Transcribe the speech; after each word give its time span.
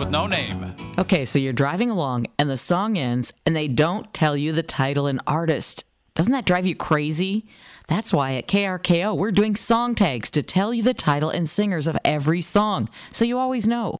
with 0.00 0.10
no 0.10 0.26
name. 0.26 0.74
Okay, 0.98 1.26
so 1.26 1.38
you're 1.38 1.52
driving 1.52 1.90
along 1.90 2.26
and 2.38 2.48
the 2.48 2.56
song 2.56 2.96
ends 2.96 3.34
and 3.44 3.54
they 3.54 3.68
don't 3.68 4.12
tell 4.14 4.34
you 4.34 4.50
the 4.50 4.62
title 4.62 5.06
and 5.06 5.20
artist. 5.26 5.84
Doesn't 6.14 6.32
that 6.32 6.46
drive 6.46 6.66
you 6.66 6.74
crazy? 6.74 7.46
That's 7.86 8.12
why 8.12 8.32
at 8.32 8.48
KRKO 8.48 9.14
we're 9.14 9.30
doing 9.30 9.54
song 9.54 9.94
tags 9.94 10.30
to 10.30 10.42
tell 10.42 10.72
you 10.72 10.82
the 10.82 10.94
title 10.94 11.28
and 11.28 11.48
singers 11.48 11.86
of 11.86 11.98
every 12.02 12.40
song 12.40 12.88
so 13.12 13.26
you 13.26 13.38
always 13.38 13.68
know. 13.68 13.98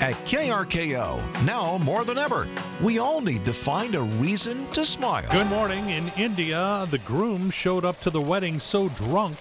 At 0.00 0.14
KRKO, 0.26 1.44
now 1.46 1.78
more 1.78 2.04
than 2.04 2.18
ever, 2.18 2.46
we 2.82 2.98
all 2.98 3.22
need 3.22 3.46
to 3.46 3.52
find 3.54 3.94
a 3.94 4.02
reason 4.02 4.68
to 4.72 4.84
smile. 4.84 5.30
Good 5.32 5.46
morning. 5.46 5.88
In 5.88 6.12
India, 6.18 6.86
the 6.90 6.98
groom 6.98 7.50
showed 7.50 7.86
up 7.86 7.98
to 8.00 8.10
the 8.10 8.20
wedding 8.20 8.60
so 8.60 8.90
drunk 8.90 9.38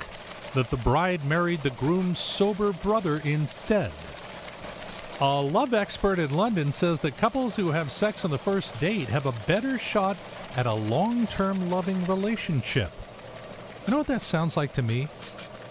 that 0.54 0.70
the 0.70 0.78
bride 0.78 1.26
married 1.26 1.60
the 1.60 1.72
groom's 1.72 2.20
sober 2.20 2.72
brother 2.72 3.20
instead. 3.26 3.92
A 5.26 5.42
love 5.42 5.74
expert 5.74 6.20
in 6.20 6.36
London 6.36 6.74
says 6.74 7.00
that 7.00 7.16
couples 7.16 7.56
who 7.56 7.72
have 7.72 7.94
sex 7.94 8.26
on 8.26 8.32
the 8.32 8.38
first 8.38 8.78
date 8.82 9.08
have 9.08 9.26
a 9.26 9.48
better 9.48 9.78
shot 9.78 10.18
at 10.58 10.66
a 10.66 10.74
long 10.74 11.28
term 11.28 11.70
loving 11.70 12.06
relationship. 12.08 12.92
You 13.88 13.92
know 13.92 14.00
what 14.00 14.08
that 14.08 14.22
sounds 14.22 14.58
like 14.58 14.74
to 14.74 14.82
me? 14.82 15.08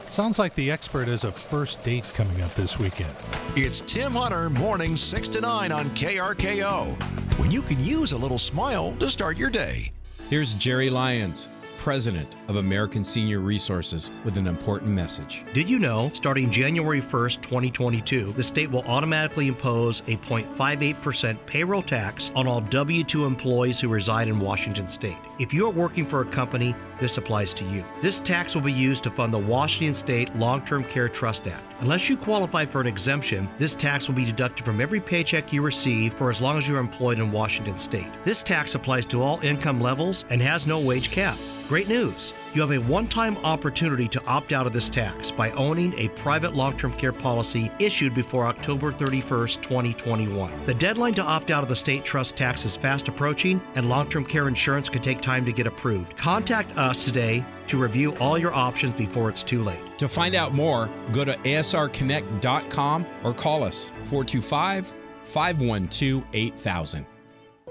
Sounds 0.08 0.38
like 0.38 0.54
the 0.54 0.70
expert 0.70 1.06
has 1.06 1.24
a 1.24 1.30
first 1.30 1.84
date 1.84 2.10
coming 2.14 2.40
up 2.40 2.54
this 2.54 2.78
weekend. 2.78 3.14
It's 3.54 3.82
Tim 3.82 4.12
Hunter, 4.12 4.48
morning 4.48 4.96
6 4.96 5.28
to 5.28 5.42
9 5.42 5.70
on 5.70 5.84
KRKO, 5.90 7.38
when 7.38 7.50
you 7.50 7.60
can 7.60 7.84
use 7.84 8.12
a 8.12 8.18
little 8.18 8.38
smile 8.38 8.94
to 9.00 9.10
start 9.10 9.36
your 9.36 9.50
day. 9.50 9.92
Here's 10.30 10.54
Jerry 10.54 10.88
Lyons, 10.88 11.50
President 11.82 12.36
of 12.46 12.58
American 12.58 13.02
Senior 13.02 13.40
Resources, 13.40 14.12
with 14.24 14.36
an 14.36 14.46
important 14.46 14.92
message. 14.92 15.44
Did 15.52 15.68
you 15.68 15.80
know, 15.80 16.12
starting 16.14 16.48
January 16.48 17.02
1st, 17.02 17.42
2022, 17.42 18.34
the 18.34 18.44
state 18.44 18.70
will 18.70 18.82
automatically 18.82 19.48
impose 19.48 19.98
a 20.02 20.16
0.58% 20.18 21.44
payroll 21.44 21.82
tax 21.82 22.30
on 22.36 22.46
all 22.46 22.60
W 22.60 23.02
2 23.02 23.24
employees 23.24 23.80
who 23.80 23.88
reside 23.88 24.28
in 24.28 24.38
Washington 24.38 24.86
state? 24.86 25.18
If 25.42 25.52
you 25.52 25.66
are 25.66 25.72
working 25.72 26.06
for 26.06 26.20
a 26.20 26.24
company, 26.24 26.72
this 27.00 27.18
applies 27.18 27.52
to 27.54 27.64
you. 27.64 27.84
This 28.00 28.20
tax 28.20 28.54
will 28.54 28.62
be 28.62 28.72
used 28.72 29.02
to 29.02 29.10
fund 29.10 29.34
the 29.34 29.38
Washington 29.38 29.92
State 29.92 30.32
Long 30.36 30.64
Term 30.64 30.84
Care 30.84 31.08
Trust 31.08 31.48
Act. 31.48 31.64
Unless 31.80 32.08
you 32.08 32.16
qualify 32.16 32.64
for 32.64 32.80
an 32.80 32.86
exemption, 32.86 33.48
this 33.58 33.74
tax 33.74 34.06
will 34.06 34.14
be 34.14 34.24
deducted 34.24 34.64
from 34.64 34.80
every 34.80 35.00
paycheck 35.00 35.52
you 35.52 35.60
receive 35.60 36.14
for 36.14 36.30
as 36.30 36.40
long 36.40 36.58
as 36.58 36.68
you're 36.68 36.78
employed 36.78 37.18
in 37.18 37.32
Washington 37.32 37.74
state. 37.74 38.06
This 38.24 38.40
tax 38.40 38.76
applies 38.76 39.04
to 39.06 39.20
all 39.20 39.40
income 39.40 39.80
levels 39.80 40.24
and 40.30 40.40
has 40.40 40.64
no 40.64 40.78
wage 40.78 41.10
cap. 41.10 41.36
Great 41.66 41.88
news! 41.88 42.32
You 42.54 42.60
have 42.60 42.72
a 42.72 42.78
one 42.78 43.08
time 43.08 43.38
opportunity 43.38 44.06
to 44.08 44.22
opt 44.26 44.52
out 44.52 44.66
of 44.66 44.74
this 44.74 44.90
tax 44.90 45.30
by 45.30 45.50
owning 45.52 45.98
a 45.98 46.08
private 46.10 46.54
long 46.54 46.76
term 46.76 46.92
care 46.92 47.12
policy 47.12 47.70
issued 47.78 48.14
before 48.14 48.46
October 48.46 48.92
31st, 48.92 49.62
2021. 49.62 50.66
The 50.66 50.74
deadline 50.74 51.14
to 51.14 51.22
opt 51.22 51.50
out 51.50 51.62
of 51.62 51.70
the 51.70 51.76
state 51.76 52.04
trust 52.04 52.36
tax 52.36 52.66
is 52.66 52.76
fast 52.76 53.08
approaching, 53.08 53.60
and 53.74 53.88
long 53.88 54.06
term 54.10 54.26
care 54.26 54.48
insurance 54.48 54.90
can 54.90 55.00
take 55.00 55.22
time 55.22 55.46
to 55.46 55.52
get 55.52 55.66
approved. 55.66 56.14
Contact 56.18 56.76
us 56.76 57.06
today 57.06 57.42
to 57.68 57.78
review 57.78 58.14
all 58.16 58.36
your 58.36 58.52
options 58.52 58.92
before 58.92 59.30
it's 59.30 59.42
too 59.42 59.64
late. 59.64 59.80
To 59.96 60.06
find 60.06 60.34
out 60.34 60.52
more, 60.52 60.90
go 61.12 61.24
to 61.24 61.34
asrconnect.com 61.38 63.06
or 63.24 63.32
call 63.32 63.64
us 63.64 63.92
425 64.04 64.92
512 65.22 66.24
8000. 66.34 67.06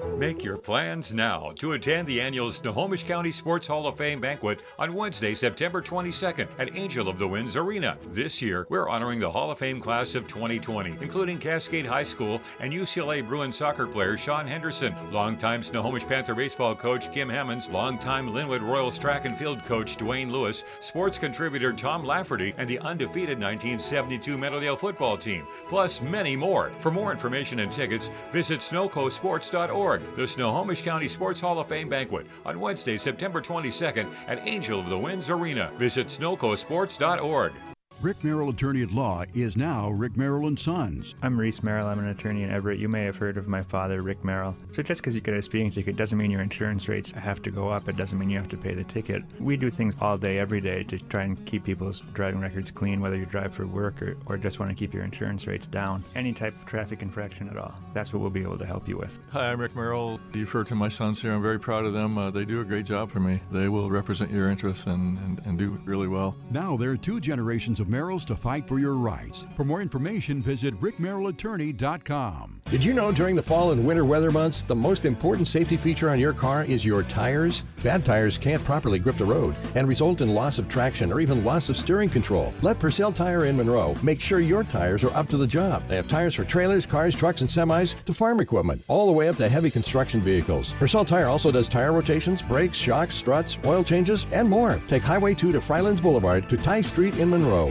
Make 0.03 0.44
your 0.44 0.57
plans 0.57 1.13
now 1.13 1.51
to 1.57 1.73
attend 1.73 2.07
the 2.07 2.22
annual 2.22 2.51
Snohomish 2.51 3.03
County 3.03 3.31
Sports 3.31 3.67
Hall 3.67 3.85
of 3.85 3.97
Fame 3.97 4.19
banquet 4.19 4.59
on 4.79 4.94
Wednesday, 4.94 5.35
September 5.35 5.79
22nd 5.79 6.47
at 6.57 6.75
Angel 6.75 7.07
of 7.07 7.19
the 7.19 7.28
Winds 7.28 7.56
Arena. 7.56 7.97
This 8.12 8.41
year, 8.41 8.66
we're 8.69 8.89
honoring 8.89 9.19
the 9.19 9.29
Hall 9.29 9.51
of 9.51 9.59
Fame 9.59 9.79
class 9.79 10.16
of 10.16 10.25
2020, 10.28 10.97
including 11.01 11.38
Cascade 11.38 11.85
High 11.85 12.03
School 12.03 12.41
and 12.59 12.73
UCLA 12.73 13.25
Bruin 13.25 13.51
soccer 13.51 13.85
player 13.85 14.17
Sean 14.17 14.47
Henderson, 14.47 14.95
longtime 15.12 15.62
Snohomish 15.62 16.07
Panther 16.07 16.33
baseball 16.33 16.75
coach 16.75 17.12
Kim 17.12 17.29
Hammonds, 17.29 17.69
longtime 17.69 18.29
Lynnwood 18.29 18.62
Royals 18.62 18.97
track 18.97 19.25
and 19.25 19.38
field 19.38 19.63
coach 19.66 19.97
Dwayne 19.97 20.31
Lewis, 20.31 20.63
sports 20.79 21.19
contributor 21.19 21.73
Tom 21.73 22.03
Lafferty, 22.03 22.56
and 22.57 22.68
the 22.68 22.80
undefeated 22.80 23.39
1972 23.39 24.38
Meadowdale 24.38 24.77
football 24.77 25.18
team, 25.18 25.45
plus 25.68 26.01
many 26.01 26.36
more. 26.36 26.71
For 26.80 26.89
more 26.89 27.12
information 27.12 27.59
and 27.59 27.71
tickets, 27.71 28.09
visit 28.31 28.62
snowcosports.org. 28.62 29.91
The 30.16 30.28
Snohomish 30.28 30.82
County 30.82 31.08
Sports 31.08 31.42
Hall 31.42 31.60
of 31.60 31.68
Fame 31.68 31.90
banquet 31.90 32.28
on 32.46 32.60
Wednesday, 32.60 32.98
September 32.98 33.42
22nd 33.42 34.08
at 34.28 34.48
Angel 34.48 34.80
of 34.80 34.90
the 34.90 34.98
Winds 34.98 35.30
Arena. 35.30 35.72
Visit 35.78 36.08
snowcosports.org. 36.08 37.54
Rick 38.00 38.24
Merrill 38.24 38.50
Attorney 38.50 38.82
at 38.82 38.92
Law 38.92 39.26
is 39.36 39.56
now 39.56 39.92
Rick 39.92 40.18
Merrill 40.18 40.48
and 40.48 40.60
Sons. 40.60 41.14
I'm 41.22 41.40
Reese 41.40 41.62
Merrill. 41.62 41.86
I'm 41.86 42.00
an 42.00 42.08
attorney 42.08 42.42
in 42.42 42.50
Everett. 42.50 42.80
You 42.80 42.90
may 42.90 43.04
have 43.04 43.16
heard 43.16 43.38
of 43.38 43.48
my 43.48 43.62
father, 43.62 44.02
Rick 44.02 44.26
Merrill. 44.26 44.56
So 44.72 44.82
just 44.82 45.02
because 45.02 45.14
you 45.14 45.22
get 45.22 45.36
a 45.36 45.42
speeding 45.44 45.70
ticket 45.70 45.98
doesn't 45.98 46.18
mean 46.18 46.32
your 46.32 46.42
insurance 46.42 46.88
rates 46.88 47.12
have 47.12 47.44
to 47.44 47.52
go 47.52 47.70
up. 47.70 47.88
It 47.88 47.98
doesn't 47.98 48.18
mean 48.18 48.32
you 48.32 48.40
have 48.40 48.50
to 48.50 48.58
pay 48.58 48.74
the 48.74 48.84
ticket. 48.86 49.22
We 49.40 49.56
do 49.56 49.70
things 49.70 49.96
all 50.02 50.18
day, 50.18 50.40
every 50.40 50.62
day 50.62 50.84
to 50.86 50.98
try 50.98 51.26
and 51.26 51.46
keep 51.46 51.64
people's 51.64 52.00
driving 52.14 52.42
records 52.42 52.72
clean, 52.72 53.02
whether 53.02 53.16
you 53.16 53.28
drive 53.28 53.54
for 53.54 53.68
work 53.68 54.02
or, 54.02 54.18
or 54.26 54.36
just 54.36 54.58
want 54.58 54.72
to 54.72 54.76
keep 54.76 54.96
your 54.96 55.04
insurance 55.04 55.46
rates 55.46 55.68
down. 55.68 56.04
Any 56.16 56.34
type 56.34 56.56
of 56.56 56.66
traffic 56.66 57.04
infraction 57.04 57.50
at 57.50 57.58
all. 57.58 57.76
That's 57.94 58.12
what 58.12 58.22
we'll 58.22 58.32
be 58.32 58.42
able 58.42 58.58
to 58.58 58.66
help 58.66 58.88
you 58.88 58.98
with. 58.98 59.16
Hi, 59.30 59.52
I'm 59.52 59.62
Rick 59.62 59.76
Merrill. 59.76 60.20
You've 60.34 60.50
heard 60.50 60.66
to 60.68 60.76
my 60.76 60.90
sons 60.90 61.22
here. 61.22 61.34
I'm 61.34 61.42
very 61.44 61.60
proud 61.60 61.86
of 61.86 61.94
them. 61.94 62.18
Uh, 62.18 62.32
they 62.32 62.46
do 62.46 62.62
a 62.62 62.66
great 62.66 62.86
job 62.88 63.12
for 63.12 63.20
me. 63.20 63.42
They 63.52 63.70
will 63.70 63.92
represent 63.92 64.32
your 64.32 64.50
interests 64.50 64.88
and, 64.88 65.20
and, 65.20 65.40
and 65.46 65.60
do 65.60 65.80
really 65.86 66.08
well. 66.08 66.36
Now 66.50 66.78
there 66.78 66.90
are 66.90 66.98
two 66.98 67.20
generations 67.20 67.80
of 67.80 67.91
Merrills 67.92 68.26
to 68.26 68.36
fight 68.36 68.68
for 68.68 68.80
your 68.80 68.94
rights. 68.94 69.44
For 69.56 69.66
more 69.66 69.82
information, 69.82 70.42
visit 70.42 70.80
rickmerrillattorney.com. 70.80 72.62
Did 72.70 72.84
you 72.86 72.94
know 72.94 73.12
during 73.12 73.36
the 73.36 73.44
fall 73.44 73.72
and 73.72 73.86
winter 73.86 74.06
weather 74.06 74.32
months, 74.32 74.64
the 74.64 74.74
most 74.74 75.04
important 75.04 75.48
safety 75.48 75.76
feature 75.76 76.10
on 76.10 76.20
your 76.20 76.32
car 76.32 76.64
is 76.64 76.86
your 76.86 77.04
tires? 77.04 77.64
Bad 77.84 78.06
tires 78.06 78.38
can't 78.38 78.64
properly 78.64 78.98
grip 78.98 79.18
the 79.18 79.26
road 79.26 79.56
and 79.76 79.88
result 79.88 80.22
in 80.22 80.34
loss 80.34 80.58
of 80.58 80.70
traction 80.70 81.12
or 81.12 81.20
even 81.20 81.44
loss 81.44 81.68
of 81.68 81.76
steering 81.76 82.08
control. 82.08 82.54
Let 82.62 82.80
Purcell 82.80 83.12
Tire 83.12 83.46
in 83.46 83.58
Monroe 83.58 83.96
make 84.02 84.22
sure 84.22 84.40
your 84.40 84.64
tires 84.64 85.04
are 85.04 85.14
up 85.16 85.28
to 85.30 85.38
the 85.38 85.48
job. 85.48 85.86
They 85.88 85.98
have 85.98 86.08
tires 86.08 86.36
for 86.36 86.46
trailers, 86.46 86.86
cars, 86.86 87.16
trucks, 87.16 87.42
and 87.42 87.50
semis 87.50 87.96
to 88.06 88.14
farm 88.14 88.40
equipment, 88.40 88.84
all 88.88 89.08
the 89.08 89.12
way 89.12 89.28
up 89.28 89.36
to 89.38 89.50
heavy 89.50 89.70
construction 89.70 90.22
vehicles. 90.22 90.72
Purcell 90.74 91.04
Tire 91.04 91.28
also 91.28 91.52
does 91.52 91.68
tire 91.68 91.92
rotations, 91.92 92.42
brakes, 92.42 92.78
shocks, 92.78 93.16
struts, 93.16 93.58
oil 93.66 93.84
changes, 93.84 94.28
and 94.32 94.48
more. 94.48 94.80
Take 94.88 95.04
Highway 95.04 95.34
2 95.34 95.52
to 95.52 95.60
Fryelands 95.60 96.02
Boulevard 96.02 96.48
to 96.50 96.58
Tye 96.58 96.82
Street 96.82 97.18
in 97.18 97.30
Monroe. 97.30 97.70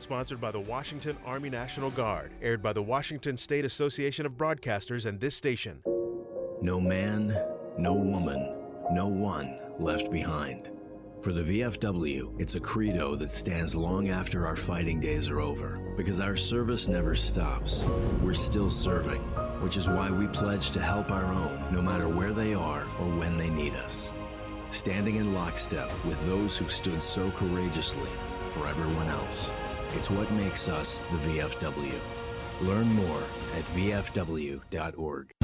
Sponsored 0.00 0.40
by 0.40 0.50
the 0.50 0.60
Washington 0.60 1.14
Army 1.26 1.50
National 1.50 1.90
Guard, 1.90 2.32
aired 2.40 2.62
by 2.62 2.72
the 2.72 2.82
Washington 2.82 3.36
State 3.36 3.66
Association 3.66 4.24
of 4.24 4.32
Broadcasters 4.32 5.04
and 5.04 5.20
this 5.20 5.36
station. 5.36 5.82
No 6.62 6.80
man, 6.80 7.36
no 7.76 7.92
woman, 7.92 8.56
no 8.90 9.06
one 9.06 9.58
left 9.78 10.10
behind. 10.10 10.70
For 11.20 11.34
the 11.34 11.42
VFW, 11.42 12.40
it's 12.40 12.54
a 12.54 12.60
credo 12.60 13.14
that 13.16 13.30
stands 13.30 13.74
long 13.74 14.08
after 14.08 14.46
our 14.46 14.56
fighting 14.56 15.00
days 15.00 15.28
are 15.28 15.40
over 15.40 15.78
because 15.98 16.18
our 16.22 16.34
service 16.34 16.88
never 16.88 17.14
stops. 17.14 17.84
We're 18.22 18.32
still 18.32 18.70
serving, 18.70 19.20
which 19.60 19.76
is 19.76 19.86
why 19.86 20.10
we 20.10 20.28
pledge 20.28 20.70
to 20.70 20.80
help 20.80 21.10
our 21.10 21.26
own 21.26 21.62
no 21.70 21.82
matter 21.82 22.08
where 22.08 22.32
they 22.32 22.54
are 22.54 22.84
or 23.00 23.06
when 23.18 23.36
they 23.36 23.50
need 23.50 23.74
us. 23.74 24.12
Standing 24.70 25.16
in 25.16 25.34
lockstep 25.34 25.92
with 26.06 26.24
those 26.26 26.56
who 26.56 26.70
stood 26.70 27.02
so 27.02 27.30
courageously 27.32 28.08
for 28.54 28.66
everyone 28.66 29.08
else. 29.08 29.50
It's 29.94 30.10
what 30.10 30.30
makes 30.32 30.68
us 30.68 31.00
the 31.10 31.18
VFW. 31.18 32.00
Learn 32.62 32.92
more 32.94 33.22
at 33.56 33.64
VFW.org. 33.74 35.34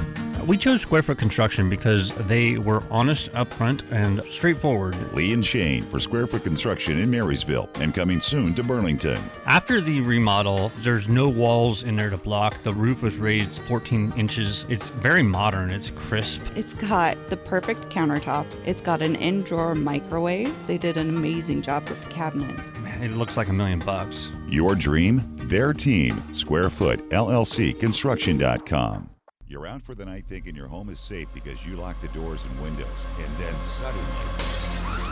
We 0.45 0.55
chose 0.55 0.81
Square 0.81 1.01
Foot 1.01 1.17
Construction 1.17 1.69
because 1.69 2.15
they 2.27 2.57
were 2.57 2.81
honest, 2.89 3.29
upfront, 3.33 3.91
and 3.91 4.23
straightforward. 4.31 4.95
Lee 5.13 5.33
and 5.33 5.43
Shane 5.43 5.83
for 5.83 5.99
Square 5.99 6.27
Foot 6.27 6.43
Construction 6.43 6.99
in 6.99 7.09
Marysville 7.09 7.69
and 7.75 7.93
coming 7.93 8.21
soon 8.21 8.53
to 8.55 8.63
Burlington. 8.63 9.21
After 9.45 9.81
the 9.81 9.99
remodel, 10.01 10.71
there's 10.77 11.09
no 11.09 11.27
walls 11.27 11.83
in 11.83 11.97
there 11.97 12.09
to 12.09 12.17
block. 12.17 12.61
The 12.63 12.73
roof 12.73 13.03
was 13.03 13.17
raised 13.17 13.61
14 13.63 14.13
inches. 14.15 14.65
It's 14.69 14.87
very 14.87 15.23
modern, 15.23 15.69
it's 15.69 15.89
crisp. 15.89 16.41
It's 16.55 16.73
got 16.73 17.17
the 17.29 17.37
perfect 17.37 17.89
countertops. 17.89 18.59
It's 18.65 18.81
got 18.81 19.01
an 19.01 19.15
in 19.15 19.41
drawer 19.41 19.75
microwave. 19.75 20.55
They 20.67 20.77
did 20.77 20.95
an 20.95 21.09
amazing 21.09 21.63
job 21.63 21.89
with 21.89 22.01
the 22.03 22.09
cabinets. 22.11 22.71
Man, 22.83 23.03
it 23.03 23.11
looks 23.11 23.35
like 23.35 23.49
a 23.49 23.53
million 23.53 23.79
bucks. 23.79 24.29
Your 24.47 24.75
dream, 24.75 25.23
their 25.49 25.73
team. 25.73 26.21
Squarefoot, 26.33 27.09
LLC, 27.09 27.77
Construction.com. 27.77 29.09
You're 29.45 29.67
out 29.67 29.81
for 29.81 29.95
the 29.95 30.05
night 30.05 30.25
thinking 30.27 30.55
your 30.55 30.67
home 30.67 30.89
is 30.89 30.99
safe 30.99 31.27
because 31.33 31.65
you 31.65 31.77
lock 31.77 31.99
the 32.01 32.09
doors 32.09 32.45
and 32.45 32.61
windows, 32.61 33.05
and 33.17 33.37
then 33.37 33.61
suddenly. 33.61 35.06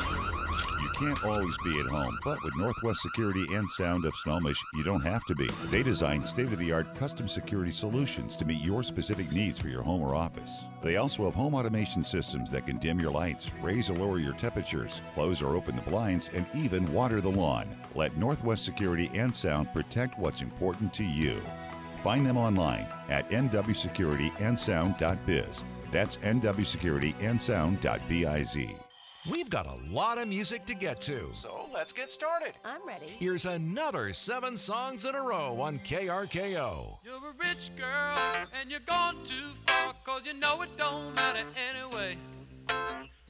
Can't 0.98 1.24
always 1.26 1.58
be 1.66 1.78
at 1.78 1.88
home, 1.88 2.18
but 2.24 2.42
with 2.42 2.56
Northwest 2.56 3.02
Security 3.02 3.46
and 3.54 3.70
Sound 3.70 4.06
of 4.06 4.16
Snohomish, 4.16 4.64
you 4.76 4.82
don't 4.82 5.04
have 5.04 5.26
to 5.26 5.36
be. 5.36 5.50
They 5.66 5.84
design 5.84 6.22
state 6.22 6.54
of 6.54 6.58
the 6.58 6.72
art 6.72 6.96
custom 6.96 7.28
security 7.28 7.72
solutions 7.72 8.38
to 8.38 8.46
meet 8.46 8.62
your 8.62 8.82
specific 8.82 9.30
needs 9.30 9.60
for 9.60 9.68
your 9.68 9.82
home 9.82 10.02
or 10.02 10.16
office. 10.16 10.68
They 10.82 10.96
also 10.96 11.26
have 11.26 11.36
home 11.36 11.54
automation 11.54 12.02
systems 12.02 12.50
that 12.52 12.66
can 12.66 12.78
dim 12.78 13.02
your 13.02 13.12
lights, 13.12 13.52
raise 13.62 13.90
or 13.90 13.96
lower 13.96 14.20
your 14.20 14.36
temperatures, 14.36 15.02
close 15.14 15.42
or 15.42 15.58
open 15.58 15.76
the 15.76 15.82
blinds, 15.82 16.30
and 16.34 16.46
even 16.56 16.90
water 16.94 17.20
the 17.20 17.30
lawn. 17.30 17.76
Let 17.94 18.16
Northwest 18.16 18.64
Security 18.64 19.12
and 19.14 19.36
Sound 19.36 19.74
protect 19.74 20.18
what's 20.18 20.42
important 20.42 20.94
to 20.94 21.04
you. 21.04 21.42
Find 22.04 22.26
them 22.26 22.38
online 22.38 22.88
at 23.10 23.30
nwsecurityandsound.biz. 23.32 25.64
That's 25.92 26.16
nwsecurityandsound.biz. 26.18 28.85
We've 29.32 29.50
got 29.50 29.66
a 29.66 29.76
lot 29.92 30.20
of 30.20 30.28
music 30.28 30.66
to 30.66 30.76
get 30.76 31.02
to. 31.02 31.30
So 31.34 31.68
let's 31.74 31.92
get 31.92 32.12
started. 32.12 32.54
I'm 32.64 32.88
ready. 32.88 33.08
Here's 33.08 33.48
another 33.48 34.14
seven 34.14 34.56
songs 34.56 35.04
in 35.06 35.16
a 35.16 35.22
row 35.22 35.60
on 35.60 35.80
KRKO. 35.80 36.98
You're 37.04 37.16
a 37.16 37.34
rich 37.40 37.72
girl 37.76 38.46
and 38.60 38.70
you're 38.70 38.82
gone 38.82 39.18
too 39.24 39.52
far, 39.66 39.94
cause 40.04 40.28
you 40.28 40.34
know 40.34 40.62
it 40.62 40.70
don't 40.78 41.16
matter 41.16 41.44
anyway. 41.70 42.18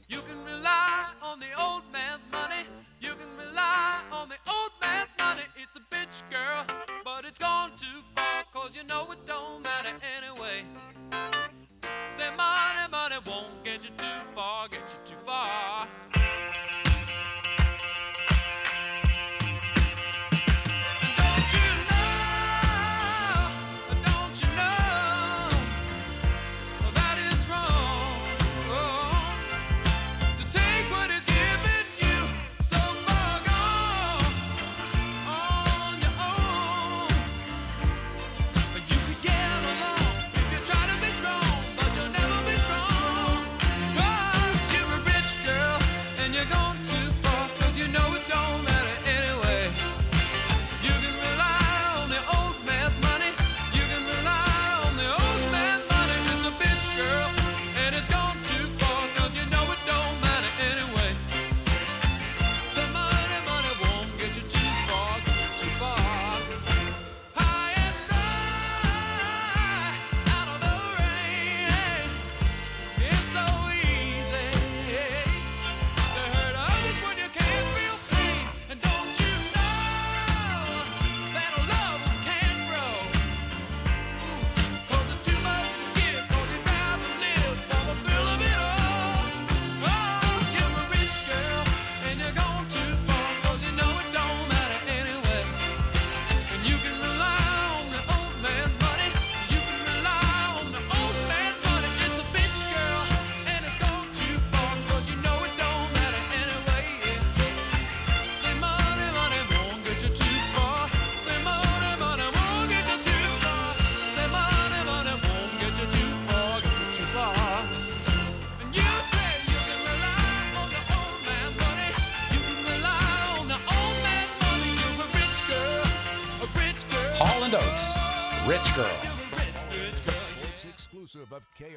You 0.10 0.20
can 0.20 0.44
rely 0.44 1.08
on 1.22 1.40
the 1.40 1.54
old 1.64 1.84
man's 1.94 2.22
money. 2.30 2.66
You 3.00 3.12
can 3.12 3.48
rely 3.48 4.02
on 4.12 4.28
the 4.28 4.36
old 4.52 4.72
man's 4.82 5.10
money. 5.18 5.44
It's 5.56 5.78
a 5.78 5.96
bitch 5.96 6.30
girl, 6.30 6.66
but 7.06 7.24
it's 7.24 7.40
gone 7.40 7.72
too 7.78 8.02
far, 8.16 8.44
cause 8.54 8.76
you 8.76 8.84
know 8.84 9.10
it 9.12 9.26
don't 9.26 9.64
matter 9.64 9.94
anyway. 10.18 11.65
Say 12.16 12.30
money, 12.36 12.88
money 12.92 13.18
won't 13.28 13.64
get 13.64 13.84
you 13.84 13.92
too 13.98 14.06
far, 14.34 14.68
get 14.68 14.80
you 14.80 15.00
too 15.06 15.22
far. 15.26 15.88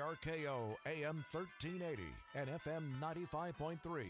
KRKO 0.09 0.75
AM 0.87 1.23
1380 1.33 2.03
and 2.35 2.49
FM 2.49 2.99
95.3. 2.99 4.07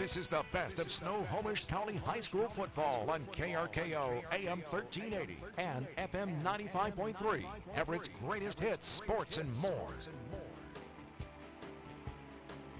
This 0.00 0.16
is 0.16 0.28
the 0.28 0.42
best 0.50 0.78
of 0.78 0.90
Snow 0.90 1.26
Snohomish 1.28 1.66
County 1.66 1.96
High 1.96 2.20
School 2.20 2.48
football 2.48 3.10
on 3.10 3.20
KRKO 3.32 4.22
AM 4.32 4.62
1380 4.62 5.36
and 5.58 5.86
FM 5.98 6.42
95.3. 6.42 7.44
Everett's 7.76 8.08
greatest 8.08 8.58
hits, 8.58 8.88
sports, 8.88 9.36
and 9.36 9.54
more. 9.58 9.88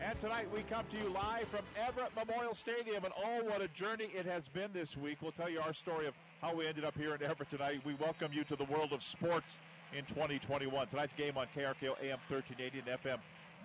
And 0.00 0.18
tonight 0.18 0.46
we 0.50 0.62
come 0.62 0.86
to 0.92 0.96
you 0.96 1.10
live 1.10 1.46
from 1.48 1.60
Everett 1.76 2.10
Memorial 2.16 2.54
Stadium, 2.54 3.04
and 3.04 3.12
oh, 3.22 3.44
what 3.44 3.60
a 3.60 3.68
journey 3.68 4.08
it 4.16 4.24
has 4.24 4.48
been 4.48 4.70
this 4.72 4.96
week. 4.96 5.18
We'll 5.20 5.32
tell 5.32 5.50
you 5.50 5.60
our 5.60 5.74
story 5.74 6.06
of 6.06 6.14
how 6.40 6.54
we 6.54 6.66
ended 6.66 6.86
up 6.86 6.96
here 6.96 7.14
in 7.14 7.22
Everett 7.22 7.50
tonight. 7.50 7.82
We 7.84 7.96
welcome 8.00 8.32
you 8.32 8.44
to 8.44 8.56
the 8.56 8.64
world 8.64 8.94
of 8.94 9.02
sports 9.02 9.58
in 9.94 10.06
2021. 10.06 10.88
Tonight's 10.88 11.12
game 11.12 11.36
on 11.36 11.48
KRKO 11.54 12.00
AM 12.02 12.18
1380 12.30 12.78
and 12.78 12.98
FM 12.98 13.18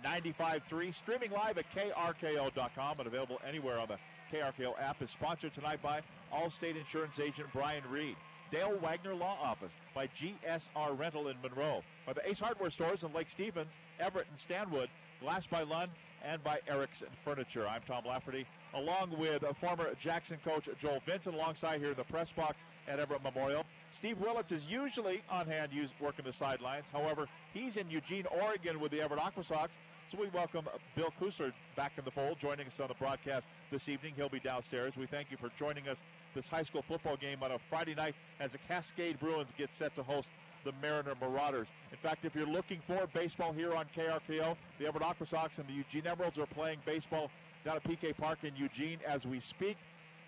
95.3, 0.04 0.94
streaming 0.94 1.32
live 1.32 1.58
at 1.58 1.66
krko.com 1.74 3.00
and 3.00 3.08
available 3.08 3.40
anywhere 3.48 3.80
on 3.80 3.88
the 3.88 3.98
KRKO 4.32 4.74
app, 4.82 5.02
is 5.02 5.10
sponsored 5.10 5.54
tonight 5.54 5.82
by 5.82 6.02
Allstate 6.34 6.76
Insurance 6.76 7.20
Agent 7.20 7.48
Brian 7.54 7.84
Reed. 7.90 8.16
Dale 8.52 8.78
Wagner 8.82 9.16
Law 9.16 9.38
Office 9.42 9.72
by 9.94 10.08
GSR 10.08 10.98
Rental 10.98 11.30
in 11.30 11.36
Monroe, 11.42 11.82
by 12.06 12.14
the 12.14 12.28
Ace 12.30 12.40
Hardware 12.40 12.70
Stores 12.70 13.04
in 13.04 13.12
Lake 13.12 13.30
Stevens, 13.30 13.72
Everett, 14.00 14.28
and 14.30 14.38
Stanwood, 14.38 14.90
Glass 15.20 15.46
by 15.48 15.64
Lund, 15.64 15.92
and 16.24 16.44
by 16.44 16.60
Erickson 16.68 17.08
Furniture. 17.24 17.68
I'm 17.68 17.82
Tom 17.88 18.04
Lafferty, 18.06 18.46
along 18.74 19.18
with 19.18 19.44
former 19.60 19.90
Jackson 20.00 20.38
coach 20.44 20.70
Joel 20.80 21.02
Vincent, 21.06 21.36
alongside 21.36 21.80
here 21.80 21.92
in 21.92 21.98
the 21.98 22.04
press 22.04 22.32
box 22.32 22.58
at 22.88 23.00
Everett 23.00 23.24
Memorial. 23.24 23.66
Steve 23.92 24.20
Willits 24.20 24.52
is 24.52 24.66
usually 24.66 25.22
on 25.30 25.48
hand, 25.48 25.72
working 26.00 26.26
the 26.26 26.34
sidelines. 26.34 26.86
However, 26.92 27.28
he's 27.54 27.78
in 27.78 27.90
Eugene, 27.90 28.26
Oregon, 28.42 28.80
with 28.80 28.92
the 28.92 29.02
Everett 29.02 29.22
Aqua 29.22 29.44
Sox. 29.44 29.74
So 30.12 30.20
we 30.20 30.30
welcome 30.30 30.66
Bill 30.96 31.12
Kusler 31.20 31.52
back 31.76 31.94
in 31.98 32.06
the 32.06 32.12
fold, 32.12 32.38
joining 32.40 32.68
us 32.68 32.80
on 32.80 32.90
the 32.90 32.94
broadcast 32.94 33.48
this 33.72 33.90
evening. 33.90 34.14
He'll 34.16 34.30
be 34.30 34.40
downstairs. 34.40 34.94
We 34.96 35.08
thank 35.08 35.32
you 35.32 35.38
for 35.38 35.50
joining 35.58 35.88
us 35.88 35.98
this 36.36 36.48
high 36.48 36.62
school 36.62 36.84
football 36.88 37.18
game 37.18 37.42
on 37.42 37.52
a 37.52 37.60
Friday 37.70 37.96
night 37.96 38.14
as 38.40 38.52
the 38.52 38.60
Cascade 38.68 39.20
Bruins 39.20 39.50
get 39.58 39.74
set 39.74 39.96
to 39.96 40.04
host 40.04 40.28
the 40.64 40.74
Mariner 40.82 41.16
Marauders. 41.20 41.68
In 41.92 41.98
fact, 41.98 42.24
if 42.24 42.36
you're 42.36 42.46
looking 42.46 42.82
for 42.86 43.08
baseball 43.14 43.52
here 43.54 43.74
on 43.74 43.86
KRKO, 43.96 44.56
the 44.80 44.88
Everett 44.88 45.04
Aqua 45.04 45.26
Sox 45.26 45.58
and 45.58 45.68
the 45.68 45.74
Eugene 45.74 46.06
Emeralds 46.06 46.38
are 46.38 46.46
playing 46.48 46.80
baseball 46.86 47.32
down 47.64 47.78
at 47.78 47.84
PK 47.84 48.16
Park 48.16 48.40
in 48.44 48.56
Eugene 48.56 49.00
as 49.08 49.26
we 49.26 49.40
speak. 49.40 49.78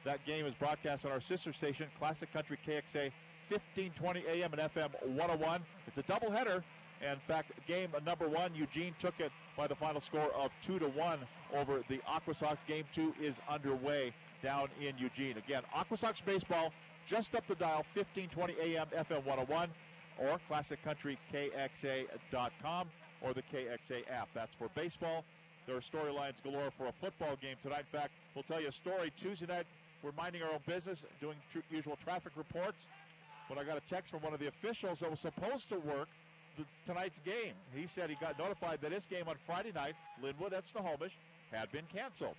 That 0.08 0.26
game 0.26 0.46
is 0.46 0.54
broadcast 0.54 1.06
on 1.06 1.12
our 1.12 1.20
sister 1.20 1.52
station, 1.52 1.88
Classic 2.00 2.32
Country 2.32 2.58
KXA, 2.66 3.12
1520 3.50 4.24
AM 4.26 4.54
and 4.54 4.62
FM 4.62 4.88
101. 5.04 5.62
It's 5.86 5.98
a 5.98 6.04
doubleheader. 6.04 6.64
In 7.02 7.20
fact, 7.28 7.52
game 7.68 7.90
number 8.06 8.30
one, 8.30 8.56
Eugene 8.56 8.96
took 9.00 9.20
it 9.20 9.34
by 9.58 9.68
the 9.68 9.76
final 9.76 10.00
score 10.00 10.32
of 10.34 10.52
two 10.66 10.80
to 10.80 10.88
one 10.88 11.20
over 11.54 11.84
the 11.90 12.00
Aqua 12.08 12.34
Sox. 12.34 12.58
Game 12.70 12.86
two 12.94 13.14
is 13.22 13.36
underway 13.50 14.14
down 14.42 14.70
in 14.80 14.98
Eugene. 14.98 15.38
Again, 15.38 15.64
Aqua 15.76 15.98
Sox 15.98 16.22
baseball 16.22 16.72
just 17.06 17.36
up 17.36 17.46
the 17.46 17.56
dial, 17.56 17.86
1520 17.94 18.54
AM 18.62 18.88
FM 18.96 19.26
101 19.26 19.70
or 20.20 20.40
classiccountryKXA.com 20.50 22.88
or 23.20 23.34
the 23.34 23.42
KXA 23.42 24.10
app. 24.10 24.30
That's 24.34 24.56
for 24.56 24.70
baseball. 24.74 25.26
There 25.66 25.76
are 25.76 25.82
storylines 25.82 26.42
galore 26.44 26.72
for 26.78 26.88
a 26.88 26.94
football 27.02 27.36
game 27.42 27.58
tonight. 27.62 27.84
In 27.92 28.00
fact, 28.00 28.14
we'll 28.34 28.46
tell 28.46 28.62
you 28.62 28.70
a 28.70 28.72
story. 28.72 29.12
Tuesday 29.22 29.48
night, 29.48 29.66
we're 30.04 30.12
minding 30.14 30.42
our 30.44 30.52
own 30.52 30.60
business, 30.66 31.06
doing 31.20 31.38
tr- 31.52 31.60
usual 31.70 31.98
traffic 32.04 32.34
reports. 32.36 32.88
When 33.48 33.58
I 33.58 33.64
got 33.64 33.78
a 33.78 33.90
text 33.90 34.12
from 34.12 34.22
one 34.22 34.34
of 34.34 34.40
the 34.40 34.48
officials 34.48 35.00
that 35.00 35.10
was 35.10 35.20
supposed 35.20 35.70
to 35.70 35.80
work 35.80 36.10
the, 36.58 36.66
tonight's 36.86 37.20
game, 37.20 37.54
he 37.74 37.88
said 37.88 38.10
he 38.10 38.16
got 38.16 38.38
notified 38.38 38.80
that 38.82 38.92
his 38.92 39.06
game 39.06 39.28
on 39.28 39.36
Friday 39.46 39.72
night, 39.74 39.96
Lynnwood 40.22 40.54
at 40.54 40.68
Snohomish, 40.68 41.14
had 41.52 41.72
been 41.72 41.86
canceled. 41.94 42.36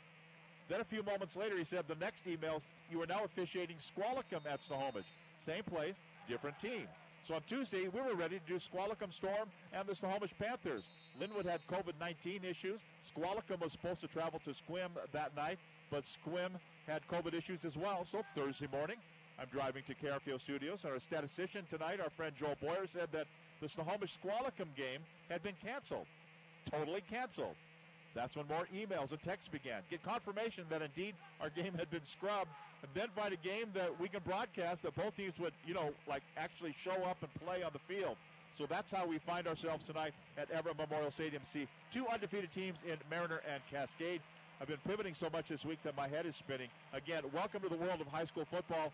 Then 0.68 0.80
a 0.80 0.84
few 0.84 1.02
moments 1.02 1.34
later, 1.34 1.56
he 1.56 1.64
said 1.64 1.84
the 1.88 1.94
next 1.94 2.26
emails, 2.26 2.62
you 2.90 3.00
are 3.02 3.06
now 3.06 3.24
officiating 3.24 3.76
Squalicum 3.78 4.42
at 4.50 4.62
Snohomish. 4.62 5.06
Same 5.44 5.62
place, 5.64 5.94
different 6.28 6.58
team. 6.60 6.86
So 7.26 7.34
on 7.34 7.42
Tuesday, 7.48 7.88
we 7.88 8.00
were 8.00 8.14
ready 8.14 8.38
to 8.38 8.52
do 8.52 8.58
Squalicum 8.58 9.12
Storm 9.12 9.48
and 9.72 9.86
the 9.86 9.94
Snohomish 9.94 10.32
Panthers. 10.38 10.84
Lynnwood 11.20 11.44
had 11.44 11.60
COVID 11.70 11.92
19 12.00 12.44
issues. 12.44 12.80
Squalicum 13.02 13.60
was 13.60 13.72
supposed 13.72 14.00
to 14.00 14.08
travel 14.08 14.40
to 14.44 14.50
Sequim 14.50 14.88
that 15.12 15.36
night, 15.36 15.58
but 15.90 16.04
Sequim 16.04 16.50
had 16.88 17.06
COVID 17.06 17.34
issues 17.34 17.64
as 17.64 17.76
well. 17.76 18.06
So 18.10 18.22
Thursday 18.34 18.66
morning, 18.72 18.96
I'm 19.38 19.46
driving 19.52 19.82
to 19.86 19.94
KRKO 19.94 20.40
Studios. 20.40 20.80
Our 20.84 20.98
statistician 20.98 21.64
tonight, 21.70 22.00
our 22.00 22.10
friend 22.10 22.32
Joel 22.38 22.56
Boyer, 22.60 22.86
said 22.92 23.08
that 23.12 23.26
the 23.60 23.68
Snohomish 23.68 24.14
Squalicum 24.14 24.68
game 24.76 25.00
had 25.28 25.42
been 25.42 25.54
canceled. 25.62 26.06
Totally 26.70 27.02
canceled. 27.10 27.54
That's 28.14 28.34
when 28.34 28.48
more 28.48 28.66
emails 28.74 29.10
and 29.10 29.22
texts 29.22 29.48
began. 29.52 29.82
Get 29.90 30.02
confirmation 30.02 30.64
that 30.70 30.82
indeed 30.82 31.14
our 31.40 31.50
game 31.50 31.74
had 31.74 31.90
been 31.90 32.04
scrubbed, 32.04 32.50
and 32.82 32.90
then 32.94 33.08
find 33.14 33.32
a 33.32 33.36
game 33.36 33.66
that 33.74 34.00
we 34.00 34.08
can 34.08 34.20
broadcast 34.24 34.82
that 34.82 34.96
both 34.96 35.14
teams 35.14 35.34
would, 35.38 35.52
you 35.66 35.74
know, 35.74 35.90
like 36.08 36.22
actually 36.36 36.74
show 36.82 37.04
up 37.04 37.18
and 37.20 37.32
play 37.46 37.62
on 37.62 37.70
the 37.72 37.94
field. 37.94 38.16
So 38.56 38.66
that's 38.66 38.90
how 38.90 39.06
we 39.06 39.18
find 39.18 39.46
ourselves 39.46 39.84
tonight 39.84 40.14
at 40.36 40.50
Everett 40.50 40.78
Memorial 40.78 41.12
Stadium. 41.12 41.42
See 41.52 41.68
two 41.92 42.08
undefeated 42.08 42.50
teams 42.52 42.78
in 42.84 42.96
Mariner 43.08 43.40
and 43.48 43.62
Cascade. 43.70 44.20
I've 44.60 44.66
been 44.66 44.78
pivoting 44.84 45.14
so 45.14 45.28
much 45.32 45.48
this 45.48 45.64
week 45.64 45.78
that 45.84 45.96
my 45.96 46.08
head 46.08 46.26
is 46.26 46.34
spinning. 46.34 46.68
Again, 46.92 47.22
welcome 47.32 47.62
to 47.62 47.68
the 47.68 47.76
world 47.76 48.00
of 48.00 48.08
high 48.08 48.24
school 48.24 48.44
football. 48.50 48.92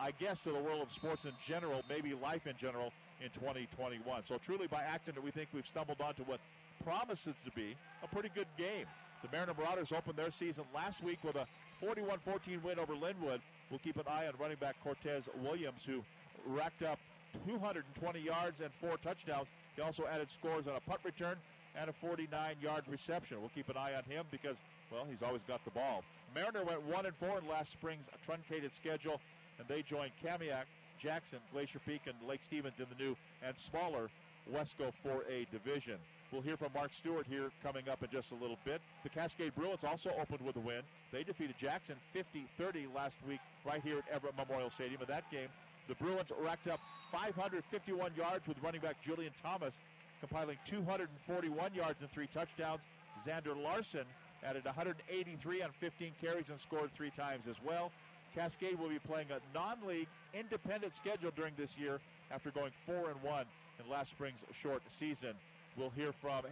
I 0.00 0.12
guess 0.12 0.40
to 0.44 0.52
the 0.52 0.58
world 0.58 0.80
of 0.80 0.90
sports 0.92 1.24
in 1.24 1.32
general, 1.46 1.82
maybe 1.90 2.14
life 2.14 2.46
in 2.46 2.54
general 2.58 2.90
in 3.22 3.28
2021. 3.30 4.22
So 4.26 4.38
truly 4.38 4.66
by 4.66 4.82
accident, 4.82 5.22
we 5.22 5.30
think 5.30 5.50
we've 5.52 5.66
stumbled 5.66 6.00
onto 6.00 6.22
what 6.22 6.40
promises 6.84 7.34
to 7.44 7.50
be 7.50 7.76
a 8.02 8.08
pretty 8.08 8.30
good 8.34 8.46
game. 8.56 8.86
The 9.22 9.28
Mariner 9.30 9.52
Marauders 9.58 9.92
opened 9.92 10.16
their 10.16 10.30
season 10.30 10.64
last 10.74 11.02
week 11.04 11.18
with 11.22 11.36
a 11.36 11.46
41-14 11.84 12.62
win 12.62 12.78
over 12.78 12.94
Lynnwood. 12.94 13.40
We'll 13.68 13.80
keep 13.80 13.96
an 13.96 14.04
eye 14.08 14.26
on 14.26 14.34
running 14.40 14.56
back 14.56 14.76
Cortez 14.82 15.24
Williams, 15.42 15.82
who 15.84 16.02
racked 16.46 16.82
up 16.82 16.98
220 17.46 18.20
yards 18.20 18.60
and 18.62 18.70
four 18.80 18.96
touchdowns. 18.96 19.48
He 19.76 19.82
also 19.82 20.04
added 20.10 20.30
scores 20.30 20.66
on 20.66 20.76
a 20.76 20.80
punt 20.80 21.00
return 21.04 21.36
and 21.76 21.90
a 21.90 22.06
49-yard 22.06 22.84
reception. 22.88 23.40
We'll 23.40 23.50
keep 23.54 23.68
an 23.68 23.76
eye 23.76 23.94
on 23.94 24.04
him 24.04 24.24
because, 24.30 24.56
well, 24.92 25.06
he's 25.08 25.22
always 25.22 25.42
got 25.42 25.64
the 25.64 25.70
ball. 25.70 26.02
Mariner 26.34 26.64
went 26.64 26.82
one 26.82 27.06
and 27.06 27.14
four 27.16 27.38
in 27.38 27.48
last 27.48 27.72
spring's 27.72 28.06
truncated 28.24 28.74
schedule, 28.74 29.20
and 29.58 29.66
they 29.68 29.82
joined 29.82 30.12
Kamiak, 30.24 30.64
Jackson, 31.00 31.38
Glacier 31.52 31.80
Peak, 31.86 32.02
and 32.06 32.14
Lake 32.28 32.40
Stevens 32.44 32.74
in 32.78 32.86
the 32.96 33.02
new 33.02 33.16
and 33.42 33.56
smaller 33.56 34.10
Wesco 34.52 34.92
4A 35.04 35.50
division. 35.50 35.98
We'll 36.32 36.42
hear 36.42 36.56
from 36.56 36.72
Mark 36.74 36.90
Stewart 36.92 37.26
here 37.26 37.50
coming 37.62 37.88
up 37.88 38.02
in 38.02 38.10
just 38.10 38.32
a 38.32 38.34
little 38.34 38.58
bit. 38.64 38.82
The 39.02 39.08
Cascade 39.08 39.54
Bruins 39.54 39.84
also 39.84 40.10
opened 40.20 40.42
with 40.42 40.56
a 40.56 40.60
win. 40.60 40.82
They 41.10 41.22
defeated 41.22 41.56
Jackson 41.58 41.96
50-30 42.14 42.94
last 42.94 43.16
week 43.26 43.40
right 43.64 43.80
here 43.82 43.98
at 43.98 44.04
Everett 44.12 44.36
Memorial 44.36 44.70
Stadium. 44.70 45.00
In 45.00 45.08
that 45.08 45.30
game, 45.30 45.48
the 45.88 45.94
Bruins 45.94 46.30
racked 46.42 46.68
up 46.68 46.80
551 47.12 48.12
yards 48.14 48.46
with 48.46 48.58
running 48.62 48.82
back 48.82 48.96
Julian 49.02 49.32
Thomas, 49.42 49.74
compiling 50.20 50.58
241 50.66 51.72
yards 51.72 51.96
and 52.00 52.10
three 52.10 52.28
touchdowns. 52.34 52.80
Xander 53.26 53.60
Larson 53.60 54.04
added 54.44 54.64
183 54.64 55.62
on 55.62 55.70
15 55.80 56.12
carries 56.20 56.48
and 56.48 56.60
scored 56.60 56.90
three 56.94 57.10
times 57.10 57.44
as 57.48 57.56
well. 57.64 57.90
Cascade 58.34 58.78
will 58.78 58.88
be 58.88 58.98
playing 58.98 59.28
a 59.30 59.40
non-league 59.56 60.08
independent 60.34 60.94
schedule 60.94 61.30
during 61.34 61.54
this 61.56 61.76
year 61.78 61.98
after 62.30 62.50
going 62.50 62.72
4 62.86 63.10
and 63.10 63.22
1 63.22 63.44
in 63.82 63.90
last 63.90 64.10
spring's 64.10 64.40
short 64.62 64.82
season. 64.90 65.34
We'll 65.76 65.90
hear 65.90 66.12
from 66.20 66.42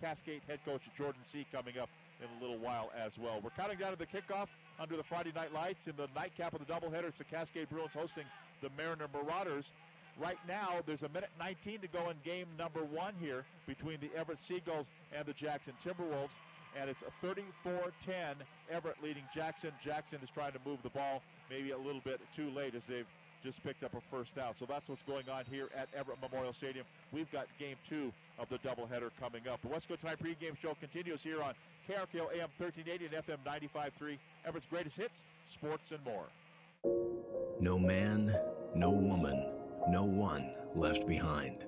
Cascade 0.00 0.42
head 0.48 0.60
coach 0.64 0.82
Jordan 0.96 1.20
C. 1.30 1.46
coming 1.52 1.78
up 1.78 1.88
in 2.20 2.28
a 2.38 2.42
little 2.42 2.58
while 2.58 2.90
as 2.96 3.12
well. 3.18 3.40
We're 3.42 3.50
counting 3.50 3.78
down 3.78 3.92
to 3.92 3.98
the 3.98 4.06
kickoff 4.06 4.48
under 4.80 4.96
the 4.96 5.02
Friday 5.02 5.32
night 5.34 5.52
lights 5.52 5.86
in 5.86 5.94
the 5.96 6.08
nightcap 6.14 6.54
of 6.54 6.66
the 6.66 6.72
doubleheader. 6.72 7.08
It's 7.08 7.18
the 7.18 7.24
Cascade 7.24 7.68
Bruins 7.68 7.92
hosting 7.92 8.24
the 8.62 8.70
Mariner 8.76 9.06
Marauders. 9.12 9.66
Right 10.18 10.38
now, 10.48 10.80
there's 10.86 11.02
a 11.02 11.10
minute 11.10 11.28
19 11.38 11.80
to 11.80 11.88
go 11.88 12.08
in 12.08 12.16
game 12.24 12.46
number 12.58 12.80
one 12.84 13.12
here 13.20 13.44
between 13.66 14.00
the 14.00 14.08
Everett 14.16 14.40
Seagulls 14.40 14.86
and 15.14 15.26
the 15.26 15.34
Jackson 15.34 15.74
Timberwolves. 15.84 16.30
And 16.78 16.90
it's 16.90 17.02
a 17.02 17.26
34-10 17.26 18.34
Everett 18.70 18.96
leading 19.02 19.24
Jackson. 19.34 19.70
Jackson 19.82 20.18
is 20.22 20.28
trying 20.34 20.52
to 20.52 20.58
move 20.66 20.78
the 20.82 20.90
ball 20.90 21.22
maybe 21.50 21.70
a 21.70 21.78
little 21.78 22.00
bit 22.04 22.20
too 22.34 22.50
late 22.50 22.74
as 22.74 22.82
they've 22.88 23.06
just 23.42 23.62
picked 23.62 23.84
up 23.84 23.94
a 23.94 24.00
first 24.10 24.34
down. 24.34 24.54
So 24.58 24.66
that's 24.66 24.88
what's 24.88 25.02
going 25.02 25.28
on 25.28 25.44
here 25.44 25.68
at 25.76 25.88
Everett 25.96 26.18
Memorial 26.20 26.52
Stadium. 26.52 26.84
We've 27.12 27.30
got 27.30 27.46
game 27.58 27.76
two 27.88 28.12
of 28.38 28.48
the 28.48 28.58
doubleheader 28.58 29.10
coming 29.20 29.46
up. 29.48 29.62
The 29.62 29.68
Wesco 29.68 29.98
Tonight 29.98 30.18
pregame 30.22 30.56
show 30.60 30.74
continues 30.80 31.22
here 31.22 31.42
on 31.42 31.54
KRKO 31.88 32.32
AM 32.34 32.50
1380 32.58 33.06
and 33.06 33.14
FM 33.14 33.38
95.3. 33.46 34.18
Everett's 34.44 34.66
greatest 34.68 34.96
hits, 34.96 35.22
sports, 35.52 35.92
and 35.92 36.04
more. 36.04 36.26
No 37.60 37.78
man, 37.78 38.34
no 38.74 38.90
woman, 38.90 39.46
no 39.88 40.04
one 40.04 40.50
left 40.74 41.06
behind. 41.06 41.64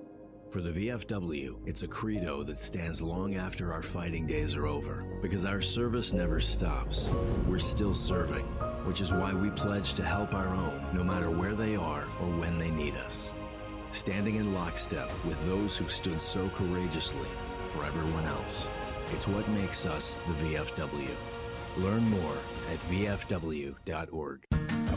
For 0.49 0.61
the 0.61 0.71
VFW, 0.71 1.59
it's 1.67 1.83
a 1.83 1.87
credo 1.87 2.41
that 2.41 2.57
stands 2.57 3.03
long 3.03 3.35
after 3.35 3.71
our 3.71 3.83
fighting 3.83 4.25
days 4.25 4.55
are 4.55 4.65
over 4.65 5.05
because 5.21 5.45
our 5.45 5.61
service 5.61 6.11
never 6.11 6.39
stops. 6.39 7.11
We're 7.47 7.59
still 7.59 7.93
serving, 7.93 8.45
which 8.85 8.99
is 8.99 9.13
why 9.13 9.31
we 9.31 9.51
pledge 9.51 9.93
to 9.93 10.03
help 10.03 10.33
our 10.33 10.47
own 10.47 10.83
no 10.91 11.03
matter 11.03 11.29
where 11.29 11.53
they 11.53 11.75
are 11.75 12.05
or 12.19 12.27
when 12.39 12.57
they 12.57 12.71
need 12.71 12.95
us. 12.95 13.31
Standing 13.91 14.37
in 14.37 14.55
lockstep 14.55 15.11
with 15.23 15.39
those 15.45 15.77
who 15.77 15.87
stood 15.87 16.19
so 16.19 16.49
courageously 16.49 17.29
for 17.67 17.85
everyone 17.85 18.25
else. 18.25 18.67
It's 19.13 19.27
what 19.27 19.47
makes 19.49 19.85
us 19.85 20.17
the 20.25 20.45
VFW. 20.45 21.11
Learn 21.77 22.09
more 22.09 22.37
at 22.71 22.79
vfw.org. 22.89 24.47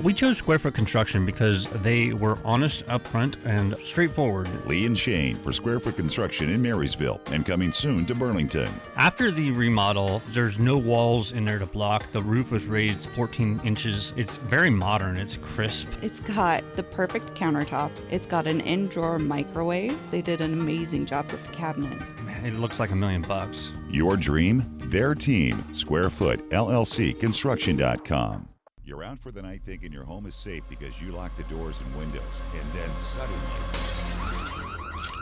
We 0.03 0.13
chose 0.13 0.39
Square 0.39 0.59
Foot 0.59 0.75
Construction 0.75 1.25
because 1.25 1.67
they 1.83 2.13
were 2.13 2.37
honest, 2.45 2.85
upfront, 2.87 3.37
and 3.47 3.77
straightforward. 3.85 4.49
Lee 4.67 4.85
and 4.85 4.99
Shane 4.99 5.37
for 5.37 5.53
Square 5.53 5.79
Foot 5.81 5.97
Construction 5.97 6.51
in 6.51 6.61
Marysville 6.61 7.21
and 7.27 7.47
coming 7.47 7.73
soon 7.73 8.05
to 8.07 8.15
Burlington. 8.15 8.69
After 8.97 9.31
the 9.31 9.53
remodel, 9.53 10.21
there's 10.29 10.59
no 10.59 10.77
walls 10.77 11.31
in 11.31 11.45
there 11.45 11.61
to 11.61 11.67
block. 11.67 12.11
The 12.11 12.21
roof 12.21 12.51
was 12.51 12.65
raised 12.65 13.07
14 13.11 13.61
inches. 13.65 14.13
It's 14.17 14.35
very 14.37 14.71
modern. 14.71 15.19
It's 15.19 15.37
crisp. 15.37 15.87
It's 16.03 16.19
got 16.19 16.65
the 16.75 16.83
perfect 16.83 17.35
countertops. 17.35 18.03
It's 18.11 18.27
got 18.27 18.49
an 18.49 18.61
in 18.63 18.89
drawer 18.89 19.21
microwave. 19.21 19.97
They 20.11 20.21
did 20.21 20.41
an 20.41 20.53
amazing 20.53 21.07
job 21.07 21.31
with 21.31 21.47
the 21.47 21.53
cabinets. 21.53 22.13
Man, 22.25 22.45
it 22.45 22.55
looks 22.55 22.81
like 22.81 22.91
a 22.91 22.97
million 22.97 23.23
bucks. 23.23 23.71
Your 23.89 24.17
dream, 24.17 24.65
their 24.79 25.15
team. 25.15 25.63
Squarefoot, 25.73 26.51
LLC, 26.51 27.19
Construction.com. 27.21 28.49
You're 28.93 29.05
out 29.05 29.19
for 29.19 29.33
the 29.33 29.41
night 29.41 29.63
thinking 29.65 29.91
your 29.91 30.05
home 30.05 30.27
is 30.27 30.35
safe 30.35 30.63
because 30.69 31.01
you 31.01 31.13
lock 31.13 31.35
the 31.39 31.45
doors 31.45 31.81
and 31.81 31.97
windows, 31.97 32.43
and 32.53 32.73
then 32.75 32.95
suddenly. 32.99 33.41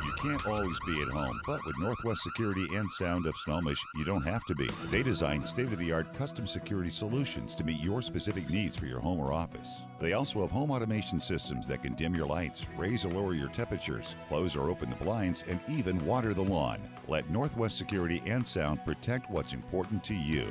You 0.04 0.12
can't 0.18 0.44
always 0.44 0.76
be 0.84 1.00
at 1.00 1.06
home, 1.06 1.40
but 1.46 1.64
with 1.64 1.78
Northwest 1.78 2.24
Security 2.24 2.66
and 2.74 2.90
Sound 2.90 3.28
of 3.28 3.36
Snohomish, 3.36 3.78
you 3.94 4.02
don't 4.02 4.24
have 4.24 4.44
to 4.46 4.56
be. 4.56 4.68
They 4.86 5.04
design 5.04 5.46
state 5.46 5.72
of 5.72 5.78
the 5.78 5.92
art 5.92 6.12
custom 6.14 6.48
security 6.48 6.90
solutions 6.90 7.54
to 7.54 7.62
meet 7.62 7.80
your 7.80 8.02
specific 8.02 8.50
needs 8.50 8.76
for 8.76 8.86
your 8.86 8.98
home 8.98 9.20
or 9.20 9.32
office. 9.32 9.84
They 10.00 10.14
also 10.14 10.40
have 10.40 10.50
home 10.50 10.72
automation 10.72 11.20
systems 11.20 11.68
that 11.68 11.84
can 11.84 11.94
dim 11.94 12.16
your 12.16 12.26
lights, 12.26 12.66
raise 12.76 13.04
or 13.04 13.10
lower 13.10 13.34
your 13.34 13.50
temperatures, 13.50 14.16
close 14.26 14.56
or 14.56 14.68
open 14.68 14.90
the 14.90 14.96
blinds, 14.96 15.44
and 15.48 15.60
even 15.68 16.04
water 16.04 16.34
the 16.34 16.42
lawn. 16.42 16.80
Let 17.06 17.30
Northwest 17.30 17.78
Security 17.78 18.20
and 18.26 18.44
Sound 18.44 18.84
protect 18.84 19.30
what's 19.30 19.52
important 19.52 20.02
to 20.04 20.14
you. 20.14 20.48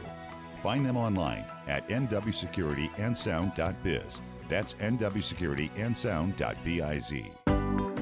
Find 0.61 0.85
them 0.85 0.97
online 0.97 1.45
at 1.67 1.87
nwsecurityandsound.biz. 1.87 4.21
That's 4.49 4.73
nwsecurityandsound.biz. 4.75 7.58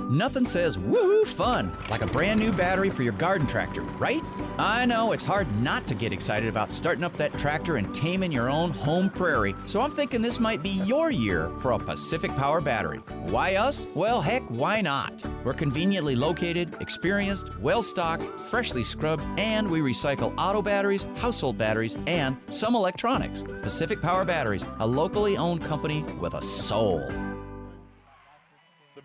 Nothing 0.10 0.46
says 0.46 0.78
woohoo 0.78 1.28
fun 1.28 1.70
like 1.90 2.02
a 2.02 2.08
brand 2.08 2.40
new 2.40 2.54
battery 2.54 2.90
for 2.90 3.04
your 3.04 3.12
garden 3.14 3.46
tractor, 3.46 3.82
right? 4.00 4.24
I 4.58 4.86
know 4.86 5.12
it's 5.12 5.22
hard 5.22 5.48
not 5.62 5.86
to 5.88 5.96
get 5.96 6.14
excited 6.14 6.48
about 6.48 6.72
starting 6.72 7.04
up 7.04 7.18
that 7.18 7.38
tractor 7.38 7.76
and 7.76 7.94
taming 7.94 8.32
your 8.32 8.50
own 8.50 8.72
home 8.72 9.10
prairie, 9.10 9.54
so 9.66 9.82
I'm 9.82 9.92
thinking 9.92 10.22
this 10.22 10.40
might 10.40 10.64
be 10.64 10.82
your 10.86 11.12
year 11.12 11.52
for 11.60 11.74
a 11.74 11.78
Pacific 11.78 12.34
Power 12.38 12.62
battery. 12.62 13.00
Why 13.26 13.56
us? 13.56 13.86
Well, 13.96 14.22
heck, 14.22 14.44
why 14.44 14.80
not? 14.80 15.24
We're 15.44 15.54
conveniently 15.54 16.16
located, 16.16 16.76
experienced, 16.80 17.50
well 17.60 17.82
stocked, 17.82 18.40
freshly 18.40 18.86
scrubbed, 18.86 19.26
and 19.38 19.70
we 19.70 19.82
recycle 19.82 20.34
auto 20.38 20.62
batteries, 20.62 21.06
household 21.18 21.58
batteries, 21.58 21.98
and 22.08 22.38
some 22.50 22.76
electronics. 22.76 23.44
Pacific 23.62 24.02
Power 24.02 24.24
Batteries, 24.24 24.66
a 24.80 24.88
locally 24.88 25.36
owned 25.36 25.62
company 25.66 26.04
with 26.22 26.34
a 26.34 26.42
soul. 26.42 27.12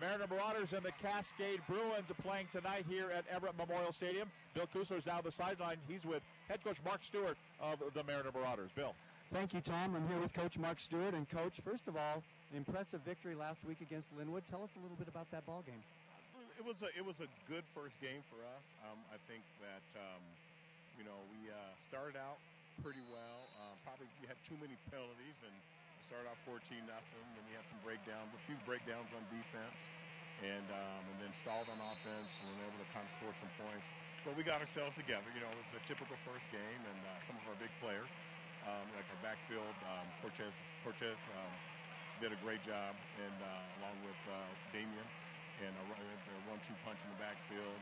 The 0.03 0.09
Mariner 0.19 0.27
Marauders 0.35 0.73
and 0.75 0.83
the 0.83 0.91
Cascade 0.99 1.63
Bruins 1.63 2.11
are 2.11 2.21
playing 2.27 2.51
tonight 2.51 2.83
here 2.91 3.07
at 3.15 3.23
Everett 3.31 3.55
Memorial 3.55 3.95
Stadium. 3.95 4.27
Bill 4.51 4.67
Kusler 4.67 4.99
is 4.99 5.07
now 5.07 5.23
the 5.23 5.31
sideline. 5.31 5.79
He's 5.87 6.03
with 6.03 6.19
head 6.51 6.59
coach 6.59 6.75
Mark 6.83 6.99
Stewart 7.07 7.39
of 7.63 7.79
the 7.79 8.03
Mariner 8.03 8.35
Marauders. 8.35 8.67
Bill. 8.75 8.91
Thank 9.31 9.55
you, 9.55 9.63
Tom. 9.63 9.95
I'm 9.95 10.03
here 10.11 10.19
with 10.19 10.35
Coach 10.35 10.59
Mark 10.59 10.83
Stewart. 10.83 11.15
And, 11.15 11.23
Coach, 11.31 11.63
first 11.63 11.87
of 11.87 11.95
all, 11.95 12.19
an 12.51 12.59
impressive 12.59 12.99
victory 13.07 13.31
last 13.31 13.63
week 13.63 13.79
against 13.79 14.11
Lynnwood. 14.19 14.43
Tell 14.51 14.59
us 14.59 14.75
a 14.75 14.83
little 14.83 14.99
bit 14.99 15.07
about 15.07 15.31
that 15.31 15.47
ball 15.47 15.63
game. 15.63 15.79
It 16.59 16.67
was 16.67 16.83
a 16.83 16.91
it 16.99 17.05
was 17.07 17.23
a 17.23 17.29
good 17.47 17.63
first 17.71 17.95
game 18.03 18.27
for 18.27 18.43
us. 18.43 18.65
Um, 18.83 18.99
I 19.07 19.15
think 19.31 19.47
that 19.63 19.87
um, 19.95 20.19
you 20.99 21.07
know 21.07 21.15
we 21.31 21.47
uh, 21.47 21.55
started 21.87 22.19
out 22.19 22.43
pretty 22.83 23.07
well. 23.07 23.47
Uh, 23.55 23.71
probably 23.87 24.11
we 24.19 24.27
had 24.27 24.35
too 24.43 24.59
many 24.59 24.75
penalties 24.91 25.39
and 25.47 25.55
we 25.55 26.03
started 26.11 26.27
off 26.27 26.37
14 26.45 26.59
nothing. 26.85 27.25
Then 27.39 27.43
we 27.47 27.55
had 27.55 27.65
some 27.71 27.79
breakdowns, 27.81 28.29
a 28.35 28.41
few 28.45 28.59
breakdowns 28.67 29.09
on 29.15 29.23
defense, 29.33 29.73
and 30.43 30.67
um, 30.75 31.01
and 31.07 31.17
then 31.23 31.31
stalled 31.39 31.67
on 31.71 31.79
offense 31.79 32.29
and 32.43 32.45
were 32.51 32.67
able 32.67 32.79
to 32.83 32.89
kind 32.91 33.07
of 33.07 33.11
score 33.15 33.31
some 33.39 33.51
points. 33.55 33.87
But 34.27 34.35
we 34.35 34.43
got 34.43 34.59
ourselves 34.59 34.95
together. 34.95 35.27
You 35.31 35.43
know, 35.43 35.51
it 35.51 35.59
was 35.59 35.79
a 35.79 35.83
typical 35.87 36.15
first 36.27 36.43
game, 36.51 36.81
and 36.83 36.99
uh, 37.07 37.11
some 37.27 37.35
of 37.39 37.43
our 37.47 37.57
big 37.59 37.71
players, 37.83 38.07
um, 38.67 38.83
like 38.95 39.07
our 39.07 39.21
backfield, 39.23 39.75
um, 39.87 40.05
Cortez 40.19 40.55
Cortez 40.83 41.19
um, 41.39 41.51
did 42.19 42.31
a 42.35 42.39
great 42.43 42.63
job, 42.63 42.95
and 43.19 43.37
uh, 43.39 43.79
along 43.79 43.95
with 44.03 44.19
uh, 44.31 44.35
Damian 44.71 45.07
and 45.63 45.71
a, 45.75 45.85
a 45.95 46.37
one-two 46.49 46.75
punch 46.83 46.99
in 47.03 47.09
the 47.15 47.19
backfield. 47.19 47.79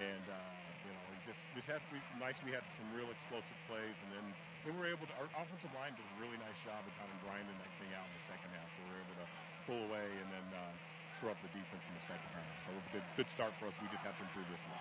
And 0.00 0.24
uh, 0.28 0.36
you 0.84 0.92
know, 0.92 1.02
we 1.12 1.16
just 1.24 1.40
we 1.56 1.60
had 1.64 1.80
we, 1.92 2.00
nice. 2.20 2.36
We 2.44 2.52
had 2.52 2.64
some 2.76 2.88
real 2.92 3.08
explosive 3.08 3.58
plays, 3.68 3.96
and 4.08 4.10
then 4.20 4.26
we 4.64 4.72
were 4.76 4.88
able 4.88 5.04
to. 5.08 5.14
Our 5.20 5.28
offensive 5.36 5.72
line 5.76 5.96
did 5.96 6.04
a 6.04 6.16
really 6.20 6.40
nice 6.40 6.56
job 6.64 6.80
of 6.84 6.92
kind 6.96 7.08
of 7.08 7.16
grinding 7.24 7.56
that 7.56 7.72
thing 7.80 7.92
out 7.96 8.04
in 8.04 8.14
the 8.16 8.24
second 8.32 8.50
half. 8.56 8.68
So 8.76 8.78
we 8.84 8.96
were 8.96 9.00
able 9.04 9.16
to 9.20 9.28
pull 9.66 9.80
away 9.86 10.08
and 10.18 10.28
then 10.32 10.46
uh, 10.58 10.91
up 11.30 11.38
the 11.44 11.52
defense 11.52 11.84
in 11.86 11.94
the 11.94 12.06
second 12.08 12.30
half. 12.34 12.48
So 12.64 12.72
it 12.72 12.78
was 12.80 12.86
a 12.90 12.92
good 12.98 13.06
good 13.14 13.30
start 13.30 13.52
for 13.60 13.68
us. 13.68 13.74
We 13.78 13.86
just 13.92 14.02
have 14.02 14.16
to 14.18 14.24
improve 14.24 14.48
this 14.50 14.62
one. 14.66 14.80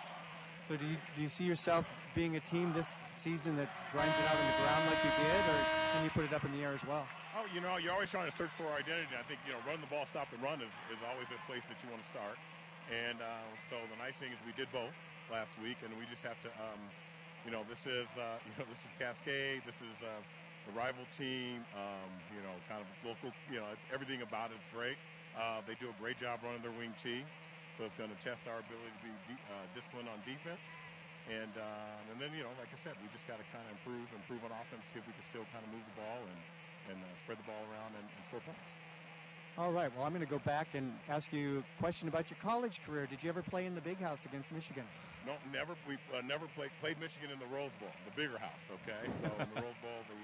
So, 0.71 0.79
do 0.79 0.87
you, 0.87 0.95
do 1.17 1.19
you 1.19 1.27
see 1.27 1.43
yourself 1.43 1.83
being 2.15 2.39
a 2.39 2.43
team 2.47 2.71
this 2.71 3.03
season 3.11 3.59
that 3.59 3.67
grinds 3.91 4.15
it 4.15 4.23
out 4.23 4.39
on 4.39 4.45
the 4.47 4.55
ground 4.61 4.83
like 4.87 5.03
you 5.03 5.11
did, 5.19 5.43
or 5.51 5.59
can 5.91 5.99
you 6.07 6.11
put 6.15 6.23
it 6.23 6.31
up 6.31 6.47
in 6.47 6.55
the 6.55 6.63
air 6.63 6.71
as 6.71 6.79
well? 6.87 7.03
Oh, 7.35 7.43
you 7.51 7.59
know, 7.59 7.75
you're 7.75 7.91
always 7.91 8.07
trying 8.07 8.31
to 8.31 8.35
search 8.35 8.55
for 8.55 8.63
our 8.71 8.79
identity. 8.79 9.11
I 9.19 9.25
think, 9.27 9.43
you 9.43 9.51
know, 9.51 9.59
run 9.67 9.83
the 9.83 9.91
ball, 9.91 10.07
stop 10.07 10.31
the 10.31 10.39
run 10.39 10.63
is, 10.63 10.71
is 10.87 11.01
always 11.03 11.27
a 11.33 11.39
place 11.43 11.65
that 11.67 11.75
you 11.83 11.91
want 11.91 11.99
to 11.99 12.09
start. 12.15 12.39
And 12.87 13.19
uh, 13.19 13.47
so 13.67 13.79
the 13.91 13.99
nice 13.99 14.15
thing 14.15 14.31
is 14.31 14.39
we 14.47 14.55
did 14.55 14.71
both 14.71 14.95
last 15.27 15.51
week, 15.59 15.75
and 15.83 15.91
we 15.99 16.07
just 16.07 16.23
have 16.23 16.39
to, 16.47 16.51
um, 16.59 16.79
you 17.43 17.51
know, 17.51 17.67
this 17.67 17.83
is, 17.83 18.07
uh, 18.15 18.39
you 18.47 18.55
know, 18.55 18.67
this 18.71 18.79
is 18.83 18.91
Cascade. 18.95 19.67
This 19.67 19.79
is 19.83 19.95
uh, 19.99 20.23
the 20.67 20.73
rival 20.75 21.03
team. 21.19 21.67
Um, 21.75 22.11
you 22.31 22.39
know, 22.47 22.55
kind 22.71 22.79
of 22.79 22.87
local. 23.03 23.35
You 23.51 23.59
know, 23.59 23.67
it's, 23.75 23.83
everything 23.91 24.23
about 24.23 24.55
it 24.55 24.59
is 24.59 24.67
great. 24.71 24.95
Uh, 25.35 25.63
they 25.63 25.75
do 25.79 25.87
a 25.87 25.97
great 26.01 26.19
job 26.19 26.43
running 26.43 26.61
their 26.61 26.75
wing 26.75 26.91
T, 26.99 27.23
so 27.77 27.87
it's 27.87 27.95
going 27.95 28.11
to 28.11 28.19
test 28.19 28.43
our 28.51 28.59
ability 28.59 28.91
to 28.91 29.01
be 29.01 29.13
de- 29.31 29.45
uh, 29.47 29.63
disciplined 29.71 30.11
on 30.11 30.19
defense. 30.27 30.61
And 31.29 31.53
uh, 31.55 32.11
and 32.11 32.17
then 32.19 32.33
you 32.35 32.43
know, 32.43 32.51
like 32.59 32.73
I 32.73 32.79
said, 32.81 32.97
we 32.99 33.07
just 33.15 33.23
got 33.29 33.37
to 33.39 33.45
kind 33.53 33.63
of 33.69 33.77
improve, 33.79 34.09
improve 34.11 34.41
on 34.43 34.51
offense, 34.51 34.83
see 34.91 34.99
if 34.99 35.05
we 35.05 35.13
can 35.13 35.25
still 35.29 35.45
kind 35.53 35.63
of 35.63 35.69
move 35.71 35.85
the 35.85 35.97
ball 36.01 36.19
and 36.27 36.39
and 36.91 36.97
uh, 36.97 37.07
spread 37.23 37.37
the 37.37 37.47
ball 37.47 37.61
around 37.71 37.93
and, 37.95 38.03
and 38.03 38.21
score 38.27 38.41
points. 38.43 38.67
All 39.59 39.71
right. 39.71 39.91
Well, 39.93 40.07
I'm 40.07 40.15
going 40.15 40.25
to 40.25 40.31
go 40.31 40.39
back 40.47 40.73
and 40.73 40.91
ask 41.11 41.31
you 41.31 41.59
a 41.59 41.81
question 41.81 42.07
about 42.07 42.31
your 42.31 42.39
college 42.41 42.79
career. 42.87 43.05
Did 43.05 43.21
you 43.21 43.29
ever 43.29 43.43
play 43.43 43.67
in 43.67 43.75
the 43.75 43.83
big 43.83 43.99
house 43.99 44.25
against 44.25 44.51
Michigan? 44.51 44.87
No, 45.27 45.35
never. 45.51 45.75
We 45.87 45.95
uh, 46.15 46.21
never 46.25 46.47
played 46.57 46.71
played 46.81 46.99
Michigan 46.99 47.29
in 47.29 47.37
the 47.37 47.49
Rose 47.53 47.75
Bowl, 47.77 47.91
the 48.07 48.15
bigger 48.17 48.39
house. 48.39 48.65
Okay, 48.71 49.05
so 49.21 49.29
in 49.37 49.47
the 49.53 49.61
Rose 49.61 49.77
Bowl, 49.83 49.99
the 50.09 50.17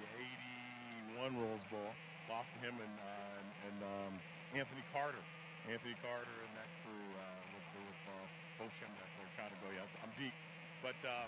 '81 1.21 1.37
Rose 1.37 1.61
Bowl, 1.69 1.91
lost 2.25 2.49
to 2.57 2.59
him 2.65 2.73
and 2.81 2.95
uh, 2.97 3.39
and, 3.39 3.47
and 3.67 3.77
um, 3.85 4.13
Anthony 4.55 4.83
Carter. 4.93 5.23
Anthony 5.67 5.95
Carter 5.99 6.37
and 6.47 6.53
that 6.55 6.69
crew 6.85 7.07
uh, 7.19 7.23
with, 7.51 7.67
with 7.83 8.01
uh, 8.07 8.15
Bosham 8.63 8.91
that 8.95 9.09
they're 9.19 9.33
trying 9.35 9.51
to 9.51 9.59
go. 9.59 9.67
Yeah, 9.75 9.83
I'm 10.03 10.13
deep, 10.15 10.31
but 10.79 10.95
um, 11.03 11.27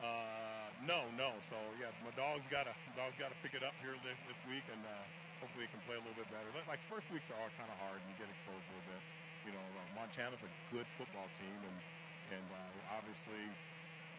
uh, 0.00 0.68
no, 0.88 1.04
no. 1.20 1.36
So 1.52 1.56
yeah, 1.76 1.92
my 2.00 2.12
dog's 2.16 2.46
got 2.48 2.64
to 2.64 2.74
dog's 2.96 3.16
got 3.20 3.28
to 3.32 3.38
pick 3.44 3.52
it 3.52 3.60
up 3.60 3.76
here 3.84 3.92
this 4.00 4.16
this 4.24 4.40
week, 4.48 4.64
and 4.72 4.80
uh, 4.88 4.92
hopefully 5.44 5.68
it 5.68 5.72
can 5.76 5.84
play 5.84 6.00
a 6.00 6.02
little 6.02 6.16
bit 6.16 6.28
better. 6.32 6.48
Like- 6.56 6.80
Like 6.80 6.82
first 6.88 7.04
weeks 7.12 7.28
are 7.28 7.36
all 7.36 7.52
kind 7.60 7.68
of 7.68 7.76
hard, 7.84 8.00
and 8.00 8.08
you 8.08 8.16
get 8.16 8.32
exposed 8.32 8.64
a 8.64 8.70
little 8.72 8.88
bit. 8.96 9.02
You 9.44 9.52
know, 9.52 9.66
uh, 9.76 9.84
Montana's 9.92 10.40
a 10.40 10.50
good 10.72 10.88
football 10.96 11.28
team, 11.36 11.58
and 11.68 11.76
and 12.40 12.46
uh, 12.48 12.96
obviously 12.96 13.44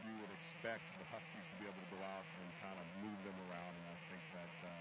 you 0.06 0.14
would 0.22 0.32
expect 0.38 0.86
the 1.02 1.06
Huskies 1.10 1.44
to 1.50 1.56
be 1.60 1.66
able 1.66 1.82
to 1.82 1.90
go 1.98 2.00
out 2.14 2.24
and 2.40 2.48
kind 2.62 2.78
of 2.78 2.86
move 3.02 3.18
them 3.26 3.36
around. 3.50 3.74
And 3.74 3.86
I 3.92 3.98
think 4.08 4.24
that, 4.38 4.54
uh, 4.64 4.72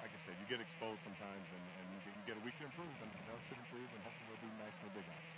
like 0.00 0.12
I 0.12 0.20
said, 0.24 0.34
you 0.40 0.46
get 0.48 0.60
exposed 0.60 1.00
sometimes, 1.04 1.44
and, 1.52 1.64
and 1.80 1.86
you, 1.92 1.98
get, 2.04 2.12
you 2.16 2.24
get 2.32 2.36
a 2.40 2.44
week 2.44 2.56
to 2.60 2.66
improve, 2.68 2.92
and 3.04 3.08
they 3.12 3.40
should 3.48 3.60
improve, 3.60 3.88
and 3.88 4.00
hopefully 4.04 4.26
they'll 4.32 4.44
do 4.44 4.50
nice 4.60 4.76
in 4.80 4.84
the 4.88 4.94
big 4.96 5.06
house. 5.08 5.28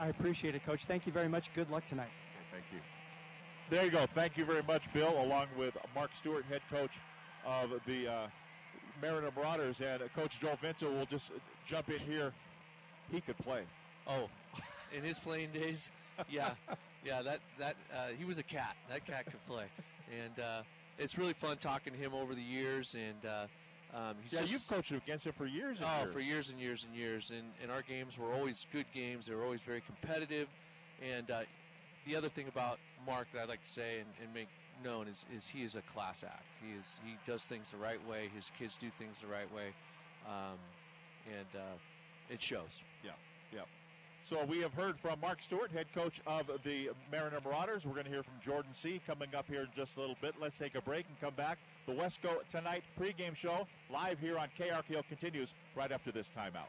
I 0.00 0.06
appreciate 0.08 0.54
it, 0.54 0.64
Coach. 0.64 0.84
Thank 0.84 1.06
you 1.06 1.12
very 1.12 1.28
much. 1.28 1.52
Good 1.54 1.70
luck 1.70 1.84
tonight. 1.84 2.12
Okay, 2.12 2.62
thank 2.62 2.66
you. 2.72 2.80
There 3.70 3.84
you 3.84 3.90
go. 3.90 4.06
Thank 4.14 4.36
you 4.36 4.44
very 4.44 4.62
much, 4.62 4.82
Bill, 4.94 5.14
along 5.22 5.48
with 5.56 5.76
Mark 5.94 6.10
Stewart, 6.18 6.44
head 6.48 6.62
coach 6.70 6.92
of 7.44 7.70
the 7.86 8.08
uh, 8.08 8.26
Mariner 9.02 9.30
Marauders. 9.36 9.80
And 9.80 10.02
uh, 10.02 10.08
Coach 10.14 10.40
Joel 10.40 10.56
Vincent 10.62 10.90
will 10.90 11.06
just 11.06 11.30
uh, 11.30 11.38
jump 11.66 11.90
in 11.90 11.98
here. 11.98 12.32
He 13.10 13.20
could 13.20 13.36
play. 13.38 13.62
Oh, 14.06 14.28
in 14.96 15.02
his 15.02 15.18
playing 15.18 15.52
days, 15.52 15.88
yeah, 16.30 16.50
yeah. 17.04 17.22
That 17.22 17.40
that 17.58 17.76
uh, 17.92 18.08
he 18.18 18.24
was 18.24 18.38
a 18.38 18.42
cat. 18.42 18.76
That 18.88 19.04
cat 19.06 19.26
could 19.26 19.44
play, 19.46 19.66
and 20.10 20.42
uh, 20.42 20.62
it's 20.98 21.18
really 21.18 21.34
fun 21.34 21.58
talking 21.58 21.92
to 21.92 21.98
him 21.98 22.14
over 22.14 22.34
the 22.34 22.42
years. 22.42 22.94
And 22.94 23.30
uh, 23.30 23.46
um, 23.94 24.16
he's 24.22 24.32
Yeah, 24.32 24.40
just- 24.40 24.52
you've 24.52 24.68
coached 24.68 24.92
against 24.92 25.26
him 25.26 25.32
for 25.32 25.46
years 25.46 25.78
and 25.78 25.86
oh, 25.86 26.02
years. 26.02 26.12
for 26.12 26.20
years 26.20 26.50
and 26.50 26.60
years 26.60 26.84
and 26.84 26.94
years. 26.94 27.30
And, 27.30 27.44
and 27.62 27.70
our 27.70 27.82
games 27.82 28.18
were 28.18 28.32
always 28.32 28.66
good 28.72 28.86
games. 28.92 29.26
They 29.26 29.34
were 29.34 29.44
always 29.44 29.60
very 29.62 29.80
competitive. 29.80 30.48
And 31.02 31.30
uh, 31.30 31.40
the 32.06 32.16
other 32.16 32.28
thing 32.28 32.48
about 32.48 32.78
Mark 33.06 33.28
that 33.32 33.42
I'd 33.42 33.48
like 33.48 33.64
to 33.64 33.70
say 33.70 34.00
and, 34.00 34.08
and 34.22 34.32
make 34.34 34.48
known 34.84 35.08
is, 35.08 35.24
is 35.36 35.46
he 35.46 35.62
is 35.64 35.74
a 35.74 35.82
class 35.92 36.22
act. 36.22 36.44
He 36.64 36.72
is 36.78 36.86
he 37.04 37.16
does 37.30 37.42
things 37.42 37.70
the 37.70 37.76
right 37.78 38.00
way. 38.08 38.30
His 38.34 38.50
kids 38.58 38.76
do 38.80 38.88
things 38.98 39.16
the 39.20 39.26
right 39.26 39.52
way, 39.54 39.68
um, 40.26 40.58
and 41.26 41.46
uh, 41.54 42.32
it 42.32 42.40
shows. 42.42 42.70
Yeah. 43.04 43.10
So 44.28 44.44
we 44.44 44.60
have 44.60 44.74
heard 44.74 44.98
from 45.00 45.20
Mark 45.20 45.38
Stewart, 45.42 45.70
head 45.70 45.86
coach 45.94 46.20
of 46.26 46.50
the 46.62 46.90
Mariner 47.10 47.40
Marauders. 47.42 47.86
We're 47.86 47.94
going 47.94 48.04
to 48.04 48.10
hear 48.10 48.22
from 48.22 48.34
Jordan 48.44 48.72
C. 48.74 49.00
coming 49.06 49.34
up 49.34 49.46
here 49.48 49.62
in 49.62 49.68
just 49.74 49.96
a 49.96 50.00
little 50.00 50.16
bit. 50.20 50.34
Let's 50.38 50.58
take 50.58 50.74
a 50.74 50.82
break 50.82 51.06
and 51.08 51.18
come 51.18 51.32
back. 51.34 51.56
The 51.86 51.94
Wesco 51.94 52.40
Tonight 52.50 52.82
pregame 53.00 53.34
show 53.34 53.66
live 53.90 54.18
here 54.18 54.36
on 54.36 54.48
KRKO 54.58 55.08
continues 55.08 55.48
right 55.74 55.90
after 55.90 56.12
this 56.12 56.26
timeout. 56.36 56.68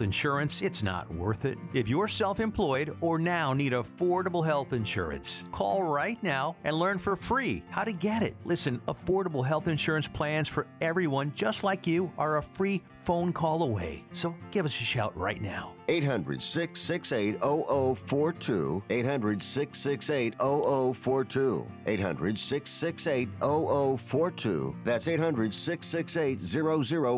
insurance, 0.01 0.61
it's 0.61 0.83
not 0.83 1.11
worth 1.13 1.45
it. 1.45 1.57
If 1.73 1.87
you're 1.87 2.07
self 2.07 2.39
employed 2.39 2.95
or 3.01 3.17
now 3.17 3.53
need 3.53 3.73
affordable 3.73 4.45
health 4.45 4.73
insurance, 4.73 5.43
call 5.51 5.83
right 5.83 6.21
now 6.21 6.55
and 6.63 6.77
learn 6.77 6.99
for 6.99 7.15
free 7.15 7.63
how 7.69 7.83
to 7.83 7.93
get 7.93 8.21
it. 8.23 8.35
Listen, 8.43 8.81
affordable 8.87 9.45
health 9.45 9.67
insurance 9.67 10.07
plans 10.07 10.47
for 10.47 10.67
everyone 10.81 11.31
just 11.35 11.63
like 11.63 11.87
you 11.87 12.11
are 12.17 12.37
a 12.37 12.43
free 12.43 12.83
phone 13.01 13.33
call 13.33 13.63
away. 13.63 14.03
So 14.13 14.35
give 14.51 14.65
us 14.65 14.79
a 14.79 14.83
shout 14.83 15.15
right 15.17 15.41
now. 15.41 15.73
800 15.89 16.41
668 16.41 17.39
0042. 17.39 18.83
800 18.89 19.43
668 19.43 20.35
0042. 20.37 21.67
800 21.87 22.39
668 22.39 23.29
0042. 23.39 24.75
That's 24.83 25.07
800 25.07 25.53
668 25.53 26.41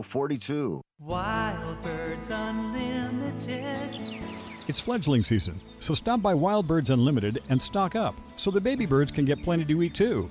0042. 0.04 0.82
Wild 1.00 1.84
Birds 1.84 2.30
Unlimited. 2.30 4.20
It's 4.70 4.80
fledgling 4.80 5.26
season, 5.26 5.60
so 5.80 5.94
stop 5.94 6.22
by 6.22 6.34
Wild 6.34 6.68
Birds 6.68 6.90
Unlimited 6.90 7.44
and 7.50 7.62
stock 7.62 7.96
up 7.96 8.16
so 8.38 8.50
the 8.50 8.62
baby 8.62 8.86
birds 8.86 9.12
can 9.12 9.26
get 9.26 9.44
plenty 9.44 9.66
to 9.66 9.84
eat 9.84 9.94
too. 9.94 10.30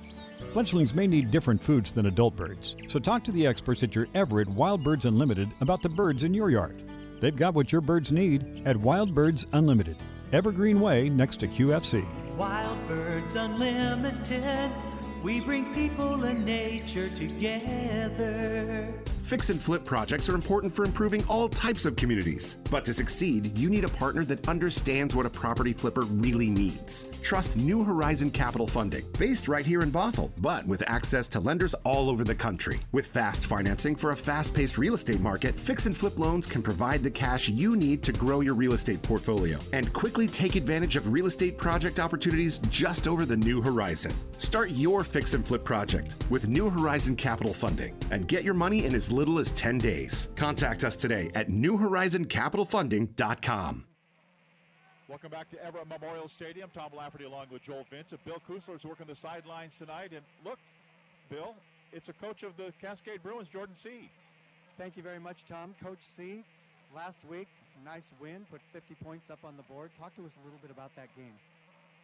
Fledglings 0.53 0.93
may 0.93 1.07
need 1.07 1.31
different 1.31 1.59
foods 1.59 1.91
than 1.91 2.05
adult 2.05 2.35
birds, 2.35 2.75
so 2.85 2.99
talk 2.99 3.23
to 3.23 3.31
the 3.31 3.47
experts 3.47 3.81
at 3.81 3.95
your 3.95 4.05
Everett 4.13 4.47
Wild 4.49 4.83
Birds 4.83 5.05
Unlimited 5.05 5.49
about 5.61 5.81
the 5.81 5.89
birds 5.89 6.25
in 6.25 6.33
your 6.35 6.51
yard. 6.51 6.83
They've 7.19 7.35
got 7.35 7.55
what 7.55 7.71
your 7.71 7.81
birds 7.81 8.11
need 8.11 8.61
at 8.67 8.77
Wild 8.77 9.15
Birds 9.15 9.47
Unlimited, 9.53 9.97
Evergreen 10.31 10.79
Way 10.79 11.09
next 11.09 11.37
to 11.37 11.47
QFC. 11.47 12.05
Wild 12.37 12.77
Birds 12.87 13.33
Unlimited. 13.33 14.69
We 15.23 15.39
bring 15.39 15.73
people 15.73 16.23
and 16.25 16.45
nature 16.45 17.09
together. 17.09 18.93
Fix 19.23 19.49
and 19.49 19.59
flip 19.59 19.85
projects 19.85 20.27
are 20.27 20.35
important 20.35 20.75
for 20.75 20.83
improving 20.83 21.23
all 21.29 21.47
types 21.47 21.85
of 21.85 21.95
communities. 21.95 22.57
But 22.69 22.83
to 22.83 22.93
succeed, 22.93 23.57
you 23.57 23.69
need 23.69 23.85
a 23.85 23.89
partner 23.89 24.25
that 24.25 24.49
understands 24.49 25.15
what 25.15 25.25
a 25.25 25.29
property 25.29 25.71
flipper 25.71 26.01
really 26.01 26.49
needs. 26.49 27.05
Trust 27.21 27.55
New 27.55 27.85
Horizon 27.85 28.31
Capital 28.31 28.67
Funding, 28.67 29.05
based 29.17 29.47
right 29.47 29.65
here 29.65 29.81
in 29.81 29.93
Bothell, 29.93 30.29
but 30.39 30.67
with 30.67 30.83
access 30.89 31.29
to 31.29 31.39
lenders 31.39 31.73
all 31.85 32.09
over 32.09 32.25
the 32.25 32.35
country. 32.35 32.81
With 32.91 33.07
fast 33.07 33.45
financing 33.45 33.95
for 33.95 34.09
a 34.11 34.15
fast 34.15 34.53
paced 34.53 34.77
real 34.77 34.93
estate 34.93 35.21
market, 35.21 35.57
fix 35.57 35.85
and 35.85 35.95
flip 35.95 36.19
loans 36.19 36.45
can 36.45 36.61
provide 36.61 37.01
the 37.01 37.09
cash 37.09 37.47
you 37.47 37.77
need 37.77 38.03
to 38.03 38.11
grow 38.11 38.41
your 38.41 38.55
real 38.55 38.73
estate 38.73 39.01
portfolio 39.01 39.57
and 39.71 39.93
quickly 39.93 40.27
take 40.27 40.57
advantage 40.57 40.97
of 40.97 41.07
real 41.07 41.27
estate 41.27 41.57
project 41.57 41.97
opportunities 41.97 42.57
just 42.69 43.07
over 43.07 43.25
the 43.25 43.37
New 43.37 43.61
Horizon. 43.61 44.11
Start 44.37 44.71
your 44.71 45.05
fix 45.05 45.33
and 45.33 45.47
flip 45.47 45.63
project 45.63 46.17
with 46.29 46.49
New 46.49 46.69
Horizon 46.69 47.15
Capital 47.15 47.53
Funding 47.53 47.95
and 48.11 48.27
get 48.27 48.43
your 48.43 48.53
money 48.53 48.83
in 48.83 48.93
as 48.93 49.12
little 49.13 49.39
as 49.39 49.51
10 49.51 49.77
days. 49.77 50.29
Contact 50.35 50.83
us 50.83 50.95
today 50.95 51.29
at 51.35 51.49
newhorizoncapitalfunding.com. 51.49 53.85
Welcome 55.07 55.29
back 55.29 55.51
to 55.51 55.63
Everett 55.63 55.87
Memorial 55.87 56.27
Stadium. 56.27 56.71
Tom 56.73 56.89
Lafferty 56.97 57.25
along 57.25 57.45
with 57.51 57.61
Joel 57.61 57.85
Vincent. 57.91 58.25
Bill 58.25 58.41
Kusler 58.49 58.75
is 58.75 58.83
working 58.83 59.05
the 59.05 59.13
sidelines 59.13 59.75
tonight. 59.77 60.09
And 60.09 60.25
look, 60.43 60.57
Bill, 61.29 61.53
it's 61.93 62.09
a 62.09 62.17
coach 62.17 62.41
of 62.41 62.57
the 62.57 62.73
Cascade 62.81 63.21
Bruins, 63.21 63.47
Jordan 63.47 63.77
C. 63.77 64.09
Thank 64.77 64.97
you 64.97 65.03
very 65.03 65.19
much, 65.21 65.45
Tom. 65.45 65.75
Coach 65.77 66.01
C, 66.01 66.41
last 66.95 67.21
week, 67.29 67.45
nice 67.85 68.09
win, 68.17 68.41
put 68.49 68.61
50 68.73 68.97
points 69.05 69.29
up 69.29 69.37
on 69.45 69.53
the 69.53 69.61
board. 69.69 69.93
Talk 70.01 70.17
to 70.17 70.25
us 70.25 70.33
a 70.33 70.41
little 70.41 70.57
bit 70.65 70.73
about 70.73 70.89
that 70.97 71.13
game. 71.13 71.37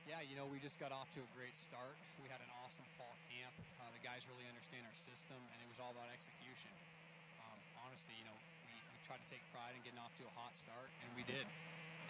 Yeah, 0.05 0.21
you 0.21 0.37
know, 0.37 0.45
we 0.45 0.61
just 0.61 0.77
got 0.77 0.93
off 0.93 1.09
to 1.17 1.21
a 1.21 1.29
great 1.33 1.57
start. 1.57 1.97
We 2.21 2.29
had 2.29 2.41
an 2.45 2.51
awesome 2.61 2.85
fall 2.93 3.13
camp. 3.29 3.53
Uh, 3.81 3.89
the 3.93 4.01
guys 4.05 4.21
really 4.29 4.45
understand 4.45 4.85
our 4.85 4.97
system, 4.97 5.37
and 5.49 5.57
it 5.61 5.65
was 5.65 5.81
all 5.81 5.89
about 5.93 6.13
execution. 6.13 6.69
Um, 7.41 7.57
honestly, 7.85 8.13
you 8.21 8.25
know, 8.29 8.37
we, 8.69 8.73
we 8.73 8.97
tried 9.09 9.21
to 9.21 9.29
take 9.33 9.41
pride 9.49 9.73
in 9.73 9.81
getting 9.81 10.01
off 10.01 10.13
to 10.21 10.25
a 10.29 10.33
hot 10.37 10.53
start, 10.53 10.93
and 11.01 11.09
we 11.17 11.25
did. 11.25 11.45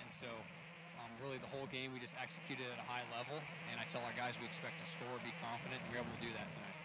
And 0.04 0.09
so, 0.20 0.28
um, 1.00 1.12
really, 1.24 1.40
the 1.40 1.48
whole 1.48 1.64
game 1.72 1.96
we 1.96 2.00
just 2.04 2.20
executed 2.20 2.68
at 2.68 2.76
a 2.76 2.88
high 2.88 3.08
level. 3.16 3.40
And 3.72 3.80
I 3.80 3.88
tell 3.88 4.04
our 4.04 4.12
guys 4.20 4.36
we 4.36 4.44
expect 4.44 4.84
to 4.84 4.88
score, 4.92 5.16
be 5.24 5.32
confident, 5.40 5.80
and 5.80 5.88
we 5.88 5.96
are 5.96 6.04
able 6.04 6.12
to 6.12 6.24
do 6.24 6.32
that 6.36 6.52
tonight. 6.52 6.76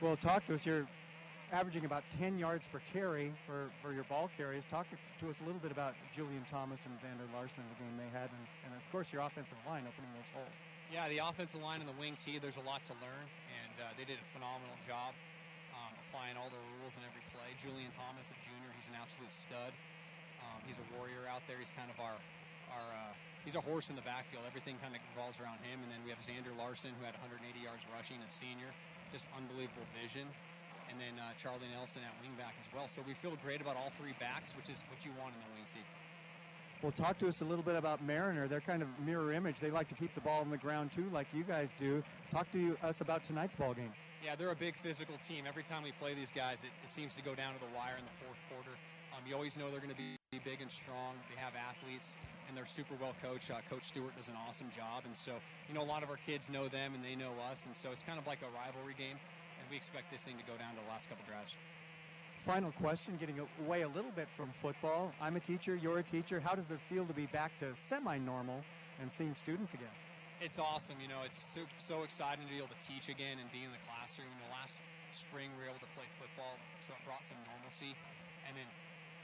Well, 0.00 0.16
talk 0.16 0.48
to 0.48 0.56
us. 0.56 0.64
You're 0.64 0.88
averaging 1.52 1.84
about 1.84 2.08
10 2.16 2.40
yards 2.40 2.64
per 2.64 2.80
carry 2.88 3.36
for, 3.44 3.68
for 3.84 3.92
your 3.92 4.08
ball 4.08 4.32
carries. 4.32 4.64
Talk 4.64 4.88
to 4.88 5.26
us 5.28 5.36
a 5.42 5.44
little 5.44 5.60
bit 5.60 5.74
about 5.74 5.92
Julian 6.14 6.46
Thomas 6.48 6.80
and 6.88 6.96
Xander 7.04 7.28
Larson 7.36 7.60
in 7.60 7.68
the 7.68 7.78
game 7.84 7.94
they 8.00 8.08
had, 8.16 8.32
and, 8.32 8.44
and 8.64 8.72
of 8.72 8.84
course 8.88 9.12
your 9.12 9.20
offensive 9.20 9.58
line 9.68 9.84
opening 9.84 10.08
those 10.16 10.30
holes. 10.32 10.56
Yeah, 10.88 11.10
the 11.10 11.20
offensive 11.20 11.60
line 11.60 11.84
and 11.84 11.90
the 11.90 11.98
wings 11.98 12.22
tee, 12.22 12.38
there's 12.40 12.58
a 12.58 12.64
lot 12.64 12.82
to 12.86 12.94
learn, 13.02 13.26
and 13.60 13.74
uh, 13.82 13.92
they 13.98 14.06
did 14.06 14.18
a 14.22 14.26
phenomenal 14.30 14.78
job 14.86 15.12
um, 15.74 15.92
applying 16.06 16.38
all 16.38 16.48
the 16.48 16.62
rules 16.80 16.94
in 16.96 17.02
every 17.02 17.22
play. 17.34 17.50
Julian 17.58 17.90
Thomas, 17.92 18.30
a 18.30 18.38
junior, 18.46 18.70
he's 18.78 18.88
an 18.88 18.96
absolute 18.96 19.34
stud. 19.34 19.74
Um, 20.60 20.68
he's 20.68 20.76
a 20.76 20.86
warrior 20.96 21.24
out 21.32 21.40
there. 21.48 21.56
He's 21.56 21.72
kind 21.72 21.88
of 21.88 21.96
our, 21.96 22.16
our 22.68 22.86
uh, 22.92 23.12
he's 23.48 23.56
a 23.56 23.64
horse 23.64 23.88
in 23.88 23.96
the 23.96 24.04
backfield. 24.04 24.44
Everything 24.44 24.76
kind 24.84 24.92
of 24.92 25.00
revolves 25.16 25.40
around 25.40 25.64
him. 25.64 25.80
And 25.80 25.88
then 25.88 26.04
we 26.04 26.12
have 26.12 26.20
Xander 26.20 26.52
Larson, 26.52 26.92
who 27.00 27.04
had 27.08 27.16
180 27.16 27.40
yards 27.64 27.80
rushing, 27.88 28.20
a 28.20 28.28
senior, 28.28 28.68
just 29.08 29.24
unbelievable 29.32 29.88
vision. 29.96 30.28
And 30.92 31.00
then 31.00 31.16
uh, 31.16 31.32
Charlie 31.40 31.70
Nelson 31.72 32.04
at 32.04 32.12
wingback 32.20 32.52
as 32.60 32.68
well. 32.74 32.92
So 32.92 33.00
we 33.06 33.16
feel 33.16 33.32
great 33.40 33.64
about 33.64 33.80
all 33.80 33.94
three 33.96 34.12
backs, 34.20 34.52
which 34.52 34.68
is 34.68 34.84
what 34.92 35.00
you 35.06 35.14
want 35.16 35.32
in 35.32 35.40
the 35.40 35.50
wing 35.56 35.66
team. 35.70 35.86
Well, 36.82 36.92
talk 36.92 37.20
to 37.20 37.28
us 37.28 37.40
a 37.42 37.44
little 37.44 37.62
bit 37.62 37.76
about 37.76 38.02
Mariner. 38.02 38.48
They're 38.48 38.64
kind 38.64 38.82
of 38.82 38.88
mirror 39.04 39.32
image. 39.32 39.60
They 39.60 39.70
like 39.70 39.86
to 39.88 39.94
keep 39.94 40.14
the 40.14 40.20
ball 40.20 40.40
on 40.40 40.50
the 40.50 40.56
ground 40.56 40.90
too, 40.90 41.06
like 41.12 41.28
you 41.32 41.44
guys 41.44 41.68
do. 41.78 42.02
Talk 42.32 42.50
to 42.52 42.58
you, 42.58 42.76
us 42.82 43.02
about 43.02 43.22
tonight's 43.22 43.54
ball 43.54 43.74
game. 43.74 43.92
Yeah, 44.24 44.34
they're 44.34 44.50
a 44.50 44.56
big 44.56 44.76
physical 44.76 45.14
team. 45.26 45.44
Every 45.46 45.62
time 45.62 45.82
we 45.82 45.92
play 45.92 46.14
these 46.14 46.32
guys, 46.34 46.64
it, 46.64 46.72
it 46.82 46.90
seems 46.90 47.14
to 47.16 47.22
go 47.22 47.34
down 47.34 47.54
to 47.54 47.60
the 47.60 47.70
wire 47.76 47.96
in 47.98 48.04
the 48.04 48.16
fourth 48.24 48.40
quarter. 48.48 48.76
Um, 49.12 49.22
you 49.28 49.34
always 49.34 49.56
know 49.56 49.70
they're 49.70 49.80
going 49.80 49.92
to 49.92 49.96
be 49.96 50.19
big 50.38 50.62
and 50.62 50.70
strong. 50.70 51.18
They 51.26 51.34
have 51.42 51.58
athletes, 51.58 52.14
and 52.46 52.54
they're 52.54 52.62
super 52.62 52.94
well 53.02 53.18
coached. 53.18 53.50
Uh, 53.50 53.58
Coach 53.66 53.90
Stewart 53.90 54.14
does 54.14 54.30
an 54.30 54.38
awesome 54.46 54.70
job, 54.70 55.02
and 55.02 55.10
so 55.10 55.34
you 55.66 55.74
know 55.74 55.82
a 55.82 55.90
lot 55.90 56.06
of 56.06 56.08
our 56.08 56.22
kids 56.22 56.46
know 56.46 56.70
them, 56.70 56.94
and 56.94 57.02
they 57.02 57.18
know 57.18 57.34
us, 57.50 57.66
and 57.66 57.74
so 57.74 57.90
it's 57.90 58.06
kind 58.06 58.14
of 58.14 58.30
like 58.30 58.38
a 58.46 58.50
rivalry 58.54 58.94
game. 58.94 59.18
And 59.58 59.66
we 59.66 59.74
expect 59.74 60.06
this 60.06 60.22
thing 60.22 60.38
to 60.38 60.46
go 60.46 60.54
down 60.54 60.78
to 60.78 60.80
the 60.86 60.86
last 60.86 61.10
couple 61.10 61.26
drives. 61.26 61.58
Final 62.46 62.70
question, 62.78 63.18
getting 63.18 63.42
away 63.66 63.82
a 63.82 63.90
little 63.90 64.14
bit 64.14 64.30
from 64.38 64.54
football. 64.54 65.10
I'm 65.18 65.34
a 65.34 65.42
teacher, 65.42 65.74
you're 65.74 65.98
a 65.98 66.06
teacher. 66.06 66.38
How 66.38 66.54
does 66.54 66.70
it 66.70 66.78
feel 66.86 67.02
to 67.10 67.12
be 67.12 67.26
back 67.34 67.58
to 67.58 67.74
semi-normal 67.74 68.62
and 69.02 69.10
seeing 69.10 69.34
students 69.34 69.74
again? 69.74 69.92
It's 70.38 70.62
awesome. 70.62 70.96
You 71.02 71.10
know, 71.10 71.26
it's 71.26 71.36
so, 71.36 71.66
so 71.82 72.06
exciting 72.06 72.46
to 72.46 72.50
be 72.54 72.56
able 72.62 72.70
to 72.70 72.80
teach 72.80 73.10
again 73.10 73.42
and 73.42 73.50
be 73.50 73.66
in 73.66 73.74
the 73.74 73.82
classroom. 73.82 74.30
You 74.30 74.46
know, 74.46 74.54
last 74.54 74.78
spring 75.10 75.50
we 75.58 75.66
were 75.66 75.74
able 75.74 75.82
to 75.82 75.90
play 75.98 76.06
football, 76.22 76.54
so 76.86 76.94
it 76.94 77.02
brought 77.02 77.26
some 77.26 77.36
normalcy. 77.50 77.98
And 78.46 78.54
then, 78.56 78.70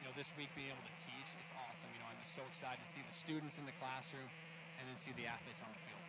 know, 0.07 0.15
this 0.15 0.31
week 0.39 0.49
being 0.55 0.71
able 0.71 0.87
to 0.87 0.97
teach, 1.03 1.29
it's 1.43 1.51
awesome. 1.67 1.91
You 1.91 1.99
know, 1.99 2.07
I'm 2.07 2.21
just 2.23 2.39
so 2.39 2.47
excited 2.47 2.79
to 2.79 2.91
see 2.91 3.03
the 3.03 3.15
students 3.15 3.59
in 3.59 3.67
the 3.67 3.75
classroom 3.83 4.31
and 4.79 4.87
then 4.87 4.95
see 4.95 5.11
the 5.19 5.27
athletes 5.27 5.59
on 5.67 5.71
the 5.75 5.83
field. 5.83 6.03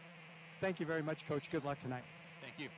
Thank 0.62 0.80
you 0.80 0.86
very 0.86 1.02
much, 1.02 1.26
Coach. 1.26 1.50
Good 1.50 1.66
luck 1.66 1.80
tonight. 1.80 2.06
Thank 2.42 2.62
you. 2.62 2.70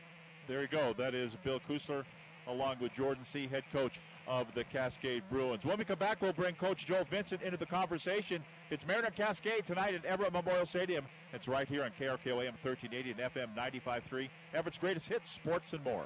There 0.47 0.61
you 0.63 0.71
go. 0.71 0.95
That 0.95 1.13
is 1.13 1.35
Bill 1.43 1.59
Kusler 1.67 2.07
along 2.47 2.77
with 2.81 2.93
Jordan 2.95 3.23
C., 3.25 3.47
head 3.47 3.63
coach 3.71 3.99
of 4.27 4.47
the 4.55 4.63
Cascade 4.63 5.23
Bruins. 5.29 5.63
When 5.63 5.77
we 5.77 5.83
come 5.83 5.99
back, 5.99 6.21
we'll 6.21 6.33
bring 6.33 6.55
Coach 6.55 6.85
Joe 6.87 7.03
Vincent 7.07 7.41
into 7.41 7.57
the 7.57 7.65
conversation. 7.65 8.43
It's 8.71 8.85
Mariner 8.87 9.11
Cascade 9.11 9.65
tonight 9.65 9.93
at 9.93 10.05
Everett 10.05 10.33
Memorial 10.33 10.65
Stadium. 10.65 11.05
It's 11.33 11.47
right 11.47 11.67
here 11.67 11.83
on 11.83 11.91
KRKO 11.99 12.41
AM 12.41 12.55
1380 12.63 13.11
and 13.11 13.19
FM 13.19 13.55
95.3. 13.55 14.29
Everett's 14.53 14.77
greatest 14.77 15.07
hits, 15.07 15.29
sports, 15.29 15.73
and 15.73 15.83
more. 15.83 16.05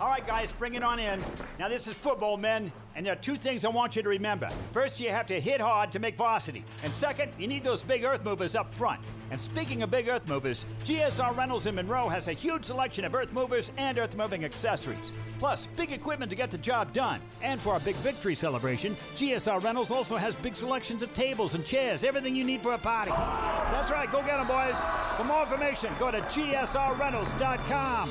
All 0.00 0.08
right, 0.08 0.24
guys, 0.24 0.52
bring 0.52 0.74
it 0.74 0.84
on 0.84 1.00
in. 1.00 1.20
Now, 1.58 1.68
this 1.68 1.88
is 1.88 1.94
football, 1.94 2.36
men, 2.36 2.70
and 2.94 3.04
there 3.04 3.14
are 3.14 3.16
two 3.16 3.34
things 3.34 3.64
I 3.64 3.68
want 3.68 3.96
you 3.96 4.02
to 4.02 4.08
remember. 4.08 4.48
First, 4.70 5.00
you 5.00 5.08
have 5.08 5.26
to 5.26 5.40
hit 5.40 5.60
hard 5.60 5.90
to 5.90 5.98
make 5.98 6.16
varsity. 6.16 6.64
And 6.84 6.94
second, 6.94 7.32
you 7.36 7.48
need 7.48 7.64
those 7.64 7.82
big 7.82 8.04
earth 8.04 8.24
movers 8.24 8.54
up 8.54 8.72
front. 8.72 9.00
And 9.32 9.40
speaking 9.40 9.82
of 9.82 9.90
big 9.90 10.06
earth 10.08 10.28
movers, 10.28 10.66
GSR 10.84 11.36
Rentals 11.36 11.66
in 11.66 11.74
Monroe 11.74 12.06
has 12.08 12.28
a 12.28 12.32
huge 12.32 12.64
selection 12.64 13.04
of 13.04 13.12
earth 13.12 13.32
movers 13.32 13.72
and 13.76 13.98
earth 13.98 14.16
moving 14.16 14.44
accessories. 14.44 15.12
Plus, 15.40 15.66
big 15.74 15.90
equipment 15.90 16.30
to 16.30 16.36
get 16.36 16.52
the 16.52 16.58
job 16.58 16.92
done. 16.92 17.20
And 17.42 17.60
for 17.60 17.72
our 17.72 17.80
big 17.80 17.96
victory 17.96 18.36
celebration, 18.36 18.96
GSR 19.16 19.60
Rentals 19.64 19.90
also 19.90 20.16
has 20.16 20.36
big 20.36 20.54
selections 20.54 21.02
of 21.02 21.12
tables 21.12 21.56
and 21.56 21.66
chairs, 21.66 22.04
everything 22.04 22.36
you 22.36 22.44
need 22.44 22.62
for 22.62 22.74
a 22.74 22.78
party. 22.78 23.10
That's 23.10 23.90
right, 23.90 24.08
go 24.08 24.22
get 24.22 24.36
them, 24.36 24.46
boys. 24.46 24.80
For 25.16 25.24
more 25.24 25.42
information, 25.42 25.90
go 25.98 26.12
to 26.12 26.20
gsrrentals.com. 26.20 28.10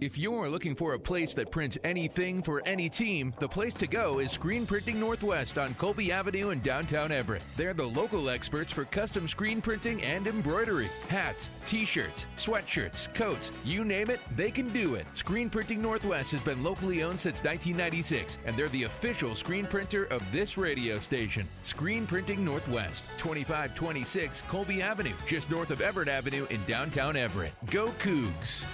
If 0.00 0.18
you're 0.18 0.48
looking 0.48 0.74
for 0.74 0.94
a 0.94 0.98
place 0.98 1.34
that 1.34 1.52
prints 1.52 1.78
anything 1.84 2.42
for 2.42 2.60
any 2.66 2.88
team, 2.88 3.32
the 3.38 3.48
place 3.48 3.74
to 3.74 3.86
go 3.86 4.18
is 4.18 4.32
Screen 4.32 4.66
Printing 4.66 4.98
Northwest 4.98 5.56
on 5.56 5.72
Colby 5.74 6.10
Avenue 6.10 6.50
in 6.50 6.60
downtown 6.60 7.12
Everett. 7.12 7.44
They're 7.56 7.74
the 7.74 7.84
local 7.84 8.28
experts 8.28 8.72
for 8.72 8.84
custom 8.86 9.28
screen 9.28 9.60
printing 9.60 10.02
and 10.02 10.26
embroidery. 10.26 10.90
Hats, 11.08 11.50
t 11.64 11.84
shirts, 11.84 12.26
sweatshirts, 12.36 13.12
coats, 13.14 13.52
you 13.64 13.84
name 13.84 14.10
it, 14.10 14.20
they 14.36 14.50
can 14.50 14.68
do 14.70 14.96
it. 14.96 15.06
Screen 15.14 15.48
Printing 15.48 15.80
Northwest 15.80 16.32
has 16.32 16.42
been 16.42 16.64
locally 16.64 17.02
owned 17.04 17.20
since 17.20 17.42
1996, 17.44 18.38
and 18.46 18.56
they're 18.56 18.68
the 18.70 18.84
official 18.84 19.36
screen 19.36 19.66
printer 19.66 20.04
of 20.06 20.20
this 20.32 20.58
radio 20.58 20.98
station. 20.98 21.46
Screen 21.62 22.04
Printing 22.04 22.44
Northwest, 22.44 23.04
2526 23.18 24.42
Colby 24.42 24.82
Avenue, 24.82 25.14
just 25.24 25.50
north 25.50 25.70
of 25.70 25.80
Everett 25.80 26.08
Avenue 26.08 26.46
in 26.50 26.60
downtown 26.64 27.16
Everett. 27.16 27.52
Go 27.70 27.88
Cougs! 28.00 28.64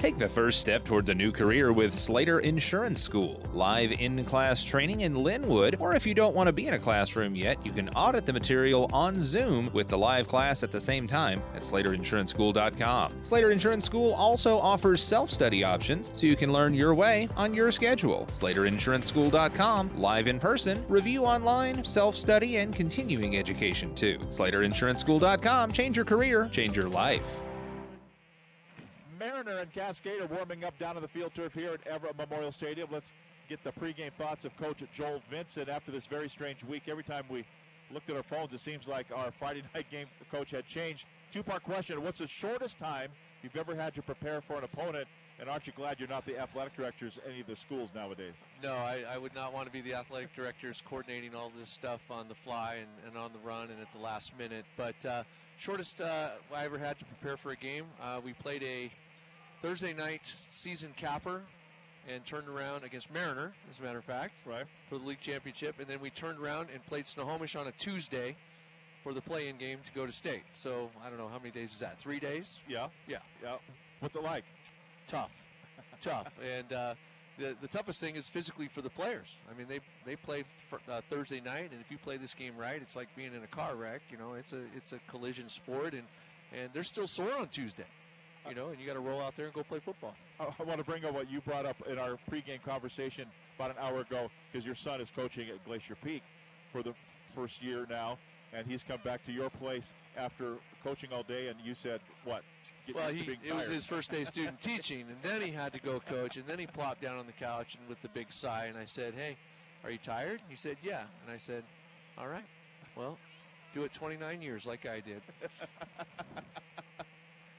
Take 0.00 0.16
the 0.16 0.30
first 0.30 0.62
step 0.62 0.86
towards 0.86 1.10
a 1.10 1.14
new 1.14 1.30
career 1.30 1.74
with 1.74 1.92
Slater 1.92 2.40
Insurance 2.40 3.02
School. 3.02 3.42
Live 3.52 3.92
in 3.92 4.24
class 4.24 4.64
training 4.64 5.02
in 5.02 5.12
Lynnwood, 5.12 5.78
or 5.78 5.94
if 5.94 6.06
you 6.06 6.14
don't 6.14 6.34
want 6.34 6.46
to 6.46 6.54
be 6.54 6.66
in 6.66 6.72
a 6.72 6.78
classroom 6.78 7.34
yet, 7.36 7.58
you 7.66 7.70
can 7.70 7.90
audit 7.90 8.24
the 8.24 8.32
material 8.32 8.88
on 8.94 9.20
Zoom 9.20 9.68
with 9.74 9.88
the 9.88 9.98
live 9.98 10.26
class 10.26 10.62
at 10.62 10.72
the 10.72 10.80
same 10.80 11.06
time 11.06 11.42
at 11.54 11.60
SlaterInsuranceSchool.com. 11.60 13.12
Slater 13.22 13.50
Insurance 13.50 13.84
School 13.84 14.14
also 14.14 14.58
offers 14.58 15.02
self 15.02 15.28
study 15.28 15.62
options 15.62 16.10
so 16.14 16.26
you 16.26 16.34
can 16.34 16.50
learn 16.50 16.72
your 16.72 16.94
way 16.94 17.28
on 17.36 17.52
your 17.52 17.70
schedule. 17.70 18.26
SlaterInsuranceSchool.com, 18.30 20.00
live 20.00 20.28
in 20.28 20.40
person, 20.40 20.82
review 20.88 21.26
online, 21.26 21.84
self 21.84 22.16
study, 22.16 22.56
and 22.56 22.74
continuing 22.74 23.36
education 23.36 23.94
too. 23.94 24.18
SlaterInsuranceSchool.com, 24.30 25.72
change 25.72 25.98
your 25.98 26.06
career, 26.06 26.48
change 26.50 26.74
your 26.74 26.88
life. 26.88 27.49
Mariner 29.30 29.58
and 29.58 29.72
Cascade 29.72 30.20
are 30.20 30.26
warming 30.26 30.64
up 30.64 30.76
down 30.78 30.96
on 30.96 31.02
the 31.02 31.08
field 31.08 31.32
turf 31.36 31.54
here 31.54 31.72
at 31.72 31.86
Everett 31.86 32.18
Memorial 32.18 32.50
Stadium. 32.50 32.88
Let's 32.90 33.12
get 33.48 33.62
the 33.62 33.70
pregame 33.70 34.12
thoughts 34.18 34.44
of 34.44 34.56
Coach 34.56 34.82
Joel 34.92 35.22
Vincent 35.30 35.68
after 35.68 35.92
this 35.92 36.04
very 36.06 36.28
strange 36.28 36.64
week. 36.64 36.84
Every 36.88 37.04
time 37.04 37.24
we 37.30 37.44
looked 37.92 38.10
at 38.10 38.16
our 38.16 38.24
phones, 38.24 38.52
it 38.54 38.58
seems 38.58 38.88
like 38.88 39.06
our 39.14 39.30
Friday 39.30 39.62
night 39.74 39.86
game 39.88 40.08
coach 40.32 40.50
had 40.50 40.66
changed. 40.66 41.04
Two 41.32 41.44
part 41.44 41.62
question 41.62 42.02
What's 42.02 42.18
the 42.18 42.26
shortest 42.26 42.78
time 42.80 43.10
you've 43.44 43.54
ever 43.54 43.76
had 43.76 43.94
to 43.94 44.02
prepare 44.02 44.40
for 44.40 44.58
an 44.58 44.64
opponent? 44.64 45.06
And 45.38 45.48
aren't 45.48 45.64
you 45.64 45.72
glad 45.76 46.00
you're 46.00 46.08
not 46.08 46.26
the 46.26 46.36
athletic 46.36 46.76
directors 46.76 47.16
at 47.16 47.30
any 47.30 47.40
of 47.40 47.46
the 47.46 47.56
schools 47.56 47.90
nowadays? 47.94 48.34
No, 48.64 48.72
I, 48.74 49.04
I 49.08 49.16
would 49.16 49.34
not 49.34 49.54
want 49.54 49.66
to 49.66 49.72
be 49.72 49.80
the 49.80 49.94
athletic 49.94 50.34
directors 50.34 50.82
coordinating 50.84 51.36
all 51.36 51.52
this 51.56 51.70
stuff 51.70 52.00
on 52.10 52.26
the 52.26 52.34
fly 52.34 52.78
and, 52.80 52.88
and 53.06 53.16
on 53.16 53.30
the 53.32 53.38
run 53.48 53.70
and 53.70 53.80
at 53.80 53.92
the 53.94 54.00
last 54.00 54.36
minute. 54.36 54.64
But 54.76 54.96
uh, 55.08 55.22
shortest 55.56 56.00
uh, 56.00 56.30
I 56.52 56.64
ever 56.64 56.78
had 56.78 56.98
to 56.98 57.04
prepare 57.04 57.36
for 57.36 57.52
a 57.52 57.56
game, 57.56 57.86
uh, 58.02 58.20
we 58.22 58.32
played 58.34 58.62
a 58.64 58.90
Thursday 59.62 59.92
night 59.92 60.22
season 60.50 60.92
capper 60.96 61.42
and 62.08 62.24
turned 62.24 62.48
around 62.48 62.82
against 62.82 63.12
Mariner, 63.12 63.52
as 63.70 63.78
a 63.78 63.82
matter 63.82 63.98
of 63.98 64.04
fact, 64.04 64.32
right 64.46 64.64
for 64.88 64.98
the 64.98 65.04
league 65.04 65.20
championship, 65.20 65.76
and 65.78 65.86
then 65.86 66.00
we 66.00 66.08
turned 66.10 66.38
around 66.38 66.68
and 66.72 66.84
played 66.86 67.06
Snohomish 67.06 67.56
on 67.56 67.66
a 67.66 67.72
Tuesday 67.72 68.36
for 69.02 69.12
the 69.12 69.20
play-in 69.20 69.56
game 69.58 69.78
to 69.84 69.92
go 69.92 70.06
to 70.06 70.12
state. 70.12 70.42
So 70.54 70.88
I 71.04 71.10
don't 71.10 71.18
know 71.18 71.28
how 71.28 71.38
many 71.38 71.50
days 71.50 71.72
is 71.72 71.78
that? 71.80 71.98
Three 71.98 72.18
days? 72.18 72.58
Yeah. 72.66 72.88
Yeah. 73.06 73.18
Yeah. 73.42 73.56
What's 74.00 74.16
it 74.16 74.22
like? 74.22 74.44
Tough, 75.06 75.30
tough, 76.00 76.28
and 76.56 76.72
uh, 76.72 76.94
the 77.38 77.54
the 77.60 77.68
toughest 77.68 78.00
thing 78.00 78.16
is 78.16 78.26
physically 78.28 78.68
for 78.74 78.80
the 78.80 78.90
players. 78.90 79.26
I 79.50 79.58
mean, 79.58 79.66
they 79.68 79.80
they 80.06 80.16
play 80.16 80.44
for, 80.70 80.80
uh, 80.90 81.00
Thursday 81.10 81.40
night, 81.40 81.70
and 81.72 81.80
if 81.80 81.90
you 81.90 81.98
play 81.98 82.16
this 82.16 82.32
game 82.32 82.56
right, 82.56 82.80
it's 82.80 82.96
like 82.96 83.08
being 83.16 83.34
in 83.34 83.42
a 83.42 83.46
car 83.48 83.74
wreck. 83.74 84.00
You 84.10 84.16
know, 84.16 84.34
it's 84.34 84.52
a 84.52 84.62
it's 84.74 84.92
a 84.92 85.00
collision 85.10 85.48
sport, 85.48 85.92
and 85.92 86.04
and 86.58 86.70
they're 86.72 86.84
still 86.84 87.06
sore 87.06 87.36
on 87.36 87.48
Tuesday. 87.48 87.86
You 88.48 88.54
know, 88.54 88.68
and 88.68 88.80
you 88.80 88.86
got 88.86 88.94
to 88.94 89.00
roll 89.00 89.20
out 89.20 89.36
there 89.36 89.46
and 89.46 89.54
go 89.54 89.62
play 89.62 89.80
football. 89.80 90.14
I 90.38 90.44
I 90.58 90.62
want 90.64 90.78
to 90.78 90.84
bring 90.84 91.04
up 91.04 91.14
what 91.14 91.30
you 91.30 91.40
brought 91.42 91.66
up 91.66 91.76
in 91.88 91.98
our 91.98 92.18
pregame 92.30 92.62
conversation 92.62 93.26
about 93.56 93.70
an 93.70 93.76
hour 93.80 94.00
ago 94.00 94.28
because 94.50 94.64
your 94.64 94.74
son 94.74 95.00
is 95.00 95.08
coaching 95.14 95.48
at 95.48 95.64
Glacier 95.66 95.96
Peak 96.02 96.22
for 96.72 96.82
the 96.82 96.90
f- 96.90 96.96
first 97.34 97.62
year 97.62 97.86
now, 97.88 98.18
and 98.52 98.66
he's 98.66 98.82
come 98.82 98.98
back 99.04 99.24
to 99.26 99.32
your 99.32 99.50
place 99.50 99.92
after 100.16 100.54
coaching 100.82 101.10
all 101.12 101.22
day. 101.22 101.48
And 101.48 101.56
you 101.62 101.74
said, 101.74 102.00
"What? 102.24 102.42
Get 102.86 102.96
Well, 102.96 103.08
he, 103.10 103.38
it 103.44 103.54
was 103.54 103.68
his 103.68 103.84
first 103.84 104.10
day 104.10 104.24
student 104.24 104.60
teaching, 104.62 105.02
and 105.02 105.18
then 105.22 105.42
he 105.42 105.52
had 105.52 105.72
to 105.74 105.78
go 105.80 106.00
coach, 106.00 106.36
and 106.36 106.46
then 106.46 106.58
he 106.58 106.66
plopped 106.66 107.02
down 107.02 107.18
on 107.18 107.26
the 107.26 107.32
couch 107.32 107.76
and 107.78 107.86
with 107.88 108.00
the 108.02 108.08
big 108.08 108.32
sigh, 108.32 108.66
and 108.66 108.78
I 108.78 108.86
said, 108.86 109.12
"Hey, 109.14 109.36
are 109.84 109.90
you 109.90 109.98
tired?" 109.98 110.40
He 110.48 110.56
said, 110.56 110.78
"Yeah," 110.82 111.02
and 111.22 111.32
I 111.32 111.36
said, 111.36 111.62
"All 112.16 112.26
right, 112.26 112.44
well, 112.96 113.18
do 113.74 113.84
it 113.84 113.92
29 113.92 114.40
years 114.40 114.64
like 114.64 114.86
I 114.86 115.00
did." 115.00 115.20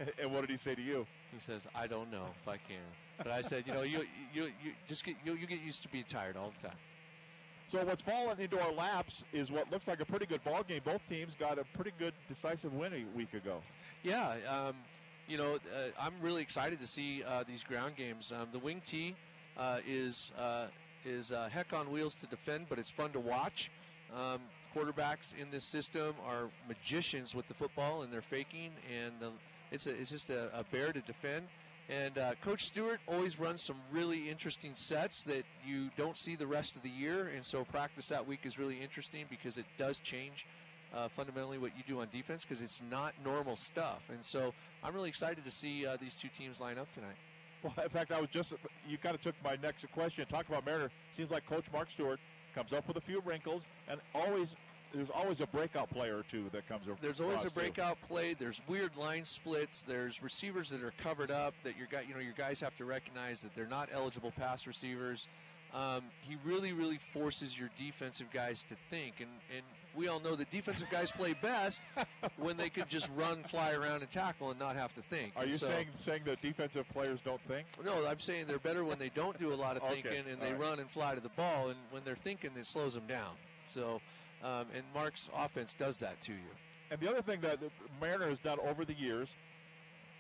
and 0.22 0.34
what 0.34 0.42
did 0.42 0.50
he 0.50 0.58
say 0.58 0.76
to 0.76 0.82
you? 0.82 1.06
He 1.32 1.40
says, 1.46 1.62
"I 1.76 1.88
don't 1.88 2.12
know 2.12 2.26
if 2.42 2.48
I 2.48 2.58
can," 2.58 2.84
but 3.18 3.28
I 3.28 3.42
said, 3.42 3.64
"You 3.66 3.74
know, 3.74 3.82
you 3.82 4.06
you, 4.34 4.46
you 4.64 4.72
just 4.88 5.04
get 5.04 5.16
you, 5.26 5.34
you 5.34 5.48
get 5.48 5.62
used 5.62 5.82
to 5.84 5.90
being 5.90 6.06
tired 6.10 6.38
all 6.38 6.52
the 6.62 6.68
time." 6.68 6.78
So 7.68 7.84
what's 7.86 8.02
fallen 8.02 8.38
into 8.40 8.60
our 8.60 8.74
laps 8.74 9.24
is 9.32 9.50
what 9.50 9.72
looks 9.72 9.88
like 9.88 10.02
a 10.02 10.06
pretty 10.06 10.26
good 10.26 10.44
ball 10.44 10.64
game. 10.64 10.82
Both 10.84 11.02
teams 11.08 11.34
got 11.40 11.58
a 11.58 11.64
pretty 11.74 11.94
good 11.98 12.14
decisive 12.28 12.74
win 12.74 12.92
a 12.94 13.18
week 13.18 13.34
ago. 13.34 13.62
Yeah, 14.04 14.36
um, 14.50 14.76
you 15.28 15.38
know, 15.38 15.56
uh, 15.56 15.90
I'm 15.98 16.14
really 16.22 16.42
excited 16.42 16.82
to 16.82 16.88
see 16.88 17.24
uh, 17.24 17.46
these 17.48 17.64
ground 17.64 17.96
games. 17.96 18.34
Um, 18.34 18.50
the 18.52 18.60
wing 18.60 18.82
tee 18.86 19.16
uh, 19.58 19.80
is 19.88 20.32
uh, 20.38 20.68
is 21.06 21.32
uh, 21.32 21.48
heck 21.50 21.72
on 21.72 21.92
wheels 21.92 22.16
to 22.16 22.26
defend, 22.28 22.66
but 22.68 22.78
it's 22.78 22.90
fun 22.90 23.12
to 23.12 23.20
watch. 23.20 23.72
Um, 24.14 24.42
quarterbacks 24.76 25.34
in 25.40 25.50
this 25.52 25.64
system 25.64 26.16
are 26.26 26.50
magicians 26.68 27.34
with 27.34 27.48
the 27.48 27.54
football, 27.54 28.02
and 28.02 28.12
they're 28.12 28.22
faking, 28.22 28.72
and 28.94 29.14
the, 29.20 29.32
it's 29.72 29.88
a, 29.88 29.92
it's 29.92 30.12
just 30.12 30.30
a, 30.30 30.50
a 30.58 30.64
bear 30.72 30.92
to 30.92 31.02
defend. 31.02 31.48
And 31.90 32.18
uh, 32.18 32.36
Coach 32.42 32.66
Stewart 32.66 33.00
always 33.08 33.40
runs 33.40 33.62
some 33.62 33.78
really 33.92 34.30
interesting 34.30 34.74
sets 34.76 35.24
that 35.24 35.44
you 35.66 35.90
don't 35.98 36.18
see 36.18 36.36
the 36.36 36.48
rest 36.48 36.76
of 36.76 36.84
the 36.84 36.90
year, 36.90 37.32
and 37.36 37.46
so 37.46 37.66
practice 37.66 38.08
that 38.08 38.26
week 38.26 38.42
is 38.44 38.58
really 38.58 38.80
interesting 38.82 39.26
because 39.30 39.58
it 39.58 39.66
does 39.78 40.00
change 40.00 40.46
uh, 40.96 41.08
fundamentally 41.16 41.58
what 41.58 41.72
you 41.78 41.84
do 41.88 42.00
on 42.02 42.08
defense 42.12 42.44
because 42.44 42.62
it's 42.62 42.82
not 42.90 43.14
normal 43.24 43.58
stuff. 43.58 44.02
And 44.10 44.24
so 44.24 44.54
I'm 44.84 44.94
really 44.94 45.10
excited 45.10 45.44
to 45.44 45.52
see 45.52 45.86
uh, 45.86 45.98
these 46.00 46.16
two 46.16 46.30
teams 46.38 46.60
line 46.60 46.78
up 46.78 46.88
tonight. 46.94 47.16
Well, 47.64 47.74
in 47.84 47.90
fact, 47.90 48.12
I 48.12 48.20
was 48.20 48.30
just 48.30 48.54
you 48.88 48.98
kind 48.98 49.14
of 49.14 49.22
took 49.22 49.36
my 49.44 49.56
next 49.62 49.86
question. 49.94 50.26
Talk 50.28 50.48
about 50.48 50.66
Mariner. 50.66 50.90
Seems 51.16 51.30
like 51.30 51.46
Coach 51.46 51.66
Mark 51.72 51.90
Stewart 51.92 52.20
comes 52.56 52.74
up 52.74 52.88
with 52.88 52.98
a 52.98 53.02
few 53.02 53.22
wrinkles, 53.22 53.64
and 53.88 54.00
always 54.16 54.56
there's 54.94 55.10
always 55.10 55.40
a 55.42 55.48
breakout 55.48 55.90
player 55.90 56.18
or 56.18 56.24
two 56.30 56.50
that 56.52 56.68
comes. 56.68 56.88
Over. 56.88 56.98
There's 57.02 57.22
always 57.22 57.38
a 57.44 57.48
across, 57.48 57.54
too. 57.54 57.60
breakout 57.60 57.98
play. 58.08 58.34
There's 58.34 58.62
weird 58.68 58.96
line 58.96 59.26
splits. 59.26 59.84
There's 59.88 60.22
receivers 60.22 60.70
that 60.70 60.84
are 60.84 60.94
covered 61.02 61.32
up 61.32 61.54
that 61.64 61.78
your 61.78 61.88
guy, 61.92 62.04
you 62.08 62.14
know, 62.14 62.20
your 62.20 62.34
guys 62.34 62.60
have 62.62 62.76
to 62.78 62.86
recognize 62.86 63.42
that 63.42 63.56
they're 63.56 63.66
not 63.68 63.90
eligible 63.94 64.32
pass 64.32 64.68
receivers. 64.68 65.28
Um, 65.74 66.04
he 66.22 66.36
really, 66.44 66.74
really 66.74 67.00
forces 67.14 67.58
your 67.58 67.70
defensive 67.80 68.28
guys 68.34 68.66
to 68.68 68.76
think, 68.90 69.16
and 69.22 69.30
and 69.56 69.64
we 69.96 70.10
all 70.10 70.20
know 70.20 70.36
that 70.36 70.52
defensive 70.52 70.88
guys 70.92 71.12
play 71.12 71.34
best 71.42 71.80
when 72.38 72.58
they 72.58 72.70
could 72.70 72.90
just 72.90 73.08
run, 73.16 73.44
fly 73.46 73.72
around, 73.72 74.02
and 74.02 74.12
tackle, 74.12 74.50
and 74.52 74.60
not 74.60 74.76
have 74.76 74.94
to 74.96 75.02
think. 75.10 75.32
Are 75.38 75.46
you 75.46 75.56
So- 75.58 75.68
saying 75.68 75.88
saying 75.96 76.22
that 76.26 76.42
defensive 76.42 76.86
players 76.92 77.20
don't 77.24 77.42
think? 77.48 77.68
No, 77.86 78.06
I'm 78.06 78.20
saying 78.20 78.48
they're 78.48 78.60
better 78.60 78.84
when 78.84 79.00
they 79.00 79.10
don't 79.16 79.40
do 79.40 79.54
a 79.54 79.56
lot 79.56 79.78
of 79.78 79.84
Okay, 79.84 80.02
thinking 80.02 80.30
and 80.30 80.42
they 80.42 80.52
right. 80.52 80.60
run 80.60 80.80
and 80.80 80.92
fly 80.92 81.16
to 81.16 81.22
the 81.22 81.30
ball, 81.30 81.70
and 81.70 81.78
when 81.92 82.04
they're 82.04 82.16
thinking, 82.18 82.52
it 82.58 82.68
slows 82.68 82.94
them 82.94 83.08
down. 83.08 83.36
So, 83.70 84.02
um, 84.44 84.66
and 84.74 84.84
Mark's 84.94 85.30
offense 85.36 85.76
does 85.78 85.98
that 86.00 86.22
to 86.24 86.32
you. 86.32 86.50
And 86.90 87.00
the 87.00 87.10
other 87.10 87.22
thing 87.22 87.42
that 87.42 87.60
the 87.60 87.70
Mariner 88.00 88.30
has 88.30 88.40
done 88.40 88.58
over 88.60 88.84
the 88.84 88.94
years, 88.94 89.30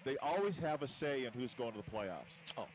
they 0.05 0.17
always 0.17 0.57
have 0.57 0.81
a 0.81 0.87
say 0.87 1.25
in 1.25 1.33
who's 1.33 1.53
going 1.57 1.73
to 1.73 1.77
the 1.77 1.91
playoffs. 1.91 2.39
Oh. 2.57 2.65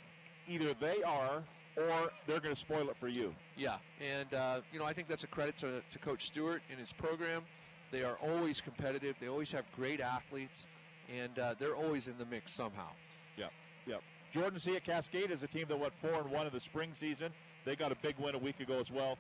Either 0.49 0.75
they 0.81 1.03
are 1.03 1.43
or 1.77 2.11
they're 2.27 2.41
going 2.41 2.55
to 2.55 2.61
spoil 2.61 2.89
it 2.89 2.97
for 2.99 3.09
you. 3.09 3.35
Yeah, 3.57 3.77
and 4.01 4.33
uh, 4.33 4.61
you 4.73 4.79
know 4.79 4.85
I 4.85 4.93
think 4.93 5.09
that's 5.09 5.25
a 5.25 5.29
credit 5.29 5.59
to, 5.59 5.83
to 5.93 5.99
Coach 5.99 6.27
Stewart 6.27 6.63
and 6.71 6.79
his 6.79 6.93
program. 6.93 7.43
They 7.93 8.03
are 8.03 8.17
always 8.23 8.61
competitive. 8.61 9.17
They 9.21 9.29
always 9.29 9.53
have 9.53 9.65
great 9.75 10.01
athletes, 10.01 10.67
and 11.15 11.39
uh, 11.39 11.55
they're 11.59 11.77
always 11.77 12.09
in 12.09 12.19
the 12.19 12.25
mix 12.25 12.53
somehow. 12.53 12.89
Yep, 13.37 13.51
yep. 13.87 14.03
Jordan 14.33 14.59
C 14.59 14.77
at 14.77 14.85
Cascade 14.85 15.31
is 15.31 15.43
a 15.43 15.47
team 15.47 15.67
that 15.69 15.79
went 15.79 15.93
four 16.01 16.21
and 16.21 16.31
one 16.31 16.47
in 16.47 16.53
the 16.53 16.61
spring 16.61 16.93
season. 16.99 17.33
They 17.65 17.77
got 17.77 17.93
a 17.93 17.97
big 17.97 18.17
win 18.19 18.35
a 18.35 18.39
week 18.39 18.61
ago 18.61 18.79
as 18.81 18.91
well. 18.91 19.19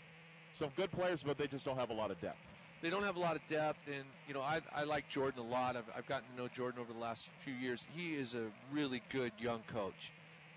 Some 0.58 0.70
good 0.74 0.90
players, 0.90 1.20
but 1.22 1.36
they 1.36 1.46
just 1.46 1.66
don't 1.66 1.76
have 1.76 1.90
a 1.90 1.94
lot 1.94 2.10
of 2.10 2.18
depth. 2.20 2.38
They 2.80 2.88
don't 2.88 3.02
have 3.02 3.16
a 3.16 3.20
lot 3.20 3.36
of 3.36 3.42
depth, 3.50 3.78
and 3.88 4.04
you 4.26 4.32
know 4.32 4.40
I, 4.40 4.60
I 4.74 4.84
like 4.84 5.06
Jordan 5.10 5.40
a 5.40 5.46
lot. 5.46 5.76
I've, 5.76 5.84
I've 5.94 6.06
gotten 6.06 6.28
to 6.34 6.42
know 6.42 6.48
Jordan 6.48 6.80
over 6.80 6.92
the 6.92 6.98
last 6.98 7.28
few 7.44 7.52
years. 7.52 7.86
He 7.94 8.14
is 8.14 8.34
a 8.34 8.46
really 8.72 9.02
good 9.12 9.32
young 9.38 9.60
coach, 9.70 10.12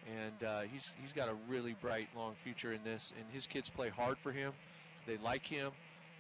and 0.08 0.48
uh, 0.48 0.62
he's 0.62 0.92
he's 1.02 1.12
got 1.12 1.28
a 1.28 1.36
really 1.50 1.76
bright 1.82 2.08
long 2.16 2.36
future 2.46 2.72
in 2.72 2.82
this. 2.86 3.14
And 3.18 3.26
his 3.34 3.46
kids 3.46 3.70
play 3.70 3.90
hard 3.90 4.18
for 4.24 4.32
him. 4.32 4.54
They 5.06 5.18
like 5.18 5.46
him. 5.46 5.72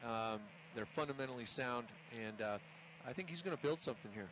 Um, 0.06 0.39
they're 0.76 0.88
fundamentally 0.96 1.46
sound, 1.46 1.88
and 2.26 2.42
uh, 2.42 2.58
I 3.08 3.13
think 3.13 3.30
he's 3.30 3.42
going 3.42 3.56
to 3.56 3.63
build 3.63 3.80
something 3.80 4.12
here. 4.13 4.30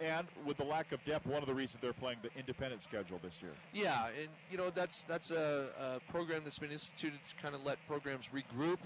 And 0.00 0.26
with 0.46 0.56
the 0.56 0.64
lack 0.64 0.92
of 0.92 1.04
depth, 1.04 1.26
one 1.26 1.42
of 1.42 1.46
the 1.46 1.54
reasons 1.54 1.82
they're 1.82 1.92
playing 1.92 2.18
the 2.22 2.30
independent 2.38 2.82
schedule 2.82 3.20
this 3.22 3.34
year. 3.42 3.52
Yeah, 3.74 4.06
and 4.06 4.28
you 4.50 4.56
know 4.56 4.70
that's 4.70 5.04
that's 5.06 5.30
a, 5.30 5.68
a 5.78 6.10
program 6.10 6.42
that's 6.44 6.58
been 6.58 6.72
instituted 6.72 7.18
to 7.28 7.42
kind 7.42 7.54
of 7.54 7.64
let 7.64 7.78
programs 7.86 8.26
regroup. 8.34 8.78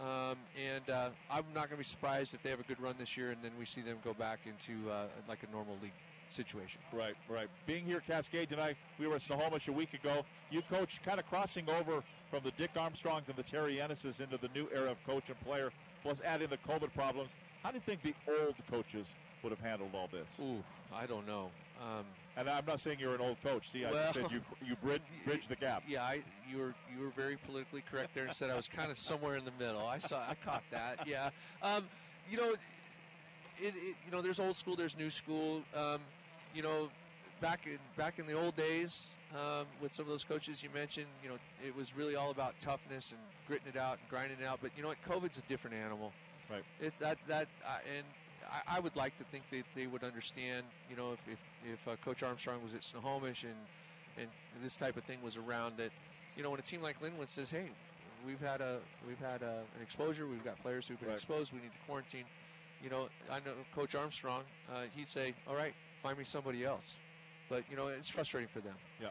Um, 0.00 0.38
and 0.56 0.88
uh, 0.88 1.10
I'm 1.30 1.44
not 1.54 1.68
going 1.68 1.72
to 1.72 1.76
be 1.78 1.84
surprised 1.84 2.32
if 2.34 2.42
they 2.42 2.50
have 2.50 2.60
a 2.60 2.64
good 2.64 2.80
run 2.80 2.94
this 2.98 3.16
year, 3.16 3.30
and 3.30 3.38
then 3.42 3.52
we 3.58 3.66
see 3.66 3.82
them 3.82 3.98
go 4.02 4.14
back 4.14 4.40
into 4.46 4.90
uh, 4.90 5.06
like 5.28 5.40
a 5.46 5.52
normal 5.52 5.76
league 5.82 5.92
situation. 6.30 6.80
Right, 6.92 7.14
right. 7.28 7.48
Being 7.66 7.84
here 7.84 7.98
at 7.98 8.06
Cascade 8.06 8.48
tonight, 8.48 8.76
we 8.98 9.06
were 9.06 9.16
at 9.16 9.22
Snohomish 9.22 9.68
a 9.68 9.72
week 9.72 9.92
ago. 9.94 10.24
You 10.50 10.62
coach 10.70 11.00
kind 11.04 11.18
of 11.18 11.26
crossing 11.26 11.68
over 11.68 12.02
from 12.30 12.40
the 12.44 12.52
Dick 12.52 12.70
Armstrongs 12.76 13.28
and 13.28 13.36
the 13.36 13.42
Terry 13.42 13.80
Ennises 13.80 14.20
into 14.20 14.38
the 14.38 14.48
new 14.54 14.68
era 14.74 14.92
of 14.92 15.04
coach 15.04 15.24
and 15.28 15.38
player, 15.40 15.70
plus 16.02 16.20
adding 16.24 16.48
the 16.48 16.58
COVID 16.58 16.94
problems. 16.94 17.30
How 17.62 17.70
do 17.70 17.76
you 17.76 17.82
think 17.84 18.02
the 18.02 18.14
old 18.28 18.54
coaches 18.70 19.06
would 19.42 19.50
have 19.50 19.60
handled 19.60 19.90
all 19.94 20.08
this? 20.10 20.26
Ooh, 20.40 20.62
I 20.94 21.06
don't 21.06 21.26
know. 21.26 21.50
Um, 21.80 22.04
and 22.36 22.48
I'm 22.48 22.64
not 22.66 22.80
saying 22.80 22.98
you're 23.00 23.14
an 23.14 23.20
old 23.20 23.38
coach. 23.42 23.72
See, 23.72 23.84
I 23.84 23.90
well, 23.90 24.12
said 24.12 24.26
you 24.30 24.40
you 24.66 24.76
bridge, 24.76 25.02
bridge 25.24 25.48
the 25.48 25.56
gap. 25.56 25.82
Yeah, 25.88 26.02
I, 26.02 26.22
you 26.50 26.58
were 26.58 26.74
you 26.94 27.04
were 27.04 27.10
very 27.10 27.36
politically 27.46 27.82
correct 27.90 28.14
there 28.14 28.26
and 28.26 28.34
said 28.34 28.50
I 28.50 28.56
was 28.56 28.68
kind 28.68 28.90
of 28.90 28.98
somewhere 28.98 29.36
in 29.36 29.44
the 29.44 29.52
middle. 29.58 29.86
I 29.86 29.98
saw 29.98 30.20
I 30.20 30.34
caught 30.44 30.62
that. 30.70 31.06
Yeah, 31.06 31.30
um, 31.62 31.84
you 32.30 32.36
know, 32.36 32.50
it, 32.52 33.74
it, 33.74 33.74
you 34.04 34.12
know, 34.12 34.22
there's 34.22 34.38
old 34.38 34.56
school, 34.56 34.76
there's 34.76 34.96
new 34.96 35.10
school. 35.10 35.62
Um, 35.74 36.00
you 36.54 36.62
know, 36.62 36.88
back 37.40 37.66
in 37.66 37.78
back 37.96 38.18
in 38.18 38.26
the 38.26 38.34
old 38.34 38.56
days, 38.56 39.02
um, 39.34 39.66
with 39.80 39.92
some 39.92 40.04
of 40.04 40.10
those 40.10 40.24
coaches 40.24 40.62
you 40.62 40.70
mentioned, 40.74 41.06
you 41.22 41.28
know, 41.28 41.36
it 41.66 41.74
was 41.74 41.96
really 41.96 42.16
all 42.16 42.30
about 42.30 42.54
toughness 42.62 43.10
and 43.10 43.20
gritting 43.46 43.68
it 43.68 43.76
out 43.76 43.98
and 44.00 44.08
grinding 44.08 44.38
it 44.40 44.46
out. 44.46 44.58
But 44.60 44.72
you 44.76 44.82
know 44.82 44.88
what? 44.88 44.98
COVID's 45.08 45.38
a 45.38 45.42
different 45.42 45.76
animal. 45.76 46.12
Right. 46.50 46.64
It's 46.80 46.96
that 46.98 47.18
that 47.28 47.48
uh, 47.66 47.78
and 47.96 48.04
I, 48.48 48.76
I, 48.76 48.80
would 48.80 48.96
like 48.96 49.16
to 49.18 49.24
think 49.24 49.44
that 49.50 49.64
they 49.74 49.86
would 49.86 50.04
understand. 50.04 50.64
You 50.88 50.96
know, 50.96 51.12
if 51.12 51.20
if, 51.32 51.38
if 51.72 51.88
uh, 51.88 51.96
Coach 52.04 52.22
Armstrong 52.22 52.62
was 52.62 52.74
at 52.74 52.84
Snohomish 52.84 53.44
and 53.44 53.54
and 54.18 54.28
this 54.62 54.76
type 54.76 54.96
of 54.96 55.04
thing 55.04 55.18
was 55.22 55.36
around, 55.36 55.76
that 55.78 55.90
you 56.36 56.42
know, 56.42 56.50
when 56.50 56.58
a 56.60 56.62
team 56.62 56.82
like 56.82 57.00
Lynnwood 57.00 57.28
says, 57.30 57.50
"Hey, 57.50 57.66
we've 58.26 58.40
had 58.40 58.60
a 58.60 58.78
we've 59.06 59.18
had 59.18 59.42
a, 59.42 59.62
an 59.76 59.82
exposure. 59.82 60.26
We've 60.26 60.44
got 60.44 60.60
players 60.62 60.86
who've 60.86 60.98
been 61.00 61.08
Right. 61.08 61.16
exposed. 61.16 61.52
We 61.52 61.60
need 61.60 61.72
to 61.72 61.86
quarantine." 61.86 62.24
You 62.82 62.88
know, 62.90 63.08
I 63.30 63.40
know 63.40 63.52
Coach 63.74 63.94
Armstrong. 63.94 64.44
Uh, 64.72 64.82
he'd 64.94 65.10
say, 65.10 65.34
"All 65.46 65.54
right, 65.56 65.74
find 66.02 66.16
me 66.18 66.24
somebody 66.24 66.64
else." 66.64 66.94
But 67.48 67.64
you 67.70 67.76
know, 67.76 67.88
it's 67.88 68.08
frustrating 68.08 68.48
for 68.48 68.60
them. 68.60 68.74
Yeah, 69.00 69.08
yeah. 69.08 69.10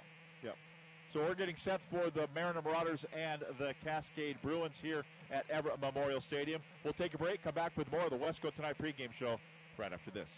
So 1.11 1.21
we're 1.21 1.33
getting 1.33 1.55
set 1.55 1.81
for 1.89 2.11
the 2.11 2.27
Mariner 2.35 2.61
Marauders 2.61 3.03
and 3.17 3.43
the 3.57 3.73
Cascade 3.83 4.37
Bruins 4.43 4.79
here 4.79 5.03
at 5.31 5.43
Everett 5.49 5.81
Memorial 5.81 6.21
Stadium. 6.21 6.61
We'll 6.83 6.93
take 6.93 7.15
a 7.15 7.17
break, 7.17 7.43
come 7.43 7.55
back 7.55 7.75
with 7.75 7.91
more 7.91 8.01
of 8.01 8.11
the 8.11 8.17
Wesco 8.17 8.53
Tonight 8.53 8.75
pregame 8.79 9.11
show 9.17 9.37
right 9.79 9.91
after 9.91 10.11
this. 10.11 10.29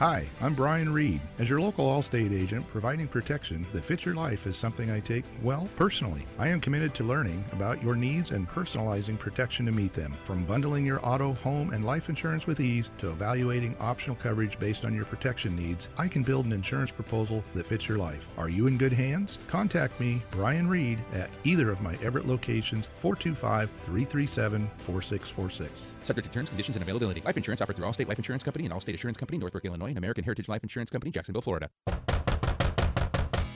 Hi, 0.00 0.26
I'm 0.40 0.54
Brian 0.54 0.92
Reed. 0.92 1.20
As 1.38 1.48
your 1.48 1.60
local 1.60 1.86
Allstate 1.86 2.36
agent, 2.36 2.66
providing 2.66 3.06
protection 3.06 3.64
that 3.72 3.84
fits 3.84 4.04
your 4.04 4.16
life 4.16 4.44
is 4.44 4.56
something 4.56 4.90
I 4.90 4.98
take, 4.98 5.24
well, 5.40 5.68
personally. 5.76 6.26
I 6.36 6.48
am 6.48 6.60
committed 6.60 6.96
to 6.96 7.04
learning 7.04 7.44
about 7.52 7.80
your 7.80 7.94
needs 7.94 8.32
and 8.32 8.48
personalizing 8.48 9.20
protection 9.20 9.66
to 9.66 9.70
meet 9.70 9.92
them. 9.92 10.12
From 10.24 10.46
bundling 10.46 10.84
your 10.84 10.98
auto, 11.06 11.34
home, 11.34 11.72
and 11.72 11.86
life 11.86 12.08
insurance 12.08 12.44
with 12.44 12.58
ease 12.58 12.90
to 12.98 13.10
evaluating 13.10 13.76
optional 13.78 14.16
coverage 14.16 14.58
based 14.58 14.84
on 14.84 14.96
your 14.96 15.04
protection 15.04 15.54
needs, 15.54 15.86
I 15.96 16.08
can 16.08 16.24
build 16.24 16.46
an 16.46 16.52
insurance 16.52 16.90
proposal 16.90 17.44
that 17.54 17.66
fits 17.66 17.86
your 17.86 17.98
life. 17.98 18.26
Are 18.36 18.48
you 18.48 18.66
in 18.66 18.78
good 18.78 18.92
hands? 18.92 19.38
Contact 19.46 20.00
me, 20.00 20.20
Brian 20.32 20.66
Reed, 20.66 20.98
at 21.12 21.30
either 21.44 21.70
of 21.70 21.80
my 21.82 21.94
Everett 22.02 22.26
locations, 22.26 22.86
425 23.00 23.70
337 23.86 24.68
4646. 24.78 25.70
Subject 26.04 26.26
to 26.26 26.32
terms, 26.32 26.48
conditions, 26.50 26.76
and 26.76 26.82
availability. 26.82 27.22
Life 27.22 27.36
insurance 27.36 27.60
offered 27.60 27.76
through 27.76 27.86
Allstate 27.86 28.08
Life 28.08 28.18
Insurance 28.18 28.42
Company 28.42 28.66
and 28.66 28.74
Allstate 28.74 28.94
Assurance 28.94 29.16
Company, 29.16 29.38
Northbrook, 29.38 29.64
Illinois, 29.64 29.83
and 29.90 29.98
American 29.98 30.24
Heritage 30.24 30.48
Life 30.48 30.62
Insurance 30.62 30.90
Company, 30.90 31.10
Jacksonville, 31.10 31.42
Florida. 31.42 31.70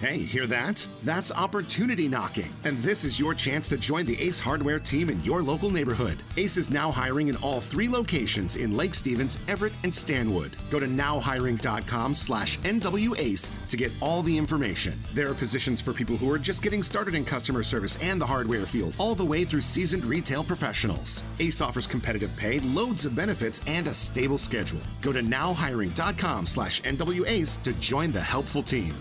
Hey, 0.00 0.18
hear 0.18 0.46
that? 0.46 0.86
That's 1.02 1.32
opportunity 1.32 2.06
knocking. 2.06 2.52
And 2.64 2.78
this 2.78 3.02
is 3.02 3.18
your 3.18 3.34
chance 3.34 3.68
to 3.70 3.76
join 3.76 4.06
the 4.06 4.20
Ace 4.22 4.38
Hardware 4.38 4.78
team 4.78 5.10
in 5.10 5.20
your 5.24 5.42
local 5.42 5.70
neighborhood. 5.70 6.22
Ace 6.36 6.56
is 6.56 6.70
now 6.70 6.92
hiring 6.92 7.26
in 7.26 7.34
all 7.38 7.60
three 7.60 7.88
locations 7.88 8.54
in 8.54 8.76
Lake 8.76 8.94
Stevens, 8.94 9.40
Everett, 9.48 9.72
and 9.82 9.92
Stanwood. 9.92 10.52
Go 10.70 10.78
to 10.78 10.86
nowhiring.com 10.86 12.14
slash 12.14 12.60
NWACE 12.60 13.50
to 13.70 13.76
get 13.76 13.90
all 14.00 14.22
the 14.22 14.38
information. 14.38 14.92
There 15.14 15.28
are 15.32 15.34
positions 15.34 15.82
for 15.82 15.92
people 15.92 16.16
who 16.16 16.30
are 16.30 16.38
just 16.38 16.62
getting 16.62 16.84
started 16.84 17.16
in 17.16 17.24
customer 17.24 17.64
service 17.64 17.98
and 18.00 18.20
the 18.20 18.26
hardware 18.26 18.66
field, 18.66 18.94
all 19.00 19.16
the 19.16 19.24
way 19.24 19.44
through 19.44 19.62
seasoned 19.62 20.04
retail 20.04 20.44
professionals. 20.44 21.24
Ace 21.40 21.60
offers 21.60 21.88
competitive 21.88 22.30
pay, 22.36 22.60
loads 22.60 23.04
of 23.04 23.16
benefits, 23.16 23.62
and 23.66 23.88
a 23.88 23.94
stable 23.94 24.38
schedule. 24.38 24.80
Go 25.00 25.12
to 25.12 25.22
nowhiring.com 25.22 26.46
slash 26.46 26.82
NWACE 26.82 27.62
to 27.64 27.72
join 27.80 28.12
the 28.12 28.20
helpful 28.20 28.62
team. 28.62 28.94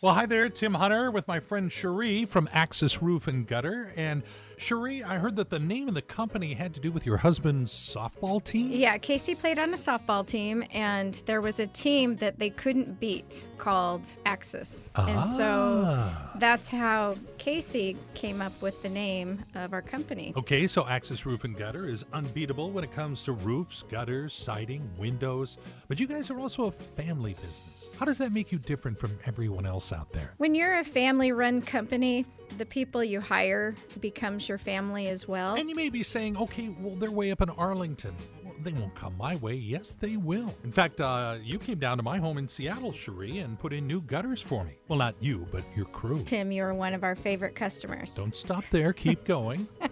Well, 0.00 0.14
hi 0.14 0.26
there, 0.26 0.48
Tim 0.48 0.74
Hunter 0.74 1.10
with 1.10 1.26
my 1.26 1.40
friend 1.40 1.72
Cherie 1.72 2.24
from 2.24 2.48
Axis 2.52 3.02
Roof 3.02 3.26
and 3.26 3.44
Gutter. 3.44 3.92
And 3.96 4.22
Cherie, 4.58 5.02
I 5.04 5.18
heard 5.18 5.36
that 5.36 5.50
the 5.50 5.58
name 5.58 5.88
of 5.88 5.94
the 5.94 6.02
company 6.02 6.52
had 6.52 6.74
to 6.74 6.80
do 6.80 6.90
with 6.90 7.06
your 7.06 7.16
husband's 7.16 7.72
softball 7.72 8.42
team. 8.42 8.72
Yeah, 8.72 8.98
Casey 8.98 9.34
played 9.34 9.58
on 9.58 9.72
a 9.72 9.76
softball 9.76 10.26
team, 10.26 10.64
and 10.72 11.14
there 11.26 11.40
was 11.40 11.60
a 11.60 11.66
team 11.66 12.16
that 12.16 12.38
they 12.38 12.50
couldn't 12.50 12.98
beat 12.98 13.48
called 13.56 14.02
Axis. 14.26 14.90
And 14.96 15.28
so 15.30 15.84
Ah. 15.86 16.32
that's 16.36 16.68
how 16.68 17.16
Casey 17.38 17.96
came 18.14 18.42
up 18.42 18.60
with 18.60 18.82
the 18.82 18.88
name 18.88 19.38
of 19.54 19.72
our 19.72 19.82
company. 19.82 20.32
Okay, 20.36 20.66
so 20.66 20.86
Axis 20.86 21.24
Roof 21.24 21.44
and 21.44 21.56
Gutter 21.56 21.86
is 21.88 22.04
unbeatable 22.12 22.70
when 22.70 22.82
it 22.84 22.92
comes 22.92 23.22
to 23.22 23.32
roofs, 23.32 23.84
gutters, 23.84 24.34
siding, 24.34 24.88
windows. 24.98 25.56
But 25.86 26.00
you 26.00 26.06
guys 26.06 26.30
are 26.30 26.38
also 26.38 26.64
a 26.64 26.72
family 26.72 27.34
business. 27.34 27.90
How 27.98 28.04
does 28.04 28.18
that 28.18 28.32
make 28.32 28.50
you 28.52 28.58
different 28.58 28.98
from 28.98 29.18
everyone 29.24 29.66
else 29.66 29.92
out 29.92 30.12
there? 30.12 30.34
When 30.38 30.54
you're 30.54 30.74
a 30.78 30.84
family 30.84 31.32
run 31.32 31.62
company, 31.62 32.26
the 32.58 32.66
people 32.66 33.02
you 33.02 33.20
hire 33.20 33.74
becomes 34.00 34.48
your 34.48 34.58
family 34.58 35.08
as 35.08 35.26
well. 35.28 35.54
And 35.54 35.70
you 35.70 35.76
may 35.76 35.90
be 35.90 36.02
saying, 36.02 36.36
okay, 36.36 36.68
well, 36.80 36.96
they're 36.96 37.10
way 37.10 37.30
up 37.30 37.40
in 37.40 37.48
Arlington. 37.50 38.14
Well, 38.44 38.54
they 38.60 38.72
won't 38.72 38.94
come 38.94 39.16
my 39.16 39.36
way. 39.36 39.54
Yes, 39.54 39.94
they 39.94 40.16
will. 40.16 40.54
In 40.64 40.72
fact, 40.72 41.00
uh, 41.00 41.36
you 41.42 41.58
came 41.58 41.78
down 41.78 41.96
to 41.98 42.02
my 42.02 42.18
home 42.18 42.38
in 42.38 42.48
Seattle, 42.48 42.92
Cherie, 42.92 43.38
and 43.38 43.58
put 43.58 43.72
in 43.72 43.86
new 43.86 44.00
gutters 44.02 44.42
for 44.42 44.64
me. 44.64 44.72
Well, 44.88 44.98
not 44.98 45.14
you, 45.20 45.46
but 45.52 45.62
your 45.76 45.86
crew. 45.86 46.22
Tim, 46.24 46.50
you're 46.50 46.74
one 46.74 46.94
of 46.94 47.04
our 47.04 47.14
favorite 47.14 47.54
customers. 47.54 48.14
Don't 48.14 48.34
stop 48.34 48.64
there. 48.70 48.92
Keep 48.92 49.24
going. 49.24 49.68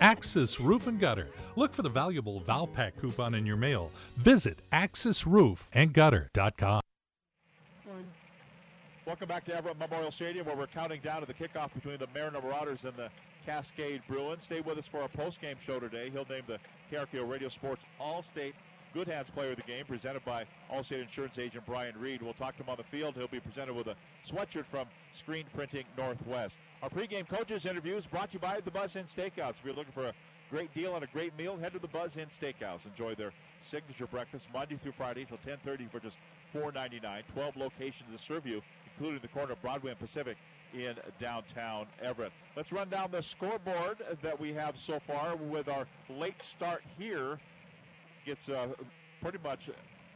Axis 0.00 0.58
Roof 0.60 0.88
and 0.88 0.98
Gutter. 0.98 1.28
Look 1.56 1.72
for 1.72 1.82
the 1.82 1.88
valuable 1.88 2.40
Valpak 2.40 3.00
coupon 3.00 3.34
in 3.34 3.46
your 3.46 3.56
mail. 3.56 3.90
Visit 4.16 4.60
axisroofandgutter.com. 4.72 6.80
Welcome 9.06 9.28
back 9.28 9.44
to 9.44 9.54
Everett 9.54 9.78
Memorial 9.78 10.10
Stadium, 10.10 10.46
where 10.46 10.56
we're 10.56 10.66
counting 10.66 11.02
down 11.02 11.20
to 11.20 11.26
the 11.26 11.34
kickoff 11.34 11.74
between 11.74 11.98
the 11.98 12.06
Mariner 12.14 12.40
Marauders 12.40 12.84
and 12.84 12.96
the 12.96 13.10
Cascade 13.44 14.00
Bruins. 14.08 14.44
Stay 14.44 14.62
with 14.62 14.78
us 14.78 14.86
for 14.86 15.02
our 15.02 15.08
post-game 15.08 15.56
show 15.62 15.78
today. 15.78 16.08
He'll 16.08 16.24
name 16.24 16.44
the 16.46 16.58
KRKO 16.90 17.28
Radio 17.28 17.50
Sports 17.50 17.84
All-State 18.00 18.54
Good 18.94 19.06
Hands 19.06 19.28
Player 19.28 19.50
of 19.50 19.56
the 19.56 19.62
Game, 19.64 19.84
presented 19.84 20.24
by 20.24 20.46
Allstate 20.72 21.02
Insurance 21.02 21.38
Agent 21.38 21.66
Brian 21.66 21.94
Reed. 22.00 22.22
We'll 22.22 22.32
talk 22.32 22.56
to 22.56 22.62
him 22.62 22.70
on 22.70 22.78
the 22.78 22.84
field. 22.84 23.14
He'll 23.14 23.28
be 23.28 23.40
presented 23.40 23.74
with 23.74 23.88
a 23.88 23.96
sweatshirt 24.26 24.64
from 24.70 24.86
Screen 25.12 25.44
Printing 25.54 25.84
Northwest. 25.98 26.54
Our 26.82 26.88
pregame 26.88 27.28
coaches 27.28 27.66
interviews 27.66 28.06
brought 28.06 28.30
to 28.30 28.34
you 28.34 28.40
by 28.40 28.60
the 28.60 28.70
Buzz 28.70 28.96
Inn 28.96 29.04
Steakhouse. 29.04 29.50
If 29.50 29.64
you're 29.66 29.74
looking 29.74 29.92
for 29.92 30.06
a 30.06 30.14
great 30.48 30.72
deal 30.72 30.94
and 30.94 31.04
a 31.04 31.08
great 31.08 31.36
meal, 31.36 31.58
head 31.58 31.74
to 31.74 31.78
the 31.78 31.88
Buzz 31.88 32.16
Inn 32.16 32.28
Steakhouse. 32.28 32.86
Enjoy 32.86 33.14
their 33.14 33.32
signature 33.68 34.06
breakfast 34.06 34.46
Monday 34.50 34.78
through 34.82 34.92
Friday 34.92 35.22
until 35.22 35.38
10:30 35.44 35.88
for 35.90 36.00
just 36.00 36.16
$4.99. 36.54 37.24
12 37.34 37.56
locations 37.56 38.08
to 38.10 38.18
serve 38.18 38.46
you, 38.46 38.62
including 38.96 39.20
the 39.20 39.28
corner 39.28 39.52
of 39.52 39.62
Broadway 39.62 39.90
and 39.90 39.98
Pacific 39.98 40.36
in 40.72 40.94
downtown 41.20 41.86
Everett. 42.02 42.32
Let's 42.56 42.72
run 42.72 42.88
down 42.88 43.10
the 43.10 43.22
scoreboard 43.22 43.98
that 44.22 44.38
we 44.38 44.52
have 44.54 44.78
so 44.78 45.00
far 45.06 45.36
with 45.36 45.68
our 45.68 45.86
late 46.08 46.42
start 46.42 46.82
here. 46.98 47.38
Gets 48.26 48.48
uh, 48.48 48.68
pretty 49.20 49.38
much 49.44 49.70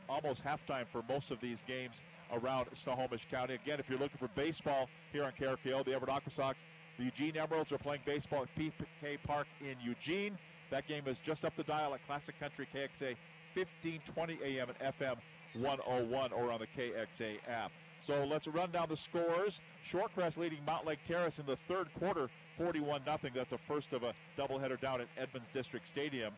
almost 0.08 0.42
halftime 0.44 0.86
for 0.90 1.02
most 1.08 1.30
of 1.30 1.40
these 1.40 1.62
games 1.66 1.96
around 2.32 2.68
Snohomish 2.74 3.26
County. 3.30 3.54
Again, 3.54 3.78
if 3.78 3.88
you're 3.88 3.98
looking 3.98 4.18
for 4.18 4.28
baseball 4.34 4.88
here 5.12 5.24
on 5.24 5.32
KRKO, 5.38 5.84
the 5.84 5.92
Everett 5.92 6.10
Aqua 6.10 6.32
Sox, 6.32 6.58
the 6.98 7.04
Eugene 7.04 7.36
Emeralds 7.36 7.72
are 7.72 7.78
playing 7.78 8.02
baseball 8.04 8.42
at 8.42 8.48
PK 8.56 9.18
Park 9.24 9.46
in 9.60 9.76
Eugene. 9.82 10.36
That 10.70 10.86
game 10.88 11.04
is 11.06 11.18
just 11.18 11.44
up 11.44 11.54
the 11.56 11.62
dial 11.62 11.94
at 11.94 12.04
Classic 12.06 12.38
Country 12.40 12.66
KXA 12.74 13.14
1520 13.54 14.38
AM 14.44 14.68
and 14.68 14.94
FM 14.98 15.16
101 15.54 16.32
or 16.32 16.52
on 16.52 16.60
the 16.60 16.66
KXA 16.66 17.38
app. 17.48 17.70
So 18.00 18.24
let's 18.24 18.46
run 18.46 18.70
down 18.70 18.88
the 18.88 18.96
scores. 18.96 19.60
Shorecrest 19.90 20.36
leading 20.36 20.60
Mountlake 20.66 20.98
Terrace 21.06 21.38
in 21.38 21.46
the 21.46 21.58
third 21.68 21.88
quarter, 21.98 22.28
41 22.56 23.02
0. 23.04 23.32
That's 23.34 23.50
the 23.50 23.58
first 23.66 23.92
of 23.92 24.02
a 24.02 24.14
doubleheader 24.38 24.80
down 24.80 25.00
at 25.00 25.08
Edmonds 25.16 25.48
District 25.52 25.86
Stadium. 25.86 26.32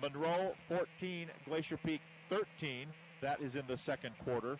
Monroe 0.00 0.52
14, 0.68 1.28
Glacier 1.46 1.76
Peak 1.76 2.00
13. 2.28 2.88
That 3.20 3.40
is 3.40 3.56
in 3.56 3.64
the 3.66 3.76
second 3.76 4.14
quarter. 4.24 4.58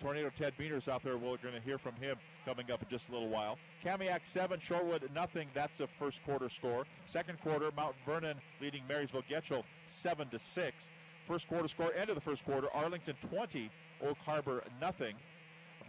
Tornado 0.00 0.30
Ted 0.38 0.54
Buehner's 0.58 0.88
out 0.88 1.02
there. 1.02 1.18
We're 1.18 1.36
going 1.36 1.54
to 1.54 1.60
hear 1.60 1.76
from 1.76 1.94
him 1.96 2.16
coming 2.46 2.70
up 2.70 2.82
in 2.82 2.88
just 2.88 3.10
a 3.10 3.12
little 3.12 3.28
while. 3.28 3.58
Kamiak 3.84 4.20
7, 4.24 4.58
Shorewood 4.58 5.12
nothing. 5.14 5.48
That's 5.54 5.80
a 5.80 5.88
first 5.98 6.24
quarter 6.24 6.48
score. 6.48 6.86
Second 7.06 7.38
quarter, 7.42 7.70
Mount 7.76 7.94
Vernon 8.06 8.36
leading 8.62 8.82
Marysville 8.88 9.24
Getchell 9.30 9.62
7 9.86 10.28
to 10.30 10.38
6. 10.38 10.88
First 11.28 11.48
quarter 11.48 11.68
score, 11.68 11.92
end 11.92 12.08
of 12.08 12.14
the 12.14 12.20
first 12.20 12.44
quarter, 12.44 12.68
Arlington 12.72 13.14
20, 13.30 13.70
Oak 14.02 14.16
Harbor 14.24 14.64
nothing. 14.80 15.14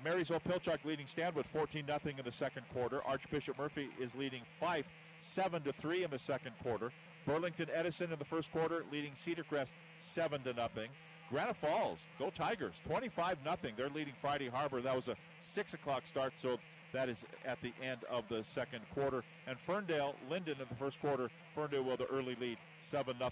Marysville 0.04 0.40
Pilchuck 0.40 0.84
leading 0.84 1.06
Stanwood 1.06 1.46
14 1.54 1.86
0 1.86 2.00
in 2.18 2.26
the 2.26 2.32
second 2.32 2.64
quarter. 2.74 3.02
Archbishop 3.06 3.58
Murphy 3.58 3.90
is 4.00 4.16
leading 4.16 4.42
Fife 4.60 4.86
7 5.20 5.62
to 5.64 5.74
3 5.74 6.04
in 6.04 6.12
the 6.12 6.20
second 6.20 6.54
quarter. 6.64 6.92
Burlington 7.26 7.68
Edison 7.74 8.12
in 8.12 8.18
the 8.18 8.26
first 8.26 8.52
quarter 8.52 8.84
leading 8.92 9.14
Cedar 9.14 9.44
Crest 9.44 9.74
7 10.00 10.42
to 10.44 10.54
nothing. 10.54 10.90
Granite 11.30 11.56
Falls, 11.58 12.00
go 12.20 12.30
Tigers, 12.30 12.74
25 12.86 13.38
0 13.44 13.58
They're 13.78 13.90
leading 13.90 14.14
Friday 14.22 14.50
Harbor. 14.50 14.82
That 14.82 14.96
was 14.96 15.08
a 15.08 15.16
6 15.40 15.74
o'clock 15.76 16.06
start, 16.06 16.34
so 16.42 16.58
that 16.94 17.08
is 17.08 17.24
at 17.46 17.62
the 17.62 17.74
end 17.82 18.02
of 18.10 18.26
the 18.28 18.44
second 18.44 18.82
quarter. 18.94 19.24
And 19.48 19.58
Ferndale, 19.66 20.16
Lynden 20.30 20.60
in 20.60 20.68
the 20.70 20.76
first 20.78 21.00
quarter. 21.00 21.30
Ferndale 21.56 21.84
with 21.84 22.00
the 22.00 22.08
early 22.08 22.36
lead, 22.36 22.58
7 22.82 23.18
0 23.18 23.32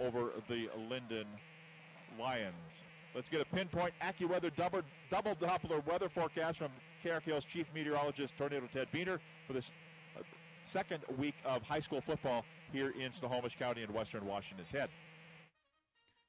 over 0.00 0.30
the 0.48 0.68
Lynden 0.90 1.26
Lions. 2.18 2.82
Let's 3.18 3.28
get 3.28 3.40
a 3.40 3.56
pinpoint 3.56 3.94
AccuWeather 4.00 4.54
double, 4.54 4.80
double 5.10 5.34
Doppler 5.34 5.84
weather 5.84 6.08
forecast 6.08 6.58
from 6.58 6.70
KRKO's 7.04 7.44
chief 7.44 7.66
meteorologist, 7.74 8.32
Tornado 8.38 8.68
Ted 8.72 8.86
Buehner, 8.94 9.18
for 9.44 9.54
this 9.54 9.72
uh, 10.16 10.22
second 10.64 11.00
week 11.16 11.34
of 11.44 11.62
high 11.62 11.80
school 11.80 12.00
football 12.00 12.44
here 12.72 12.90
in 12.90 13.10
Snohomish 13.10 13.58
County 13.58 13.82
in 13.82 13.92
western 13.92 14.24
Washington. 14.24 14.64
Ted. 14.70 14.88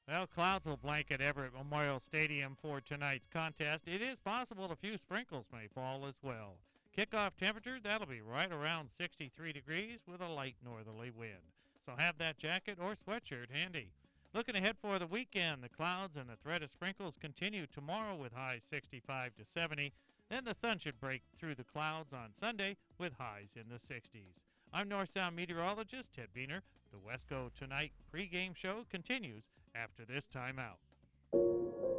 Well, 0.08 0.26
clouds 0.26 0.66
will 0.66 0.78
blanket 0.78 1.20
Everett 1.20 1.52
Memorial 1.56 2.00
Stadium 2.00 2.56
for 2.60 2.80
tonight's 2.80 3.28
contest. 3.32 3.86
It 3.86 4.02
is 4.02 4.18
possible 4.18 4.64
a 4.64 4.74
few 4.74 4.98
sprinkles 4.98 5.46
may 5.52 5.68
fall 5.72 6.06
as 6.06 6.18
well. 6.20 6.56
Kickoff 6.98 7.36
temperature, 7.38 7.78
that'll 7.80 8.08
be 8.08 8.20
right 8.20 8.50
around 8.50 8.90
63 8.90 9.52
degrees 9.52 10.00
with 10.08 10.20
a 10.20 10.28
light 10.28 10.56
northerly 10.64 11.12
wind. 11.12 11.54
So 11.86 11.92
have 11.96 12.18
that 12.18 12.36
jacket 12.36 12.78
or 12.82 12.94
sweatshirt 12.94 13.52
handy. 13.52 13.92
Looking 14.32 14.54
ahead 14.54 14.76
for 14.80 15.00
the 15.00 15.08
weekend, 15.08 15.60
the 15.60 15.68
clouds 15.68 16.16
and 16.16 16.30
the 16.30 16.36
threat 16.36 16.62
of 16.62 16.70
sprinkles 16.70 17.16
continue 17.20 17.66
tomorrow 17.66 18.14
with 18.14 18.32
highs 18.32 18.62
65 18.62 19.34
to 19.34 19.44
70. 19.44 19.92
Then 20.30 20.44
the 20.44 20.54
sun 20.54 20.78
should 20.78 21.00
break 21.00 21.22
through 21.36 21.56
the 21.56 21.64
clouds 21.64 22.12
on 22.12 22.30
Sunday 22.32 22.76
with 22.96 23.14
highs 23.18 23.56
in 23.56 23.68
the 23.68 23.80
60s. 23.80 24.44
I'm 24.72 24.88
North 24.88 25.08
Sound 25.08 25.34
meteorologist 25.34 26.12
Ted 26.12 26.28
Buehner. 26.32 26.60
The 26.92 26.98
Wesco 26.98 27.50
Tonight 27.58 27.90
pregame 28.14 28.54
show 28.54 28.86
continues 28.88 29.48
after 29.74 30.04
this 30.04 30.28
timeout. 30.28 30.78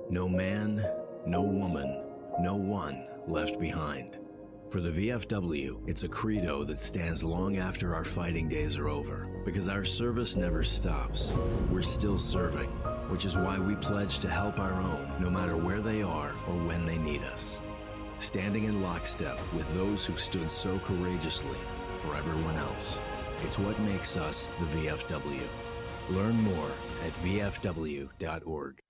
No 0.09 0.29
man, 0.29 0.85
no 1.25 1.41
woman, 1.41 2.01
no 2.39 2.55
one 2.55 3.07
left 3.27 3.59
behind. 3.59 4.17
For 4.71 4.79
the 4.79 5.09
VFW, 5.09 5.81
it's 5.85 6.03
a 6.03 6.07
credo 6.07 6.63
that 6.63 6.79
stands 6.79 7.25
long 7.25 7.57
after 7.57 7.93
our 7.93 8.05
fighting 8.05 8.47
days 8.47 8.77
are 8.77 8.87
over 8.87 9.27
because 9.43 9.67
our 9.67 9.83
service 9.83 10.37
never 10.37 10.63
stops. 10.63 11.33
We're 11.69 11.81
still 11.81 12.17
serving, 12.17 12.69
which 13.09 13.25
is 13.25 13.35
why 13.35 13.59
we 13.59 13.75
pledge 13.75 14.19
to 14.19 14.29
help 14.29 14.59
our 14.59 14.81
own 14.81 15.11
no 15.19 15.29
matter 15.29 15.57
where 15.57 15.81
they 15.81 16.01
are 16.01 16.31
or 16.47 16.55
when 16.65 16.85
they 16.85 16.97
need 16.97 17.21
us. 17.23 17.59
Standing 18.19 18.63
in 18.63 18.81
lockstep 18.81 19.41
with 19.53 19.67
those 19.75 20.05
who 20.05 20.15
stood 20.15 20.49
so 20.49 20.79
courageously 20.79 21.59
for 21.97 22.15
everyone 22.15 22.55
else. 22.55 22.97
It's 23.43 23.59
what 23.59 23.77
makes 23.81 24.15
us 24.15 24.49
the 24.61 24.77
VFW. 24.77 25.49
Learn 26.11 26.41
more 26.43 26.71
at 27.05 27.11
VFW.org. 27.15 28.81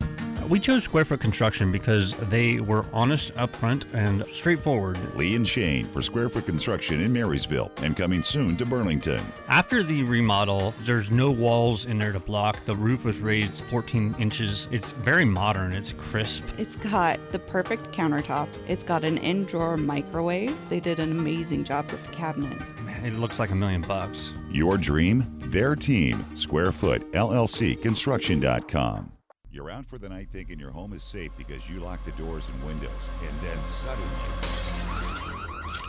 We 0.52 0.60
chose 0.60 0.84
Square 0.84 1.06
Foot 1.06 1.22
Construction 1.22 1.72
because 1.72 2.14
they 2.28 2.60
were 2.60 2.84
honest, 2.92 3.34
upfront, 3.36 3.86
and 3.94 4.26
straightforward. 4.34 5.00
Lee 5.16 5.34
and 5.38 5.48
Shane 5.48 5.86
for 5.86 6.02
Square 6.02 6.28
Foot 6.28 6.46
Construction 6.46 7.00
in 7.00 7.14
Marysville 7.14 7.72
and 7.78 7.96
coming 7.96 8.22
soon 8.22 8.58
to 8.58 8.66
Burlington. 8.66 9.24
After 9.48 9.82
the 9.82 10.04
remodel, 10.04 10.74
there's 10.82 11.10
no 11.10 11.32
walls 11.32 11.86
in 11.86 11.98
there 11.98 12.12
to 12.12 12.20
block. 12.20 12.66
The 12.66 12.76
roof 12.76 13.06
was 13.06 13.20
raised 13.20 13.64
14 13.64 14.14
inches. 14.20 14.68
It's 14.72 14.92
very 14.92 15.24
modern, 15.24 15.72
it's 15.72 15.94
crisp. 15.94 16.44
It's 16.58 16.76
got 16.76 17.18
the 17.32 17.40
perfect 17.40 17.94
countertops. 17.94 18.60
It's 18.68 18.84
got 18.84 19.06
an 19.06 19.20
in 19.20 19.46
drawer 19.46 19.78
microwave. 19.78 20.54
They 20.68 20.82
did 20.82 21.00
an 21.00 21.12
amazing 21.12 21.64
job 21.64 21.90
with 21.90 22.06
the 22.06 22.12
cabinets. 22.12 22.74
Man, 22.84 23.06
it 23.06 23.14
looks 23.14 23.40
like 23.40 23.52
a 23.52 23.56
million 23.56 23.84
bucks. 23.84 24.32
Your 24.52 24.78
dream, 24.78 25.34
their 25.40 25.78
team. 25.78 26.26
Squarefoot, 26.36 27.10
LLC, 27.14 27.82
Construction.com. 27.82 29.14
You're 29.54 29.70
out 29.70 29.86
for 29.86 29.98
the 29.98 30.08
night 30.08 30.30
thinking 30.32 30.60
your 30.60 30.72
home 30.72 30.94
is 30.94 31.04
safe 31.04 31.32
because 31.38 31.70
you 31.70 31.82
lock 31.82 32.00
the 32.06 32.12
doors 32.14 32.48
and 32.48 32.64
windows, 32.64 33.10
and 33.20 33.42
then 33.42 33.66
suddenly. 33.66 34.08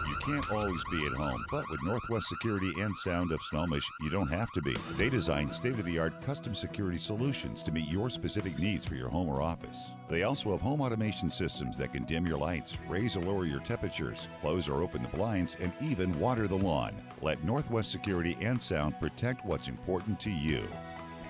You 0.08 0.16
can't 0.24 0.50
always 0.50 0.82
be 0.90 1.06
at 1.06 1.12
home, 1.12 1.44
but 1.48 1.70
with 1.70 1.80
Northwest 1.84 2.26
Security 2.26 2.72
and 2.80 2.96
Sound 2.96 3.30
of 3.30 3.40
Snohomish, 3.42 3.88
you 4.00 4.10
don't 4.10 4.32
have 4.32 4.50
to 4.52 4.62
be. 4.62 4.74
They 4.96 5.08
design 5.08 5.52
state 5.52 5.78
of 5.78 5.84
the 5.84 6.00
art 6.00 6.20
custom 6.20 6.56
security 6.56 6.98
solutions 6.98 7.62
to 7.62 7.70
meet 7.70 7.88
your 7.88 8.10
specific 8.10 8.58
needs 8.58 8.84
for 8.84 8.96
your 8.96 9.08
home 9.08 9.28
or 9.28 9.40
office. 9.40 9.92
They 10.08 10.24
also 10.24 10.50
have 10.50 10.60
home 10.60 10.80
automation 10.80 11.30
systems 11.30 11.78
that 11.78 11.92
can 11.92 12.02
dim 12.02 12.26
your 12.26 12.38
lights, 12.38 12.78
raise 12.88 13.16
or 13.16 13.22
lower 13.22 13.46
your 13.46 13.60
temperatures, 13.60 14.26
close 14.40 14.68
or 14.68 14.82
open 14.82 15.04
the 15.04 15.08
blinds, 15.10 15.56
and 15.60 15.72
even 15.80 16.18
water 16.18 16.48
the 16.48 16.58
lawn. 16.58 16.94
Let 17.20 17.44
Northwest 17.44 17.92
Security 17.92 18.36
and 18.40 18.60
Sound 18.60 18.98
protect 19.00 19.46
what's 19.46 19.68
important 19.68 20.18
to 20.20 20.30
you. 20.30 20.66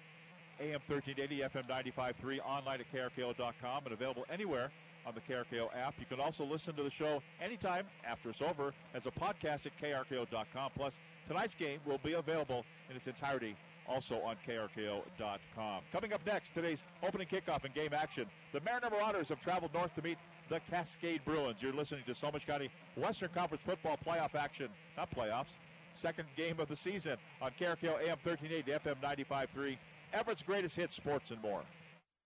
AM 0.58 0.80
1380, 0.88 1.42
FM 1.42 1.68
95.3, 1.94 2.40
online 2.44 2.80
at 2.80 2.92
KRKO.com, 2.92 3.84
and 3.84 3.92
available 3.92 4.26
anywhere 4.32 4.72
on 5.06 5.14
the 5.14 5.20
KRKO 5.20 5.68
app. 5.76 5.94
You 6.00 6.06
can 6.06 6.18
also 6.18 6.44
listen 6.44 6.74
to 6.74 6.82
the 6.82 6.90
show 6.90 7.22
anytime 7.40 7.86
after 8.04 8.30
it's 8.30 8.42
over 8.42 8.74
as 8.94 9.06
a 9.06 9.12
podcast 9.12 9.66
at 9.66 9.80
KRKO.com. 9.80 10.72
Plus, 10.74 10.94
tonight's 11.28 11.54
game 11.54 11.78
will 11.86 12.00
be 12.02 12.14
available 12.14 12.64
in 12.90 12.96
its 12.96 13.06
entirety 13.06 13.54
also 13.88 14.20
on 14.22 14.36
KRKO.com. 14.46 15.82
Coming 15.92 16.12
up 16.12 16.26
next, 16.26 16.52
today's 16.52 16.82
opening 17.02 17.26
kickoff 17.26 17.64
and 17.64 17.72
game 17.74 17.94
action. 17.94 18.26
The 18.52 18.60
Mariner 18.60 18.90
Marauders 18.90 19.28
have 19.28 19.40
traveled 19.40 19.72
north 19.72 19.94
to 19.94 20.02
meet 20.02 20.18
the 20.48 20.60
Cascade 20.70 21.20
Bruins. 21.24 21.56
You're 21.60 21.72
listening 21.72 22.02
to 22.06 22.14
Snohomish 22.14 22.46
County 22.46 22.70
Western 22.96 23.30
Conference 23.30 23.62
football 23.64 23.98
playoff 24.04 24.34
action, 24.34 24.68
not 24.96 25.10
playoffs, 25.10 25.56
second 25.92 26.28
game 26.36 26.58
of 26.60 26.68
the 26.68 26.76
season 26.76 27.16
on 27.42 27.50
KRKO 27.60 28.00
AM 28.00 28.18
1380, 28.22 28.72
FM 28.72 28.96
95.3, 29.02 29.76
Everett's 30.12 30.42
greatest 30.42 30.76
hits, 30.76 30.96
sports, 30.96 31.30
and 31.30 31.40
more. 31.42 31.62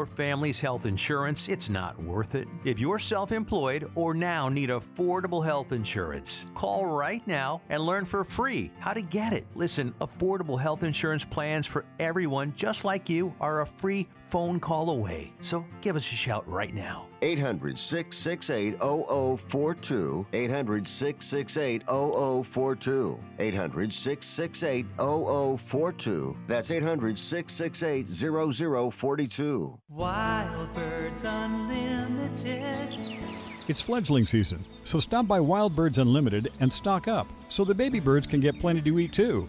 your 0.00 0.06
family's 0.06 0.58
health 0.58 0.86
insurance, 0.86 1.50
it's 1.50 1.68
not 1.68 2.02
worth 2.02 2.34
it. 2.34 2.48
If 2.64 2.80
you're 2.80 2.98
self 2.98 3.32
employed 3.32 3.90
or 3.94 4.14
now 4.14 4.48
need 4.48 4.70
affordable 4.70 5.44
health 5.44 5.72
insurance, 5.72 6.46
call 6.54 6.86
right 6.86 7.26
now 7.26 7.60
and 7.68 7.84
learn 7.84 8.06
for 8.06 8.24
free 8.24 8.70
how 8.78 8.94
to 8.94 9.02
get 9.02 9.34
it. 9.34 9.46
Listen, 9.54 9.92
affordable 10.00 10.58
health 10.58 10.84
insurance 10.84 11.22
plans 11.22 11.66
for 11.66 11.84
everyone 11.98 12.54
just 12.56 12.82
like 12.82 13.10
you 13.10 13.34
are 13.42 13.60
a 13.60 13.66
free 13.66 14.08
phone 14.24 14.58
call 14.58 14.90
away. 14.90 15.32
So 15.42 15.66
give 15.82 15.96
us 15.96 16.10
a 16.12 16.14
shout 16.14 16.48
right 16.48 16.72
now. 16.72 17.06
800 17.22 17.78
668 17.78 18.78
0042. 18.78 20.26
800 20.32 20.88
668 20.88 21.82
0042. 21.84 23.20
800 23.38 23.92
668 23.92 24.86
0042. 24.96 26.36
That's 26.46 26.70
800 26.70 27.18
668 27.18 28.08
0042. 28.08 29.78
Wild 29.92 30.72
Birds 30.72 31.24
Unlimited. 31.24 33.18
It's 33.66 33.80
fledgling 33.80 34.24
season, 34.24 34.64
so 34.84 35.00
stop 35.00 35.26
by 35.26 35.40
Wild 35.40 35.74
Birds 35.74 35.98
Unlimited 35.98 36.52
and 36.60 36.72
stock 36.72 37.08
up 37.08 37.26
so 37.48 37.64
the 37.64 37.74
baby 37.74 37.98
birds 37.98 38.24
can 38.24 38.38
get 38.38 38.60
plenty 38.60 38.82
to 38.82 39.00
eat 39.00 39.12
too. 39.12 39.48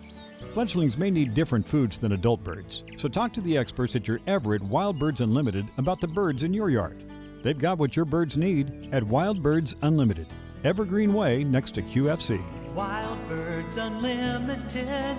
Fledglings 0.56 0.98
may 0.98 1.12
need 1.12 1.36
different 1.36 1.68
foods 1.68 2.00
than 2.00 2.14
adult 2.14 2.44
birds, 2.44 2.84
so 2.96 3.08
talk 3.08 3.32
to 3.34 3.42
the 3.42 3.56
experts 3.56 3.96
at 3.96 4.08
your 4.08 4.20
Everett 4.26 4.64
Wild 4.64 4.98
Birds 4.98 5.22
Unlimited 5.22 5.68
about 5.78 6.02
the 6.02 6.08
birds 6.08 6.44
in 6.44 6.56
your 6.56 6.72
yard. 6.72 7.04
They've 7.44 7.56
got 7.56 7.78
what 7.78 7.96
your 7.96 8.06
birds 8.06 8.36
need 8.36 8.90
at 8.92 9.04
Wild 9.04 9.44
Birds 9.44 9.76
Unlimited, 9.84 10.26
Evergreen 10.64 11.14
Way 11.14 11.44
next 11.44 11.76
to 11.76 11.84
QFC. 11.84 12.42
Wild 12.74 13.20
Birds 13.30 13.78
Unlimited. 13.78 15.18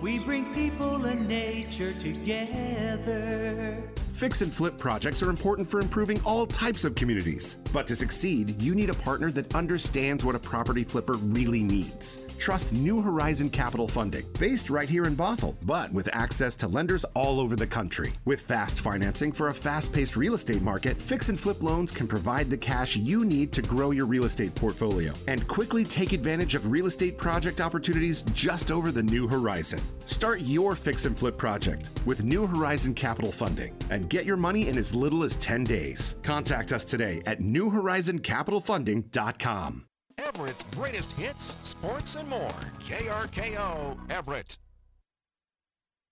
We 0.00 0.18
bring 0.18 0.52
people 0.54 1.04
and 1.04 1.28
nature 1.28 1.92
together. 1.92 3.76
Fix 4.12 4.42
and 4.42 4.52
flip 4.52 4.76
projects 4.76 5.22
are 5.22 5.30
important 5.30 5.68
for 5.68 5.80
improving 5.80 6.20
all 6.24 6.46
types 6.46 6.84
of 6.84 6.94
communities. 6.94 7.56
But 7.72 7.86
to 7.86 7.96
succeed, 7.96 8.60
you 8.60 8.74
need 8.74 8.90
a 8.90 8.94
partner 8.94 9.30
that 9.32 9.52
understands 9.54 10.22
what 10.22 10.34
a 10.34 10.38
property 10.38 10.84
flipper 10.84 11.14
really 11.14 11.62
needs. 11.62 12.18
Trust 12.38 12.74
New 12.74 13.00
Horizon 13.00 13.48
Capital 13.48 13.88
Funding, 13.88 14.26
based 14.38 14.68
right 14.68 14.88
here 14.88 15.06
in 15.06 15.16
Bothell, 15.16 15.56
but 15.62 15.90
with 15.92 16.14
access 16.14 16.54
to 16.56 16.68
lenders 16.68 17.04
all 17.14 17.40
over 17.40 17.56
the 17.56 17.66
country. 17.66 18.12
With 18.26 18.42
fast 18.42 18.80
financing 18.80 19.32
for 19.32 19.48
a 19.48 19.54
fast 19.54 19.92
paced 19.92 20.14
real 20.14 20.34
estate 20.34 20.60
market, 20.60 21.00
fix 21.00 21.30
and 21.30 21.40
flip 21.40 21.62
loans 21.62 21.90
can 21.90 22.06
provide 22.06 22.50
the 22.50 22.56
cash 22.56 22.96
you 22.96 23.24
need 23.24 23.50
to 23.54 23.62
grow 23.62 23.92
your 23.92 24.06
real 24.06 24.24
estate 24.24 24.54
portfolio 24.54 25.12
and 25.26 25.48
quickly 25.48 25.84
take 25.84 26.12
advantage 26.12 26.54
of 26.54 26.70
real 26.70 26.86
estate 26.86 27.16
project 27.16 27.62
opportunities 27.62 28.22
just 28.34 28.70
over 28.70 28.92
the 28.92 29.02
New 29.02 29.26
Horizon. 29.26 29.80
Start 30.04 30.42
your 30.42 30.74
fix 30.74 31.06
and 31.06 31.18
flip 31.18 31.38
project 31.38 31.90
with 32.04 32.24
New 32.24 32.46
Horizon 32.46 32.92
Capital 32.92 33.32
Funding 33.32 33.74
and 34.02 34.10
get 34.10 34.26
your 34.26 34.36
money 34.36 34.68
in 34.68 34.76
as 34.76 34.94
little 34.94 35.22
as 35.22 35.36
10 35.36 35.64
days. 35.64 36.16
Contact 36.22 36.72
us 36.72 36.84
today 36.84 37.22
at 37.24 37.40
newhorizoncapitalfunding.com. 37.40 39.86
Everett's 40.18 40.66
greatest 40.72 41.12
hits, 41.12 41.56
sports, 41.62 42.16
and 42.16 42.28
more. 42.28 42.52
KRKO 42.80 43.96
Everett. 44.10 44.58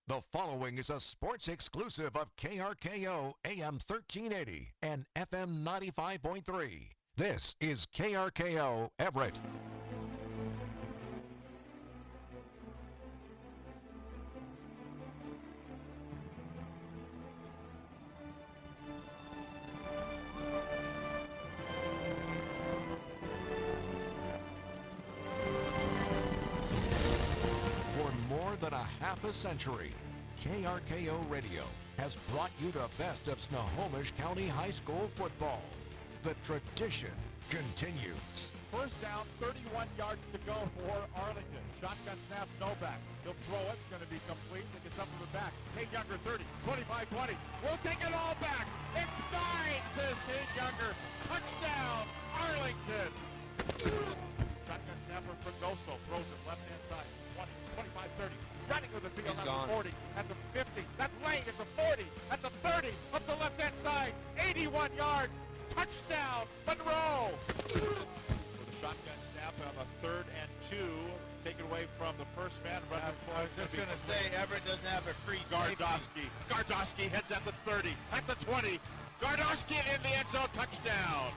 The 0.07 0.19
following 0.31 0.79
is 0.79 0.89
a 0.89 0.99
sports 0.99 1.47
exclusive 1.47 2.15
of 2.15 2.35
KRKO 2.35 3.33
AM 3.45 3.77
1380 3.85 4.69
and 4.81 5.05
FM 5.15 5.63
95.3. 5.63 6.87
This 7.15 7.55
is 7.61 7.85
KRKO 7.95 8.89
Everett. 8.99 9.39
Than 28.61 28.73
a 28.73 28.87
half 29.01 29.23
a 29.25 29.33
century, 29.33 29.89
KRKO 30.37 31.17
Radio 31.31 31.63
has 31.97 32.15
brought 32.29 32.51
you 32.61 32.69
the 32.69 32.85
best 32.99 33.27
of 33.27 33.41
Snohomish 33.41 34.13
County 34.21 34.47
High 34.47 34.69
School 34.69 35.09
football. 35.09 35.61
The 36.21 36.35
tradition 36.45 37.09
continues. 37.49 38.53
First 38.69 38.93
down, 39.01 39.25
31 39.41 39.87
yards 39.97 40.21
to 40.31 40.37
go 40.45 40.53
for 40.77 40.93
Arlington. 41.17 41.65
Shotgun 41.81 42.13
snap, 42.29 42.47
no 42.61 42.69
back. 42.77 43.01
He'll 43.25 43.33
throw 43.49 43.65
it. 43.73 43.81
It's 43.81 43.89
going 43.89 44.05
to 44.05 44.11
be 44.13 44.21
complete. 44.29 44.69
It 44.77 44.85
gets 44.85 45.01
up 45.01 45.09
to 45.09 45.17
the 45.25 45.31
back. 45.33 45.51
Kate 45.73 45.89
Younger, 45.89 46.21
30, 46.21 46.45
25, 46.69 47.09
20. 47.17 47.33
We'll 47.65 47.81
take 47.81 47.97
it 47.97 48.13
all 48.13 48.37
back. 48.37 48.69
It's 48.93 49.17
mine, 49.33 49.81
says 49.97 50.17
Kate 50.29 50.51
Younger. 50.53 50.93
Touchdown, 51.25 52.05
Arlington. 52.37 53.09
Shotgun 54.69 54.97
snap 55.09 55.25
for 55.25 55.35
Fregoso. 55.41 55.97
Throws 56.05 56.29
it 56.29 56.41
left-hand 56.45 56.83
side. 56.93 57.09
20, 57.41 57.89
25, 57.89 58.05
30. 58.21 58.50
Running 58.71 58.89
with 58.93 59.03
the 59.03 59.09
field 59.21 59.35
He's 59.35 59.39
at 59.39 59.45
gone. 59.45 59.67
the 59.67 59.73
40, 59.73 59.89
at 60.15 60.25
the 60.29 60.35
50. 60.53 60.81
That's 60.97 61.15
Lane 61.27 61.43
at 61.43 61.57
the 61.59 61.67
40, 61.75 62.05
at 62.31 62.41
the 62.41 62.49
30, 62.63 62.87
up 63.13 63.27
the 63.27 63.35
left-hand 63.35 63.75
side. 63.83 64.13
81 64.39 64.89
yards. 64.95 65.33
Touchdown, 65.75 66.47
Monroe. 66.65 67.35
With 67.67 67.83
a 67.83 68.75
shotgun 68.79 69.19
snap 69.27 69.55
on 69.67 69.75
the 69.75 69.87
third 70.07 70.23
and 70.39 70.47
two. 70.63 70.87
Taken 71.43 71.65
away 71.67 71.87
from 71.97 72.15
the 72.17 72.25
first 72.39 72.63
man. 72.63 72.79
I 72.95 73.41
was 73.43 73.51
just 73.57 73.75
gonna 73.75 73.99
say, 74.07 74.31
Everett 74.39 74.63
doesn't 74.63 74.87
have 74.87 75.03
a 75.07 75.13
free 75.27 75.43
Gardowski. 75.51 76.31
Gardowski 76.47 77.09
heads 77.11 77.31
at 77.31 77.43
the 77.43 77.51
30, 77.65 77.89
at 78.13 78.25
the 78.27 78.35
20. 78.45 78.79
Gardowski 79.21 79.79
in 79.93 80.01
the 80.03 80.15
end 80.15 80.29
zone. 80.29 80.47
Touchdown. 80.53 81.31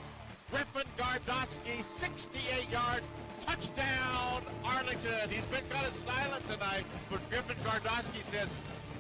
Griffin 0.51 0.87
Gardowski, 0.97 1.82
68 1.82 2.70
yards. 2.70 3.09
Touchdown, 3.47 4.42
Arlington. 4.64 5.28
He's 5.30 5.45
been 5.47 5.64
kind 5.68 5.86
of 5.86 5.95
silent 5.95 6.49
tonight, 6.49 6.84
but 7.11 7.20
Griffin 7.30 7.57
Gardowski 7.64 8.22
says, 8.22 8.49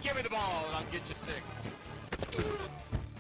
give 0.02 0.16
me 0.16 0.22
the 0.22 0.30
ball 0.30 0.64
and 0.66 0.76
I'll 0.76 0.92
get 0.92 1.02
you 1.08 1.14
six. 1.24 1.42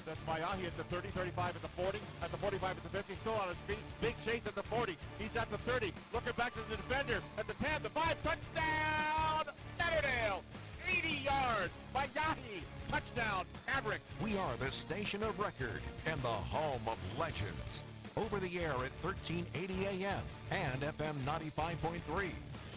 That's 0.06 0.20
Mayahi 0.28 0.66
at 0.66 0.76
the 0.76 0.84
30, 0.84 1.08
35 1.08 1.56
at 1.56 1.62
the 1.62 1.68
40, 1.68 1.98
at 2.22 2.30
the 2.30 2.36
45 2.36 2.76
at 2.76 2.82
the 2.82 2.88
50, 2.90 3.14
still 3.14 3.32
on 3.32 3.48
his 3.48 3.56
feet. 3.66 3.78
Big 4.02 4.14
chase 4.26 4.42
at 4.46 4.54
the 4.54 4.62
40. 4.64 4.96
He's 5.18 5.34
at 5.36 5.50
the 5.50 5.58
30, 5.58 5.92
looking 6.12 6.32
back 6.36 6.52
to 6.54 6.60
the 6.68 6.76
defender 6.76 7.20
at 7.38 7.48
the 7.48 7.54
10, 7.54 7.82
the 7.82 7.88
5, 7.90 8.22
touchdown, 8.22 9.54
Lauderdale. 9.80 10.42
80 10.86 11.08
yards, 11.08 11.72
Mayahi, 11.94 12.62
touchdown, 12.90 13.46
Maverick. 13.66 14.00
We 14.22 14.36
are 14.36 14.56
the 14.58 14.70
station 14.70 15.22
of 15.22 15.38
record 15.38 15.80
and 16.06 16.20
the 16.22 16.28
home 16.28 16.82
of 16.86 16.98
legends. 17.18 17.82
Over 18.16 18.38
the 18.38 18.60
air 18.60 18.72
at 18.72 18.92
1380 19.02 19.86
AM 19.86 20.22
and 20.50 20.80
FM 20.80 21.14
95.3. 21.24 22.30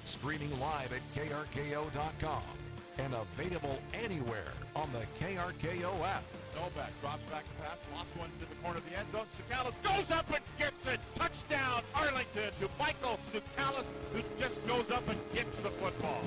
Streaming 0.04 0.60
live 0.60 0.92
at 0.94 1.02
krko.com 1.16 2.42
and 2.98 3.14
available 3.14 3.80
anywhere 3.94 4.52
on 4.76 4.90
the 4.92 5.06
KRKO 5.24 6.02
app. 6.08 6.24
Novak 6.56 6.92
drops 7.02 7.24
back 7.30 7.44
pass, 7.62 7.78
lofts 7.94 8.18
one 8.18 8.30
to 8.40 8.50
the 8.50 8.56
corner 8.64 8.80
of 8.80 8.90
the 8.90 8.98
end 8.98 9.12
zone. 9.12 9.26
Sukalis 9.38 9.76
goes 9.84 10.10
up 10.10 10.28
and 10.34 10.44
gets 10.58 10.88
it. 10.88 11.00
Touchdown, 11.14 11.84
Arlington 11.94 12.52
to 12.60 12.70
Michael 12.80 13.20
Sukalis, 13.32 13.94
who 14.14 14.24
just 14.40 14.66
goes 14.68 14.90
up 14.90 15.08
and 15.08 15.20
gets 15.34 15.56
the 15.58 15.70
football. 15.70 16.24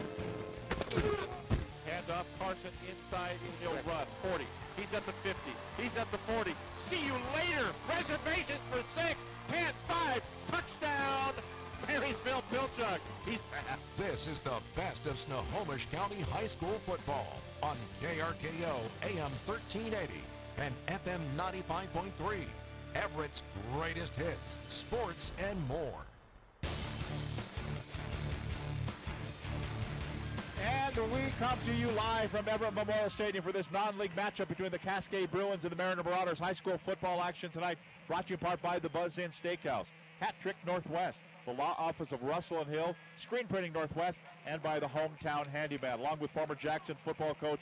Hand 2.10 2.26
off 2.26 2.38
Carson 2.40 2.70
inside, 2.88 3.36
and 3.44 3.52
he'll 3.62 3.92
run. 3.92 4.06
40. 4.22 4.44
He's 4.76 4.92
at 4.92 5.06
the 5.06 5.12
50. 5.12 5.38
He's 5.76 5.96
at 5.96 6.10
the 6.10 6.18
40. 6.18 6.54
See 6.88 7.04
you 7.06 7.12
later. 7.34 7.68
Reservations 7.88 8.60
for 8.70 8.82
six. 8.98 9.16
10, 9.48 9.72
5. 9.86 10.22
Touchdown. 10.48 11.34
Marysville 11.86 12.42
Pilchuck. 12.50 12.98
He's 13.24 13.38
fast. 13.50 13.80
This 13.96 14.26
is 14.26 14.40
the 14.40 14.58
best 14.74 15.06
of 15.06 15.18
Snohomish 15.18 15.86
County 15.92 16.20
High 16.32 16.46
School 16.46 16.78
football 16.78 17.38
on 17.62 17.76
KRKO 18.02 18.74
AM 19.02 19.30
1380 19.46 20.22
and 20.58 20.74
FM 20.88 21.20
95.3. 21.36 22.44
Everett's 22.96 23.42
greatest 23.72 24.14
hits, 24.14 24.58
sports, 24.68 25.30
and 25.38 25.68
more. 25.68 26.06
And 30.62 30.96
we 31.12 31.20
come 31.38 31.58
to 31.66 31.72
you 31.72 31.88
live 31.92 32.30
from 32.30 32.46
Everett 32.46 32.74
Memorial 32.74 33.08
Stadium 33.08 33.42
for 33.42 33.52
this 33.52 33.70
non-league 33.70 34.14
matchup 34.14 34.48
between 34.48 34.70
the 34.70 34.78
Cascade 34.78 35.30
Bruins 35.30 35.64
and 35.64 35.72
the 35.72 35.76
Mariner 35.76 36.02
Marauders. 36.02 36.38
High 36.38 36.52
school 36.52 36.76
football 36.76 37.22
action 37.22 37.50
tonight 37.50 37.78
brought 38.06 38.26
to 38.26 38.30
you 38.30 38.34
in 38.34 38.44
part 38.44 38.60
by 38.60 38.78
the 38.78 38.88
Buzz 38.88 39.18
Inn 39.18 39.30
Steakhouse, 39.30 39.86
Hat 40.20 40.34
Trick 40.40 40.56
Northwest, 40.66 41.18
the 41.46 41.52
law 41.52 41.74
office 41.78 42.12
of 42.12 42.22
Russell 42.22 42.60
and 42.60 42.68
Hill, 42.68 42.94
Screen 43.16 43.46
Printing 43.46 43.72
Northwest, 43.72 44.18
and 44.46 44.62
by 44.62 44.78
the 44.78 44.86
Hometown 44.86 45.46
Handyman, 45.46 46.00
along 46.00 46.18
with 46.20 46.30
former 46.32 46.54
Jackson 46.54 46.96
football 47.04 47.34
coach 47.34 47.60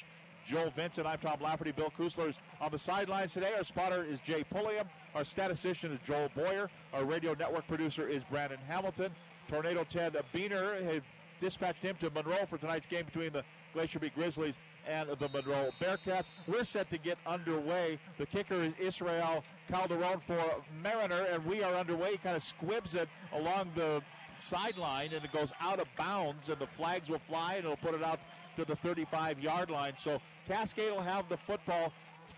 Joel 0.48 0.70
Vincent. 0.74 1.06
I'm 1.06 1.18
Tom 1.18 1.40
Lafferty. 1.40 1.72
Bill 1.72 1.92
Kusler 1.96 2.30
is 2.30 2.38
on 2.60 2.72
the 2.72 2.78
sidelines 2.78 3.32
today. 3.34 3.52
Our 3.56 3.64
spotter 3.64 4.02
is 4.02 4.18
Jay 4.20 4.44
Pulliam. 4.44 4.88
Our 5.14 5.24
statistician 5.24 5.92
is 5.92 6.00
Joel 6.06 6.30
Boyer. 6.34 6.70
Our 6.92 7.04
radio 7.04 7.34
network 7.34 7.68
producer 7.68 8.08
is 8.08 8.24
Brandon 8.24 8.58
Hamilton. 8.66 9.12
Tornado 9.48 9.84
Ted 9.84 10.16
Buehner 10.34 11.02
dispatched 11.40 11.82
him 11.82 11.96
to 12.00 12.10
Monroe 12.10 12.46
for 12.48 12.58
tonight's 12.58 12.86
game 12.86 13.04
between 13.04 13.32
the 13.32 13.44
Glacier 13.72 13.98
Peak 13.98 14.14
Grizzlies 14.14 14.58
and 14.86 15.08
the 15.08 15.28
Monroe 15.28 15.70
Bearcats. 15.80 16.26
We're 16.46 16.64
set 16.64 16.90
to 16.90 16.98
get 16.98 17.18
underway. 17.26 17.98
The 18.18 18.26
kicker 18.26 18.62
is 18.62 18.72
Israel 18.78 19.44
Calderon 19.70 20.20
for 20.26 20.42
Mariner, 20.82 21.26
and 21.30 21.44
we 21.44 21.62
are 21.62 21.74
underway. 21.74 22.12
He 22.12 22.18
kind 22.18 22.36
of 22.36 22.42
squibs 22.42 22.94
it 22.94 23.08
along 23.32 23.70
the 23.74 24.02
sideline, 24.40 25.12
and 25.12 25.24
it 25.24 25.32
goes 25.32 25.52
out 25.60 25.80
of 25.80 25.86
bounds, 25.96 26.48
and 26.48 26.58
the 26.58 26.66
flags 26.66 27.08
will 27.08 27.20
fly, 27.28 27.54
and 27.54 27.64
it'll 27.64 27.76
put 27.76 27.94
it 27.94 28.02
out 28.02 28.20
to 28.56 28.64
the 28.64 28.76
35 28.76 29.38
yard 29.40 29.70
line. 29.70 29.94
So 29.96 30.20
Cascade 30.46 30.92
will 30.92 31.02
have 31.02 31.28
the 31.28 31.36
football 31.36 31.92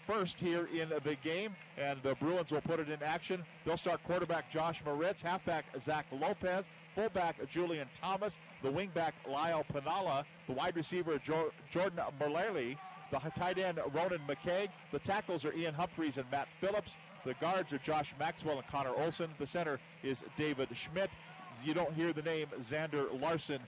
first 0.06 0.40
here 0.40 0.68
in 0.74 0.88
the 0.88 1.16
game, 1.22 1.54
and 1.78 2.02
the 2.02 2.14
Bruins 2.16 2.50
will 2.50 2.60
put 2.60 2.80
it 2.80 2.88
in 2.88 3.02
action. 3.02 3.44
They'll 3.64 3.76
start 3.76 4.02
quarterback 4.04 4.50
Josh 4.50 4.82
Moritz, 4.84 5.22
halfback 5.22 5.64
Zach 5.80 6.06
Lopez, 6.12 6.66
fullback 6.94 7.36
Julian 7.50 7.88
Thomas, 8.00 8.38
the 8.62 8.68
wingback 8.68 9.12
Lyle 9.28 9.64
Panala, 9.72 10.24
the 10.46 10.52
wide 10.52 10.76
receiver 10.76 11.18
jo- 11.18 11.50
Jordan 11.70 12.00
Mullally, 12.18 12.78
the 13.10 13.18
tight 13.18 13.58
end 13.58 13.80
Ronan 13.92 14.20
McKay, 14.28 14.68
the 14.92 14.98
tackles 15.00 15.44
are 15.44 15.52
Ian 15.52 15.74
Humphreys 15.74 16.16
and 16.16 16.30
Matt 16.30 16.48
Phillips, 16.60 16.96
the 17.24 17.34
guards 17.34 17.72
are 17.72 17.78
Josh 17.78 18.14
Maxwell 18.18 18.58
and 18.58 18.66
Connor 18.68 18.94
Olson, 18.96 19.30
the 19.38 19.46
center 19.46 19.78
is 20.02 20.22
David 20.36 20.68
Schmidt. 20.74 21.10
You 21.64 21.74
don't 21.74 21.92
hear 21.92 22.12
the 22.12 22.22
name 22.22 22.46
Xander 22.60 23.20
Larson 23.20 23.60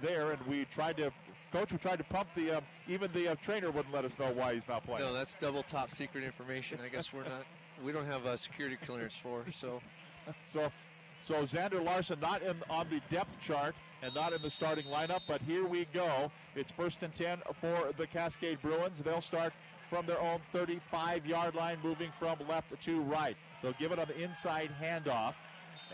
there, 0.00 0.30
and 0.30 0.40
we 0.46 0.64
tried 0.66 0.96
to 0.98 1.10
coach. 1.52 1.72
We 1.72 1.78
tried 1.78 1.96
to 1.96 2.04
pump 2.04 2.28
the. 2.34 2.58
Uh, 2.58 2.60
even 2.88 3.10
the 3.12 3.28
uh, 3.28 3.34
trainer 3.36 3.70
wouldn't 3.70 3.94
let 3.94 4.04
us 4.04 4.12
know 4.18 4.32
why 4.32 4.54
he's 4.54 4.68
not 4.68 4.84
playing. 4.84 5.00
No, 5.00 5.12
that's 5.12 5.34
double 5.34 5.62
top 5.62 5.90
secret 5.90 6.24
information. 6.24 6.78
I 6.84 6.88
guess 6.88 7.12
we're 7.12 7.24
not. 7.24 7.44
We 7.84 7.92
don't 7.92 8.06
have 8.06 8.24
a 8.24 8.38
security 8.38 8.78
clearance 8.86 9.16
for. 9.20 9.44
So, 9.54 9.80
so, 10.44 10.70
so 11.20 11.42
Xander 11.42 11.84
Larson 11.84 12.20
not 12.20 12.42
in 12.42 12.56
on 12.70 12.88
the 12.90 13.00
depth 13.10 13.40
chart 13.40 13.74
and 14.02 14.14
not 14.14 14.32
in 14.32 14.42
the 14.42 14.50
starting 14.50 14.86
lineup. 14.86 15.20
But 15.26 15.40
here 15.42 15.66
we 15.66 15.86
go. 15.92 16.30
It's 16.54 16.70
first 16.72 17.02
and 17.02 17.14
ten 17.14 17.38
for 17.60 17.92
the 17.96 18.06
Cascade 18.06 18.60
Bruins. 18.62 19.00
They'll 19.02 19.20
start 19.20 19.52
from 19.88 20.06
their 20.06 20.20
own 20.20 20.40
35-yard 20.52 21.54
line, 21.54 21.78
moving 21.82 22.10
from 22.18 22.38
left 22.48 22.80
to 22.82 23.00
right. 23.02 23.36
They'll 23.62 23.74
give 23.78 23.92
it 23.92 24.08
the 24.08 24.20
inside 24.20 24.70
handoff, 24.82 25.34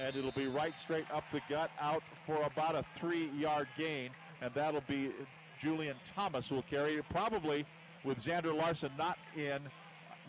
and 0.01 0.17
it'll 0.17 0.33
be 0.33 0.47
right 0.47 0.79
straight 0.79 1.05
up 1.13 1.25
the 1.33 1.41
gut, 1.49 1.71
out 1.81 2.03
for 2.27 2.43
about 2.43 2.75
a 2.75 2.85
three-yard 2.99 3.69
gain, 3.77 4.11
and 4.41 4.53
that'll 4.55 4.83
be 4.89 5.13
Julian 5.61 5.97
Thomas 6.17 6.51
will 6.51 6.63
carry 6.63 6.95
it. 6.95 7.05
Probably 7.11 7.67
with 8.05 8.19
Xander 8.19 8.57
Larson 8.57 8.91
not 8.99 9.19
in, 9.37 9.61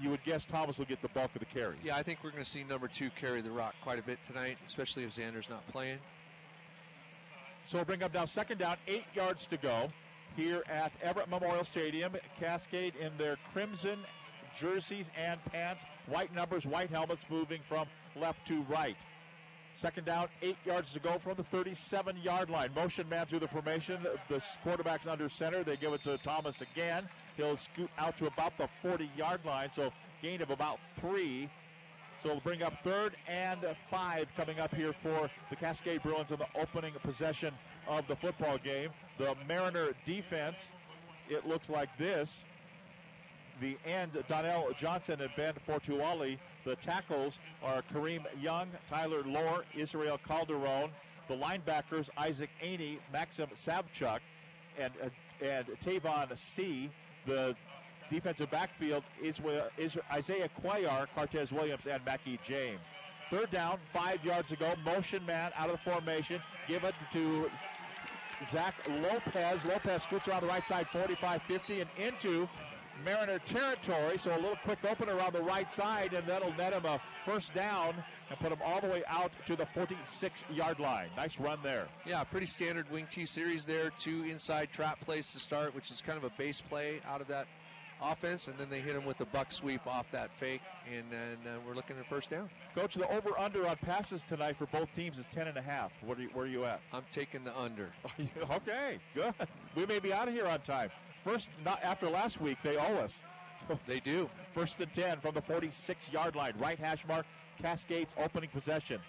you 0.01 0.09
would 0.09 0.23
guess 0.23 0.45
Thomas 0.45 0.77
will 0.77 0.85
get 0.85 1.01
the 1.01 1.07
bulk 1.09 1.31
of 1.35 1.39
the 1.39 1.45
carries. 1.45 1.79
yeah, 1.83 1.95
I 1.95 2.03
think 2.03 2.19
we're 2.23 2.31
going 2.31 2.43
to 2.43 2.49
see 2.49 2.63
number 2.63 2.87
two 2.87 3.09
carry 3.19 3.41
the 3.41 3.51
rock 3.51 3.75
quite 3.83 3.99
a 3.99 4.03
bit 4.03 4.19
tonight, 4.25 4.57
especially 4.67 5.03
if 5.03 5.15
Xander's 5.15 5.49
not 5.49 5.65
playing. 5.71 5.99
So 7.67 7.77
we'll 7.77 7.85
bring 7.85 8.03
up 8.03 8.13
now 8.13 8.25
second 8.25 8.57
down, 8.57 8.77
eight 8.87 9.05
yards 9.15 9.45
to 9.47 9.57
go 9.57 9.89
here 10.35 10.63
at 10.69 10.91
Everett 11.01 11.29
Memorial 11.29 11.63
Stadium. 11.63 12.15
Cascade 12.39 12.95
in 12.95 13.11
their 13.17 13.37
crimson 13.53 13.99
jerseys 14.59 15.09
and 15.17 15.43
pants, 15.45 15.83
white 16.07 16.33
numbers, 16.33 16.65
white 16.65 16.89
helmets 16.89 17.23
moving 17.29 17.59
from 17.67 17.87
left 18.15 18.45
to 18.47 18.61
right. 18.63 18.95
Second 19.75 20.05
down, 20.05 20.27
eight 20.43 20.57
yards 20.65 20.93
to 20.93 20.99
go 20.99 21.17
from 21.17 21.35
the 21.35 21.43
37 21.43 22.17
yard 22.17 22.49
line. 22.49 22.69
Motion 22.75 23.09
man 23.09 23.25
through 23.25 23.39
the 23.39 23.47
formation. 23.47 24.05
The 24.29 24.43
quarterback's 24.63 25.07
under 25.07 25.29
center. 25.29 25.63
They 25.63 25.77
give 25.77 25.93
it 25.93 26.03
to 26.03 26.17
Thomas 26.19 26.61
again. 26.61 27.07
He'll 27.35 27.57
scoot 27.57 27.89
out 27.97 28.17
to 28.17 28.27
about 28.27 28.57
the 28.57 28.67
40 28.81 29.09
yard 29.17 29.41
line, 29.45 29.69
so 29.71 29.91
gain 30.21 30.41
of 30.41 30.49
about 30.49 30.79
three. 30.99 31.49
So 32.21 32.29
we'll 32.29 32.39
bring 32.39 32.63
up 32.63 32.73
third 32.83 33.15
and 33.27 33.59
five 33.91 34.27
coming 34.37 34.59
up 34.59 34.73
here 34.73 34.93
for 35.03 35.29
the 35.49 35.55
Cascade 35.55 36.01
Bruins 36.03 36.31
in 36.31 36.37
the 36.37 36.47
opening 36.59 36.93
possession 37.03 37.53
of 37.87 38.07
the 38.07 38.15
football 38.15 38.57
game. 38.57 38.91
The 39.17 39.35
Mariner 39.47 39.89
defense, 40.05 40.55
it 41.29 41.45
looks 41.45 41.69
like 41.69 41.89
this. 41.97 42.45
The 43.59 43.77
ends, 43.85 44.17
Donnell 44.29 44.69
Johnson 44.77 45.21
and 45.21 45.29
Ben 45.35 45.53
Fortuali. 45.67 46.37
The 46.65 46.75
tackles 46.77 47.39
are 47.61 47.83
Kareem 47.93 48.23
Young, 48.41 48.69
Tyler 48.89 49.23
Lohr, 49.23 49.65
Israel 49.75 50.19
Calderon. 50.25 50.91
The 51.27 51.35
linebackers, 51.35 52.09
Isaac 52.17 52.49
Aney, 52.61 52.99
Maxim 53.11 53.47
Savchuk, 53.55 54.19
and, 54.77 54.93
uh, 55.01 55.45
and 55.45 55.65
Tavon 55.85 56.37
C. 56.37 56.89
The 57.25 57.55
defensive 58.11 58.51
backfield 58.51 59.03
is, 59.21 59.39
is 59.77 59.97
Isaiah 60.11 60.49
Cuellar, 60.61 61.07
Cortez 61.15 61.51
Williams, 61.51 61.83
and 61.89 62.03
Mackie 62.05 62.39
James. 62.45 62.81
Third 63.31 63.51
down, 63.51 63.79
five 63.93 64.23
yards 64.23 64.51
ago. 64.51 64.73
Motion 64.85 65.25
man 65.25 65.51
out 65.57 65.69
of 65.69 65.79
the 65.83 65.91
formation. 65.91 66.41
Give 66.67 66.83
it 66.83 66.93
to 67.13 67.49
Zach 68.51 68.75
Lopez. 69.01 69.65
Lopez 69.65 70.03
scoots 70.03 70.27
around 70.27 70.41
the 70.41 70.47
right 70.47 70.67
side, 70.67 70.87
45 70.91 71.41
50, 71.43 71.81
and 71.81 71.89
into 71.97 72.47
Mariner 73.05 73.39
territory. 73.39 74.17
So 74.17 74.33
a 74.33 74.37
little 74.37 74.57
quick 74.63 74.79
open 74.89 75.09
around 75.09 75.33
the 75.33 75.41
right 75.41 75.71
side, 75.71 76.13
and 76.13 76.25
that'll 76.27 76.53
net 76.53 76.73
him 76.73 76.85
a 76.85 76.99
first 77.25 77.53
down 77.53 77.95
and 78.29 78.39
put 78.39 78.51
him 78.51 78.59
all 78.63 78.81
the 78.81 78.87
way 78.87 79.03
out 79.07 79.31
to 79.45 79.55
the 79.55 79.65
46 79.67 80.43
yard 80.51 80.79
line. 80.79 81.09
Nice 81.15 81.39
run 81.39 81.59
there. 81.63 81.87
Yeah, 82.05 82.23
pretty 82.23 82.45
standard 82.45 82.89
wing 82.91 83.07
T 83.11 83.25
series 83.25 83.65
there. 83.65 83.91
Two 83.91 84.23
inside 84.23 84.69
trap 84.71 84.99
plays 85.01 85.31
to 85.33 85.39
start, 85.39 85.75
which 85.75 85.91
is 85.91 86.01
kind 86.01 86.17
of 86.17 86.23
a 86.23 86.31
base 86.37 86.61
play 86.61 87.01
out 87.07 87.21
of 87.21 87.27
that 87.27 87.47
offense, 88.01 88.47
and 88.47 88.57
then 88.57 88.69
they 88.69 88.79
hit 88.79 88.95
him 88.95 89.05
with 89.05 89.19
a 89.21 89.25
buck 89.25 89.51
sweep 89.51 89.85
off 89.87 90.05
that 90.11 90.29
fake, 90.39 90.61
and 90.91 91.05
then 91.11 91.37
uh, 91.47 91.57
we're 91.65 91.75
looking 91.75 91.97
at 91.97 92.07
first 92.07 92.29
down. 92.29 92.49
Coach, 92.75 92.95
the 92.95 93.07
over 93.09 93.37
under 93.37 93.67
on 93.67 93.77
passes 93.77 94.23
tonight 94.23 94.57
for 94.57 94.65
both 94.67 94.93
teams 94.95 95.17
is 95.17 95.25
10 95.33 95.47
and 95.47 95.57
a 95.57 95.61
half. 95.61 95.91
What 96.01 96.17
are 96.17 96.23
you, 96.23 96.29
where 96.33 96.45
are 96.45 96.49
you 96.49 96.65
at? 96.65 96.81
I'm 96.91 97.03
taking 97.11 97.43
the 97.43 97.57
under. 97.57 97.91
okay, 98.51 98.99
good. 99.15 99.33
We 99.75 99.85
may 99.85 99.99
be 99.99 100.13
out 100.13 100.27
of 100.27 100.33
here 100.33 100.47
on 100.47 100.59
time. 100.61 100.89
First, 101.23 101.49
not 101.63 101.81
after 101.83 102.09
last 102.09 102.41
week, 102.41 102.57
they 102.63 102.77
owe 102.77 102.97
us. 102.97 103.23
They 103.87 104.01
do. 104.01 104.29
First 104.53 104.81
and 104.81 104.91
10 104.93 105.21
from 105.21 105.33
the 105.35 105.41
46 105.41 106.11
yard 106.11 106.35
line. 106.35 106.53
Right 106.59 106.77
hash 106.77 107.05
mark, 107.07 107.25
Cascades 107.61 108.13
opening 108.17 108.49
possession. 108.49 108.99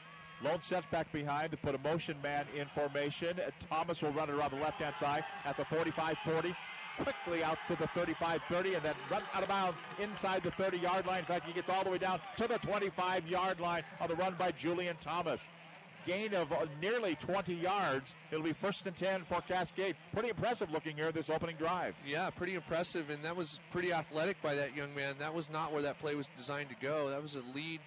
Lone 0.42 0.60
sets 0.62 0.86
back 0.92 1.10
behind 1.12 1.50
to 1.50 1.56
put 1.56 1.74
a 1.74 1.78
motion 1.78 2.16
man 2.22 2.46
in 2.56 2.66
formation. 2.74 3.40
Thomas 3.68 4.00
will 4.00 4.12
run 4.12 4.28
it 4.28 4.34
around 4.34 4.52
the 4.52 4.60
left 4.60 4.80
hand 4.80 4.94
side 4.96 5.24
at 5.44 5.56
the 5.56 5.64
45 5.64 6.16
40. 6.24 6.54
Quickly 6.96 7.42
out 7.42 7.58
to 7.66 7.74
the 7.74 7.88
35 7.88 8.40
30 8.48 8.74
and 8.74 8.84
then 8.84 8.94
run 9.10 9.22
out 9.32 9.42
of 9.42 9.48
bounds 9.48 9.78
inside 10.00 10.44
the 10.44 10.52
30 10.52 10.78
yard 10.78 11.06
line. 11.06 11.20
In 11.20 11.24
fact, 11.24 11.46
he 11.46 11.52
gets 11.52 11.68
all 11.68 11.82
the 11.82 11.90
way 11.90 11.98
down 11.98 12.20
to 12.36 12.46
the 12.46 12.58
25 12.58 13.26
yard 13.26 13.58
line 13.58 13.82
on 14.00 14.08
the 14.08 14.14
run 14.14 14.36
by 14.38 14.52
Julian 14.52 14.96
Thomas. 15.00 15.40
Gain 16.06 16.34
of 16.34 16.52
uh, 16.52 16.66
nearly 16.82 17.14
20 17.14 17.54
yards. 17.54 18.14
It'll 18.30 18.44
be 18.44 18.52
first 18.52 18.86
and 18.86 18.94
10 18.94 19.24
for 19.24 19.40
Cascade. 19.42 19.96
Pretty 20.12 20.28
impressive 20.28 20.70
looking 20.70 20.96
here 20.96 21.12
this 21.12 21.30
opening 21.30 21.56
drive. 21.56 21.94
Yeah, 22.06 22.28
pretty 22.30 22.54
impressive, 22.54 23.08
and 23.08 23.24
that 23.24 23.34
was 23.34 23.58
pretty 23.72 23.92
athletic 23.92 24.40
by 24.42 24.54
that 24.54 24.76
young 24.76 24.94
man. 24.94 25.14
That 25.18 25.32
was 25.32 25.48
not 25.50 25.72
where 25.72 25.82
that 25.82 25.98
play 25.98 26.14
was 26.14 26.28
designed 26.36 26.68
to 26.68 26.76
go. 26.80 27.08
That 27.08 27.22
was 27.22 27.36
a 27.36 27.42
lead, 27.54 27.80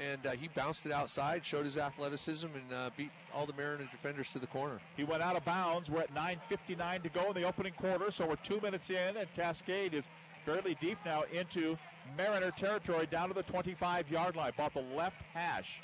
and 0.00 0.26
uh, 0.26 0.32
he 0.32 0.48
bounced 0.48 0.84
it 0.84 0.92
outside, 0.92 1.46
showed 1.46 1.64
his 1.64 1.78
athleticism, 1.78 2.46
and 2.46 2.76
uh, 2.76 2.90
beat 2.96 3.10
all 3.32 3.46
the 3.46 3.52
Mariner 3.52 3.88
defenders 3.90 4.30
to 4.32 4.40
the 4.40 4.48
corner. 4.48 4.80
He 4.96 5.04
went 5.04 5.22
out 5.22 5.36
of 5.36 5.44
bounds. 5.44 5.88
We're 5.88 6.00
at 6.00 6.14
9.59 6.14 7.02
to 7.04 7.08
go 7.08 7.28
in 7.28 7.34
the 7.34 7.44
opening 7.44 7.74
quarter, 7.74 8.10
so 8.10 8.26
we're 8.26 8.36
two 8.36 8.60
minutes 8.60 8.90
in, 8.90 9.16
and 9.16 9.28
Cascade 9.36 9.94
is 9.94 10.04
fairly 10.44 10.76
deep 10.80 10.98
now 11.04 11.22
into 11.32 11.76
Mariner 12.16 12.50
territory 12.50 13.06
down 13.06 13.28
to 13.28 13.34
the 13.34 13.42
25 13.44 14.10
yard 14.10 14.34
line, 14.34 14.50
about 14.50 14.74
the 14.74 14.84
left 14.96 15.22
hash. 15.32 15.80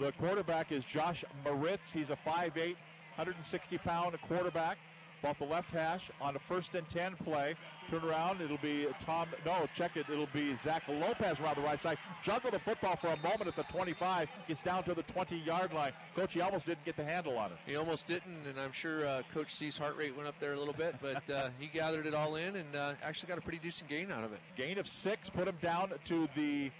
The 0.00 0.12
quarterback 0.12 0.72
is 0.72 0.84
Josh 0.84 1.24
Moritz. 1.44 1.92
He's 1.92 2.10
a 2.10 2.18
5'8, 2.26 2.56
160 2.56 3.78
pound 3.78 4.16
quarterback. 4.26 4.76
Bought 5.22 5.38
the 5.38 5.46
left 5.46 5.70
hash 5.70 6.10
on 6.20 6.36
a 6.36 6.38
first 6.38 6.74
and 6.74 6.86
10 6.90 7.16
play. 7.24 7.54
Turn 7.90 8.04
around. 8.04 8.42
It'll 8.42 8.58
be 8.58 8.86
Tom. 9.06 9.28
No, 9.46 9.66
check 9.74 9.96
it. 9.96 10.04
It'll 10.12 10.28
be 10.34 10.54
Zach 10.56 10.82
Lopez 10.86 11.40
around 11.40 11.56
the 11.56 11.62
right 11.62 11.80
side. 11.80 11.96
Juggle 12.22 12.50
the 12.50 12.58
football 12.58 12.96
for 12.96 13.06
a 13.06 13.16
moment 13.16 13.46
at 13.46 13.56
the 13.56 13.62
25. 13.62 14.28
Gets 14.48 14.62
down 14.62 14.82
to 14.84 14.92
the 14.92 15.02
20 15.04 15.36
yard 15.38 15.72
line. 15.72 15.92
Coach, 16.14 16.34
he 16.34 16.42
almost 16.42 16.66
didn't 16.66 16.84
get 16.84 16.96
the 16.96 17.04
handle 17.04 17.38
on 17.38 17.52
it. 17.52 17.58
He 17.64 17.76
almost 17.76 18.06
didn't, 18.06 18.46
and 18.46 18.60
I'm 18.60 18.72
sure 18.72 19.06
uh, 19.06 19.22
Coach 19.32 19.54
C's 19.54 19.78
heart 19.78 19.96
rate 19.96 20.14
went 20.14 20.28
up 20.28 20.34
there 20.40 20.52
a 20.52 20.58
little 20.58 20.74
bit, 20.74 20.96
but 21.00 21.30
uh, 21.30 21.48
he 21.58 21.68
gathered 21.68 22.04
it 22.04 22.12
all 22.12 22.34
in 22.36 22.56
and 22.56 22.76
uh, 22.76 22.92
actually 23.02 23.28
got 23.28 23.38
a 23.38 23.42
pretty 23.42 23.60
decent 23.60 23.88
gain 23.88 24.10
out 24.10 24.24
of 24.24 24.32
it. 24.32 24.40
Gain 24.56 24.76
of 24.76 24.86
six 24.86 25.30
put 25.30 25.48
him 25.48 25.56
down 25.62 25.92
to 26.06 26.28
the. 26.34 26.70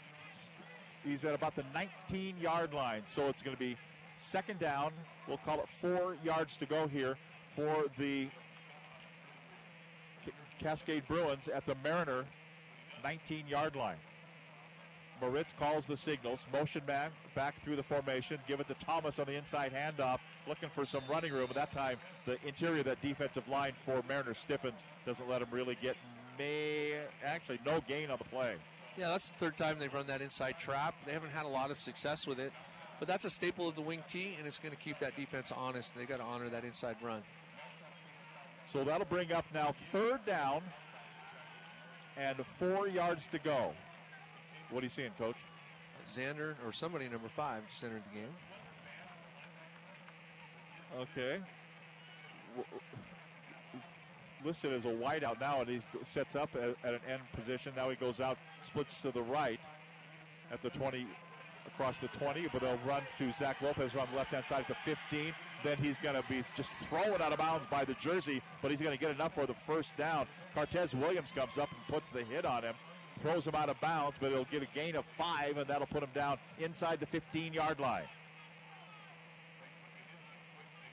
He's 1.05 1.25
at 1.25 1.35
about 1.35 1.55
the 1.55 1.65
19 1.75 2.39
yard 2.39 2.73
line. 2.73 3.03
So 3.07 3.29
it's 3.29 3.43
going 3.43 3.57
to 3.57 3.61
be 3.61 3.77
second 4.17 4.59
down. 4.59 4.93
We'll 5.29 5.39
call 5.39 5.61
it 5.61 5.69
four 5.81 6.17
yards 6.25 6.57
to 6.59 6.67
go 6.67 6.87
here 6.87 7.17
for 7.55 7.85
the 7.99 8.29
Cascade 10.59 11.07
Bruins 11.07 11.49
at 11.49 11.67
the 11.67 11.75
Mariner 11.83 12.25
19 13.03 13.47
yard 13.47 13.77
line. 13.77 13.99
Moritz 15.21 15.53
calls 15.59 15.87
the 15.87 15.97
signals. 15.97 16.41
Motion 16.53 16.83
man 16.87 17.11
back 17.35 17.63
through 17.63 17.77
the 17.77 17.83
formation. 17.83 18.39
Give 18.49 18.61
it 18.61 18.69
to 18.69 18.75
Thomas 18.75 19.19
on 19.19 19.27
the 19.27 19.37
inside 19.37 19.73
handoff. 19.73 20.19
Looking 20.49 20.71
for 20.75 20.85
some 20.85 21.03
running 21.09 21.33
room. 21.33 21.47
But 21.47 21.57
that 21.57 21.73
time, 21.73 21.99
the 22.27 22.37
interior 22.47 22.81
of 22.81 22.87
that 22.87 23.01
defensive 23.01 23.47
line 23.49 23.73
for 23.85 24.03
Mariner 24.09 24.35
stiffens. 24.35 24.81
Doesn't 25.07 25.29
let 25.29 25.43
him 25.43 25.49
really 25.53 25.79
get 25.81 25.97
may 26.39 27.01
actually 27.25 27.61
no 27.65 27.81
gain 27.87 28.11
on 28.11 28.19
the 28.19 28.25
play. 28.25 28.57
Yeah, 28.97 29.09
that's 29.09 29.29
the 29.29 29.35
third 29.41 29.57
time 29.57 29.79
they've 29.79 29.93
run 29.93 30.07
that 30.07 30.23
inside 30.23 30.59
trap. 30.59 30.95
They 31.05 31.13
haven't 31.13 31.31
had 31.31 31.45
a 31.45 31.49
lot 31.49 31.71
of 31.71 31.81
success 31.81 32.27
with 32.27 32.39
it, 32.39 32.53
but 33.01 33.09
that's 33.09 33.25
a 33.25 33.31
staple 33.31 33.69
of 33.69 33.75
the 33.75 33.81
wing 33.81 34.05
T, 34.09 34.35
and 34.39 34.47
it's 34.47 34.59
going 34.59 34.75
to 34.75 34.81
keep 34.81 35.01
that 35.01 35.17
defense 35.17 35.51
honest. 35.55 35.93
They 35.97 36.05
got 36.05 36.19
to 36.19 36.23
honor 36.23 36.49
that 36.49 36.65
inside 36.65 36.97
run. 37.03 37.23
So 38.73 38.85
that'll 38.85 39.07
bring 39.07 39.33
up 39.33 39.45
now 39.53 39.75
third 39.93 40.25
down 40.27 40.63
and 42.17 42.37
four 42.59 42.89
yards 42.89 43.27
to 43.33 43.39
go. 43.39 43.73
What 44.71 44.81
are 44.81 44.85
you 44.85 44.91
seeing, 44.91 45.11
Coach? 45.19 45.37
Xander 46.13 46.55
or 46.65 46.73
somebody 46.73 47.09
number 47.09 47.29
five 47.35 47.63
just 47.71 47.83
entered 47.83 48.03
the 48.13 48.21
game. 48.21 48.35
Okay. 51.01 51.41
Listed 54.45 54.73
as 54.73 54.85
a 54.85 54.89
wideout 54.89 55.41
now, 55.41 55.61
and 55.61 55.69
he 55.71 55.81
sets 56.07 56.37
up 56.37 56.51
at, 56.55 56.77
at 56.87 56.95
an 56.95 57.01
end 57.11 57.23
position. 57.35 57.73
Now 57.75 57.89
he 57.89 57.97
goes 57.97 58.21
out, 58.21 58.37
splits 58.67 59.01
to 59.01 59.11
the 59.11 59.23
right 59.23 59.59
at 60.53 60.63
the 60.63 60.71
20, 60.71 61.07
across 61.67 61.99
the 61.99 62.09
20, 62.09 62.49
but 62.53 62.61
they'll 62.61 62.79
run 62.87 63.03
to 63.19 63.33
Zach 63.39 63.61
Lopez 63.63 63.93
on 63.95 64.07
the 64.11 64.17
left 64.17 64.31
hand 64.31 64.45
side 64.49 64.61
at 64.61 64.69
the 64.69 64.97
15. 65.11 65.33
Then 65.65 65.79
he's 65.79 65.97
going 65.99 66.15
to 66.15 66.23
be 66.29 66.45
just 66.55 66.73
thrown 66.89 67.21
out 67.21 67.33
of 67.33 67.39
bounds 67.39 67.67
by 67.71 67.85
the 67.85 67.95
jersey, 67.95 68.43
but 68.61 68.71
he's 68.71 68.81
going 68.81 68.97
to 68.97 69.01
get 69.01 69.11
enough 69.11 69.35
for 69.35 69.47
the 69.47 69.55
first 69.67 69.97
down. 69.97 70.27
Cortez 70.55 70.95
Williams 70.95 71.31
comes 71.35 71.59
up 71.59 71.71
and 71.71 71.95
puts 71.95 72.11
the 72.11 72.23
hit 72.23 72.45
on 72.45 72.63
him, 72.63 72.75
throws 73.23 73.47
him 73.47 73.55
out 73.55 73.69
of 73.69 73.81
bounds, 73.81 74.17
but 74.21 74.31
he'll 74.31 74.45
get 74.45 74.63
a 74.63 74.69
gain 74.75 74.95
of 74.95 75.05
five, 75.17 75.57
and 75.57 75.67
that'll 75.67 75.87
put 75.87 76.03
him 76.03 76.11
down 76.15 76.39
inside 76.59 77.01
the 77.01 77.07
15 77.07 77.55
yard 77.55 77.81
line. 77.81 78.05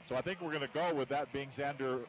So 0.07 0.15
I 0.15 0.21
think 0.21 0.41
we're 0.41 0.51
going 0.51 0.61
to 0.61 0.73
go 0.73 0.93
with 0.93 1.09
that 1.09 1.31
being 1.31 1.49
Xander 1.49 2.01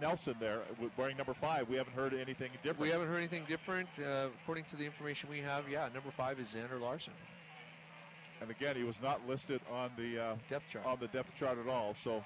Nelson 0.00 0.34
there, 0.40 0.60
with- 0.80 0.96
wearing 0.96 1.16
number 1.16 1.34
five. 1.34 1.68
We 1.68 1.76
haven't 1.76 1.94
heard 1.94 2.14
anything 2.14 2.50
different. 2.62 2.80
We 2.80 2.90
haven't 2.90 3.08
heard 3.08 3.18
anything 3.18 3.44
different. 3.48 3.88
Uh, 3.98 4.28
according 4.42 4.64
to 4.66 4.76
the 4.76 4.84
information 4.84 5.28
we 5.30 5.40
have, 5.40 5.68
yeah, 5.68 5.88
number 5.92 6.10
five 6.16 6.38
is 6.40 6.48
Xander 6.54 6.80
Larson. 6.80 7.12
And 8.40 8.50
again, 8.50 8.74
he 8.76 8.84
was 8.84 8.96
not 9.02 9.26
listed 9.28 9.60
on 9.70 9.90
the 9.98 10.18
uh, 10.18 10.34
depth 10.48 10.64
chart 10.72 10.86
on 10.86 10.98
the 11.00 11.08
depth 11.08 11.30
chart 11.38 11.58
at 11.58 11.68
all. 11.68 11.94
So, 12.02 12.16
of 12.16 12.22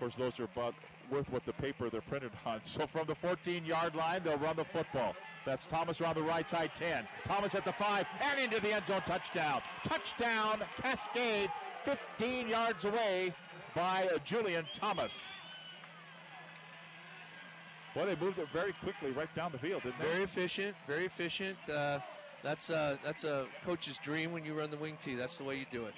course, 0.00 0.14
those 0.16 0.38
are 0.40 0.44
about 0.44 0.74
worth 1.10 1.30
what 1.30 1.46
the 1.46 1.52
paper 1.54 1.88
they're 1.90 2.00
printed 2.00 2.32
on. 2.46 2.60
So, 2.64 2.86
from 2.86 3.06
the 3.06 3.14
14-yard 3.14 3.94
line, 3.94 4.22
they'll 4.24 4.36
run 4.38 4.56
the 4.56 4.64
football. 4.64 5.14
That's 5.46 5.64
Thomas 5.66 6.00
around 6.00 6.16
the 6.16 6.22
right 6.22 6.48
side, 6.48 6.72
10. 6.76 7.06
Thomas 7.24 7.54
at 7.54 7.64
the 7.64 7.72
five 7.72 8.06
and 8.20 8.38
into 8.40 8.60
the 8.60 8.74
end 8.74 8.86
zone, 8.86 9.00
touchdown. 9.06 9.62
Touchdown, 9.84 10.60
Cascade, 10.82 11.50
15 11.84 12.48
yards 12.48 12.84
away 12.84 13.32
by 13.74 14.08
uh, 14.12 14.18
Julian 14.24 14.66
Thomas. 14.74 15.12
Well, 17.94 18.06
they 18.06 18.16
moved 18.16 18.38
it 18.38 18.48
very 18.52 18.72
quickly 18.82 19.10
right 19.10 19.34
down 19.34 19.52
the 19.52 19.58
field, 19.58 19.82
didn't 19.82 19.98
they? 19.98 20.06
Very 20.06 20.22
efficient, 20.22 20.76
very 20.86 21.06
efficient. 21.06 21.56
Uh, 21.68 21.98
that's 22.42 22.70
uh, 22.70 22.96
that's 23.04 23.24
a 23.24 23.46
coach's 23.64 23.98
dream 23.98 24.32
when 24.32 24.44
you 24.44 24.54
run 24.54 24.70
the 24.70 24.76
wing 24.76 24.96
T. 25.02 25.14
That's 25.14 25.38
the 25.38 25.44
way 25.44 25.56
you 25.56 25.66
do 25.72 25.86
it. 25.86 25.94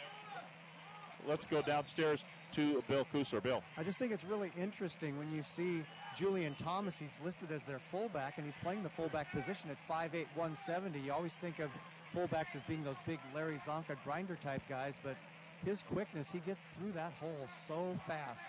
Let's 1.27 1.45
go 1.45 1.61
downstairs 1.61 2.25
to 2.53 2.83
Bill 2.89 3.07
Kusser. 3.13 3.43
Bill. 3.43 3.63
I 3.77 3.83
just 3.83 3.99
think 3.99 4.13
it's 4.13 4.25
really 4.25 4.51
interesting 4.59 5.19
when 5.19 5.31
you 5.31 5.43
see 5.43 5.85
Julian 6.17 6.55
Thomas. 6.63 6.95
He's 6.99 7.19
listed 7.25 7.53
as 7.53 7.63
their 7.65 7.81
fullback, 7.91 8.39
and 8.39 8.47
he's 8.47 8.57
playing 8.57 8.83
the 8.83 8.89
fullback 8.89 9.31
position 9.33 9.71
at 9.71 9.77
5'8", 9.89 10.27
170. 10.35 10.99
You 10.99 11.13
always 11.13 11.35
think 11.35 11.59
of 11.59 11.71
fullbacks 12.15 12.57
as 12.57 12.63
being 12.67 12.83
those 12.83 12.97
big 13.07 13.19
Larry 13.35 13.61
Csonka 13.67 13.97
grinder 14.05 14.39
type 14.43 14.63
guys, 14.69 14.95
but 15.03 15.17
his 15.65 15.83
quickness, 15.83 16.31
he 16.31 16.39
gets 16.41 16.61
through 16.79 16.93
that 16.93 17.13
hole 17.21 17.47
so 17.69 17.97
fast. 18.07 18.49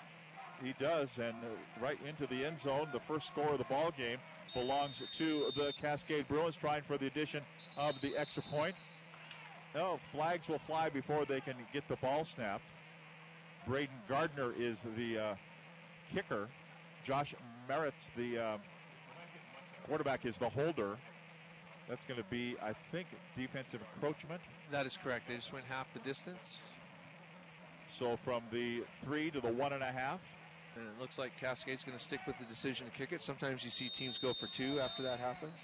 He 0.64 0.76
does, 0.80 1.10
and 1.18 1.36
uh, 1.44 1.84
right 1.84 1.98
into 2.08 2.28
the 2.28 2.46
end 2.46 2.60
zone. 2.62 2.88
The 2.94 3.00
first 3.08 3.28
score 3.28 3.52
of 3.52 3.58
the 3.58 3.64
ball 3.66 3.92
game 3.98 4.18
belongs 4.54 5.02
to 5.18 5.52
the 5.56 5.74
Cascade 5.82 6.28
Bruins, 6.28 6.56
trying 6.56 6.84
for 6.84 6.98
the 6.98 7.08
addition 7.08 7.42
of 7.78 7.96
the 8.02 8.16
extra 8.16 8.44
point. 8.44 8.76
No, 9.74 10.00
flags 10.12 10.48
will 10.48 10.60
fly 10.68 10.90
before 10.90 11.26
they 11.26 11.42
can 11.42 11.56
get 11.74 11.88
the 11.88 11.96
ball 11.98 12.26
snapped. 12.26 12.64
Braden 13.68 13.96
Gardner 14.08 14.52
is 14.58 14.80
the 14.98 15.18
uh, 15.18 15.36
kicker. 16.14 16.48
Josh 17.06 17.34
Merritt's 17.68 18.06
the 18.16 18.38
uh, 18.38 18.58
quarterback 19.88 20.26
is 20.26 20.38
the 20.38 20.50
holder. 20.50 20.98
That's 21.90 22.06
going 22.06 22.22
to 22.22 22.30
be, 22.30 22.56
I 22.62 22.74
think, 22.92 23.08
defensive 23.36 23.82
encroachment. 23.96 24.42
That 24.72 24.86
is 24.86 24.98
correct. 25.02 25.28
They 25.28 25.36
just 25.36 25.52
went 25.52 25.66
half 25.66 25.88
the 25.94 26.00
distance, 26.00 26.58
So 27.98 28.18
from 28.24 28.44
the 28.52 28.84
three 29.04 29.32
to 29.32 29.42
the 29.42 29.52
one 29.52 29.74
and 29.74 29.84
a 29.84 29.92
half. 29.92 30.20
And 30.76 30.86
it 30.88 31.00
looks 31.00 31.18
like 31.18 31.32
Cascade's 31.40 31.84
going 31.84 31.98
to 31.98 32.04
stick 32.04 32.22
with 32.26 32.38
the 32.40 32.46
decision 32.46 32.86
to 32.88 32.92
kick 32.92 33.12
it. 33.12 33.22
Sometimes 33.22 33.64
you 33.64 33.70
see 33.70 33.90
teams 33.90 34.18
go 34.18 34.34
for 34.34 34.48
two 34.48 34.80
after 34.80 35.04
that 35.04 35.20
happens. 35.20 35.56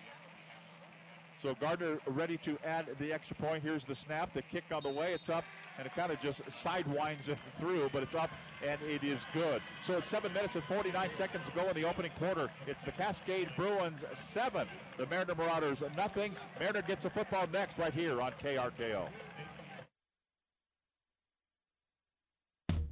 So 1.42 1.54
Gardner 1.60 2.00
ready 2.08 2.38
to 2.38 2.58
add 2.66 2.88
the 3.00 3.14
extra 3.14 3.36
point. 3.36 3.62
Here's 3.62 3.86
the 3.86 3.94
snap, 3.94 4.34
the 4.34 4.42
kick 4.42 4.64
on 4.72 4.82
the 4.82 4.90
way. 4.90 5.14
It's 5.14 5.30
up, 5.30 5.44
and 5.78 5.86
it 5.86 5.94
kind 5.96 6.12
of 6.12 6.20
just 6.20 6.44
sidewinds 6.46 7.30
it 7.30 7.38
through, 7.60 7.90
but 7.94 8.02
it's 8.02 8.16
up, 8.16 8.32
and 8.66 8.82
it 8.82 9.04
is 9.04 9.22
good. 9.34 9.62
So 9.84 9.98
it's 9.98 10.08
seven 10.08 10.34
minutes 10.34 10.56
and 10.56 10.64
49 10.64 11.14
seconds 11.14 11.46
to 11.46 11.52
go 11.52 11.70
in 11.70 11.76
the 11.76 11.88
opening 11.88 12.12
quarter. 12.18 12.50
It's 12.66 12.84
the 12.84 12.92
Cascade 12.92 13.50
Bruins 13.56 14.04
seven, 14.16 14.68
the 14.98 15.06
Mariner 15.06 15.36
Marauders 15.36 15.84
nothing. 15.96 16.36
Mariner 16.60 16.82
gets 16.82 17.04
the 17.04 17.12
football 17.12 17.48
next 17.54 17.78
right 17.78 17.94
here 17.94 18.20
on 18.20 18.32
KRKO. 18.44 19.08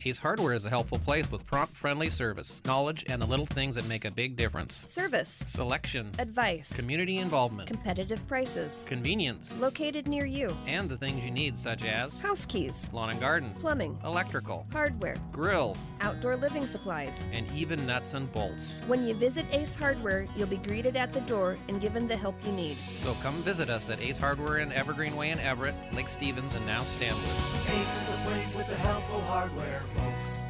Ace 0.08 0.20
Hardware 0.20 0.54
is 0.54 0.68
a 0.68 0.70
helpful 0.70 1.00
place 1.00 1.32
with 1.32 1.44
prompt, 1.48 1.76
friendly 1.76 2.12
service, 2.12 2.62
knowledge, 2.64 3.04
and 3.10 3.20
the 3.20 3.26
little 3.26 3.48
things 3.48 3.74
that 3.74 3.88
make 3.88 4.06
a 4.06 4.12
big 4.12 4.36
difference. 4.36 4.86
Service, 4.88 5.44
Selection, 5.48 6.12
advice, 6.20 6.72
community 6.72 7.18
involvement, 7.18 7.68
competitive 7.68 8.28
prices, 8.28 8.86
convenience, 8.88 9.60
located 9.60 10.08
near 10.08 10.28
you, 10.28 10.56
and 10.68 10.88
the 10.88 10.96
things 10.96 11.24
you 11.24 11.32
need, 11.32 11.58
such 11.58 11.86
as 11.86 12.20
house 12.20 12.46
keys, 12.46 12.88
lawn 12.94 13.10
and 13.10 13.20
garden, 13.20 13.52
plumbing, 13.60 13.98
electrical, 14.04 14.68
hardware, 14.72 15.16
grills, 15.32 15.96
outdoor 16.02 16.36
living 16.36 16.68
supplies. 16.68 17.28
and 17.34 17.52
even 17.54 17.84
nuts 17.88 18.14
and 18.14 18.32
bolts. 18.32 18.82
When 18.86 19.08
you 19.08 19.16
visit 19.16 19.48
Ace 19.54 19.76
Hardware, 19.76 20.28
you'll 20.38 20.46
be 20.46 20.58
greeted 20.58 20.96
at 20.96 21.14
the 21.14 21.22
door 21.22 21.58
and 21.68 21.82
given 21.82 22.08
the 22.08 22.16
help 22.16 22.36
you 22.46 22.52
need. 22.52 22.78
So 22.96 23.16
come 23.24 23.42
visit 23.42 23.72
us 23.72 23.90
at 23.90 24.00
Ace 24.00 24.20
Hardware 24.20 24.60
in 24.60 24.72
Evergreen 24.72 25.16
Way 25.16 25.32
in 25.32 25.40
Everett, 25.40 25.74
Lake 25.94 26.10
Stevens, 26.10 26.54
and 26.54 26.64
now 26.68 26.84
Stanwood. 26.84 27.24
Ace 27.70 27.98
is 28.02 28.06
the 28.06 28.18
place 28.18 28.56
with 28.56 28.68
the 28.68 28.76
helpful 28.76 29.22
hardware, 29.22 29.82
folks. 29.96 30.42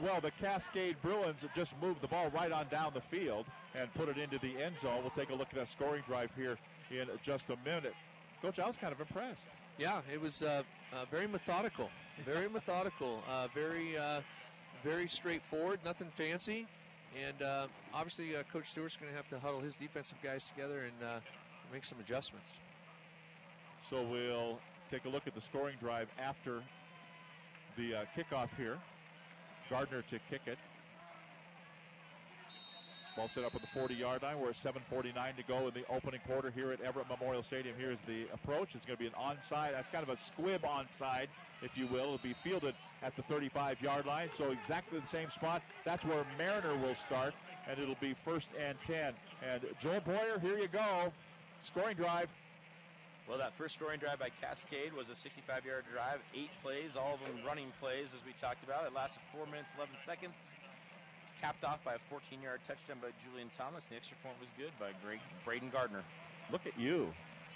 Well, 0.00 0.20
the 0.20 0.30
Cascade 0.32 0.96
Bruins 1.02 1.42
have 1.42 1.54
just 1.54 1.72
moved 1.80 2.02
the 2.02 2.08
ball 2.08 2.30
right 2.30 2.52
on 2.52 2.68
down 2.68 2.92
the 2.92 3.00
field 3.00 3.46
and 3.74 3.92
put 3.94 4.08
it 4.08 4.18
into 4.18 4.38
the 4.38 4.62
end 4.62 4.76
zone. 4.82 5.00
We'll 5.00 5.10
take 5.10 5.30
a 5.30 5.34
look 5.34 5.48
at 5.50 5.54
that 5.56 5.68
scoring 5.68 6.02
drive 6.06 6.30
here 6.36 6.58
in 6.90 7.08
just 7.24 7.46
a 7.48 7.56
minute. 7.64 7.94
Coach, 8.42 8.58
I 8.58 8.66
was 8.66 8.76
kind 8.76 8.92
of 8.92 9.00
impressed. 9.00 9.42
Yeah, 9.78 10.00
it 10.12 10.20
was 10.20 10.42
uh, 10.42 10.62
uh, 10.92 11.04
very 11.10 11.26
methodical, 11.26 11.88
very 12.24 12.48
methodical, 12.48 13.22
uh, 13.28 13.48
very, 13.54 13.96
uh, 13.96 14.20
very 14.84 15.08
straightforward. 15.08 15.80
Nothing 15.84 16.10
fancy, 16.16 16.66
and 17.26 17.42
uh, 17.42 17.66
obviously 17.94 18.36
uh, 18.36 18.42
Coach 18.52 18.70
Stewart's 18.70 18.96
going 18.96 19.10
to 19.10 19.16
have 19.16 19.28
to 19.28 19.38
huddle 19.38 19.60
his 19.60 19.74
defensive 19.74 20.16
guys 20.22 20.48
together 20.48 20.84
and 20.84 21.08
uh, 21.08 21.20
make 21.72 21.84
some 21.84 21.98
adjustments. 22.00 22.48
So 23.90 24.02
we'll 24.02 24.58
take 24.90 25.04
a 25.04 25.08
look 25.08 25.26
at 25.26 25.34
the 25.34 25.40
scoring 25.40 25.76
drive 25.80 26.08
after 26.18 26.62
the 27.76 27.94
uh, 27.94 28.04
kickoff 28.16 28.48
here. 28.56 28.78
Gardner 29.70 30.02
to 30.02 30.18
kick 30.30 30.42
it. 30.46 30.58
Ball 33.16 33.30
set 33.34 33.44
up 33.44 33.54
at 33.54 33.62
the 33.62 33.80
40-yard 33.80 34.22
line. 34.22 34.38
We're 34.38 34.50
at 34.50 34.56
7:49 34.56 35.36
to 35.36 35.42
go 35.48 35.68
in 35.68 35.74
the 35.74 35.84
opening 35.88 36.20
quarter 36.26 36.50
here 36.50 36.72
at 36.72 36.82
Everett 36.82 37.06
Memorial 37.08 37.42
Stadium. 37.42 37.74
Here's 37.78 37.98
the 38.06 38.26
approach. 38.34 38.74
It's 38.74 38.84
going 38.84 38.98
to 38.98 39.02
be 39.02 39.06
an 39.06 39.14
onside, 39.18 39.72
kind 39.90 40.02
of 40.02 40.10
a 40.10 40.18
squib 40.20 40.62
onside, 40.62 41.28
if 41.62 41.70
you 41.76 41.86
will. 41.86 42.04
It'll 42.04 42.18
be 42.18 42.36
fielded 42.44 42.74
at 43.02 43.16
the 43.16 43.22
35-yard 43.22 44.04
line, 44.04 44.28
so 44.36 44.50
exactly 44.50 45.00
the 45.00 45.06
same 45.06 45.30
spot. 45.30 45.62
That's 45.86 46.04
where 46.04 46.26
Mariner 46.36 46.76
will 46.76 46.94
start, 46.94 47.32
and 47.66 47.78
it'll 47.78 47.96
be 48.02 48.14
first 48.22 48.48
and 48.60 48.76
10. 48.86 49.14
And 49.50 49.62
Joel 49.80 50.00
Boyer, 50.00 50.38
here 50.38 50.58
you 50.58 50.68
go. 50.68 51.10
Scoring 51.60 51.96
drive. 51.96 52.28
Well, 53.28 53.38
that 53.38 53.58
first 53.58 53.74
scoring 53.74 53.98
drive 53.98 54.20
by 54.20 54.30
Cascade 54.40 54.94
was 54.94 55.10
a 55.10 55.18
65-yard 55.18 55.84
drive, 55.92 56.22
eight 56.32 56.50
plays, 56.62 56.94
all 56.94 57.14
of 57.14 57.20
them 57.26 57.42
running 57.44 57.72
plays, 57.80 58.06
as 58.14 58.22
we 58.24 58.30
talked 58.40 58.62
about. 58.62 58.86
It 58.86 58.94
lasted 58.94 59.18
four 59.34 59.46
minutes, 59.46 59.66
11 59.76 59.94
seconds. 60.06 60.34
It's 60.38 61.34
capped 61.42 61.64
off 61.64 61.82
by 61.82 61.94
a 61.98 62.02
14-yard 62.06 62.60
touchdown 62.68 62.98
by 63.02 63.10
Julian 63.26 63.50
Thomas. 63.58 63.82
The 63.90 63.96
extra 63.96 64.16
point 64.22 64.38
was 64.38 64.48
good 64.56 64.70
by 64.78 64.94
Greg 65.02 65.18
Braden 65.44 65.70
Gardner. 65.70 66.04
Look 66.52 66.66
at 66.66 66.78
you. 66.78 67.10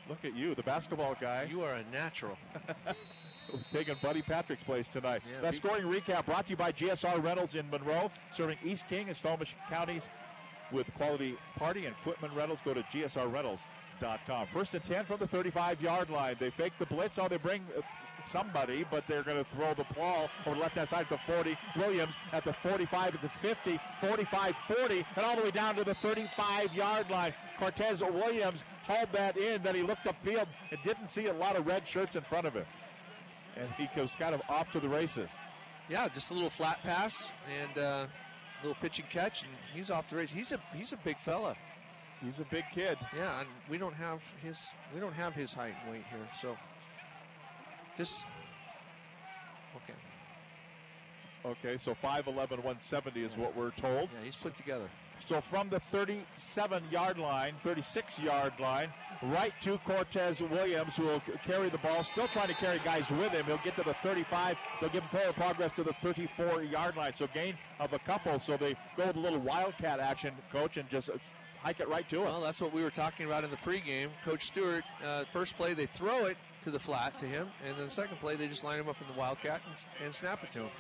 Look 0.09 0.25
at 0.25 0.35
you, 0.35 0.57
the 0.57 0.65
basketball 0.65 1.15
guy. 1.21 1.47
You 1.49 1.63
are 1.63 1.75
a 1.75 1.85
natural. 1.93 2.37
Taking 3.73 3.95
Buddy 4.03 4.23
Patrick's 4.23 4.63
place 4.65 4.89
tonight. 4.89 5.23
Yeah, 5.31 5.41
that 5.41 5.53
be- 5.53 5.57
scoring 5.57 5.85
recap 5.85 6.27
brought 6.27 6.47
to 6.47 6.51
you 6.51 6.57
by 6.57 6.73
GSR 6.73 7.23
Rentals 7.23 7.55
in 7.55 7.69
Monroe, 7.71 8.11
serving 8.37 8.59
East 8.65 8.85
King 8.89 9.07
and 9.07 9.17
Snohomish 9.17 9.55
counties 9.69 10.09
with 10.73 10.93
quality 10.95 11.37
party 11.57 11.87
and 11.87 11.95
equipment 12.01 12.35
rentals. 12.35 12.59
Go 12.65 12.75
to 12.75 12.83
First 14.53 14.75
and 14.75 14.85
10 14.85 15.05
from 15.05 15.19
the 15.19 15.27
35 15.27 15.81
yard 15.81 16.11
line. 16.11 16.37
They 16.39 16.51
fake 16.51 16.73
the 16.79 16.87
blitz. 16.87 17.19
Oh, 17.19 17.29
they 17.29 17.37
bring 17.37 17.63
uh, 17.77 17.83
somebody, 18.27 18.85
but 18.91 19.05
they're 19.07 19.23
going 19.23 19.43
to 19.43 19.51
throw 19.57 19.75
the 19.75 19.87
ball 19.95 20.29
over 20.47 20.57
the 20.57 20.63
left 20.63 20.75
hand 20.75 20.89
side 20.89 21.07
the 21.11 21.19
40. 21.27 21.57
Williams 21.77 22.15
at 22.33 22.45
the 22.45 22.53
45, 22.63 23.15
at 23.15 23.23
the 23.23 23.31
50, 23.41 23.79
45, 24.01 24.55
40, 24.69 25.07
and 25.17 25.25
all 25.25 25.37
the 25.37 25.43
way 25.43 25.51
down 25.51 25.77
to 25.77 25.85
the 25.85 25.95
35 25.95 26.73
yard 26.73 27.11
line. 27.11 27.35
Cortez 27.59 28.03
Williams 28.03 28.65
hauled 28.85 29.13
that 29.13 29.37
in. 29.37 29.63
Then 29.63 29.75
he 29.75 29.83
looked 29.83 30.05
upfield 30.05 30.47
and 30.71 30.81
didn't 30.83 31.09
see 31.09 31.27
a 31.27 31.35
lot 31.35 31.57
of 31.57 31.67
red 31.67 31.87
shirts 31.87 32.17
in 32.17 32.23
front 32.23 32.47
of 32.47 32.55
him. 32.55 32.67
And 33.57 33.69
he 33.77 33.89
was 34.01 34.15
kind 34.15 34.35
of 34.35 34.41
off 34.49 34.71
to 34.73 34.81
the 34.81 34.89
races. 34.89 35.29
Yeah, 35.89 36.09
just 36.09 36.31
a 36.31 36.35
little 36.35 36.51
flat 36.51 36.83
pass 36.83 37.17
and 37.49 37.77
uh, 37.77 38.07
a 38.63 38.67
little 38.67 38.81
pitch 38.81 38.99
and 39.01 39.11
catch, 39.11 39.43
and 39.43 39.51
he's 39.75 39.91
off 39.91 40.09
the 40.09 40.17
race. 40.17 40.31
He's 40.33 40.53
a 40.53 40.61
he's 40.75 40.93
a 40.93 40.97
big 40.99 41.19
fella. 41.19 41.57
He's 42.23 42.39
a 42.39 42.45
big 42.45 42.65
kid. 42.73 42.99
Yeah, 43.17 43.41
and 43.41 43.49
we 43.69 43.79
don't 43.79 43.95
have 43.95 44.21
his 44.43 44.59
we 44.95 45.01
don't 45.01 45.15
have 45.15 45.35
his 45.35 45.53
height 45.53 45.75
and 45.83 45.93
weight 45.93 46.05
here, 46.11 46.29
so 46.41 46.57
just 47.97 48.23
okay. 49.77 49.99
Okay, 51.43 51.79
so 51.79 51.95
5'11", 52.05 52.27
170 52.37 53.25
is 53.25 53.35
what 53.37 53.57
we're 53.57 53.71
told. 53.71 54.11
Yeah, 54.13 54.25
he's 54.25 54.37
put 54.37 54.55
together. 54.57 54.91
So 55.27 55.41
from 55.41 55.69
the 55.69 55.81
37 55.91 56.83
yard 56.91 57.19
line, 57.19 57.55
36 57.63 58.19
yard 58.19 58.53
line, 58.59 58.89
right 59.23 59.53
to 59.63 59.79
Cortez 59.79 60.41
Williams, 60.41 60.97
who 60.97 61.05
will 61.05 61.23
carry 61.45 61.69
the 61.69 61.79
ball, 61.79 62.03
still 62.05 62.29
trying 62.29 62.49
to 62.49 62.55
carry 62.55 62.81
guys 62.85 63.09
with 63.11 63.33
him. 63.33 63.47
He'll 63.47 63.61
get 63.65 63.77
to 63.77 63.83
the 63.83 63.95
35. 64.03 64.57
They'll 64.81 64.91
give 64.91 65.03
him 65.03 65.09
forward 65.11 65.37
progress 65.37 65.73
to 65.77 65.83
the 65.83 65.95
34 66.03 66.65
yard 66.65 66.97
line. 66.97 67.13
So 67.15 67.27
gain 67.33 67.57
of 67.79 67.93
a 67.93 67.99
couple. 68.01 68.39
So 68.39 68.57
they 68.57 68.75
go 68.97 69.07
with 69.07 69.17
a 69.17 69.21
little 69.21 69.41
wildcat 69.41 70.01
action, 70.01 70.35
coach, 70.53 70.77
and 70.77 70.89
just 70.89 71.11
uh, 71.11 71.15
hike 71.63 71.81
it 71.81 71.89
right 71.89 72.09
to 72.09 72.19
him. 72.19 72.25
Well, 72.25 72.41
that's 72.41 72.61
what 72.61 72.73
we 72.73 72.83
were 72.83 72.91
talking 72.91 73.27
about 73.27 73.45
in 73.45 73.51
the 73.51 73.57
pregame. 73.59 74.09
Coach 74.25 74.47
Stewart, 74.47 74.85
uh, 75.05 75.25
first 75.33 75.57
play 75.57 75.75
they 75.75 75.87
throw 75.87 76.27
it 76.27 76.37
to 76.63 76.71
the 76.71 76.79
flat 76.79 77.19
to 77.19 77.27
him, 77.27 77.49
and 77.67 77.77
then 77.77 77.87
the 77.87 77.91
second 77.91 78.19
play 78.19 78.37
they 78.37 78.47
just 78.47 78.65
line 78.65 78.79
him 78.79 78.89
up 78.89 78.97
in 79.01 79.13
the 79.13 79.19
wildcat 79.19 79.61
and, 79.67 80.07
and 80.07 80.15
snap 80.15 80.43
it 80.43 80.53
to 80.53 80.61
him. 80.61 80.71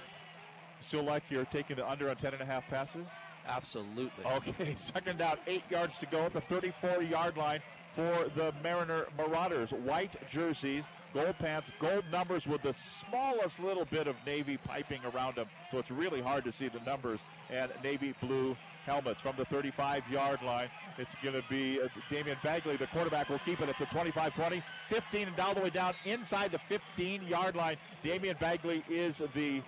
Still 0.87 1.05
like 1.05 1.23
you're 1.29 1.45
taking 1.47 1.77
the 1.77 1.89
under 1.89 2.09
on 2.09 2.17
10 2.17 2.35
and 2.35 2.43
a 2.43 2.47
half 2.47 2.67
passes? 2.69 3.07
Absolutely. 3.47 4.25
Okay, 4.25 4.75
second 4.77 5.19
down, 5.19 5.37
eight 5.47 5.65
yards 5.71 5.99
to 5.99 6.07
go 6.07 6.25
at 6.25 6.33
the 6.33 6.41
34 6.43 7.03
yard 7.03 7.37
line 7.37 7.61
for 7.95 8.31
the 8.37 8.55
Mariner 8.63 9.07
Marauders. 9.19 9.71
White 9.71 10.17
jerseys, 10.31 10.85
gold 11.13 11.37
pants, 11.39 11.73
gold 11.79 12.05
numbers 12.13 12.47
with 12.47 12.63
the 12.63 12.75
smallest 12.75 13.59
little 13.61 13.85
bit 13.85 14.07
of 14.07 14.17
navy 14.25 14.57
piping 14.57 15.01
around 15.13 15.37
them. 15.37 15.47
So 15.71 15.79
it's 15.79 15.91
really 15.91 16.21
hard 16.21 16.45
to 16.45 16.53
see 16.53 16.69
the 16.69 16.81
numbers. 16.81 17.21
And 17.51 17.71
navy 17.83 18.15
blue 18.21 18.57
helmets 18.87 19.21
from 19.21 19.37
the 19.37 19.45
35 19.45 20.09
yard 20.09 20.41
line. 20.43 20.69
It's 20.99 21.15
going 21.23 21.35
to 21.35 21.45
be 21.49 21.81
uh, 21.81 21.89
Damian 22.11 22.39
Bagley, 22.43 22.77
the 22.77 22.87
quarterback, 22.89 23.29
will 23.29 23.39
keep 23.41 23.61
it 23.61 23.69
at 23.69 23.79
the 23.79 23.87
25 23.87 24.35
20, 24.35 24.63
15, 24.89 25.29
and 25.29 25.41
all 25.41 25.55
the 25.55 25.61
way 25.61 25.71
down 25.71 25.95
inside 26.05 26.53
the 26.53 26.61
15 26.69 27.23
yard 27.25 27.57
line. 27.57 27.77
Damian 28.03 28.37
Bagley 28.41 28.85
is 28.89 29.23
the 29.35 29.63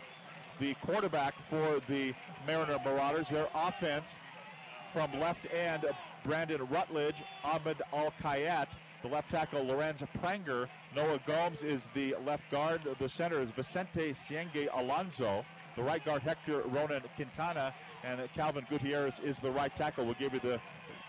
the 0.61 0.75
quarterback 0.75 1.35
for 1.49 1.81
the 1.89 2.15
Mariner 2.47 2.79
Marauders. 2.85 3.29
Their 3.29 3.49
offense 3.55 4.17
from 4.93 5.19
left 5.19 5.47
end, 5.53 5.85
Brandon 6.25 6.67
Rutledge, 6.69 7.17
Ahmed 7.43 7.83
Al 7.93 8.13
Kayat, 8.23 8.69
the 9.03 9.09
left 9.09 9.31
tackle, 9.31 9.65
Lorenz 9.65 10.03
Pranger, 10.23 10.69
Noah 10.95 11.19
Gomes 11.27 11.63
is 11.63 11.89
the 11.95 12.15
left 12.25 12.45
guard. 12.51 12.83
The 13.01 13.09
center 13.09 13.41
is 13.41 13.51
Vicente 13.51 14.13
Sienge 14.13 14.69
Alonso. 14.75 15.45
The 15.77 15.83
right 15.83 16.05
guard, 16.05 16.23
Hector 16.23 16.63
Ronan 16.63 17.03
Quintana, 17.17 17.75
and 18.05 18.21
Calvin 18.35 18.67
Gutierrez 18.69 19.15
is 19.25 19.39
the 19.39 19.51
right 19.51 19.75
tackle. 19.77 20.05
We'll 20.05 20.15
give 20.15 20.35
you 20.35 20.41
the 20.41 20.61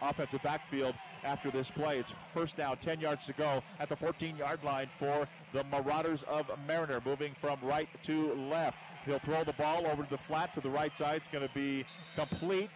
offensive 0.01 0.41
backfield 0.41 0.95
after 1.23 1.51
this 1.51 1.69
play. 1.69 1.99
It's 1.99 2.13
first 2.33 2.57
down, 2.57 2.77
10 2.77 2.99
yards 2.99 3.25
to 3.25 3.33
go 3.33 3.61
at 3.79 3.89
the 3.89 3.95
14 3.95 4.37
yard 4.37 4.63
line 4.63 4.89
for 4.99 5.27
the 5.53 5.63
Marauders 5.65 6.23
of 6.23 6.45
Mariner, 6.67 7.01
moving 7.05 7.35
from 7.41 7.59
right 7.63 7.89
to 8.03 8.33
left. 8.33 8.77
He'll 9.05 9.19
throw 9.19 9.43
the 9.43 9.53
ball 9.53 9.85
over 9.87 10.03
to 10.03 10.09
the 10.09 10.17
flat 10.17 10.53
to 10.53 10.61
the 10.61 10.69
right 10.69 10.95
side. 10.97 11.17
It's 11.17 11.27
going 11.27 11.47
to 11.47 11.53
be 11.53 11.85
complete. 12.15 12.69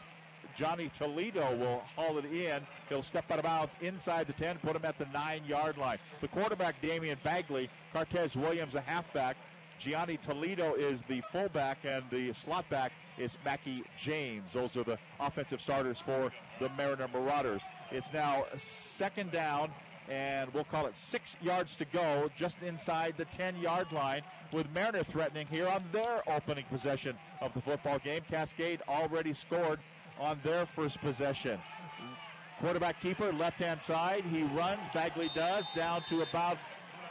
Gianni 0.58 0.90
Toledo 0.98 1.56
will 1.56 1.84
haul 1.96 2.18
it 2.18 2.26
in. 2.26 2.66
He'll 2.90 3.04
step 3.04 3.30
out 3.32 3.38
of 3.38 3.46
bounds 3.46 3.74
inside 3.80 4.28
the 4.28 4.34
10, 4.34 4.58
put 4.58 4.76
him 4.76 4.84
at 4.86 4.98
the 4.98 5.06
nine 5.14 5.44
yard 5.46 5.78
line. 5.78 6.00
The 6.20 6.28
quarterback, 6.28 6.82
Damian 6.82 7.20
Bagley, 7.24 7.70
Cortez 7.94 8.36
Williams, 8.36 8.76
a 8.76 8.82
halfback. 8.82 9.38
Gianni 9.80 10.18
Toledo 10.18 10.74
is 10.74 11.04
the 11.04 11.22
fullback, 11.32 11.80
and 11.84 12.04
the 12.10 12.34
slot 12.34 12.70
back 12.70 12.92
is 13.18 13.38
Mackie 13.46 13.84
James. 14.00 14.50
Those 14.54 14.76
are 14.76 14.84
the 14.84 14.98
offensive 15.20 15.62
starters 15.62 16.00
for 16.00 16.32
the 16.60 16.70
Mariner 16.70 17.08
Marauders. 17.08 17.62
It's 17.92 18.12
now 18.12 18.46
second 18.58 19.32
down, 19.32 19.72
and 20.10 20.54
we'll 20.54 20.64
call 20.64 20.88
it 20.88 20.96
six 20.96 21.36
yards 21.42 21.76
to 21.78 21.86
go, 21.86 22.30
just 22.36 22.64
inside 22.64 23.16
the 23.18 23.26
10 23.26 23.58
yard 23.58 23.92
line, 23.92 24.22
with 24.52 24.68
Mariner 24.74 25.04
threatening 25.04 25.48
here 25.48 25.68
on 25.68 25.84
their 25.92 26.22
opening 26.30 26.66
possession 26.70 27.16
of 27.42 27.54
the 27.54 27.62
football 27.62 28.00
game. 28.00 28.22
Cascade 28.30 28.82
already 28.88 29.34
scored 29.34 29.80
on 30.20 30.40
their 30.44 30.66
first 30.76 31.00
possession. 31.02 31.60
Quarterback 32.60 33.00
keeper, 33.02 33.32
left 33.32 33.60
hand 33.60 33.82
side. 33.84 34.24
He 34.26 34.42
runs. 34.44 34.80
Bagley 34.92 35.30
does 35.36 35.68
down 35.76 36.02
to 36.10 36.24
about, 36.24 36.58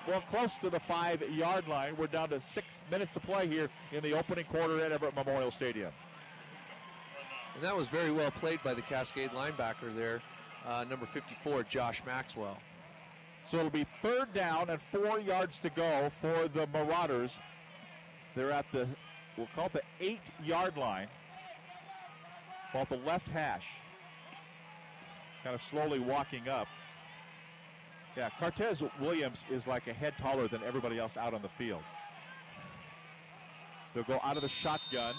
well, 0.07 0.23
close 0.31 0.57
to 0.59 0.71
the 0.71 0.81
five 0.81 1.23
yard 1.31 1.67
line. 1.69 1.97
We're 1.97 2.07
down 2.07 2.29
to 2.31 2.41
six 2.41 2.67
minutes 2.91 3.13
to 3.15 3.21
play 3.21 3.49
here 3.49 3.69
in 3.93 4.03
the 4.03 4.15
opening 4.15 4.45
quarter 4.45 4.81
at 4.81 4.93
Everett 4.93 5.15
Memorial 5.15 5.51
Stadium. 5.51 5.93
And 7.55 7.65
that 7.65 7.75
was 7.75 7.89
very 7.89 8.11
well 8.11 8.31
played 8.31 8.61
by 8.63 8.75
the 8.75 8.83
Cascade 8.83 9.31
linebacker 9.31 9.95
there, 9.97 10.23
uh, 10.67 10.85
number 10.85 11.07
54, 11.13 11.65
Josh 11.65 12.03
Maxwell. 12.05 12.59
So 13.51 13.59
it'll 13.59 13.71
be 13.71 13.87
third 14.03 14.33
down 14.35 14.71
and 14.71 14.81
four 14.93 15.21
yards 15.21 15.59
to 15.61 15.71
go 15.71 16.11
for 16.21 16.49
the 16.49 16.67
Marauders. 16.67 17.33
They're 18.35 18.51
at 18.51 18.67
the, 18.73 18.87
we'll 19.39 19.49
call 19.55 19.67
it 19.67 19.73
the 19.73 19.83
eight 20.01 20.21
yard 20.45 20.77
line, 20.77 21.09
about 22.71 22.89
the 22.89 22.99
left 22.99 23.29
hash. 23.29 23.65
Kind 25.43 25.55
of 25.55 25.63
slowly 25.63 26.01
walking 26.01 26.49
up. 26.49 26.67
Yeah, 28.17 28.31
Cortez 28.41 28.83
Williams 28.99 29.45
is 29.51 29.67
like 29.67 29.87
a 29.89 29.93
head 29.93 30.15
taller 30.19 30.49
than 30.49 30.63
everybody 30.65 30.99
else 30.99 31.19
out 31.19 31.35
on 31.35 31.43
the 31.43 31.51
field. 31.51 31.83
They'll 33.95 34.05
go 34.05 34.21
out 34.23 34.37
of 34.37 34.43
the 34.43 34.49
shotgun, 34.49 35.15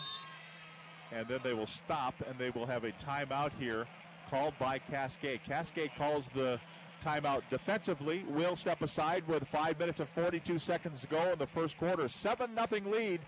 and 1.12 1.28
then 1.28 1.39
they 1.43 1.54
will 1.54 1.68
stop, 1.68 2.16
and 2.28 2.39
they 2.39 2.50
will 2.50 2.66
have 2.66 2.84
a 2.84 2.91
timeout 2.93 3.52
here 3.60 3.86
called 4.32 4.56
by 4.60 4.80
Cascade. 4.80 5.41
Cascade 5.48 5.91
calls 5.95 6.28
the 6.34 6.60
timeout 7.04 7.43
defensively. 7.52 8.26
Will 8.30 8.56
step 8.56 8.82
aside 8.82 9.28
with 9.28 9.48
five 9.50 9.78
minutes 9.78 10.00
and 10.00 10.10
42 10.10 10.58
seconds 10.58 11.02
to 11.02 11.08
go 11.08 11.32
in 11.32 11.38
the 11.38 11.48
first 11.48 11.78
quarter. 11.78 12.10
7 12.10 12.54
nothing 12.56 12.89
lead 12.89 13.22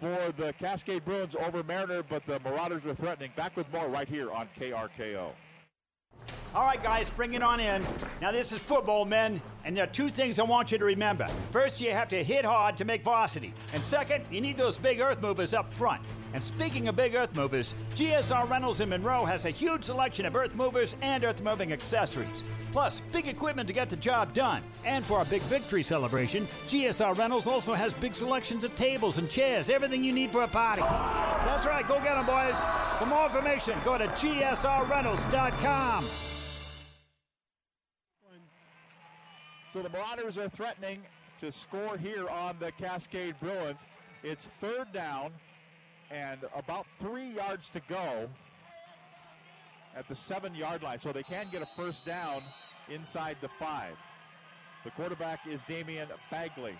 for 0.00 0.32
the 0.36 0.52
Cascade 0.58 1.04
Bruins 1.06 1.34
over 1.34 1.62
Mariner, 1.62 2.02
but 2.02 2.26
the 2.26 2.38
Marauders 2.40 2.84
are 2.84 2.94
threatening. 2.94 3.30
Back 3.36 3.56
with 3.56 3.72
more 3.72 3.88
right 3.88 4.08
here 4.08 4.30
on 4.30 4.48
KRKO. 4.58 5.30
All 6.54 6.64
right, 6.64 6.82
guys, 6.82 7.10
bring 7.10 7.34
it 7.34 7.42
on 7.42 7.60
in. 7.60 7.82
Now, 8.22 8.32
this 8.32 8.52
is 8.52 8.58
football, 8.58 9.04
men, 9.04 9.40
and 9.64 9.76
there 9.76 9.84
are 9.84 9.88
two 9.88 10.08
things 10.08 10.38
I 10.38 10.44
want 10.44 10.72
you 10.72 10.78
to 10.78 10.84
remember. 10.84 11.28
First, 11.50 11.80
you 11.80 11.90
have 11.90 12.08
to 12.08 12.24
hit 12.24 12.44
hard 12.44 12.76
to 12.78 12.84
make 12.84 13.04
varsity. 13.04 13.52
And 13.74 13.84
second, 13.84 14.24
you 14.30 14.40
need 14.40 14.56
those 14.56 14.78
big 14.78 14.98
earth 15.00 15.20
movers 15.20 15.52
up 15.52 15.72
front. 15.74 16.00
And 16.32 16.42
speaking 16.42 16.88
of 16.88 16.96
big 16.96 17.14
earth 17.14 17.36
movers, 17.36 17.74
GSR 17.94 18.50
Rentals 18.50 18.80
in 18.80 18.88
Monroe 18.88 19.24
has 19.26 19.44
a 19.44 19.50
huge 19.50 19.84
selection 19.84 20.24
of 20.26 20.34
earth 20.34 20.56
movers 20.56 20.96
and 21.02 21.22
earth 21.22 21.42
moving 21.42 21.72
accessories. 21.72 22.44
Plus, 22.72 23.00
big 23.12 23.28
equipment 23.28 23.68
to 23.68 23.74
get 23.74 23.90
the 23.90 23.96
job 23.96 24.32
done. 24.32 24.62
And 24.84 25.04
for 25.04 25.18
our 25.18 25.26
big 25.26 25.42
victory 25.42 25.82
celebration, 25.82 26.48
GSR 26.66 27.16
Rentals 27.16 27.46
also 27.46 27.74
has 27.74 27.94
big 27.94 28.14
selections 28.14 28.64
of 28.64 28.74
tables 28.74 29.18
and 29.18 29.30
chairs, 29.30 29.70
everything 29.70 30.02
you 30.02 30.12
need 30.12 30.32
for 30.32 30.42
a 30.42 30.48
party. 30.48 30.82
That's 30.82 31.66
right, 31.66 31.86
go 31.86 31.98
get 32.00 32.14
them, 32.16 32.26
boys. 32.26 32.58
For 32.98 33.06
more 33.06 33.26
information, 33.26 33.78
go 33.84 33.96
to 33.96 34.06
gsrrentals.com. 34.08 36.04
So 39.72 39.82
the 39.82 39.90
Marauders 39.90 40.38
are 40.38 40.48
threatening 40.48 41.02
to 41.40 41.52
score 41.52 41.98
here 41.98 42.26
on 42.28 42.56
the 42.58 42.72
Cascade 42.72 43.34
Bruins. 43.38 43.80
It's 44.22 44.48
third 44.60 44.92
down 44.92 45.32
and 46.10 46.40
about 46.56 46.86
three 46.98 47.34
yards 47.34 47.68
to 47.70 47.80
go 47.88 48.28
at 49.94 50.08
the 50.08 50.14
seven 50.14 50.54
yard 50.54 50.82
line. 50.82 50.98
So 50.98 51.12
they 51.12 51.22
can 51.22 51.48
get 51.52 51.60
a 51.60 51.68
first 51.76 52.06
down 52.06 52.42
inside 52.88 53.36
the 53.42 53.48
five. 53.58 53.94
The 54.84 54.90
quarterback 54.92 55.40
is 55.46 55.60
Damian 55.68 56.08
Bagley. 56.30 56.78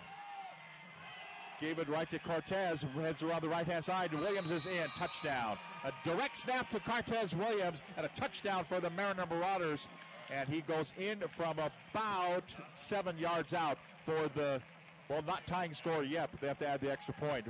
Gave 1.61 1.80
it 1.80 1.89
right 1.89 2.09
to 2.11 2.18
Cortez, 2.20 2.84
heads 2.95 3.22
around 3.22 3.43
the 3.43 3.49
right 3.49 3.66
hand 3.66 3.84
side. 3.84 4.14
Williams 4.14 4.51
is 4.51 4.64
in, 4.66 4.86
touchdown. 4.97 5.59
A 5.84 5.93
direct 6.05 6.39
snap 6.39 6.70
to 6.70 6.80
Cortez 6.80 7.34
Williams 7.34 7.80
and 7.97 8.07
a 8.07 8.09
touchdown 8.11 8.64
for 8.68 8.80
the 8.80 8.91
Mariner 8.91 9.26
Marauders. 9.26 9.89
And 10.31 10.49
he 10.49 10.61
goes 10.62 10.93
in 10.99 11.22
from 11.37 11.57
about 11.59 12.45
seven 12.74 13.16
yards 13.18 13.55
out 13.55 13.79
for 14.05 14.29
the, 14.35 14.61
well, 15.09 15.22
not 15.26 15.47
tying 15.47 15.72
score 15.72 16.05
yet, 16.05 16.29
but 16.31 16.41
they 16.41 16.49
have 16.49 16.59
to 16.59 16.66
add 16.68 16.81
the 16.81 16.91
extra 16.91 17.14
point. 17.14 17.47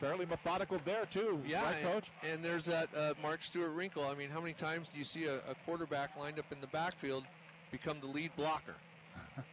Fairly 0.00 0.26
methodical 0.26 0.78
there, 0.84 1.06
too. 1.06 1.40
Yeah, 1.46 1.62
right, 1.62 2.02
and, 2.22 2.30
and 2.30 2.44
there's 2.44 2.66
that 2.66 2.88
uh, 2.94 3.14
Mark 3.22 3.42
Stewart 3.42 3.70
wrinkle. 3.70 4.04
I 4.04 4.14
mean, 4.14 4.28
how 4.28 4.40
many 4.40 4.52
times 4.52 4.88
do 4.88 4.98
you 4.98 5.04
see 5.04 5.24
a, 5.24 5.36
a 5.36 5.54
quarterback 5.64 6.16
lined 6.18 6.38
up 6.38 6.52
in 6.52 6.60
the 6.60 6.66
backfield 6.66 7.24
become 7.70 8.00
the 8.00 8.06
lead 8.06 8.32
blocker? 8.36 8.74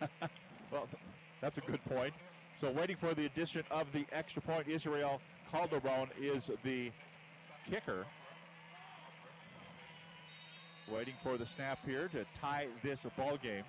Well, 0.73 0.87
that's 1.39 1.59
a 1.59 1.61
good 1.61 1.85
point. 1.85 2.15
So 2.59 2.71
waiting 2.71 2.97
for 2.97 3.13
the 3.13 3.27
addition 3.27 3.63
of 3.69 3.91
the 3.93 4.05
extra 4.11 4.41
point, 4.41 4.67
Israel 4.67 5.21
Calderon 5.51 6.07
is 6.19 6.49
the 6.63 6.91
kicker. 7.69 8.05
Waiting 10.93 11.15
for 11.23 11.37
the 11.37 11.45
snap 11.47 11.79
here 11.85 12.07
to 12.09 12.23
tie 12.39 12.67
this 12.83 13.01
ball 13.17 13.37
game. 13.41 13.63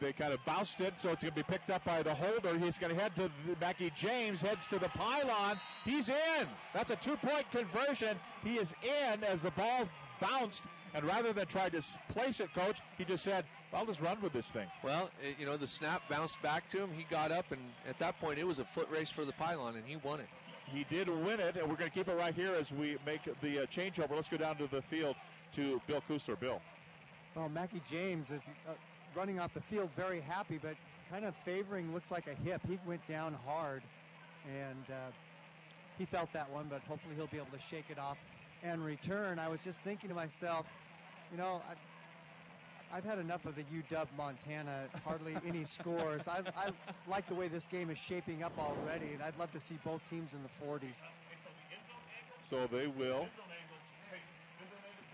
they 0.00 0.12
kind 0.12 0.32
of 0.32 0.42
bounced 0.46 0.80
it, 0.80 0.94
so 0.96 1.10
it's 1.10 1.22
going 1.22 1.34
to 1.34 1.36
be 1.36 1.42
picked 1.42 1.68
up 1.68 1.84
by 1.84 2.02
the 2.02 2.14
holder. 2.14 2.58
He's 2.58 2.78
going 2.78 2.94
to 2.94 3.00
head 3.00 3.14
to 3.16 3.30
the, 3.46 3.56
Mackie 3.60 3.92
James, 3.94 4.40
heads 4.40 4.66
to 4.68 4.78
the 4.78 4.88
pylon. 4.88 5.60
He's 5.84 6.08
in. 6.08 6.46
That's 6.72 6.90
a 6.90 6.96
two-point 6.96 7.50
conversion. 7.50 8.16
He 8.42 8.56
is 8.56 8.72
in 8.82 9.22
as 9.22 9.42
the 9.42 9.50
ball 9.50 9.86
bounced, 10.20 10.62
and 10.94 11.04
rather 11.04 11.34
than 11.34 11.46
try 11.46 11.68
to 11.68 11.82
place 12.08 12.40
it, 12.40 12.48
coach, 12.54 12.78
he 12.96 13.04
just 13.04 13.24
said, 13.24 13.44
"I'll 13.74 13.86
just 13.86 14.00
run 14.00 14.20
with 14.22 14.32
this 14.32 14.46
thing." 14.46 14.68
Well, 14.82 15.10
it, 15.22 15.36
you 15.38 15.44
know, 15.44 15.58
the 15.58 15.68
snap 15.68 16.02
bounced 16.08 16.40
back 16.42 16.70
to 16.70 16.78
him. 16.78 16.90
He 16.92 17.04
got 17.10 17.32
up, 17.32 17.52
and 17.52 17.60
at 17.86 17.98
that 17.98 18.18
point, 18.18 18.38
it 18.38 18.44
was 18.44 18.58
a 18.58 18.64
foot 18.64 18.88
race 18.90 19.10
for 19.10 19.26
the 19.26 19.32
pylon, 19.32 19.76
and 19.76 19.84
he 19.86 19.96
won 19.96 20.20
it. 20.20 20.28
He 20.72 20.84
did 20.90 21.08
win 21.08 21.40
it, 21.40 21.56
and 21.56 21.68
we're 21.68 21.76
going 21.76 21.90
to 21.90 21.96
keep 21.96 22.08
it 22.08 22.16
right 22.16 22.34
here 22.34 22.54
as 22.54 22.70
we 22.70 22.98
make 23.06 23.22
the 23.40 23.62
uh, 23.62 23.66
changeover. 23.66 24.10
Let's 24.10 24.28
go 24.28 24.36
down 24.36 24.56
to 24.56 24.66
the 24.66 24.82
field 24.82 25.16
to 25.54 25.80
Bill 25.86 26.02
Kusler. 26.08 26.38
Bill. 26.38 26.60
Well, 27.34 27.48
Mackie 27.48 27.82
James 27.90 28.30
is 28.30 28.42
uh, 28.68 28.72
running 29.14 29.40
off 29.40 29.54
the 29.54 29.60
field 29.62 29.90
very 29.96 30.20
happy, 30.20 30.58
but 30.60 30.74
kind 31.10 31.24
of 31.24 31.34
favoring 31.44 31.92
looks 31.94 32.10
like 32.10 32.26
a 32.26 32.34
hip. 32.42 32.60
He 32.68 32.78
went 32.86 33.06
down 33.08 33.36
hard, 33.46 33.82
and 34.46 34.84
uh, 34.88 35.10
he 35.96 36.04
felt 36.04 36.32
that 36.32 36.50
one, 36.50 36.66
but 36.68 36.82
hopefully 36.82 37.14
he'll 37.16 37.26
be 37.26 37.38
able 37.38 37.46
to 37.46 37.62
shake 37.70 37.86
it 37.90 37.98
off 37.98 38.18
and 38.62 38.84
return. 38.84 39.38
I 39.38 39.48
was 39.48 39.60
just 39.62 39.80
thinking 39.82 40.08
to 40.08 40.14
myself, 40.14 40.66
you 41.30 41.38
know, 41.38 41.62
I, 41.68 41.74
I've 42.92 43.04
had 43.04 43.18
enough 43.18 43.44
of 43.44 43.54
the 43.54 43.62
UW 43.64 44.06
Montana, 44.16 44.84
hardly 45.04 45.36
any 45.46 45.64
scores. 45.64 46.26
I, 46.26 46.38
I 46.56 46.70
like 47.08 47.28
the 47.28 47.34
way 47.34 47.48
this 47.48 47.66
game 47.66 47.90
is 47.90 47.98
shaping 47.98 48.42
up 48.42 48.52
already, 48.58 49.12
and 49.12 49.22
I'd 49.22 49.38
love 49.38 49.52
to 49.52 49.60
see 49.60 49.78
both 49.84 50.00
teams 50.08 50.30
in 50.32 50.38
the 50.42 50.66
40s. 50.66 50.96
So 52.48 52.66
they 52.70 52.86
will 52.86 53.26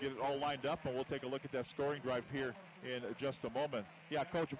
get 0.01 0.13
it 0.13 0.19
all 0.23 0.39
lined 0.39 0.67
up, 0.67 0.85
and 0.85 0.95
we'll 0.95 1.05
take 1.05 1.25
a 1.25 1.27
look 1.27 1.45
at 1.45 1.53
that 1.53 1.67
scoring 1.67 2.01
drive 2.03 2.25
here 2.33 2.55
in 2.85 3.03
just 3.19 3.41
a 3.45 3.51
moment. 3.51 3.87
Yeah, 4.11 4.25
coach. 4.25 4.51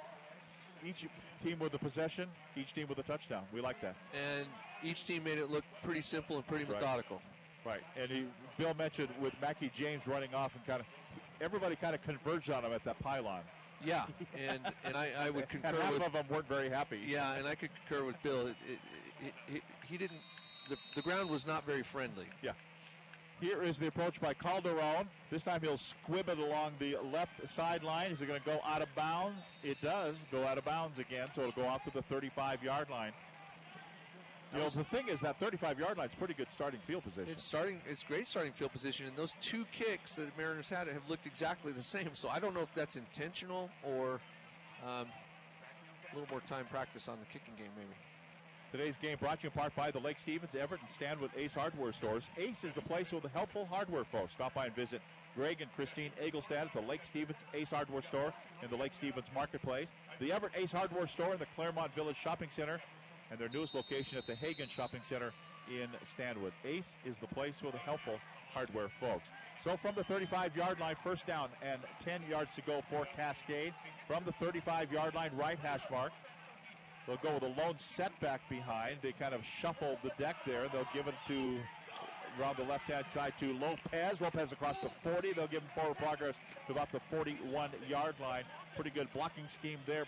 Each 0.85 1.07
team 1.43 1.59
with 1.61 1.73
a 1.75 1.79
possession, 1.79 2.29
each 2.57 2.75
team 2.75 2.89
with 2.89 2.99
a 2.99 3.03
touchdown. 3.05 3.45
We 3.55 3.61
like 3.61 3.81
that. 3.81 3.95
And 4.13 4.47
each 4.83 5.07
team 5.07 5.25
made 5.25 5.39
it 5.39 5.51
look 5.51 5.65
pretty 5.83 6.03
simple 6.03 6.37
and 6.37 6.47
pretty 6.47 6.65
Right. 6.65 6.75
methodical. 6.81 7.23
Right. 7.65 7.81
And 7.97 8.11
he, 8.11 8.27
Bill 8.59 8.75
mentioned 8.75 9.09
with 9.23 9.33
Mackie 9.41 9.71
James 9.75 10.03
running 10.07 10.35
off 10.35 10.55
and 10.55 10.67
kind 10.67 10.81
of 10.81 10.87
everybody 11.41 11.77
kind 11.77 11.95
of 11.95 12.03
converged 12.03 12.51
on 12.51 12.65
him 12.65 12.73
at 12.73 12.85
that 12.85 12.99
pylon. 13.01 13.43
Yeah, 13.85 14.07
and 14.49 14.61
and 14.85 14.97
I, 14.97 15.11
I 15.19 15.31
would 15.31 15.49
concur 15.51 15.69
and 15.69 15.79
half 15.79 15.93
with 15.93 16.03
of 16.03 16.13
them 16.13 16.27
weren't 16.31 16.49
very 16.49 16.69
happy. 16.71 17.01
Yeah, 17.07 17.35
and 17.35 17.47
I 17.47 17.55
could 17.55 17.71
concur 17.87 18.05
with 18.05 18.17
Bill. 18.23 18.47
It, 18.47 18.57
it, 18.67 18.79
it, 19.27 19.55
it, 19.57 19.63
he 19.87 19.99
didn't. 19.99 20.21
The, 20.71 20.77
the 20.97 21.03
ground 21.03 21.29
was 21.29 21.47
not 21.47 21.67
very 21.67 21.83
friendly. 21.83 22.27
Yeah. 22.43 22.53
Here 23.41 23.63
is 23.63 23.79
the 23.79 23.89
approach 23.89 24.21
by 24.21 24.33
Calderon. 24.33 25.09
This 25.31 25.43
time 25.43 25.61
he'll 25.61 25.77
squib 25.77 26.29
it 26.29 26.39
along 26.39 26.73
the 26.79 26.97
left 27.13 27.33
sideline. 27.53 28.13
Is 28.13 28.23
it 28.23 28.27
going 28.27 28.41
to 28.41 28.47
go 28.47 28.61
out 28.65 28.81
of 28.81 28.89
bounds? 28.95 29.43
It 29.63 29.77
does 29.83 30.17
go 30.31 30.47
out 30.47 30.57
of 30.57 30.65
bounds 30.65 30.99
again, 30.99 31.29
so 31.35 31.43
it'll 31.43 31.63
go 31.63 31.69
off 31.69 31.85
to 31.85 31.91
the 31.91 32.03
35-yard 32.15 32.89
line. 32.89 33.13
You 34.55 34.61
know, 34.61 34.69
the 34.69 34.85
thing 34.85 35.09
is 35.09 35.21
that 35.21 35.41
35-yard 35.41 35.99
line 35.99 36.09
is 36.09 36.15
pretty 36.17 36.35
good 36.35 36.47
starting 36.53 36.79
field 36.87 37.03
position. 37.03 37.29
It's 37.29 37.43
starting. 37.43 37.81
It's 37.91 38.05
great 38.05 38.29
starting 38.29 38.53
field 38.53 38.71
position, 38.71 39.07
and 39.07 39.17
those 39.17 39.35
two 39.43 39.65
kicks 39.73 40.13
that 40.13 40.37
Mariners 40.39 40.69
had 40.69 40.87
have 40.87 41.03
looked 41.09 41.27
exactly 41.27 41.73
the 41.73 41.83
same. 41.83 42.11
So 42.15 42.29
I 42.29 42.39
don't 42.39 42.55
know 42.55 42.61
if 42.61 42.73
that's 42.73 42.95
intentional 42.95 43.69
or 43.83 44.21
um, 44.87 45.09
a 46.13 46.15
little 46.15 46.31
more 46.31 46.41
time 46.43 46.67
practice 46.71 47.09
on 47.09 47.19
the 47.19 47.27
kicking 47.27 47.55
game, 47.59 47.71
maybe. 47.77 47.95
Today's 48.71 48.97
game 49.01 49.17
brought 49.21 49.39
to 49.41 49.45
you 49.45 49.51
in 49.51 49.59
part 49.59 49.75
by 49.75 49.91
the 49.91 49.99
Lake 49.99 50.19
Stevens 50.21 50.55
Everett 50.55 50.81
and 50.81 50.91
Stanwood 50.97 51.31
Ace 51.37 51.53
Hardware 51.53 51.93
stores. 51.93 52.23
Ace 52.39 52.63
is 52.63 52.75
the 52.75 52.83
place 52.83 53.11
with 53.11 53.23
the 53.23 53.29
helpful 53.31 53.67
hardware 53.67 54.05
folks. 54.05 54.35
Stop 54.35 54.55
by 54.55 54.67
and 54.67 54.75
visit 54.75 55.01
Greg 55.37 55.63
and 55.63 55.73
Christine 55.75 56.11
Egelstad 56.23 56.67
at 56.67 56.73
the 56.73 56.81
Lake 56.81 57.01
Stevens 57.09 57.39
Ace 57.55 57.71
Hardware 57.71 58.03
store 58.03 58.33
in 58.63 58.71
the 58.71 58.77
Lake 58.77 58.93
Stevens 58.95 59.27
Marketplace. 59.35 59.89
The 60.21 60.33
Everett 60.33 60.53
Ace 60.57 60.73
Hardware 60.73 61.09
store 61.09 61.33
in 61.33 61.39
the 61.39 61.47
Claremont 61.57 61.95
Village 61.95 62.17
Shopping 62.23 62.49
Center 62.55 62.81
and 63.31 63.39
their 63.39 63.49
newest 63.49 63.75
location 63.75 64.19
at 64.19 64.27
the 64.27 64.35
Hagen 64.35 64.69
Shopping 64.69 65.01
Center 65.09 65.33
in 65.69 65.89
Stanwood. 66.13 66.53
Ace 66.65 66.97
is 67.05 67.17
the 67.21 67.27
place 67.29 67.55
for 67.61 67.71
the 67.71 67.79
helpful 67.79 68.19
hardware 68.53 68.89
folks. 69.01 69.29
So 69.63 69.77
from 69.77 69.95
the 69.95 70.05
35-yard 70.05 70.79
line, 70.79 70.97
first 71.03 71.27
down 71.27 71.49
and 71.63 71.81
10 72.05 72.23
yards 72.29 72.55
to 72.55 72.61
go 72.63 72.83
for 72.91 73.07
Cascade. 73.17 73.73
From 74.07 74.25
the 74.25 74.33
35-yard 74.45 75.15
line, 75.15 75.31
right 75.37 75.59
hash 75.59 75.83
mark. 75.91 76.13
They'll 77.07 77.17
go 77.17 77.35
with 77.35 77.43
a 77.43 77.61
lone 77.61 77.77
setback 77.79 78.41
behind. 78.49 78.99
They 79.03 79.13
kind 79.13 79.35
of 79.35 79.43
shuffle 79.61 79.99
the 80.03 80.11
deck 80.19 80.37
there. 80.47 80.69
They'll 80.73 80.89
give 80.95 81.07
it 81.07 81.15
to 81.29 81.59
around 82.41 82.57
the 82.57 82.65
left-hand 82.65 83.05
side 83.13 83.35
to 83.41 83.53
Lopez. 83.55 84.21
Lopez 84.21 84.53
across 84.53 84.79
the 84.81 84.91
40. 85.03 85.33
They'll 85.33 85.47
give 85.47 85.63
him 85.63 85.71
forward 85.75 85.99
progress 85.99 86.35
to 86.67 86.73
about 86.73 86.91
the 86.93 87.01
41-yard 87.13 88.17
line. 88.21 88.45
Pretty 88.75 88.91
good 88.91 89.09
blocking 89.13 89.47
scheme 89.49 89.79
there. 89.87 90.07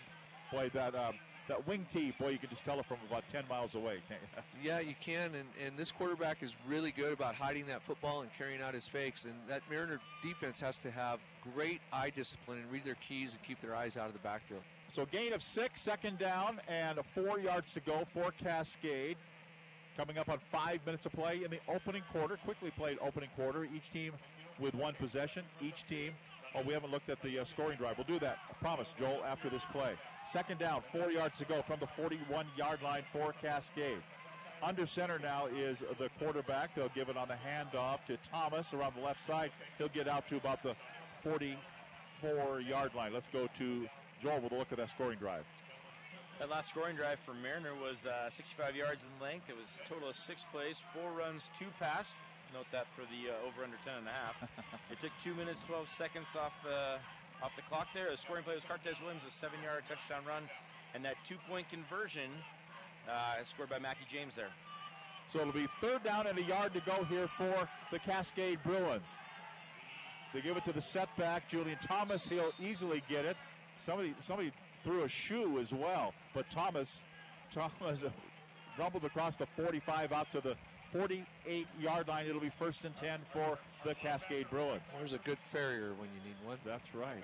Boy, 0.51 0.69
that 0.73 0.95
um, 0.95 1.13
that 1.47 1.65
wing 1.67 1.85
T, 1.91 2.13
boy, 2.19 2.29
you 2.29 2.37
can 2.37 2.49
just 2.49 2.63
tell 2.65 2.79
it 2.79 2.85
from 2.85 2.97
about 3.07 3.23
10 3.31 3.43
miles 3.49 3.75
away. 3.75 3.99
Can't 4.07 4.21
you? 4.21 4.41
Yeah, 4.63 4.79
you 4.79 4.95
can, 4.99 5.35
and, 5.35 5.47
and 5.63 5.77
this 5.77 5.91
quarterback 5.91 6.41
is 6.41 6.53
really 6.67 6.91
good 6.91 7.13
about 7.13 7.35
hiding 7.35 7.67
that 7.67 7.83
football 7.83 8.21
and 8.21 8.29
carrying 8.37 8.61
out 8.61 8.73
his 8.73 8.87
fakes. 8.87 9.23
And 9.23 9.33
that 9.47 9.61
Mariner 9.69 9.99
defense 10.23 10.59
has 10.59 10.77
to 10.77 10.91
have 10.91 11.19
great 11.53 11.79
eye 11.93 12.09
discipline 12.09 12.59
and 12.59 12.71
read 12.71 12.83
their 12.83 12.97
keys 13.07 13.31
and 13.31 13.43
keep 13.43 13.61
their 13.61 13.75
eyes 13.75 13.97
out 13.97 14.07
of 14.07 14.13
the 14.13 14.19
backfield. 14.19 14.61
So 14.93 15.05
gain 15.05 15.33
of 15.33 15.43
six, 15.43 15.81
second 15.81 16.17
down, 16.17 16.59
and 16.67 16.99
four 17.13 17.39
yards 17.39 17.71
to 17.73 17.79
go 17.81 18.03
for 18.13 18.31
Cascade. 18.31 19.17
Coming 19.95 20.17
up 20.17 20.29
on 20.29 20.39
five 20.51 20.79
minutes 20.85 21.05
of 21.05 21.11
play 21.11 21.43
in 21.43 21.51
the 21.51 21.59
opening 21.67 22.03
quarter. 22.11 22.37
Quickly 22.43 22.71
played 22.77 22.97
opening 23.01 23.29
quarter. 23.35 23.63
Each 23.63 23.91
team 23.91 24.13
with 24.59 24.75
one 24.75 24.93
possession. 24.95 25.43
Each 25.61 25.85
team. 25.87 26.13
Oh, 26.55 26.61
we 26.65 26.73
haven't 26.73 26.91
looked 26.91 27.09
at 27.09 27.21
the 27.21 27.39
uh, 27.39 27.45
scoring 27.45 27.77
drive. 27.77 27.97
We'll 27.97 28.07
do 28.07 28.19
that. 28.19 28.37
I 28.49 28.53
promise, 28.61 28.87
Joel, 28.97 29.23
after 29.25 29.49
this 29.49 29.61
play. 29.71 29.93
Second 30.31 30.59
down, 30.59 30.81
four 30.91 31.11
yards 31.11 31.37
to 31.39 31.45
go 31.45 31.61
from 31.61 31.79
the 31.79 31.87
41 31.87 32.47
yard 32.57 32.81
line 32.81 33.03
for 33.11 33.33
Cascade. 33.41 34.01
Under 34.63 34.87
center 34.87 35.19
now 35.19 35.45
is 35.45 35.79
the 35.99 36.09
quarterback. 36.17 36.73
They'll 36.75 36.89
give 36.89 37.09
it 37.09 37.17
on 37.17 37.27
the 37.27 37.35
handoff 37.35 37.99
to 38.07 38.17
Thomas 38.29 38.73
around 38.73 38.95
the 38.95 39.01
left 39.01 39.25
side. 39.25 39.51
He'll 39.77 39.89
get 39.89 40.07
out 40.07 40.27
to 40.29 40.37
about 40.37 40.63
the 40.63 40.75
44 41.23 42.61
yard 42.61 42.95
line. 42.95 43.13
Let's 43.13 43.27
go 43.31 43.47
to 43.59 43.87
Joel 44.23 44.41
with 44.41 44.51
a 44.51 44.55
look 44.55 44.71
at 44.71 44.77
that 44.77 44.89
scoring 44.89 45.19
drive. 45.19 45.43
That 46.39 46.49
last 46.49 46.69
scoring 46.69 46.95
drive 46.95 47.19
for 47.25 47.33
Mariner 47.33 47.73
was 47.73 47.97
uh, 48.05 48.29
65 48.29 48.75
yards 48.75 49.01
in 49.01 49.23
length. 49.23 49.49
It 49.49 49.57
was 49.57 49.69
a 49.83 49.89
total 49.89 50.09
of 50.09 50.15
six 50.15 50.45
plays, 50.51 50.77
four 50.93 51.11
runs, 51.11 51.49
two 51.57 51.65
pass. 51.79 52.15
Note 52.53 52.67
that 52.71 52.87
for 52.95 53.03
the 53.11 53.35
uh, 53.35 53.47
over 53.47 53.63
under 53.63 53.77
10 53.83 54.03
and 54.03 54.07
a 54.07 54.15
half. 54.15 54.35
it 54.91 54.99
took 55.01 55.11
two 55.23 55.35
minutes, 55.35 55.59
12 55.67 55.87
seconds 55.97 56.27
off 56.35 56.55
the 56.63 56.95
off 57.43 57.51
the 57.55 57.65
clock 57.69 57.87
there. 57.93 58.09
The 58.09 58.17
scoring 58.17 58.43
play 58.43 58.55
was 58.55 58.63
Cortez 58.65 58.95
Williams, 59.03 59.21
a 59.27 59.31
seven-yard 59.31 59.83
touchdown 59.85 60.25
run, 60.25 60.49
and 60.95 61.05
that 61.05 61.15
two-point 61.27 61.69
conversion 61.69 62.31
uh, 63.05 63.43
scored 63.45 63.69
by 63.69 63.77
Mackie 63.77 64.07
James 64.09 64.33
there. 64.35 64.49
So 65.31 65.41
it'll 65.41 65.53
be 65.53 65.67
third 65.81 66.03
down 66.03 66.25
and 66.27 66.39
a 66.39 66.43
yard 66.43 66.73
to 66.73 66.81
go 66.81 67.03
here 67.03 67.27
for 67.37 67.67
the 67.91 67.99
Cascade 67.99 68.59
Bruins. 68.63 69.05
They 70.33 70.41
give 70.41 70.57
it 70.57 70.65
to 70.65 70.73
the 70.73 70.81
setback. 70.81 71.49
Julian 71.49 71.77
Thomas, 71.85 72.25
he'll 72.27 72.53
easily 72.59 73.03
get 73.09 73.25
it. 73.25 73.37
Somebody 73.85 74.15
somebody 74.21 74.51
threw 74.83 75.03
a 75.03 75.09
shoe 75.09 75.59
as 75.59 75.71
well, 75.71 76.13
but 76.33 76.49
Thomas 76.49 76.99
Thomas 77.53 77.99
rumbled 78.79 79.05
across 79.05 79.35
the 79.35 79.47
45 79.57 80.11
out 80.11 80.31
to 80.31 80.41
the 80.41 80.55
48 80.91 81.67
yard 81.79 82.07
line. 82.07 82.25
It'll 82.27 82.41
be 82.41 82.51
first 82.57 82.85
and 82.85 82.95
10 82.95 83.19
for 83.33 83.57
the 83.85 83.95
Cascade 83.95 84.49
Bruins. 84.49 84.81
There's 84.97 85.13
a 85.13 85.19
good 85.19 85.37
farrier 85.51 85.93
when 85.97 86.09
you 86.09 86.21
need 86.25 86.35
one. 86.45 86.57
That's 86.65 86.93
right. 86.93 87.23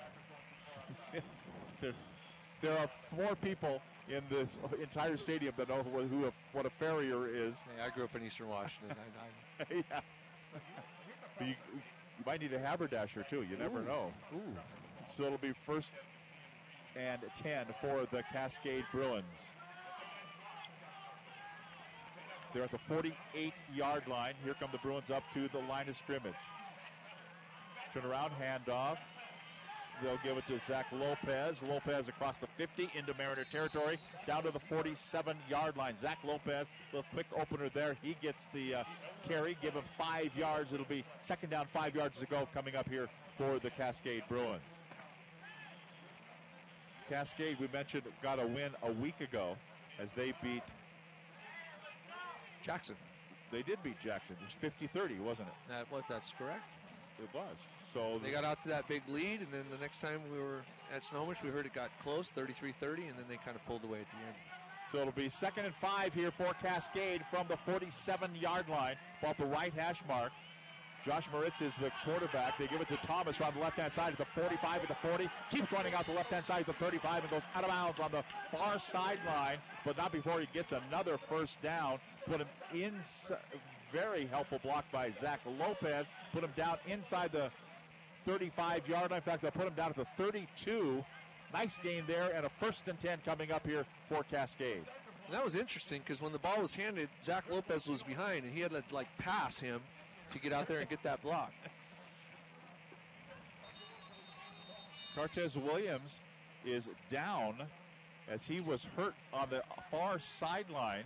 there, 2.61 2.77
are 2.77 2.89
four 3.15 3.35
people 3.35 3.81
in 4.09 4.21
this 4.29 4.57
entire 4.81 5.17
stadium 5.17 5.53
that 5.57 5.69
know 5.69 5.83
who, 5.83 6.01
who 6.03 6.31
what 6.51 6.65
a 6.65 6.69
farrier 6.69 7.27
is. 7.27 7.55
Hey, 7.55 7.83
I 7.83 7.89
grew 7.89 8.03
up 8.03 8.15
in 8.15 8.25
Eastern 8.25 8.49
Washington. 8.49 8.95
I, 9.59 9.63
I, 9.63 9.65
yeah. 9.91 10.01
You, 11.39 11.47
you 11.47 12.23
might 12.25 12.41
need 12.41 12.53
a 12.53 12.59
haberdasher 12.59 13.25
too. 13.29 13.43
You 13.43 13.57
never 13.57 13.79
Ooh. 13.79 13.85
know. 13.85 14.11
Ooh. 14.35 14.57
So 15.05 15.23
it'll 15.25 15.37
be 15.37 15.53
first 15.65 15.89
and 16.95 17.21
10 17.41 17.65
for 17.81 18.07
the 18.11 18.23
Cascade 18.31 18.85
Bruins. 18.91 19.23
They're 22.53 22.63
at 22.63 22.71
the 22.71 22.79
48 22.87 23.53
yard 23.73 24.03
line. 24.07 24.33
Here 24.43 24.55
come 24.59 24.69
the 24.71 24.77
Bruins 24.77 25.09
up 25.13 25.23
to 25.33 25.47
the 25.49 25.59
line 25.67 25.89
of 25.89 25.97
scrimmage. 25.97 26.33
Turn 27.93 28.05
around, 28.05 28.31
handoff. 28.41 28.97
They'll 30.01 30.19
give 30.23 30.37
it 30.37 30.45
to 30.47 30.59
Zach 30.67 30.87
Lopez. 30.91 31.61
Lopez 31.63 32.07
across 32.07 32.37
the 32.39 32.47
50 32.57 32.89
into 32.95 33.13
Mariner 33.13 33.45
territory, 33.51 33.99
down 34.27 34.43
to 34.43 34.51
the 34.51 34.59
47 34.59 35.37
yard 35.49 35.77
line. 35.77 35.95
Zach 36.01 36.17
Lopez, 36.23 36.67
little 36.91 37.05
quick 37.13 37.27
opener 37.39 37.69
there. 37.73 37.95
He 38.01 38.15
gets 38.21 38.47
the 38.53 38.75
uh, 38.75 38.83
carry, 39.27 39.57
give 39.61 39.73
him 39.73 39.83
five 39.97 40.35
yards. 40.35 40.73
It'll 40.73 40.85
be 40.85 41.05
second 41.21 41.51
down, 41.51 41.67
five 41.73 41.95
yards 41.95 42.19
to 42.19 42.25
go 42.25 42.47
coming 42.53 42.75
up 42.75 42.89
here 42.89 43.07
for 43.37 43.59
the 43.59 43.69
Cascade 43.69 44.23
Bruins. 44.27 44.61
Cascade, 47.09 47.57
we 47.59 47.67
mentioned, 47.67 48.03
got 48.21 48.39
a 48.39 48.45
win 48.45 48.71
a 48.83 48.91
week 48.91 49.21
ago 49.21 49.55
as 50.01 50.09
they 50.15 50.33
beat 50.41 50.63
Jackson. 52.63 52.95
They 53.51 53.61
did 53.61 53.81
beat 53.83 53.97
Jackson. 54.03 54.35
It 54.39 54.43
was 54.43 54.53
50 54.61 54.87
30, 54.87 55.19
wasn't 55.19 55.47
it? 55.49 55.53
That 55.69 55.91
was 55.91 56.03
that's 56.09 56.31
correct. 56.37 56.63
It 57.21 57.29
was. 57.33 57.55
So 57.93 58.19
They 58.23 58.31
got 58.31 58.43
out 58.43 58.61
to 58.63 58.69
that 58.69 58.87
big 58.87 59.03
lead, 59.07 59.41
and 59.41 59.47
then 59.51 59.65
the 59.69 59.77
next 59.77 60.01
time 60.01 60.21
we 60.31 60.39
were 60.39 60.61
at 60.93 61.03
Snohomish, 61.03 61.37
we 61.43 61.49
heard 61.49 61.65
it 61.65 61.73
got 61.73 61.89
close, 62.01 62.31
33-30, 62.35 63.09
and 63.09 63.17
then 63.17 63.25
they 63.29 63.37
kind 63.37 63.55
of 63.55 63.63
pulled 63.67 63.83
away 63.83 63.99
at 63.99 64.07
the 64.09 64.25
end. 64.25 64.35
So 64.91 64.97
it'll 64.99 65.11
be 65.13 65.29
second 65.29 65.65
and 65.65 65.75
five 65.75 66.13
here 66.13 66.31
for 66.31 66.53
Cascade 66.61 67.21
from 67.29 67.47
the 67.47 67.57
47-yard 67.71 68.67
line, 68.67 68.95
about 69.21 69.37
the 69.37 69.45
right 69.45 69.73
hash 69.73 70.01
mark. 70.07 70.31
Josh 71.05 71.25
Moritz 71.33 71.61
is 71.61 71.73
the 71.81 71.91
quarterback. 72.05 72.57
They 72.57 72.67
give 72.67 72.79
it 72.79 72.87
to 72.87 72.97
Thomas 73.05 73.39
around 73.41 73.55
the 73.55 73.59
left-hand 73.59 73.91
side 73.91 74.13
at 74.13 74.17
the 74.17 74.25
45 74.41 74.83
at 74.83 74.87
the 74.87 74.95
40. 75.07 75.29
Keeps 75.51 75.71
running 75.71 75.93
out 75.93 76.05
the 76.05 76.13
left-hand 76.13 76.45
side 76.45 76.61
at 76.61 76.67
the 76.67 76.73
35 76.73 77.23
and 77.23 77.29
goes 77.31 77.41
out 77.55 77.63
of 77.63 77.69
bounds 77.69 77.99
on 77.99 78.11
the 78.11 78.23
far 78.51 78.79
sideline, 78.79 79.57
but 79.85 79.97
not 79.97 80.13
before 80.13 80.39
he 80.39 80.47
gets 80.53 80.71
another 80.71 81.17
first 81.27 81.61
down. 81.61 81.99
Put 82.25 82.41
him 82.41 82.47
in. 82.73 82.93
Very 83.91 84.25
helpful 84.25 84.59
block 84.63 84.85
by 84.91 85.11
Zach 85.21 85.39
Lopez. 85.59 86.07
Put 86.33 86.43
him 86.43 86.53
down 86.57 86.77
inside 86.87 87.31
the 87.31 87.51
35-yard 88.27 89.11
line. 89.11 89.17
In 89.17 89.23
fact, 89.23 89.41
they'll 89.41 89.51
put 89.51 89.67
him 89.67 89.73
down 89.75 89.89
at 89.91 89.95
the 89.95 90.07
32. 90.17 91.03
Nice 91.53 91.77
gain 91.83 92.03
there, 92.07 92.31
and 92.35 92.45
a 92.45 92.49
first 92.59 92.87
and 92.87 92.99
10 92.99 93.19
coming 93.23 93.51
up 93.51 93.65
here 93.65 93.85
for 94.09 94.23
Cascade. 94.23 94.83
And 95.27 95.35
that 95.35 95.43
was 95.43 95.53
interesting 95.53 96.01
because 96.03 96.21
when 96.21 96.31
the 96.31 96.39
ball 96.39 96.61
was 96.61 96.73
handed, 96.73 97.09
Zach 97.23 97.43
Lopez 97.49 97.87
was 97.87 98.01
behind, 98.01 98.45
and 98.45 98.53
he 98.53 98.61
had 98.61 98.71
to 98.71 98.81
like 98.91 99.07
pass 99.19 99.59
him 99.59 99.81
to 100.31 100.39
get 100.39 100.51
out 100.51 100.67
there 100.67 100.79
and 100.79 100.89
get 100.89 101.03
that 101.03 101.21
block. 101.21 101.51
Cortez 105.15 105.55
Williams 105.55 106.11
is 106.65 106.89
down 107.11 107.55
as 108.29 108.43
he 108.43 108.59
was 108.61 108.87
hurt 108.95 109.13
on 109.31 109.49
the 109.49 109.61
far 109.91 110.19
sideline 110.19 111.03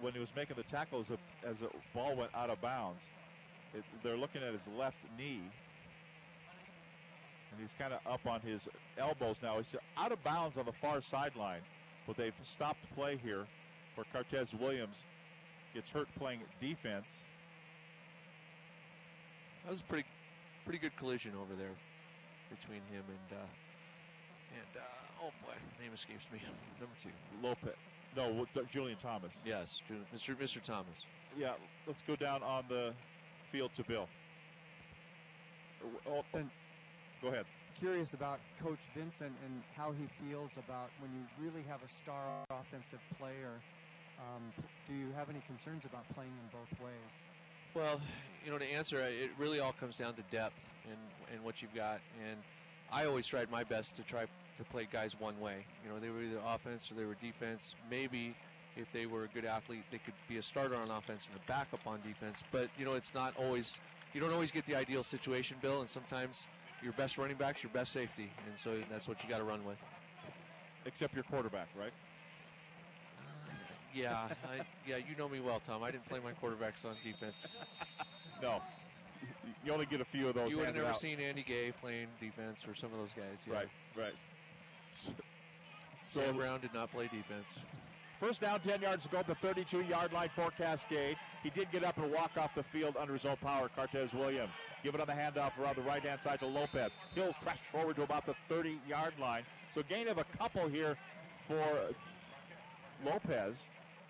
when 0.00 0.12
he 0.12 0.18
was 0.18 0.28
making 0.34 0.56
the 0.56 0.62
tackle 0.64 1.00
as 1.00 1.10
a, 1.10 1.48
as 1.48 1.56
a 1.62 1.68
ball 1.94 2.16
went 2.16 2.30
out 2.34 2.50
of 2.50 2.60
bounds. 2.60 3.02
It, 3.74 3.84
they're 4.02 4.16
looking 4.16 4.42
at 4.42 4.52
his 4.52 4.66
left 4.78 4.96
knee. 5.16 5.42
And 7.52 7.60
he's 7.60 7.74
kind 7.78 7.92
of 7.92 8.00
up 8.10 8.26
on 8.26 8.40
his 8.40 8.68
elbows 8.98 9.36
now. 9.42 9.56
He's 9.58 9.74
out 9.96 10.12
of 10.12 10.22
bounds 10.22 10.56
on 10.56 10.66
the 10.66 10.72
far 10.80 11.02
sideline, 11.02 11.62
but 12.06 12.16
they've 12.16 12.34
stopped 12.42 12.78
play 12.94 13.18
here 13.22 13.44
where 13.94 14.06
Cortez 14.12 14.48
Williams 14.58 14.96
gets 15.74 15.90
hurt 15.90 16.08
playing 16.18 16.40
defense. 16.60 17.06
That 19.64 19.70
was 19.70 19.80
a 19.80 19.84
pretty, 19.84 20.06
pretty 20.64 20.78
good 20.78 20.96
collision 20.96 21.32
over 21.34 21.54
there 21.58 21.74
between 22.48 22.82
him 22.90 23.04
and 23.06 23.38
uh, 23.38 23.46
and 24.50 24.72
uh, 24.76 25.22
oh 25.22 25.30
boy, 25.46 25.54
name 25.80 25.92
escapes 25.94 26.24
me. 26.32 26.40
Number 26.80 26.94
two, 27.02 27.10
Lopez. 27.42 27.76
No, 28.16 28.46
Julian 28.70 28.98
Thomas. 28.98 29.32
Yes, 29.44 29.80
Mr. 30.14 30.36
Mr. 30.36 30.62
Thomas. 30.62 30.98
Yeah, 31.38 31.52
let's 31.86 32.02
go 32.06 32.16
down 32.16 32.42
on 32.42 32.64
the 32.68 32.92
field 33.52 33.70
to 33.76 33.84
Bill. 33.84 34.08
Oh, 36.08 36.24
and 36.34 36.50
go 37.22 37.28
ahead. 37.28 37.46
Curious 37.78 38.12
about 38.12 38.40
Coach 38.62 38.80
Vincent 38.94 39.32
and 39.44 39.62
how 39.74 39.92
he 39.92 40.06
feels 40.26 40.50
about 40.58 40.90
when 41.00 41.10
you 41.12 41.22
really 41.42 41.64
have 41.68 41.80
a 41.82 41.88
star 41.88 42.44
offensive 42.50 43.00
player. 43.18 43.52
Um, 44.18 44.52
do 44.86 44.94
you 44.94 45.06
have 45.16 45.30
any 45.30 45.42
concerns 45.46 45.84
about 45.86 46.04
playing 46.14 46.32
in 46.32 46.58
both 46.58 46.84
ways? 46.84 47.12
Well, 47.74 48.00
you 48.44 48.50
know, 48.50 48.58
to 48.58 48.64
answer, 48.64 49.00
it 49.00 49.30
really 49.38 49.60
all 49.60 49.72
comes 49.72 49.96
down 49.96 50.14
to 50.14 50.22
depth 50.30 50.56
and, 50.84 50.98
and 51.32 51.44
what 51.44 51.62
you've 51.62 51.74
got. 51.74 52.00
And 52.28 52.38
I 52.92 53.06
always 53.06 53.26
tried 53.26 53.50
my 53.50 53.64
best 53.64 53.96
to 53.96 54.02
try 54.02 54.26
to 54.60 54.70
play 54.70 54.86
guys 54.90 55.18
one 55.18 55.40
way. 55.40 55.64
You 55.82 55.90
know, 55.90 55.98
they 55.98 56.10
were 56.10 56.22
either 56.22 56.38
offense 56.46 56.90
or 56.90 56.94
they 56.94 57.04
were 57.04 57.16
defense. 57.20 57.74
Maybe 57.90 58.36
if 58.76 58.86
they 58.92 59.06
were 59.06 59.24
a 59.24 59.28
good 59.28 59.44
athlete, 59.44 59.84
they 59.90 59.98
could 59.98 60.14
be 60.28 60.36
a 60.36 60.42
starter 60.42 60.76
on 60.76 60.90
offense 60.90 61.26
and 61.30 61.40
a 61.40 61.46
backup 61.48 61.86
on 61.86 62.00
defense. 62.02 62.42
But 62.52 62.68
you 62.78 62.84
know, 62.84 62.94
it's 62.94 63.14
not 63.14 63.34
always. 63.36 63.76
You 64.12 64.20
don't 64.20 64.32
always 64.32 64.50
get 64.50 64.66
the 64.66 64.74
ideal 64.74 65.02
situation, 65.02 65.56
Bill, 65.62 65.80
and 65.80 65.88
sometimes 65.88 66.46
your 66.82 66.92
best 66.94 67.16
running 67.16 67.36
back's 67.36 67.62
your 67.62 67.72
best 67.72 67.92
safety, 67.92 68.30
and 68.46 68.54
so 68.62 68.82
that's 68.90 69.06
what 69.06 69.22
you 69.22 69.28
got 69.28 69.38
to 69.38 69.44
run 69.44 69.64
with. 69.64 69.76
Except 70.84 71.14
your 71.14 71.24
quarterback, 71.24 71.68
right? 71.78 71.92
Yeah, 73.94 74.28
I, 74.44 74.64
yeah, 74.86 74.96
you 74.96 75.16
know 75.18 75.28
me 75.28 75.40
well, 75.40 75.60
Tom. 75.66 75.82
I 75.82 75.90
didn't 75.90 76.08
play 76.08 76.20
my 76.20 76.32
quarterbacks 76.32 76.84
on 76.84 76.94
defense. 77.04 77.36
no, 78.42 78.60
you 79.64 79.72
only 79.72 79.86
get 79.86 80.00
a 80.00 80.04
few 80.04 80.28
of 80.28 80.34
those. 80.34 80.50
You 80.50 80.58
have 80.60 80.74
never 80.74 80.88
out. 80.88 81.00
seen 81.00 81.20
Andy 81.20 81.44
Gay 81.46 81.72
playing 81.80 82.08
defense 82.20 82.60
or 82.66 82.74
some 82.74 82.92
of 82.92 82.98
those 82.98 83.14
guys. 83.16 83.44
Yeah. 83.46 83.54
Right, 83.54 83.68
right. 83.96 84.14
So, 84.92 85.12
Sam 86.10 86.36
Brown 86.36 86.60
did 86.60 86.74
not 86.74 86.90
play 86.92 87.04
defense. 87.04 87.48
First 88.18 88.42
down, 88.42 88.60
10 88.60 88.82
yards 88.82 89.04
to 89.04 89.08
go 89.08 89.18
at 89.18 89.26
the 89.26 89.34
32 89.36 89.82
yard 89.82 90.12
line 90.12 90.28
for 90.34 90.50
Cascade. 90.50 91.16
He 91.42 91.50
did 91.50 91.70
get 91.72 91.84
up 91.84 91.96
and 91.96 92.12
walk 92.12 92.32
off 92.36 92.54
the 92.54 92.62
field 92.64 92.96
under 92.98 93.14
his 93.14 93.24
own 93.24 93.36
power, 93.36 93.70
Cortez 93.74 94.12
Williams. 94.12 94.52
Give 94.84 94.94
it 94.94 95.00
on 95.00 95.06
the 95.06 95.14
handoff 95.14 95.58
around 95.58 95.76
the 95.76 95.82
right 95.82 96.02
hand 96.02 96.20
side 96.20 96.40
to 96.40 96.46
Lopez. 96.46 96.90
He'll 97.14 97.32
crash 97.42 97.58
forward 97.72 97.96
to 97.96 98.02
about 98.02 98.26
the 98.26 98.34
30 98.48 98.78
yard 98.86 99.14
line. 99.18 99.44
So, 99.74 99.82
gain 99.82 100.08
of 100.08 100.18
a 100.18 100.24
couple 100.36 100.68
here 100.68 100.98
for 101.48 101.94
Lopez. 103.04 103.54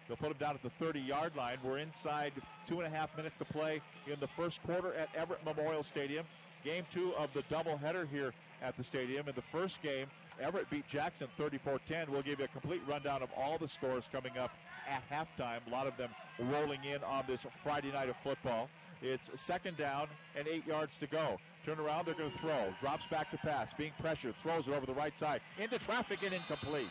They'll 0.08 0.16
put 0.16 0.32
him 0.32 0.38
down 0.40 0.56
at 0.56 0.62
the 0.64 0.72
30 0.84 1.00
yard 1.00 1.36
line. 1.36 1.58
We're 1.62 1.78
inside 1.78 2.32
two 2.66 2.80
and 2.80 2.92
a 2.92 2.96
half 2.96 3.16
minutes 3.16 3.38
to 3.38 3.44
play 3.44 3.80
in 4.12 4.18
the 4.18 4.28
first 4.36 4.60
quarter 4.64 4.92
at 4.94 5.08
Everett 5.14 5.44
Memorial 5.44 5.84
Stadium. 5.84 6.26
Game 6.64 6.84
two 6.92 7.14
of 7.14 7.32
the 7.32 7.42
doubleheader 7.44 8.08
here 8.10 8.32
at 8.60 8.76
the 8.76 8.82
stadium. 8.82 9.28
In 9.28 9.36
the 9.36 9.44
first 9.52 9.80
game, 9.82 10.08
Everett 10.40 10.70
beat 10.70 10.88
Jackson 10.88 11.28
34-10. 11.38 12.08
We'll 12.08 12.22
give 12.22 12.38
you 12.38 12.46
a 12.46 12.48
complete 12.48 12.80
rundown 12.88 13.22
of 13.22 13.28
all 13.36 13.58
the 13.58 13.68
scores 13.68 14.04
coming 14.10 14.38
up 14.38 14.50
at 14.88 15.02
halftime. 15.10 15.60
A 15.66 15.70
lot 15.70 15.86
of 15.86 15.96
them 15.96 16.10
rolling 16.38 16.82
in 16.84 17.02
on 17.04 17.24
this 17.26 17.40
Friday 17.62 17.92
night 17.92 18.08
of 18.08 18.16
football. 18.24 18.68
It's 19.02 19.30
second 19.34 19.76
down 19.76 20.08
and 20.36 20.46
eight 20.48 20.66
yards 20.66 20.96
to 20.98 21.06
go. 21.06 21.36
Turn 21.64 21.78
around, 21.78 22.06
they're 22.06 22.14
going 22.14 22.32
to 22.32 22.38
throw. 22.38 22.72
Drops 22.80 23.04
back 23.10 23.30
to 23.32 23.36
pass, 23.38 23.68
being 23.76 23.92
pressured, 24.00 24.34
throws 24.42 24.66
it 24.66 24.72
over 24.72 24.86
the 24.86 24.94
right 24.94 25.16
side. 25.18 25.40
Into 25.58 25.78
traffic 25.78 26.20
and 26.24 26.32
incomplete. 26.32 26.88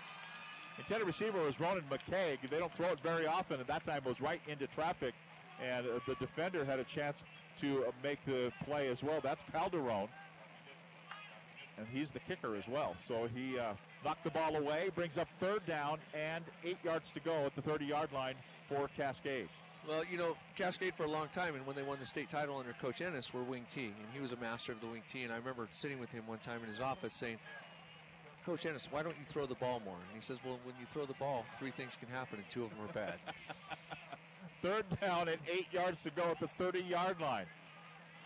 Intended 0.78 1.06
receiver 1.06 1.44
was 1.44 1.60
Ronan 1.60 1.84
McKay. 1.90 2.38
They 2.50 2.60
don't 2.60 2.74
throw 2.76 2.90
it 2.90 3.00
very 3.04 3.28
often, 3.28 3.60
and 3.60 3.68
that 3.68 3.86
time 3.86 4.04
was 4.06 4.22
right 4.22 4.42
into 4.48 4.68
traffic. 4.68 5.14
And 5.64 5.86
uh, 5.86 6.00
the 6.08 6.16
defender 6.16 6.64
had 6.64 6.80
a 6.80 6.86
chance 6.86 7.24
to 7.62 7.86
uh, 7.86 7.92
make 8.02 8.24
the 8.26 8.52
play 8.64 8.88
as 8.88 9.04
well. 9.04 9.20
That's 9.22 9.44
Calderon 9.52 10.08
and 11.80 11.88
he's 11.92 12.12
the 12.12 12.20
kicker 12.20 12.56
as 12.56 12.68
well. 12.68 12.96
So 13.08 13.28
he 13.34 13.58
uh, 13.58 13.74
knocked 14.04 14.24
the 14.24 14.30
ball 14.30 14.56
away, 14.56 14.90
brings 14.94 15.18
up 15.18 15.28
third 15.40 15.66
down 15.66 16.00
and 16.14 16.44
eight 16.64 16.78
yards 16.84 17.10
to 17.12 17.20
go 17.20 17.46
at 17.46 17.56
the 17.56 17.62
30-yard 17.62 18.12
line 18.14 18.36
for 18.68 18.90
Cascade. 18.96 19.50
Well, 19.88 20.04
you 20.12 20.18
know, 20.18 20.36
Cascade 20.56 20.94
for 20.96 21.06
a 21.06 21.10
long 21.10 21.30
time, 21.34 21.56
and 21.56 21.66
when 21.66 21.76
they 21.76 21.84
won 21.84 21.98
the 22.00 22.06
state 22.06 22.30
title 22.30 22.58
under 22.58 22.74
Coach 22.82 23.02
Ennis, 23.02 23.34
were 23.34 23.44
wing 23.44 23.66
T, 23.74 23.86
and 23.86 23.96
he 24.14 24.20
was 24.20 24.34
a 24.34 24.36
master 24.38 24.72
of 24.72 24.82
the 24.82 24.88
wing 24.88 25.02
T. 25.12 25.24
And 25.24 25.34
I 25.34 25.38
remember 25.38 25.68
sitting 25.72 26.00
with 26.00 26.10
him 26.10 26.24
one 26.28 26.40
time 26.40 26.62
in 26.64 26.70
his 26.70 26.80
office 26.80 27.14
saying, 27.14 27.38
Coach 28.46 28.66
Ennis, 28.66 28.88
why 28.92 29.02
don't 29.02 29.16
you 29.20 29.26
throw 29.30 29.46
the 29.46 29.56
ball 29.56 29.82
more? 29.86 29.96
And 29.96 30.22
he 30.22 30.22
says, 30.22 30.38
Well, 30.46 30.60
when 30.64 30.76
you 30.80 30.86
throw 30.94 31.06
the 31.06 31.14
ball, 31.14 31.46
three 31.60 31.72
things 31.72 31.94
can 32.00 32.10
happen, 32.10 32.40
and 32.40 32.50
two 32.50 32.64
of 32.64 32.70
them 32.72 32.80
are 32.82 32.94
bad. 32.94 33.16
Third 34.62 34.86
down 35.00 35.30
and 35.30 35.40
eight 35.50 35.68
yards 35.72 36.04
to 36.04 36.10
go 36.12 36.24
at 36.24 36.40
the 36.40 36.50
30-yard 36.62 37.22
line. 37.22 37.46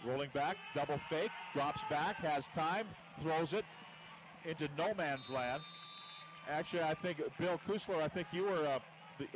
Rolling 0.06 0.30
back, 0.34 0.58
double 0.76 1.00
fake, 1.10 1.32
drops 1.54 1.80
back, 1.90 2.18
has 2.18 2.48
time, 2.56 2.86
throws 3.22 3.54
it 3.54 3.64
into 4.46 4.68
no 4.78 4.94
man's 4.96 5.30
land. 5.30 5.62
Actually, 6.50 6.84
I 6.84 6.94
think 6.94 7.22
Bill 7.40 7.60
Kusler, 7.68 8.02
I 8.02 8.10
think 8.10 8.28
you 8.34 8.44
were 8.44 8.66
uh, 8.66 8.80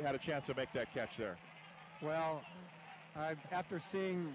had 0.02 0.14
a 0.14 0.18
chance 0.18 0.46
to 0.46 0.54
make 0.54 0.70
that 0.74 0.92
catch 0.92 1.16
there. 1.16 1.38
Well, 2.02 2.42
I, 3.16 3.34
after 3.50 3.78
seeing 3.78 4.34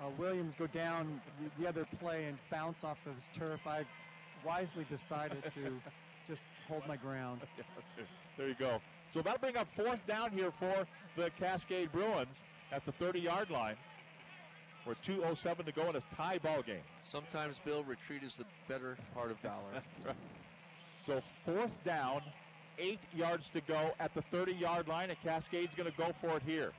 uh, 0.00 0.08
Williams 0.18 0.54
go 0.58 0.66
down 0.66 1.20
the, 1.40 1.62
the, 1.62 1.68
other 1.68 1.86
play 2.00 2.24
and 2.24 2.38
bounce 2.50 2.82
off 2.82 2.98
of 3.06 3.14
his 3.14 3.24
turf, 3.34 3.60
I 3.66 3.84
wisely 4.44 4.84
decided 4.90 5.44
to 5.54 5.80
just 6.26 6.42
hold 6.66 6.82
my 6.88 6.96
ground. 6.96 7.42
there 8.36 8.48
you 8.48 8.56
go. 8.58 8.80
So 9.12 9.22
that'll 9.22 9.38
bring 9.38 9.56
up 9.56 9.68
fourth 9.76 10.04
down 10.06 10.30
here 10.30 10.52
for 10.58 10.86
the 11.16 11.30
Cascade 11.38 11.92
Bruins 11.92 12.42
at 12.72 12.84
the 12.84 12.92
30-yard 12.92 13.50
line. 13.50 13.76
With 14.86 15.00
2.07 15.02 15.64
to 15.64 15.72
go 15.72 15.88
in 15.90 15.96
a 15.96 16.00
tie 16.16 16.38
ball 16.38 16.62
game. 16.62 16.82
Sometimes, 17.08 17.56
Bill, 17.64 17.84
retreat 17.84 18.22
is 18.24 18.36
the 18.36 18.44
better 18.68 18.96
part 19.14 19.30
of 19.30 19.38
valor. 19.38 19.82
right. 20.04 20.16
So 21.06 21.20
fourth 21.44 21.70
down, 21.84 22.20
eight 22.78 22.98
yards 23.14 23.48
to 23.50 23.60
go 23.60 23.92
at 24.00 24.14
the 24.14 24.22
30 24.22 24.52
yard 24.52 24.88
line, 24.88 25.10
and 25.10 25.18
Cascade's 25.20 25.74
going 25.74 25.90
to 25.90 25.96
go 25.96 26.12
for 26.20 26.36
it 26.36 26.42
here 26.44 26.72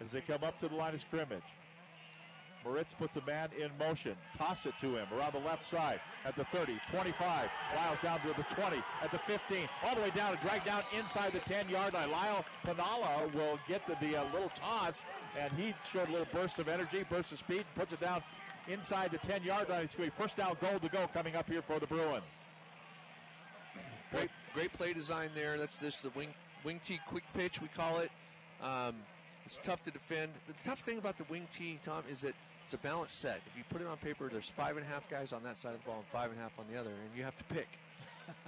as 0.00 0.10
they 0.10 0.20
come 0.20 0.44
up 0.44 0.58
to 0.60 0.68
the 0.68 0.74
line 0.74 0.94
of 0.94 1.00
scrimmage. 1.00 1.42
Moritz 2.68 2.94
puts 2.94 3.16
a 3.16 3.22
man 3.22 3.48
in 3.58 3.70
motion. 3.78 4.14
Toss 4.36 4.66
it 4.66 4.74
to 4.80 4.96
him 4.96 5.06
around 5.16 5.32
the 5.32 5.40
left 5.40 5.66
side 5.66 6.00
at 6.24 6.36
the 6.36 6.44
30, 6.52 6.78
25. 6.90 7.48
Lyles 7.74 7.98
down 8.00 8.20
to 8.20 8.28
the 8.28 8.42
20, 8.54 8.76
at 9.02 9.10
the 9.10 9.18
15, 9.20 9.68
all 9.84 9.94
the 9.94 10.02
way 10.02 10.10
down 10.10 10.32
and 10.32 10.40
drag 10.40 10.64
down 10.64 10.82
inside 10.96 11.32
the 11.32 11.40
10 11.40 11.68
yard 11.68 11.94
line. 11.94 12.10
Lyle 12.10 12.44
Panala 12.66 13.32
will 13.34 13.58
get 13.66 13.86
the, 13.86 13.96
the 14.06 14.16
uh, 14.16 14.24
little 14.32 14.50
toss, 14.54 15.02
and 15.38 15.50
he 15.54 15.74
showed 15.90 16.08
a 16.08 16.12
little 16.12 16.28
burst 16.32 16.58
of 16.58 16.68
energy, 16.68 17.04
burst 17.08 17.32
of 17.32 17.38
speed, 17.38 17.64
puts 17.74 17.92
it 17.92 18.00
down 18.00 18.22
inside 18.68 19.10
the 19.12 19.18
10 19.18 19.42
yard 19.44 19.68
line. 19.68 19.84
It's 19.84 19.94
going 19.94 20.10
to 20.10 20.16
be 20.16 20.22
first 20.22 20.36
down 20.36 20.56
goal 20.60 20.78
to 20.78 20.88
go 20.88 21.08
coming 21.14 21.36
up 21.36 21.48
here 21.48 21.62
for 21.62 21.78
the 21.80 21.86
Bruins. 21.86 22.22
Great, 24.10 24.30
great 24.54 24.72
play 24.74 24.92
design 24.92 25.30
there. 25.34 25.58
That's 25.58 25.78
this 25.78 26.02
the 26.02 26.10
wing 26.10 26.28
wing 26.64 26.80
T 26.86 26.98
quick 27.08 27.24
pitch 27.34 27.60
we 27.62 27.68
call 27.68 27.98
it. 27.98 28.10
Um, 28.62 28.96
it's 29.48 29.58
tough 29.62 29.82
to 29.84 29.90
defend. 29.90 30.32
The 30.46 30.52
tough 30.62 30.80
thing 30.80 30.98
about 30.98 31.16
the 31.16 31.24
wing 31.30 31.48
T, 31.56 31.78
Tom, 31.82 32.02
is 32.10 32.20
that 32.20 32.34
it's 32.68 32.74
a 32.74 32.86
balanced 32.86 33.18
set. 33.18 33.40
If 33.46 33.56
you 33.56 33.64
put 33.70 33.80
it 33.80 33.86
on 33.86 33.96
paper, 33.96 34.28
there's 34.30 34.50
five 34.50 34.76
and 34.76 34.84
a 34.84 34.88
half 34.90 35.08
guys 35.08 35.32
on 35.32 35.42
that 35.44 35.56
side 35.56 35.72
of 35.72 35.80
the 35.80 35.86
ball 35.86 35.96
and 36.00 36.06
five 36.12 36.30
and 36.30 36.38
a 36.38 36.42
half 36.42 36.52
on 36.58 36.66
the 36.70 36.78
other, 36.78 36.90
and 36.90 37.16
you 37.16 37.24
have 37.24 37.34
to 37.38 37.44
pick. 37.44 37.66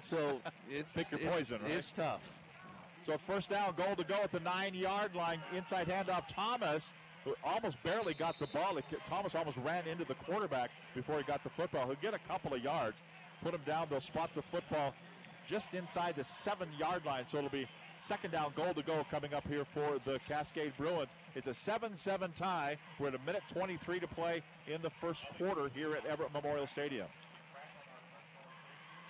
So 0.03 0.43
it's 0.71 0.93
Pick 0.93 1.11
your 1.11 1.21
it's- 1.21 1.35
poison, 1.35 1.59
right? 1.63 1.71
It's 1.71 1.91
tough. 1.91 2.21
So 3.07 3.17
first 3.27 3.49
down, 3.49 3.73
goal 3.79 3.97
to 3.97 4.05
go 4.05 4.17
at 4.23 4.31
the 4.31 4.41
nine-yard 4.41 5.15
line. 5.15 5.41
Inside 5.57 5.89
handoff, 5.89 6.25
Thomas, 6.29 6.93
who 7.25 7.35
almost 7.43 7.83
barely 7.83 8.13
got 8.13 8.39
the 8.39 8.47
ball. 8.49 8.79
Thomas 9.09 9.35
almost 9.35 9.57
ran 9.65 9.89
into 9.89 10.05
the 10.05 10.17
quarterback 10.17 10.71
before 10.95 11.17
he 11.17 11.23
got 11.25 11.43
the 11.43 11.49
football. 11.49 11.87
He'll 11.87 11.97
get 12.03 12.13
a 12.13 12.19
couple 12.29 12.53
of 12.53 12.63
yards, 12.63 12.99
put 13.43 13.55
him 13.55 13.63
down. 13.67 13.87
They'll 13.89 14.03
spot 14.03 14.29
the 14.35 14.43
football 14.43 14.93
just 15.49 15.73
inside 15.73 16.17
the 16.17 16.25
seven-yard 16.25 17.07
line. 17.07 17.25
So 17.27 17.39
it'll 17.39 17.49
be 17.49 17.67
second 18.07 18.33
down, 18.33 18.53
goal 18.57 18.75
to 18.75 18.83
go 18.83 19.05
coming 19.11 19.35
up 19.35 19.47
here 19.47 19.65
for 19.65 19.99
the 20.05 20.19
Cascade 20.29 20.73
Bruins. 20.77 21.11
It's 21.35 21.47
a 21.47 21.51
7-7 21.51 22.35
tie. 22.35 22.77
We're 22.99 23.09
at 23.09 23.15
a 23.15 23.19
minute 23.27 23.43
23 23.53 24.01
to 24.01 24.07
play 24.07 24.43
in 24.67 24.83
the 24.83 24.91
first 24.91 25.23
quarter 25.39 25.71
here 25.75 25.95
at 25.95 26.05
Everett 26.07 26.33
Memorial 26.33 26.67
Stadium. 26.67 27.07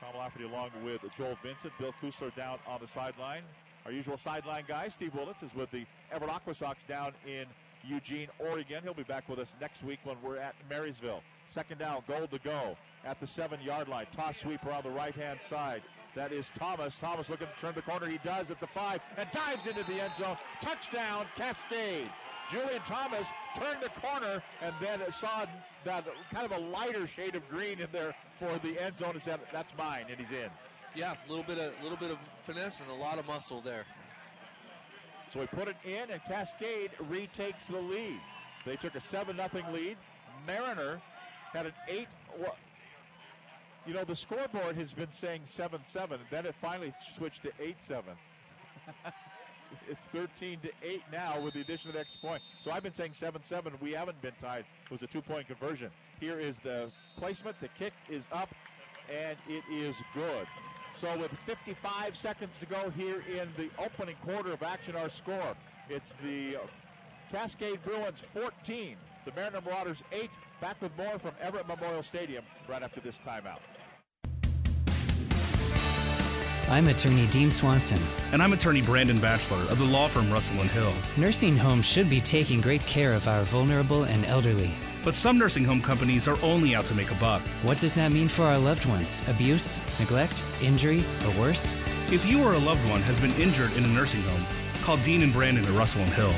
Tom 0.01 0.19
Lafferty 0.19 0.45
along 0.45 0.71
with 0.85 1.01
Joel 1.17 1.37
Vincent, 1.43 1.73
Bill 1.79 1.95
Kusler 2.03 2.35
down 2.35 2.59
on 2.67 2.81
the 2.81 2.89
sideline. 2.89 3.43
Our 3.85 3.93
usual 3.93 4.17
sideline 4.17 4.65
guy, 4.67 4.89
Steve 4.89 5.15
Willits, 5.15 5.43
is 5.43 5.55
with 5.55 5.71
the 5.71 5.85
Everett 6.13 6.31
AquaSox 6.31 6.87
down 6.87 7.13
in 7.27 7.47
Eugene, 7.85 8.29
Oregon. 8.39 8.83
He'll 8.83 8.95
be 8.95 9.03
back 9.03 9.29
with 9.29 9.39
us 9.39 9.55
next 9.61 9.83
week 9.83 10.01
when 10.05 10.17
we're 10.23 10.37
at 10.37 10.55
Marysville. 10.69 11.23
Second 11.47 11.79
down, 11.79 12.03
goal 12.07 12.27
to 12.27 12.39
go 12.39 12.77
at 13.05 13.21
the 13.21 13.27
seven-yard 13.27 13.89
line. 13.89 14.07
Toss 14.15 14.39
sweeper 14.39 14.71
on 14.71 14.83
the 14.83 14.91
right-hand 14.91 15.41
side. 15.49 15.83
That 16.15 16.33
is 16.33 16.51
Thomas. 16.59 16.97
Thomas 16.99 17.29
looking 17.29 17.47
to 17.47 17.61
turn 17.61 17.75
the 17.75 17.83
corner. 17.83 18.09
He 18.09 18.19
does 18.25 18.51
at 18.51 18.61
the 18.61 18.67
five 18.67 19.01
and 19.17 19.29
dives 19.31 19.67
into 19.67 19.85
the 19.85 20.01
end 20.01 20.15
zone. 20.15 20.37
Touchdown, 20.61 21.27
Cascade. 21.37 22.11
Julian 22.51 22.83
Thomas 22.83 23.29
turned 23.57 23.81
the 23.81 23.91
corner 24.01 24.43
and 24.61 24.75
then 24.81 25.01
saw 25.13 25.47
that 25.85 26.05
kind 26.33 26.51
of 26.51 26.53
a 26.53 26.59
lighter 26.59 27.07
shade 27.07 27.37
of 27.37 27.49
green 27.49 27.79
in 27.79 27.87
there 27.93 28.15
for 28.41 28.59
the 28.59 28.81
end 28.81 28.97
zone 28.97 29.13
and 29.13 29.23
said, 29.23 29.41
"That's 29.53 29.73
mine," 29.79 30.07
and 30.11 30.19
he's 30.19 30.33
in. 30.33 30.51
Yeah, 30.97 31.15
a 31.15 31.31
little 31.31 31.45
bit 31.45 31.59
of 31.59 31.73
a 31.79 31.83
little 31.83 31.97
bit 31.97 32.11
of 32.11 32.19
finesse 32.45 32.81
and 32.81 32.91
a 32.91 32.95
lot 32.95 33.19
of 33.19 33.27
muscle 33.27 33.61
there. 33.61 33.87
So 35.33 35.41
he 35.41 35.47
put 35.47 35.69
it 35.69 35.77
in, 35.85 36.11
and 36.11 36.21
Cascade 36.25 36.91
retakes 37.09 37.67
the 37.69 37.79
lead. 37.79 38.21
They 38.67 38.75
took 38.75 38.97
a 38.97 39.01
7 39.01 39.37
0 39.37 39.73
lead. 39.73 39.97
Mariner 40.45 41.01
had 41.53 41.67
an 41.67 41.73
8. 41.87 42.09
You 43.91 43.97
know, 43.97 44.05
the 44.05 44.15
scoreboard 44.15 44.77
has 44.77 44.93
been 44.93 45.11
saying 45.11 45.41
7 45.47 45.81
7, 45.85 46.21
and 46.21 46.23
then 46.31 46.47
it 46.47 46.55
finally 46.63 46.95
switched 47.17 47.43
to 47.43 47.51
8 47.59 47.75
7. 47.81 48.05
it's 49.91 50.07
13 50.13 50.61
to 50.61 50.71
8 50.81 51.03
now 51.11 51.41
with 51.41 51.55
the 51.55 51.61
addition 51.61 51.89
of 51.89 51.95
the 51.95 52.01
extra 52.01 52.21
point. 52.21 52.41
So 52.65 52.71
I've 52.71 52.85
been 52.85 52.95
saying 52.95 53.15
7 53.15 53.43
7. 53.43 53.73
We 53.81 53.91
haven't 53.91 54.23
been 54.23 54.35
tied. 54.41 54.65
It 54.85 54.93
was 54.93 55.03
a 55.03 55.09
two 55.09 55.21
point 55.21 55.49
conversion. 55.49 55.91
Here 56.21 56.39
is 56.39 56.59
the 56.63 56.93
placement. 57.17 57.61
The 57.61 57.67
kick 57.67 57.93
is 58.09 58.23
up, 58.31 58.55
and 59.13 59.37
it 59.49 59.65
is 59.69 59.97
good. 60.15 60.47
So 60.95 61.19
with 61.19 61.33
55 61.45 62.17
seconds 62.17 62.53
to 62.61 62.67
go 62.67 62.91
here 62.91 63.25
in 63.29 63.49
the 63.57 63.71
opening 63.83 64.15
quarter 64.25 64.53
of 64.53 64.63
action, 64.63 64.95
our 64.95 65.11
score, 65.11 65.57
it's 65.89 66.15
the 66.23 66.59
Cascade 67.33 67.83
Bruins 67.83 68.23
14, 68.35 68.97
the 69.25 69.33
Mariner 69.33 69.61
Marauders 69.63 70.05
8. 70.13 70.31
Back 70.61 70.81
with 70.81 70.97
more 70.97 71.19
from 71.19 71.33
Everett 71.41 71.67
Memorial 71.67 72.05
Stadium 72.05 72.45
right 72.69 72.85
after 72.85 73.01
this 73.01 73.17
timeout. 73.27 73.59
I'm 76.71 76.87
attorney 76.87 77.27
Dean 77.27 77.51
Swanson. 77.51 77.99
And 78.31 78.41
I'm 78.41 78.53
attorney 78.53 78.81
Brandon 78.81 79.19
Batchelor 79.19 79.59
of 79.73 79.79
the 79.79 79.85
law 79.85 80.07
firm 80.07 80.33
Russell 80.33 80.61
and 80.61 80.71
Hill. 80.71 80.95
Nursing 81.17 81.57
homes 81.57 81.85
should 81.85 82.09
be 82.09 82.21
taking 82.21 82.61
great 82.61 82.83
care 82.83 83.13
of 83.13 83.27
our 83.27 83.43
vulnerable 83.43 84.05
and 84.05 84.25
elderly. 84.27 84.71
But 85.03 85.17
some 85.17 85.37
nursing 85.37 85.65
home 85.65 85.83
companies 85.83 86.29
are 86.29 86.39
only 86.45 86.77
out 86.77 86.85
to 86.85 86.95
make 86.95 87.11
a 87.11 87.17
buck. 87.17 87.43
What 87.65 87.79
does 87.79 87.97
that 87.97 88.13
mean 88.13 88.29
for 88.29 88.45
our 88.45 88.57
loved 88.57 88.87
ones? 88.87 89.21
Abuse, 89.27 89.81
neglect, 89.99 90.45
injury, 90.63 91.05
or 91.27 91.41
worse? 91.41 91.77
If 92.07 92.25
you 92.25 92.41
or 92.41 92.53
a 92.53 92.59
loved 92.59 92.89
one 92.89 93.01
has 93.01 93.19
been 93.19 93.33
injured 93.33 93.77
in 93.77 93.83
a 93.83 93.89
nursing 93.89 94.23
home, 94.23 94.47
call 94.85 94.97
Dean 94.99 95.23
and 95.23 95.33
Brandon 95.33 95.65
at 95.65 95.73
Russell 95.73 96.03
and 96.03 96.13
Hill. 96.13 96.35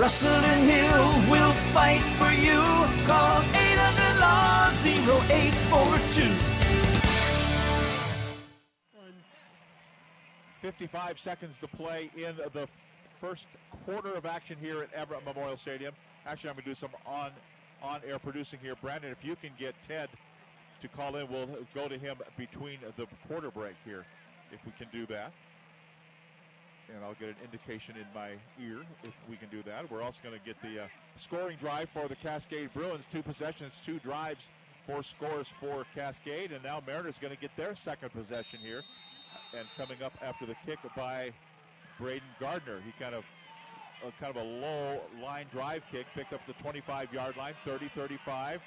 Russell 0.00 0.30
and 0.32 0.70
Hill 0.70 1.30
will 1.30 1.52
fight 1.74 2.00
for 2.16 2.32
you. 2.32 2.62
Call 3.04 3.42
800 3.42 4.20
Law 4.20 4.70
0842. 4.70 6.55
55 10.66 11.20
seconds 11.20 11.54
to 11.60 11.68
play 11.68 12.10
in 12.16 12.34
the 12.52 12.66
first 13.20 13.46
quarter 13.84 14.12
of 14.14 14.26
action 14.26 14.56
here 14.60 14.82
at 14.82 14.92
Everett 14.92 15.24
Memorial 15.24 15.56
Stadium. 15.56 15.94
Actually, 16.26 16.50
I'm 16.50 16.56
going 16.56 16.64
to 16.64 16.70
do 16.70 16.74
some 16.74 16.90
on 17.06 17.30
on 17.84 18.00
air 18.04 18.18
producing 18.18 18.58
here. 18.60 18.74
Brandon, 18.82 19.12
if 19.12 19.24
you 19.24 19.36
can 19.36 19.50
get 19.60 19.76
Ted 19.86 20.08
to 20.82 20.88
call 20.88 21.14
in, 21.14 21.28
we'll 21.30 21.46
go 21.72 21.86
to 21.86 21.96
him 21.96 22.16
between 22.36 22.78
the 22.96 23.06
quarter 23.28 23.52
break 23.52 23.76
here, 23.84 24.04
if 24.50 24.58
we 24.66 24.72
can 24.72 24.88
do 24.90 25.06
that. 25.06 25.30
And 26.92 27.04
I'll 27.04 27.14
get 27.14 27.28
an 27.28 27.36
indication 27.44 27.94
in 27.94 28.06
my 28.12 28.30
ear 28.60 28.80
if 29.04 29.14
we 29.30 29.36
can 29.36 29.48
do 29.50 29.62
that. 29.68 29.88
We're 29.88 30.02
also 30.02 30.18
going 30.24 30.36
to 30.36 30.44
get 30.44 30.60
the 30.62 30.82
uh, 30.82 30.86
scoring 31.16 31.58
drive 31.60 31.90
for 31.90 32.08
the 32.08 32.16
Cascade 32.16 32.70
Bruins. 32.74 33.04
Two 33.12 33.22
possessions, 33.22 33.72
two 33.84 34.00
drives, 34.00 34.42
four 34.84 35.04
scores 35.04 35.46
for 35.60 35.86
Cascade. 35.94 36.50
And 36.50 36.64
now 36.64 36.82
Mariners 36.84 37.14
going 37.20 37.34
to 37.34 37.40
get 37.40 37.56
their 37.56 37.76
second 37.76 38.10
possession 38.10 38.58
here. 38.58 38.82
And 39.52 39.66
coming 39.76 40.02
up 40.02 40.12
after 40.22 40.46
the 40.46 40.56
kick 40.66 40.78
by 40.96 41.32
Braden 41.98 42.28
Gardner. 42.40 42.80
He 42.84 42.92
kind 43.02 43.14
of 43.14 43.24
a 44.06 44.12
kind 44.22 44.36
of 44.36 44.42
a 44.42 44.44
low 44.44 45.00
line 45.22 45.46
drive 45.50 45.82
kick, 45.90 46.06
picked 46.14 46.32
up 46.32 46.40
the 46.46 46.52
25 46.54 47.12
yard 47.12 47.36
line, 47.36 47.54
30 47.64 47.90
35, 47.94 48.60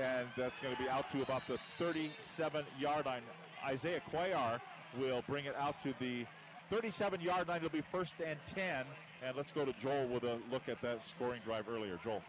and 0.00 0.26
that's 0.36 0.58
going 0.60 0.74
to 0.74 0.82
be 0.82 0.88
out 0.88 1.10
to 1.12 1.22
about 1.22 1.46
the 1.46 1.58
37 1.78 2.64
yard 2.78 3.06
line. 3.06 3.22
Isaiah 3.64 4.00
Cuellar 4.12 4.60
will 4.98 5.22
bring 5.28 5.44
it 5.44 5.54
out 5.56 5.76
to 5.84 5.94
the 6.00 6.26
37 6.70 7.20
yard 7.20 7.48
line. 7.48 7.58
It'll 7.58 7.70
be 7.70 7.84
first 7.92 8.14
and 8.24 8.38
10. 8.46 8.84
And 9.24 9.36
let's 9.36 9.52
go 9.52 9.64
to 9.64 9.72
Joel 9.74 10.08
with 10.08 10.24
a 10.24 10.38
look 10.50 10.68
at 10.68 10.82
that 10.82 11.00
scoring 11.14 11.40
drive 11.44 11.66
earlier. 11.68 11.98
Joel. 12.02 12.22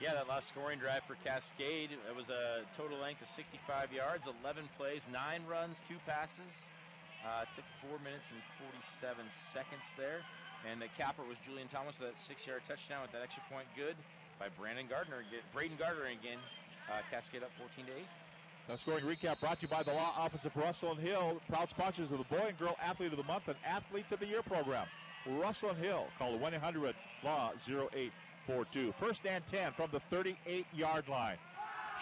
Yeah, 0.00 0.14
that 0.14 0.28
last 0.28 0.48
scoring 0.48 0.80
drive 0.80 1.02
for 1.06 1.14
Cascade, 1.24 1.90
it 1.92 2.16
was 2.16 2.28
a 2.28 2.62
total 2.76 2.98
length 2.98 3.22
of 3.22 3.28
65 3.28 3.92
yards, 3.92 4.24
11 4.42 4.64
plays, 4.76 5.02
nine 5.12 5.42
runs, 5.48 5.76
two 5.88 5.96
passes. 6.04 6.50
Uh, 7.24 7.48
took 7.56 7.64
four 7.80 7.96
minutes 8.04 8.28
and 8.28 8.40
47 9.00 9.24
seconds 9.56 9.84
there. 9.96 10.20
And 10.68 10.80
the 10.80 10.92
capper 10.96 11.24
was 11.24 11.40
Julian 11.44 11.68
Thomas 11.72 11.96
with 11.96 12.12
that 12.12 12.20
six-yard 12.20 12.64
touchdown 12.68 13.00
with 13.00 13.12
that 13.12 13.24
extra 13.24 13.40
point 13.48 13.64
good 13.72 13.96
by 14.36 14.52
Brandon 14.60 14.84
Gardner. 14.88 15.24
Braden 15.52 15.76
Gardner 15.80 16.12
again. 16.12 16.40
Uh, 16.88 17.00
Cascade 17.08 17.42
up 17.42 17.50
14 17.56 17.88
to 17.88 17.92
8. 17.92 18.04
Now, 18.68 18.76
scoring 18.76 19.04
recap 19.04 19.40
brought 19.40 19.60
to 19.60 19.62
you 19.64 19.68
by 19.68 19.82
the 19.82 19.92
Law 19.92 20.12
Office 20.16 20.44
of 20.44 20.56
Russell 20.56 20.92
and 20.92 21.00
Hill, 21.00 21.40
proud 21.48 21.68
sponsors 21.68 22.10
of 22.12 22.18
the 22.18 22.28
Boy 22.28 22.44
and 22.48 22.58
Girl 22.58 22.76
Athlete 22.82 23.12
of 23.12 23.18
the 23.18 23.24
Month 23.24 23.48
and 23.48 23.56
Athletes 23.64 24.12
of 24.12 24.20
the 24.20 24.26
Year 24.26 24.42
program. 24.42 24.86
Russell 25.26 25.70
and 25.70 25.78
Hill, 25.78 26.06
call 26.18 26.38
1 26.38 26.54
800 26.54 26.94
Law 27.24 27.52
0842. 27.68 28.94
First 29.00 29.26
and 29.26 29.46
10 29.46 29.72
from 29.72 29.88
the 29.92 30.00
38 30.10 30.66
yard 30.74 31.08
line. 31.08 31.36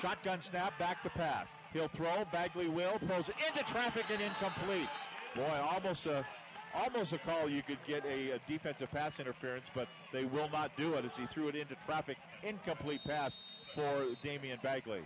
Shotgun 0.00 0.40
snap, 0.40 0.76
back 0.78 1.02
to 1.02 1.10
pass. 1.10 1.46
He'll 1.72 1.88
throw. 1.88 2.24
Bagley 2.32 2.68
will. 2.68 2.98
Throws 2.98 3.28
it 3.28 3.36
into 3.46 3.64
traffic 3.64 4.04
and 4.10 4.20
incomplete. 4.20 4.88
Boy, 5.34 5.60
almost 5.62 6.06
a 6.06 6.26
almost 6.74 7.12
a 7.12 7.18
call 7.18 7.50
you 7.50 7.62
could 7.62 7.78
get 7.86 8.04
a, 8.04 8.32
a, 8.32 8.40
defensive 8.48 8.90
pass 8.90 9.18
interference, 9.20 9.66
but 9.74 9.88
they 10.12 10.24
will 10.24 10.48
not 10.50 10.70
do 10.76 10.94
it 10.94 11.04
as 11.04 11.10
he 11.16 11.26
threw 11.26 11.48
it 11.48 11.54
into 11.54 11.74
traffic. 11.86 12.16
Incomplete 12.42 13.00
pass 13.06 13.32
for 13.74 14.06
Damian 14.22 14.58
Bagley. 14.62 15.02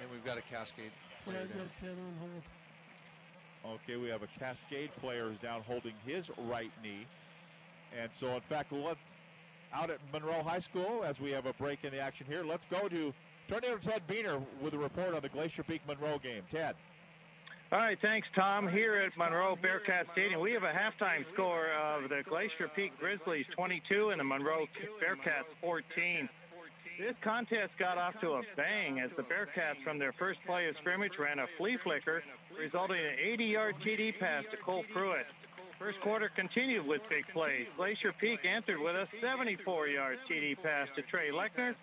And 0.00 0.10
we've 0.12 0.24
got 0.24 0.38
a 0.38 0.42
Cascade 0.42 0.92
player 1.24 1.46
down. 1.46 1.68
Okay, 3.66 3.96
we 3.96 4.08
have 4.08 4.22
a 4.22 4.28
Cascade 4.38 4.90
player 5.00 5.28
who's 5.28 5.38
down 5.38 5.62
holding 5.62 5.94
his 6.04 6.28
right 6.48 6.70
knee. 6.82 7.06
And 7.98 8.10
so, 8.18 8.34
in 8.34 8.42
fact, 8.42 8.72
let's 8.72 8.98
out 9.72 9.90
at 9.90 9.98
Monroe 10.12 10.42
High 10.42 10.60
School 10.60 11.02
as 11.04 11.18
we 11.18 11.30
have 11.32 11.46
a 11.46 11.52
break 11.54 11.84
in 11.84 11.92
the 11.92 12.00
action 12.00 12.26
here. 12.28 12.44
Let's 12.44 12.64
go 12.70 12.88
to 12.88 13.12
Tornado 13.48 13.78
Ted 13.78 14.02
Buehner 14.08 14.40
with 14.60 14.74
a 14.74 14.78
report 14.78 15.14
on 15.14 15.22
the 15.22 15.28
Glacier 15.28 15.62
Peak 15.62 15.80
Monroe 15.86 16.18
game. 16.18 16.42
Ted. 16.50 16.76
All 17.72 17.80
right, 17.80 17.98
thanks, 18.00 18.28
Tom. 18.36 18.68
Here 18.68 18.94
at 18.94 19.10
Monroe 19.18 19.56
Bearcat 19.60 20.06
Stadium, 20.12 20.40
we 20.40 20.52
have 20.52 20.62
a 20.62 20.70
halftime 20.70 21.26
score 21.34 21.74
of 21.74 22.08
the 22.08 22.22
Glacier 22.22 22.70
Peak 22.76 22.92
Grizzlies 23.00 23.44
22 23.56 24.10
and 24.10 24.20
the 24.20 24.24
Monroe 24.24 24.66
Bearcats 25.02 25.50
14. 25.60 26.28
This 26.96 27.16
contest 27.24 27.74
got 27.76 27.98
off 27.98 28.14
to 28.20 28.38
a 28.38 28.42
bang 28.56 29.00
as 29.00 29.10
the 29.16 29.24
Bearcats, 29.24 29.82
from 29.82 29.98
their 29.98 30.14
first 30.14 30.38
play 30.46 30.68
of 30.68 30.76
scrimmage, 30.80 31.18
ran 31.18 31.40
a 31.40 31.46
flea 31.58 31.76
flicker, 31.82 32.22
resulting 32.54 32.98
in 32.98 33.06
an 33.06 33.18
80-yard 33.36 33.74
TD 33.84 34.16
pass 34.20 34.44
to 34.52 34.56
Cole 34.64 34.84
Pruitt. 34.94 35.26
First 35.80 36.00
quarter 36.00 36.30
continued 36.36 36.86
with 36.86 37.02
big 37.10 37.26
plays. 37.34 37.66
Glacier 37.76 38.14
Peak 38.20 38.40
entered 38.46 38.78
with 38.78 38.94
a 38.94 39.10
74-yard 39.18 40.18
TD 40.30 40.54
pass 40.62 40.86
to 40.94 41.02
Trey 41.10 41.34
Lechner, 41.34 41.74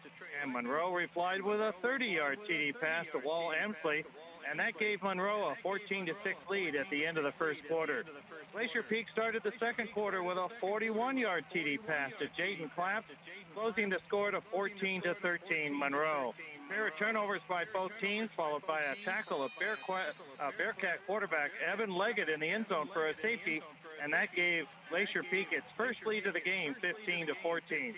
and 0.41 0.51
Monroe 0.51 0.93
replied 0.93 1.41
with 1.41 1.59
a 1.59 1.73
30-yard 1.83 2.39
TD 2.49 2.71
pass 2.79 3.05
to 3.11 3.19
Wall 3.19 3.51
Emsley. 3.51 4.03
And 4.49 4.59
that 4.59 4.77
gave 4.79 5.01
Monroe 5.01 5.51
a 5.51 5.55
14 5.61 6.05
to 6.07 6.13
6 6.23 6.35
lead 6.49 6.75
at 6.75 6.89
the 6.91 7.05
end 7.05 7.17
of 7.17 7.23
the 7.23 7.33
first 7.37 7.59
quarter. 7.67 8.03
Glacier 8.51 8.83
Peak 8.83 9.07
started 9.11 9.41
the 9.43 9.53
second 9.59 9.89
quarter 9.93 10.23
with 10.23 10.37
a 10.37 10.47
41-yard 10.61 11.45
TD 11.53 11.79
pass 11.87 12.11
to 12.19 12.25
Jaden 12.39 12.73
Clapp, 12.75 13.05
closing 13.53 13.89
the 13.89 13.99
score 14.07 14.31
to 14.31 14.41
14 14.51 15.01
to 15.03 15.15
13 15.21 15.77
Monroe. 15.77 16.33
Pair 16.69 16.87
of 16.87 16.93
turnovers 16.97 17.41
by 17.49 17.63
both 17.73 17.91
teams, 17.99 18.29
followed 18.35 18.65
by 18.65 18.81
a 18.81 18.95
tackle 19.05 19.43
of 19.43 19.51
Bear, 19.59 19.77
uh, 19.89 20.51
Bearcat 20.57 21.05
quarterback 21.05 21.51
Evan 21.61 21.93
Leggett 21.93 22.29
in 22.29 22.39
the 22.39 22.49
end 22.49 22.65
zone 22.69 22.89
for 22.93 23.09
a 23.09 23.13
safety, 23.21 23.61
and 24.01 24.13
that 24.13 24.33
gave 24.35 24.65
Glacier 24.89 25.23
Peak 25.29 25.47
its 25.51 25.67
first 25.77 25.99
lead 26.05 26.25
of 26.25 26.33
the 26.33 26.41
game, 26.41 26.75
15 26.81 27.27
to 27.27 27.33
14. 27.43 27.95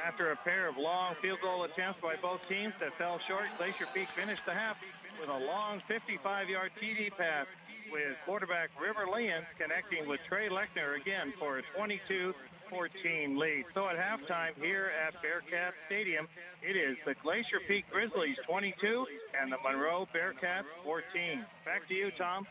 After 0.00 0.32
a 0.32 0.36
pair 0.36 0.68
of 0.68 0.76
long 0.76 1.14
field 1.20 1.38
goal 1.42 1.64
attempts 1.64 2.00
by 2.00 2.16
both 2.16 2.40
teams 2.48 2.72
that 2.80 2.96
fell 2.98 3.20
short, 3.28 3.44
Glacier 3.58 3.86
Peak 3.94 4.08
finished 4.16 4.42
the 4.46 4.52
half 4.54 4.76
with 5.22 5.30
a 5.30 5.46
long 5.46 5.80
55-yard 5.88 6.72
TD 6.82 7.14
pass 7.16 7.46
with 7.92 8.18
quarterback 8.26 8.70
River 8.74 9.06
Lyons 9.08 9.46
connecting 9.56 10.08
with 10.08 10.18
Trey 10.28 10.48
Lechner 10.48 11.00
again 11.00 11.32
for 11.38 11.58
a 11.58 11.62
22 11.76 12.34
14 12.68 13.38
lead. 13.38 13.64
So 13.72 13.86
at 13.86 13.94
halftime 13.94 14.54
here 14.56 14.90
at 15.06 15.14
Bearcat 15.22 15.74
Stadium, 15.86 16.26
it 16.60 16.74
is 16.74 16.96
the 17.06 17.14
Glacier 17.22 17.60
Peak 17.68 17.84
Grizzlies 17.92 18.36
22 18.48 19.06
and 19.40 19.52
the 19.52 19.58
Monroe 19.62 20.08
Bearcats 20.12 20.66
14. 20.82 21.44
Back 21.64 21.86
to 21.86 21.94
you, 21.94 22.10
Tom. 22.18 22.44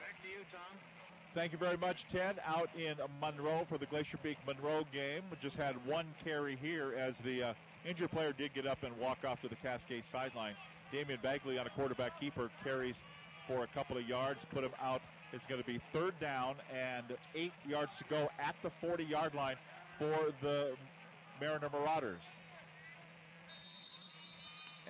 Thank 1.35 1.51
you 1.51 1.57
very 1.57 1.77
much, 1.77 2.05
Ted. 2.09 2.39
Out 2.45 2.69
in 2.77 2.95
Monroe 3.19 3.65
for 3.67 3.79
the 3.79 3.85
Glacier 3.87 4.17
Peak 4.17 4.37
Monroe 4.47 4.85
game. 4.93 5.23
We 5.29 5.37
just 5.41 5.57
had 5.57 5.75
one 5.85 6.05
carry 6.23 6.57
here 6.61 6.93
as 6.97 7.15
the 7.25 7.43
uh, 7.43 7.53
injured 7.85 8.11
player 8.11 8.31
did 8.31 8.53
get 8.53 8.65
up 8.65 8.83
and 8.83 8.95
walk 8.97 9.19
off 9.27 9.41
to 9.41 9.49
the 9.49 9.55
Cascade 9.55 10.03
sideline. 10.09 10.55
Damian 10.91 11.19
Bagley 11.23 11.57
on 11.57 11.65
a 11.65 11.69
quarterback 11.69 12.19
keeper 12.19 12.49
carries 12.63 12.95
for 13.47 13.63
a 13.63 13.67
couple 13.67 13.97
of 13.97 14.07
yards, 14.07 14.39
put 14.53 14.63
him 14.63 14.71
out. 14.81 15.01
It's 15.33 15.45
going 15.45 15.61
to 15.61 15.67
be 15.67 15.79
third 15.93 16.19
down 16.19 16.55
and 16.73 17.05
eight 17.35 17.53
yards 17.65 17.95
to 17.97 18.03
go 18.09 18.29
at 18.39 18.55
the 18.63 18.71
40 18.81 19.03
yard 19.05 19.33
line 19.33 19.55
for 19.97 20.33
the 20.41 20.73
Mariner 21.39 21.69
Marauders. 21.71 22.21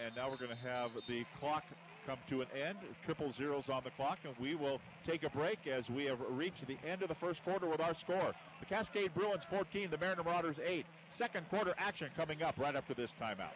And 0.04 0.16
now 0.16 0.30
we're 0.30 0.38
going 0.38 0.50
to 0.50 0.68
have 0.68 0.92
the 1.08 1.24
clock 1.40 1.64
come 2.08 2.18
to 2.30 2.42
an 2.42 2.48
end. 2.60 2.80
Triple 3.06 3.32
zeros 3.32 3.70
on 3.70 3.84
the 3.84 3.92
clock, 3.92 4.18
and 4.24 4.34
we 4.40 4.56
will 4.56 4.82
take 5.06 5.24
a 5.24 5.30
break 5.30 5.68
as 5.68 5.90
we 5.90 6.06
have 6.06 6.18
reached 6.30 6.66
the 6.66 6.78
end 6.88 7.04
of 7.04 7.10
the 7.10 7.16
first 7.16 7.44
quarter 7.44 7.68
with 7.68 7.80
our 7.80 7.94
score. 7.94 8.34
The 8.60 8.66
Cascade 8.66 9.14
Bruins 9.14 9.44
14, 9.50 9.92
the 9.92 9.98
Mariner 10.00 10.24
Marauders 10.24 10.58
8. 10.66 10.86
Second 11.12 11.48
quarter 11.50 11.76
action 11.78 12.10
coming 12.18 12.42
up 12.42 12.56
right 12.58 12.76
after 12.76 12.96
this 12.96 13.12
timeout. 13.22 13.54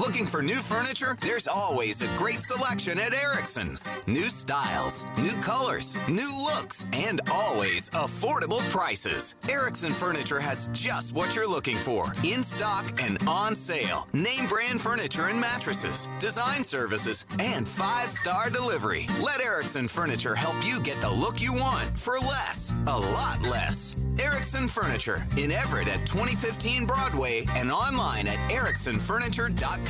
Looking 0.00 0.24
for 0.24 0.40
new 0.40 0.60
furniture? 0.60 1.14
There's 1.20 1.46
always 1.46 2.00
a 2.00 2.08
great 2.16 2.40
selection 2.40 2.98
at 2.98 3.12
Erickson's. 3.12 3.90
New 4.06 4.30
styles, 4.30 5.04
new 5.18 5.34
colors, 5.42 5.94
new 6.08 6.30
looks, 6.42 6.86
and 6.94 7.20
always 7.30 7.90
affordable 7.90 8.60
prices. 8.70 9.34
Erickson 9.46 9.92
Furniture 9.92 10.40
has 10.40 10.70
just 10.72 11.14
what 11.14 11.36
you're 11.36 11.46
looking 11.46 11.76
for 11.76 12.14
in 12.24 12.42
stock 12.42 12.86
and 13.02 13.18
on 13.28 13.54
sale. 13.54 14.08
Name 14.14 14.46
brand 14.48 14.80
furniture 14.80 15.26
and 15.26 15.38
mattresses, 15.38 16.08
design 16.18 16.64
services, 16.64 17.26
and 17.38 17.68
five 17.68 18.08
star 18.08 18.48
delivery. 18.48 19.06
Let 19.22 19.42
Erickson 19.42 19.86
Furniture 19.86 20.34
help 20.34 20.56
you 20.64 20.80
get 20.80 20.98
the 21.02 21.10
look 21.10 21.42
you 21.42 21.52
want 21.52 21.90
for 21.90 22.14
less, 22.20 22.72
a 22.86 22.98
lot 22.98 23.42
less. 23.42 24.06
Erickson 24.18 24.66
Furniture 24.66 25.26
in 25.36 25.50
Everett 25.50 25.88
at 25.88 26.06
2015 26.06 26.86
Broadway 26.86 27.44
and 27.54 27.70
online 27.70 28.26
at 28.26 28.38
ericksonfurniture.com. 28.50 29.89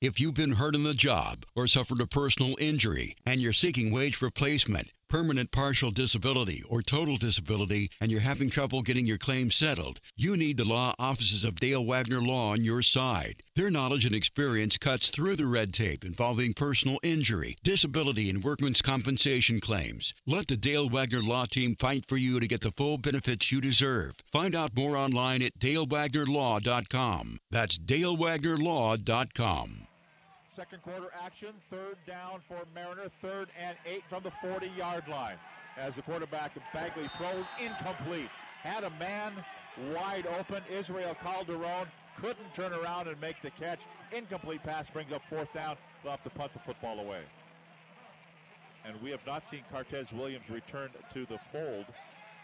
If 0.00 0.20
you've 0.20 0.34
been 0.34 0.52
hurt 0.52 0.76
in 0.76 0.84
the 0.84 0.94
job 0.94 1.44
or 1.56 1.66
suffered 1.66 2.00
a 2.00 2.06
personal 2.06 2.54
injury 2.60 3.16
and 3.26 3.40
you're 3.40 3.52
seeking 3.52 3.90
wage 3.90 4.22
replacement, 4.22 4.90
permanent 5.08 5.50
partial 5.50 5.90
disability, 5.90 6.62
or 6.68 6.82
total 6.82 7.16
disability, 7.16 7.90
and 8.00 8.10
you're 8.10 8.20
having 8.20 8.50
trouble 8.50 8.82
getting 8.82 9.06
your 9.06 9.18
claim 9.18 9.50
settled, 9.50 10.00
you 10.16 10.36
need 10.36 10.56
the 10.56 10.64
law 10.64 10.94
offices 10.98 11.44
of 11.44 11.56
Dale 11.56 11.84
Wagner 11.84 12.20
Law 12.20 12.52
on 12.52 12.62
your 12.62 12.82
side. 12.82 13.42
Their 13.56 13.70
knowledge 13.70 14.04
and 14.04 14.14
experience 14.14 14.76
cuts 14.76 15.10
through 15.10 15.36
the 15.36 15.46
red 15.46 15.72
tape 15.72 16.04
involving 16.04 16.54
personal 16.54 16.98
injury, 17.02 17.56
disability, 17.64 18.30
and 18.30 18.44
workman's 18.44 18.82
compensation 18.82 19.60
claims. 19.60 20.14
Let 20.26 20.48
the 20.48 20.56
Dale 20.56 20.88
Wagner 20.88 21.22
Law 21.22 21.46
Team 21.46 21.74
fight 21.76 22.04
for 22.06 22.16
you 22.16 22.38
to 22.38 22.46
get 22.46 22.60
the 22.60 22.72
full 22.72 22.98
benefits 22.98 23.50
you 23.50 23.60
deserve. 23.60 24.14
Find 24.30 24.54
out 24.54 24.76
more 24.76 24.96
online 24.96 25.42
at 25.42 25.58
dalewagnerlaw.com. 25.58 27.38
That's 27.50 27.78
dalewagnerlaw.com. 27.78 29.87
Second 30.58 30.82
quarter 30.82 31.12
action, 31.24 31.50
third 31.70 31.96
down 32.04 32.40
for 32.48 32.58
Mariner, 32.74 33.08
third 33.22 33.48
and 33.56 33.76
eight 33.86 34.02
from 34.10 34.24
the 34.24 34.32
40 34.42 34.66
yard 34.76 35.04
line. 35.08 35.36
As 35.76 35.94
the 35.94 36.02
quarterback 36.02 36.50
Bagley 36.74 37.08
throws 37.16 37.44
incomplete. 37.64 38.28
Had 38.64 38.82
a 38.82 38.90
man 38.98 39.34
wide 39.94 40.26
open. 40.26 40.64
Israel 40.68 41.16
Calderon 41.22 41.86
couldn't 42.20 42.52
turn 42.56 42.72
around 42.72 43.06
and 43.06 43.20
make 43.20 43.40
the 43.40 43.52
catch. 43.52 43.78
Incomplete 44.10 44.64
pass 44.64 44.86
brings 44.92 45.12
up 45.12 45.22
fourth 45.30 45.52
down. 45.54 45.76
They'll 46.02 46.10
have 46.10 46.24
to 46.24 46.30
punt 46.30 46.52
the 46.52 46.58
football 46.58 46.98
away. 46.98 47.20
And 48.84 49.00
we 49.00 49.12
have 49.12 49.24
not 49.28 49.48
seen 49.48 49.62
Cortez 49.70 50.10
Williams 50.12 50.50
return 50.50 50.90
to 51.14 51.24
the 51.26 51.38
fold. 51.52 51.86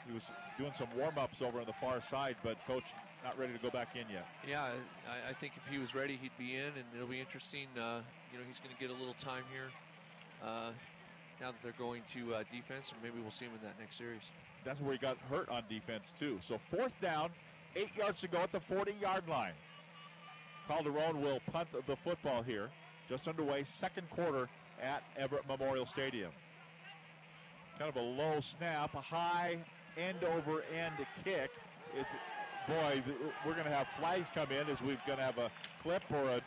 He 0.07 0.15
was 0.15 0.23
doing 0.57 0.73
some 0.79 0.87
warm 0.97 1.19
ups 1.19 1.43
over 1.43 1.59
on 1.59 1.67
the 1.67 1.75
far 1.81 2.01
side, 2.01 2.37
but 2.45 2.59
coach 2.69 2.85
not 3.25 3.39
ready 3.39 3.55
to 3.55 3.59
go 3.59 3.71
back 3.71 3.97
in 3.97 4.05
yet. 4.13 4.27
Yeah, 4.47 4.69
I, 5.09 5.31
I, 5.31 5.33
think 5.33 5.55
if 5.57 5.73
he 5.73 5.79
was 5.79 5.95
ready, 5.95 6.19
he'd 6.21 6.37
be 6.39 6.57
in, 6.57 6.77
and 6.77 6.85
it'll 6.95 7.09
be 7.09 7.21
interesting. 7.21 7.67
Uh, 7.75 8.05
you 8.31 8.39
know, 8.39 8.45
he's 8.47 8.59
going 8.59 8.75
to 8.75 8.79
get 8.79 8.91
a 8.91 8.99
little 9.01 9.17
time 9.19 9.45
here 9.51 9.73
uh, 10.45 10.71
now 11.41 11.51
that 11.51 11.61
they're 11.63 11.73
going 11.79 12.03
to 12.13 12.35
uh, 12.35 12.45
defense, 12.53 12.93
and 12.93 13.03
maybe 13.03 13.21
we'll 13.21 13.33
see 13.33 13.47
him 13.47 13.53
in 13.57 13.67
that 13.67 13.81
next 13.81 13.97
series. 13.97 14.21
That's 14.65 14.81
where 14.81 14.93
he 14.93 14.99
got 14.99 15.17
hurt 15.31 15.49
on 15.49 15.65
defense 15.69 16.13
too. 16.19 16.39
So 16.47 16.61
fourth 16.71 16.93
down, 17.01 17.31
eight 17.75 17.89
yards 17.97 18.21
to 18.21 18.29
go 18.29 18.39
at 18.39 18.53
the 18.53 18.61
40-yard 18.61 19.25
line. 19.27 19.55
Calderon 20.69 21.21
will 21.23 21.41
punt 21.51 21.69
the 21.87 21.97
football 21.97 22.43
here. 22.43 22.69
Just 23.09 23.27
underway, 23.29 23.65
second 23.65 24.09
quarter 24.11 24.49
at 24.83 25.03
Everett 25.17 25.47
Memorial 25.49 25.87
Stadium. 25.87 26.31
Kind 27.79 27.91
of 27.91 27.97
a 27.97 28.01
low 28.01 28.41
snap, 28.41 28.95
a 28.95 29.01
high 29.01 29.59
end 29.99 30.25
over 30.25 30.63
end 30.75 30.95
kick. 31.25 31.51
It's 31.95 32.11
boy, 32.67 33.03
we're 33.47 33.53
going 33.53 33.65
to 33.67 33.73
have 33.73 33.87
flags 33.99 34.29
come 34.35 34.51
in 34.51 34.69
as 34.69 34.81
we're 34.81 34.99
going 35.07 35.19
to 35.19 35.25
have 35.25 35.39
a 35.39 35.51
clip 35.83 36.03
or 36.11 36.25
a 36.25 36.43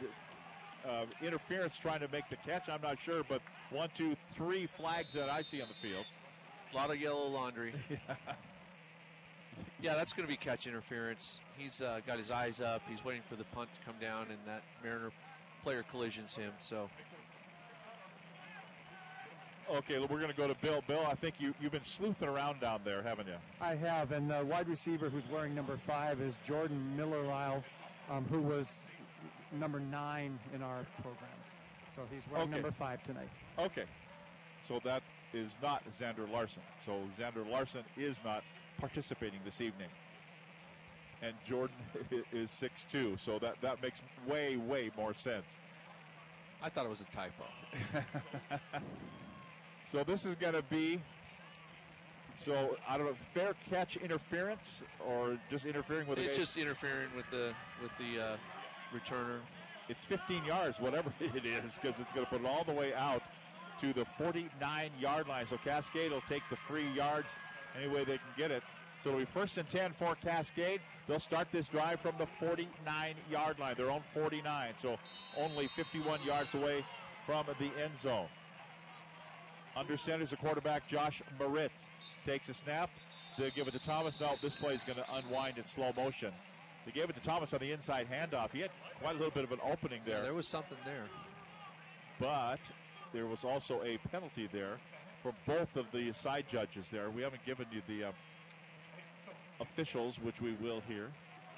uh, 0.87 1.05
interference 1.21 1.77
trying 1.77 1.99
to 1.99 2.07
make 2.09 2.29
the 2.29 2.37
catch. 2.37 2.69
I'm 2.69 2.81
not 2.81 2.97
sure, 3.03 3.23
but 3.27 3.41
one, 3.71 3.89
two, 3.95 4.15
three 4.35 4.67
flags 4.77 5.13
that 5.13 5.29
I 5.29 5.41
see 5.41 5.61
on 5.61 5.67
the 5.67 5.87
field. 5.87 6.05
A 6.73 6.75
lot 6.75 6.91
of 6.91 6.99
yellow 6.99 7.27
laundry. 7.27 7.73
yeah, 9.81 9.95
that's 9.95 10.13
going 10.13 10.27
to 10.27 10.31
be 10.31 10.37
catch 10.37 10.67
interference. 10.67 11.39
He's 11.57 11.81
uh, 11.81 12.01
got 12.05 12.19
his 12.19 12.31
eyes 12.31 12.61
up. 12.61 12.81
He's 12.89 13.03
waiting 13.03 13.23
for 13.29 13.35
the 13.35 13.45
punt 13.45 13.69
to 13.79 13.85
come 13.85 13.99
down, 13.99 14.27
and 14.29 14.39
that 14.45 14.63
Mariner 14.83 15.11
player 15.63 15.83
collisions 15.91 16.35
him. 16.35 16.51
So 16.61 16.89
Okay, 19.69 19.99
we're 19.99 20.07
going 20.07 20.31
to 20.31 20.37
go 20.37 20.47
to 20.47 20.55
Bill. 20.61 20.81
Bill, 20.87 21.05
I 21.05 21.15
think 21.15 21.35
you, 21.39 21.53
you've 21.59 21.73
been 21.73 21.83
sleuthing 21.83 22.29
around 22.29 22.61
down 22.61 22.81
there, 22.85 23.01
haven't 23.03 23.27
you? 23.27 23.35
I 23.59 23.75
have, 23.75 24.13
and 24.13 24.29
the 24.29 24.45
wide 24.45 24.69
receiver 24.69 25.09
who's 25.09 25.27
wearing 25.29 25.53
number 25.53 25.75
five 25.75 26.21
is 26.21 26.37
Jordan 26.45 26.95
Miller 26.95 27.61
um, 28.09 28.25
who 28.29 28.41
was 28.41 28.67
number 29.51 29.79
nine 29.79 30.39
in 30.53 30.61
our 30.61 30.85
programs. 31.01 31.47
So 31.95 32.03
he's 32.09 32.21
wearing 32.31 32.47
okay. 32.47 32.61
number 32.61 32.71
five 32.71 33.03
tonight. 33.03 33.27
Okay, 33.59 33.83
so 34.67 34.79
that 34.85 35.03
is 35.33 35.51
not 35.61 35.83
Xander 35.99 36.31
Larson. 36.31 36.61
So 36.85 37.01
Xander 37.19 37.49
Larson 37.49 37.83
is 37.97 38.17
not 38.23 38.43
participating 38.79 39.39
this 39.43 39.59
evening. 39.59 39.89
And 41.21 41.33
Jordan 41.47 41.75
is 42.31 42.49
six 42.51 42.85
two, 42.89 43.17
so 43.25 43.37
that, 43.39 43.55
that 43.61 43.81
makes 43.81 43.99
way, 44.27 44.55
way 44.55 44.91
more 44.95 45.13
sense. 45.13 45.45
I 46.61 46.69
thought 46.69 46.85
it 46.85 46.89
was 46.89 47.01
a 47.01 47.15
typo. 47.15 47.43
So 49.91 50.03
this 50.03 50.25
is 50.25 50.35
going 50.35 50.53
to 50.53 50.63
be, 50.63 51.01
so 52.35 52.75
I 52.87 52.97
don't 52.97 53.07
know, 53.07 53.15
fair 53.33 53.55
catch 53.69 53.95
interference 53.95 54.83
or 55.07 55.37
just 55.49 55.65
interfering 55.65 56.07
with. 56.07 56.19
It's 56.19 56.35
just 56.35 56.57
interfering 56.57 57.09
with 57.15 57.25
the 57.31 57.53
with 57.81 57.91
the 57.97 58.21
uh, 58.21 58.37
returner. 58.93 59.39
It's 59.89 60.03
15 60.05 60.43
yards, 60.43 60.77
whatever 60.79 61.13
it 61.19 61.45
is, 61.45 61.73
because 61.81 61.99
it's 61.99 62.11
going 62.11 62.25
to 62.25 62.29
put 62.29 62.41
it 62.41 62.45
all 62.45 62.65
the 62.65 62.73
way 62.73 62.93
out 62.93 63.21
to 63.79 63.93
the 63.93 64.05
49 64.17 64.91
yard 64.99 65.27
line. 65.27 65.45
So 65.49 65.57
Cascade 65.63 66.11
will 66.11 66.21
take 66.27 66.43
the 66.49 66.57
free 66.67 66.89
yards 66.91 67.27
any 67.77 67.87
way 67.87 68.03
they 68.03 68.17
can 68.17 68.33
get 68.37 68.51
it. 68.51 68.63
So 69.03 69.09
it'll 69.09 69.19
be 69.21 69.25
first 69.25 69.57
and 69.57 69.69
10 69.69 69.93
for 69.97 70.15
Cascade. 70.15 70.81
They'll 71.07 71.19
start 71.19 71.47
this 71.53 71.67
drive 71.67 72.01
from 72.01 72.15
the 72.17 72.27
49 72.39 73.15
yard 73.29 73.59
line, 73.59 73.75
their 73.77 73.91
own 73.91 74.01
49. 74.13 74.73
So 74.81 74.97
only 75.37 75.69
51 75.75 76.23
yards 76.23 76.53
away 76.55 76.83
from 77.25 77.45
the 77.59 77.71
end 77.81 77.97
zone. 78.01 78.27
Under 79.77 79.95
center 79.95 80.23
is 80.23 80.31
the 80.31 80.37
quarterback, 80.37 80.87
Josh 80.87 81.21
Moritz. 81.39 81.85
Takes 82.25 82.49
a 82.49 82.53
snap 82.53 82.89
to 83.37 83.51
give 83.51 83.67
it 83.67 83.71
to 83.71 83.79
Thomas. 83.79 84.19
No, 84.19 84.33
this 84.41 84.55
play 84.55 84.73
is 84.73 84.81
going 84.87 84.97
to 84.97 85.05
unwind 85.13 85.59
in 85.59 85.65
slow 85.65 85.93
motion. 85.95 86.33
They 86.85 86.91
gave 86.91 87.09
it 87.09 87.15
to 87.15 87.21
Thomas 87.21 87.53
on 87.53 87.59
the 87.59 87.71
inside 87.71 88.07
handoff. 88.11 88.51
He 88.51 88.61
had 88.61 88.71
quite 88.99 89.15
a 89.15 89.19
little 89.19 89.31
bit 89.31 89.43
of 89.43 89.51
an 89.51 89.59
opening 89.63 90.01
there. 90.03 90.17
Yeah, 90.17 90.23
there 90.23 90.33
was 90.33 90.47
something 90.47 90.77
there. 90.83 91.05
But 92.19 92.59
there 93.13 93.27
was 93.27 93.43
also 93.43 93.81
a 93.83 93.99
penalty 94.09 94.49
there 94.51 94.79
for 95.21 95.31
both 95.45 95.75
of 95.75 95.85
the 95.93 96.11
side 96.11 96.45
judges 96.49 96.85
there. 96.91 97.11
We 97.11 97.21
haven't 97.21 97.45
given 97.45 97.67
you 97.71 97.81
the 97.87 98.05
uh, 98.05 98.11
officials, 99.61 100.15
which 100.19 100.41
we 100.41 100.53
will 100.53 100.81
here. 100.87 101.09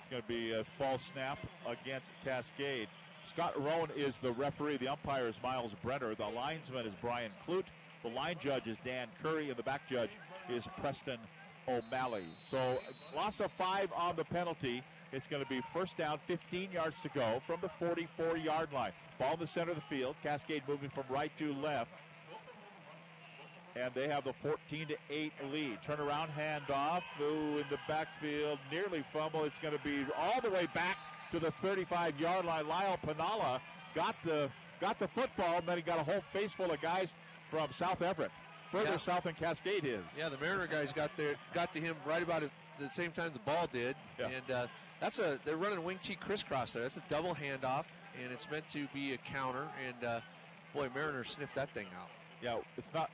It's 0.01 0.09
going 0.09 0.21
to 0.21 0.27
be 0.27 0.51
a 0.51 0.65
false 0.77 1.03
snap 1.13 1.39
against 1.65 2.11
Cascade. 2.25 2.89
Scott 3.27 3.53
Rowan 3.61 3.91
is 3.95 4.17
the 4.21 4.33
referee. 4.33 4.77
The 4.77 4.89
umpire 4.89 5.27
is 5.27 5.35
Miles 5.41 5.73
Brenner. 5.81 6.15
The 6.15 6.27
linesman 6.27 6.85
is 6.85 6.93
Brian 7.01 7.31
Clute. 7.47 7.65
The 8.03 8.09
line 8.09 8.37
judge 8.41 8.67
is 8.67 8.77
Dan 8.85 9.07
Curry, 9.21 9.49
and 9.49 9.57
the 9.57 9.63
back 9.63 9.81
judge 9.89 10.11
is 10.49 10.63
Preston 10.79 11.19
O'Malley. 11.67 12.25
So 12.49 12.79
loss 13.15 13.39
of 13.39 13.51
five 13.57 13.89
on 13.95 14.15
the 14.15 14.23
penalty. 14.23 14.83
It's 15.11 15.27
going 15.27 15.43
to 15.43 15.49
be 15.49 15.61
first 15.73 15.97
down, 15.97 16.19
15 16.27 16.71
yards 16.71 16.99
to 17.01 17.09
go 17.09 17.41
from 17.47 17.59
the 17.61 17.69
44 17.79 18.37
yard 18.37 18.71
line. 18.71 18.91
Ball 19.17 19.33
in 19.33 19.39
the 19.39 19.47
center 19.47 19.71
of 19.71 19.77
the 19.77 19.95
field. 19.95 20.15
Cascade 20.23 20.63
moving 20.67 20.89
from 20.89 21.03
right 21.09 21.31
to 21.39 21.53
left. 21.53 21.91
And 23.75 23.91
they 23.93 24.07
have 24.07 24.23
the 24.23 24.33
14 24.33 24.87
to 24.87 24.95
8 25.09 25.33
lead. 25.51 25.79
Turnaround 25.87 26.29
handoff. 26.37 27.01
Ooh, 27.21 27.57
in 27.57 27.65
the 27.69 27.77
backfield. 27.87 28.59
Nearly 28.71 29.03
fumble. 29.11 29.45
It's 29.45 29.59
going 29.59 29.77
to 29.77 29.83
be 29.83 30.05
all 30.17 30.41
the 30.41 30.49
way 30.49 30.67
back 30.73 30.97
to 31.31 31.39
the 31.39 31.51
35 31.61 32.19
yard 32.19 32.45
line. 32.45 32.67
Lyle 32.67 32.99
Panala 33.05 33.59
got 33.95 34.15
the 34.23 34.49
got 34.79 34.97
the 34.99 35.07
football, 35.09 35.57
and 35.57 35.67
then 35.67 35.77
he 35.77 35.83
got 35.83 35.99
a 35.99 36.03
whole 36.03 36.23
face 36.31 36.53
full 36.53 36.71
of 36.71 36.81
guys 36.81 37.13
from 37.49 37.71
South 37.71 38.01
Everett. 38.01 38.31
Further 38.71 38.91
Yeah. 38.91 38.97
south 38.97 39.23
than 39.23 39.33
Cascade 39.33 39.83
is. 39.83 40.03
Yeah, 40.15 40.29
the 40.29 40.37
Mariner 40.37 40.67
guys 40.67 40.93
got 40.93 41.15
there, 41.17 41.35
got 41.53 41.73
to 41.73 41.81
him 41.81 41.95
right 42.05 42.21
about 42.21 42.43
as, 42.43 42.51
the 42.77 42.89
same 42.89 43.11
time 43.11 43.33
the 43.33 43.39
ball 43.39 43.67
did, 43.67 43.95
and 44.19 44.51
uh, 44.51 44.67
that's 44.99 45.19
a 45.19 45.39
they're 45.43 45.57
running 45.57 45.83
wing 45.83 45.99
T 46.03 46.15
crisscross 46.15 46.73
there. 46.73 46.83
That's 46.83 46.97
a 46.97 47.03
double 47.09 47.35
handoff, 47.35 47.85
and 48.21 48.31
it's 48.31 48.49
meant 48.49 48.69
to 48.69 48.87
be 48.93 49.13
a 49.13 49.17
counter. 49.17 49.67
And 49.85 50.03
uh, 50.03 50.21
boy, 50.73 50.89
Mariner 50.93 51.23
sniffed 51.23 51.55
that 51.55 51.71
thing 51.71 51.87
out. 51.99 52.09
Yeah, 52.41 52.57
it's 52.77 52.93
not 52.93 53.09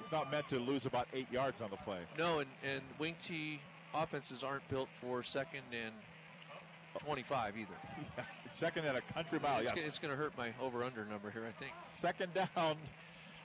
it's 0.00 0.12
not 0.12 0.30
meant 0.30 0.48
to 0.50 0.58
lose 0.60 0.86
about 0.86 1.08
eight 1.12 1.30
yards 1.30 1.60
on 1.60 1.70
the 1.70 1.76
play. 1.76 2.00
No, 2.16 2.38
and, 2.38 2.48
and 2.62 2.80
wing 2.98 3.16
T 3.26 3.60
offenses 3.92 4.42
aren't 4.44 4.66
built 4.68 4.88
for 5.00 5.22
second 5.24 5.62
and 5.72 5.92
25 7.00 7.54
either. 7.58 7.68
Second 8.52 8.84
at 8.86 8.94
a 8.94 9.00
country 9.12 9.40
mile. 9.40 9.58
It's, 9.58 9.72
yes. 9.74 9.84
it's 9.84 9.98
going 9.98 10.12
to 10.12 10.16
hurt 10.16 10.32
my 10.38 10.52
over/under 10.62 11.04
number 11.06 11.28
here, 11.32 11.42
I 11.44 11.60
think. 11.60 11.72
Second 11.98 12.32
down 12.34 12.76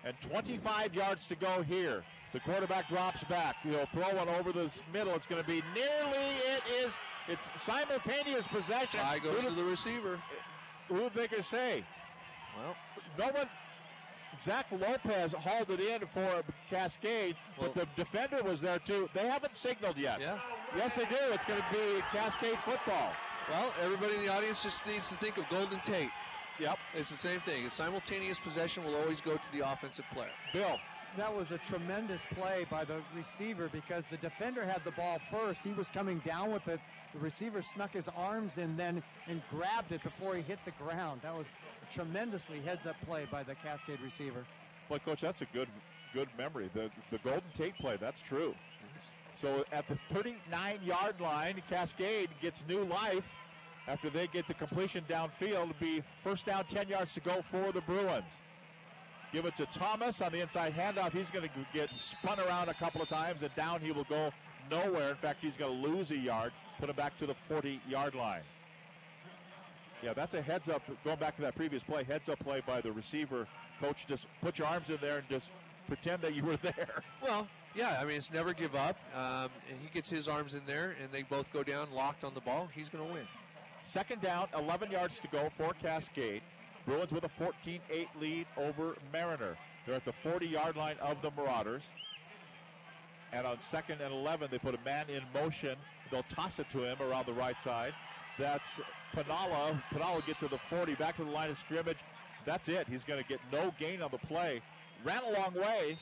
and 0.04 0.16
25 0.22 0.94
yards 0.94 1.26
to 1.28 1.36
go 1.36 1.62
here. 1.64 2.04
The 2.34 2.40
quarterback 2.40 2.90
drops 2.90 3.24
back. 3.24 3.56
He'll 3.64 3.88
throw 3.88 4.16
one 4.16 4.30
over 4.30 4.52
the 4.52 4.70
middle. 4.94 5.16
It's 5.16 5.26
going 5.26 5.42
to 5.42 5.48
be 5.48 5.64
nearly. 5.74 6.36
It 6.38 6.62
is. 6.84 6.94
It's 7.28 7.50
simultaneous 7.62 8.48
possession. 8.48 9.00
Eye 9.02 9.20
goes 9.20 9.42
Who 9.42 9.50
to 9.50 9.56
the 9.56 9.64
receiver. 9.64 10.20
Who 10.88 10.96
would 11.04 11.14
they 11.14 11.28
say? 11.42 11.84
Well, 12.58 12.76
no 13.18 13.34
one. 13.34 13.50
Zach 14.44 14.68
Lopez 14.72 15.34
hauled 15.34 15.70
it 15.72 15.82
in 15.82 16.08
for 16.14 16.44
Cascade, 16.70 17.36
but 17.60 17.74
the 17.74 17.88
defender 17.98 18.42
was 18.42 18.62
there 18.62 18.80
too. 18.80 19.10
They 19.14 19.28
haven't 19.28 19.56
signaled 19.56 19.98
yet. 19.98 20.22
Yeah. 20.22 20.40
Yes, 20.78 20.96
they 20.96 21.06
do. 21.06 21.18
It's 21.32 21.46
going 21.46 21.60
to 21.60 21.66
be 21.72 22.02
Cascade 22.12 22.58
football. 22.64 23.12
Well, 23.50 23.74
everybody 23.82 24.16
in 24.16 24.26
the 24.26 24.32
audience 24.32 24.64
just 24.64 24.86
needs 24.86 25.10
to 25.10 25.16
think 25.16 25.38
of 25.38 25.50
Golden 25.50 25.80
Tate. 25.82 26.10
Yep. 26.60 26.78
It's 26.96 27.10
the 27.10 27.18
same 27.18 27.40
thing. 27.42 27.66
A 27.66 27.70
simultaneous 27.70 28.40
possession 28.40 28.84
will 28.84 28.96
always 28.96 29.22
go 29.22 29.36
to 29.36 29.52
the 29.52 29.70
offensive 29.70 30.06
player. 30.14 30.32
Bill. 30.54 30.78
That 31.18 31.36
was 31.36 31.52
a 31.52 31.58
tremendous 31.58 32.22
play 32.36 32.68
by 32.70 32.86
the 32.86 33.02
receiver 33.16 33.68
because 33.72 34.06
the 34.12 34.18
defender 34.18 34.64
had 34.64 34.84
the 34.84 34.92
ball 34.92 35.18
first. 35.32 35.62
He 35.64 35.74
was 35.74 35.90
coming 35.90 36.20
down 36.20 36.52
with 36.52 36.68
it. 36.68 36.80
The 37.14 37.20
receiver 37.20 37.64
snuck 37.64 37.94
his 37.94 38.08
arms 38.16 38.60
in 38.60 38.78
then 38.78 39.02
and 39.28 39.42
grabbed 39.50 39.92
it 39.92 40.04
before 40.04 40.36
he 40.36 40.44
hit 40.44 40.60
the 40.66 40.72
ground. 40.72 41.22
That 41.24 41.36
was 41.36 41.48
a 41.82 41.94
tremendously 41.94 42.62
heads-up 42.62 42.96
play 43.08 43.28
by 43.32 43.42
the 43.42 43.56
Cascade 43.56 44.00
receiver. 44.02 44.46
Well, 44.88 45.00
coach, 45.00 45.22
that's 45.22 45.42
a 45.42 45.48
good 45.52 45.68
good 46.14 46.30
memory. 46.38 46.70
The 46.74 46.92
the 47.12 47.18
Golden 47.20 47.50
Tate 47.56 47.76
play, 47.78 47.98
that's 48.00 48.22
true. 48.28 48.54
So 49.42 49.64
at 49.72 49.88
the 49.88 49.98
39 50.14 50.80
yard 50.84 51.20
line, 51.20 51.62
Cascade 51.70 52.30
gets 52.42 52.64
new 52.68 52.84
life 52.84 53.24
after 53.90 54.10
they 54.10 54.28
get 54.28 54.48
the 54.48 54.54
completion 54.54 55.04
downfield. 55.10 55.42
It'll 55.42 55.68
be 55.80 56.04
first 56.24 56.46
down, 56.46 56.64
10 56.66 56.88
yards 56.88 57.14
to 57.16 57.20
go 57.20 57.44
for 57.52 57.72
the 57.72 57.82
Bruins. 57.82 58.24
Give 59.34 59.46
it 59.46 59.56
to 59.58 59.66
Thomas 59.68 60.22
on 60.22 60.32
the 60.32 60.42
inside 60.42 60.74
handoff. 60.76 61.12
He's 61.12 61.30
going 61.30 61.48
to 61.48 61.56
get 61.74 61.90
spun 61.96 62.40
around 62.40 62.70
a 62.70 62.74
couple 62.74 63.02
of 63.02 63.10
times, 63.10 63.44
and 63.44 63.54
down 63.56 63.82
he 63.82 63.92
will 63.92 64.06
go 64.06 64.32
nowhere. 64.72 65.10
In 65.10 65.16
fact, 65.18 65.40
he's 65.42 65.58
going 65.58 65.82
to 65.82 65.88
lose 65.88 66.12
a 66.12 66.18
yard, 66.18 66.52
put 66.80 66.90
him 66.90 66.96
back 66.96 67.18
to 67.20 67.28
the 67.28 67.36
40 67.48 67.82
yard 67.88 68.16
line. 68.16 68.42
Yeah, 70.02 70.14
that's 70.14 70.34
a 70.34 70.42
heads 70.42 70.70
up. 70.70 70.82
Going 71.04 71.20
back 71.20 71.36
to 71.36 71.42
that 71.42 71.56
previous 71.56 71.84
play, 71.84 72.04
heads 72.04 72.30
up 72.30 72.40
play 72.40 72.62
by 72.66 72.80
the 72.82 72.92
receiver. 72.92 73.48
Coach, 73.82 74.06
just 74.08 74.28
put 74.42 74.58
your 74.58 74.68
arms 74.68 74.90
in 74.90 74.98
there 75.02 75.18
and 75.18 75.30
just 75.30 75.48
pretend 75.88 76.22
that 76.22 76.34
you 76.34 76.44
were 76.44 76.58
there. 76.62 77.04
Well, 77.22 77.48
yeah, 77.76 78.00
I 78.02 78.06
mean, 78.06 78.16
it's 78.16 78.32
never 78.32 78.54
give 78.54 78.76
up. 78.76 78.98
Um, 79.16 79.50
and 79.70 79.80
he 79.82 79.90
gets 79.94 80.10
his 80.10 80.28
arms 80.28 80.54
in 80.54 80.62
there, 80.66 80.96
and 81.02 81.12
they 81.12 81.24
both 81.24 81.52
go 81.52 81.64
down 81.64 81.92
locked 81.92 82.24
on 82.24 82.34
the 82.34 82.42
ball. 82.42 82.70
He's 82.74 82.90
going 82.90 83.06
to 83.08 83.14
win. 83.14 83.28
Second 83.84 84.22
down, 84.22 84.48
11 84.56 84.92
yards 84.92 85.20
to 85.20 85.28
go 85.28 85.50
for 85.58 85.74
Cascade. 85.74 86.42
Bruins 86.86 87.12
with 87.12 87.24
a 87.24 87.30
14 87.30 87.80
8 87.90 88.08
lead 88.20 88.48
over 88.58 88.96
Mariner. 89.12 89.58
They're 89.86 89.96
at 89.96 90.06
the 90.06 90.14
40 90.24 90.48
yard 90.48 90.76
line 90.76 90.98
of 91.02 91.22
the 91.22 91.32
Marauders. 91.32 91.84
And 93.32 93.46
on 93.46 93.60
second 93.60 94.02
and 94.02 94.14
11, 94.14 94.50
they 94.52 94.58
put 94.58 94.76
a 94.76 94.80
man 94.84 95.06
in 95.10 95.22
motion. 95.34 95.76
They'll 96.12 96.26
toss 96.30 96.60
it 96.60 96.68
to 96.72 96.84
him 96.84 96.98
around 97.02 97.28
the 97.28 97.34
right 97.34 97.60
side. 97.62 97.94
That's 98.40 98.68
Panala. 99.16 99.82
Panala 99.94 100.26
get 100.26 100.40
to 100.40 100.48
the 100.48 100.60
40, 100.70 100.96
back 100.96 101.18
to 101.18 101.24
the 101.24 101.30
line 101.30 101.52
of 101.52 101.58
scrimmage. 101.58 101.98
That's 102.46 102.68
it. 102.70 102.88
He's 102.90 103.04
going 103.04 103.22
to 103.22 103.28
get 103.28 103.40
no 103.52 103.74
gain 103.80 104.02
on 104.02 104.10
the 104.12 104.18
play. 104.18 104.62
Ran 105.04 105.22
a 105.24 105.32
long 105.32 105.54
way, 105.54 105.98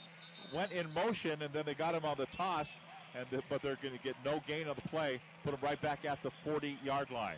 went 0.54 0.72
in 0.72 0.92
motion, 0.94 1.42
and 1.42 1.54
then 1.54 1.64
they 1.66 1.74
got 1.74 1.96
him 1.96 2.06
on 2.06 2.16
the 2.18 2.28
toss. 2.28 2.68
And 3.16 3.26
the, 3.32 3.42
but 3.50 3.62
they're 3.62 3.78
going 3.82 3.98
to 3.98 4.04
get 4.04 4.16
no 4.24 4.42
gain 4.48 4.68
on 4.68 4.76
the 4.76 4.88
play. 4.90 5.20
Put 5.44 5.54
him 5.54 5.60
right 5.62 5.82
back 5.82 6.06
at 6.06 6.22
the 6.24 6.32
40 6.46 6.78
yard 6.84 7.10
line. 7.12 7.38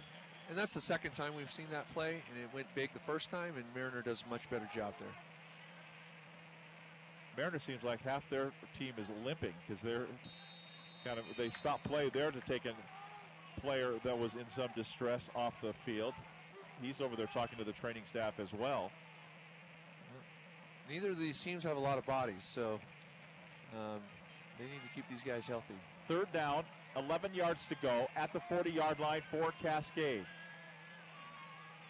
And 0.49 0.57
that's 0.57 0.73
the 0.73 0.81
second 0.81 1.11
time 1.11 1.35
we've 1.35 1.53
seen 1.53 1.67
that 1.71 1.91
play, 1.93 2.23
and 2.29 2.43
it 2.43 2.49
went 2.53 2.67
big 2.73 2.91
the 2.93 2.99
first 2.99 3.29
time, 3.29 3.53
and 3.55 3.65
Mariner 3.75 4.01
does 4.01 4.23
a 4.25 4.29
much 4.29 4.49
better 4.49 4.67
job 4.75 4.93
there. 4.99 5.07
Mariner 7.37 7.59
seems 7.59 7.83
like 7.83 8.01
half 8.01 8.27
their 8.31 8.51
team 8.77 8.93
is 8.97 9.07
limping 9.23 9.53
because 9.67 9.81
they're 9.83 10.07
kind 11.05 11.19
of 11.19 11.25
they 11.37 11.49
stopped 11.49 11.83
play 11.85 12.09
there 12.13 12.31
to 12.31 12.41
take 12.41 12.65
a 12.65 12.73
player 13.61 13.93
that 14.03 14.17
was 14.17 14.33
in 14.33 14.45
some 14.55 14.69
distress 14.75 15.29
off 15.35 15.53
the 15.61 15.73
field. 15.85 16.13
He's 16.81 16.99
over 16.99 17.15
there 17.15 17.29
talking 17.31 17.57
to 17.59 17.63
the 17.63 17.73
training 17.73 18.03
staff 18.09 18.33
as 18.39 18.51
well. 18.51 18.91
Neither 20.89 21.11
of 21.11 21.19
these 21.19 21.39
teams 21.39 21.63
have 21.63 21.77
a 21.77 21.79
lot 21.79 21.99
of 21.99 22.05
bodies, 22.05 22.43
so 22.55 22.79
um, 23.77 23.99
they 24.57 24.65
need 24.65 24.81
to 24.81 24.95
keep 24.95 25.05
these 25.09 25.21
guys 25.21 25.45
healthy. 25.45 25.75
Third 26.07 26.31
down, 26.33 26.63
11 26.95 27.35
yards 27.35 27.65
to 27.67 27.75
go 27.83 28.07
at 28.15 28.33
the 28.33 28.41
40 28.49 28.71
yard 28.71 28.99
line 28.99 29.21
for 29.29 29.53
Cascade. 29.61 30.25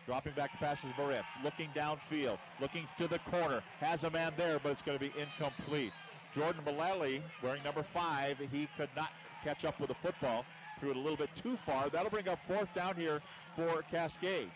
Dropping 0.09 0.33
back 0.33 0.51
to 0.53 0.57
pass 0.57 0.79
is 0.83 0.89
Moritz. 0.97 1.27
Looking 1.43 1.69
downfield, 1.75 2.39
looking 2.59 2.87
to 2.97 3.07
the 3.07 3.19
corner. 3.29 3.61
Has 3.79 4.05
a 4.05 4.09
man 4.09 4.33
there, 4.37 4.57
but 4.57 4.71
it's 4.71 4.81
going 4.81 4.97
to 4.97 5.05
be 5.05 5.13
incomplete. 5.15 5.93
Jordan 6.33 6.63
Mullally, 6.65 7.21
wearing 7.43 7.61
number 7.61 7.85
five, 7.93 8.39
he 8.51 8.67
could 8.75 8.89
not 8.95 9.09
catch 9.43 9.65
up 9.65 9.79
with 9.79 9.89
the 9.89 9.95
football. 10.01 10.45
Threw 10.79 10.89
it 10.89 10.95
a 10.95 10.99
little 10.99 11.15
bit 11.15 11.29
too 11.35 11.59
far. 11.63 11.91
That'll 11.91 12.09
bring 12.09 12.27
up 12.27 12.39
fourth 12.47 12.73
down 12.73 12.95
here 12.95 13.21
for 13.55 13.83
Cascade. 13.91 14.49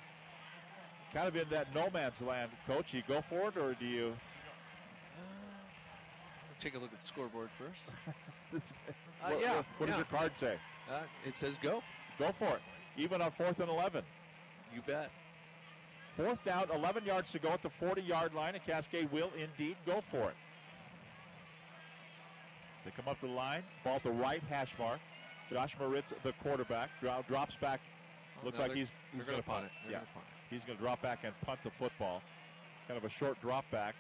Kind 1.14 1.28
of 1.28 1.36
in 1.36 1.48
that 1.50 1.68
no 1.76 1.88
man's 1.92 2.20
land, 2.20 2.50
coach. 2.66 2.92
You 2.92 3.04
go 3.08 3.22
for 3.30 3.50
it, 3.50 3.56
or 3.58 3.76
do 3.76 3.86
you? 3.86 4.16
Take 6.60 6.74
a 6.74 6.80
look 6.80 6.92
at 6.94 7.00
the 7.00 7.06
scoreboard 7.06 7.50
first. 7.60 8.64
Uh, 9.24 9.30
what, 9.30 9.40
yeah, 9.42 9.56
what- 9.56 9.66
what 9.78 9.86
does 9.88 9.96
your 9.96 10.06
card 10.06 10.32
say? 10.36 10.58
Uh, 10.92 11.00
it 11.26 11.38
says 11.38 11.58
go. 11.64 11.82
Go 12.20 12.32
for 12.38 12.58
it. 12.58 12.62
Even 12.98 13.22
on 13.22 13.32
fourth 13.32 13.58
and 13.62 13.70
11. 13.70 14.04
You 14.76 14.82
bet. 14.86 15.10
Fourth 16.18 16.44
down, 16.46 16.66
11 16.74 17.06
yards 17.06 17.32
to 17.32 17.40
go 17.40 17.50
at 17.50 17.64
the 17.64 17.72
40 17.80 18.02
yard 18.02 18.34
line, 18.34 18.56
and 18.56 18.64
Cascade 18.66 19.12
will 19.12 19.32
indeed 19.38 19.78
go 19.86 20.02
for 20.12 20.30
it. 20.30 20.36
They 22.86 22.92
come 22.92 23.08
up 23.08 23.20
to 23.22 23.28
the 23.28 23.34
line, 23.34 23.64
ball 23.84 23.96
at 23.96 24.04
the 24.04 24.12
right 24.12 24.42
hash 24.50 24.72
mark. 24.78 25.00
Josh 25.50 25.76
Moritz, 25.80 26.14
the 26.24 26.34
quarterback, 26.44 26.90
drops 27.28 27.56
back. 27.62 27.80
Oh, 28.42 28.46
Looks 28.46 28.58
no, 28.58 28.66
like 28.66 28.74
he's, 28.74 28.88
he's 29.16 29.26
going 29.26 29.38
to 29.38 29.44
punt 29.44 29.66
it. 29.66 29.72
Yeah, 29.86 29.98
gonna 29.98 30.08
punt 30.14 30.26
he's 30.50 30.64
going 30.64 30.78
to 30.78 30.84
drop 30.84 31.02
back 31.02 31.20
and 31.24 31.34
punt 31.46 31.60
the 31.64 31.72
football. 31.80 32.22
Kind 32.88 32.98
of 32.98 33.04
a 33.04 33.10
short 33.10 33.40
drop 33.42 33.66
back. 33.72 33.96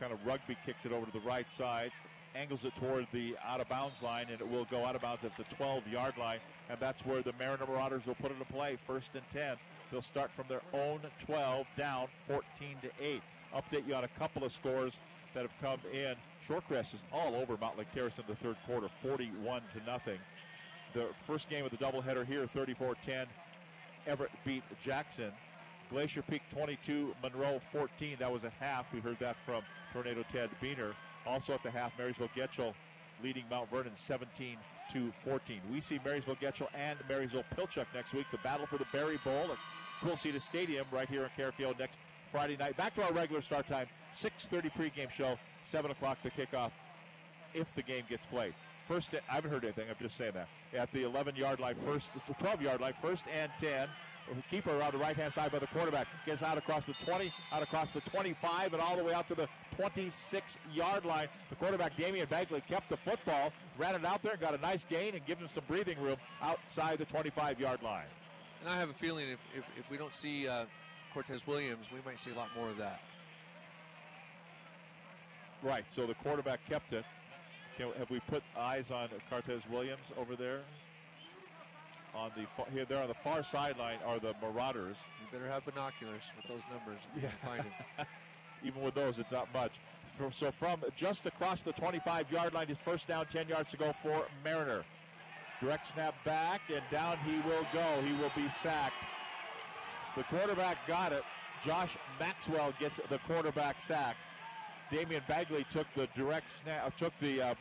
Kind 0.00 0.12
of 0.12 0.18
rugby 0.26 0.56
kicks 0.66 0.84
it 0.84 0.92
over 0.92 1.06
to 1.06 1.12
the 1.12 1.20
right 1.20 1.46
side, 1.56 1.90
angles 2.34 2.64
it 2.64 2.72
toward 2.80 3.06
the 3.12 3.36
out 3.46 3.60
of 3.60 3.68
bounds 3.68 4.02
line, 4.02 4.26
and 4.30 4.40
it 4.40 4.48
will 4.48 4.66
go 4.70 4.84
out 4.84 4.96
of 4.96 5.02
bounds 5.02 5.24
at 5.24 5.36
the 5.36 5.44
12 5.56 5.86
yard 5.86 6.14
line. 6.18 6.38
And 6.68 6.78
that's 6.80 7.04
where 7.06 7.22
the 7.22 7.32
Mariner 7.38 7.66
Marauders 7.66 8.04
will 8.06 8.16
put 8.16 8.30
it 8.30 8.36
in 8.38 8.44
play. 8.46 8.76
First 8.86 9.08
and 9.14 9.22
10. 9.32 9.56
They'll 9.94 10.02
start 10.02 10.32
from 10.34 10.46
their 10.48 10.62
own 10.72 11.02
12, 11.24 11.66
down 11.76 12.08
14 12.26 12.42
to 12.82 12.90
8. 13.00 13.22
Update 13.54 13.86
you 13.86 13.94
on 13.94 14.02
a 14.02 14.08
couple 14.18 14.42
of 14.42 14.50
scores 14.50 14.92
that 15.34 15.42
have 15.42 15.52
come 15.60 15.78
in. 15.92 16.16
Shorecrest 16.48 16.94
is 16.94 17.00
all 17.12 17.36
over 17.36 17.56
Mountlake 17.56 17.86
Terrace 17.94 18.14
in 18.18 18.24
the 18.26 18.34
third 18.34 18.56
quarter, 18.66 18.88
41 19.04 19.62
to 19.72 19.84
nothing. 19.88 20.18
The 20.94 21.10
first 21.28 21.48
game 21.48 21.64
of 21.64 21.70
the 21.70 21.76
doubleheader 21.76 22.26
here, 22.26 22.48
34-10. 22.56 23.26
Everett 24.08 24.32
beat 24.44 24.64
Jackson. 24.84 25.30
Glacier 25.90 26.22
Peak 26.22 26.42
22, 26.52 27.14
Monroe 27.22 27.60
14. 27.70 28.16
That 28.18 28.32
was 28.32 28.42
a 28.42 28.50
half. 28.58 28.86
We 28.92 28.98
heard 28.98 29.18
that 29.20 29.36
from 29.46 29.62
Tornado 29.92 30.24
Ted 30.32 30.50
Buehner. 30.60 30.94
Also 31.24 31.52
at 31.52 31.62
the 31.62 31.70
half, 31.70 31.92
Marysville 31.96 32.30
Getchell 32.36 32.74
leading 33.22 33.44
Mount 33.48 33.70
Vernon 33.70 33.92
17 34.08 34.56
to 34.92 35.12
14. 35.24 35.60
We 35.70 35.80
see 35.80 36.00
Marysville 36.04 36.36
Getchell 36.36 36.68
and 36.74 36.98
Marysville 37.08 37.44
Pilchuck 37.56 37.86
next 37.94 38.12
week. 38.12 38.26
The 38.30 38.38
battle 38.38 38.66
for 38.66 38.78
the 38.78 38.86
Berry 38.92 39.18
Bowl 39.24 39.50
at 39.52 39.58
Quilceda 40.02 40.40
Stadium 40.40 40.86
right 40.92 41.08
here 41.08 41.24
in 41.24 41.30
KRKO 41.42 41.78
next 41.78 41.98
Friday 42.32 42.56
night. 42.56 42.76
Back 42.76 42.94
to 42.96 43.04
our 43.04 43.12
regular 43.12 43.42
start 43.42 43.68
time, 43.68 43.86
6:30 44.14 44.70
pregame 44.70 45.10
show, 45.10 45.38
7 45.62 45.90
o'clock 45.90 46.18
the 46.22 46.30
kickoff. 46.30 46.70
If 47.54 47.72
the 47.76 47.82
game 47.82 48.04
gets 48.08 48.26
played. 48.26 48.54
First, 48.88 49.10
I 49.14 49.34
haven't 49.34 49.50
heard 49.50 49.64
anything. 49.64 49.88
I'm 49.88 49.96
just 50.00 50.16
saying 50.16 50.32
that 50.34 50.48
at 50.76 50.92
the 50.92 51.04
11 51.04 51.36
yard 51.36 51.60
line, 51.60 51.76
first, 51.86 52.10
the 52.26 52.34
12 52.34 52.60
yard 52.62 52.80
line, 52.80 52.94
first 53.00 53.24
and 53.32 53.50
10. 53.60 53.88
Keeper 54.50 54.70
around 54.70 54.92
the 54.92 54.98
right 54.98 55.14
hand 55.14 55.34
side 55.34 55.52
by 55.52 55.58
the 55.58 55.66
quarterback 55.66 56.06
gets 56.24 56.42
out 56.42 56.56
across 56.56 56.86
the 56.86 56.94
20, 57.04 57.30
out 57.52 57.62
across 57.62 57.92
the 57.92 58.00
25, 58.00 58.72
and 58.72 58.80
all 58.80 58.96
the 58.96 59.04
way 59.04 59.12
out 59.12 59.28
to 59.28 59.34
the 59.34 59.46
26 59.76 60.56
yard 60.72 61.04
line. 61.04 61.28
The 61.50 61.56
quarterback, 61.56 61.96
Damian 61.96 62.26
Bagley, 62.28 62.62
kept 62.66 62.88
the 62.88 62.96
football, 62.96 63.52
ran 63.78 63.94
it 63.94 64.04
out 64.04 64.22
there, 64.22 64.36
got 64.36 64.54
a 64.54 64.58
nice 64.58 64.84
gain, 64.84 65.14
and 65.14 65.24
gives 65.26 65.40
him 65.40 65.48
some 65.54 65.64
breathing 65.68 66.00
room 66.00 66.16
outside 66.42 66.98
the 66.98 67.04
25 67.04 67.58
yard 67.60 67.82
line. 67.82 68.06
And 68.60 68.68
I 68.72 68.76
have 68.78 68.88
a 68.90 68.94
feeling 68.94 69.28
if, 69.28 69.38
if, 69.56 69.64
if 69.78 69.90
we 69.90 69.96
don't 69.96 70.14
see 70.14 70.48
uh, 70.48 70.64
Cortez 71.12 71.40
Williams, 71.46 71.86
we 71.92 72.00
might 72.04 72.18
see 72.18 72.30
a 72.30 72.34
lot 72.34 72.48
more 72.56 72.70
of 72.70 72.76
that. 72.78 73.00
Right, 75.62 75.84
so 75.90 76.06
the 76.06 76.14
quarterback 76.14 76.60
kept 76.68 76.92
it. 76.92 77.04
Can, 77.76 77.90
have 77.98 78.10
we 78.10 78.20
put 78.28 78.42
eyes 78.56 78.90
on 78.90 79.08
Cortez 79.30 79.62
Williams 79.70 80.02
over 80.18 80.36
there? 80.36 80.60
On 82.14 82.30
the 82.36 82.44
far, 82.56 82.66
here, 82.72 82.84
there 82.84 83.02
on 83.02 83.08
the 83.08 83.14
far 83.24 83.42
sideline 83.42 83.98
are 84.06 84.20
the 84.20 84.34
Marauders. 84.40 84.96
You 85.20 85.26
better 85.36 85.50
have 85.50 85.64
binoculars 85.64 86.22
with 86.36 86.46
those 86.46 86.62
numbers. 86.70 87.00
you 87.16 87.22
Yeah. 87.22 87.28
can 87.30 87.48
find 87.48 87.62
him. 87.64 88.06
Even 88.64 88.82
with 88.82 88.94
those, 88.94 89.18
it's 89.18 89.32
not 89.32 89.52
much. 89.52 89.72
So- 90.18 90.52
from 90.52 90.84
just 90.96 91.26
across 91.26 91.62
the 91.62 91.72
25-yard 91.72 92.54
line, 92.54 92.68
his 92.68 92.78
first 92.78 93.06
down, 93.06 93.26
10 93.26 93.48
yards 93.48 93.70
to 93.70 93.76
go 93.76 93.92
for 94.02 94.26
Mariner. 94.44 94.84
Direct 95.60 95.86
snap 95.92 96.14
back, 96.24 96.62
and 96.68 96.82
down 96.90 97.18
he 97.18 97.40
will 97.48 97.66
go. 97.72 98.02
He 98.02 98.12
will 98.14 98.32
be 98.36 98.48
sacked. 98.48 99.04
The 100.16 100.24
quarterback 100.24 100.86
got 100.86 101.12
it. 101.12 101.22
Josh 101.64 101.96
Maxwell 102.20 102.74
gets 102.78 103.00
the 103.08 103.18
quarterback 103.26 103.80
sack. 103.80 104.16
Damian 104.90 105.22
Bagley 105.26 105.64
took 105.70 105.86
the 105.96 106.06
direct 106.14 106.50
snap, 106.62 106.86
uh, 106.86 106.90
took 106.98 107.12
the 107.20 107.40
uh, 107.40 107.54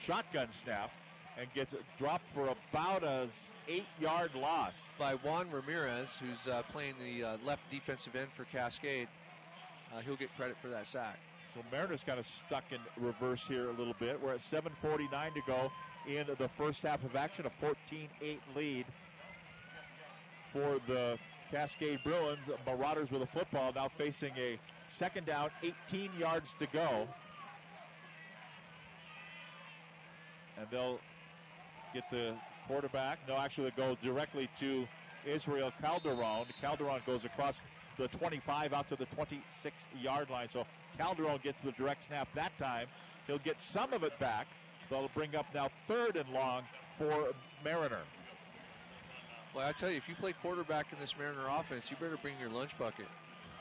shotgun 0.00 0.48
snap, 0.52 0.90
and 1.36 1.52
gets 1.52 1.74
dropped 1.98 2.24
for 2.32 2.54
about 2.70 3.02
a 3.02 3.28
eight-yard 3.68 4.30
loss. 4.34 4.74
By 4.98 5.14
Juan 5.14 5.50
Ramirez, 5.50 6.08
who's 6.20 6.52
uh, 6.52 6.62
playing 6.70 6.94
the 7.02 7.24
uh, 7.24 7.36
left 7.44 7.62
defensive 7.70 8.14
end 8.14 8.28
for 8.36 8.44
Cascade. 8.44 9.08
Uh, 9.92 10.00
he'll 10.00 10.16
get 10.16 10.34
credit 10.36 10.56
for 10.62 10.68
that 10.68 10.86
sack. 10.86 11.18
So 11.54 11.60
Mariners 11.70 12.02
kind 12.06 12.18
of 12.18 12.26
stuck 12.26 12.64
in 12.70 12.78
reverse 12.96 13.44
here 13.46 13.68
a 13.68 13.72
little 13.72 13.94
bit. 13.98 14.20
We're 14.22 14.32
at 14.32 14.40
7:49 14.40 15.34
to 15.34 15.40
go 15.46 15.70
in 16.06 16.26
the 16.38 16.48
first 16.48 16.82
half 16.82 17.04
of 17.04 17.14
action, 17.14 17.46
a 17.46 17.50
14-8 17.64 18.40
lead 18.56 18.86
for 20.52 20.78
the 20.86 21.18
Cascade 21.50 22.00
Bruins. 22.02 22.48
Marauders 22.66 23.10
with 23.10 23.22
a 23.22 23.26
football 23.26 23.72
now 23.74 23.88
facing 23.98 24.32
a 24.38 24.58
second 24.88 25.26
down, 25.26 25.50
18 25.62 26.10
yards 26.18 26.54
to 26.58 26.66
go. 26.66 27.06
And 30.58 30.66
they'll 30.70 31.00
get 31.92 32.04
the 32.10 32.34
quarterback. 32.66 33.18
No, 33.28 33.36
actually, 33.36 33.70
they 33.70 33.76
go 33.76 33.96
directly 34.02 34.48
to 34.60 34.86
Israel 35.26 35.72
Calderon. 35.80 36.46
Calderon 36.60 37.02
goes 37.04 37.24
across 37.24 37.60
the 37.98 38.08
25 38.08 38.72
out 38.72 38.88
to 38.88 38.96
the 38.96 39.06
26 39.06 39.76
yard 40.00 40.30
line. 40.30 40.48
So 40.50 40.64
Calderon 40.98 41.40
gets 41.42 41.62
the 41.62 41.72
direct 41.72 42.04
snap 42.04 42.28
that 42.34 42.56
time. 42.58 42.86
He'll 43.26 43.38
get 43.38 43.60
some 43.60 43.92
of 43.92 44.02
it 44.02 44.18
back. 44.18 44.46
They'll 44.90 45.10
bring 45.14 45.34
up 45.36 45.46
now 45.54 45.70
third 45.88 46.16
and 46.16 46.28
long 46.30 46.62
for 46.98 47.32
Mariner. 47.64 48.02
Well, 49.54 49.68
I 49.68 49.72
tell 49.72 49.90
you, 49.90 49.96
if 49.96 50.08
you 50.08 50.14
play 50.14 50.34
quarterback 50.40 50.86
in 50.92 50.98
this 50.98 51.14
Mariner 51.18 51.46
offense, 51.48 51.90
you 51.90 51.96
better 52.00 52.18
bring 52.20 52.34
your 52.40 52.50
lunch 52.50 52.70
bucket. 52.78 53.06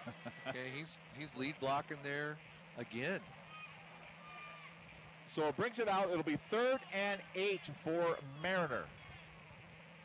okay, 0.48 0.72
he's 0.76 0.96
he's 1.18 1.30
lead 1.38 1.56
blocking 1.60 1.98
there 2.04 2.38
again. 2.78 3.20
So 5.36 5.48
it 5.48 5.56
brings 5.56 5.80
it 5.80 5.88
out. 5.88 6.10
It'll 6.10 6.24
be 6.24 6.40
third 6.50 6.80
and 6.94 7.22
eight 7.36 7.70
for 7.84 8.18
Mariner. 8.42 8.84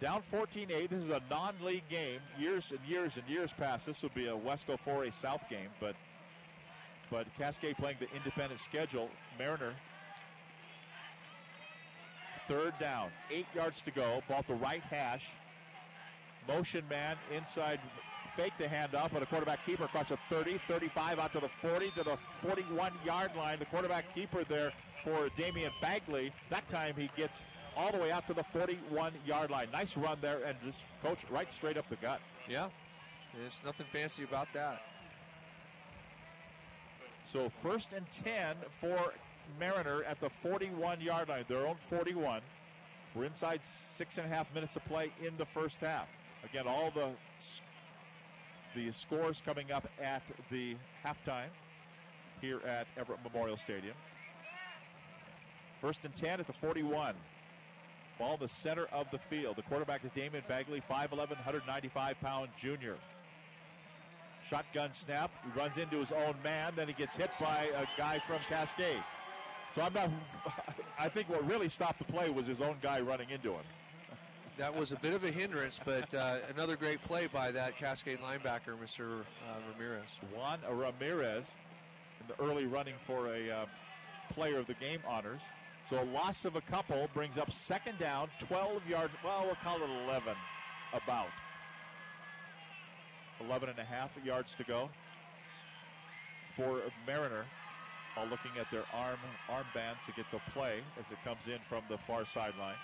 Down 0.00 0.22
14-8. 0.30 0.90
This 0.90 1.02
is 1.02 1.10
a 1.10 1.22
non-league 1.30 1.88
game. 1.88 2.20
Years 2.38 2.70
and 2.70 2.80
years 2.86 3.12
and 3.16 3.26
years 3.26 3.50
past, 3.56 3.86
this 3.86 4.02
would 4.02 4.14
be 4.14 4.26
a 4.26 4.36
Wesco 4.36 4.78
4A 4.86 5.12
South 5.20 5.40
game, 5.48 5.70
but 5.80 5.96
but 7.10 7.26
Cascade 7.38 7.76
playing 7.76 7.96
the 8.00 8.08
independent 8.14 8.60
schedule. 8.60 9.08
Mariner. 9.38 9.72
Third 12.48 12.74
down, 12.78 13.10
eight 13.30 13.46
yards 13.54 13.80
to 13.82 13.90
go. 13.90 14.22
Ball 14.28 14.42
to 14.44 14.54
right 14.54 14.82
hash. 14.82 15.24
Motion 16.46 16.84
man 16.88 17.16
inside. 17.34 17.80
Fake 18.36 18.52
the 18.58 18.64
handoff, 18.64 19.12
but 19.14 19.22
a 19.22 19.26
quarterback 19.26 19.64
keeper 19.64 19.84
across 19.84 20.10
the 20.10 20.18
30, 20.28 20.60
35 20.68 21.18
out 21.18 21.32
to 21.32 21.40
the 21.40 21.48
40 21.62 21.90
to 21.96 22.02
the 22.04 22.18
41 22.42 22.92
yard 23.04 23.30
line. 23.34 23.58
The 23.58 23.64
quarterback 23.64 24.14
keeper 24.14 24.44
there 24.44 24.72
for 25.02 25.30
Damian 25.38 25.72
Bagley. 25.80 26.32
That 26.50 26.68
time 26.68 26.94
he 26.98 27.10
gets 27.16 27.40
all 27.76 27.92
the 27.92 27.98
way 27.98 28.12
out 28.12 28.26
to 28.26 28.34
the 28.34 28.44
41 28.52 29.12
yard 29.24 29.50
line. 29.50 29.68
Nice 29.72 29.96
run 29.96 30.18
there, 30.20 30.44
and 30.44 30.56
just 30.64 30.82
coach 31.02 31.18
right 31.30 31.50
straight 31.52 31.78
up 31.78 31.88
the 31.88 31.96
gut. 31.96 32.20
Yeah, 32.48 32.68
there's 33.34 33.52
nothing 33.64 33.86
fancy 33.92 34.24
about 34.24 34.48
that. 34.54 34.82
So 37.32 37.50
first 37.62 37.92
and 37.92 38.06
10 38.24 38.56
for 38.80 39.12
Mariner 39.58 40.04
at 40.04 40.20
the 40.20 40.30
41 40.42 41.00
yard 41.00 41.28
line, 41.28 41.44
their 41.48 41.66
own 41.66 41.76
41. 41.90 42.40
We're 43.14 43.24
inside 43.24 43.60
six 43.96 44.18
and 44.18 44.26
a 44.26 44.28
half 44.28 44.52
minutes 44.54 44.76
of 44.76 44.84
play 44.84 45.12
in 45.24 45.36
the 45.36 45.46
first 45.46 45.76
half. 45.80 46.06
Again, 46.44 46.66
all 46.66 46.90
the 46.90 47.10
the 48.74 48.92
scores 48.92 49.40
coming 49.44 49.72
up 49.72 49.88
at 50.02 50.22
the 50.50 50.76
halftime 51.02 51.48
here 52.42 52.60
at 52.66 52.86
Everett 52.98 53.20
Memorial 53.24 53.56
Stadium. 53.56 53.94
First 55.80 56.00
and 56.04 56.14
10 56.14 56.40
at 56.40 56.46
the 56.46 56.52
41. 56.52 57.14
Ball 58.18 58.34
in 58.34 58.40
the 58.40 58.48
center 58.48 58.86
of 58.92 59.06
the 59.10 59.18
field. 59.30 59.56
The 59.56 59.62
quarterback 59.62 60.04
is 60.04 60.10
Damon 60.14 60.42
Bagley, 60.46 60.82
5'11, 60.90 61.10
195 61.10 62.20
pound 62.20 62.48
junior. 62.60 62.96
Shotgun 64.48 64.92
snap. 64.92 65.30
He 65.44 65.58
runs 65.58 65.78
into 65.78 65.98
his 65.98 66.12
own 66.12 66.34
man. 66.42 66.72
Then 66.76 66.88
he 66.88 66.94
gets 66.94 67.16
hit 67.16 67.30
by 67.40 67.68
a 67.76 67.86
guy 67.98 68.22
from 68.26 68.38
Cascade. 68.48 69.02
So 69.74 69.82
I'm 69.82 69.92
not. 69.92 70.10
I 70.98 71.08
think 71.08 71.28
what 71.28 71.46
really 71.46 71.68
stopped 71.68 71.98
the 71.98 72.10
play 72.10 72.30
was 72.30 72.46
his 72.46 72.60
own 72.60 72.76
guy 72.82 73.00
running 73.00 73.30
into 73.30 73.52
him. 73.52 73.64
That 74.58 74.74
was 74.74 74.90
a 74.90 74.96
bit 74.96 75.12
of 75.12 75.22
a 75.24 75.30
hindrance, 75.30 75.78
but 75.84 76.12
uh, 76.14 76.38
another 76.54 76.76
great 76.76 77.02
play 77.02 77.26
by 77.26 77.52
that 77.52 77.76
Cascade 77.76 78.20
linebacker, 78.20 78.74
Mr. 78.82 79.20
Uh, 79.20 79.58
Ramirez. 79.72 80.08
Juan 80.34 80.60
Ramirez 80.70 81.44
in 82.20 82.26
the 82.26 82.42
early 82.42 82.64
running 82.64 82.94
for 83.06 83.34
a 83.34 83.50
uh, 83.50 83.66
player 84.32 84.58
of 84.58 84.66
the 84.66 84.74
game 84.74 85.00
honors. 85.06 85.42
So 85.90 86.02
a 86.02 86.04
loss 86.04 86.46
of 86.46 86.56
a 86.56 86.62
couple 86.62 87.08
brings 87.12 87.36
up 87.36 87.52
second 87.52 87.98
down, 87.98 88.28
12 88.40 88.86
yards. 88.88 89.12
Well, 89.22 89.42
we'll 89.44 89.56
call 89.56 89.76
it 89.76 89.90
11, 90.06 90.34
about. 90.92 91.28
11 93.40 93.68
and 93.68 93.78
a 93.78 93.84
half 93.84 94.10
yards 94.24 94.50
to 94.58 94.64
go 94.64 94.88
for 96.56 96.80
Mariner. 97.06 97.44
All 98.16 98.26
looking 98.26 98.52
at 98.58 98.70
their 98.70 98.84
arm 98.94 99.18
armbands 99.50 100.00
to 100.06 100.12
get 100.16 100.24
the 100.32 100.40
play 100.52 100.80
as 100.98 101.04
it 101.12 101.18
comes 101.22 101.46
in 101.46 101.58
from 101.68 101.82
the 101.90 101.98
far 102.06 102.24
sideline. 102.24 102.76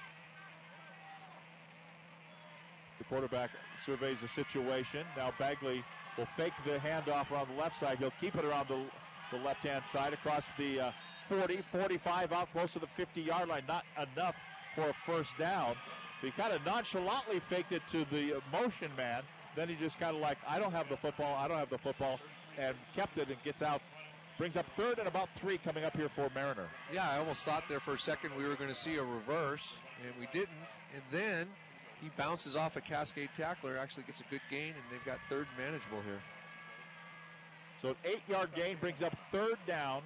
The 2.99 3.05
quarterback 3.05 3.51
surveys 3.85 4.19
the 4.21 4.29
situation. 4.29 5.07
Now 5.17 5.33
Bagley 5.39 5.83
will 6.19 6.29
fake 6.37 6.53
the 6.67 6.79
handoff 6.79 7.31
around 7.31 7.49
the 7.49 7.61
left 7.61 7.81
side. 7.81 7.99
He'll 7.99 8.13
keep 8.21 8.37
it 8.37 8.45
around 8.45 8.69
the, 8.69 8.85
the 9.31 9.43
left-hand 9.43 9.85
side 9.87 10.13
across 10.13 10.45
the 10.59 10.81
uh, 10.81 10.93
40, 11.29 11.63
45 11.73 12.33
out 12.33 12.53
close 12.53 12.75
to 12.75 12.79
the 12.79 12.89
50-yard 12.99 13.49
line. 13.49 13.63
Not 13.67 13.85
enough 13.97 14.35
for 14.75 14.91
a 14.91 14.95
first 15.07 15.37
down. 15.39 15.75
He 16.21 16.31
kind 16.31 16.53
of 16.53 16.65
nonchalantly 16.65 17.41
faked 17.49 17.73
it 17.73 17.83
to 17.91 18.05
the 18.13 18.41
motion 18.53 18.91
man. 18.97 19.23
Then 19.55 19.69
he 19.69 19.75
just 19.75 20.01
kind 20.01 20.17
of 20.17 20.23
like, 20.23 20.39
I 20.49 20.59
don't 20.59 20.73
have 20.73 20.89
the 20.89 20.97
football, 20.97 21.35
I 21.37 21.47
don't 21.49 21.59
have 21.59 21.71
the 21.71 21.79
football, 21.79 22.19
and 22.59 22.75
kept 22.95 23.19
it 23.19 23.29
and 23.29 23.37
gets 23.43 23.63
out. 23.63 23.83
Brings 24.39 24.57
up 24.57 24.67
third 24.77 24.99
and 24.99 25.07
about 25.07 25.29
three 25.39 25.59
coming 25.59 25.85
up 25.85 25.95
here 25.97 26.09
for 26.09 26.31
Mariner. 26.35 26.69
Yeah, 26.93 27.09
I 27.09 27.19
almost 27.19 27.43
thought 27.43 27.65
there 27.69 27.81
for 27.81 27.93
a 27.95 27.99
second 27.99 28.35
we 28.37 28.45
were 28.45 28.57
going 28.57 28.71
to 28.71 28.75
see 28.75 28.97
a 28.97 29.03
reverse, 29.03 29.63
and 30.03 30.13
we 30.19 30.27
didn't. 30.33 30.57
And 30.95 31.03
then 31.13 31.49
he 32.01 32.11
bounces 32.17 32.57
off 32.57 32.77
a 32.77 32.81
Cascade 32.81 33.29
tackler, 33.37 33.77
actually 33.77 34.05
gets 34.05 34.21
a 34.21 34.25
good 34.31 34.41
gain, 34.51 34.69
and 34.69 34.83
they've 34.91 35.05
got 35.05 35.19
third 35.29 35.47
manageable 35.59 36.01
here. 36.05 36.21
So 37.83 37.91
an 37.91 37.97
eight-yard 38.05 38.51
gain 38.57 38.79
brings 38.81 39.03
up 39.03 39.15
third 39.31 39.59
down 39.67 40.03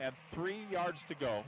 and 0.00 0.14
three 0.34 0.64
yards 0.70 1.04
to 1.08 1.14
go. 1.14 1.44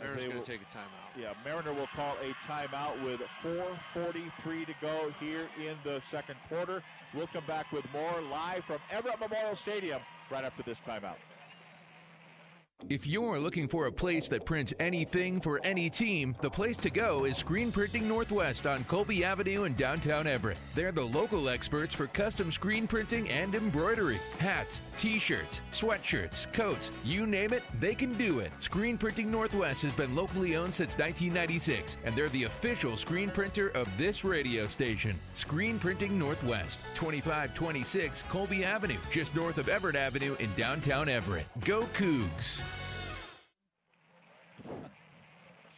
Mariner's 0.00 0.24
going 0.24 0.36
will- 0.36 0.44
to 0.44 0.50
take 0.52 0.60
a 0.62 0.76
timeout. 0.76 1.20
Yeah, 1.20 1.32
Mariner 1.44 1.72
will 1.72 1.88
call 1.88 2.16
a 2.18 2.32
timeout 2.46 3.02
with 3.04 3.20
4:43 3.42 4.64
to 4.66 4.74
go 4.80 5.10
here 5.20 5.48
in 5.58 5.76
the 5.84 6.00
second 6.10 6.36
quarter. 6.48 6.82
We'll 7.14 7.26
come 7.28 7.44
back 7.46 7.70
with 7.72 7.90
more 7.92 8.20
live 8.22 8.64
from 8.64 8.78
Everett 8.90 9.18
Memorial 9.20 9.56
Stadium 9.56 10.00
right 10.30 10.44
after 10.44 10.62
this 10.62 10.78
timeout. 10.80 11.16
If 12.88 13.06
you're 13.06 13.38
looking 13.38 13.68
for 13.68 13.86
a 13.86 13.92
place 13.92 14.28
that 14.28 14.46
prints 14.46 14.72
anything 14.80 15.42
for 15.42 15.60
any 15.62 15.90
team, 15.90 16.34
the 16.40 16.48
place 16.48 16.76
to 16.78 16.88
go 16.88 17.24
is 17.24 17.36
Screen 17.36 17.70
Printing 17.70 18.08
Northwest 18.08 18.66
on 18.66 18.82
Colby 18.84 19.24
Avenue 19.24 19.64
in 19.64 19.74
downtown 19.74 20.26
Everett. 20.26 20.58
They're 20.74 20.92
the 20.92 21.02
local 21.02 21.50
experts 21.50 21.94
for 21.94 22.06
custom 22.06 22.50
screen 22.50 22.86
printing 22.86 23.28
and 23.28 23.54
embroidery. 23.54 24.18
Hats, 24.38 24.80
t-shirts, 24.96 25.60
sweatshirts, 25.70 26.50
coats, 26.54 26.90
you 27.04 27.26
name 27.26 27.52
it, 27.52 27.62
they 27.78 27.94
can 27.94 28.14
do 28.14 28.38
it. 28.38 28.52
Screen 28.60 28.96
Printing 28.96 29.30
Northwest 29.30 29.82
has 29.82 29.92
been 29.92 30.16
locally 30.16 30.56
owned 30.56 30.74
since 30.74 30.96
1996, 30.96 31.98
and 32.06 32.14
they're 32.14 32.30
the 32.30 32.44
official 32.44 32.96
screen 32.96 33.28
printer 33.28 33.68
of 33.70 33.88
this 33.98 34.24
radio 34.24 34.66
station. 34.66 35.14
Screen 35.34 35.78
Printing 35.78 36.18
Northwest, 36.18 36.78
2526 36.94 38.22
Colby 38.30 38.64
Avenue, 38.64 38.98
just 39.10 39.34
north 39.34 39.58
of 39.58 39.68
Everett 39.68 39.96
Avenue 39.96 40.36
in 40.38 40.48
downtown 40.56 41.08
Everett. 41.10 41.46
Go 41.64 41.82
Cougs! 41.92 42.62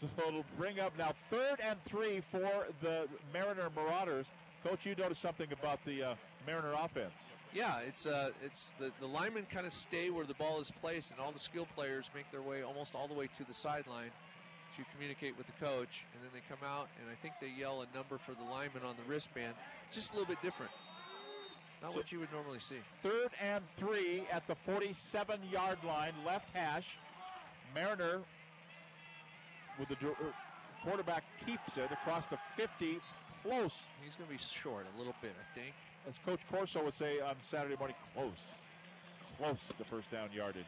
So 0.01 0.09
it'll 0.27 0.45
bring 0.57 0.81
up 0.81 0.97
now 0.97 1.13
third 1.31 1.61
and 1.63 1.79
three 1.85 2.23
for 2.33 2.69
the 2.81 3.07
Mariner 3.35 3.69
Marauders. 3.77 4.25
Coach, 4.65 4.81
you 4.85 4.95
noticed 4.95 5.21
something 5.21 5.49
about 5.53 5.85
the 5.85 6.03
uh, 6.03 6.15
Mariner 6.47 6.73
offense. 6.73 7.13
Yeah, 7.53 7.81
it's 7.81 8.07
uh, 8.07 8.31
it's 8.43 8.71
the, 8.79 8.93
the 9.01 9.07
linemen 9.07 9.47
kind 9.53 9.67
of 9.67 9.75
stay 9.75 10.09
where 10.09 10.25
the 10.25 10.35
ball 10.35 10.61
is 10.61 10.73
placed, 10.81 11.11
and 11.11 11.21
all 11.21 11.33
the 11.33 11.39
skill 11.39 11.67
players 11.75 12.07
make 12.15 12.31
their 12.31 12.41
way 12.41 12.63
almost 12.63 12.95
all 12.95 13.09
the 13.09 13.15
way 13.15 13.29
to 13.37 13.45
the 13.45 13.53
sideline 13.53 14.11
to 14.77 14.85
communicate 14.95 15.37
with 15.37 15.47
the 15.47 15.65
coach, 15.65 16.07
and 16.15 16.23
then 16.23 16.31
they 16.33 16.41
come 16.49 16.65
out, 16.67 16.89
and 17.01 17.11
I 17.11 17.21
think 17.21 17.35
they 17.41 17.51
yell 17.59 17.83
a 17.83 17.97
number 17.97 18.19
for 18.19 18.33
the 18.33 18.45
lineman 18.51 18.85
on 18.87 18.95
the 18.97 19.13
wristband. 19.13 19.55
It's 19.89 19.97
just 19.97 20.13
a 20.13 20.15
little 20.15 20.29
bit 20.29 20.41
different. 20.43 20.71
Not 21.83 21.95
what 21.95 22.13
you 22.13 22.21
would 22.21 22.33
normally 22.33 22.61
see. 22.61 22.77
Third 23.03 23.31
and 23.43 23.65
three 23.77 24.25
at 24.31 24.47
the 24.47 24.55
47 24.67 25.41
yard 25.51 25.79
line, 25.85 26.13
left 26.25 26.47
hash. 26.55 26.87
Mariner 27.75 28.21
with 29.81 29.89
the 29.89 30.09
uh, 30.09 30.13
quarterback 30.85 31.25
keeps 31.47 31.77
it 31.77 31.91
across 31.91 32.27
the 32.27 32.39
50, 32.57 33.01
close. 33.43 33.73
He's 34.05 34.15
going 34.15 34.29
to 34.29 34.37
be 34.37 34.39
short 34.39 34.87
a 34.95 34.99
little 34.99 35.15
bit, 35.23 35.33
I 35.33 35.59
think. 35.59 35.75
As 36.09 36.15
Coach 36.25 36.41
Corso 36.51 36.85
would 36.85 36.95
say 36.95 37.21
on 37.21 37.35
Saturday 37.41 37.77
morning, 37.77 37.97
close. 38.15 38.41
Close 39.39 39.59
to 39.79 39.85
first 39.85 40.11
down 40.11 40.29
yardage. 40.33 40.65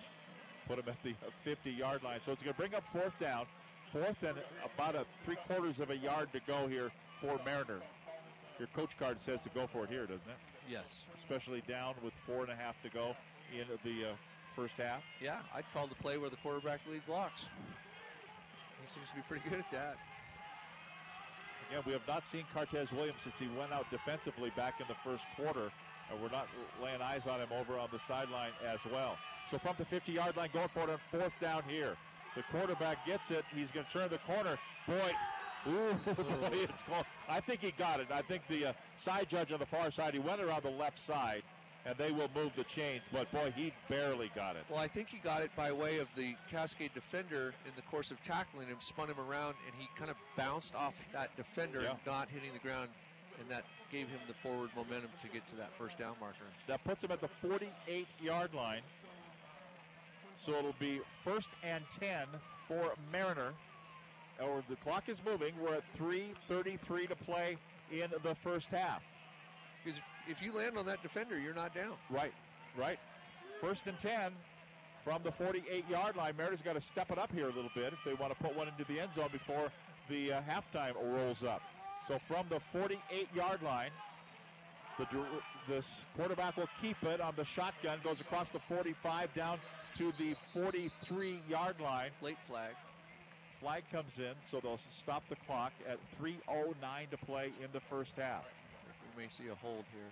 Put 0.66 0.78
him 0.78 0.84
at 0.88 1.02
the 1.02 1.14
50 1.44 1.70
yard 1.70 2.02
line. 2.02 2.20
So 2.24 2.32
it's 2.32 2.42
going 2.42 2.54
to 2.54 2.58
bring 2.58 2.74
up 2.74 2.84
fourth 2.92 3.18
down. 3.20 3.46
Fourth 3.92 4.16
and 4.22 4.38
about 4.74 4.94
a 4.94 5.04
three 5.24 5.36
quarters 5.46 5.78
of 5.80 5.90
a 5.90 5.96
yard 5.96 6.28
to 6.32 6.40
go 6.46 6.66
here 6.66 6.90
for 7.20 7.38
Mariner. 7.44 7.80
Your 8.58 8.68
coach 8.74 8.90
card 8.98 9.20
says 9.20 9.40
to 9.42 9.50
go 9.50 9.66
for 9.66 9.84
it 9.84 9.90
here, 9.90 10.02
doesn't 10.02 10.16
it? 10.16 10.40
Yes. 10.70 10.86
Especially 11.18 11.62
down 11.68 11.94
with 12.02 12.14
four 12.26 12.42
and 12.42 12.52
a 12.52 12.56
half 12.56 12.80
to 12.84 12.88
go 12.88 13.14
in 13.52 13.66
the 13.84 14.10
uh, 14.10 14.12
first 14.56 14.74
half. 14.78 15.02
Yeah, 15.20 15.40
I'd 15.54 15.64
call 15.74 15.86
the 15.86 15.94
play 15.96 16.16
where 16.16 16.30
the 16.30 16.36
quarterback 16.36 16.80
lead 16.90 17.04
blocks. 17.06 17.44
He 18.82 18.88
seems 18.90 19.08
to 19.10 19.16
be 19.16 19.22
pretty 19.28 19.48
good 19.48 19.60
at 19.60 19.70
that. 19.70 19.96
Again, 21.70 21.82
we 21.86 21.92
have 21.92 22.06
not 22.08 22.26
seen 22.26 22.44
Cortez 22.52 22.90
Williams 22.90 23.18
since 23.22 23.36
he 23.38 23.48
went 23.56 23.72
out 23.72 23.86
defensively 23.90 24.50
back 24.56 24.80
in 24.80 24.86
the 24.88 24.98
first 25.04 25.22
quarter. 25.36 25.70
And 26.10 26.20
we're 26.20 26.30
not 26.30 26.48
laying 26.82 27.00
eyes 27.00 27.26
on 27.26 27.40
him 27.40 27.48
over 27.52 27.78
on 27.78 27.88
the 27.92 28.00
sideline 28.08 28.50
as 28.66 28.80
well. 28.92 29.16
So 29.50 29.58
from 29.58 29.76
the 29.78 29.84
50 29.84 30.12
yard 30.12 30.36
line, 30.36 30.50
going 30.52 30.68
for 30.74 30.82
it 30.82 30.90
on 30.90 30.98
fourth 31.10 31.32
down 31.40 31.62
here. 31.68 31.96
The 32.34 32.42
quarterback 32.50 33.06
gets 33.06 33.30
it. 33.30 33.44
He's 33.54 33.70
going 33.70 33.86
to 33.86 33.92
turn 33.92 34.10
the 34.10 34.18
corner. 34.18 34.58
Boy, 34.86 35.12
ooh, 35.68 35.94
boy, 36.14 36.48
it's 36.52 36.82
close. 36.82 37.04
I 37.28 37.40
think 37.40 37.60
he 37.60 37.70
got 37.72 38.00
it. 38.00 38.08
I 38.10 38.22
think 38.22 38.42
the 38.48 38.66
uh, 38.66 38.72
side 38.96 39.28
judge 39.28 39.52
on 39.52 39.60
the 39.60 39.66
far 39.66 39.90
side, 39.90 40.14
he 40.14 40.18
went 40.18 40.40
around 40.40 40.64
the 40.64 40.70
left 40.70 40.98
side, 40.98 41.42
and 41.84 41.96
they 41.98 42.10
will 42.12 42.30
move 42.34 42.52
the 42.56 42.64
chains. 42.64 43.02
But 43.12 43.30
boy, 43.32 43.52
he 43.56 43.72
barely 43.88 44.30
got 44.34 44.56
it. 44.56 44.64
Well, 44.68 44.78
I 44.78 44.88
think 44.88 45.08
he 45.08 45.18
got 45.18 45.42
it 45.42 45.50
by 45.56 45.72
way 45.72 45.98
of 45.98 46.08
the 46.16 46.34
Cascade 46.50 46.92
defender 46.94 47.54
in 47.66 47.72
the 47.76 47.82
course 47.82 48.10
of 48.10 48.22
tackling 48.22 48.68
him, 48.68 48.76
spun 48.80 49.08
him 49.08 49.18
around, 49.18 49.54
and 49.66 49.74
he 49.78 49.88
kind 49.98 50.10
of 50.10 50.16
bounced 50.36 50.74
off 50.74 50.94
that 51.12 51.34
defender, 51.36 51.82
Yeah. 51.82 51.96
not 52.06 52.28
hitting 52.28 52.52
the 52.52 52.58
ground, 52.60 52.90
and 53.40 53.48
that 53.50 53.64
gave 53.90 54.08
him 54.08 54.20
the 54.28 54.34
forward 54.34 54.70
momentum 54.76 55.10
to 55.22 55.28
get 55.28 55.46
to 55.50 55.56
that 55.56 55.70
first 55.76 55.98
down 55.98 56.16
marker. 56.20 56.44
That 56.66 56.82
puts 56.84 57.02
him 57.02 57.10
at 57.10 57.20
the 57.20 57.28
48 57.28 58.06
yard 58.20 58.54
line. 58.54 58.82
So 60.38 60.52
it'll 60.54 60.74
be 60.78 61.00
first 61.24 61.48
and 61.62 61.84
10 62.00 62.26
for 62.66 62.94
Mariner. 63.12 63.52
Or 64.40 64.64
the 64.68 64.76
clock 64.76 65.08
is 65.08 65.20
moving. 65.24 65.54
We're 65.60 65.74
at 65.74 65.84
3.33 65.98 67.06
to 67.08 67.14
play 67.14 67.58
in 67.92 68.10
the 68.24 68.34
first 68.36 68.68
half. 68.68 69.02
Because 69.84 70.00
if 70.28 70.42
you 70.42 70.52
land 70.56 70.78
on 70.78 70.86
that 70.86 71.02
defender, 71.02 71.38
you're 71.38 71.54
not 71.54 71.74
down. 71.74 71.94
Right, 72.10 72.32
right. 72.76 72.98
First 73.60 73.86
and 73.86 73.98
10 73.98 74.32
from 75.04 75.22
the 75.22 75.32
48 75.32 75.88
yard 75.88 76.16
line. 76.16 76.34
Mariner's 76.36 76.62
got 76.62 76.74
to 76.74 76.80
step 76.80 77.10
it 77.10 77.18
up 77.18 77.32
here 77.32 77.44
a 77.44 77.52
little 77.52 77.70
bit 77.74 77.92
if 77.92 77.98
they 78.04 78.14
want 78.14 78.36
to 78.36 78.42
put 78.42 78.56
one 78.56 78.68
into 78.68 78.84
the 78.92 79.00
end 79.00 79.10
zone 79.14 79.28
before 79.32 79.70
the 80.08 80.32
uh, 80.32 80.40
halftime 80.42 80.94
rolls 81.00 81.42
up. 81.42 81.62
So 82.08 82.18
from 82.26 82.46
the 82.48 82.60
48 82.72 83.28
yard 83.34 83.62
line, 83.62 83.90
the 84.98 85.06
this 85.68 85.86
quarterback 86.16 86.56
will 86.56 86.68
keep 86.80 87.02
it 87.02 87.20
on 87.20 87.34
the 87.36 87.44
shotgun, 87.44 87.98
goes 88.04 88.20
across 88.20 88.48
the 88.50 88.58
45 88.68 89.32
down 89.34 89.58
to 89.96 90.12
the 90.18 90.34
43 90.52 91.40
yard 91.48 91.76
line. 91.80 92.10
Late 92.20 92.38
flag. 92.48 92.74
Flag 93.60 93.84
comes 93.92 94.18
in, 94.18 94.32
so 94.50 94.58
they'll 94.60 94.80
stop 95.02 95.22
the 95.28 95.36
clock 95.46 95.72
at 95.88 95.98
3.09 96.20 96.74
to 97.10 97.16
play 97.18 97.52
in 97.62 97.68
the 97.72 97.80
first 97.88 98.10
half. 98.16 98.42
We 99.16 99.22
may 99.24 99.28
see 99.28 99.48
a 99.48 99.54
hold 99.54 99.84
here. 99.92 100.10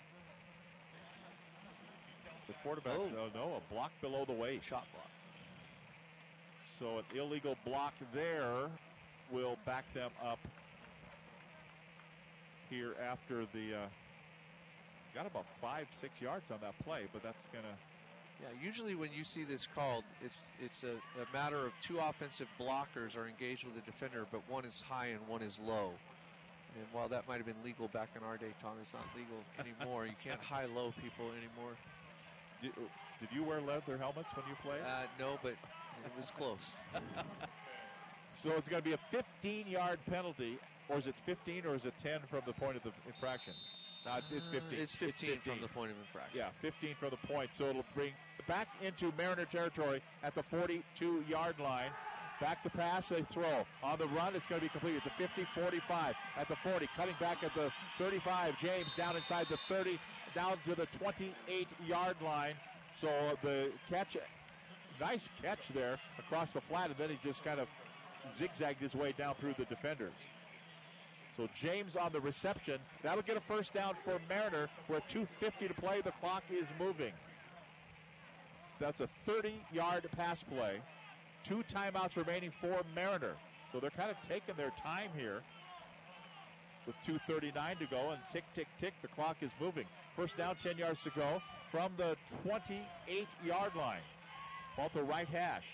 The 2.48 2.54
quarterback, 2.62 2.98
Oh. 2.98 3.08
no, 3.08 3.28
no, 3.34 3.54
a 3.56 3.72
block 3.72 3.92
below 4.00 4.24
the 4.24 4.32
waist. 4.32 4.66
Shot 4.66 4.86
block. 4.92 5.06
So 6.78 6.98
an 6.98 7.04
illegal 7.14 7.56
block 7.64 7.94
there 8.12 8.70
will 9.30 9.56
back 9.64 9.84
them 9.94 10.10
up 10.24 10.38
here 12.68 12.94
after 13.00 13.46
the. 13.52 13.74
Uh, 13.74 13.88
got 15.14 15.26
about 15.26 15.44
five, 15.60 15.86
six 16.00 16.20
yards 16.20 16.44
on 16.50 16.58
that 16.60 16.74
play, 16.84 17.06
but 17.12 17.22
that's 17.22 17.46
gonna. 17.52 17.74
Yeah, 18.40 18.48
usually 18.64 18.94
when 18.94 19.12
you 19.12 19.22
see 19.22 19.44
this 19.44 19.66
called, 19.74 20.04
it's 20.24 20.34
it's 20.60 20.82
a, 20.82 20.94
a 21.20 21.26
matter 21.32 21.58
of 21.66 21.72
two 21.82 21.98
offensive 21.98 22.48
blockers 22.58 23.16
are 23.16 23.28
engaged 23.28 23.64
with 23.64 23.74
the 23.74 23.82
defender, 23.82 24.24
but 24.32 24.40
one 24.48 24.64
is 24.64 24.80
high 24.88 25.08
and 25.08 25.26
one 25.28 25.42
is 25.42 25.58
low. 25.62 25.92
And 26.76 26.86
while 26.92 27.08
that 27.08 27.26
might 27.28 27.36
have 27.36 27.46
been 27.46 27.62
legal 27.64 27.88
back 27.88 28.10
in 28.16 28.22
our 28.22 28.36
day, 28.36 28.52
Tom, 28.62 28.72
it's 28.80 28.92
not 28.92 29.02
legal 29.16 29.38
anymore. 29.58 30.06
you 30.06 30.12
can't 30.22 30.40
high-low 30.40 30.92
people 31.02 31.26
anymore. 31.32 31.74
Did, 32.62 32.72
did 33.20 33.28
you 33.32 33.42
wear 33.42 33.60
leather 33.60 33.96
helmets 33.98 34.28
when 34.34 34.44
you 34.48 34.54
played? 34.62 34.80
Uh, 34.86 35.06
no, 35.18 35.38
but 35.42 35.52
it 35.52 36.12
was 36.18 36.30
close. 36.36 36.72
so 38.42 38.50
it's 38.56 38.68
going 38.68 38.82
to 38.82 38.88
be 38.88 38.94
a 38.94 39.00
15-yard 39.44 39.98
penalty, 40.08 40.58
or 40.88 40.98
is 40.98 41.06
it 41.06 41.14
15 41.26 41.66
or 41.66 41.74
is 41.74 41.84
it 41.84 41.94
10 42.02 42.20
from 42.28 42.40
the 42.46 42.52
point 42.52 42.76
of 42.76 42.82
the 42.82 42.92
infraction? 43.06 43.54
No, 44.06 44.16
it's, 44.16 44.26
it's 44.32 44.46
15. 44.50 44.78
Uh, 44.78 44.82
It's 44.82 44.94
15, 44.94 45.40
from 45.44 45.60
the 45.60 45.68
point 45.68 45.90
of 45.90 45.98
infraction. 45.98 46.38
Yeah, 46.38 46.48
15 46.62 46.94
from 46.98 47.10
the 47.10 47.26
point. 47.26 47.50
So 47.52 47.66
it'll 47.68 47.84
bring 47.94 48.12
back 48.48 48.68
into 48.82 49.12
Mariner 49.18 49.44
territory 49.44 50.02
at 50.22 50.34
the 50.34 50.42
42 50.42 51.24
yard 51.28 51.58
line. 51.58 51.90
Back 52.40 52.62
to 52.62 52.70
pass, 52.70 53.08
they 53.10 53.22
throw. 53.32 53.66
On 53.82 53.98
the 53.98 54.06
run, 54.08 54.34
it's 54.34 54.46
going 54.46 54.60
to 54.60 54.66
be 54.66 54.70
completed. 54.70 55.02
The 55.04 55.10
50 55.10 55.46
45 55.54 56.14
at 56.38 56.48
the 56.48 56.56
40. 56.56 56.88
Cutting 56.96 57.14
back 57.20 57.44
at 57.44 57.54
the 57.54 57.70
35. 57.98 58.56
James 58.58 58.86
down 58.96 59.16
inside 59.16 59.46
the 59.50 59.58
30, 59.68 59.98
down 60.34 60.56
to 60.66 60.74
the 60.74 60.86
28 60.98 61.68
yard 61.86 62.16
line. 62.24 62.54
So 62.98 63.08
the 63.42 63.70
catch, 63.90 64.16
nice 64.98 65.28
catch 65.42 65.60
there 65.74 65.98
across 66.18 66.52
the 66.52 66.62
flat, 66.62 66.86
and 66.88 66.96
then 66.98 67.10
he 67.10 67.18
just 67.22 67.44
kind 67.44 67.60
of 67.60 67.68
zigzagged 68.36 68.80
his 68.80 68.94
way 68.94 69.12
down 69.16 69.34
through 69.38 69.54
the 69.58 69.66
defenders. 69.66 70.14
So 71.36 71.48
James 71.54 71.94
on 71.94 72.12
the 72.12 72.20
reception. 72.20 72.78
That'll 73.02 73.22
get 73.22 73.36
a 73.36 73.40
first 73.40 73.74
down 73.74 73.94
for 74.04 74.18
Mariner. 74.28 74.68
We're 74.88 74.96
at 74.96 75.08
2.50 75.08 75.68
to 75.68 75.74
play. 75.74 76.00
The 76.00 76.12
clock 76.20 76.42
is 76.50 76.66
moving. 76.78 77.12
That's 78.78 79.00
a 79.00 79.08
30-yard 79.28 80.08
pass 80.16 80.42
play. 80.42 80.80
Two 81.44 81.62
timeouts 81.72 82.16
remaining 82.16 82.52
for 82.60 82.82
Mariner. 82.94 83.34
So 83.72 83.80
they're 83.80 83.90
kind 83.90 84.10
of 84.10 84.16
taking 84.28 84.56
their 84.56 84.72
time 84.82 85.10
here 85.16 85.40
with 86.86 86.96
2.39 87.06 87.78
to 87.78 87.86
go. 87.86 88.10
And 88.10 88.20
tick, 88.32 88.44
tick, 88.54 88.66
tick, 88.80 88.94
the 89.02 89.08
clock 89.08 89.36
is 89.40 89.50
moving. 89.60 89.84
First 90.16 90.36
down, 90.36 90.56
10 90.62 90.78
yards 90.78 91.02
to 91.04 91.10
go 91.10 91.40
from 91.70 91.92
the 91.96 92.16
28-yard 92.46 93.74
line. 93.76 94.00
Ball 94.76 94.88
to 94.90 95.02
right 95.02 95.28
hash. 95.28 95.64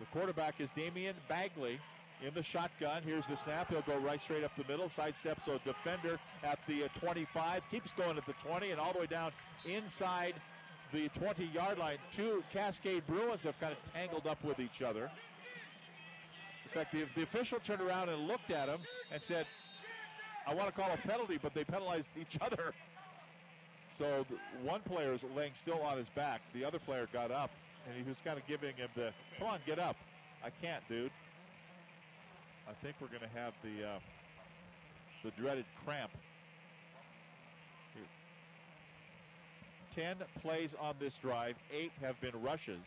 The 0.00 0.06
quarterback 0.06 0.60
is 0.60 0.68
Damian 0.76 1.16
Bagley 1.28 1.78
in 2.26 2.34
the 2.34 2.42
shotgun. 2.42 3.02
Here's 3.02 3.26
the 3.26 3.36
snap. 3.36 3.70
He'll 3.70 3.82
go 3.82 3.98
right 3.98 4.20
straight 4.20 4.44
up 4.44 4.52
the 4.56 4.64
middle. 4.70 4.88
Sidesteps 4.88 5.46
a 5.48 5.58
defender 5.64 6.18
at 6.42 6.58
the 6.66 6.84
uh, 6.84 6.88
25. 7.00 7.62
Keeps 7.70 7.92
going 7.92 8.16
at 8.16 8.26
the 8.26 8.34
20 8.44 8.70
and 8.70 8.80
all 8.80 8.92
the 8.92 9.00
way 9.00 9.06
down 9.06 9.32
inside 9.64 10.34
the 10.96 11.08
20 11.10 11.44
yard 11.46 11.78
line. 11.78 11.98
Two 12.10 12.42
Cascade 12.52 13.06
Bruins 13.06 13.44
have 13.44 13.58
kind 13.60 13.72
of 13.72 13.92
tangled 13.92 14.26
up 14.26 14.42
with 14.42 14.58
each 14.58 14.80
other. 14.80 15.10
In 16.64 16.70
fact, 16.72 16.92
the, 16.92 17.04
the 17.14 17.22
official 17.22 17.58
turned 17.60 17.82
around 17.82 18.08
and 18.08 18.26
looked 18.26 18.50
at 18.50 18.68
him 18.68 18.80
and 19.12 19.22
said, 19.22 19.46
I 20.46 20.54
want 20.54 20.68
to 20.68 20.72
call 20.72 20.90
a 20.90 20.96
penalty, 21.08 21.38
but 21.40 21.54
they 21.54 21.64
penalized 21.64 22.08
each 22.20 22.38
other. 22.40 22.72
So 23.98 24.26
one 24.62 24.80
player 24.82 25.12
is 25.12 25.20
laying 25.34 25.52
still 25.54 25.82
on 25.82 25.98
his 25.98 26.08
back. 26.14 26.40
The 26.54 26.64
other 26.64 26.78
player 26.78 27.08
got 27.12 27.30
up, 27.30 27.50
and 27.86 27.96
he 28.02 28.08
was 28.08 28.18
kind 28.24 28.38
of 28.38 28.46
giving 28.46 28.74
him 28.76 28.88
the, 28.94 29.12
come 29.38 29.48
on, 29.48 29.58
get 29.66 29.78
up. 29.78 29.96
I 30.44 30.50
can't, 30.50 30.86
dude. 30.88 31.10
I 32.68 32.72
think 32.82 32.96
we're 33.00 33.08
going 33.08 33.20
to 33.20 33.38
have 33.38 33.52
the 33.62 33.86
uh, 33.86 33.98
the 35.24 35.30
dreaded 35.40 35.64
cramp. 35.84 36.10
Here. 39.96 40.04
Ten 40.04 40.16
plays 40.42 40.74
on 40.80 40.94
this 41.00 41.14
drive. 41.16 41.56
Eight 41.72 41.92
have 42.00 42.20
been 42.20 42.40
rushes, 42.42 42.80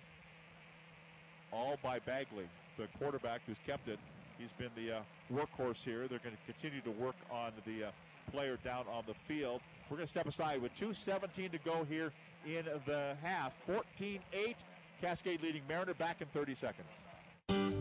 all 1.51 1.77
by 1.83 1.99
Bagley, 1.99 2.47
the 2.77 2.87
quarterback 2.97 3.41
who's 3.45 3.57
kept 3.65 3.87
it. 3.87 3.99
He's 4.37 4.51
been 4.57 4.69
the 4.75 4.97
uh, 4.97 5.01
workhorse 5.31 5.83
here. 5.83 6.07
They're 6.07 6.19
going 6.19 6.35
to 6.35 6.53
continue 6.53 6.81
to 6.81 6.91
work 6.91 7.15
on 7.29 7.51
the 7.65 7.87
uh, 7.87 7.91
player 8.31 8.57
down 8.63 8.85
on 8.91 9.03
the 9.05 9.15
field. 9.27 9.61
We're 9.89 9.97
going 9.97 10.07
to 10.07 10.11
step 10.11 10.27
aside 10.27 10.61
with 10.61 10.73
2.17 10.75 11.51
to 11.51 11.57
go 11.59 11.85
here 11.89 12.13
in 12.45 12.65
the 12.85 13.15
half. 13.21 13.53
14 13.65 14.19
8. 14.31 14.55
Cascade 15.01 15.41
leading 15.41 15.63
Mariner 15.67 15.93
back 15.93 16.21
in 16.21 16.27
30 16.27 16.55
seconds. 16.55 16.87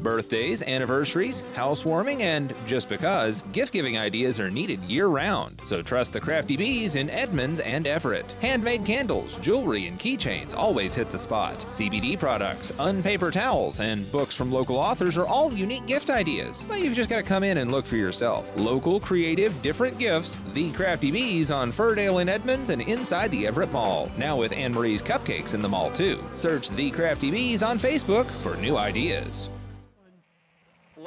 Birthdays, 0.02 0.62
anniversaries, 0.62 1.42
housewarming, 1.54 2.22
and 2.22 2.54
just 2.66 2.88
because, 2.88 3.42
gift 3.52 3.72
giving 3.72 3.98
ideas 3.98 4.38
are 4.40 4.50
needed 4.50 4.82
year 4.84 5.06
round. 5.08 5.60
So 5.64 5.82
trust 5.82 6.12
the 6.12 6.20
Crafty 6.20 6.56
Bees 6.56 6.96
in 6.96 7.10
Edmonds 7.10 7.60
and 7.60 7.86
Everett. 7.86 8.32
Handmade 8.40 8.84
candles, 8.84 9.38
jewelry, 9.40 9.86
and 9.86 9.98
keychains 9.98 10.54
always 10.56 10.94
hit 10.94 11.10
the 11.10 11.18
spot. 11.18 11.56
CBD 11.68 12.18
products, 12.18 12.72
unpaper 12.78 13.30
towels, 13.30 13.80
and 13.80 14.10
books 14.12 14.34
from 14.34 14.52
local 14.52 14.76
authors 14.76 15.16
are 15.16 15.26
all 15.26 15.52
unique 15.52 15.86
gift 15.86 16.10
ideas. 16.10 16.64
But 16.68 16.80
you've 16.80 16.94
just 16.94 17.10
got 17.10 17.16
to 17.16 17.22
come 17.22 17.42
in 17.42 17.58
and 17.58 17.72
look 17.72 17.84
for 17.84 17.96
yourself. 17.96 18.50
Local, 18.56 19.00
creative, 19.00 19.60
different 19.62 19.98
gifts. 19.98 20.38
The 20.52 20.70
Crafty 20.72 21.10
Bees 21.10 21.50
on 21.50 21.72
Firdale 21.72 22.22
in 22.22 22.28
Edmonds 22.28 22.70
and 22.70 22.82
inside 22.82 23.30
the 23.30 23.46
Everett 23.46 23.72
Mall. 23.72 24.10
Now 24.16 24.36
with 24.36 24.52
Anne 24.52 24.72
Marie's 24.72 25.02
Cupcakes 25.02 25.54
in 25.54 25.60
the 25.60 25.68
mall 25.68 25.90
too. 25.90 26.22
Search 26.34 26.70
The 26.70 26.90
Crafty 26.90 27.30
Bees 27.30 27.62
on 27.62 27.78
Facebook 27.78 28.26
for 28.26 28.56
new 28.56 28.76
ideas 28.76 29.50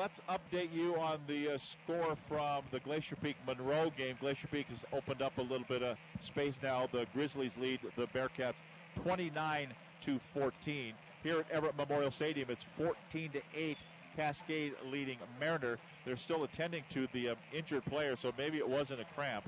let's 0.01 0.19
update 0.27 0.73
you 0.73 0.95
on 0.95 1.19
the 1.27 1.53
uh, 1.53 1.57
score 1.59 2.17
from 2.27 2.63
the 2.71 2.79
Glacier 2.79 3.15
Peak 3.17 3.35
Monroe 3.45 3.91
game. 3.95 4.17
Glacier 4.19 4.47
Peak 4.47 4.65
has 4.69 4.79
opened 4.91 5.21
up 5.21 5.37
a 5.37 5.41
little 5.41 5.67
bit 5.69 5.83
of 5.83 5.95
space 6.25 6.57
now. 6.63 6.89
The 6.91 7.05
Grizzlies 7.13 7.55
lead 7.55 7.81
the 7.95 8.07
Bearcats 8.07 8.55
29 9.03 9.67
to 10.05 10.19
14. 10.33 10.93
Here 11.21 11.39
at 11.41 11.51
Everett 11.51 11.77
Memorial 11.77 12.09
Stadium, 12.09 12.49
it's 12.49 12.65
14 12.79 13.29
to 13.33 13.41
8. 13.55 13.77
Cascade 14.17 14.73
leading 14.87 15.17
Mariner. 15.39 15.77
They're 16.03 16.17
still 16.17 16.43
attending 16.45 16.83
to 16.89 17.07
the 17.13 17.29
uh, 17.29 17.35
injured 17.53 17.85
player, 17.85 18.15
so 18.19 18.33
maybe 18.37 18.57
it 18.57 18.67
wasn't 18.67 19.01
a 19.01 19.05
cramp 19.15 19.47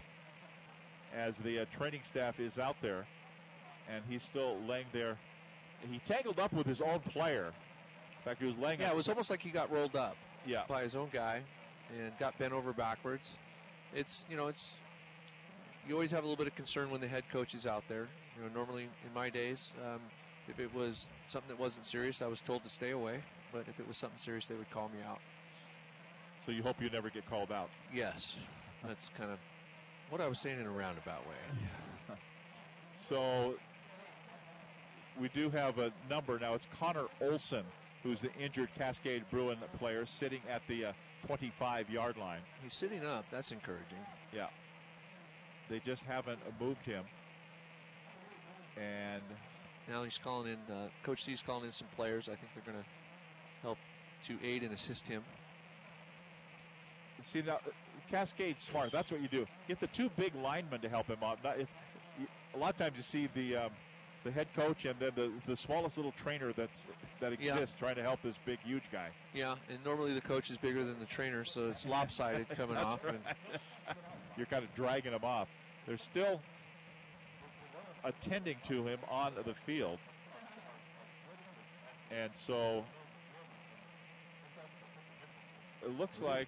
as 1.17 1.33
the 1.43 1.61
uh, 1.61 1.65
training 1.75 2.01
staff 2.07 2.39
is 2.39 2.59
out 2.59 2.75
there. 2.81 3.07
And 3.91 4.03
he's 4.07 4.21
still 4.21 4.59
laying 4.67 4.85
there. 4.93 5.17
He 5.91 5.99
tangled 6.07 6.39
up 6.39 6.53
with 6.53 6.67
his 6.67 6.79
own 6.79 6.99
player. 6.99 7.47
In 7.47 8.23
fact, 8.23 8.39
he 8.39 8.45
was 8.45 8.57
laying. 8.57 8.81
Yeah, 8.81 8.91
it 8.91 8.95
was 8.95 9.09
almost 9.09 9.31
like 9.31 9.41
he 9.41 9.49
got 9.49 9.71
rolled 9.71 9.95
up 9.95 10.15
yeah. 10.45 10.63
by 10.67 10.83
his 10.83 10.95
own 10.95 11.09
guy 11.11 11.41
and 11.99 12.11
got 12.19 12.37
bent 12.37 12.53
over 12.53 12.73
backwards. 12.73 13.23
It's 13.93 14.25
you 14.29 14.37
know 14.37 14.47
it's 14.47 14.71
you 15.87 15.93
always 15.93 16.11
have 16.11 16.23
a 16.23 16.27
little 16.27 16.37
bit 16.37 16.47
of 16.47 16.55
concern 16.55 16.89
when 16.89 17.01
the 17.01 17.07
head 17.07 17.23
coach 17.31 17.53
is 17.53 17.65
out 17.65 17.83
there. 17.87 18.07
You 18.35 18.43
know, 18.43 18.49
normally 18.53 18.83
in 18.83 19.13
my 19.13 19.29
days, 19.29 19.71
um, 19.85 19.99
if 20.47 20.59
it 20.59 20.73
was 20.73 21.07
something 21.29 21.49
that 21.49 21.59
wasn't 21.59 21.85
serious, 21.85 22.21
I 22.21 22.27
was 22.27 22.41
told 22.41 22.63
to 22.63 22.69
stay 22.69 22.91
away. 22.91 23.21
But 23.51 23.65
if 23.67 23.79
it 23.79 23.87
was 23.87 23.97
something 23.97 24.17
serious, 24.17 24.47
they 24.47 24.55
would 24.55 24.71
call 24.71 24.89
me 24.89 24.99
out. 25.07 25.19
So 26.45 26.51
you 26.51 26.63
hope 26.63 26.81
you 26.81 26.89
never 26.89 27.09
get 27.09 27.29
called 27.29 27.51
out. 27.51 27.69
Yes, 27.93 28.35
that's 28.85 29.09
kind 29.17 29.31
of 29.31 29.37
what 30.09 30.21
I 30.21 30.27
was 30.27 30.39
saying 30.39 30.59
in 30.59 30.65
a 30.65 30.71
roundabout 30.71 31.25
way. 31.27 31.35
Yeah. 32.09 32.15
so 33.07 33.55
we 35.19 35.29
do 35.29 35.49
have 35.49 35.79
a 35.79 35.91
number 36.09 36.39
now. 36.39 36.53
It's 36.53 36.67
Connor 36.79 37.05
Olson 37.21 37.63
who's 38.03 38.19
the 38.19 38.33
injured 38.33 38.69
Cascade 38.77 39.23
Bruin 39.31 39.57
player, 39.79 40.05
sitting 40.05 40.41
at 40.49 40.61
the 40.67 40.85
uh, 40.85 40.93
25 41.25 41.89
yard 41.89 42.17
line. 42.17 42.41
He's 42.61 42.73
sitting 42.73 43.05
up. 43.05 43.25
That's 43.31 43.51
encouraging. 43.51 43.97
Yeah. 44.33 44.47
They 45.69 45.79
just 45.79 46.03
haven't 46.03 46.39
moved 46.59 46.85
him. 46.85 47.05
And 48.75 49.21
now 49.89 50.03
he's 50.03 50.19
calling 50.21 50.51
in, 50.51 50.73
uh, 50.73 50.87
Coach 51.03 51.23
C's 51.23 51.41
calling 51.45 51.65
in 51.65 51.71
some 51.71 51.87
players. 51.95 52.27
I 52.27 52.35
think 52.35 52.49
they're 52.53 52.73
going 52.73 52.83
to 52.83 52.89
help 53.61 53.77
to 54.27 54.37
aid 54.45 54.63
and 54.63 54.73
assist 54.73 55.07
him. 55.07 55.23
See, 57.23 57.41
now, 57.41 57.59
Cascade's 58.11 58.63
smart. 58.63 58.91
That's 58.91 59.09
what 59.09 59.21
you 59.21 59.29
do. 59.29 59.45
Get 59.67 59.79
the 59.79 59.87
two 59.87 60.09
big 60.17 60.35
linemen 60.35 60.81
to 60.81 60.89
help 60.89 61.07
him 61.07 61.19
out. 61.23 61.39
Not, 61.41 61.57
a 62.53 62.57
lot 62.57 62.71
of 62.71 62.77
times 62.77 62.97
you 62.97 63.03
see 63.03 63.29
the. 63.33 63.65
Um, 63.65 63.71
the 64.23 64.31
head 64.31 64.47
coach 64.55 64.85
and 64.85 64.95
then 64.99 65.11
the, 65.15 65.31
the 65.47 65.55
smallest 65.55 65.97
little 65.97 66.13
trainer 66.13 66.53
that's 66.53 66.85
that 67.19 67.33
exists 67.33 67.75
yeah. 67.75 67.79
trying 67.79 67.95
to 67.95 68.01
help 68.01 68.21
this 68.21 68.35
big 68.45 68.59
huge 68.59 68.83
guy. 68.91 69.09
Yeah, 69.33 69.55
and 69.69 69.83
normally 69.83 70.13
the 70.13 70.21
coach 70.21 70.49
is 70.49 70.57
bigger 70.57 70.83
than 70.83 70.99
the 70.99 71.05
trainer, 71.05 71.43
so 71.45 71.69
it's 71.69 71.85
lopsided 71.85 72.47
coming 72.57 72.77
off. 72.77 73.03
Right. 73.03 73.15
And 73.87 73.97
You're 74.37 74.45
kind 74.45 74.63
of 74.63 74.73
dragging 74.75 75.13
him 75.13 75.23
off. 75.23 75.47
They're 75.85 75.97
still 75.97 76.41
attending 78.03 78.57
to 78.67 78.85
him 78.85 78.99
on 79.09 79.33
the 79.45 79.53
field, 79.65 79.99
and 82.11 82.31
so 82.47 82.83
it 85.81 85.97
looks 85.97 86.21
like 86.21 86.47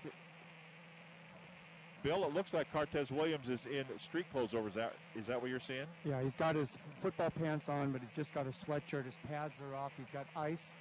Bill, 2.06 2.24
it 2.24 2.36
looks 2.36 2.54
like 2.54 2.72
Cortez 2.72 3.10
Williams 3.10 3.50
is 3.50 3.66
in 3.66 3.84
street 3.98 4.28
clothes 4.32 4.54
over. 4.54 4.68
Is 4.68 4.76
that 4.76 4.94
is 5.16 5.26
that 5.26 5.42
what 5.42 5.50
you're 5.50 5.60
seeing? 5.60 5.88
Yeah, 6.04 6.22
he's 6.22 6.36
got 6.36 6.56
his 6.56 6.78
football 7.02 7.32
pants 7.32 7.68
on, 7.68 7.92
but 7.92 8.00
he's 8.00 8.14
just 8.14 8.32
got 8.32 8.46
a 8.46 8.52
sweatshirt. 8.52 9.06
His 9.06 9.18
pads 9.28 9.56
are 9.60 9.76
off. 9.76 9.92
He's 9.98 10.12
got 10.14 10.28
ice 10.36 10.74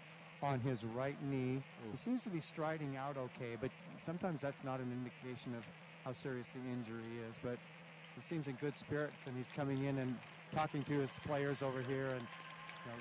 on 0.42 0.60
his 0.60 0.84
right 0.84 1.16
knee. 1.22 1.56
Ooh. 1.56 1.90
He 1.92 1.96
seems 1.96 2.24
to 2.24 2.28
be 2.28 2.40
striding 2.40 2.98
out 2.98 3.16
okay, 3.16 3.56
but 3.58 3.70
sometimes 4.02 4.42
that's 4.42 4.62
not 4.64 4.80
an 4.80 4.92
indication 4.92 5.54
of 5.54 5.64
how 6.04 6.12
serious 6.12 6.46
the 6.54 6.60
injury 6.70 7.24
is. 7.26 7.36
But 7.42 7.56
he 8.16 8.20
seems 8.20 8.46
in 8.46 8.56
good 8.56 8.76
spirits, 8.76 9.22
and 9.26 9.34
he's 9.34 9.50
coming 9.56 9.86
in 9.86 9.96
and 9.96 10.18
talking 10.52 10.84
to 10.84 10.92
his 10.92 11.10
players 11.26 11.62
over 11.62 11.80
here 11.80 12.08
and 12.08 12.20
you 12.20 12.90
know, 12.90 12.98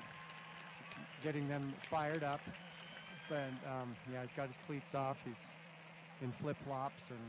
getting 1.22 1.46
them 1.46 1.74
fired 1.90 2.24
up. 2.24 2.40
And 3.28 3.58
um, 3.70 3.94
yeah, 4.10 4.22
he's 4.22 4.32
got 4.34 4.46
his 4.46 4.56
cleats 4.66 4.94
off. 4.94 5.18
He's 5.26 5.50
in 6.22 6.32
flip 6.32 6.56
flops 6.64 7.10
and 7.10 7.20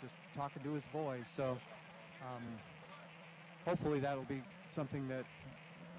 just 0.00 0.14
talking 0.36 0.62
to 0.62 0.72
his 0.74 0.84
boys. 0.92 1.26
So 1.28 1.58
um, 2.22 2.42
hopefully 3.64 4.00
that'll 4.00 4.24
be 4.24 4.42
something 4.70 5.08
that 5.08 5.24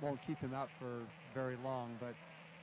won't 0.02 0.22
keep 0.26 0.40
him 0.40 0.54
out 0.54 0.70
for 0.80 1.00
very 1.34 1.58
long. 1.64 1.96
But 2.00 2.16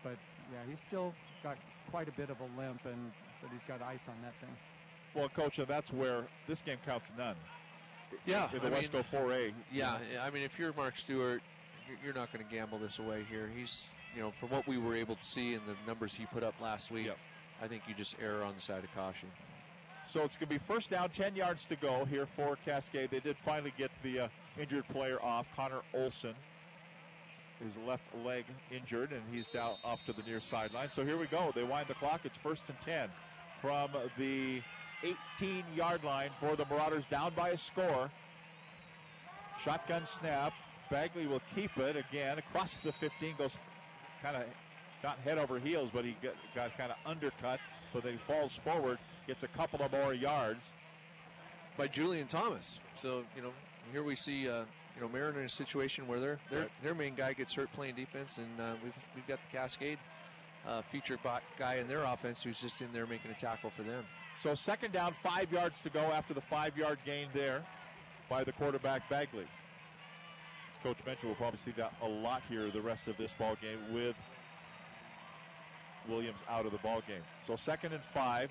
but 0.03 0.17
yeah, 0.53 0.61
he's 0.69 0.81
still 0.81 1.15
got 1.43 1.57
quite 1.91 2.09
a 2.09 2.13
bit 2.13 2.31
of 2.31 2.37
a 2.41 2.61
limp, 2.61 2.85
and 2.85 3.13
but 3.41 3.51
he's 3.51 3.67
got 3.67 3.83
ice 3.83 4.09
on 4.09 4.15
that 4.23 4.35
thing. 4.41 4.57
Well, 5.15 5.29
coach, 5.31 5.59
that's 5.67 5.93
where 5.93 6.27
this 6.47 6.61
game 6.61 6.79
counts 6.85 7.09
none. 7.17 7.37
Yeah, 8.25 8.49
in 8.53 8.61
the 8.61 8.77
I 8.77 8.83
Wesco 8.83 9.05
4A. 9.11 9.53
Yeah, 9.73 9.99
I 10.21 10.31
mean, 10.31 10.43
if 10.43 10.59
you're 10.59 10.73
Mark 10.75 10.97
Stewart, 10.97 11.43
you're 12.05 12.15
not 12.15 12.33
going 12.33 12.45
to 12.45 12.55
gamble 12.55 12.79
this 12.79 12.99
away 12.99 13.27
here. 13.29 13.51
He's, 13.57 13.85
you 14.15 14.23
know, 14.23 14.33
from 14.39 14.51
what 14.51 14.67
we 14.67 14.79
were 14.79 14.95
able 14.95 15.17
to 15.17 15.25
see 15.25 15.55
in 15.55 15.61
the 15.67 15.75
numbers 15.87 16.15
he 16.15 16.27
put 16.27 16.43
up 16.43 16.55
last 16.61 16.91
week, 16.91 17.07
yep. 17.07 17.19
I 17.63 17.67
think 17.67 17.83
you 17.89 17.95
just 17.95 18.15
err 18.23 18.43
on 18.43 18.55
the 18.55 18.61
side 18.61 18.85
of 18.85 18.95
caution. 18.95 19.29
So 20.09 20.23
it's 20.23 20.37
going 20.37 20.49
to 20.49 20.55
be 20.55 20.61
first 20.67 20.91
down, 20.91 21.11
10 21.11 21.35
yards 21.35 21.65
to 21.67 21.77
go 21.77 22.05
here 22.05 22.27
for 22.37 22.57
Cascade. 22.65 23.11
They 23.11 23.21
did 23.21 23.37
finally 23.45 23.73
get 23.77 23.91
the 24.03 24.21
uh, 24.21 24.29
injured 24.59 24.87
player 24.89 25.21
off, 25.21 25.47
Connor 25.57 25.81
Olson. 25.95 26.35
His 27.65 27.73
left 27.87 28.05
leg 28.25 28.45
injured, 28.71 29.13
and 29.13 29.23
he's 29.33 29.47
down 29.49 29.75
off 29.83 29.99
to 30.07 30.13
the 30.13 30.23
near 30.23 30.41
sideline. 30.41 30.91
So 30.95 31.05
here 31.05 31.17
we 31.17 31.27
go. 31.27 31.53
They 31.55 31.65
wind 31.65 31.89
the 31.89 31.95
clock. 31.95 32.21
It's 32.25 32.37
first 32.37 32.65
and 32.69 32.79
10 32.83 33.09
from 33.61 33.91
the 34.19 34.61
18 35.03 35.65
yard 35.75 36.05
line 36.05 36.31
for 36.39 36.55
the 36.55 36.67
Marauders, 36.67 37.05
down 37.11 37.33
by 37.35 37.51
a 37.51 37.57
score. 37.57 38.11
Shotgun 39.65 40.05
snap. 40.07 40.53
Bagley 40.91 41.27
will 41.27 41.43
keep 41.55 41.77
it 41.79 41.97
again 41.97 42.39
across 42.39 42.77
the 42.85 42.93
15. 42.93 43.35
Goes 43.39 43.59
kind 44.23 44.37
of 44.37 44.45
not 45.03 45.19
head 45.21 45.39
over 45.39 45.59
heels, 45.59 45.91
but 45.93 46.05
he 46.05 46.15
got, 46.23 46.35
got 46.55 46.77
kind 46.77 46.93
of 46.93 46.99
undercut. 47.05 47.59
But 47.93 48.05
then 48.05 48.13
he 48.13 48.19
falls 48.27 48.61
forward 48.63 48.99
gets 49.27 49.43
a 49.43 49.49
couple 49.49 49.83
of 49.83 49.93
more 49.93 50.15
yards. 50.15 50.65
By 51.77 51.89
Julian 51.89 52.27
Thomas. 52.27 52.79
So, 53.03 53.25
you 53.37 53.43
know, 53.43 53.53
here 53.93 54.03
we 54.03 54.17
see, 54.17 54.49
uh, 54.49 54.65
you 54.95 55.03
know, 55.03 55.09
Mariner 55.09 55.41
in 55.41 55.47
a 55.47 55.49
situation 55.49 56.09
where 56.09 56.21
their 56.21 56.39
their, 56.51 56.61
right. 56.61 56.71
their 56.83 56.95
main 56.95 57.15
guy 57.15 57.35
gets 57.35 57.53
hurt 57.53 57.71
playing 57.75 57.97
defense, 57.97 58.39
and 58.39 58.61
uh, 58.61 58.75
we've, 58.83 58.95
we've 59.15 59.27
got 59.27 59.39
the 59.51 59.57
Cascade 59.59 59.99
uh, 60.67 60.83
featured 60.91 61.19
guy 61.59 61.77
in 61.77 61.87
their 61.87 62.03
offense 62.05 62.43
who's 62.43 62.59
just 62.59 62.81
in 62.81 62.89
there 62.93 63.07
making 63.07 63.31
a 63.31 63.39
tackle 63.39 63.71
for 63.77 63.83
them. 63.83 64.05
So 64.43 64.55
second 64.55 64.93
down, 64.93 65.15
five 65.23 65.53
yards 65.53 65.81
to 65.83 65.91
go 65.91 66.01
after 66.01 66.35
the 66.35 66.41
five-yard 66.41 66.99
gain 67.05 67.29
there 67.33 67.65
by 68.29 68.45
the 68.45 68.53
quarterback 68.53 69.09
Bagley. 69.09 69.43
As 69.45 70.83
Coach 70.83 70.99
mentioned, 71.07 71.29
we'll 71.29 71.37
probably 71.37 71.59
see 71.59 71.73
that 71.77 71.93
a 72.03 72.09
lot 72.09 72.43
here 72.49 72.71
the 72.71 72.81
rest 72.81 73.09
of 73.09 73.17
this 73.17 73.31
ball 73.39 73.57
game 73.61 73.95
with 73.95 74.17
Williams 76.09 76.39
out 76.49 76.67
of 76.67 76.73
the 76.73 76.79
ball 76.79 77.03
game. 77.07 77.23
So 77.47 77.57
second 77.57 77.93
and 77.93 78.03
five 78.13 78.51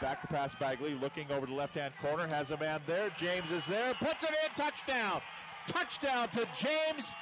Back 0.00 0.20
to 0.22 0.26
pass 0.26 0.54
Bagley, 0.56 0.94
looking 0.94 1.30
over 1.30 1.46
the 1.46 1.52
left-hand 1.52 1.94
corner, 2.02 2.26
has 2.26 2.50
a 2.50 2.58
man 2.58 2.80
there. 2.86 3.10
James 3.16 3.50
is 3.52 3.64
there, 3.66 3.94
puts 3.94 4.24
it 4.24 4.30
in, 4.30 4.54
touchdown! 4.54 5.20
Touchdown 5.66 6.28
to 6.30 6.46
James 6.58 7.14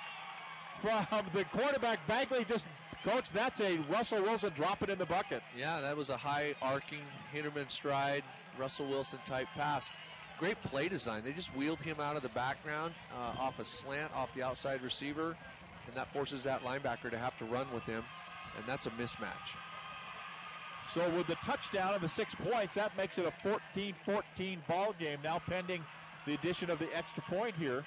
from 0.81 1.25
the 1.33 1.45
quarterback 1.45 2.05
Bagley. 2.09 2.45
Just 2.45 2.65
coach, 3.05 3.31
that's 3.31 3.61
a 3.61 3.79
Russell 3.91 4.23
Wilson 4.23 4.53
drop 4.57 4.83
it 4.83 4.91
in 4.91 4.99
the 4.99 5.07
bucket. 5.07 5.43
Yeah, 5.57 5.81
that 5.81 5.97
was 5.97 6.09
a 6.09 6.17
high 6.17 6.55
arcing 6.61 7.03
Hinderman 7.33 7.71
stride, 7.71 8.25
Russell 8.59 8.89
Wilson 8.89 9.21
type 9.29 9.47
pass. 9.55 9.89
Great 10.39 10.61
play 10.65 10.89
design. 10.89 11.23
They 11.23 11.33
just 11.33 11.55
wheeled 11.55 11.79
him 11.79 12.01
out 12.01 12.17
of 12.17 12.23
the 12.23 12.31
background 12.31 12.95
uh, 13.15 13.41
off 13.41 13.61
a 13.61 13.65
slant 13.65 14.13
off 14.13 14.31
the 14.35 14.43
outside 14.43 14.83
receiver, 14.83 15.37
and 15.87 15.95
that 15.95 16.13
forces 16.13 16.43
that 16.43 16.63
linebacker 16.63 17.11
to 17.11 17.19
have 17.19 17.39
to 17.39 17.45
run 17.45 17.67
with 17.73 17.85
him, 17.85 18.03
and 18.57 18.67
that's 18.67 18.87
a 18.87 18.91
mismatch. 18.91 19.55
So 20.95 21.09
with 21.17 21.27
the 21.27 21.37
touchdown 21.37 21.95
and 21.95 22.03
the 22.03 22.09
six 22.09 22.35
points, 22.35 22.75
that 22.75 22.95
makes 22.97 23.17
it 23.17 23.25
a 23.25 23.49
14-14 23.77 24.59
ball 24.69 24.95
game. 24.99 25.19
Now 25.25 25.39
pending 25.39 25.83
the 26.27 26.35
addition 26.35 26.71
of 26.71 26.79
the 26.79 26.95
extra 26.97 27.23
point 27.23 27.55
here 27.55 27.85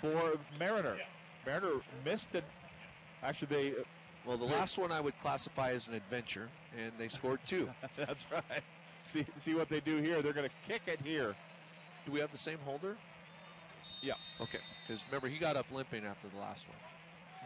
for 0.00 0.34
Mariner. 0.58 0.96
Mariner 1.46 1.80
missed 2.04 2.34
it. 2.34 2.44
Actually, 3.22 3.48
they. 3.48 3.74
Well, 4.26 4.36
the 4.36 4.44
last 4.44 4.76
one 4.76 4.90
I 4.92 5.00
would 5.00 5.14
classify 5.22 5.70
as 5.70 5.86
an 5.86 5.94
adventure, 5.94 6.48
and 6.76 6.92
they 6.98 7.08
scored 7.08 7.40
two. 7.46 7.70
That's 7.96 8.24
right. 8.30 8.62
See, 9.10 9.24
see 9.38 9.54
what 9.54 9.68
they 9.68 9.80
do 9.80 9.96
here. 9.96 10.20
They're 10.20 10.32
going 10.32 10.48
to 10.48 10.70
kick 10.70 10.82
it 10.86 11.00
here. 11.02 11.34
Do 12.04 12.12
we 12.12 12.20
have 12.20 12.32
the 12.32 12.38
same 12.38 12.58
holder? 12.64 12.96
Yeah. 14.02 14.14
Okay. 14.40 14.58
Because 14.86 15.02
remember, 15.06 15.28
he 15.28 15.38
got 15.38 15.56
up 15.56 15.66
limping 15.72 16.04
after 16.04 16.28
the 16.28 16.40
last 16.40 16.64
one. 16.68 16.76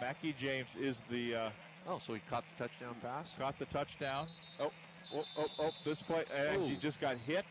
Mackie 0.00 0.34
James 0.40 0.68
is 0.80 0.96
the. 1.10 1.34
Uh, 1.34 1.50
oh, 1.86 2.00
so 2.04 2.14
he 2.14 2.20
caught 2.30 2.44
the 2.56 2.64
touchdown 2.64 2.96
pass? 3.02 3.28
Caught 3.38 3.58
the 3.58 3.66
touchdown. 3.66 4.26
Oh, 4.58 4.72
oh, 5.14 5.24
oh, 5.38 5.46
oh 5.58 5.70
this 5.84 6.00
play 6.02 6.24
actually 6.36 6.72
Ooh. 6.72 6.76
just 6.76 7.00
got 7.00 7.16
hit 7.26 7.44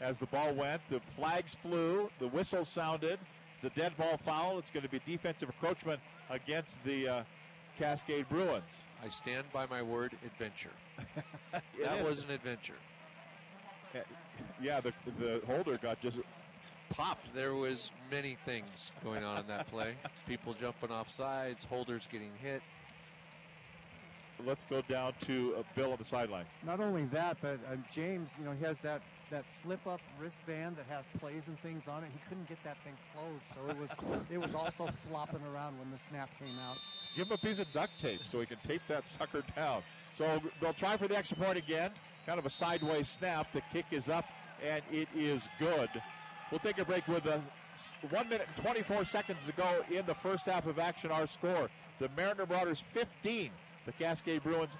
as 0.00 0.18
the 0.18 0.26
ball 0.26 0.52
went. 0.54 0.80
The 0.90 1.00
flags 1.16 1.56
flew. 1.62 2.10
The 2.18 2.28
whistle 2.28 2.64
sounded. 2.64 3.18
It's 3.56 3.64
a 3.64 3.80
dead 3.80 3.96
ball 3.96 4.18
foul. 4.24 4.58
It's 4.58 4.70
going 4.70 4.82
to 4.82 4.88
be 4.88 5.00
defensive 5.06 5.48
encroachment 5.48 6.00
against 6.30 6.76
the 6.84 7.08
uh, 7.08 7.22
Cascade 7.78 8.28
Bruins. 8.28 8.64
I 9.04 9.08
stand 9.08 9.44
by 9.52 9.66
my 9.66 9.82
word, 9.82 10.12
adventure. 10.24 10.70
That 11.82 11.98
is. 11.98 12.04
was 12.06 12.22
an 12.22 12.30
adventure. 12.30 12.76
Yeah, 14.62 14.80
the 14.80 14.92
the 15.18 15.42
holder 15.46 15.76
got 15.76 16.00
just 16.00 16.16
Popped. 16.92 17.34
There 17.34 17.54
was 17.54 17.90
many 18.10 18.36
things 18.44 18.92
going 19.02 19.24
on 19.24 19.40
in 19.40 19.46
that 19.46 19.66
play. 19.68 19.94
People 20.28 20.54
jumping 20.60 20.90
off 20.90 21.10
sides, 21.10 21.64
holders 21.64 22.02
getting 22.12 22.30
hit. 22.42 22.60
Let's 24.46 24.64
go 24.64 24.82
down 24.88 25.12
to 25.26 25.54
uh, 25.58 25.62
Bill 25.76 25.92
on 25.92 25.98
the 25.98 26.04
sidelines. 26.04 26.48
Not 26.64 26.80
only 26.80 27.04
that, 27.06 27.36
but 27.40 27.60
uh, 27.70 27.76
James, 27.92 28.34
you 28.38 28.44
know, 28.44 28.52
he 28.52 28.64
has 28.64 28.78
that 28.80 29.02
that 29.30 29.44
flip 29.62 29.86
up 29.86 30.00
wristband 30.20 30.76
that 30.76 30.84
has 30.94 31.06
plays 31.18 31.48
and 31.48 31.58
things 31.60 31.88
on 31.88 32.04
it. 32.04 32.10
He 32.12 32.20
couldn't 32.28 32.48
get 32.48 32.62
that 32.64 32.76
thing 32.84 32.92
closed, 33.14 33.42
so 33.54 33.70
it 33.70 33.78
was 33.78 33.90
it 34.30 34.38
was 34.38 34.54
also 34.54 34.92
flopping 35.08 35.40
around 35.54 35.78
when 35.78 35.90
the 35.90 35.98
snap 35.98 36.28
came 36.38 36.58
out. 36.58 36.76
Give 37.16 37.26
him 37.26 37.32
a 37.32 37.38
piece 37.38 37.58
of 37.58 37.66
duct 37.72 37.98
tape 37.98 38.20
so 38.30 38.40
he 38.40 38.46
can 38.46 38.58
tape 38.66 38.82
that 38.88 39.08
sucker 39.08 39.42
down. 39.56 39.82
So 40.16 40.40
they'll 40.60 40.74
try 40.74 40.96
for 40.96 41.08
the 41.08 41.16
extra 41.16 41.36
point 41.36 41.56
again. 41.58 41.90
Kind 42.26 42.38
of 42.38 42.46
a 42.46 42.50
sideways 42.50 43.08
snap. 43.08 43.52
The 43.52 43.62
kick 43.72 43.86
is 43.90 44.08
up, 44.08 44.24
and 44.64 44.82
it 44.90 45.08
is 45.16 45.48
good. 45.58 45.88
We'll 46.50 46.60
take 46.60 46.78
a 46.78 46.84
break 46.84 47.06
with 47.08 47.26
a 47.26 47.42
one 48.10 48.28
minute 48.28 48.46
and 48.54 48.64
24 48.64 49.06
seconds 49.06 49.38
to 49.46 49.52
go 49.52 49.82
in 49.90 50.04
the 50.04 50.14
first 50.14 50.44
half 50.44 50.66
of 50.66 50.78
action. 50.78 51.10
Our 51.10 51.26
score: 51.26 51.70
the 51.98 52.10
Mariner 52.16 52.46
Marauders 52.46 52.82
15, 52.92 53.50
the 53.86 53.92
Cascade 53.92 54.42
Bruins 54.42 54.72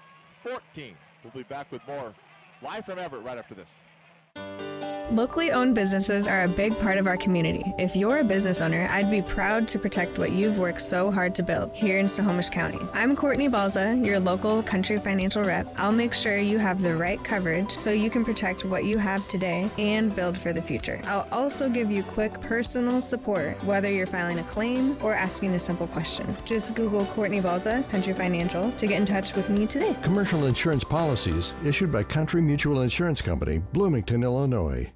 14. 0.43 0.95
We'll 1.23 1.33
be 1.33 1.43
back 1.43 1.71
with 1.71 1.81
more 1.87 2.13
live 2.61 2.85
from 2.85 2.99
Everett 2.99 3.23
right 3.23 3.37
after 3.37 3.55
this. 3.55 4.72
Locally 5.13 5.51
owned 5.51 5.75
businesses 5.75 6.25
are 6.25 6.45
a 6.45 6.47
big 6.47 6.75
part 6.79 6.97
of 6.97 7.05
our 7.05 7.17
community. 7.17 7.71
If 7.77 7.95
you're 7.95 8.17
a 8.17 8.23
business 8.23 8.61
owner, 8.61 8.87
I'd 8.89 9.11
be 9.11 9.21
proud 9.21 9.67
to 9.67 9.77
protect 9.77 10.17
what 10.17 10.31
you've 10.31 10.57
worked 10.57 10.81
so 10.81 11.11
hard 11.11 11.35
to 11.35 11.43
build 11.43 11.71
here 11.71 11.99
in 11.99 12.07
Snohomish 12.07 12.49
County. 12.49 12.79
I'm 12.93 13.15
Courtney 13.15 13.47
Balza, 13.47 14.03
your 14.03 14.19
local 14.19 14.63
country 14.63 14.97
financial 14.97 15.43
rep. 15.43 15.67
I'll 15.77 15.91
make 15.91 16.15
sure 16.15 16.39
you 16.39 16.57
have 16.57 16.81
the 16.81 16.95
right 16.95 17.23
coverage 17.23 17.77
so 17.77 17.91
you 17.91 18.09
can 18.09 18.25
protect 18.25 18.65
what 18.65 18.85
you 18.85 18.97
have 18.97 19.27
today 19.27 19.69
and 19.77 20.15
build 20.15 20.35
for 20.35 20.51
the 20.51 20.63
future. 20.63 20.99
I'll 21.05 21.27
also 21.31 21.69
give 21.69 21.91
you 21.91 22.01
quick 22.01 22.41
personal 22.41 22.99
support, 22.99 23.63
whether 23.65 23.91
you're 23.91 24.07
filing 24.07 24.39
a 24.39 24.43
claim 24.45 24.97
or 25.03 25.13
asking 25.13 25.53
a 25.53 25.59
simple 25.59 25.85
question. 25.85 26.35
Just 26.43 26.73
Google 26.73 27.05
Courtney 27.05 27.39
Balza, 27.39 27.87
Country 27.91 28.13
Financial, 28.13 28.71
to 28.71 28.87
get 28.87 28.99
in 28.99 29.05
touch 29.05 29.35
with 29.35 29.47
me 29.47 29.67
today. 29.67 29.95
Commercial 30.01 30.47
insurance 30.47 30.83
policies 30.83 31.53
issued 31.63 31.91
by 31.91 32.01
Country 32.01 32.41
Mutual 32.41 32.81
Insurance 32.81 33.21
Company, 33.21 33.59
Bloomington, 33.59 34.23
Illinois. 34.23 34.91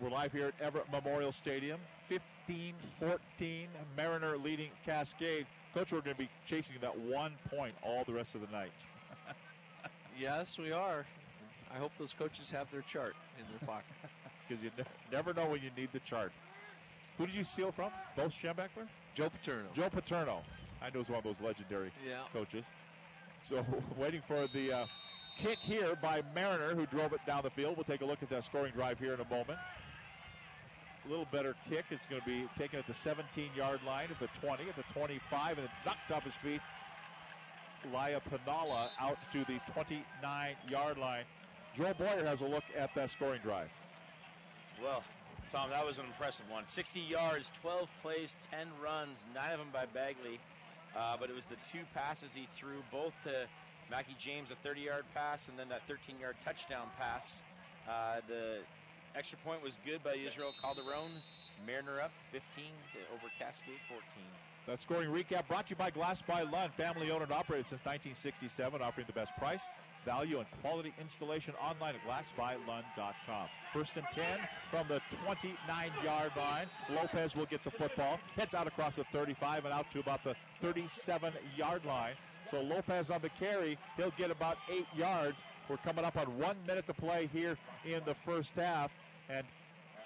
We're 0.00 0.10
live 0.10 0.32
here 0.32 0.46
at 0.48 0.54
Everett 0.60 0.86
Memorial 0.90 1.32
Stadium. 1.32 1.78
15 2.08 2.74
14, 2.98 3.68
Mariner 3.96 4.36
leading 4.38 4.70
Cascade. 4.84 5.46
Coach, 5.74 5.92
we're 5.92 6.00
going 6.00 6.16
to 6.16 6.22
be 6.22 6.30
chasing 6.46 6.74
that 6.80 6.98
one 6.98 7.34
point 7.50 7.74
all 7.82 8.02
the 8.04 8.12
rest 8.12 8.34
of 8.34 8.40
the 8.40 8.48
night. 8.48 8.72
Yes, 10.18 10.58
we 10.58 10.70
are. 10.70 11.06
I 11.74 11.78
hope 11.78 11.92
those 11.98 12.12
coaches 12.12 12.50
have 12.50 12.70
their 12.70 12.82
chart 12.92 13.14
in 13.38 13.44
their 13.48 13.66
pocket. 13.66 13.86
Because 14.48 14.62
you 14.64 14.70
ne- 14.76 14.84
never 15.12 15.32
know 15.32 15.46
when 15.46 15.62
you 15.62 15.70
need 15.76 15.88
the 15.94 16.00
chart. 16.00 16.32
Who 17.16 17.24
did 17.26 17.34
you 17.36 17.44
steal 17.44 17.70
from? 17.72 17.90
Bo 18.16 18.24
Schembechler? 18.24 18.86
Joe 19.14 19.30
Paterno. 19.30 19.68
Joe 19.76 19.88
Paterno. 19.88 20.42
I 20.82 20.90
know 20.90 20.98
he's 20.98 21.08
one 21.08 21.18
of 21.18 21.24
those 21.24 21.40
legendary 21.42 21.90
Yeah. 22.06 22.22
coaches. 22.34 22.64
So 23.48 23.64
waiting 23.96 24.20
for 24.26 24.46
the 24.52 24.72
uh, 24.72 24.86
kick 25.38 25.58
here 25.60 25.96
by 26.02 26.22
Mariner, 26.34 26.74
who 26.74 26.84
drove 26.86 27.12
it 27.14 27.20
down 27.26 27.42
the 27.44 27.50
field. 27.50 27.76
We'll 27.76 27.84
take 27.84 28.00
a 28.02 28.04
look 28.06 28.22
at 28.22 28.28
that 28.30 28.44
scoring 28.44 28.72
drive 28.74 28.98
here 28.98 29.14
in 29.14 29.20
a 29.20 29.28
moment. 29.30 29.58
Little 31.10 31.26
better 31.32 31.56
kick. 31.68 31.86
It's 31.90 32.06
going 32.06 32.22
to 32.22 32.26
be 32.26 32.48
taken 32.56 32.78
at 32.78 32.86
the 32.86 32.92
17-yard 32.92 33.80
line, 33.84 34.08
at 34.12 34.20
the 34.20 34.28
20, 34.46 34.68
at 34.68 34.76
the 34.76 34.84
25, 34.94 35.58
and 35.58 35.68
knocked 35.84 36.12
off 36.12 36.22
his 36.22 36.34
feet. 36.40 36.60
Laya 37.92 38.20
Panala 38.30 38.90
out 39.00 39.18
to 39.32 39.40
the 39.40 39.58
29-yard 39.74 40.98
line. 40.98 41.24
Joel 41.76 41.94
Boyer 41.94 42.24
has 42.24 42.42
a 42.42 42.46
look 42.46 42.62
at 42.78 42.94
that 42.94 43.10
scoring 43.10 43.40
drive. 43.42 43.70
Well, 44.80 45.02
Tom, 45.50 45.70
that 45.70 45.84
was 45.84 45.98
an 45.98 46.04
impressive 46.04 46.44
one. 46.48 46.62
60 46.76 47.00
yards, 47.00 47.46
12 47.60 47.88
plays, 48.02 48.28
10 48.52 48.68
runs, 48.80 49.18
nine 49.34 49.52
of 49.52 49.58
them 49.58 49.70
by 49.72 49.86
Bagley. 49.86 50.38
Uh, 50.96 51.16
but 51.18 51.28
it 51.28 51.34
was 51.34 51.44
the 51.50 51.58
two 51.72 51.84
passes 51.92 52.30
he 52.34 52.46
threw, 52.56 52.82
both 52.92 53.14
to 53.24 53.46
Mackie 53.90 54.16
James, 54.20 54.48
a 54.50 54.68
30-yard 54.68 55.04
pass, 55.12 55.40
and 55.48 55.58
then 55.58 55.68
that 55.70 55.82
13-yard 55.88 56.36
touchdown 56.44 56.86
pass. 56.96 57.40
Uh, 57.88 58.20
the 58.28 58.58
extra 59.16 59.38
point 59.38 59.62
was 59.62 59.74
good 59.84 60.02
by 60.02 60.14
Israel 60.14 60.52
Calderon. 60.60 61.10
Mariner 61.66 62.00
up 62.00 62.10
15 62.32 62.40
to 62.94 62.98
over 63.12 63.28
Cascade 63.38 63.80
14. 63.88 64.02
That 64.66 64.80
scoring 64.80 65.10
recap 65.10 65.48
brought 65.48 65.66
to 65.66 65.70
you 65.70 65.76
by 65.76 65.90
Glass 65.90 66.22
by 66.22 66.42
Lund, 66.42 66.72
family 66.76 67.10
owned 67.10 67.22
and 67.22 67.32
operated 67.32 67.66
since 67.66 67.84
1967, 67.84 68.80
offering 68.80 69.06
the 69.06 69.12
best 69.12 69.32
price, 69.36 69.60
value, 70.04 70.38
and 70.38 70.46
quality 70.62 70.94
installation 71.00 71.54
online 71.60 71.94
at 71.96 72.00
glassbylund.com. 72.06 73.48
First 73.72 73.92
and 73.96 74.06
10 74.12 74.24
from 74.70 74.88
the 74.88 75.00
29-yard 75.26 76.32
line. 76.36 76.66
Lopez 76.88 77.34
will 77.34 77.46
get 77.46 77.62
the 77.64 77.70
football, 77.70 78.18
heads 78.36 78.54
out 78.54 78.66
across 78.66 78.94
the 78.94 79.04
35 79.12 79.64
and 79.64 79.74
out 79.74 79.86
to 79.92 80.00
about 80.00 80.24
the 80.24 80.34
37-yard 80.62 81.84
line. 81.84 82.14
So 82.50 82.60
Lopez 82.60 83.10
on 83.10 83.22
the 83.22 83.30
carry, 83.30 83.78
he'll 83.96 84.12
get 84.18 84.30
about 84.30 84.56
eight 84.70 84.86
yards. 84.96 85.38
We're 85.68 85.76
coming 85.78 86.04
up 86.04 86.16
on 86.16 86.26
one 86.38 86.56
minute 86.66 86.86
to 86.86 86.94
play 86.94 87.28
here 87.32 87.56
in 87.84 88.02
the 88.04 88.16
first 88.26 88.52
half, 88.56 88.90
and 89.28 89.44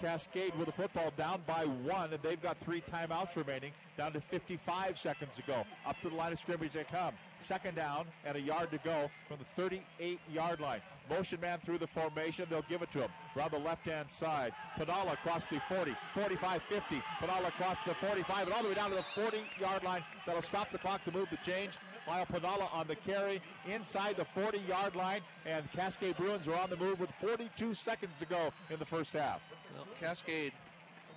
Cascade 0.00 0.54
with 0.58 0.66
the 0.66 0.72
football 0.72 1.12
down 1.16 1.42
by 1.46 1.64
one, 1.64 2.12
and 2.12 2.22
they've 2.22 2.42
got 2.42 2.56
three 2.64 2.82
timeouts 2.82 3.36
remaining, 3.36 3.72
down 3.96 4.12
to 4.12 4.20
55 4.20 4.98
seconds 4.98 5.36
to 5.36 5.42
go. 5.42 5.64
Up 5.86 5.98
to 6.02 6.10
the 6.10 6.14
line 6.14 6.32
of 6.32 6.38
scrimmage 6.40 6.72
they 6.72 6.84
come. 6.84 7.14
Second 7.40 7.76
down 7.76 8.06
and 8.26 8.36
a 8.36 8.40
yard 8.40 8.70
to 8.72 8.78
go 8.78 9.08
from 9.28 9.38
the 9.38 9.62
38-yard 9.62 10.60
line. 10.60 10.80
Motion 11.08 11.40
man 11.40 11.58
through 11.64 11.78
the 11.78 11.86
formation. 11.86 12.46
They'll 12.50 12.64
give 12.68 12.82
it 12.82 12.90
to 12.92 13.02
him. 13.02 13.10
Around 13.36 13.52
the 13.52 13.58
left-hand 13.58 14.10
side. 14.10 14.52
Padala 14.78 15.12
across 15.14 15.46
the 15.46 15.60
40, 15.68 15.94
45, 16.14 16.62
50. 16.68 17.02
Padala 17.20 17.48
across 17.48 17.82
the 17.82 17.94
45 17.94 18.46
and 18.46 18.54
all 18.54 18.62
the 18.62 18.70
way 18.70 18.74
down 18.74 18.90
to 18.90 18.96
the 18.96 19.20
40-yard 19.20 19.84
line. 19.84 20.02
That'll 20.26 20.42
stop 20.42 20.72
the 20.72 20.78
clock 20.78 21.04
to 21.04 21.12
move 21.12 21.28
the 21.30 21.38
change. 21.38 21.72
Lyle 22.06 22.26
Padala 22.26 22.72
on 22.74 22.86
the 22.86 22.96
carry 22.96 23.40
inside 23.66 24.16
the 24.16 24.26
40-yard 24.36 24.94
line, 24.94 25.20
and 25.46 25.70
Cascade 25.72 26.16
Bruins 26.16 26.46
are 26.46 26.54
on 26.54 26.70
the 26.70 26.76
move 26.76 27.00
with 27.00 27.10
42 27.20 27.74
seconds 27.74 28.12
to 28.20 28.26
go 28.26 28.52
in 28.70 28.78
the 28.78 28.84
first 28.84 29.12
half. 29.12 29.40
Well, 29.74 29.86
Cascade, 30.00 30.52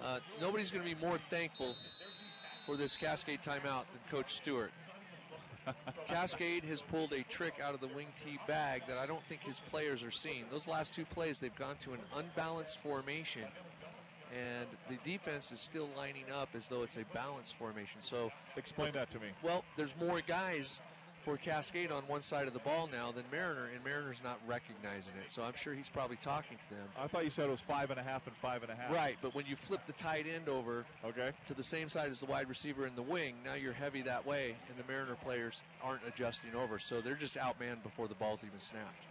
uh, 0.03 0.19
nobody's 0.39 0.71
going 0.71 0.87
to 0.87 0.95
be 0.95 0.99
more 0.99 1.17
thankful 1.29 1.75
for 2.65 2.77
this 2.77 2.95
Cascade 2.95 3.39
timeout 3.43 3.85
than 3.91 4.01
Coach 4.09 4.35
Stewart. 4.35 4.71
Cascade 6.07 6.63
has 6.63 6.81
pulled 6.81 7.11
a 7.11 7.23
trick 7.23 7.55
out 7.61 7.73
of 7.73 7.81
the 7.81 7.87
wing 7.87 8.07
T 8.23 8.39
bag 8.47 8.83
that 8.87 8.97
I 8.97 9.05
don't 9.05 9.23
think 9.27 9.41
his 9.41 9.61
players 9.69 10.01
are 10.03 10.11
seeing. 10.11 10.45
Those 10.49 10.67
last 10.67 10.93
two 10.93 11.05
plays, 11.05 11.39
they've 11.39 11.55
gone 11.55 11.75
to 11.83 11.93
an 11.93 11.99
unbalanced 12.15 12.77
formation, 12.81 13.43
and 14.33 14.67
the 14.89 15.09
defense 15.09 15.51
is 15.51 15.59
still 15.59 15.89
lining 15.97 16.25
up 16.33 16.49
as 16.53 16.67
though 16.67 16.83
it's 16.83 16.97
a 16.97 17.05
balanced 17.13 17.55
formation. 17.57 18.01
So 18.01 18.31
explain 18.55 18.93
that 18.93 19.11
to 19.11 19.19
me. 19.19 19.27
Well, 19.43 19.63
there's 19.77 19.95
more 19.99 20.21
guys 20.27 20.79
for 21.27 21.35
Cascade 21.35 21.91
on 21.91 22.03
one 22.03 22.21
side 22.21 22.47
of 22.47 22.53
the 22.53 22.59
ball 22.59 22.87
now 22.89 23.11
than 23.11 23.25
Mariner, 23.29 23.65
and 23.73 23.83
Mariner's 23.83 24.21
not 24.23 24.39
recognizing 24.47 25.11
it. 25.21 25.29
So 25.29 25.43
I'm 25.43 25.55
sure 25.55 25.73
he's 25.73 25.89
probably 25.89 26.15
talking 26.15 26.57
to 26.69 26.75
them. 26.75 26.87
I 26.97 27.07
thought 27.07 27.25
you 27.25 27.29
said 27.29 27.49
it 27.49 27.51
was 27.51 27.59
five 27.59 27.91
and 27.91 27.99
a 27.99 28.03
half 28.03 28.25
and 28.27 28.35
five 28.37 28.63
and 28.63 28.71
a 28.71 28.75
half. 28.75 28.93
Right, 28.93 29.17
but 29.21 29.35
when 29.35 29.45
you 29.45 29.57
flip 29.57 29.81
the 29.87 29.93
tight 29.93 30.25
end 30.33 30.47
over 30.47 30.85
okay. 31.03 31.31
to 31.47 31.53
the 31.53 31.63
same 31.63 31.89
side 31.89 32.11
as 32.11 32.21
the 32.21 32.27
wide 32.27 32.47
receiver 32.47 32.87
in 32.87 32.95
the 32.95 33.01
wing, 33.01 33.35
now 33.43 33.55
you're 33.55 33.73
heavy 33.73 34.01
that 34.03 34.25
way, 34.25 34.55
and 34.69 34.77
the 34.77 34.89
Mariner 34.89 35.15
players 35.15 35.59
aren't 35.83 36.01
adjusting 36.07 36.55
over. 36.55 36.79
So 36.79 37.01
they're 37.01 37.15
just 37.15 37.35
outmanned 37.35 37.83
before 37.83 38.07
the 38.07 38.15
ball's 38.15 38.45
even 38.45 38.61
snapped. 38.61 39.03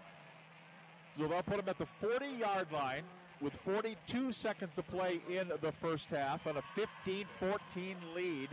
So 1.19 1.29
they'll 1.29 1.43
put 1.43 1.59
him 1.59 1.69
at 1.69 1.77
the 1.77 1.87
40 2.01 2.27
yard 2.39 2.73
line 2.73 3.03
with 3.41 3.53
42 3.55 4.33
seconds 4.33 4.75
to 4.75 4.83
play 4.83 5.21
in 5.31 5.49
the 5.61 5.73
first 5.73 6.07
half 6.09 6.47
and 6.47 6.59
a 6.59 6.63
15 6.75 7.27
14 7.39 7.97
lead 8.15 8.49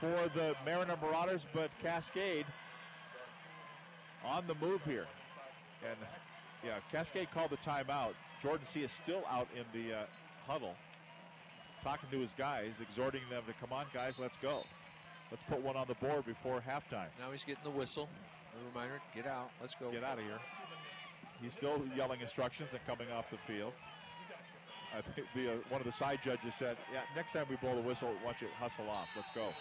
for 0.00 0.30
the 0.34 0.54
Mariner 0.64 0.96
Marauders, 1.00 1.46
but 1.52 1.70
Cascade 1.82 2.46
on 4.24 4.46
the 4.46 4.54
move 4.54 4.82
here. 4.84 5.06
And 5.88 5.96
yeah, 6.64 6.78
Cascade 6.90 7.28
called 7.32 7.50
the 7.50 7.56
timeout. 7.58 8.14
Jordan 8.42 8.66
C 8.72 8.82
is 8.82 8.90
still 8.90 9.22
out 9.30 9.48
in 9.54 9.64
the 9.78 9.94
uh, 9.94 10.02
huddle, 10.46 10.74
talking 11.82 12.08
to 12.10 12.18
his 12.20 12.30
guys, 12.36 12.72
exhorting 12.80 13.22
them 13.30 13.42
to 13.46 13.52
come 13.60 13.72
on, 13.72 13.86
guys, 13.94 14.14
let's 14.18 14.36
go. 14.42 14.62
Let's 15.30 15.42
put 15.48 15.62
one 15.62 15.76
on 15.76 15.86
the 15.88 15.94
board 15.94 16.26
before 16.26 16.60
halftime. 16.60 17.08
Now 17.18 17.32
he's 17.32 17.44
getting 17.44 17.64
the 17.64 17.70
whistle. 17.70 18.08
A 18.54 18.68
reminder, 18.68 19.00
get 19.14 19.26
out. 19.26 19.50
Let's 19.60 19.74
go. 19.80 19.90
Get 19.90 20.04
out 20.04 20.18
of 20.18 20.24
here. 20.24 20.38
He's 21.42 21.52
still 21.52 21.82
yelling 21.96 22.20
instructions 22.20 22.68
and 22.72 22.80
coming 22.86 23.12
off 23.12 23.26
the 23.30 23.38
field. 23.52 23.72
I 24.96 25.00
think 25.00 25.26
the, 25.34 25.52
uh, 25.52 25.56
one 25.70 25.80
of 25.80 25.86
the 25.86 25.92
side 25.92 26.20
judges 26.22 26.54
said, 26.54 26.76
"Yeah, 26.92 27.02
next 27.16 27.32
time 27.32 27.46
we 27.48 27.56
blow 27.56 27.74
the 27.74 27.82
whistle, 27.82 28.14
watch 28.24 28.40
don't 28.40 28.52
hustle 28.54 28.88
off? 28.88 29.08
Let's 29.16 29.30
go." 29.30 29.52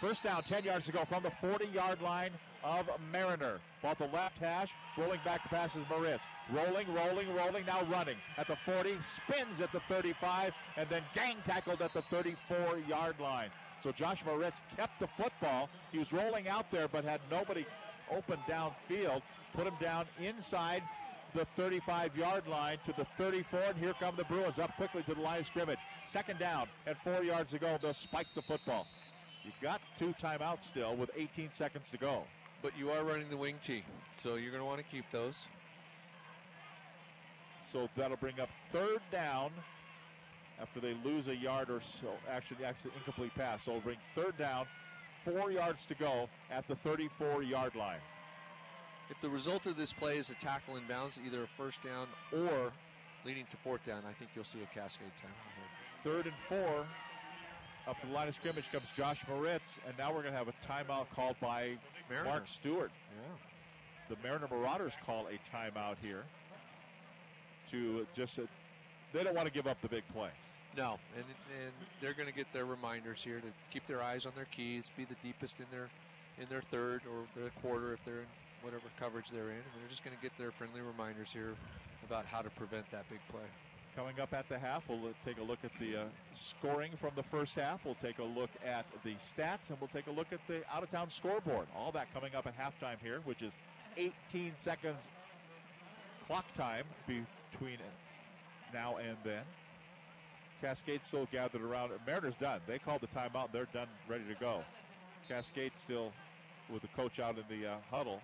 First 0.00 0.24
down, 0.24 0.42
10 0.42 0.64
yards 0.64 0.86
to 0.86 0.92
go 0.92 1.04
from 1.04 1.22
the 1.22 1.30
40-yard 1.30 2.02
line 2.02 2.32
of 2.64 2.90
Mariner. 3.12 3.60
Ball 3.82 3.94
to 3.94 4.06
left 4.06 4.36
hash, 4.38 4.68
rolling 4.98 5.20
back 5.24 5.48
passes 5.48 5.84
Moritz. 5.88 6.24
Rolling, 6.52 6.92
rolling, 6.92 7.32
rolling, 7.34 7.64
now 7.66 7.84
running 7.84 8.16
at 8.36 8.48
the 8.48 8.56
40, 8.56 8.98
spins 9.00 9.60
at 9.60 9.70
the 9.70 9.78
35, 9.88 10.52
and 10.76 10.88
then 10.88 11.02
gang 11.14 11.36
tackled 11.44 11.82
at 11.82 11.94
the 11.94 12.02
34-yard 12.10 13.20
line. 13.20 13.50
So 13.80 13.92
Josh 13.92 14.24
Moritz 14.26 14.60
kept 14.76 14.98
the 14.98 15.08
football. 15.16 15.68
He 15.92 15.98
was 15.98 16.12
rolling 16.12 16.48
out 16.48 16.70
there, 16.72 16.88
but 16.88 17.04
had 17.04 17.20
nobody 17.30 17.64
open 18.10 18.38
downfield. 18.48 19.22
Put 19.54 19.66
him 19.66 19.74
down 19.80 20.06
inside 20.20 20.82
the 21.34 21.46
35 21.56 22.16
yard 22.16 22.46
line 22.46 22.78
to 22.86 22.92
the 22.96 23.06
34, 23.16 23.60
and 23.70 23.78
here 23.78 23.94
come 23.98 24.14
the 24.16 24.24
Bruins 24.24 24.58
up 24.58 24.74
quickly 24.76 25.02
to 25.04 25.14
the 25.14 25.20
line 25.20 25.40
of 25.40 25.46
scrimmage. 25.46 25.78
Second 26.04 26.38
down 26.38 26.66
and 26.86 26.96
four 27.02 27.22
yards 27.22 27.52
to 27.52 27.58
go. 27.58 27.78
They'll 27.80 27.94
spike 27.94 28.26
the 28.34 28.42
football. 28.42 28.86
You've 29.44 29.54
got 29.62 29.80
two 29.98 30.14
timeouts 30.22 30.62
still 30.62 30.94
with 30.94 31.10
18 31.16 31.50
seconds 31.52 31.86
to 31.90 31.98
go. 31.98 32.24
But 32.62 32.78
you 32.78 32.90
are 32.90 33.02
running 33.02 33.28
the 33.28 33.36
wing 33.36 33.56
T, 33.64 33.82
so 34.22 34.36
you're 34.36 34.52
going 34.52 34.60
to 34.60 34.66
want 34.66 34.78
to 34.78 34.84
keep 34.84 35.04
those. 35.10 35.34
So 37.72 37.88
that'll 37.96 38.18
bring 38.18 38.38
up 38.38 38.50
third 38.70 39.00
down 39.10 39.50
after 40.60 40.78
they 40.78 40.94
lose 41.04 41.26
a 41.26 41.34
yard 41.34 41.70
or 41.70 41.80
so. 42.00 42.10
Actually, 42.30 42.64
actually 42.64 42.92
incomplete 42.96 43.34
pass. 43.34 43.64
So 43.64 43.72
it'll 43.72 43.82
bring 43.82 43.96
third 44.14 44.38
down, 44.38 44.66
four 45.24 45.50
yards 45.50 45.86
to 45.86 45.94
go 45.94 46.28
at 46.52 46.68
the 46.68 46.76
34 46.76 47.42
yard 47.42 47.74
line. 47.74 47.98
If 49.12 49.20
the 49.20 49.28
result 49.28 49.66
of 49.66 49.76
this 49.76 49.92
play 49.92 50.16
is 50.16 50.30
a 50.30 50.34
tackle 50.34 50.76
in 50.76 50.84
bounds, 50.88 51.18
either 51.24 51.42
a 51.42 51.46
first 51.58 51.82
down 51.84 52.06
or 52.32 52.72
leading 53.26 53.44
to 53.50 53.58
fourth 53.58 53.84
down, 53.84 54.04
I 54.08 54.12
think 54.14 54.30
you'll 54.34 54.46
see 54.46 54.60
a 54.62 54.74
cascade 54.74 55.12
timeout 55.20 55.52
here. 55.54 56.12
Third 56.12 56.24
and 56.24 56.34
four. 56.48 56.86
Up 57.86 58.00
to 58.00 58.06
the 58.06 58.12
line 58.14 58.28
of 58.28 58.34
scrimmage 58.34 58.64
comes 58.72 58.86
Josh 58.96 59.20
Moritz, 59.28 59.74
and 59.86 59.98
now 59.98 60.08
we're 60.14 60.22
going 60.22 60.32
to 60.32 60.38
have 60.38 60.48
a 60.48 60.54
timeout 60.66 61.08
called 61.14 61.36
by 61.42 61.76
Mariner. 62.08 62.30
Mark 62.30 62.44
Stewart. 62.48 62.90
Yeah. 63.14 64.16
The 64.16 64.22
Mariner 64.26 64.48
Marauders 64.50 64.94
call 65.04 65.26
a 65.26 65.38
timeout 65.54 65.96
here 66.00 66.22
to 67.70 68.06
just, 68.16 68.38
uh, 68.38 68.42
they 69.12 69.22
don't 69.24 69.34
want 69.34 69.46
to 69.46 69.52
give 69.52 69.66
up 69.66 69.76
the 69.82 69.88
big 69.88 70.04
play. 70.14 70.30
No, 70.74 70.98
and 71.14 71.24
and 71.60 71.72
they're 72.00 72.14
going 72.14 72.28
to 72.28 72.34
get 72.34 72.46
their 72.54 72.64
reminders 72.64 73.22
here 73.22 73.40
to 73.40 73.48
keep 73.70 73.86
their 73.86 74.00
eyes 74.00 74.24
on 74.24 74.32
their 74.34 74.46
keys, 74.46 74.84
be 74.96 75.04
the 75.04 75.16
deepest 75.22 75.58
in 75.58 75.66
their 75.70 75.90
in 76.40 76.48
their 76.48 76.62
third 76.62 77.02
or 77.04 77.26
their 77.38 77.50
quarter 77.60 77.92
if 77.92 78.02
they're 78.06 78.20
in 78.20 78.26
whatever 78.62 78.84
coverage 78.98 79.26
they're 79.30 79.50
in, 79.50 79.62
and 79.62 79.74
they're 79.78 79.90
just 79.90 80.04
going 80.04 80.16
to 80.16 80.22
get 80.22 80.32
their 80.38 80.50
friendly 80.52 80.80
reminders 80.80 81.28
here 81.32 81.54
about 82.06 82.24
how 82.26 82.42
to 82.42 82.50
prevent 82.50 82.90
that 82.90 83.08
big 83.10 83.20
play. 83.30 83.46
Coming 83.94 84.18
up 84.20 84.32
at 84.32 84.48
the 84.48 84.58
half, 84.58 84.84
we'll 84.88 85.12
take 85.24 85.38
a 85.38 85.42
look 85.42 85.58
at 85.64 85.70
the 85.78 85.96
uh, 85.96 86.04
scoring 86.32 86.92
from 86.98 87.10
the 87.14 87.22
first 87.24 87.54
half. 87.54 87.84
We'll 87.84 87.96
take 88.02 88.18
a 88.18 88.24
look 88.24 88.48
at 88.64 88.86
the 89.04 89.14
stats, 89.16 89.68
and 89.68 89.78
we'll 89.80 89.92
take 89.92 90.06
a 90.06 90.10
look 90.10 90.28
at 90.32 90.40
the 90.48 90.62
out 90.72 90.82
of 90.82 90.90
town 90.90 91.10
scoreboard. 91.10 91.66
All 91.76 91.92
that 91.92 92.12
coming 92.14 92.34
up 92.34 92.46
at 92.46 92.54
halftime 92.56 92.96
here, 93.02 93.20
which 93.24 93.42
is 93.42 93.52
18 93.98 94.54
seconds 94.58 95.02
clock 96.26 96.46
time 96.54 96.84
between 97.06 97.78
now 98.72 98.96
and 98.96 99.16
then. 99.24 99.42
Cascade 100.62 101.00
still 101.04 101.26
gathered 101.32 101.60
around. 101.60 101.90
Mariners 102.06 102.34
done. 102.40 102.60
They 102.66 102.78
called 102.78 103.00
the 103.00 103.08
timeout. 103.08 103.52
They're 103.52 103.66
done, 103.74 103.88
ready 104.08 104.24
to 104.32 104.40
go. 104.40 104.62
Cascade 105.28 105.72
still 105.76 106.12
with 106.72 106.82
the 106.82 106.88
coach 106.88 107.18
out 107.18 107.36
in 107.36 107.44
the 107.60 107.66
uh, 107.66 107.76
huddle. 107.90 108.20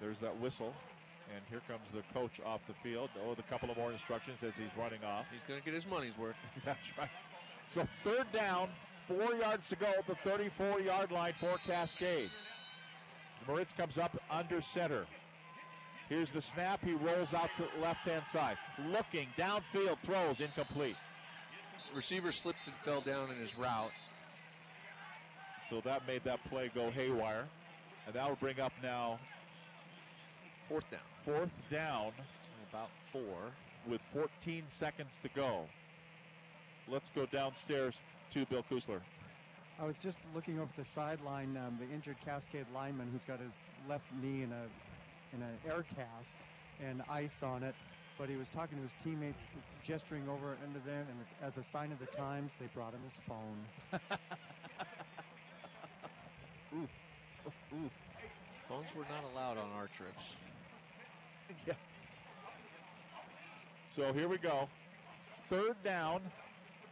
There's 0.00 0.18
that 0.18 0.38
whistle. 0.40 0.74
And 1.34 1.44
here 1.50 1.60
comes 1.68 1.84
the 1.92 2.02
coach 2.18 2.40
off 2.44 2.60
the 2.66 2.74
field. 2.82 3.10
Oh, 3.22 3.30
with 3.30 3.38
a 3.38 3.50
couple 3.50 3.70
of 3.70 3.76
more 3.76 3.92
instructions 3.92 4.38
as 4.42 4.54
he's 4.54 4.70
running 4.78 5.04
off. 5.04 5.26
He's 5.30 5.42
going 5.46 5.60
to 5.60 5.64
get 5.64 5.74
his 5.74 5.86
money's 5.86 6.16
worth. 6.16 6.36
That's 6.64 6.86
right. 6.98 7.10
So 7.68 7.86
third 8.02 8.26
down, 8.32 8.70
four 9.06 9.34
yards 9.34 9.68
to 9.68 9.76
go 9.76 9.86
at 9.86 10.06
the 10.06 10.14
34 10.24 10.80
yard 10.80 11.10
line 11.10 11.34
for 11.38 11.58
Cascade. 11.66 12.30
Moritz 13.46 13.72
comes 13.72 13.98
up 13.98 14.16
under 14.30 14.60
center. 14.62 15.06
Here's 16.08 16.30
the 16.30 16.40
snap. 16.40 16.82
He 16.82 16.94
rolls 16.94 17.34
out 17.34 17.50
to 17.58 17.64
the 17.74 17.82
left 17.82 18.00
hand 18.00 18.24
side. 18.32 18.56
Looking 18.86 19.28
downfield, 19.38 19.98
throws 20.02 20.40
incomplete. 20.40 20.96
Receiver 21.94 22.32
slipped 22.32 22.58
and 22.66 22.74
fell 22.84 23.00
down 23.00 23.30
in 23.30 23.38
his 23.38 23.56
route. 23.58 23.90
So 25.68 25.82
that 25.82 26.06
made 26.06 26.24
that 26.24 26.42
play 26.48 26.70
go 26.74 26.90
haywire. 26.90 27.44
And 28.06 28.14
that 28.14 28.26
will 28.26 28.36
bring 28.36 28.58
up 28.58 28.72
now 28.82 29.18
fourth 30.68 30.90
down. 30.90 31.00
Fourth 31.24 31.50
down. 31.70 32.12
About 32.70 32.90
four. 33.12 33.52
With 33.88 34.00
14 34.12 34.64
seconds 34.68 35.12
to 35.22 35.28
go. 35.34 35.64
Let's 36.86 37.10
go 37.14 37.26
downstairs 37.26 37.94
to 38.32 38.44
Bill 38.46 38.64
Kusler. 38.70 39.00
I 39.80 39.86
was 39.86 39.96
just 39.96 40.18
looking 40.34 40.58
over 40.58 40.70
the 40.76 40.84
sideline, 40.84 41.56
um, 41.56 41.78
the 41.78 41.94
injured 41.94 42.16
Cascade 42.24 42.66
lineman 42.74 43.08
who's 43.12 43.22
got 43.24 43.38
his 43.40 43.52
left 43.88 44.04
knee 44.20 44.42
in 44.42 44.52
a 44.52 44.66
in 45.34 45.42
an 45.42 45.56
air 45.66 45.84
cast 45.94 46.36
and 46.84 47.02
ice 47.08 47.42
on 47.42 47.62
it. 47.62 47.74
But 48.18 48.28
he 48.28 48.36
was 48.36 48.48
talking 48.48 48.76
to 48.78 48.82
his 48.82 48.92
teammates, 49.04 49.42
gesturing 49.84 50.28
over 50.28 50.56
into 50.66 50.80
there, 50.84 51.06
and 51.08 51.20
as, 51.22 51.56
as 51.56 51.64
a 51.64 51.68
sign 51.70 51.92
of 51.92 52.00
the 52.00 52.06
times, 52.06 52.50
they 52.58 52.66
brought 52.74 52.92
him 52.92 53.00
his 53.04 53.20
phone. 53.28 53.64
Ooh. 56.74 56.88
Ooh. 57.74 57.90
Phones 58.68 58.88
were 58.96 59.04
not 59.04 59.22
allowed 59.32 59.56
on 59.56 59.70
our 59.76 59.88
trips. 59.96 60.34
Yeah. 61.66 61.74
So 63.96 64.12
here 64.12 64.28
we 64.28 64.38
go. 64.38 64.68
Third 65.50 65.76
down, 65.82 66.20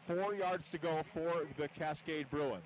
four 0.07 0.35
yards 0.35 0.69
to 0.71 0.79
go 0.79 1.03
for 1.15 1.45
the 1.57 1.69
Cascade 1.69 2.29
Bruins. 2.31 2.65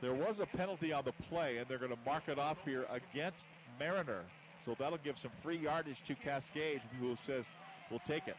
There 0.00 0.14
was 0.14 0.38
a 0.38 0.46
penalty 0.46 0.92
on 0.92 1.04
the 1.04 1.12
play, 1.28 1.56
and 1.56 1.66
they're 1.66 1.78
going 1.78 1.90
to 1.90 1.98
mark 2.06 2.28
it 2.28 2.38
off 2.38 2.58
here 2.64 2.86
against 2.90 3.48
Mariner. 3.80 4.22
So 4.64 4.76
that'll 4.78 4.98
give 4.98 5.18
some 5.18 5.32
free 5.42 5.58
yardage 5.58 6.04
to 6.06 6.14
Cascade, 6.14 6.80
who 7.00 7.16
says, 7.26 7.44
we'll 7.90 8.02
take 8.06 8.28
it. 8.28 8.36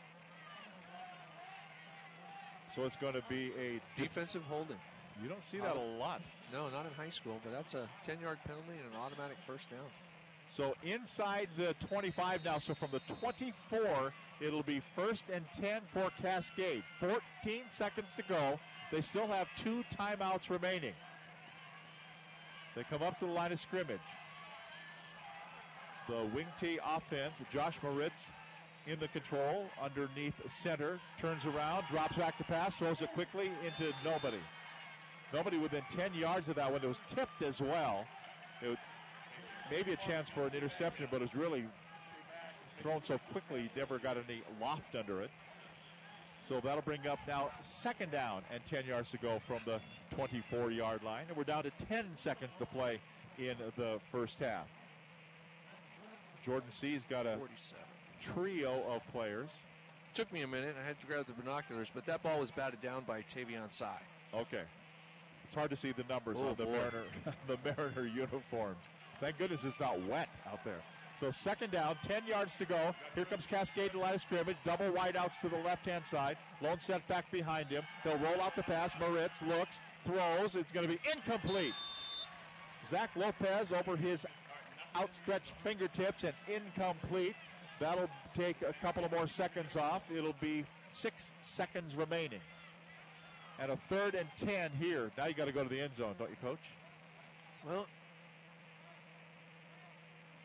So 2.76 2.84
it's 2.84 2.95
going 2.97 3.15
to 3.15 3.23
be 3.27 3.51
a 3.60 3.81
defensive 3.99 4.43
holding. 4.43 4.77
You 5.22 5.27
don't 5.27 5.43
see 5.43 5.57
that 5.57 5.76
a 5.76 5.80
lot. 5.80 6.22
No, 6.53 6.69
not 6.69 6.85
in 6.85 6.93
high 6.93 7.10
school, 7.10 7.39
but 7.43 7.51
that's 7.51 7.73
a 7.73 7.89
10 8.06 8.22
yard 8.22 8.38
penalty 8.45 8.72
and 8.72 8.93
an 8.93 8.99
automatic 8.99 9.38
first 9.45 9.69
down. 9.69 9.89
So 10.55 10.73
inside 10.84 11.49
the 11.57 11.76
25 11.88 12.43
now. 12.43 12.57
So 12.59 12.73
from 12.73 12.89
the 12.91 13.01
24, 13.19 14.13
it'll 14.41 14.63
be 14.63 14.81
first 14.95 15.26
and 15.31 15.45
10 15.53 15.81
for 15.93 16.09
Cascade. 16.21 16.84
14 16.99 17.19
seconds 17.69 18.09
to 18.17 18.23
go. 18.23 18.59
They 18.91 19.01
still 19.01 19.27
have 19.27 19.47
two 19.55 19.84
timeouts 19.97 20.49
remaining. 20.49 20.93
They 22.76 22.84
come 22.84 23.03
up 23.03 23.19
to 23.19 23.26
the 23.26 23.31
line 23.31 23.51
of 23.51 23.59
scrimmage. 23.59 23.99
The 26.07 26.27
wing 26.34 26.47
T 26.59 26.80
offense, 26.84 27.34
Josh 27.51 27.76
Moritz 27.84 28.21
in 28.88 28.99
the 28.99 29.07
control 29.09 29.65
underneath 29.81 30.34
center, 30.63 30.99
turns 31.21 31.45
around, 31.45 31.84
drops 31.91 32.17
back 32.17 32.38
to 32.39 32.43
pass, 32.45 32.76
throws 32.76 33.01
it 33.01 33.13
quickly 33.13 33.51
into 33.63 33.93
nobody. 34.03 34.39
Nobody 35.31 35.57
within 35.59 35.84
10 35.95 36.15
yards 36.15 36.49
of 36.49 36.55
that 36.55 36.71
one. 36.71 36.84
It 36.84 36.88
was 36.88 36.97
tipped 37.07 37.43
as 37.43 37.59
well. 37.59 38.05
It 38.63 38.77
maybe 39.72 39.94
a 39.94 39.98
chance 39.98 40.28
for 40.30 40.48
an 40.48 40.54
interception, 40.54 41.08
but 41.12 41.18
it 41.18 41.22
was 41.32 41.36
really 41.36 41.66
thrown 42.82 43.04
so 43.04 43.20
quickly, 43.32 43.70
never 43.76 44.00
got 44.00 44.18
any 44.18 44.41
loft 44.62 44.96
under 44.98 45.22
it. 45.22 45.30
So 46.48 46.60
that'll 46.64 46.82
bring 46.82 47.06
up 47.06 47.20
now 47.28 47.52
second 47.62 48.12
down 48.12 48.41
and 48.52 48.62
10 48.66 48.86
yards 48.86 49.12
to 49.12 49.18
go 49.18 49.40
from 49.46 49.60
the 49.66 49.80
24 50.16 50.72
yard 50.72 51.04
line. 51.04 51.26
And 51.28 51.38
we're 51.38 51.44
down 51.44 51.64
to 51.64 51.72
10 51.88 52.06
seconds 52.16 52.52
to 52.60 52.66
play 52.66 53.00
in 53.38 53.56
the 53.78 54.00
first 54.12 54.40
half. 54.40 54.66
Jordan 56.46 56.72
C's 56.72 57.04
got 57.10 57.26
a 57.26 57.38
47. 57.38 57.54
trio 58.34 58.84
of 58.90 59.06
players. 59.12 59.50
Took 60.14 60.32
me 60.34 60.41
a 60.41 60.48
minute. 60.48 60.76
I 60.82 60.88
had 60.88 61.00
to 61.02 61.06
grab 61.06 61.28
the 61.28 61.34
binoculars, 61.34 61.91
but 61.94 62.06
that 62.08 62.24
ball 62.24 62.40
was 62.40 62.50
batted 62.50 62.82
down 62.82 63.04
by 63.06 63.20
Tavion 63.36 63.70
Sai. 63.72 64.00
Okay. 64.34 64.64
It's 65.46 65.54
hard 65.56 65.70
to 65.70 65.76
see 65.76 65.91
the 65.91 66.04
numbers 66.10 66.38
Oh, 66.40 66.50
on 66.50 66.56
the 66.56 66.66
boy. 66.66 66.72
Mariner, 66.72 67.04
the 67.48 67.58
Mariner 67.64 68.06
uniforms. 68.08 68.78
Thank 69.20 69.38
goodness 69.38 69.64
it's 69.64 69.80
not 69.80 70.02
wet 70.04 70.30
out 70.50 70.64
there. 70.64 70.82
So 71.20 71.32
second 71.32 71.72
down, 71.72 71.98
10 72.04 72.26
yards 72.26 72.56
to 72.56 72.66
go. 72.66 72.96
Here 73.14 73.26
comes 73.26 73.46
Cascade 73.46 73.91
to 73.91 74.00
line 74.00 74.16
of 74.16 74.22
scrimmage. 74.22 74.56
Double 74.64 74.90
wideouts 74.90 75.41
to 75.41 75.50
the 75.50 75.58
left-hand 75.58 76.06
side. 76.06 76.38
Lone 76.62 76.80
set 76.80 77.06
back 77.10 77.30
behind 77.30 77.68
him. 77.68 77.84
He'll 78.04 78.18
roll 78.20 78.41
out 78.41 78.56
the 78.56 78.64
pass. 78.64 78.94
Moritz 79.00 79.36
looks, 79.46 79.80
throws. 80.06 80.56
It's 80.56 80.72
going 80.72 80.88
to 80.88 80.94
be 80.94 81.00
incomplete. 81.14 81.74
Zach 82.90 83.10
Lopez 83.16 83.74
over 83.74 83.98
his 83.98 84.26
outstretched 84.96 85.52
fingertips 85.64 86.24
and 86.24 86.34
incomplete. 86.48 87.36
That'll 87.80 88.10
take 88.36 88.62
a 88.62 88.74
couple 88.82 89.04
of 89.04 89.12
more 89.12 89.28
seconds 89.28 89.76
off. 89.76 90.04
It'll 90.14 90.36
be 90.41 90.66
six 90.91 91.32
seconds 91.41 91.96
remaining. 91.96 92.41
And 93.60 93.72
a 93.72 93.80
third 93.90 94.16
and 94.16 94.28
10 94.38 94.72
here. 94.80 95.12
Now 95.18 95.26
you 95.26 95.34
got 95.34 95.46
to 95.46 95.52
go 95.52 95.64
to 95.64 95.70
the 95.70 95.82
end 95.82 95.96
zone, 95.96 96.16
don't 96.18 96.30
you, 96.30 96.38
coach? 96.41 96.60
Well, 97.66 97.86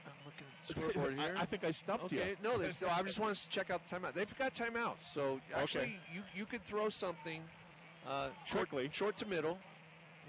I'm 0.06 0.12
looking 0.24 0.46
at 0.46 0.52
the 0.52 0.53
scoreboard 0.64 1.18
here. 1.18 1.34
I, 1.36 1.42
I 1.42 1.44
think 1.46 1.64
I 1.64 1.70
stumped 1.70 2.04
okay. 2.06 2.30
you. 2.30 2.36
No, 2.42 2.56
still. 2.70 2.88
I 2.90 3.02
just 3.02 3.18
wanted 3.18 3.36
to 3.36 3.48
check 3.48 3.70
out 3.70 3.80
the 3.88 3.96
timeout. 3.96 4.14
They've 4.14 4.38
got 4.38 4.54
timeouts, 4.54 5.12
so 5.14 5.40
actually, 5.54 5.82
Okay. 5.84 5.96
you 6.14 6.22
you 6.34 6.46
could 6.46 6.64
throw 6.64 6.88
something 6.88 7.42
uh, 8.08 8.28
short, 8.46 8.68
Quickly. 8.70 8.90
short 8.92 9.16
to 9.18 9.26
middle, 9.26 9.58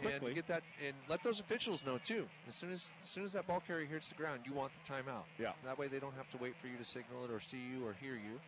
Quickly. 0.01 0.27
and 0.27 0.35
get 0.35 0.47
that, 0.47 0.63
and 0.85 0.95
let 1.09 1.23
those 1.23 1.39
officials 1.39 1.85
know 1.85 1.97
too. 1.97 2.25
As 2.49 2.55
soon 2.55 2.71
as 2.71 2.89
as 3.03 3.09
soon 3.09 3.23
as 3.23 3.33
that 3.33 3.47
ball 3.47 3.61
carrier 3.65 3.85
hits 3.85 4.09
the 4.09 4.15
ground, 4.15 4.41
you 4.45 4.53
want 4.53 4.71
the 4.73 4.93
timeout. 4.93 5.23
Yeah. 5.39 5.51
That 5.63 5.77
way, 5.77 5.87
they 5.87 5.99
don't 5.99 6.15
have 6.15 6.29
to 6.31 6.37
wait 6.37 6.55
for 6.61 6.67
you 6.67 6.77
to 6.77 6.85
signal 6.85 7.23
it 7.25 7.31
or 7.31 7.39
see 7.39 7.57
you 7.57 7.85
or 7.85 7.93
hear 7.99 8.13
you. 8.15 8.39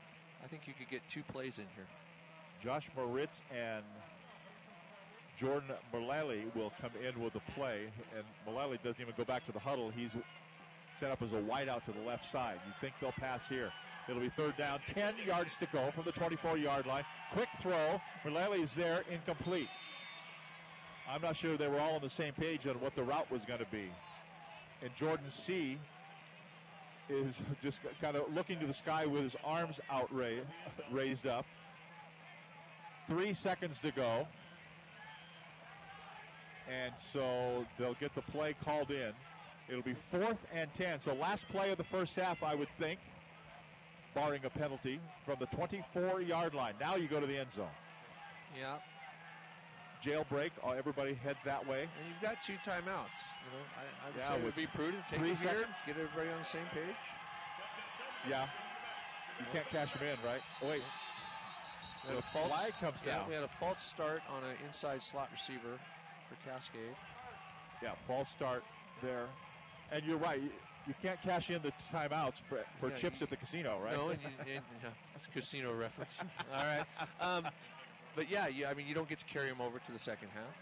I 0.44 0.48
think 0.48 0.64
you 0.68 0.74
could 0.78 0.90
get 0.90 1.02
two 1.10 1.24
plays 1.24 1.58
in 1.58 1.66
here. 1.76 1.86
Josh 2.64 2.88
Moritz 2.96 3.42
and 3.56 3.84
Jordan 5.40 5.70
Mullally 5.94 6.46
will 6.56 6.72
come 6.82 6.92
in 7.06 7.22
with 7.22 7.36
a 7.36 7.52
play, 7.54 7.84
and 8.16 8.26
Mullally 8.46 8.80
doesn't 8.84 9.00
even 9.02 9.14
go 9.16 9.24
back 9.24 9.46
to 9.46 9.52
the 9.52 9.60
huddle. 9.60 9.92
He's 9.96 10.12
set 11.00 11.12
up 11.12 11.22
as 11.22 11.34
a 11.34 11.38
wideout 11.38 11.84
to 11.86 11.92
the 11.92 12.06
left 12.08 12.30
side. 12.32 12.60
You 12.66 12.74
think 12.82 12.94
they'll 13.00 13.12
pass 13.12 13.42
here. 13.48 13.72
It'll 14.10 14.22
be 14.22 14.30
third 14.30 14.56
down, 14.58 14.80
10 14.88 15.16
yards 15.26 15.58
to 15.58 15.68
go 15.72 15.92
from 15.94 16.06
the 16.06 16.12
24 16.12 16.58
yard 16.58 16.86
line. 16.86 17.04
Quick 17.34 17.50
throw. 17.62 18.00
Mullally 18.26 18.62
is 18.62 18.74
there, 18.74 19.04
incomplete. 19.12 19.68
I'm 21.10 21.22
not 21.22 21.36
sure 21.36 21.58
they 21.58 21.68
were 21.68 21.80
all 21.80 21.96
on 21.96 22.02
the 22.02 22.10
same 22.10 22.34
page 22.34 22.68
on 22.68 22.80
what 22.80 22.96
the 22.96 23.04
route 23.04 23.30
was 23.32 23.44
going 23.46 23.60
to 23.60 23.66
be. 23.66 23.90
And 24.82 24.92
Jordan 24.96 25.30
C 25.30 25.78
is 27.10 27.42
just 27.62 27.80
kind 28.02 28.16
of 28.16 28.34
looking 28.34 28.60
to 28.60 28.68
the 28.68 28.74
sky 28.74 29.06
with 29.06 29.24
his 29.24 29.36
arms 29.44 29.80
out 29.90 30.14
ra- 30.14 30.44
raised 30.92 31.28
up. 31.28 31.46
Three 33.08 33.34
seconds 33.34 33.80
to 33.80 33.92
go. 33.92 34.28
And 36.70 36.94
so 37.14 37.66
they'll 37.80 37.96
get 37.96 38.14
the 38.14 38.22
play 38.22 38.56
called 38.64 38.92
in. 38.92 39.14
It'll 39.70 39.82
be 39.82 39.96
fourth 40.12 40.38
and 40.54 40.74
10. 40.74 41.02
So 41.02 41.14
last 41.14 41.48
play 41.50 41.72
of 41.72 41.78
the 41.78 41.84
first 41.84 42.16
half, 42.16 42.42
I 42.42 42.56
would 42.56 42.70
think, 42.80 43.00
barring 44.16 44.44
a 44.46 44.50
penalty, 44.50 45.00
from 45.26 45.36
the 45.40 45.46
24 45.48 46.22
yard 46.22 46.54
line. 46.54 46.74
Now 46.80 46.96
you 46.96 47.08
go 47.08 47.20
to 47.20 47.28
the 47.28 47.38
end 47.38 47.52
zone. 47.56 47.68
Yeah. 48.58 48.78
Jailbreak, 50.04 50.52
uh, 50.66 50.72
everybody 50.72 51.16
head 51.16 51.36
that 51.44 51.68
way. 51.68 51.82
And 51.82 52.08
you've 52.08 52.22
got 52.22 52.42
two 52.46 52.54
timeouts. 52.66 53.18
You 53.44 53.52
know, 53.52 53.66
I, 53.76 53.84
I 54.06 54.10
would 54.10 54.18
Yeah, 54.18 54.30
say 54.30 54.36
it 54.38 54.44
would 54.44 54.56
be 54.56 54.68
prudent. 54.68 55.04
Take 55.10 55.20
three 55.20 55.28
here, 55.30 55.36
seconds. 55.36 55.76
get 55.86 55.98
everybody 55.98 56.30
on 56.30 56.40
the 56.40 56.46
same 56.46 56.68
page. 56.74 56.96
Yeah. 58.30 58.48
You 59.40 59.46
can't 59.52 59.68
cash 59.70 59.94
them 59.94 60.04
in, 60.04 60.18
right? 60.26 60.42
Oh, 60.62 60.70
wait. 60.70 60.82
We 62.08 62.16
had 62.16 62.24
a 62.24 62.26
false, 62.32 62.60
flag 62.60 62.74
comes 62.80 62.98
yeah, 63.06 63.18
down. 63.18 63.28
we 63.28 63.34
had 63.34 63.44
a 63.44 63.50
false 63.60 63.84
start 63.84 64.22
on 64.30 64.44
an 64.44 64.56
inside 64.66 65.04
slot 65.04 65.30
receiver 65.32 65.78
for 66.30 66.50
Cascade. 66.50 66.96
Yeah, 67.84 67.92
false 68.08 68.30
start 68.30 68.64
there. 69.02 69.28
And 69.92 70.04
you're 70.06 70.18
right. 70.18 70.42
You, 70.42 70.50
you 70.88 70.94
can't 71.02 71.22
cash 71.22 71.50
in 71.50 71.62
the 71.62 71.72
timeouts 71.94 72.36
for, 72.48 72.60
for 72.80 72.90
Yeah, 72.90 72.96
chips 72.96 73.20
you- 73.20 73.26
at 73.26 73.30
the 73.30 73.38
casino, 73.38 73.80
right? 73.84 73.96
No, 73.96 74.10
and, 74.10 74.22
you, 74.22 74.28
and 74.40 74.48
yeah, 74.84 74.90
casino 75.34 75.74
reference. 75.74 76.12
All 76.54 76.64
right. 76.64 76.86
Um, 77.20 77.48
but 78.16 78.30
yeah, 78.30 78.48
you, 78.48 78.66
I 78.66 78.74
mean, 78.74 78.88
you 78.88 78.96
don't 78.96 79.08
get 79.08 79.20
to 79.20 79.26
carry 79.26 79.50
them 79.50 79.62
over 79.62 79.80
to 79.80 79.92
the 79.92 80.00
second 80.00 80.30
half. 80.34 80.56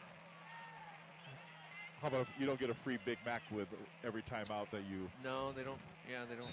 How 2.02 2.10
about 2.10 2.22
if 2.22 2.28
you 2.40 2.46
don't 2.46 2.60
get 2.60 2.70
a 2.70 2.74
free 2.74 2.98
Big 3.06 3.18
Mac 3.26 3.42
with 3.52 3.68
every 4.06 4.22
timeout 4.24 4.70
that 4.72 4.82
you. 4.90 5.10
No, 5.24 5.52
they 5.54 5.64
don't. 5.64 5.80
Yeah, 6.12 6.20
they 6.30 6.36
don't. 6.36 6.52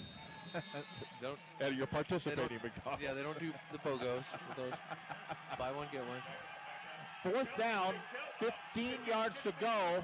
they 0.53 1.27
don't. 1.27 1.37
And 1.59 1.77
you're 1.77 1.85
participating, 1.87 2.59
McDonald's. 2.63 3.03
Yeah, 3.03 3.13
they 3.13 3.21
don't 3.21 3.37
do 3.39 3.51
the 3.71 3.77
bogos 3.79 4.23
with 4.47 4.57
those. 4.57 4.73
Buy 5.59 5.71
one 5.71 5.87
get 5.91 6.01
one. 6.07 6.21
Fourth 7.23 7.49
down, 7.57 7.95
15 8.39 8.97
yards 9.07 9.41
to 9.41 9.53
go. 9.59 10.03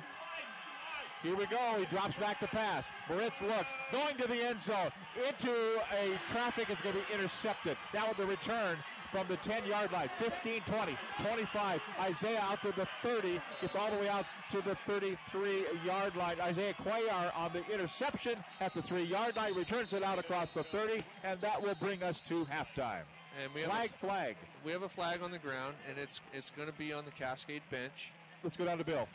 Here 1.21 1.35
we 1.35 1.45
go. 1.47 1.75
He 1.77 1.85
drops 1.85 2.15
back 2.15 2.39
to 2.39 2.47
pass. 2.47 2.85
Moritz 3.09 3.41
looks, 3.41 3.71
going 3.91 4.15
to 4.17 4.27
the 4.27 4.41
end 4.41 4.61
zone, 4.61 4.89
into 5.27 5.51
a 5.51 6.17
traffic. 6.31 6.67
It's 6.69 6.81
going 6.81 6.95
to 6.95 7.01
be 7.01 7.13
intercepted. 7.13 7.75
Now 7.93 8.07
with 8.07 8.17
the 8.17 8.25
return 8.25 8.77
from 9.11 9.27
the 9.27 9.37
10 9.37 9.65
yard 9.65 9.91
line 9.91 10.09
15, 10.19 10.61
20, 10.65 10.97
25. 11.19 11.81
Isaiah 11.99 12.39
out 12.41 12.61
to 12.61 12.71
the 12.71 12.87
30, 13.03 13.41
gets 13.61 13.75
all 13.75 13.91
the 13.91 13.97
way 13.97 14.07
out 14.07 14.25
to 14.51 14.61
the 14.61 14.77
33 14.87 15.65
yard 15.85 16.15
line. 16.15 16.39
Isaiah 16.39 16.73
Cuellar 16.85 17.35
on 17.35 17.51
the 17.51 17.65
interception 17.73 18.35
at 18.61 18.73
the 18.73 18.81
3 18.81 19.03
yard 19.03 19.35
line, 19.35 19.55
returns 19.55 19.91
it 19.93 20.03
out 20.03 20.19
across 20.19 20.51
the 20.53 20.63
30, 20.63 21.03
and 21.23 21.41
that 21.41 21.61
will 21.61 21.75
bring 21.81 22.01
us 22.01 22.21
to 22.29 22.45
halftime. 22.45 23.03
And 23.41 23.53
we 23.53 23.61
have 23.61 23.71
Flag, 23.71 23.89
a, 23.89 24.05
flag. 24.05 24.35
We 24.65 24.71
have 24.71 24.83
a 24.83 24.89
flag 24.89 25.21
on 25.21 25.31
the 25.31 25.37
ground, 25.37 25.75
and 25.87 25.97
it's 25.97 26.21
it's 26.33 26.49
going 26.49 26.67
to 26.67 26.77
be 26.77 26.93
on 26.93 27.05
the 27.05 27.11
Cascade 27.11 27.61
bench. 27.69 28.11
Let's 28.43 28.57
go 28.57 28.65
down 28.65 28.77
to 28.77 28.83
Bill. 28.83 29.07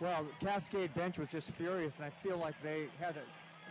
Well, 0.00 0.26
Cascade 0.40 0.94
bench 0.94 1.18
was 1.18 1.28
just 1.28 1.50
furious, 1.52 1.94
and 1.96 2.06
I 2.06 2.10
feel 2.26 2.38
like 2.38 2.54
they 2.62 2.86
had 2.98 3.16
a 3.16 3.20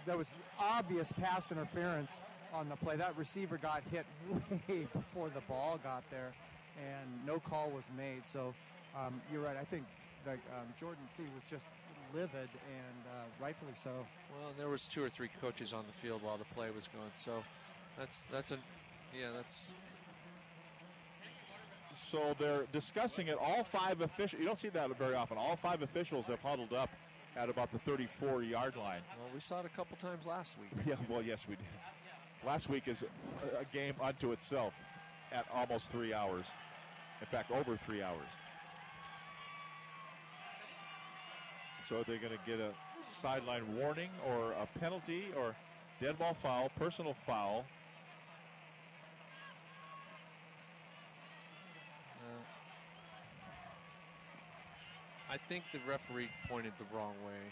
there 0.06 0.18
was 0.18 0.28
obvious 0.60 1.12
pass 1.12 1.52
interference 1.52 2.22
on 2.54 2.70
the 2.70 2.76
play. 2.76 2.96
That 2.96 3.18
receiver 3.18 3.58
got 3.58 3.84
hit 3.92 4.06
way 4.68 4.88
before 4.94 5.30
the 5.30 5.42
ball 5.48 5.80
got 5.84 6.04
there, 6.12 6.32
and 6.78 7.26
no 7.26 7.40
call 7.40 7.70
was 7.72 7.84
made. 7.98 8.22
So 8.32 8.54
um, 8.96 9.22
you're 9.32 9.42
right. 9.42 9.58
I 9.60 9.66
think 9.66 9.84
um, 10.28 10.68
Jordan 10.80 11.04
C 11.18 11.24
was 11.24 11.44
just 11.50 11.66
livid, 12.14 12.32
and 12.34 13.00
uh, 13.08 13.44
rightfully 13.44 13.74
so. 13.84 13.90
Well, 14.40 14.52
there 14.58 14.70
was 14.70 14.86
two 14.86 15.04
or 15.04 15.10
three 15.10 15.30
coaches 15.42 15.74
on 15.74 15.86
the 15.88 16.08
field 16.08 16.22
while 16.24 16.38
the 16.38 16.50
play 16.56 16.68
was 16.70 16.88
going, 16.94 17.12
so 17.26 17.44
that's 17.98 18.18
that's 18.32 18.52
a 18.52 18.58
yeah 19.20 19.32
that's 19.34 19.58
So 22.12 22.36
they're 22.40 22.66
discussing 22.72 23.28
it. 23.28 23.38
All 23.40 23.64
five 23.64 24.02
officials, 24.02 24.40
you 24.40 24.46
don't 24.46 24.58
see 24.58 24.70
that 24.70 24.98
very 24.98 25.16
often. 25.16 25.38
All 25.38 25.56
five 25.56 25.82
officials 25.82 26.26
have 26.26 26.40
huddled 26.42 26.74
up 26.74 26.90
at 27.36 27.50
about 27.50 27.72
the 27.72 27.80
34 27.80 28.44
yard 28.44 28.76
line. 28.76 29.02
well 29.20 29.30
we 29.34 29.40
saw 29.40 29.60
it 29.60 29.66
a 29.66 29.70
couple 29.70 29.98
times 29.98 30.26
last 30.26 30.52
week. 30.60 30.70
Yeah, 30.88 30.96
well, 31.10 31.22
yes, 31.22 31.46
we 31.48 31.56
did. 31.56 31.66
Last 32.46 32.70
week 32.70 32.88
is 32.88 33.04
a, 33.60 33.66
game 33.66 33.94
unto 34.02 34.32
itself 34.32 34.74
at 35.32 35.46
almost 35.54 35.92
three 35.92 36.14
hours. 36.14 36.46
In 37.22 37.28
fact, 37.28 37.52
over 37.52 37.78
three 37.86 38.02
hours. 38.02 38.28
So 41.88 41.98
are 41.98 42.04
they 42.04 42.18
going 42.18 42.32
to 42.34 42.40
get 42.46 42.60
a 42.60 42.72
sideline 43.22 43.64
warning 43.76 44.10
or 44.28 44.54
a 44.54 44.68
penalty 44.80 45.26
or 45.38 45.56
dead 46.02 46.18
ball 46.18 46.36
foul, 46.42 46.70
personal 46.78 47.16
foul? 47.26 47.66
Uh, 52.22 52.44
I 55.30 55.38
think 55.48 55.64
the 55.72 55.80
referee 55.88 56.30
pointed 56.48 56.74
the 56.80 56.96
wrong 56.96 57.14
way, 57.26 57.52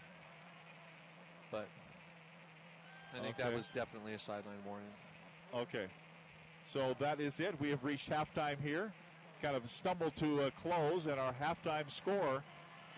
but 1.52 1.68
I 3.16 3.22
think 3.22 3.38
that 3.38 3.54
was 3.54 3.70
definitely 3.74 4.14
a 4.14 4.20
sideline 4.20 4.64
warning. 4.66 4.88
Okay. 5.54 5.86
So 6.72 6.95
that 6.99 7.20
is 7.20 7.40
it. 7.40 7.60
We 7.62 7.70
have 7.70 7.84
reached 7.84 8.10
halftime 8.10 8.60
here. 8.62 8.91
Kind 9.41 9.56
of 9.56 9.70
stumbled 9.70 10.16
to 10.18 10.41
a 10.41 10.52
close, 10.52 11.06
and 11.06 11.20
our 11.20 11.34
halftime 11.34 11.90
score 11.91 12.44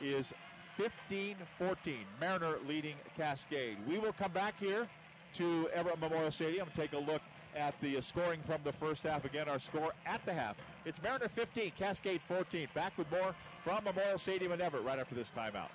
is 0.01 0.33
15 0.77 1.35
14. 1.57 1.95
Mariner 2.21 2.55
leading 2.65 2.95
Cascade. 3.17 3.77
We 3.85 3.99
will 3.99 4.13
come 4.13 4.31
back 4.31 4.57
here 4.59 4.87
to 5.35 5.69
Everett 5.73 5.99
Memorial 5.99 6.31
Stadium 6.31 6.67
and 6.67 6.75
take 6.75 6.93
a 6.93 6.97
look 6.97 7.21
at 7.55 7.75
the 7.81 7.99
scoring 8.01 8.39
from 8.47 8.61
the 8.63 8.71
first 8.73 9.03
half. 9.03 9.25
Again, 9.25 9.49
our 9.49 9.59
score 9.59 9.91
at 10.05 10.25
the 10.25 10.33
half. 10.33 10.55
It's 10.85 11.01
Mariner 11.03 11.27
15, 11.27 11.73
Cascade 11.77 12.21
14. 12.27 12.67
Back 12.73 12.97
with 12.97 13.11
more 13.11 13.35
from 13.63 13.83
Memorial 13.83 14.17
Stadium 14.17 14.53
in 14.53 14.61
Everett 14.61 14.85
right 14.85 14.97
after 14.97 15.13
this 15.13 15.27
timeout. 15.35 15.69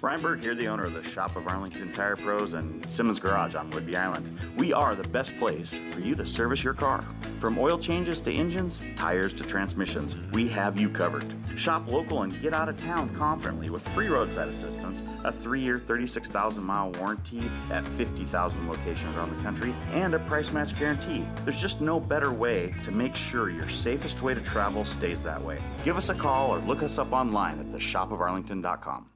Brian 0.00 0.40
here, 0.40 0.54
the 0.54 0.68
owner 0.68 0.84
of 0.84 0.92
the 0.92 1.02
Shop 1.02 1.34
of 1.36 1.48
Arlington 1.48 1.90
Tire 1.90 2.16
Pros 2.16 2.52
and 2.52 2.88
Simmons 2.90 3.18
Garage 3.18 3.54
on 3.54 3.70
Whidbey 3.72 3.96
Island. 3.96 4.38
We 4.56 4.72
are 4.72 4.94
the 4.94 5.08
best 5.08 5.36
place 5.38 5.80
for 5.90 6.00
you 6.00 6.14
to 6.14 6.24
service 6.24 6.62
your 6.62 6.74
car. 6.74 7.04
From 7.40 7.58
oil 7.58 7.78
changes 7.78 8.20
to 8.22 8.32
engines, 8.32 8.82
tires 8.94 9.34
to 9.34 9.44
transmissions, 9.44 10.16
we 10.32 10.48
have 10.48 10.78
you 10.78 10.88
covered. 10.88 11.24
Shop 11.56 11.88
local 11.88 12.22
and 12.22 12.40
get 12.40 12.54
out 12.54 12.68
of 12.68 12.76
town 12.76 13.14
confidently 13.16 13.68
with 13.68 13.86
free 13.88 14.08
roadside 14.08 14.48
assistance, 14.48 15.02
a 15.24 15.32
three 15.32 15.60
year, 15.60 15.78
36,000 15.78 16.62
mile 16.62 16.92
warranty 16.92 17.42
at 17.72 17.86
50,000 17.88 18.68
locations 18.68 19.16
around 19.16 19.36
the 19.36 19.42
country, 19.42 19.74
and 19.92 20.14
a 20.14 20.18
price 20.20 20.52
match 20.52 20.78
guarantee. 20.78 21.26
There's 21.44 21.60
just 21.60 21.80
no 21.80 21.98
better 21.98 22.32
way 22.32 22.74
to 22.84 22.92
make 22.92 23.16
sure 23.16 23.50
your 23.50 23.68
safest 23.68 24.22
way 24.22 24.34
to 24.34 24.40
travel 24.40 24.84
stays 24.84 25.22
that 25.24 25.42
way. 25.42 25.58
Give 25.84 25.96
us 25.96 26.10
a 26.10 26.14
call 26.14 26.54
or 26.54 26.58
look 26.58 26.82
us 26.82 26.98
up 26.98 27.12
online 27.12 27.58
at 27.58 27.66
theshopofarlington.com. 27.72 29.06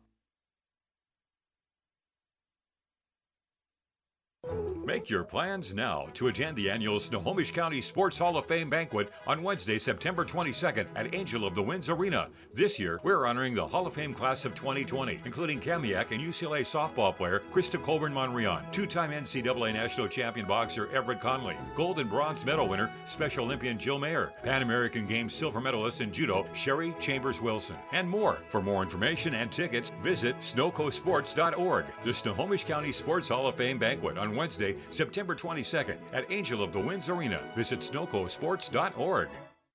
Make 4.85 5.09
your 5.09 5.23
plans 5.23 5.73
now 5.73 6.07
to 6.15 6.27
attend 6.27 6.57
the 6.57 6.69
annual 6.69 6.99
Snohomish 6.99 7.53
County 7.53 7.81
Sports 7.81 8.19
Hall 8.19 8.37
of 8.37 8.47
Fame 8.47 8.69
banquet 8.69 9.11
on 9.25 9.41
Wednesday, 9.41 9.79
September 9.79 10.25
22nd 10.25 10.87
at 10.97 11.15
Angel 11.15 11.47
of 11.47 11.55
the 11.55 11.63
Winds 11.63 11.89
Arena. 11.89 12.29
This 12.53 12.77
year, 12.77 12.99
we're 13.05 13.27
honoring 13.27 13.55
the 13.55 13.65
Hall 13.65 13.87
of 13.87 13.95
Fame 13.95 14.13
class 14.13 14.45
of 14.45 14.57
2020, 14.57 15.21
including 15.25 15.61
Kamiak 15.61 16.11
and 16.11 16.21
UCLA 16.21 16.63
softball 16.63 17.15
player 17.17 17.43
Krista 17.53 17.81
Colburn 17.81 18.13
Monrion, 18.13 18.65
two 18.73 18.85
time 18.85 19.13
NCAA 19.13 19.73
national 19.73 20.09
champion 20.09 20.47
boxer 20.47 20.89
Everett 20.93 21.21
Conley, 21.21 21.57
gold 21.77 22.01
and 22.01 22.11
bronze 22.11 22.45
medal 22.45 22.67
winner 22.67 22.91
Special 23.05 23.45
Olympian 23.45 23.79
Jill 23.79 24.01
Mayer, 24.01 24.33
Pan 24.43 24.63
American 24.63 25.07
Games 25.07 25.33
silver 25.33 25.61
medalist 25.61 26.01
in 26.01 26.11
judo 26.11 26.47
Sherry 26.53 26.95
Chambers 26.99 27.41
Wilson, 27.41 27.77
and 27.93 28.09
more. 28.09 28.39
For 28.49 28.61
more 28.61 28.83
information 28.83 29.35
and 29.35 29.53
tickets, 29.53 29.93
visit 30.03 30.37
snowcosports.org. 30.41 31.85
The 32.03 32.15
Snohomish 32.15 32.65
County 32.65 32.91
Sports 32.91 33.29
Hall 33.29 33.47
of 33.47 33.55
Fame 33.55 33.79
banquet 33.79 34.19
on 34.19 34.40
Wednesday, 34.41 34.75
September 34.89 35.35
22nd 35.35 35.97
at 36.15 36.25
Angel 36.33 36.62
of 36.62 36.73
the 36.73 36.81
Winds 36.81 37.11
Arena. 37.11 37.43
Visit 37.55 37.81
snowcosports.org. 37.81 39.29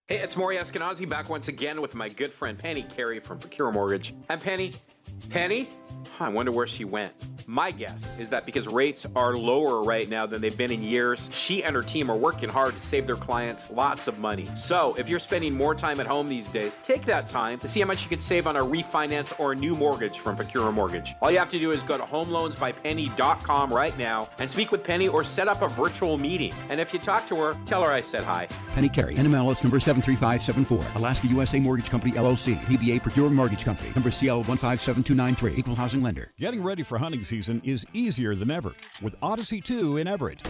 Hey, 0.08 0.18
it's 0.18 0.36
Maury 0.36 0.58
Eskenazi 0.58 1.08
back 1.08 1.30
once 1.30 1.50
again 1.50 1.84
with 1.84 1.94
my 1.94 2.10
good 2.10 2.32
friend 2.32 2.58
Penny 2.58 2.82
Carey 2.82 3.20
from 3.20 3.38
Procure 3.38 3.72
Mortgage. 3.72 4.16
And 4.28 4.42
Penny, 4.42 4.74
Penny, 5.30 5.70
I 6.20 6.30
wonder 6.30 6.52
where 6.52 6.68
she 6.68 6.86
went. 6.86 7.14
My 7.48 7.70
guess 7.70 8.18
is 8.18 8.30
that 8.32 8.46
because 8.46 8.68
rates 8.68 9.06
are 9.16 9.36
lower 9.36 9.84
right 9.84 10.10
now 10.10 10.26
than 10.26 10.42
they've 10.42 10.58
been 10.58 10.72
in 10.72 10.82
years, 10.82 11.30
she 11.32 11.64
and 11.64 11.76
her 11.76 11.84
team 11.84 12.10
are 12.10 12.18
working 12.18 12.50
hard 12.50 12.74
to 12.74 12.82
save 12.82 13.06
their 13.06 13.16
clients 13.16 13.70
lots 13.70 14.08
of 14.08 14.18
money. 14.18 14.48
So, 14.56 14.96
if 14.98 15.08
you're 15.08 15.20
spending 15.20 15.54
more 15.54 15.76
time 15.76 16.00
at 16.00 16.08
home 16.08 16.28
these 16.28 16.48
days, 16.48 16.80
take 16.80 17.06
that 17.06 17.30
time 17.30 17.60
to 17.60 17.68
see 17.68 17.82
how 17.82 17.86
much 17.86 18.04
you 18.04 18.10
could 18.10 18.24
save 18.24 18.48
on 18.48 18.56
a 18.56 18.62
refinance 18.62 19.40
or 19.40 19.52
a 19.52 19.56
new 19.56 19.76
mortgage 19.76 20.18
from 20.18 20.36
Procure 20.36 20.72
Mortgage. 20.72 21.14
All 21.22 21.30
you 21.30 21.38
have 21.38 21.50
to 21.50 21.60
do 21.60 21.70
is 21.70 21.84
go 21.84 21.98
to 21.98 22.04
homeloansbypenny.com 22.04 23.72
right 23.72 23.98
now 23.98 24.28
and 24.40 24.50
speak 24.50 24.72
with 24.72 24.84
Penny 24.84 25.08
or 25.08 25.24
set 25.24 25.48
up 25.48 25.62
a 25.62 25.68
virtual 25.68 26.18
meeting. 26.18 26.54
And 26.70 26.82
if 26.82 26.94
you 26.94 27.00
talk 27.00 27.28
to 27.30 27.36
her, 27.36 27.56
tell 27.66 27.84
her 27.84 27.92
I 27.92 28.02
said 28.02 28.24
hi. 28.24 28.48
Penny 28.74 28.90
Carey, 28.90 29.16
NMLS 29.16 29.64
number 29.64 29.80
73574, 29.80 31.00
Alaska 31.00 31.28
USA 31.28 31.60
Mortgage 31.60 31.92
Company 31.92 32.14
LLC, 32.14 32.56
DBA 32.62 33.04
Procure 33.04 33.30
Mortgage 33.30 33.64
Company, 33.64 33.92
number 33.96 34.10
CL 34.10 34.44
157293, 34.96 35.60
Equal 35.60 35.76
Housing 35.76 36.02
Lender. 36.02 36.32
Getting 36.40 36.64
ready 36.64 36.82
for 36.82 36.98
hunting 36.98 37.24
season 37.26 37.62
is 37.66 37.86
easier 37.92 38.34
than 38.34 38.50
ever 38.50 38.74
with 39.02 39.18
Odyssey 39.22 39.60
2 39.60 39.98
in 39.98 40.08
Everett. 40.08 40.48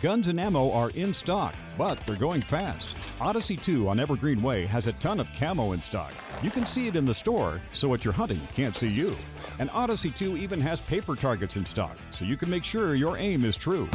Guns 0.00 0.28
and 0.28 0.40
ammo 0.40 0.72
are 0.72 0.88
in 0.90 1.12
stock, 1.12 1.54
but 1.76 1.98
they're 2.06 2.16
going 2.16 2.40
fast. 2.40 2.96
Odyssey 3.20 3.56
2 3.56 3.86
on 3.88 4.00
Evergreen 4.00 4.42
Way 4.42 4.64
has 4.64 4.86
a 4.86 4.92
ton 4.94 5.20
of 5.20 5.30
camo 5.34 5.72
in 5.72 5.82
stock. 5.82 6.14
You 6.42 6.50
can 6.50 6.64
see 6.64 6.88
it 6.88 6.96
in 6.96 7.04
the 7.04 7.12
store, 7.12 7.60
so 7.74 7.86
what 7.86 8.06
you're 8.06 8.14
hunting 8.14 8.40
can't 8.54 8.74
see 8.74 8.88
you. 8.88 9.14
And 9.58 9.68
Odyssey 9.70 10.10
2 10.10 10.38
even 10.38 10.62
has 10.62 10.80
paper 10.80 11.14
targets 11.14 11.58
in 11.58 11.66
stock, 11.66 11.98
so 12.10 12.24
you 12.24 12.38
can 12.38 12.48
make 12.48 12.64
sure 12.64 12.94
your 12.94 13.18
aim 13.18 13.44
is 13.44 13.54
true. 13.54 13.88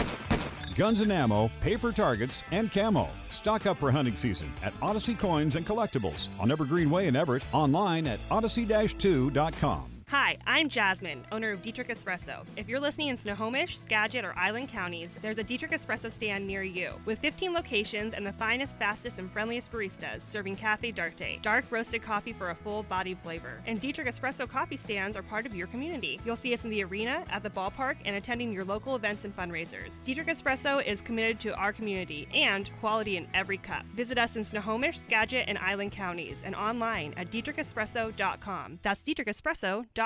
Guns 0.80 1.02
and 1.02 1.12
ammo, 1.12 1.52
paper 1.60 1.92
targets, 1.92 2.46
and 2.52 2.72
camo. 2.72 3.10
Stock 3.30 3.66
up 3.66 3.78
for 3.78 3.92
hunting 3.92 4.16
season 4.16 4.50
at 4.64 4.74
Odyssey 4.82 5.14
Coins 5.14 5.58
and 5.58 5.66
Collectibles 5.66 6.30
on 6.40 6.52
Evergreen 6.52 6.90
Way 6.90 7.08
in 7.08 7.18
Everett, 7.18 7.44
online 7.52 8.08
at 8.08 8.18
odyssey-2.com. 8.32 9.99
Hi, 10.10 10.40
I'm 10.48 10.70
Jasmine, 10.70 11.24
owner 11.32 11.52
of 11.52 11.62
Dietrich 11.62 11.90
Espresso. 11.90 12.44
If 12.58 12.68
you're 12.68 12.80
listening 12.80 13.10
in 13.10 13.16
Snohomish, 13.16 13.78
Skagit, 13.78 14.26
or 14.26 14.36
Island 14.36 14.70
counties, 14.70 15.16
there's 15.22 15.38
a 15.38 15.44
Dietrich 15.44 15.70
Espresso 15.70 16.12
stand 16.12 16.48
near 16.48 16.64
you. 16.64 16.94
With 17.06 17.20
15 17.20 17.54
locations 17.54 18.16
and 18.16 18.26
the 18.26 18.34
finest, 18.34 18.80
fastest, 18.80 19.20
and 19.20 19.32
friendliest 19.32 19.72
baristas 19.72 20.22
serving 20.22 20.56
cafe 20.56 20.94
d'arte, 20.94 21.40
dark 21.44 21.66
roasted 21.70 22.02
coffee 22.02 22.34
for 22.34 22.50
a 22.50 22.56
full 22.56 22.82
bodied 22.82 23.20
flavor. 23.20 23.62
And 23.68 23.80
Dietrich 23.80 24.08
Espresso 24.08 24.50
coffee 24.50 24.78
stands 24.78 25.16
are 25.16 25.22
part 25.22 25.46
of 25.46 25.54
your 25.54 25.68
community. 25.68 26.20
You'll 26.26 26.36
see 26.38 26.56
us 26.56 26.64
in 26.64 26.72
the 26.72 26.84
arena, 26.84 27.24
at 27.30 27.44
the 27.44 27.52
ballpark, 27.52 27.98
and 28.04 28.16
attending 28.16 28.52
your 28.52 28.66
local 28.66 28.96
events 28.96 29.26
and 29.26 29.38
fundraisers. 29.38 30.04
Dietrich 30.04 30.26
Espresso 30.26 30.84
is 30.84 31.02
committed 31.02 31.40
to 31.42 31.54
our 31.54 31.72
community 31.72 32.28
and 32.34 32.72
quality 32.80 33.16
in 33.16 33.28
every 33.36 33.60
cup. 33.60 33.86
Visit 33.94 34.18
us 34.18 34.36
in 34.36 34.44
Snohomish, 34.44 35.00
Skagit, 35.00 35.46
and 35.48 35.60
Island 35.60 35.92
counties 35.92 36.42
and 36.44 36.56
online 36.56 37.14
at 37.16 37.30
dietrichespresso.com. 37.30 38.80
That's 38.82 39.04
dietrichespresso.com. 39.04 39.99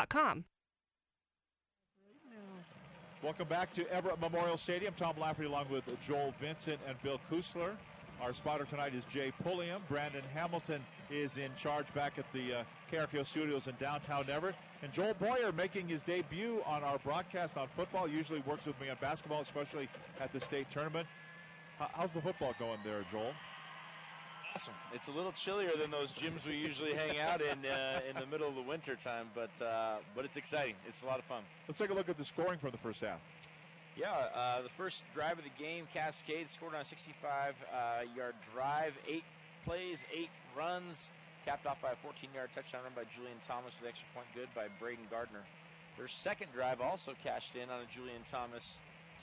Welcome 3.22 3.48
back 3.48 3.72
to 3.76 3.88
Everett 3.94 4.20
Memorial 4.20 4.58
Stadium. 4.58 4.92
Tom 4.98 5.14
Lafferty 5.20 5.48
along 5.48 5.70
with 5.70 5.84
Joel 6.02 6.34
Vincent 6.42 6.80
and 6.88 7.00
Bill 7.04 7.22
Kusler. 7.32 7.76
Our 8.20 8.34
spotter 8.34 8.66
tonight 8.66 8.96
is 8.96 9.04
Jay 9.14 9.32
Pulliam. 9.44 9.84
Brandon 9.88 10.24
Hamilton 10.34 10.82
is 11.12 11.38
in 11.38 11.52
charge 11.56 11.86
back 11.94 12.14
at 12.18 12.26
the 12.34 12.62
uh, 12.62 13.24
studios 13.24 13.68
in 13.68 13.76
downtown 13.80 14.28
Everett. 14.32 14.56
And 14.82 14.92
Joel 14.92 15.14
Boyer 15.14 15.52
making 15.52 15.88
his 15.88 16.02
debut 16.02 16.64
on 16.66 16.84
our 16.84 16.98
broadcast 16.98 17.56
on 17.56 17.68
football. 17.76 18.08
Usually 18.08 18.40
works 18.48 18.66
with 18.66 18.82
me 18.82 18.90
on 18.90 18.98
basketball, 19.00 19.42
especially 19.42 19.88
at 20.20 20.34
the 20.34 20.40
state 20.40 20.66
tournament. 20.74 21.06
How's 21.78 22.14
the 22.14 22.22
football 22.22 22.56
going 22.58 22.80
there, 22.84 23.06
Joel? 23.12 23.34
Awesome. 24.56 24.74
It's 24.94 25.08
a 25.08 25.12
little 25.12 25.32
chillier 25.32 25.72
than 25.80 25.90
those 25.90 26.10
gyms 26.10 26.46
we 26.46 26.56
usually 26.56 26.94
hang 26.94 27.18
out 27.18 27.42
in 27.42 27.66
uh, 27.66 28.02
in 28.08 28.20
the 28.20 28.28
middle 28.28 28.48
of 28.48 28.56
the 28.56 28.62
winter 28.62 28.96
time, 29.04 29.28
but 29.34 29.50
uh, 29.64 29.98
but 30.16 30.26
it's 30.26 30.38
exciting. 30.38 30.76
It's 30.88 31.02
a 31.02 31.06
lot 31.06 31.18
of 31.18 31.26
fun. 31.26 31.42
Let's 31.68 31.80
take 31.80 31.90
a 31.90 31.94
look 31.94 32.08
at 32.08 32.18
the 32.18 32.26
scoring 32.26 32.60
for 32.60 32.70
the 32.70 32.78
first 32.78 33.02
half. 33.02 33.20
Yeah, 33.98 34.10
uh, 34.10 34.62
the 34.62 34.74
first 34.78 35.02
drive 35.14 35.38
of 35.38 35.44
the 35.44 35.54
game, 35.58 35.88
Cascade 35.94 36.48
scored 36.50 36.74
on 36.74 36.82
a 36.82 36.90
65-yard 36.90 38.34
drive, 38.54 38.94
eight 39.08 39.24
plays, 39.66 40.00
eight 40.10 40.34
runs, 40.58 40.98
capped 41.46 41.68
off 41.68 41.80
by 41.80 41.92
a 41.94 42.00
14-yard 42.02 42.50
touchdown 42.56 42.82
run 42.90 42.94
by 42.96 43.06
Julian 43.14 43.38
Thomas 43.48 43.70
with 43.78 43.90
extra 43.90 44.10
point 44.18 44.26
good 44.34 44.50
by 44.56 44.66
Braden 44.82 45.06
Gardner. 45.12 45.46
Their 45.98 46.08
second 46.08 46.50
drive 46.58 46.82
also 46.82 47.14
cashed 47.22 47.54
in 47.54 47.70
on 47.70 47.86
a 47.86 47.90
Julian 47.94 48.26
Thomas 48.32 48.66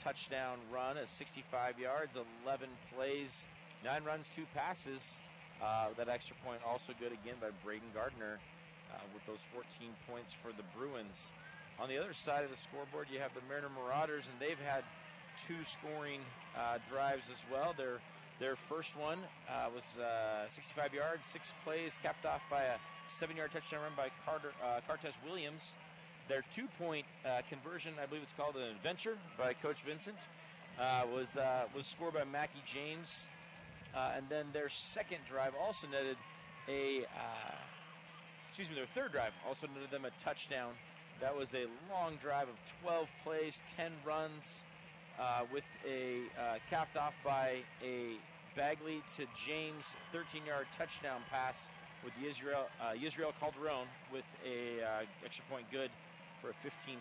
touchdown 0.03 0.57
run 0.71 0.95
at 0.95 1.11
65 1.11 1.77
yards, 1.77 2.15
11 2.15 2.69
plays, 2.95 3.29
nine 3.83 4.03
runs, 4.03 4.25
two 4.35 4.45
passes. 4.53 5.01
Uh, 5.61 5.93
that 5.97 6.09
extra 6.09 6.35
point 6.43 6.57
also 6.65 6.93
good 6.97 7.13
again 7.13 7.37
by 7.37 7.53
Braden 7.63 7.93
Gardner 7.93 8.41
uh, 8.89 8.97
with 9.13 9.21
those 9.29 9.45
14 9.53 9.69
points 10.09 10.33
for 10.41 10.49
the 10.57 10.65
Bruins. 10.73 11.13
On 11.77 11.85
the 11.89 11.97
other 11.97 12.13
side 12.13 12.43
of 12.43 12.49
the 12.49 12.57
scoreboard, 12.57 13.07
you 13.13 13.19
have 13.21 13.33
the 13.37 13.45
Mariner 13.45 13.69
Marauders, 13.69 14.25
and 14.25 14.35
they've 14.41 14.61
had 14.65 14.81
two 15.45 15.61
scoring 15.65 16.21
uh, 16.57 16.77
drives 16.89 17.29
as 17.29 17.41
well. 17.51 17.73
Their 17.77 18.01
their 18.41 18.57
first 18.65 18.97
one 18.97 19.19
uh, 19.45 19.69
was 19.69 19.85
uh, 20.01 20.49
65 20.49 20.97
yards, 20.97 21.21
six 21.29 21.45
plays, 21.63 21.93
capped 22.01 22.25
off 22.25 22.41
by 22.49 22.63
a 22.73 22.81
seven-yard 23.19 23.53
touchdown 23.53 23.85
run 23.85 23.93
by 23.95 24.09
Carter 24.25 24.49
uh, 24.65 24.81
Cortez 24.87 25.13
Williams. 25.23 25.77
Their 26.27 26.41
two-point 26.55 27.05
conversion, 27.49 27.93
I 28.01 28.07
believe 28.07 28.23
it's 28.23 28.33
called 28.33 28.55
an 28.55 28.73
adventure 28.73 29.17
by 29.37 29.53
Coach 29.53 29.77
Vincent, 29.85 30.17
was 31.13 31.29
was 31.75 31.85
scored 31.85 32.15
by 32.15 32.23
Mackie 32.23 32.65
James. 32.65 33.09
Uh, 33.95 34.13
and 34.15 34.25
then 34.29 34.45
their 34.53 34.69
second 34.69 35.19
drive 35.29 35.53
also 35.59 35.87
netted 35.87 36.17
a, 36.67 37.05
uh, 37.05 37.55
excuse 38.49 38.69
me, 38.69 38.75
their 38.75 38.87
third 38.95 39.11
drive 39.11 39.33
also 39.47 39.67
netted 39.73 39.91
them 39.91 40.05
a 40.05 40.11
touchdown. 40.23 40.73
That 41.19 41.35
was 41.35 41.49
a 41.53 41.67
long 41.91 42.17
drive 42.21 42.47
of 42.47 42.55
12 42.83 43.07
plays, 43.23 43.53
10 43.77 43.91
runs, 44.05 44.43
uh, 45.19 45.43
with 45.53 45.63
a 45.87 46.23
uh, 46.39 46.57
capped 46.69 46.97
off 46.97 47.13
by 47.23 47.59
a 47.83 48.15
Bagley 48.55 49.01
to 49.17 49.25
James 49.45 49.85
13-yard 50.13 50.67
touchdown 50.77 51.21
pass 51.29 51.55
with 52.03 52.13
Israel 52.19 52.67
uh, 52.81 52.93
Israel 52.95 53.31
Calderon 53.39 53.87
with 54.11 54.25
a 54.45 54.83
uh, 54.83 55.25
extra 55.25 55.43
point 55.49 55.65
good 55.71 55.91
for 56.41 56.49
a 56.49 56.53
15-14 56.65 56.97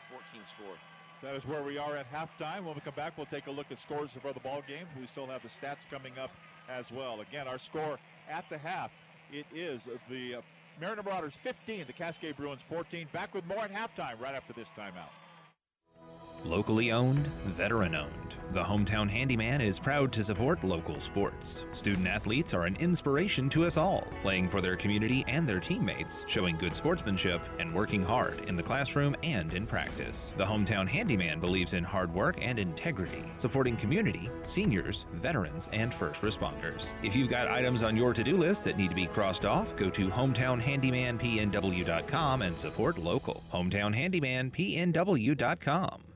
score. 0.55 0.77
That 1.23 1.35
is 1.35 1.45
where 1.47 1.63
we 1.63 1.77
are 1.79 1.97
at 1.97 2.11
halftime. 2.13 2.65
When 2.65 2.75
we 2.75 2.81
come 2.81 2.95
back, 2.95 3.17
we'll 3.17 3.27
take 3.27 3.47
a 3.47 3.51
look 3.51 3.67
at 3.71 3.79
scores 3.79 4.11
of 4.17 4.25
other 4.25 4.41
ball 4.41 4.63
games. 4.67 4.89
We 4.99 5.07
still 5.07 5.27
have 5.27 5.43
the 5.43 5.49
stats 5.49 5.89
coming 5.91 6.19
up 6.19 6.31
as 6.71 6.91
well. 6.91 7.21
Again, 7.21 7.49
our 7.49 7.59
score 7.59 7.99
at 8.31 8.45
the 8.49 8.59
half, 8.59 8.91
it 9.33 9.47
is 9.55 9.81
the 10.09 10.37
Mariner 10.81 11.03
Marauders 11.03 11.35
15, 11.43 11.85
the 11.87 11.93
Cascade 11.93 12.37
Bruins 12.37 12.61
14. 12.69 13.09
Back 13.13 13.35
with 13.35 13.45
more 13.47 13.59
at 13.59 13.73
halftime 13.73 14.21
right 14.21 14.35
after 14.35 14.53
this 14.53 14.69
timeout. 14.77 15.11
Locally 16.45 16.91
owned, 16.91 17.27
veteran 17.45 17.95
owned. 17.95 18.30
The 18.53 18.65
Hometown 18.65 19.09
Handyman 19.09 19.61
is 19.61 19.79
proud 19.79 20.11
to 20.11 20.25
support 20.25 20.65
local 20.65 21.01
sports. 21.01 21.67
Student 21.73 22.09
athletes 22.09 22.53
are 22.53 22.65
an 22.65 22.75
inspiration 22.81 23.49
to 23.51 23.65
us 23.65 23.77
all, 23.77 24.09
playing 24.23 24.49
for 24.49 24.61
their 24.61 24.75
community 24.75 25.25
and 25.29 25.49
their 25.49 25.61
teammates, 25.61 26.25
showing 26.27 26.57
good 26.57 26.75
sportsmanship, 26.75 27.41
and 27.61 27.73
working 27.73 28.03
hard 28.03 28.41
in 28.49 28.57
the 28.57 28.63
classroom 28.63 29.15
and 29.23 29.55
in 29.55 29.69
practice. 29.69 30.33
The 30.37 30.45
Hometown 30.45 30.89
Handyman 30.89 31.39
believes 31.39 31.75
in 31.75 31.85
hard 31.85 32.13
work 32.13 32.39
and 32.43 32.59
integrity, 32.59 33.23
supporting 33.37 33.77
community, 33.77 34.29
seniors, 34.45 35.07
veterans, 35.13 35.69
and 35.73 35.95
first 35.95 36.23
responders. 36.23 36.91
If 37.05 37.15
you've 37.15 37.31
got 37.31 37.47
items 37.47 37.85
on 37.85 37.97
your 37.97 38.13
to 38.13 38.25
do 38.25 38.37
list 38.37 38.65
that 38.65 38.77
need 38.77 38.89
to 38.89 38.97
be 38.97 39.07
crossed 39.07 39.45
off, 39.45 39.77
go 39.77 39.89
to 39.91 40.09
hometownhandymanpnw.com 40.09 42.43
and 42.43 42.59
support 42.59 42.99
local. 42.99 43.45
Hometownhandymanpnw.com. 43.53 46.10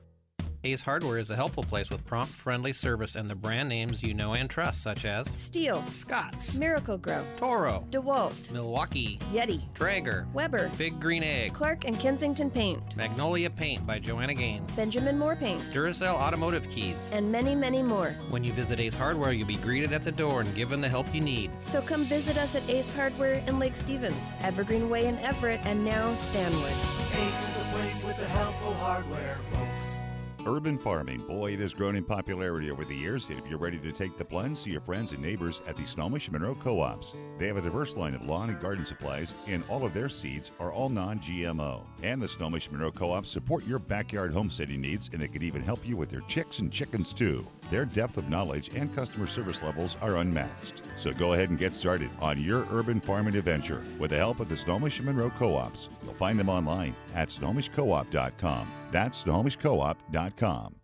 Ace 0.65 0.81
Hardware 0.81 1.19
is 1.19 1.29
a 1.29 1.35
helpful 1.35 1.61
place 1.61 1.91
with 1.91 2.03
prompt, 2.05 2.33
friendly 2.33 2.73
service 2.73 3.15
and 3.15 3.29
the 3.29 3.35
brand 3.35 3.69
names 3.69 4.01
you 4.01 4.15
know 4.15 4.33
and 4.33 4.49
trust, 4.49 4.81
such 4.81 5.05
as 5.05 5.27
Stihl, 5.27 5.87
Scott's, 5.89 6.55
Miracle-Gro, 6.55 7.23
Toro, 7.37 7.85
DeWalt, 7.91 8.51
Milwaukee, 8.51 9.19
Yeti, 9.31 9.61
Traeger, 9.75 10.25
Weber, 10.33 10.71
Big 10.75 10.99
Green 10.99 11.21
Egg, 11.21 11.53
Clark 11.53 11.85
and 11.85 11.99
Kensington 11.99 12.49
Paint, 12.49 12.95
Magnolia 12.97 13.51
Paint 13.51 13.85
by 13.85 13.99
Joanna 13.99 14.33
Gaines, 14.33 14.71
Benjamin 14.71 15.19
Moore 15.19 15.35
Paint, 15.35 15.61
Duracell 15.71 16.15
Automotive 16.15 16.67
Keys, 16.71 17.11
and 17.13 17.31
many, 17.31 17.53
many 17.53 17.83
more. 17.83 18.15
When 18.31 18.43
you 18.43 18.51
visit 18.51 18.79
Ace 18.79 18.95
Hardware, 18.95 19.33
you'll 19.33 19.47
be 19.47 19.57
greeted 19.57 19.93
at 19.93 20.01
the 20.01 20.11
door 20.11 20.41
and 20.41 20.55
given 20.55 20.81
the 20.81 20.89
help 20.89 21.13
you 21.13 21.21
need. 21.21 21.51
So 21.59 21.79
come 21.79 22.05
visit 22.05 22.39
us 22.39 22.55
at 22.55 22.67
Ace 22.67 22.91
Hardware 22.91 23.43
in 23.45 23.59
Lake 23.59 23.75
Stevens, 23.75 24.35
Evergreen 24.41 24.89
Way 24.89 25.05
in 25.05 25.19
Everett, 25.19 25.63
and 25.63 25.85
now 25.85 26.15
Stanwood. 26.15 26.73
Ace 27.13 27.49
is 27.49 27.53
the 27.53 27.63
place 27.65 28.03
with 28.03 28.17
the 28.17 28.25
helpful 28.29 28.73
hardware, 28.73 29.37
folks. 29.51 29.94
Urban 30.47 30.77
farming, 30.77 31.21
boy, 31.21 31.53
it 31.53 31.59
has 31.59 31.73
grown 31.73 31.95
in 31.95 32.03
popularity 32.03 32.69
over 32.69 32.85
the 32.85 32.93
years. 32.93 33.31
If 33.31 33.47
you're 33.49 33.57
ready 33.57 33.79
to 33.79 33.91
take 33.91 34.15
the 34.15 34.23
plunge, 34.23 34.57
see 34.57 34.69
your 34.69 34.81
friends 34.81 35.11
and 35.11 35.19
neighbors 35.19 35.63
at 35.67 35.75
the 35.75 35.87
Snohomish 35.87 36.29
Monroe 36.29 36.53
Co-ops. 36.53 37.15
They 37.39 37.47
have 37.47 37.57
a 37.57 37.61
diverse 37.61 37.97
line 37.97 38.13
of 38.13 38.23
lawn 38.27 38.51
and 38.51 38.59
garden 38.59 38.85
supplies, 38.85 39.33
and 39.47 39.63
all 39.69 39.83
of 39.83 39.95
their 39.95 40.07
seeds 40.07 40.51
are 40.59 40.71
all 40.71 40.89
non-GMO. 40.89 41.81
And 42.03 42.21
the 42.21 42.27
Snohomish 42.27 42.69
Monroe 42.69 42.91
Co-ops 42.91 43.31
support 43.31 43.65
your 43.65 43.79
backyard 43.79 44.33
homesteading 44.33 44.81
needs, 44.81 45.09
and 45.11 45.19
they 45.19 45.27
can 45.27 45.41
even 45.41 45.63
help 45.63 45.79
you 45.83 45.97
with 45.97 46.11
your 46.11 46.21
chicks 46.27 46.59
and 46.59 46.71
chickens 46.71 47.11
too. 47.11 47.43
Their 47.69 47.85
depth 47.85 48.17
of 48.17 48.29
knowledge 48.29 48.69
and 48.75 48.93
customer 48.95 49.27
service 49.27 49.63
levels 49.63 49.97
are 50.01 50.17
unmatched. 50.17 50.83
So 50.95 51.11
go 51.11 51.33
ahead 51.33 51.49
and 51.49 51.59
get 51.59 51.73
started 51.73 52.09
on 52.21 52.41
your 52.41 52.65
urban 52.71 53.01
farming 53.01 53.35
adventure 53.35 53.83
with 53.99 54.11
the 54.11 54.17
help 54.17 54.39
of 54.39 54.49
the 54.49 54.57
Snohomish 54.57 55.01
Monroe 55.01 55.31
Co-ops. 55.31 55.89
You'll 56.03 56.13
find 56.13 56.39
them 56.39 56.49
online 56.49 56.95
at 57.13 57.29
snohomishcoop.com. 57.29 58.67
That's 58.91 59.23
snohomishcoop.com. 59.23 60.75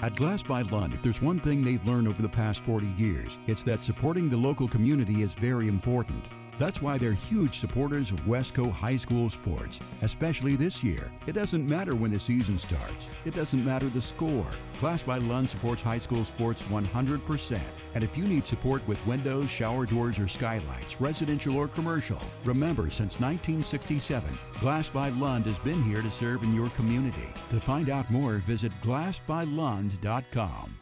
At 0.00 0.14
Glass 0.14 0.44
by 0.44 0.62
Lund, 0.62 0.94
if 0.94 1.02
there's 1.02 1.20
one 1.20 1.40
thing 1.40 1.64
they've 1.64 1.84
learned 1.84 2.06
over 2.06 2.22
the 2.22 2.28
past 2.28 2.60
40 2.60 2.86
years, 2.96 3.36
it's 3.48 3.64
that 3.64 3.82
supporting 3.82 4.30
the 4.30 4.36
local 4.36 4.68
community 4.68 5.22
is 5.22 5.34
very 5.34 5.66
important. 5.66 6.24
That's 6.58 6.82
why 6.82 6.98
they're 6.98 7.12
huge 7.12 7.60
supporters 7.60 8.10
of 8.10 8.18
Wesco 8.20 8.72
High 8.72 8.96
School 8.96 9.30
sports, 9.30 9.78
especially 10.02 10.56
this 10.56 10.82
year. 10.82 11.10
It 11.26 11.32
doesn't 11.32 11.70
matter 11.70 11.94
when 11.94 12.10
the 12.10 12.18
season 12.18 12.58
starts. 12.58 13.06
It 13.24 13.34
doesn't 13.34 13.64
matter 13.64 13.88
the 13.88 14.02
score. 14.02 14.46
Glass 14.80 15.02
by 15.02 15.18
Lund 15.18 15.48
supports 15.48 15.82
high 15.82 15.98
school 15.98 16.24
sports 16.24 16.62
100%. 16.64 17.60
And 17.94 18.02
if 18.02 18.16
you 18.16 18.24
need 18.24 18.46
support 18.46 18.86
with 18.88 19.06
windows, 19.06 19.48
shower 19.48 19.86
doors, 19.86 20.18
or 20.18 20.26
skylights, 20.26 21.00
residential 21.00 21.56
or 21.56 21.68
commercial, 21.68 22.20
remember 22.44 22.90
since 22.90 23.20
1967, 23.20 24.38
Glass 24.60 24.88
by 24.88 25.10
Lund 25.10 25.46
has 25.46 25.58
been 25.60 25.82
here 25.84 26.02
to 26.02 26.10
serve 26.10 26.42
in 26.42 26.54
your 26.54 26.70
community. 26.70 27.32
To 27.50 27.60
find 27.60 27.88
out 27.88 28.10
more, 28.10 28.38
visit 28.38 28.72
glassbylund.com. 28.82 30.77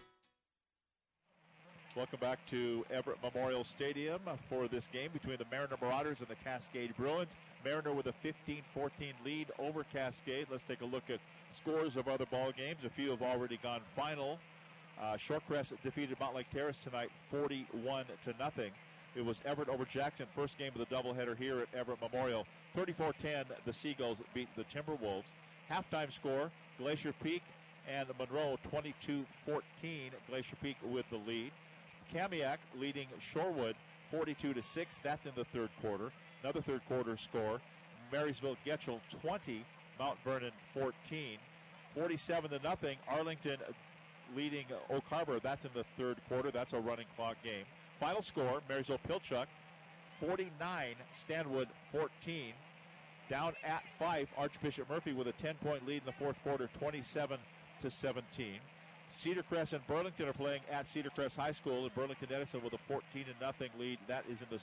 Welcome 1.97 2.21
back 2.21 2.41
to 2.51 2.85
Everett 2.91 3.17
Memorial 3.23 3.65
Stadium 3.65 4.21
for 4.51 4.69
this 4.69 4.87
game 4.93 5.09
between 5.15 5.39
the 5.39 5.47
Mariner 5.51 5.79
Marauders 5.81 6.19
and 6.19 6.29
the 6.29 6.35
Cascade 6.45 6.95
Bruins. 6.95 7.31
Mariner 7.65 7.95
with 7.95 8.05
a 8.05 8.13
15-14 8.23 8.91
lead 9.25 9.51
over 9.59 9.83
Cascade. 9.83 10.49
Let's 10.51 10.63
take 10.69 10.83
a 10.83 10.85
look 10.85 11.05
at 11.09 11.21
scores 11.57 11.97
of 11.97 12.07
other 12.07 12.27
ball 12.27 12.53
games. 12.55 12.81
A 12.85 12.91
few 12.91 13.13
have 13.13 13.23
already 13.23 13.59
gone 13.63 13.81
final. 13.97 14.39
Uh, 15.01 15.17
defeated 15.83 16.19
Mountlake 16.19 16.51
Terrace 16.53 16.77
tonight 16.85 17.09
41 17.31 18.05
to 18.27 18.35
nothing. 18.39 18.73
It 19.15 19.25
was 19.25 19.39
Everett 19.47 19.71
over 19.71 19.87
Jackson, 19.87 20.27
first 20.35 20.59
game 20.59 20.73
of 20.79 20.87
the 20.87 20.95
doubleheader 20.95 21.35
here 21.35 21.61
at 21.61 21.69
Everett 21.75 22.03
Memorial. 22.03 22.47
34-10, 22.77 23.47
the 23.65 23.73
Seagulls 23.73 24.19
beat 24.35 24.49
the 24.55 24.65
Timberwolves. 24.65 25.25
Halftime 25.71 26.13
score, 26.15 26.51
Glacier 26.77 27.15
Peak 27.23 27.43
and 27.89 28.07
Monroe 28.19 28.59
22-14. 28.71 29.25
Glacier 30.29 30.57
Peak 30.61 30.77
with 30.85 31.07
the 31.11 31.17
lead. 31.17 31.53
Kamiak 32.15 32.59
leading 32.79 33.09
Shorewood 33.33 33.75
42 34.11 34.55
to 34.55 34.63
6. 34.63 34.97
That's 35.03 35.27
in 35.27 35.33
the 35.37 35.45
third 35.45 35.71
quarter. 35.81 36.11
Another 36.43 36.63
third 36.63 36.83
quarter 36.87 37.17
score. 37.17 37.61
Marysville 38.13 38.57
Getchell 38.65 39.01
20, 39.21 39.65
Mount 39.99 40.19
Vernon 40.25 40.53
14. 40.75 41.39
47 41.95 42.51
to 42.51 42.59
nothing. 42.61 42.99
Arlington 43.09 43.57
leading 44.35 44.67
Oak 44.91 45.05
Harbor. 45.09 45.41
That's 45.41 45.65
in 45.65 45.71
the 45.75 45.85
third 45.97 46.19
quarter. 46.29 46.51
That's 46.51 46.73
a 46.73 46.79
running 46.81 47.07
clock 47.17 47.37
game. 47.43 47.65
Final 47.99 48.23
score: 48.23 48.61
Marysville 48.69 49.01
Pilchuck 49.09 49.47
49, 50.21 50.95
Stanwood 51.21 51.69
14. 51.93 52.53
Down 53.29 53.55
at 53.65 53.83
Fife, 53.99 54.29
Archbishop 54.37 54.89
Murphy 54.89 55.13
with 55.13 55.27
a 55.27 55.33
10-point 55.33 55.85
lead 55.87 56.03
in 56.03 56.07
the 56.07 56.13
fourth 56.13 56.37
quarter, 56.45 56.69
27 56.79 57.39
to 57.83 57.91
17. 57.91 58.61
Cedar 59.23 59.43
Crest 59.43 59.73
and 59.73 59.87
Burlington 59.87 60.29
are 60.29 60.33
playing 60.35 60.61
at 60.71 60.87
Cedar 60.87 61.11
Crest 61.11 61.37
High 61.37 61.53
School, 61.53 61.85
and 61.85 61.95
Burlington 61.95 62.29
Edison 62.31 62.63
with 62.63 62.75
a 62.75 62.79
14 62.87 63.25
to 63.25 63.45
nothing 63.45 63.71
lead. 63.79 63.99
That 64.09 64.25
is 64.31 64.39
in 64.41 64.47
the 64.51 64.61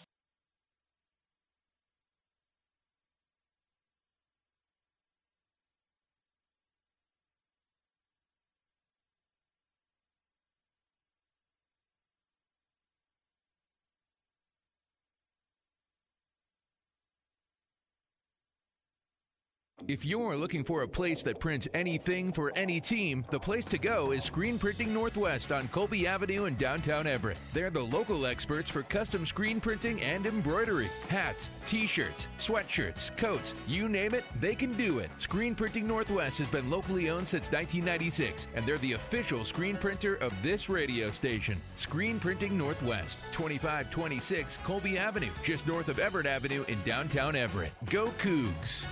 If 19.85 20.05
you're 20.05 20.37
looking 20.37 20.63
for 20.63 20.83
a 20.83 20.87
place 20.87 21.23
that 21.23 21.41
prints 21.41 21.67
anything 21.73 22.31
for 22.31 22.53
any 22.55 22.79
team, 22.79 23.25
the 23.29 23.39
place 23.39 23.65
to 23.65 23.77
go 23.77 24.11
is 24.11 24.23
Screen 24.23 24.57
Printing 24.57 24.93
Northwest 24.93 25.51
on 25.51 25.67
Colby 25.67 26.07
Avenue 26.07 26.45
in 26.45 26.55
downtown 26.55 27.05
Everett. 27.05 27.37
They're 27.51 27.69
the 27.69 27.81
local 27.81 28.25
experts 28.25 28.69
for 28.69 28.83
custom 28.83 29.25
screen 29.25 29.59
printing 29.59 30.01
and 30.01 30.25
embroidery. 30.25 30.89
Hats, 31.09 31.49
t 31.65 31.85
shirts, 31.85 32.27
sweatshirts, 32.39 33.15
coats, 33.17 33.53
you 33.67 33.89
name 33.89 34.13
it, 34.13 34.23
they 34.39 34.55
can 34.55 34.71
do 34.73 34.99
it. 34.99 35.09
Screen 35.17 35.53
Printing 35.53 35.85
Northwest 35.85 36.37
has 36.37 36.47
been 36.47 36.69
locally 36.69 37.09
owned 37.09 37.27
since 37.27 37.51
1996, 37.51 38.47
and 38.55 38.65
they're 38.65 38.77
the 38.77 38.93
official 38.93 39.43
screen 39.43 39.75
printer 39.75 40.15
of 40.15 40.31
this 40.41 40.69
radio 40.69 41.09
station. 41.09 41.57
Screen 41.75 42.21
Printing 42.21 42.57
Northwest, 42.57 43.17
2526 43.33 44.57
Colby 44.63 44.97
Avenue, 44.97 45.31
just 45.43 45.67
north 45.67 45.89
of 45.89 45.99
Everett 45.99 46.25
Avenue 46.25 46.63
in 46.69 46.81
downtown 46.83 47.35
Everett. 47.35 47.73
Go 47.89 48.07
Cougs! 48.17 48.85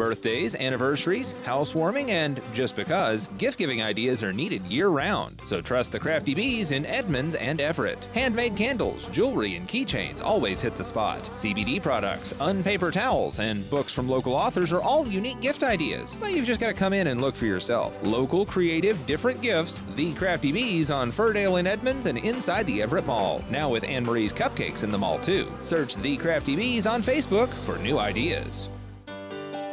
Birthdays, 0.00 0.54
anniversaries, 0.54 1.34
housewarming, 1.44 2.10
and 2.10 2.40
just 2.54 2.74
because, 2.74 3.26
gift 3.36 3.58
giving 3.58 3.82
ideas 3.82 4.22
are 4.22 4.32
needed 4.32 4.64
year 4.64 4.88
round. 4.88 5.38
So 5.44 5.60
trust 5.60 5.92
the 5.92 6.00
Crafty 6.00 6.32
Bees 6.32 6.72
in 6.72 6.86
Edmonds 6.86 7.34
and 7.34 7.60
Everett. 7.60 8.02
Handmade 8.14 8.56
candles, 8.56 9.04
jewelry, 9.10 9.56
and 9.56 9.68
keychains 9.68 10.22
always 10.22 10.62
hit 10.62 10.74
the 10.74 10.86
spot. 10.86 11.18
CBD 11.34 11.82
products, 11.82 12.34
unpaper 12.40 12.90
towels, 12.90 13.40
and 13.40 13.68
books 13.68 13.92
from 13.92 14.08
local 14.08 14.32
authors 14.32 14.72
are 14.72 14.80
all 14.80 15.06
unique 15.06 15.42
gift 15.42 15.62
ideas. 15.62 16.16
But 16.18 16.32
you've 16.32 16.46
just 16.46 16.60
got 16.60 16.68
to 16.68 16.72
come 16.72 16.94
in 16.94 17.08
and 17.08 17.20
look 17.20 17.34
for 17.34 17.44
yourself. 17.44 17.98
Local, 18.02 18.46
creative, 18.46 19.06
different 19.06 19.42
gifts. 19.42 19.82
The 19.96 20.14
Crafty 20.14 20.50
Bees 20.50 20.90
on 20.90 21.12
Firdale 21.12 21.60
in 21.60 21.66
Edmonds 21.66 22.06
and 22.06 22.16
inside 22.16 22.66
the 22.66 22.80
Everett 22.80 23.04
Mall. 23.04 23.44
Now 23.50 23.68
with 23.68 23.84
Anne 23.84 24.06
Marie's 24.06 24.32
Cupcakes 24.32 24.82
in 24.82 24.88
the 24.88 24.96
mall 24.96 25.18
too. 25.18 25.52
Search 25.60 25.96
The 25.96 26.16
Crafty 26.16 26.56
Bees 26.56 26.86
on 26.86 27.02
Facebook 27.02 27.50
for 27.50 27.76
new 27.76 27.98
ideas. 27.98 28.70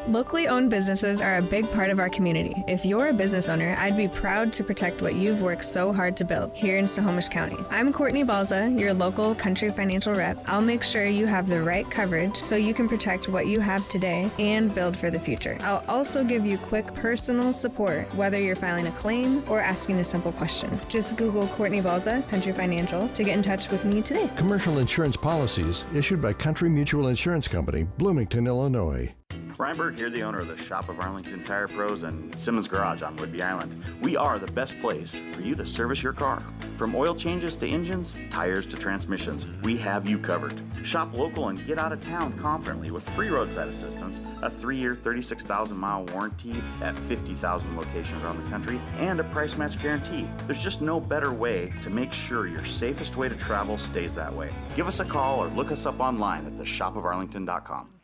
Locally 0.07 0.47
owned 0.47 0.69
businesses 0.69 1.19
are 1.19 1.35
a 1.35 1.41
big 1.41 1.69
part 1.73 1.89
of 1.89 1.99
our 1.99 2.07
community. 2.07 2.55
If 2.65 2.85
you're 2.85 3.07
a 3.07 3.13
business 3.13 3.49
owner, 3.49 3.75
I'd 3.77 3.97
be 3.97 4.07
proud 4.07 4.53
to 4.53 4.63
protect 4.63 5.01
what 5.01 5.15
you've 5.15 5.41
worked 5.41 5.65
so 5.65 5.91
hard 5.91 6.15
to 6.15 6.23
build 6.23 6.55
here 6.55 6.77
in 6.77 6.87
Snohomish 6.87 7.27
County. 7.27 7.57
I'm 7.69 7.91
Courtney 7.91 8.23
Balza, 8.23 8.79
your 8.79 8.93
local 8.93 9.35
country 9.35 9.69
financial 9.69 10.13
rep. 10.13 10.37
I'll 10.47 10.61
make 10.61 10.81
sure 10.81 11.03
you 11.03 11.25
have 11.25 11.49
the 11.49 11.61
right 11.61 11.89
coverage 11.91 12.41
so 12.41 12.55
you 12.55 12.73
can 12.73 12.87
protect 12.87 13.27
what 13.27 13.47
you 13.47 13.59
have 13.59 13.85
today 13.89 14.31
and 14.39 14.73
build 14.73 14.97
for 14.97 15.09
the 15.09 15.19
future. 15.19 15.57
I'll 15.59 15.83
also 15.89 16.23
give 16.23 16.45
you 16.45 16.57
quick 16.57 16.93
personal 16.93 17.51
support, 17.51 18.07
whether 18.15 18.39
you're 18.39 18.55
filing 18.55 18.87
a 18.87 18.91
claim 18.93 19.43
or 19.49 19.59
asking 19.59 19.99
a 19.99 20.05
simple 20.05 20.31
question. 20.31 20.79
Just 20.87 21.17
Google 21.17 21.47
Courtney 21.47 21.81
Balza, 21.81 22.25
Country 22.29 22.53
Financial, 22.53 23.09
to 23.09 23.23
get 23.25 23.35
in 23.35 23.43
touch 23.43 23.69
with 23.69 23.83
me 23.83 24.01
today. 24.01 24.29
Commercial 24.37 24.79
insurance 24.79 25.17
policies 25.17 25.83
issued 25.93 26.21
by 26.21 26.31
Country 26.31 26.69
Mutual 26.69 27.09
Insurance 27.09 27.49
Company, 27.49 27.83
Bloomington, 27.83 28.47
Illinois. 28.47 29.13
Ryan 29.59 29.77
Berg 29.77 29.95
here, 29.95 30.11
the 30.11 30.21
owner 30.21 30.41
of 30.41 30.47
the 30.49 30.57
Shop 30.57 30.87
of 30.87 30.99
Arlington 30.99 31.43
Tire 31.43 31.67
Pros 31.67 32.03
and 32.03 32.39
Simmons 32.39 32.67
Garage 32.67 33.01
on 33.01 33.17
Whidbey 33.17 33.41
Island. 33.41 33.83
We 34.03 34.15
are 34.15 34.37
the 34.37 34.51
best 34.51 34.79
place 34.81 35.19
for 35.33 35.41
you 35.41 35.55
to 35.55 35.65
service 35.65 36.03
your 36.03 36.13
car. 36.13 36.43
From 36.77 36.95
oil 36.95 37.15
changes 37.15 37.57
to 37.57 37.67
engines, 37.67 38.15
tires 38.29 38.67
to 38.67 38.77
transmissions, 38.77 39.47
we 39.63 39.75
have 39.77 40.07
you 40.07 40.19
covered. 40.19 40.61
Shop 40.83 41.11
local 41.11 41.47
and 41.47 41.65
get 41.65 41.79
out 41.79 41.91
of 41.91 42.01
town 42.01 42.37
confidently 42.37 42.91
with 42.91 43.09
free 43.11 43.29
roadside 43.29 43.67
assistance, 43.67 44.21
a 44.43 44.51
three 44.51 44.77
year, 44.77 44.93
36,000 44.93 45.75
mile 45.75 46.05
warranty 46.13 46.61
at 46.83 46.95
50,000 46.95 47.75
locations 47.75 48.23
around 48.23 48.43
the 48.43 48.49
country, 48.51 48.79
and 48.99 49.19
a 49.19 49.23
price 49.23 49.57
match 49.57 49.81
guarantee. 49.81 50.27
There's 50.45 50.63
just 50.63 50.81
no 50.81 50.99
better 50.99 51.33
way 51.33 51.73
to 51.81 51.89
make 51.89 52.13
sure 52.13 52.45
your 52.45 52.63
safest 52.63 53.17
way 53.17 53.27
to 53.27 53.35
travel 53.35 53.79
stays 53.79 54.13
that 54.13 54.31
way. 54.31 54.53
Give 54.75 54.87
us 54.87 54.99
a 54.99 55.05
call 55.05 55.39
or 55.39 55.47
look 55.47 55.71
us 55.71 55.87
up 55.87 55.99
online 55.99 56.45
at 56.45 56.53
theshopofarlington.com. 56.59 57.96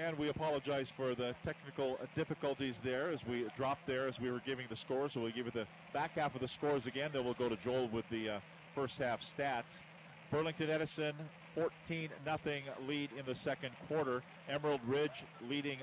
And 0.00 0.16
we 0.16 0.30
apologize 0.30 0.90
for 0.96 1.14
the 1.14 1.34
technical 1.44 1.98
difficulties 2.14 2.80
there 2.82 3.10
as 3.10 3.20
we 3.26 3.46
dropped 3.54 3.86
there 3.86 4.08
as 4.08 4.18
we 4.18 4.30
were 4.30 4.40
giving 4.46 4.64
the 4.70 4.76
scores. 4.76 5.12
So 5.12 5.20
we'll 5.20 5.32
give 5.32 5.44
you 5.44 5.52
the 5.52 5.66
back 5.92 6.12
half 6.12 6.34
of 6.34 6.40
the 6.40 6.48
scores 6.48 6.86
again. 6.86 7.10
Then 7.12 7.22
we'll 7.22 7.34
go 7.34 7.50
to 7.50 7.56
Joel 7.56 7.86
with 7.88 8.08
the 8.08 8.30
uh, 8.30 8.40
first 8.74 8.96
half 8.96 9.20
stats. 9.20 9.82
Burlington 10.30 10.70
Edison 10.70 11.14
14 11.54 12.08
nothing 12.24 12.62
lead 12.88 13.10
in 13.18 13.26
the 13.26 13.34
second 13.34 13.72
quarter. 13.88 14.22
Emerald 14.48 14.80
Ridge 14.86 15.24
leading 15.46 15.76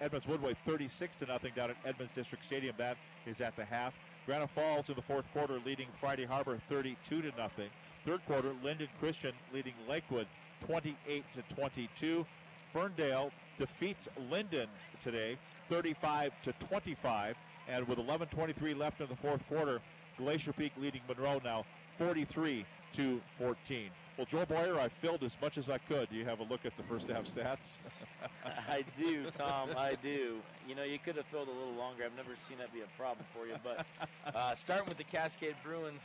Edmonds 0.00 0.26
Woodway 0.26 0.54
36 0.64 1.16
to 1.16 1.26
nothing 1.26 1.52
down 1.56 1.70
at 1.70 1.76
Edmonds 1.84 2.12
District 2.14 2.44
Stadium. 2.44 2.76
That 2.78 2.96
is 3.26 3.40
at 3.40 3.56
the 3.56 3.64
half. 3.64 3.92
Granite 4.24 4.50
Falls 4.54 4.88
in 4.88 4.94
the 4.94 5.02
fourth 5.02 5.24
quarter 5.32 5.58
leading 5.66 5.88
Friday 6.00 6.26
Harbor 6.26 6.60
32 6.68 7.22
to 7.22 7.32
nothing. 7.36 7.70
Third 8.06 8.20
quarter, 8.26 8.52
Lynden 8.62 8.88
Christian 9.00 9.32
leading 9.52 9.74
Lakewood 9.88 10.28
28 10.64 11.24
to 11.34 11.54
22. 11.56 12.24
Ferndale 12.72 13.32
defeats 13.58 14.08
Lynden 14.30 14.66
today 15.02 15.38
35 15.68 16.32
to 16.44 16.52
25. 16.68 17.36
And 17.68 17.86
with 17.86 17.98
11:23 17.98 18.74
left 18.74 19.00
in 19.00 19.08
the 19.08 19.16
fourth 19.16 19.46
quarter, 19.48 19.80
Glacier 20.16 20.52
Peak 20.52 20.72
leading 20.78 21.02
Monroe 21.06 21.40
now 21.44 21.64
43 21.98 22.64
to 22.94 23.20
14. 23.38 23.90
Well, 24.16 24.26
Joe 24.28 24.44
Boyer, 24.46 24.80
I 24.80 24.88
filled 24.88 25.22
as 25.22 25.32
much 25.40 25.58
as 25.58 25.68
I 25.68 25.78
could. 25.78 26.10
Do 26.10 26.16
you 26.16 26.24
have 26.24 26.40
a 26.40 26.44
look 26.44 26.64
at 26.64 26.76
the 26.76 26.82
first 26.84 27.06
half 27.08 27.24
stats? 27.26 27.76
I 28.68 28.84
do, 28.98 29.30
Tom. 29.36 29.70
I 29.76 29.96
do. 30.02 30.38
You 30.66 30.74
know, 30.74 30.82
you 30.82 30.98
could 30.98 31.14
have 31.16 31.26
filled 31.26 31.46
a 31.46 31.52
little 31.52 31.74
longer. 31.74 32.04
I've 32.04 32.16
never 32.16 32.30
seen 32.48 32.58
that 32.58 32.72
be 32.72 32.80
a 32.80 33.00
problem 33.00 33.24
for 33.32 33.46
you. 33.46 33.54
But 33.62 33.86
uh, 34.34 34.54
starting 34.56 34.88
with 34.88 34.98
the 34.98 35.04
Cascade 35.04 35.54
Bruins, 35.62 36.00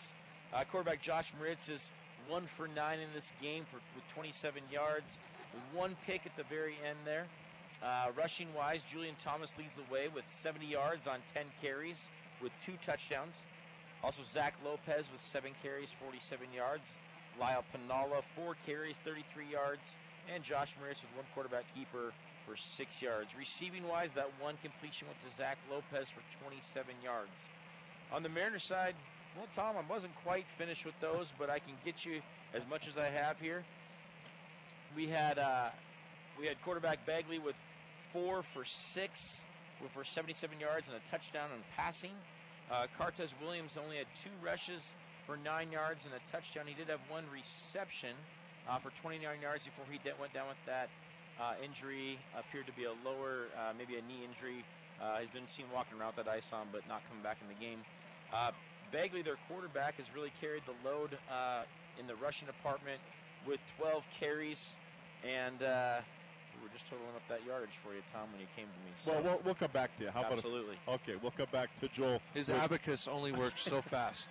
uh, 0.53 0.63
quarterback 0.69 1.01
Josh 1.01 1.33
Moritz 1.39 1.67
is 1.69 1.81
one 2.27 2.47
for 2.55 2.67
nine 2.67 2.99
in 2.99 3.09
this 3.15 3.31
game 3.41 3.65
for, 3.71 3.77
with 3.95 4.03
27 4.13 4.61
yards, 4.71 5.17
one 5.73 5.95
pick 6.05 6.21
at 6.25 6.35
the 6.37 6.43
very 6.43 6.75
end 6.87 6.97
there. 7.05 7.25
Uh, 7.81 8.11
rushing 8.15 8.53
wise, 8.53 8.81
Julian 8.91 9.15
Thomas 9.23 9.49
leads 9.57 9.73
the 9.75 9.93
way 9.93 10.07
with 10.13 10.23
70 10.41 10.65
yards 10.65 11.07
on 11.07 11.19
10 11.33 11.45
carries 11.61 11.97
with 12.41 12.51
two 12.65 12.73
touchdowns. 12.85 13.35
Also, 14.03 14.19
Zach 14.31 14.53
Lopez 14.63 15.05
with 15.11 15.21
seven 15.21 15.51
carries, 15.63 15.89
47 15.99 16.47
yards. 16.53 16.83
Lyle 17.39 17.63
Pinalla, 17.73 18.21
four 18.35 18.55
carries, 18.65 18.95
33 19.03 19.49
yards. 19.51 19.81
And 20.33 20.43
Josh 20.43 20.69
Moritz 20.79 21.01
with 21.01 21.15
one 21.15 21.25
quarterback 21.33 21.63
keeper 21.75 22.13
for 22.45 22.55
six 22.55 23.01
yards. 23.01 23.29
Receiving 23.37 23.87
wise, 23.87 24.09
that 24.15 24.29
one 24.39 24.55
completion 24.61 25.07
went 25.07 25.19
to 25.23 25.31
Zach 25.35 25.57
Lopez 25.71 26.07
for 26.11 26.21
27 26.43 26.95
yards. 27.03 27.35
On 28.11 28.23
the 28.23 28.29
Mariners 28.29 28.63
side, 28.63 28.95
well, 29.35 29.47
Tom, 29.55 29.75
I 29.77 29.91
wasn't 29.91 30.13
quite 30.23 30.45
finished 30.57 30.85
with 30.85 30.95
those, 31.01 31.27
but 31.39 31.49
I 31.49 31.59
can 31.59 31.73
get 31.83 32.05
you 32.05 32.21
as 32.53 32.61
much 32.69 32.87
as 32.87 32.97
I 32.97 33.07
have 33.07 33.39
here. 33.39 33.63
We 34.95 35.07
had 35.07 35.39
uh, 35.39 35.69
we 36.39 36.47
had 36.47 36.61
quarterback 36.63 37.05
Bagley 37.05 37.39
with 37.39 37.55
four 38.11 38.43
for 38.53 38.65
six, 38.65 39.19
for 39.93 40.05
77 40.05 40.59
yards 40.59 40.87
and 40.87 40.95
a 40.95 41.03
touchdown 41.11 41.51
on 41.51 41.59
passing. 41.75 42.15
Uh, 42.71 42.87
Cortez 42.97 43.29
Williams 43.41 43.75
only 43.75 43.97
had 43.97 44.07
two 44.23 44.31
rushes 44.39 44.81
for 45.27 45.35
nine 45.37 45.71
yards 45.71 46.05
and 46.05 46.13
a 46.13 46.23
touchdown. 46.31 46.65
He 46.67 46.73
did 46.73 46.87
have 46.87 47.03
one 47.09 47.25
reception 47.27 48.15
uh, 48.69 48.79
for 48.79 48.91
29 49.01 49.19
yards 49.41 49.63
before 49.63 49.85
he 49.91 49.99
went 50.19 50.33
down 50.33 50.47
with 50.47 50.61
that 50.65 50.87
uh, 51.39 51.59
injury. 51.59 52.19
Appeared 52.37 52.67
to 52.67 52.75
be 52.79 52.85
a 52.85 52.95
lower, 53.03 53.51
uh, 53.59 53.75
maybe 53.77 53.99
a 53.99 54.03
knee 54.07 54.23
injury. 54.23 54.63
Uh, 55.01 55.19
he's 55.19 55.33
been 55.35 55.47
seen 55.51 55.65
walking 55.73 55.99
around 55.99 56.15
with 56.15 56.25
that 56.25 56.31
ice 56.31 56.47
on, 56.53 56.67
but 56.71 56.87
not 56.87 57.03
coming 57.09 57.23
back 57.23 57.37
in 57.43 57.47
the 57.51 57.59
game. 57.59 57.83
Uh, 58.31 58.51
Bagley, 58.91 59.21
their 59.21 59.41
quarterback, 59.49 59.95
has 59.97 60.05
really 60.15 60.31
carried 60.39 60.63
the 60.63 60.77
load 60.87 61.17
uh, 61.27 61.67
in 61.99 62.07
the 62.07 62.15
rushing 62.15 62.47
department 62.47 63.01
with 63.45 63.59
12 63.79 64.03
carries 64.19 64.61
and 65.27 65.59
we 66.57 66.67
were 66.67 66.73
just 66.73 66.89
totaling 66.89 67.15
up 67.15 67.21
that 67.29 67.45
yardage 67.45 67.75
for 67.83 67.93
you, 67.93 68.01
Tom, 68.13 68.27
when 68.31 68.41
you 68.41 68.47
came 68.55 68.65
to 68.65 68.79
me. 68.85 68.91
So. 69.05 69.11
Well, 69.11 69.23
well, 69.23 69.41
we'll 69.45 69.55
come 69.55 69.71
back 69.71 69.97
to 69.97 70.05
you. 70.05 70.09
How 70.11 70.23
Absolutely. 70.23 70.77
About 70.87 70.99
a, 71.01 71.11
okay, 71.11 71.19
we'll 71.21 71.31
come 71.31 71.47
back 71.51 71.69
to 71.79 71.87
Joel. 71.89 72.21
His 72.33 72.49
abacus 72.49 73.07
only 73.07 73.31
works 73.31 73.63
so 73.63 73.81
fast. 73.89 74.29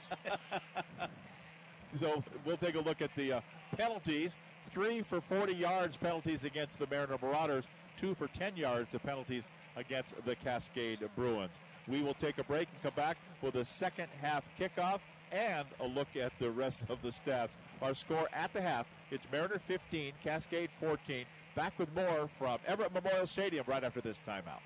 so 1.99 2.23
we'll 2.45 2.57
take 2.57 2.75
a 2.75 2.81
look 2.81 3.03
at 3.03 3.11
the 3.17 3.35
uh, 3.35 3.41
penalties. 3.77 4.35
Three 4.73 5.03
for 5.03 5.21
40 5.21 5.55
yards 5.55 5.97
penalties 5.97 6.45
against 6.45 6.79
the 6.79 6.87
Mariner 6.87 7.19
Marauders. 7.21 7.65
Two 7.99 8.15
for 8.15 8.29
10 8.29 8.57
yards 8.57 8.95
of 8.95 9.03
penalties 9.03 9.45
against 9.77 10.15
the 10.25 10.35
Cascade 10.37 11.01
Bruins. 11.17 11.53
We 11.89 12.03
will 12.03 12.15
take 12.15 12.39
a 12.39 12.45
break 12.45 12.69
and 12.73 12.83
come 12.83 12.95
back 12.95 13.19
with 13.43 13.57
a 13.57 13.65
second 13.65 14.09
half 14.21 14.45
kickoff 14.59 15.01
and 15.33 15.67
a 15.81 15.87
look 15.87 16.09
at 16.21 16.33
the 16.39 16.51
rest 16.51 16.81
of 16.89 16.99
the 17.03 17.09
stats. 17.09 17.51
Our 17.81 17.95
score 17.95 18.29
at 18.33 18.53
the 18.53 18.61
half, 18.61 18.87
it's 19.11 19.27
Mariner 19.33 19.61
15, 19.67 20.13
Cascade 20.23 20.71
14. 20.79 21.25
Back 21.55 21.79
with 21.79 21.95
more 21.95 22.31
from 22.39 22.59
Everett 22.67 22.95
Memorial 22.95 23.27
Stadium 23.27 23.65
right 23.69 23.85
after 23.85 24.01
this 24.01 24.17
timeout. 24.27 24.61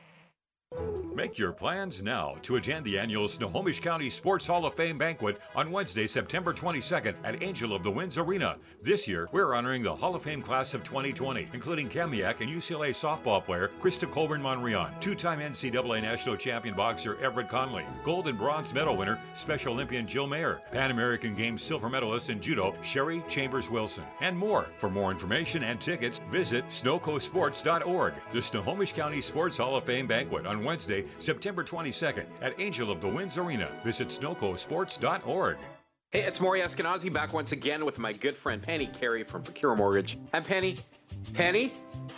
Make 1.17 1.39
your 1.39 1.53
plans 1.53 2.03
now 2.03 2.35
to 2.43 2.57
attend 2.57 2.85
the 2.85 2.99
annual 2.99 3.27
Snohomish 3.27 3.81
County 3.81 4.11
Sports 4.11 4.47
Hall 4.47 4.67
of 4.67 4.75
Fame 4.75 4.99
banquet 4.99 5.39
on 5.55 5.71
Wednesday, 5.71 6.07
September 6.07 6.53
22nd 6.53 7.15
at 7.25 7.43
Angel 7.43 7.73
of 7.73 7.83
the 7.83 7.91
Winds 7.91 8.19
Arena. 8.19 8.57
This 8.83 9.07
year, 9.09 9.27
we're 9.33 9.55
honoring 9.55 9.83
the 9.83 9.95
Hall 9.95 10.15
of 10.15 10.23
Fame 10.23 10.43
class 10.43 10.75
of 10.75 10.85
2020, 10.85 11.49
including 11.55 11.89
Kamiak 11.89 12.41
and 12.41 12.51
UCLA 12.51 12.91
softball 12.91 13.43
player 13.43 13.71
Krista 13.81 14.11
Colburn 14.11 14.43
Monrion, 14.43 14.91
two 15.01 15.15
time 15.15 15.39
NCAA 15.39 16.03
national 16.03 16.37
champion 16.37 16.75
boxer 16.75 17.17
Everett 17.23 17.49
Conley, 17.49 17.85
gold 18.05 18.27
and 18.27 18.37
bronze 18.37 18.75
medal 18.75 18.97
winner 18.97 19.19
Special 19.33 19.73
Olympian 19.73 20.07
Jill 20.07 20.27
Mayer, 20.27 20.61
Pan 20.71 20.91
American 20.91 21.35
Games 21.35 21.63
silver 21.63 21.89
medalist 21.89 22.29
in 22.29 22.41
judo 22.41 22.75
Sherry 22.83 23.23
Chambers 23.29 23.71
Wilson, 23.71 24.05
and 24.21 24.37
more. 24.37 24.67
For 24.79 24.91
more 24.91 25.13
information 25.13 25.63
and 25.63 25.81
tickets, 25.81 26.21
visit 26.31 26.67
snowcosports.org. 26.67 28.15
The 28.33 28.43
Snohomish 28.43 28.93
County 28.93 29.21
Sports 29.21 29.57
Hall 29.57 29.77
of 29.77 29.85
Fame 29.85 30.07
banquet 30.07 30.45
on 30.47 30.56
Wednesday, 30.65 31.05
September 31.19 31.65
22nd 31.65 32.27
at 32.43 32.59
Angel 32.61 32.91
of 32.91 33.01
the 33.01 33.09
Winds 33.09 33.39
Arena. 33.39 33.71
Visit 33.85 34.09
snowcosports.org. 34.09 35.57
Hey, 36.13 36.23
it's 36.23 36.41
Maury 36.41 36.61
Eskenazi 36.61 37.13
back 37.13 37.33
once 37.33 37.53
again 37.53 37.85
with 37.85 37.99
my 37.99 38.13
good 38.13 38.35
friend 38.35 38.63
Penny 38.63 38.87
Carey 38.87 39.25
from 39.25 39.43
Procure 39.43 39.75
Mortgage. 39.75 40.17
And 40.33 40.45
Penny, 40.45 40.77
Penny, 41.35 41.73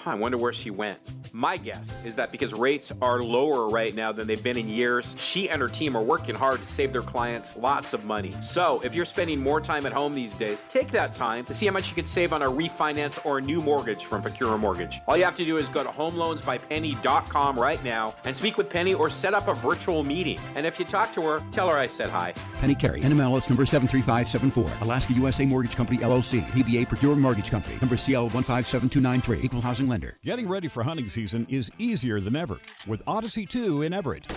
I 0.06 0.14
wonder 0.14 0.38
where 0.38 0.52
she 0.52 0.70
went. 0.70 0.98
My 1.32 1.56
guess 1.56 2.04
is 2.04 2.16
that 2.16 2.32
because 2.32 2.54
rates 2.54 2.92
are 3.02 3.20
lower 3.20 3.68
right 3.68 3.94
now 3.94 4.12
than 4.12 4.26
they've 4.26 4.42
been 4.42 4.56
in 4.56 4.68
years, 4.68 5.14
she 5.18 5.50
and 5.50 5.60
her 5.60 5.68
team 5.68 5.96
are 5.96 6.02
working 6.02 6.34
hard 6.34 6.60
to 6.60 6.66
save 6.66 6.92
their 6.92 7.02
clients 7.02 7.56
lots 7.56 7.92
of 7.92 8.04
money. 8.04 8.34
So, 8.40 8.80
if 8.82 8.94
you're 8.94 9.04
spending 9.04 9.40
more 9.40 9.60
time 9.60 9.86
at 9.86 9.92
home 9.92 10.14
these 10.14 10.34
days, 10.34 10.64
take 10.64 10.90
that 10.92 11.14
time 11.14 11.44
to 11.44 11.54
see 11.54 11.66
how 11.66 11.72
much 11.72 11.88
you 11.90 11.94
could 11.94 12.08
save 12.08 12.32
on 12.32 12.42
a 12.42 12.46
refinance 12.46 13.24
or 13.24 13.38
a 13.38 13.40
new 13.40 13.60
mortgage 13.60 14.04
from 14.04 14.22
Procure 14.22 14.56
Mortgage. 14.58 15.00
All 15.06 15.16
you 15.16 15.24
have 15.24 15.34
to 15.36 15.44
do 15.44 15.58
is 15.58 15.68
go 15.68 15.82
to 15.82 15.90
homeloansbypenny.com 15.90 17.58
right 17.58 17.84
now 17.84 18.14
and 18.24 18.36
speak 18.36 18.56
with 18.56 18.70
Penny 18.70 18.94
or 18.94 19.10
set 19.10 19.34
up 19.34 19.48
a 19.48 19.54
virtual 19.54 20.02
meeting. 20.04 20.38
And 20.54 20.66
if 20.66 20.78
you 20.78 20.84
talk 20.84 21.12
to 21.14 21.22
her, 21.22 21.42
tell 21.52 21.68
her 21.68 21.76
I 21.76 21.86
said 21.86 22.10
hi. 22.10 22.34
Penny 22.60 22.74
Carey, 22.74 23.00
NMLS 23.00 23.48
number 23.48 23.66
73574, 23.66 24.86
Alaska 24.86 25.12
USA 25.12 25.44
Mortgage 25.46 25.76
Company 25.76 25.98
LLC, 25.98 26.42
DBA 26.46 26.88
Procure 26.88 27.16
Mortgage 27.16 27.50
Company, 27.50 27.76
number 27.80 27.96
CL 27.96 28.30
157293, 28.82 29.44
Equal 29.44 29.60
Housing 29.60 29.88
Lender. 29.88 30.16
Getting 30.22 30.48
ready 30.48 30.68
for 30.68 30.84
hunting 30.84 31.08
season 31.08 31.46
is 31.48 31.70
easier 31.78 32.20
than 32.20 32.36
ever 32.36 32.60
with 32.86 33.02
Odyssey 33.08 33.44
2 33.44 33.82
in 33.82 33.92
Everett. 33.92 34.32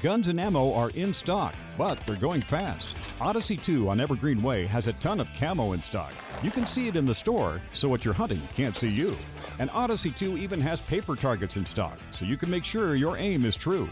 Guns 0.00 0.28
and 0.28 0.38
ammo 0.40 0.72
are 0.72 0.90
in 0.90 1.12
stock, 1.12 1.54
but 1.76 1.98
they're 2.06 2.16
going 2.16 2.42
fast. 2.42 2.94
Odyssey 3.20 3.56
2 3.56 3.88
on 3.88 4.00
Evergreen 4.00 4.42
Way 4.42 4.66
has 4.66 4.86
a 4.86 4.92
ton 4.94 5.18
of 5.18 5.32
camo 5.34 5.72
in 5.72 5.82
stock. 5.82 6.12
You 6.42 6.50
can 6.50 6.66
see 6.66 6.86
it 6.86 6.96
in 6.96 7.06
the 7.06 7.14
store, 7.14 7.60
so 7.72 7.88
what 7.88 8.04
you're 8.04 8.14
hunting 8.14 8.40
can't 8.54 8.76
see 8.76 8.88
you. 8.88 9.16
And 9.58 9.68
Odyssey 9.70 10.10
2 10.10 10.38
even 10.38 10.60
has 10.60 10.80
paper 10.80 11.16
targets 11.16 11.56
in 11.56 11.66
stock, 11.66 11.98
so 12.12 12.24
you 12.24 12.36
can 12.36 12.50
make 12.50 12.64
sure 12.64 12.94
your 12.94 13.16
aim 13.16 13.44
is 13.44 13.56
true. 13.56 13.88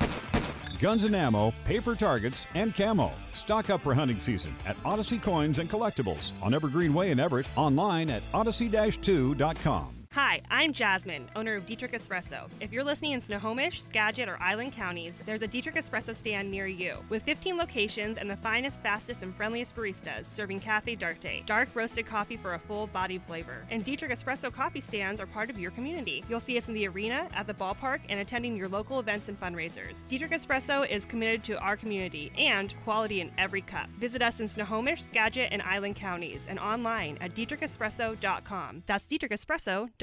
Guns 0.80 1.04
and 1.04 1.14
ammo, 1.14 1.52
paper 1.64 1.94
targets, 1.94 2.46
and 2.54 2.74
camo. 2.74 3.12
Stock 3.34 3.68
up 3.68 3.82
for 3.82 3.92
hunting 3.92 4.18
season 4.18 4.56
at 4.64 4.78
Odyssey 4.84 5.18
Coins 5.18 5.58
and 5.58 5.68
Collectibles 5.68 6.32
on 6.42 6.54
Evergreen 6.54 6.94
Way 6.94 7.10
in 7.10 7.20
Everett, 7.20 7.46
online 7.56 8.08
at 8.08 8.22
odyssey-2.com. 8.32 9.99
Hi, 10.14 10.40
I'm 10.50 10.72
Jasmine, 10.72 11.30
owner 11.36 11.54
of 11.54 11.66
Dietrich 11.66 11.92
Espresso. 11.92 12.48
If 12.58 12.72
you're 12.72 12.82
listening 12.82 13.12
in 13.12 13.20
Snohomish, 13.20 13.80
Skagit, 13.80 14.28
or 14.28 14.42
Island 14.42 14.72
counties, 14.72 15.22
there's 15.24 15.42
a 15.42 15.46
Dietrich 15.46 15.76
Espresso 15.76 16.16
stand 16.16 16.50
near 16.50 16.66
you. 16.66 16.96
With 17.10 17.22
15 17.22 17.56
locations 17.56 18.18
and 18.18 18.28
the 18.28 18.36
finest, 18.38 18.82
fastest, 18.82 19.22
and 19.22 19.32
friendliest 19.32 19.76
baristas 19.76 20.24
serving 20.24 20.58
Cafe 20.58 20.96
D'Arte, 20.96 21.44
dark 21.46 21.68
roasted 21.74 22.06
coffee 22.06 22.36
for 22.36 22.54
a 22.54 22.58
full 22.58 22.88
bodied 22.88 23.22
flavor. 23.22 23.64
And 23.70 23.84
Dietrich 23.84 24.10
Espresso 24.10 24.52
coffee 24.52 24.80
stands 24.80 25.20
are 25.20 25.26
part 25.26 25.48
of 25.48 25.60
your 25.60 25.70
community. 25.70 26.24
You'll 26.28 26.40
see 26.40 26.58
us 26.58 26.66
in 26.66 26.74
the 26.74 26.88
arena, 26.88 27.28
at 27.32 27.46
the 27.46 27.54
ballpark, 27.54 28.00
and 28.08 28.18
attending 28.18 28.56
your 28.56 28.66
local 28.66 28.98
events 28.98 29.28
and 29.28 29.40
fundraisers. 29.40 30.08
Dietrich 30.08 30.32
Espresso 30.32 30.90
is 30.90 31.04
committed 31.04 31.44
to 31.44 31.58
our 31.60 31.76
community 31.76 32.32
and 32.36 32.74
quality 32.82 33.20
in 33.20 33.30
every 33.38 33.60
cup. 33.60 33.88
Visit 33.90 34.22
us 34.22 34.40
in 34.40 34.48
Snohomish, 34.48 35.04
Skagit, 35.04 35.52
and 35.52 35.62
Island 35.62 35.94
counties 35.94 36.46
and 36.48 36.58
online 36.58 37.16
at 37.20 37.36
dietrichespresso.com. 37.36 38.82
That's 38.88 39.06
dietrichespresso.com. 39.06 39.99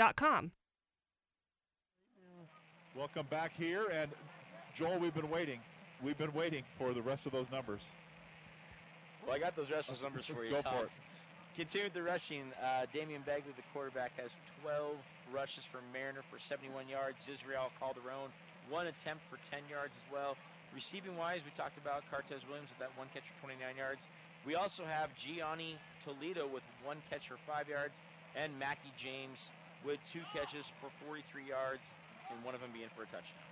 Welcome 2.96 3.26
back 3.32 3.52
here, 3.58 3.90
and 3.90 4.12
Joel, 4.76 5.00
we've 5.00 5.16
been 5.16 5.32
waiting. 5.32 5.60
We've 6.04 6.18
been 6.18 6.34
waiting 6.34 6.62
for 6.78 6.94
the 6.94 7.02
rest 7.02 7.26
of 7.26 7.32
those 7.32 7.50
numbers. 7.50 7.82
Well, 9.26 9.34
I 9.36 9.40
got 9.40 9.56
those 9.56 9.72
rest 9.72 9.90
of 9.90 9.96
those 9.96 10.04
numbers 10.04 10.26
for 10.30 10.46
you. 10.46 10.52
Go 10.52 10.62
Tom. 10.62 10.74
for 10.78 10.84
it. 10.86 10.92
Continue 11.58 11.90
with 11.90 11.98
the 11.98 12.04
rushing. 12.04 12.54
Uh, 12.62 12.86
Damian 12.94 13.24
Bagley, 13.26 13.58
the 13.58 13.66
quarterback, 13.74 14.14
has 14.22 14.30
12 14.62 15.02
rushes 15.34 15.66
for 15.74 15.82
Mariner 15.90 16.22
for 16.30 16.38
71 16.38 16.86
yards. 16.88 17.18
Israel 17.26 17.74
Calderon, 17.82 18.30
one 18.70 18.86
attempt 18.86 19.26
for 19.34 19.42
10 19.50 19.66
yards 19.66 19.98
as 19.98 20.14
well. 20.14 20.38
Receiving 20.78 21.18
wise, 21.18 21.42
we 21.42 21.50
talked 21.58 21.82
about 21.82 22.06
Cortez 22.14 22.46
Williams 22.46 22.70
with 22.70 22.86
that 22.86 22.94
one 22.94 23.10
catch 23.18 23.26
for 23.26 23.50
29 23.50 23.66
yards. 23.74 24.06
We 24.46 24.54
also 24.54 24.86
have 24.86 25.10
Gianni 25.18 25.82
Toledo 26.06 26.46
with 26.46 26.62
one 26.86 27.02
catch 27.10 27.26
for 27.26 27.42
five 27.50 27.66
yards, 27.66 27.98
and 28.38 28.54
Mackie 28.62 28.94
James 28.94 29.42
with 29.88 30.00
two 30.12 30.20
catches 30.34 30.66
for 30.82 30.92
43 31.08 31.48
yards, 31.48 31.82
and 32.30 32.44
one 32.44 32.54
of 32.54 32.60
them 32.60 32.70
being 32.74 32.90
for 32.94 33.04
a 33.04 33.06
touchdown. 33.06 33.48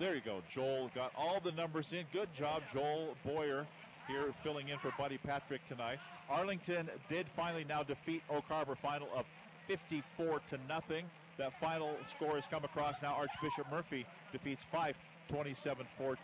There 0.00 0.14
you 0.14 0.20
go. 0.20 0.42
Joel 0.52 0.90
got 0.94 1.12
all 1.16 1.40
the 1.40 1.52
numbers 1.52 1.86
in. 1.92 2.04
Good 2.12 2.28
job, 2.36 2.62
Joel 2.74 3.16
Boyer, 3.24 3.64
here 4.08 4.34
filling 4.42 4.68
in 4.68 4.78
for 4.78 4.92
Buddy 4.98 5.18
Patrick 5.18 5.60
tonight. 5.68 5.98
Arlington 6.28 6.90
did 7.08 7.26
finally 7.36 7.64
now 7.64 7.84
defeat 7.84 8.22
Oak 8.28 8.44
Harbor 8.48 8.76
final 8.82 9.08
of 9.16 9.24
54 9.68 10.40
to 10.50 10.58
nothing. 10.68 11.04
That 11.38 11.52
final 11.60 11.96
score 12.10 12.34
has 12.34 12.44
come 12.50 12.64
across 12.64 12.96
now. 13.00 13.14
Archbishop 13.14 13.70
Murphy 13.70 14.04
defeats 14.32 14.64
Fife 14.72 14.96
27-14. 15.32 15.76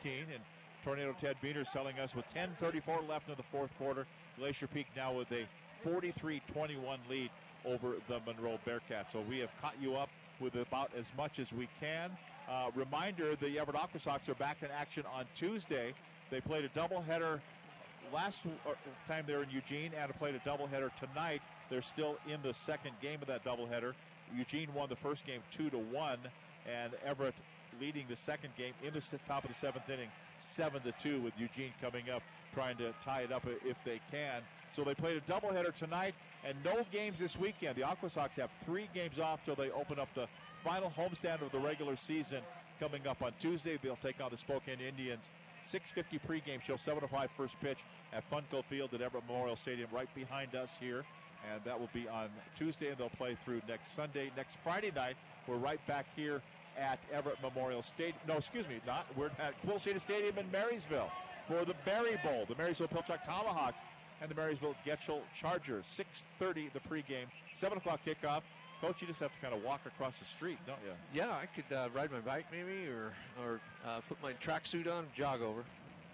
And 0.04 0.42
Tornado 0.84 1.14
Ted 1.20 1.36
Beaters 1.40 1.68
telling 1.72 1.98
us 1.98 2.14
with 2.14 2.24
10:34 2.34 3.08
left 3.08 3.28
in 3.28 3.36
the 3.36 3.44
fourth 3.44 3.70
quarter, 3.78 4.06
Glacier 4.36 4.66
Peak 4.66 4.86
now 4.96 5.12
with 5.12 5.30
a 5.32 5.46
43-21 5.84 6.98
lead 7.08 7.30
over 7.64 7.94
the 8.08 8.20
Monroe 8.26 8.58
Bearcats. 8.66 9.12
So 9.12 9.22
we 9.28 9.38
have 9.38 9.50
caught 9.60 9.74
you 9.80 9.94
up 9.94 10.08
with 10.40 10.54
about 10.56 10.90
as 10.96 11.06
much 11.16 11.38
as 11.38 11.52
we 11.52 11.68
can. 11.80 12.10
Uh, 12.48 12.70
reminder: 12.74 13.36
the 13.36 13.58
Everett 13.58 13.76
AquaSox 13.76 14.28
are 14.28 14.34
back 14.34 14.58
in 14.62 14.68
action 14.70 15.04
on 15.14 15.24
Tuesday. 15.34 15.94
They 16.30 16.40
played 16.40 16.64
a 16.64 16.68
doubleheader 16.70 17.40
last 18.12 18.38
uh, 18.66 18.70
time 19.08 19.24
they 19.26 19.34
were 19.34 19.42
in 19.42 19.50
Eugene 19.50 19.92
and 19.98 20.14
played 20.18 20.34
a 20.34 20.38
doubleheader 20.40 20.90
tonight. 20.98 21.40
They're 21.70 21.82
still 21.82 22.16
in 22.30 22.40
the 22.42 22.52
second 22.54 22.92
game 23.00 23.20
of 23.22 23.28
that 23.28 23.44
doubleheader. 23.44 23.94
Eugene 24.36 24.68
won 24.74 24.88
the 24.88 24.96
first 24.96 25.26
game 25.26 25.40
two 25.50 25.70
to 25.70 25.78
one, 25.78 26.18
and 26.66 26.92
Everett 27.04 27.34
leading 27.80 28.06
the 28.08 28.16
second 28.16 28.50
game 28.56 28.72
in 28.82 28.92
the 28.92 29.02
top 29.26 29.44
of 29.44 29.50
the 29.50 29.56
seventh 29.56 29.88
inning, 29.88 30.08
seven 30.38 30.82
to 30.82 30.92
two, 30.92 31.20
with 31.20 31.34
Eugene 31.38 31.72
coming 31.80 32.10
up 32.10 32.22
trying 32.52 32.76
to 32.76 32.94
tie 33.04 33.22
it 33.22 33.32
up 33.32 33.44
if 33.64 33.76
they 33.84 34.00
can. 34.10 34.42
So 34.76 34.84
they 34.84 34.94
played 34.94 35.16
a 35.16 35.20
doubleheader 35.30 35.74
tonight, 35.74 36.14
and 36.44 36.56
no 36.64 36.84
games 36.92 37.18
this 37.18 37.36
weekend. 37.36 37.76
The 37.76 37.82
AquaSox 37.82 38.32
have 38.32 38.50
three 38.64 38.88
games 38.94 39.18
off 39.18 39.40
till 39.44 39.54
they 39.54 39.70
open 39.70 39.98
up 39.98 40.08
the 40.14 40.26
final 40.62 40.90
homestand 40.96 41.42
of 41.42 41.50
the 41.52 41.58
regular 41.58 41.96
season 41.96 42.40
coming 42.78 43.06
up 43.06 43.22
on 43.22 43.32
Tuesday. 43.40 43.78
They'll 43.82 43.98
take 44.02 44.20
on 44.20 44.30
the 44.30 44.36
Spokane 44.36 44.80
Indians. 44.80 45.22
6:50 45.70 46.20
pregame 46.28 46.60
show, 46.62 46.76
7:05 46.76 47.30
first 47.36 47.54
pitch 47.60 47.78
at 48.12 48.28
Funko 48.30 48.62
Field 48.64 48.92
at 48.92 49.00
Everett 49.00 49.24
Memorial 49.26 49.56
Stadium, 49.56 49.88
right 49.92 50.12
behind 50.14 50.54
us 50.54 50.70
here, 50.78 51.04
and 51.50 51.64
that 51.64 51.78
will 51.78 51.88
be 51.94 52.06
on 52.06 52.28
Tuesday, 52.56 52.88
and 52.88 52.98
they'll 52.98 53.08
play 53.08 53.36
through 53.44 53.62
next 53.66 53.94
Sunday. 53.94 54.30
Next 54.36 54.56
Friday 54.62 54.90
night, 54.94 55.16
we're 55.46 55.56
right 55.56 55.84
back 55.86 56.06
here 56.14 56.42
at 56.78 56.98
Everett 57.10 57.40
Memorial 57.40 57.82
Stadium. 57.82 58.18
No, 58.28 58.36
excuse 58.36 58.68
me, 58.68 58.80
not. 58.86 59.06
We're 59.16 59.30
at 59.38 59.58
Quil 59.62 59.78
Ceda 59.78 60.00
Stadium 60.00 60.36
in 60.36 60.50
Marysville 60.50 61.10
for 61.48 61.64
the 61.64 61.74
Berry 61.86 62.18
Bowl, 62.22 62.44
the 62.46 62.56
Marysville 62.56 62.88
Pilchuck 62.88 63.24
Tomahawks 63.24 63.80
and 64.20 64.30
the 64.30 64.34
Marysville 64.34 64.74
Getchell 64.86 65.20
Chargers. 65.38 65.84
6:30 66.40 66.72
the 66.72 66.80
pregame, 66.80 67.26
7 67.54 67.78
o'clock 67.78 68.00
kickoff. 68.06 68.42
Coach, 68.80 69.00
you 69.00 69.06
just 69.06 69.20
have 69.20 69.32
to 69.32 69.40
kind 69.40 69.54
of 69.54 69.62
walk 69.62 69.80
across 69.86 70.18
the 70.18 70.24
street, 70.24 70.58
don't 70.66 70.78
you? 70.84 70.92
Yeah, 71.12 71.30
I 71.30 71.46
could 71.46 71.74
uh, 71.74 71.88
ride 71.94 72.10
my 72.12 72.20
bike 72.20 72.46
maybe, 72.52 72.86
or 72.88 73.12
or 73.42 73.60
uh, 73.86 74.00
put 74.08 74.22
my 74.22 74.32
tracksuit 74.34 74.90
on, 74.90 75.06
jog 75.16 75.40
over. 75.42 75.64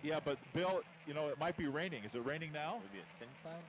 Yeah, 0.02 0.20
but 0.24 0.38
Bill, 0.54 0.82
you 1.06 1.14
know 1.14 1.28
it 1.28 1.38
might 1.38 1.56
be 1.56 1.66
raining. 1.66 2.04
Is 2.04 2.14
it 2.14 2.24
raining 2.24 2.52
now? 2.52 2.80
Maybe 2.90 3.02
a 3.02 3.18
thin 3.18 3.28
cloud. 3.42 3.62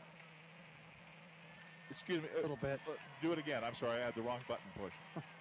Excuse 1.90 2.22
me, 2.22 2.30
a 2.38 2.42
little 2.42 2.60
bit. 2.62 2.80
Do 3.22 3.34
it 3.34 3.40
again. 3.40 3.64
I'm 3.66 3.76
sorry, 3.76 4.02
I 4.02 4.06
had 4.06 4.16
the 4.16 4.22
wrong 4.22 4.40
button 4.48 4.66
pushed. 4.80 5.26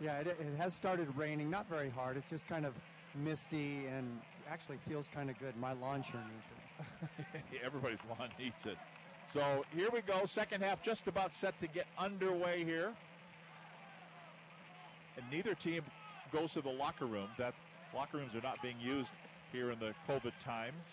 Yeah, 0.00 0.20
it, 0.20 0.28
it 0.28 0.56
has 0.58 0.74
started 0.74 1.08
raining, 1.16 1.50
not 1.50 1.68
very 1.68 1.90
hard. 1.90 2.16
It's 2.16 2.30
just 2.30 2.46
kind 2.46 2.64
of 2.64 2.74
misty 3.16 3.86
and 3.86 4.20
actually 4.48 4.78
feels 4.88 5.08
kind 5.12 5.28
of 5.28 5.36
good. 5.40 5.56
My 5.56 5.72
lawn 5.72 6.04
sure 6.04 6.20
needs 6.20 6.46
it. 6.52 6.67
Everybody's 7.64 7.98
lawn 8.08 8.28
needs 8.38 8.66
it. 8.66 8.76
So 9.32 9.64
here 9.74 9.88
we 9.92 10.00
go. 10.00 10.24
Second 10.24 10.62
half 10.62 10.82
just 10.82 11.06
about 11.06 11.32
set 11.32 11.58
to 11.60 11.66
get 11.66 11.86
underway 11.98 12.64
here. 12.64 12.92
And 15.16 15.26
neither 15.30 15.54
team 15.54 15.82
goes 16.32 16.52
to 16.52 16.62
the 16.62 16.70
locker 16.70 17.06
room. 17.06 17.28
That 17.38 17.54
locker 17.94 18.18
rooms 18.18 18.34
are 18.34 18.40
not 18.40 18.62
being 18.62 18.80
used 18.80 19.10
here 19.52 19.70
in 19.70 19.78
the 19.78 19.92
COVID 20.08 20.32
times. 20.44 20.84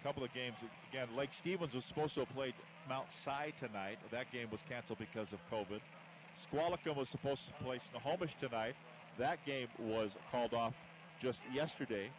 A 0.00 0.06
couple 0.06 0.24
of 0.24 0.32
games 0.34 0.56
again. 0.90 1.08
Lake 1.16 1.30
Stevens 1.32 1.72
was 1.72 1.84
supposed 1.84 2.14
to 2.14 2.20
have 2.20 2.30
played 2.30 2.54
Mount 2.88 3.06
Si 3.24 3.52
tonight. 3.58 3.98
That 4.10 4.30
game 4.32 4.48
was 4.50 4.60
canceled 4.68 4.98
because 4.98 5.28
of 5.32 5.38
COVID. 5.50 5.80
Squalicum 6.42 6.96
was 6.96 7.08
supposed 7.08 7.46
to 7.46 7.64
play 7.64 7.78
Snohomish 7.90 8.34
tonight. 8.40 8.74
That 9.18 9.44
game 9.46 9.68
was 9.78 10.10
called 10.30 10.52
off 10.52 10.74
just 11.22 11.40
yesterday. 11.52 12.10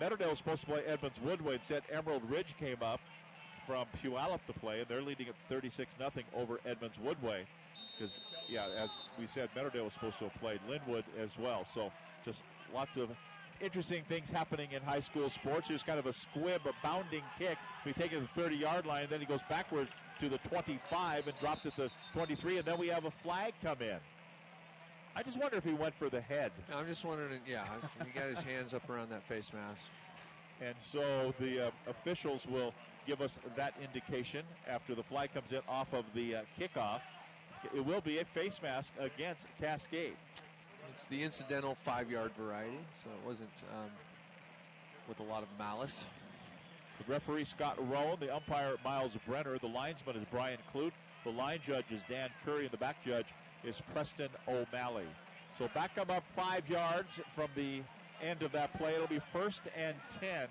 Meadowdale 0.00 0.30
was 0.30 0.38
supposed 0.38 0.62
to 0.62 0.66
play 0.66 0.82
Edmonds 0.86 1.18
Woodway. 1.24 1.62
Said 1.62 1.82
Emerald 1.92 2.28
Ridge 2.28 2.54
came 2.58 2.82
up 2.82 3.00
from 3.66 3.86
Puyallup 4.02 4.40
to 4.46 4.52
play, 4.54 4.80
and 4.80 4.88
they're 4.88 5.02
leading 5.02 5.28
at 5.28 5.34
36 5.48 5.94
nothing 5.98 6.24
over 6.34 6.60
Edmonds 6.66 6.96
Woodway. 7.02 7.44
Because, 7.96 8.12
yeah, 8.48 8.66
as 8.82 8.90
we 9.18 9.26
said, 9.26 9.48
Meadowdale 9.56 9.84
was 9.84 9.92
supposed 9.92 10.18
to 10.18 10.24
have 10.24 10.34
played 10.40 10.60
Lynnwood 10.68 11.04
as 11.20 11.30
well. 11.38 11.64
So 11.74 11.90
just 12.24 12.40
lots 12.74 12.96
of 12.96 13.10
interesting 13.60 14.02
things 14.08 14.28
happening 14.28 14.72
in 14.72 14.82
high 14.82 15.00
school 15.00 15.30
sports. 15.30 15.68
There's 15.68 15.82
kind 15.82 15.98
of 15.98 16.06
a 16.06 16.12
squib, 16.12 16.62
a 16.66 16.72
bounding 16.82 17.22
kick. 17.38 17.56
We 17.86 17.92
take 17.92 18.12
it 18.12 18.16
to 18.16 18.20
the 18.22 18.42
30 18.42 18.56
yard 18.56 18.86
line, 18.86 19.04
and 19.04 19.12
then 19.12 19.20
he 19.20 19.26
goes 19.26 19.40
backwards 19.48 19.90
to 20.20 20.28
the 20.28 20.38
25 20.38 21.28
and 21.28 21.38
dropped 21.40 21.66
at 21.66 21.76
the 21.76 21.88
23, 22.12 22.58
and 22.58 22.66
then 22.66 22.78
we 22.78 22.88
have 22.88 23.04
a 23.04 23.12
flag 23.22 23.54
come 23.62 23.80
in. 23.80 23.98
I 25.16 25.22
just 25.22 25.38
wonder 25.38 25.56
if 25.56 25.64
he 25.64 25.72
went 25.72 25.94
for 25.94 26.08
the 26.08 26.20
head. 26.20 26.50
I'm 26.74 26.86
just 26.86 27.04
wondering, 27.04 27.40
yeah, 27.48 27.64
he 28.04 28.18
got 28.18 28.28
his 28.28 28.40
hands 28.40 28.74
up 28.74 28.88
around 28.90 29.10
that 29.10 29.22
face 29.28 29.50
mask. 29.52 29.80
And 30.60 30.74
so 30.80 31.32
the 31.38 31.66
uh, 31.66 31.70
officials 31.88 32.42
will 32.48 32.74
give 33.06 33.20
us 33.20 33.38
that 33.56 33.74
indication 33.82 34.44
after 34.68 34.94
the 34.94 35.02
flag 35.04 35.32
comes 35.32 35.52
in 35.52 35.60
off 35.68 35.92
of 35.92 36.04
the 36.14 36.36
uh, 36.36 36.42
kickoff. 36.58 37.00
It 37.74 37.84
will 37.84 38.00
be 38.00 38.18
a 38.18 38.24
face 38.24 38.58
mask 38.62 38.90
against 38.98 39.46
Cascade. 39.60 40.16
It's 40.96 41.04
the 41.06 41.22
incidental 41.22 41.76
five-yard 41.84 42.32
variety, 42.38 42.78
so 43.02 43.10
it 43.10 43.26
wasn't 43.26 43.50
um, 43.72 43.90
with 45.08 45.20
a 45.20 45.22
lot 45.22 45.42
of 45.42 45.48
malice. 45.58 46.04
The 46.98 47.12
referee 47.12 47.44
Scott 47.44 47.76
Rowan, 47.88 48.18
the 48.20 48.34
umpire 48.34 48.74
Miles 48.84 49.12
Brenner, 49.26 49.58
the 49.58 49.66
linesman 49.66 50.16
is 50.16 50.24
Brian 50.30 50.58
Clute, 50.72 50.92
the 51.24 51.30
line 51.30 51.60
judge 51.66 51.86
is 51.90 52.00
Dan 52.08 52.30
Curry, 52.44 52.64
and 52.64 52.72
the 52.72 52.76
back 52.78 52.96
judge 53.04 53.26
is 53.66 53.80
Preston 53.92 54.28
O'Malley. 54.48 55.06
So 55.58 55.68
back 55.74 55.94
them 55.94 56.10
up 56.10 56.24
five 56.36 56.68
yards 56.68 57.20
from 57.34 57.48
the 57.54 57.82
end 58.22 58.42
of 58.42 58.52
that 58.52 58.76
play. 58.78 58.94
It'll 58.94 59.06
be 59.06 59.20
first 59.32 59.62
and 59.76 59.96
ten. 60.20 60.48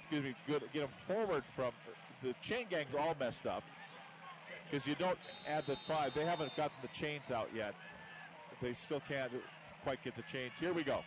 Excuse 0.00 0.24
me, 0.24 0.34
good. 0.46 0.62
Get 0.72 0.80
them 0.80 0.90
forward 1.06 1.44
from 1.54 1.72
the 2.22 2.34
chain 2.42 2.66
gang's 2.70 2.94
all 2.98 3.16
messed 3.18 3.46
up 3.46 3.62
because 4.70 4.86
you 4.86 4.94
don't 4.94 5.18
add 5.46 5.64
the 5.66 5.76
five. 5.86 6.12
They 6.14 6.24
haven't 6.24 6.56
gotten 6.56 6.76
the 6.82 6.88
chains 6.88 7.30
out 7.32 7.48
yet. 7.54 7.74
They 8.60 8.74
still 8.86 9.02
can't 9.08 9.30
quite 9.84 10.02
get 10.02 10.16
the 10.16 10.24
chains. 10.32 10.52
Here 10.58 10.72
we 10.72 10.82
go. 10.82 11.00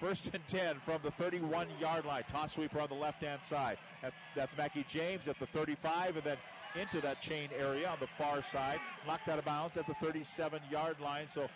First 0.00 0.28
and 0.34 0.46
10 0.48 0.76
from 0.84 1.00
the 1.02 1.10
31 1.12 1.68
yard 1.80 2.04
line. 2.04 2.24
Toss 2.30 2.52
sweeper 2.52 2.80
on 2.80 2.88
the 2.88 2.94
left 2.94 3.22
hand 3.22 3.40
side. 3.48 3.78
That's, 4.02 4.14
that's 4.34 4.56
Mackie 4.56 4.84
James 4.90 5.26
at 5.26 5.38
the 5.38 5.46
35 5.46 6.16
and 6.16 6.24
then 6.24 6.36
into 6.76 7.00
that 7.00 7.20
chain 7.20 7.48
area 7.58 7.88
on 7.88 7.98
the 8.00 8.08
far 8.18 8.42
side. 8.52 8.78
Knocked 9.06 9.28
out 9.28 9.38
of 9.38 9.44
bounds 9.44 9.76
at 9.76 9.86
the 9.86 9.94
37 9.94 10.60
yard 10.70 10.96
line. 11.00 11.26
So 11.32 11.48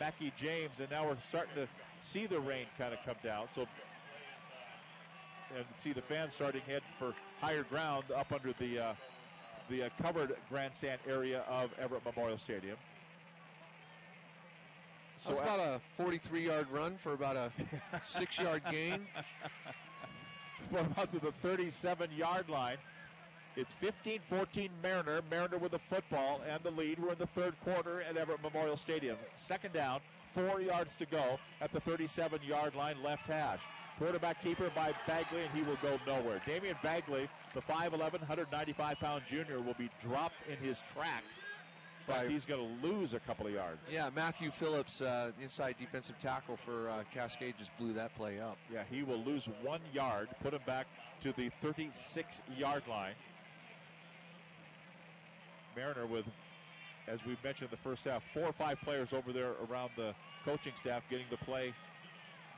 Mackie 0.00 0.32
James, 0.38 0.74
and 0.78 0.90
now 0.90 1.06
we're 1.06 1.16
starting 1.28 1.54
to 1.54 1.68
see 2.00 2.26
the 2.26 2.40
rain 2.40 2.66
kind 2.78 2.92
of 2.92 2.98
come 3.04 3.16
down. 3.22 3.48
So 3.54 3.66
and 5.54 5.64
see 5.82 5.92
the 5.92 6.02
fans 6.02 6.34
starting 6.34 6.60
head 6.62 6.82
for 6.98 7.14
higher 7.40 7.62
ground 7.62 8.04
up 8.14 8.32
under 8.32 8.52
the 8.58 8.78
uh, 8.78 8.94
the 9.68 9.84
uh, 9.84 9.88
covered 10.00 10.36
grandstand 10.48 11.00
area 11.08 11.42
of 11.48 11.70
Everett 11.78 12.04
Memorial 12.04 12.38
Stadium. 12.38 12.76
So 15.24 15.30
it's 15.30 15.40
about 15.40 15.58
a 15.58 15.80
43-yard 16.00 16.68
run 16.70 16.98
for 17.02 17.14
about 17.14 17.36
a 17.36 17.50
six-yard 18.02 18.62
gain. 18.70 19.06
We're 20.70 20.80
about 20.80 21.12
to 21.14 21.18
the 21.18 21.32
37-yard 21.42 22.48
line. 22.48 22.76
It's 23.56 23.72
15-14 23.82 24.68
Mariner. 24.82 25.22
Mariner 25.30 25.56
with 25.56 25.72
the 25.72 25.78
football 25.78 26.42
and 26.46 26.62
the 26.62 26.70
lead. 26.70 26.98
We're 26.98 27.12
in 27.12 27.18
the 27.18 27.26
third 27.28 27.54
quarter 27.64 28.02
at 28.02 28.18
Everett 28.18 28.42
Memorial 28.42 28.76
Stadium. 28.76 29.16
Second 29.36 29.72
down, 29.72 30.00
four 30.34 30.60
yards 30.60 30.94
to 30.98 31.06
go 31.06 31.38
at 31.62 31.72
the 31.72 31.80
37-yard 31.80 32.74
line, 32.74 32.96
left 33.02 33.22
hash. 33.22 33.60
Quarterback 33.98 34.42
keeper 34.42 34.70
by 34.74 34.92
Bagley, 35.06 35.40
and 35.40 35.50
he 35.54 35.62
will 35.62 35.78
go 35.80 35.98
nowhere. 36.06 36.42
Damian 36.46 36.76
Bagley, 36.82 37.30
the 37.54 37.62
5'11", 37.62 38.28
195-pound 38.28 39.22
junior, 39.26 39.62
will 39.62 39.74
be 39.74 39.88
dropped 40.02 40.34
in 40.50 40.58
his 40.58 40.76
tracks. 40.94 41.24
But 42.06 42.28
he's 42.28 42.44
going 42.44 42.60
to 42.60 42.86
lose 42.86 43.14
a 43.14 43.20
couple 43.20 43.46
of 43.46 43.54
yards. 43.54 43.80
Yeah, 43.90 44.10
Matthew 44.14 44.50
Phillips, 44.50 45.00
uh, 45.00 45.32
inside 45.42 45.76
defensive 45.80 46.16
tackle 46.22 46.58
for 46.62 46.90
uh, 46.90 47.04
Cascade, 47.12 47.54
just 47.58 47.70
blew 47.78 47.94
that 47.94 48.14
play 48.16 48.38
up. 48.38 48.58
Yeah, 48.70 48.82
he 48.88 49.02
will 49.02 49.24
lose 49.24 49.48
one 49.62 49.80
yard, 49.94 50.28
put 50.42 50.52
him 50.52 50.60
back 50.66 50.86
to 51.22 51.32
the 51.32 51.50
36-yard 51.64 52.82
line. 52.86 53.14
Mariner 55.76 56.06
with, 56.06 56.24
as 57.06 57.18
we 57.26 57.36
mentioned 57.44 57.70
in 57.70 57.76
the 57.76 57.82
first 57.88 58.04
half, 58.04 58.22
four 58.32 58.44
or 58.44 58.52
five 58.52 58.80
players 58.80 59.08
over 59.12 59.32
there 59.32 59.52
around 59.70 59.90
the 59.96 60.14
coaching 60.44 60.72
staff 60.80 61.02
getting 61.10 61.26
the 61.30 61.36
play 61.36 61.74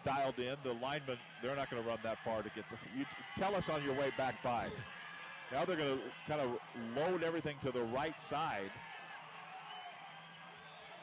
dialed 0.05 0.39
in. 0.39 0.57
The 0.63 0.73
linemen, 0.75 1.19
they're 1.43 1.57
not 1.57 1.71
going 1.71 1.83
to 1.83 1.89
run 1.89 1.99
that 2.05 2.19
far 2.25 2.43
to 2.43 2.51
get 2.55 2.65
the. 2.71 2.77
You 2.99 3.05
tell 3.37 3.55
us 3.55 3.69
on 3.69 3.83
your 3.83 3.95
way 3.95 4.13
back 4.17 4.43
by. 4.43 4.69
Now 5.53 5.65
they're 5.65 5.77
going 5.77 5.99
to 5.99 6.03
kind 6.29 6.41
of 6.41 6.51
load 6.95 7.23
everything 7.23 7.57
to 7.65 7.73
the 7.73 7.83
right 7.83 8.15
side. 8.31 8.71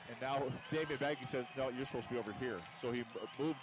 And 0.07 0.17
now 0.21 0.43
David 0.71 0.99
Bagley 0.99 1.25
says, 1.31 1.45
no, 1.57 1.69
you're 1.69 1.87
supposed 1.87 2.07
to 2.07 2.13
be 2.13 2.19
over 2.19 2.31
here. 2.33 2.59
So 2.79 2.91
he 2.91 3.03
moved 3.39 3.57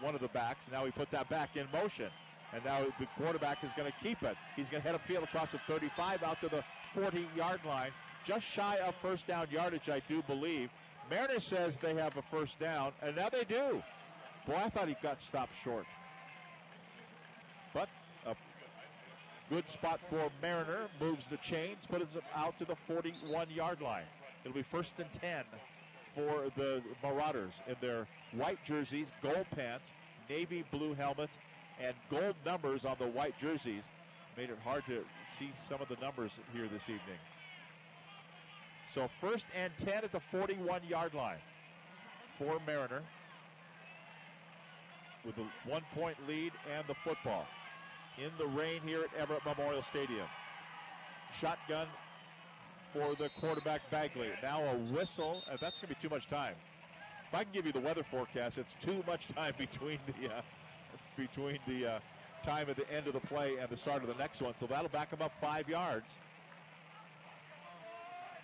one 0.00 0.14
of 0.14 0.20
the 0.20 0.28
backs. 0.28 0.64
Now 0.70 0.84
he 0.84 0.92
puts 0.92 1.10
that 1.10 1.28
back 1.28 1.56
in 1.56 1.66
motion. 1.72 2.08
And 2.52 2.64
now 2.64 2.84
the 2.98 3.06
quarterback 3.16 3.62
is 3.62 3.70
going 3.76 3.90
to 3.90 4.04
keep 4.04 4.22
it. 4.22 4.36
He's 4.56 4.68
going 4.68 4.82
to 4.82 4.88
head 4.88 4.98
upfield 4.98 5.24
across 5.24 5.52
the 5.52 5.60
35 5.66 6.22
out 6.22 6.40
to 6.40 6.48
the 6.48 6.64
40 6.94 7.26
yard 7.36 7.60
line. 7.66 7.90
Just 8.24 8.46
shy 8.46 8.78
of 8.78 8.94
first 9.02 9.26
down 9.26 9.46
yardage, 9.50 9.88
I 9.88 10.00
do 10.08 10.22
believe. 10.22 10.70
Mariner 11.10 11.40
says 11.40 11.76
they 11.80 11.94
have 11.94 12.16
a 12.16 12.22
first 12.30 12.58
down, 12.58 12.92
and 13.02 13.16
now 13.16 13.28
they 13.28 13.44
do. 13.44 13.82
Boy, 14.46 14.56
I 14.56 14.68
thought 14.70 14.88
he 14.88 14.96
got 15.02 15.20
stopped 15.20 15.52
short. 15.62 15.86
But 17.72 17.88
a 18.26 18.34
good 19.50 19.68
spot 19.68 20.00
for 20.10 20.30
Mariner. 20.42 20.88
Moves 21.00 21.24
the 21.30 21.38
chains, 21.38 21.78
puts 21.88 22.14
it 22.14 22.24
out 22.34 22.58
to 22.58 22.64
the 22.64 22.76
41 22.86 23.50
yard 23.50 23.80
line. 23.80 24.04
It'll 24.44 24.54
be 24.54 24.62
first 24.62 24.94
and 24.98 25.12
10 25.12 25.44
for 26.14 26.50
the 26.56 26.82
Marauders 27.02 27.52
in 27.66 27.76
their 27.80 28.06
white 28.32 28.58
jerseys, 28.64 29.08
gold 29.22 29.46
pants, 29.54 29.90
navy 30.28 30.64
blue 30.70 30.94
helmets, 30.94 31.32
and 31.82 31.94
gold 32.10 32.34
numbers 32.44 32.84
on 32.84 32.96
the 32.98 33.06
white 33.06 33.34
jerseys. 33.40 33.82
Made 34.36 34.50
it 34.50 34.58
hard 34.62 34.84
to 34.86 35.04
see 35.38 35.50
some 35.68 35.80
of 35.80 35.88
the 35.88 35.96
numbers 36.00 36.30
here 36.52 36.68
this 36.72 36.82
evening. 36.84 37.18
So 38.94 39.08
first 39.20 39.44
and 39.56 39.72
10 39.78 40.04
at 40.04 40.12
the 40.12 40.20
41 40.30 40.82
yard 40.84 41.14
line 41.14 41.38
for 42.38 42.58
Mariner 42.66 43.02
with 45.24 45.36
a 45.38 45.68
one 45.68 45.82
point 45.94 46.16
lead 46.26 46.52
and 46.74 46.86
the 46.86 46.94
football. 47.04 47.46
In 48.16 48.30
the 48.38 48.46
rain 48.46 48.80
here 48.84 49.02
at 49.02 49.20
Everett 49.20 49.44
Memorial 49.44 49.82
Stadium. 49.90 50.26
Shotgun 51.40 51.86
for 52.92 53.14
the 53.14 53.28
quarterback 53.40 53.82
Bagley. 53.90 54.30
Now 54.42 54.64
a 54.64 54.76
whistle, 54.92 55.42
that's 55.60 55.78
going 55.78 55.94
to 55.94 55.94
be 55.94 55.94
too 56.00 56.08
much 56.08 56.28
time. 56.28 56.54
If 57.28 57.34
I 57.34 57.44
can 57.44 57.52
give 57.52 57.66
you 57.66 57.72
the 57.72 57.80
weather 57.80 58.04
forecast, 58.10 58.58
it's 58.58 58.74
too 58.82 59.04
much 59.06 59.28
time 59.28 59.52
between 59.58 59.98
the 60.06 60.34
uh, 60.34 60.40
between 61.18 61.58
the 61.66 61.86
uh, 61.86 61.98
time 62.44 62.70
at 62.70 62.76
the 62.76 62.90
end 62.90 63.06
of 63.06 63.12
the 63.12 63.20
play 63.20 63.56
and 63.60 63.68
the 63.68 63.76
start 63.76 64.02
of 64.02 64.08
the 64.08 64.14
next 64.14 64.40
one. 64.40 64.54
So 64.58 64.66
that'll 64.66 64.88
back 64.88 65.10
them 65.10 65.20
up 65.20 65.32
five 65.40 65.68
yards. 65.68 66.06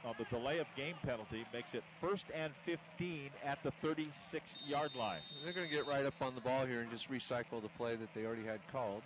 On 0.05 0.15
the 0.19 0.25
delay 0.25 0.59
of 0.59 0.67
game 0.77 0.97
penalty 1.03 1.47
makes 1.55 1.73
it 1.73 1.83
first 1.99 2.27
and 2.35 2.53
15 2.67 3.31
at 3.43 3.63
the 3.63 3.71
36 3.81 4.57
yard 4.67 4.91
line. 4.95 5.21
They're 5.43 5.55
going 5.55 5.67
to 5.67 5.75
get 5.75 5.87
right 5.87 6.05
up 6.05 6.15
on 6.21 6.35
the 6.35 6.43
ball 6.43 6.67
here 6.67 6.83
and 6.83 6.91
just 6.91 7.11
recycle 7.11 7.63
the 7.63 7.71
play 7.79 7.97
that 7.97 8.13
they 8.15 8.27
already 8.27 8.45
had 8.45 8.61
called. 8.71 9.01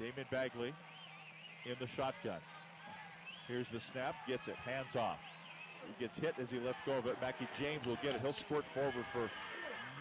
Damon 0.00 0.26
Bagley 0.32 0.74
in 1.66 1.76
the 1.78 1.86
shotgun. 1.86 2.40
Here's 3.46 3.68
the 3.68 3.78
snap, 3.78 4.16
gets 4.26 4.48
it, 4.48 4.56
hands 4.56 4.96
off. 4.96 5.18
He 5.86 6.04
gets 6.04 6.16
hit 6.16 6.34
as 6.40 6.50
he 6.50 6.58
lets 6.58 6.80
go 6.84 6.92
of 6.92 7.06
it. 7.06 7.16
Mackie 7.20 7.46
James 7.58 7.86
will 7.86 7.98
get 8.02 8.14
it. 8.14 8.20
He'll 8.22 8.32
squirt 8.32 8.64
forward 8.74 9.04
for 9.12 9.30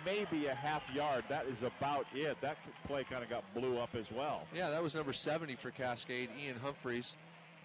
maybe 0.05 0.47
a 0.47 0.55
half 0.55 0.83
yard. 0.93 1.23
That 1.29 1.45
is 1.45 1.63
about 1.63 2.05
it. 2.13 2.37
That 2.41 2.57
play 2.87 3.03
kind 3.03 3.23
of 3.23 3.29
got 3.29 3.43
blew 3.53 3.77
up 3.77 3.95
as 3.95 4.05
well. 4.11 4.47
Yeah, 4.55 4.69
that 4.69 4.81
was 4.81 4.95
number 4.95 5.13
70 5.13 5.55
for 5.55 5.71
Cascade, 5.71 6.29
Ian 6.43 6.57
Humphreys, 6.59 7.13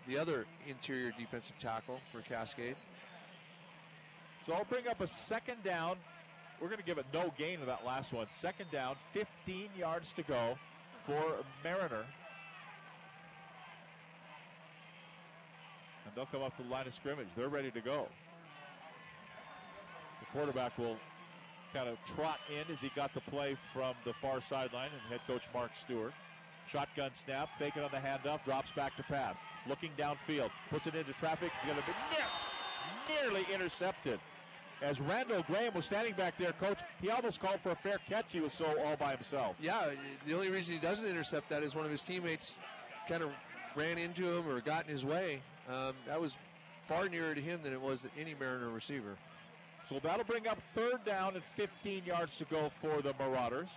the 0.07 0.19
other 0.19 0.47
interior 0.67 1.13
defensive 1.19 1.57
tackle 1.61 2.01
for 2.13 2.21
Cascade. 2.23 2.77
So 4.47 4.53
I'll 4.53 4.65
bring 4.65 4.87
up 4.87 5.01
a 5.01 5.07
second 5.07 5.63
down. 5.65 5.97
We're 6.61 6.69
going 6.69 6.81
to 6.81 6.87
give 6.87 6.99
it 6.99 7.07
no 7.13 7.33
gain 7.37 7.61
to 7.61 7.67
that 7.67 7.85
last 7.85 8.13
one. 8.13 8.27
Second 8.41 8.71
down, 8.71 8.97
15 9.13 9.69
yards 9.77 10.13
to 10.17 10.23
go 10.23 10.57
for 11.05 11.45
Mariner. 11.63 12.05
And 16.07 16.15
they'll 16.15 16.27
come 16.27 16.43
up 16.43 16.57
to 16.57 16.63
the 16.63 16.69
line 16.69 16.87
of 16.87 16.95
scrimmage. 16.95 17.27
They're 17.37 17.49
ready 17.49 17.71
to 17.73 17.81
go. 17.81 18.07
The 20.21 20.27
quarterback 20.39 20.79
will 20.79 20.97
kind 21.77 21.89
of 21.91 21.99
trot 22.15 22.39
in 22.49 22.73
as 22.73 22.81
he 22.81 22.91
got 22.97 23.13
the 23.13 23.21
play 23.21 23.55
from 23.75 23.95
the 24.07 24.15
far 24.15 24.41
sideline 24.41 24.89
and 24.93 25.03
head 25.11 25.21
coach 25.27 25.43
Mark 25.53 25.71
Stewart. 25.85 26.15
Shotgun 26.73 27.11
snap, 27.13 27.51
fake 27.59 27.75
it 27.77 27.83
on 27.83 27.91
the 27.91 27.99
handoff, 27.99 28.43
drops 28.45 28.71
back 28.75 28.97
to 28.97 29.03
pass. 29.03 29.37
Looking 29.69 29.91
downfield, 29.99 30.51
puts 30.71 30.87
it 30.87 30.95
into 30.95 31.13
traffic. 31.15 31.53
He's 31.61 31.71
going 31.71 31.83
to 31.83 31.87
be 31.87 31.93
near, 33.13 33.31
nearly 33.31 33.47
intercepted. 33.53 34.19
As 34.81 35.01
Randall 35.01 35.43
Graham 35.47 35.75
was 35.75 35.85
standing 35.85 36.15
back 36.15 36.39
there, 36.39 36.53
coach, 36.53 36.79
he 37.01 37.11
almost 37.11 37.41
called 37.41 37.61
for 37.63 37.73
a 37.73 37.77
fair 37.77 37.99
catch. 38.09 38.27
He 38.31 38.41
was 38.41 38.55
so 38.55 38.67
all 38.85 38.97
by 38.97 39.15
himself. 39.15 39.57
Yeah, 39.61 39.91
the 40.27 40.35
only 40.35 40.49
reason 40.49 40.75
he 40.75 40.81
doesn't 40.81 41.07
intercept 41.07 41.51
that 41.51 41.63
is 41.63 41.75
one 41.75 41.85
of 41.85 41.91
his 41.91 42.03
teammates 42.03 42.55
kind 43.09 43.23
of 43.23 43.31
ran 43.75 43.99
into 43.99 44.27
him 44.27 44.49
or 44.49 44.61
got 44.61 44.87
in 44.87 44.93
his 44.93 45.05
way. 45.05 45.43
Um, 45.69 45.93
that 46.07 46.21
was 46.21 46.35
far 46.89 47.09
nearer 47.09 47.35
to 47.35 47.41
him 47.41 47.61
than 47.63 47.73
it 47.73 47.81
was 47.81 48.03
to 48.03 48.09
any 48.19 48.35
Mariner 48.35 48.71
receiver. 48.71 49.17
So 49.89 50.01
that'll 50.03 50.25
bring 50.25 50.49
up 50.49 50.59
third 50.75 51.05
down 51.05 51.35
and 51.35 51.45
15 51.57 52.05
yards 52.05 52.37
to 52.39 52.45
go 52.47 52.71
for 52.81 53.03
the 53.03 53.15
Marauders. 53.19 53.69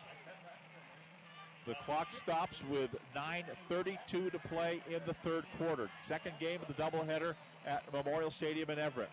The 1.67 1.75
clock 1.85 2.11
stops 2.11 2.57
with 2.71 2.89
9.32 3.15 4.31
to 4.31 4.39
play 4.49 4.81
in 4.87 5.01
the 5.05 5.13
third 5.23 5.45
quarter. 5.57 5.89
Second 6.01 6.33
game 6.39 6.59
of 6.61 6.67
the 6.67 6.81
doubleheader 6.81 7.35
at 7.67 7.83
Memorial 7.93 8.31
Stadium 8.31 8.71
in 8.71 8.79
Everett. 8.79 9.09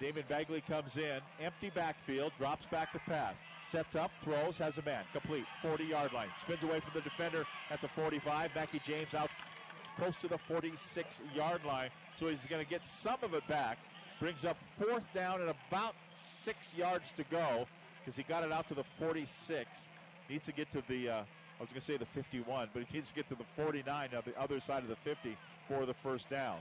Damon 0.00 0.24
Bagley 0.28 0.62
comes 0.62 0.96
in, 0.96 1.20
empty 1.40 1.70
backfield, 1.70 2.32
drops 2.38 2.66
back 2.70 2.92
to 2.92 2.98
pass, 3.00 3.36
sets 3.70 3.94
up, 3.94 4.10
throws, 4.24 4.56
has 4.56 4.78
a 4.78 4.82
man, 4.82 5.04
complete, 5.12 5.44
40 5.60 5.84
yard 5.84 6.12
line, 6.12 6.28
spins 6.40 6.62
away 6.62 6.80
from 6.80 6.90
the 6.94 7.02
defender 7.02 7.44
at 7.70 7.80
the 7.82 7.88
45. 7.88 8.50
Mackie 8.54 8.80
James 8.86 9.14
out 9.14 9.30
close 9.96 10.16
to 10.22 10.28
the 10.28 10.38
46 10.48 11.20
yard 11.34 11.60
line, 11.64 11.90
so 12.18 12.28
he's 12.28 12.46
going 12.48 12.64
to 12.64 12.68
get 12.68 12.84
some 12.86 13.18
of 13.22 13.34
it 13.34 13.46
back. 13.46 13.78
Brings 14.22 14.44
up 14.44 14.56
fourth 14.78 15.02
down 15.12 15.40
and 15.40 15.50
about 15.50 15.96
six 16.44 16.56
yards 16.76 17.10
to 17.16 17.24
go 17.24 17.66
because 17.98 18.14
he 18.14 18.22
got 18.22 18.44
it 18.44 18.52
out 18.52 18.68
to 18.68 18.74
the 18.74 18.84
46. 19.00 19.68
Needs 20.30 20.46
to 20.46 20.52
get 20.52 20.72
to 20.74 20.82
the, 20.88 21.08
uh, 21.08 21.14
I 21.14 21.60
was 21.60 21.68
going 21.70 21.80
to 21.80 21.84
say 21.84 21.96
the 21.96 22.06
51, 22.06 22.68
but 22.72 22.84
he 22.84 22.98
needs 22.98 23.08
to 23.08 23.14
get 23.16 23.28
to 23.30 23.34
the 23.34 23.42
49 23.56 24.10
on 24.14 24.22
the 24.24 24.40
other 24.40 24.60
side 24.60 24.84
of 24.84 24.88
the 24.88 24.96
50 25.02 25.36
for 25.66 25.86
the 25.86 25.94
first 26.04 26.30
down. 26.30 26.58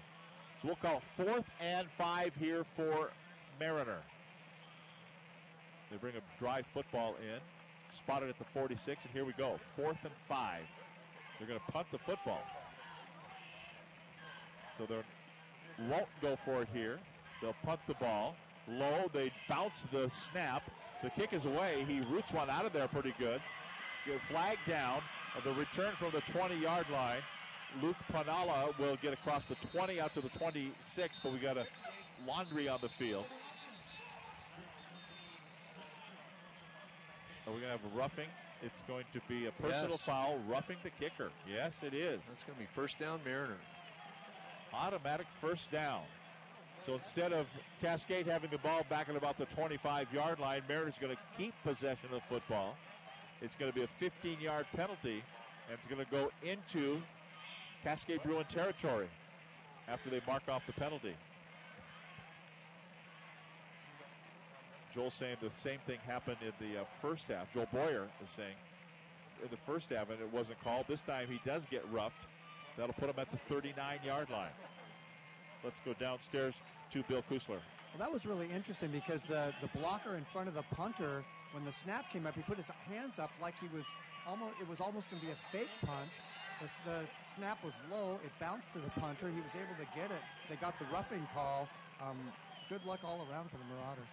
So 0.59 0.69
we'll 0.69 0.77
call 0.77 1.03
fourth 1.15 1.45
and 1.61 1.85
five 1.99 2.33
here 2.39 2.65
for 2.75 3.11
Mariner. 3.59 4.01
They 5.91 5.97
bring 5.97 6.15
a 6.15 6.39
dry 6.39 6.63
football 6.73 7.13
in, 7.21 7.39
spotted 7.95 8.29
at 8.29 8.39
the 8.39 8.45
46, 8.55 9.03
and 9.03 9.13
here 9.13 9.23
we 9.23 9.33
go. 9.33 9.59
Fourth 9.75 9.99
and 10.01 10.13
five. 10.27 10.63
They're 11.37 11.47
going 11.47 11.59
to 11.63 11.71
punt 11.71 11.85
the 11.91 11.99
football. 11.99 12.41
So 14.79 14.87
they 14.87 15.03
won't 15.87 16.07
go 16.23 16.39
for 16.43 16.63
it 16.63 16.67
here. 16.73 16.97
They'll 17.41 17.55
punt 17.65 17.79
the 17.87 17.95
ball. 17.95 18.35
Low, 18.67 19.09
they 19.13 19.31
bounce 19.49 19.85
the 19.91 20.11
snap. 20.31 20.63
The 21.03 21.09
kick 21.09 21.33
is 21.33 21.45
away. 21.45 21.83
He 21.87 21.99
roots 22.01 22.31
one 22.31 22.49
out 22.49 22.65
of 22.65 22.73
there 22.73 22.87
pretty 22.87 23.13
good. 23.17 23.41
Good 24.05 24.21
flag 24.29 24.57
down. 24.67 25.01
The 25.43 25.53
return 25.53 25.93
from 25.97 26.11
the 26.11 26.21
20 26.31 26.55
yard 26.55 26.85
line. 26.91 27.21
Luke 27.81 27.95
Panala 28.13 28.77
will 28.77 28.97
get 28.97 29.13
across 29.13 29.45
the 29.45 29.55
20 29.71 29.99
out 30.01 30.13
to 30.15 30.21
the 30.21 30.29
26, 30.29 31.19
but 31.23 31.31
we 31.31 31.39
got 31.39 31.57
a 31.57 31.65
laundry 32.27 32.67
on 32.67 32.79
the 32.81 32.89
field. 32.99 33.25
Are 37.47 37.53
we 37.53 37.59
going 37.61 37.71
to 37.73 37.79
have 37.81 37.93
a 37.93 37.97
roughing? 37.97 38.27
It's 38.61 38.81
going 38.87 39.05
to 39.13 39.21
be 39.27 39.47
a 39.47 39.51
personal 39.53 39.91
Yes. 39.91 40.01
foul, 40.01 40.37
roughing 40.47 40.77
the 40.83 40.91
kicker. 40.91 41.31
Yes, 41.49 41.73
it 41.81 41.93
is. 41.93 42.21
That's 42.27 42.43
going 42.43 42.55
to 42.57 42.61
be 42.61 42.67
first 42.75 42.99
down 42.99 43.19
Mariner. 43.25 43.57
Automatic 44.73 45.25
first 45.39 45.71
down. 45.71 46.03
So 46.85 46.95
instead 46.95 47.31
of 47.31 47.45
Cascade 47.79 48.25
having 48.25 48.49
the 48.49 48.57
ball 48.57 48.81
back 48.89 49.07
at 49.07 49.15
about 49.15 49.37
the 49.37 49.45
25 49.45 50.07
yard 50.13 50.39
line, 50.39 50.63
Mariners 50.67 50.95
going 50.99 51.15
to 51.15 51.21
keep 51.37 51.53
possession 51.63 52.05
of 52.05 52.11
the 52.11 52.21
football. 52.27 52.75
It's 53.41 53.55
going 53.55 53.71
to 53.71 53.75
be 53.75 53.83
a 53.83 53.89
15 53.99 54.39
yard 54.39 54.65
penalty, 54.75 55.23
and 55.69 55.77
it's 55.77 55.87
going 55.87 56.03
to 56.03 56.11
go 56.11 56.31
into 56.43 57.01
Cascade 57.83 58.21
Bruin 58.23 58.45
territory 58.45 59.07
after 59.87 60.09
they 60.09 60.21
mark 60.25 60.43
off 60.49 60.63
the 60.65 60.73
penalty. 60.73 61.13
Joel 64.93 65.11
saying 65.11 65.37
the 65.41 65.51
same 65.63 65.79
thing 65.87 65.99
happened 66.05 66.37
in 66.41 66.51
the 66.59 66.81
uh, 66.81 66.83
first 67.01 67.23
half. 67.29 67.47
Joel 67.53 67.67
Boyer 67.71 68.07
is 68.23 68.29
saying 68.35 68.55
in 69.41 69.49
the 69.49 69.71
first 69.71 69.87
half, 69.89 70.09
and 70.09 70.19
it 70.19 70.33
wasn't 70.33 70.61
called. 70.63 70.85
This 70.87 71.01
time 71.01 71.27
he 71.29 71.39
does 71.45 71.65
get 71.69 71.83
roughed. 71.91 72.15
That'll 72.77 72.93
put 72.93 73.09
him 73.09 73.15
at 73.17 73.31
the 73.31 73.37
39 73.49 73.99
yard 74.03 74.29
line. 74.29 74.51
Let's 75.63 75.79
go 75.85 75.93
downstairs 75.93 76.55
to 76.93 77.03
Bill 77.03 77.23
Kusler. 77.29 77.61
Well, 77.91 77.99
that 77.99 78.11
was 78.11 78.25
really 78.25 78.49
interesting 78.53 78.89
because 78.91 79.21
the, 79.27 79.53
the 79.61 79.67
blocker 79.77 80.15
in 80.15 80.25
front 80.31 80.47
of 80.47 80.53
the 80.53 80.63
punter, 80.75 81.23
when 81.53 81.65
the 81.65 81.71
snap 81.71 82.09
came 82.11 82.25
up, 82.25 82.35
he 82.35 82.41
put 82.41 82.57
his 82.57 82.69
hands 82.87 83.19
up 83.19 83.31
like 83.41 83.53
he 83.59 83.67
was 83.75 83.85
almost 84.27 84.53
it 84.61 84.67
was 84.67 84.79
almost 84.79 85.09
going 85.09 85.19
to 85.21 85.27
be 85.27 85.33
a 85.33 85.41
fake 85.51 85.71
punch. 85.85 86.11
The, 86.61 86.69
the 86.89 86.99
snap 87.35 87.57
was 87.63 87.73
low. 87.91 88.19
It 88.23 88.31
bounced 88.39 88.71
to 88.73 88.79
the 88.79 88.89
punter. 89.01 89.29
He 89.29 89.41
was 89.41 89.51
able 89.55 89.75
to 89.77 89.89
get 89.97 90.11
it. 90.11 90.21
They 90.49 90.55
got 90.55 90.77
the 90.79 90.85
roughing 90.93 91.27
call. 91.33 91.67
Um, 92.01 92.17
good 92.69 92.85
luck 92.85 92.99
all 93.03 93.27
around 93.29 93.49
for 93.49 93.57
the 93.57 93.65
Marauders. 93.65 94.07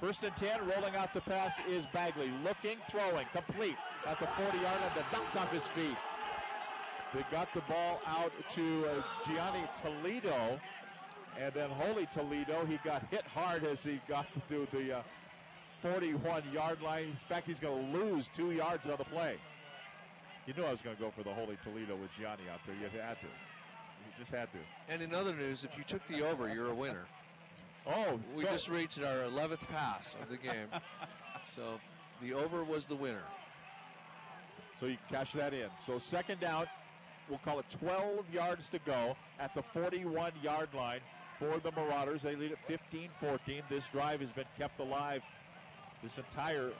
First 0.00 0.24
and 0.24 0.34
10, 0.34 0.66
rolling 0.66 0.96
out 0.96 1.12
the 1.12 1.20
pass 1.20 1.52
is 1.68 1.84
Bagley. 1.92 2.32
Looking, 2.42 2.78
throwing, 2.90 3.26
complete 3.34 3.76
at 4.06 4.18
the 4.18 4.26
40 4.38 4.56
yard 4.58 4.80
line, 4.80 4.90
The 4.96 5.16
knocked 5.16 5.36
off 5.36 5.52
his 5.52 5.62
feet. 5.74 5.96
They 7.14 7.24
got 7.32 7.52
the 7.54 7.60
ball 7.62 8.00
out 8.06 8.32
to 8.54 8.86
uh, 8.86 9.02
Gianni 9.26 9.64
Toledo, 9.82 10.60
and 11.38 11.52
then 11.52 11.70
Holy 11.70 12.06
Toledo, 12.12 12.64
he 12.66 12.78
got 12.84 13.04
hit 13.10 13.26
hard 13.26 13.64
as 13.64 13.82
he 13.82 14.00
got 14.08 14.26
to 14.48 14.66
the 14.72 14.98
uh, 14.98 15.02
41 15.82 16.44
yard 16.52 16.80
line. 16.82 17.04
In 17.04 17.16
fact, 17.28 17.46
he's 17.48 17.58
going 17.58 17.92
to 17.92 17.98
lose 17.98 18.28
two 18.36 18.52
yards 18.52 18.86
on 18.86 18.96
the 18.96 19.04
play. 19.04 19.36
You 20.46 20.54
knew 20.54 20.64
I 20.64 20.70
was 20.70 20.80
going 20.80 20.96
to 20.96 21.02
go 21.02 21.10
for 21.10 21.22
the 21.22 21.34
Holy 21.34 21.58
Toledo 21.62 21.96
with 21.96 22.10
Gianni 22.18 22.42
out 22.52 22.60
there. 22.66 22.76
You 22.76 22.84
had 22.84 23.18
to. 23.20 23.26
You 23.26 24.12
just 24.18 24.30
had 24.30 24.48
to. 24.52 24.58
And 24.88 25.02
in 25.02 25.14
other 25.14 25.34
news, 25.34 25.64
if 25.64 25.76
you 25.76 25.84
took 25.84 26.06
the 26.06 26.26
over, 26.26 26.52
you're 26.52 26.70
a 26.70 26.74
winner. 26.74 27.06
Oh, 27.86 28.20
we 28.36 28.44
go. 28.44 28.50
just 28.50 28.68
reached 28.68 28.98
our 28.98 29.22
11th 29.28 29.66
pass 29.68 30.14
of 30.22 30.28
the 30.28 30.36
game. 30.36 30.68
so 31.56 31.80
the 32.22 32.34
over 32.34 32.62
was 32.62 32.86
the 32.86 32.94
winner. 32.94 33.24
So 34.78 34.86
you 34.86 34.96
cash 35.10 35.32
that 35.34 35.52
in. 35.52 35.68
So 35.86 35.98
second 35.98 36.40
down, 36.40 36.66
we'll 37.30 37.38
call 37.38 37.60
it 37.60 37.66
12 37.78 38.28
yards 38.32 38.68
to 38.68 38.78
go 38.80 39.16
at 39.38 39.54
the 39.54 39.62
41 39.72 40.32
yard 40.42 40.68
line 40.74 41.00
for 41.38 41.58
the 41.60 41.70
Marauders. 41.72 42.22
They 42.22 42.36
lead 42.36 42.52
at 42.52 42.58
15 42.66 43.08
14. 43.20 43.62
This 43.70 43.84
drive 43.92 44.20
has 44.20 44.30
been 44.30 44.44
kept 44.58 44.78
alive 44.80 45.22
this 46.02 46.18
entire 46.18 46.72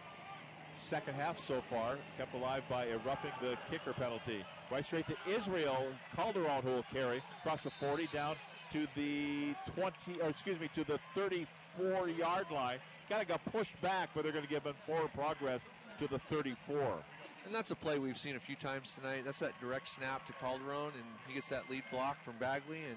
second 0.88 1.14
half 1.14 1.36
so 1.46 1.62
far, 1.70 1.96
kept 2.16 2.34
alive 2.34 2.62
by 2.68 2.86
a 2.86 2.98
roughing 2.98 3.32
the 3.40 3.56
kicker 3.70 3.92
penalty. 3.92 4.44
Right 4.70 4.84
straight 4.84 5.06
to 5.08 5.16
Israel 5.28 5.86
Calderon, 6.16 6.62
who 6.62 6.70
will 6.70 6.84
carry 6.92 7.22
across 7.40 7.62
the 7.62 7.70
40 7.80 8.08
down 8.12 8.36
to 8.72 8.86
the 8.96 9.54
20, 9.74 10.20
or 10.20 10.28
excuse 10.30 10.58
me, 10.60 10.68
to 10.74 10.84
the 10.84 10.98
34 11.14 12.08
yard 12.08 12.46
line. 12.52 12.78
Kind 13.08 13.22
of 13.22 13.28
got 13.28 13.44
pushed 13.52 13.80
back, 13.82 14.10
but 14.14 14.22
they're 14.22 14.32
going 14.32 14.44
to 14.44 14.50
give 14.50 14.62
him 14.62 14.74
forward 14.86 15.10
progress 15.14 15.60
to 15.98 16.06
the 16.06 16.20
34. 16.30 17.02
And 17.47 17.55
that's 17.55 17.70
a 17.70 17.75
play 17.75 17.99
we've 17.99 18.19
seen 18.19 18.36
a 18.36 18.41
few 18.41 18.57
times 18.57 18.93
tonight. 18.94 19.23
That's 19.25 19.39
that 19.41 19.59
direct 19.60 19.89
snap 19.89 20.27
to 20.27 20.33
Calderon, 20.35 20.93
and 20.94 21.05
he 21.27 21.35
gets 21.35 21.49
that 21.49 21.70
lead 21.70 21.85
block 21.91 22.23
from 22.25 22.35
Bagley, 22.39 22.81
and 22.85 22.97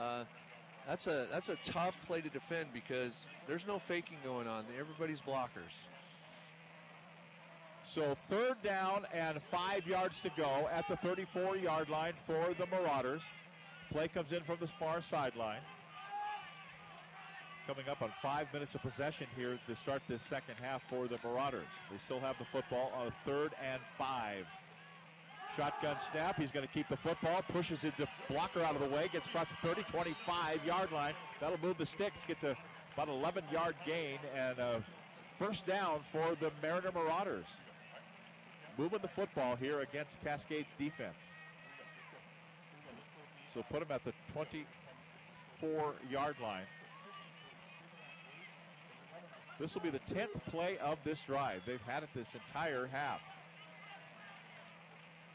uh, 0.00 0.24
that's 0.86 1.06
a 1.06 1.26
that's 1.30 1.48
a 1.48 1.56
tough 1.64 1.94
play 2.06 2.20
to 2.20 2.28
defend 2.28 2.68
because 2.72 3.12
there's 3.46 3.66
no 3.66 3.78
faking 3.78 4.18
going 4.24 4.46
on. 4.46 4.64
Everybody's 4.78 5.20
blockers. 5.20 5.74
So 7.84 8.16
third 8.30 8.62
down 8.62 9.06
and 9.12 9.38
five 9.50 9.86
yards 9.86 10.20
to 10.22 10.30
go 10.36 10.68
at 10.72 10.88
the 10.88 10.96
34 10.96 11.56
yard 11.56 11.88
line 11.88 12.14
for 12.26 12.54
the 12.58 12.66
Marauders. 12.66 13.22
Play 13.90 14.08
comes 14.08 14.32
in 14.32 14.42
from 14.42 14.56
the 14.60 14.66
far 14.66 15.02
sideline. 15.02 15.60
Coming 17.66 17.88
up 17.88 18.02
on 18.02 18.12
five 18.20 18.52
minutes 18.52 18.74
of 18.74 18.82
possession 18.82 19.26
here 19.34 19.58
to 19.66 19.76
start 19.76 20.02
this 20.06 20.20
second 20.28 20.56
half 20.60 20.82
for 20.90 21.08
the 21.08 21.16
Marauders. 21.24 21.64
They 21.90 21.96
still 21.96 22.20
have 22.20 22.36
the 22.38 22.44
football 22.52 22.92
on 22.94 23.06
a 23.06 23.14
third 23.24 23.52
and 23.64 23.80
five. 23.96 24.44
Shotgun 25.56 25.96
snap. 26.10 26.38
He's 26.38 26.50
going 26.50 26.66
to 26.66 26.72
keep 26.72 26.90
the 26.90 26.98
football. 26.98 27.42
Pushes 27.48 27.80
his 27.80 27.92
blocker 28.28 28.60
out 28.60 28.74
of 28.74 28.82
the 28.82 28.88
way. 28.88 29.08
Gets 29.10 29.28
across 29.28 29.46
the 29.48 29.66
30, 29.66 29.82
25 29.84 30.64
yard 30.66 30.92
line. 30.92 31.14
That'll 31.40 31.60
move 31.60 31.78
the 31.78 31.86
sticks. 31.86 32.20
Gets 32.28 32.44
a 32.44 32.54
about 32.92 33.08
11 33.08 33.44
yard 33.50 33.76
gain 33.86 34.18
and 34.36 34.58
a 34.58 34.84
first 35.38 35.66
down 35.66 36.00
for 36.12 36.36
the 36.40 36.50
Mariner 36.62 36.92
Marauders. 36.92 37.46
Moving 38.76 39.00
the 39.00 39.08
football 39.08 39.56
here 39.56 39.80
against 39.80 40.22
Cascade's 40.22 40.68
defense. 40.78 41.16
So 43.54 43.62
put 43.70 43.80
them 43.80 43.88
at 43.90 44.04
the 44.04 44.12
24 44.34 45.94
yard 46.10 46.36
line. 46.42 46.64
This 49.58 49.74
will 49.74 49.82
be 49.82 49.90
the 49.90 50.00
10th 50.00 50.42
play 50.50 50.78
of 50.78 50.98
this 51.04 51.20
drive. 51.26 51.62
They've 51.66 51.80
had 51.86 52.02
it 52.02 52.08
this 52.14 52.28
entire 52.34 52.86
half. 52.86 53.20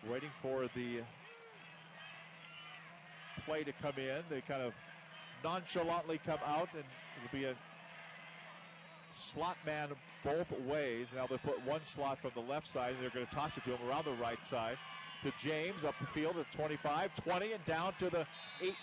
Waiting 0.10 0.30
for 0.42 0.70
the 0.76 1.02
play 3.46 3.64
to 3.64 3.72
come 3.82 3.94
in. 3.98 4.22
They 4.30 4.42
kind 4.42 4.62
of 4.62 4.74
nonchalantly 5.44 6.20
come 6.26 6.40
out, 6.46 6.70
and 6.74 6.84
it'll 7.18 7.38
be 7.38 7.46
a 7.46 7.56
slot 9.34 9.58
man 9.66 9.90
both 10.24 10.48
ways. 10.68 11.08
Now 11.16 11.28
they 11.28 11.38
put 11.38 11.66
one 11.66 11.82
slot 11.84 12.20
from 12.22 12.32
the 12.36 12.42
left 12.42 12.72
side, 12.72 12.94
and 12.94 13.02
they're 13.02 13.10
going 13.10 13.26
to 13.26 13.36
toss 13.36 13.56
it 13.58 13.64
to 13.66 13.76
him 13.76 13.90
around 13.90 14.06
the 14.06 14.22
right 14.22 14.40
side 14.50 14.78
to 15.24 15.32
James 15.44 15.84
up 15.84 15.96
the 16.00 16.08
field 16.08 16.38
at 16.38 16.46
25, 16.56 17.12
20, 17.24 17.52
and 17.52 17.66
down 17.66 17.94
to 18.00 18.10
the 18.10 18.26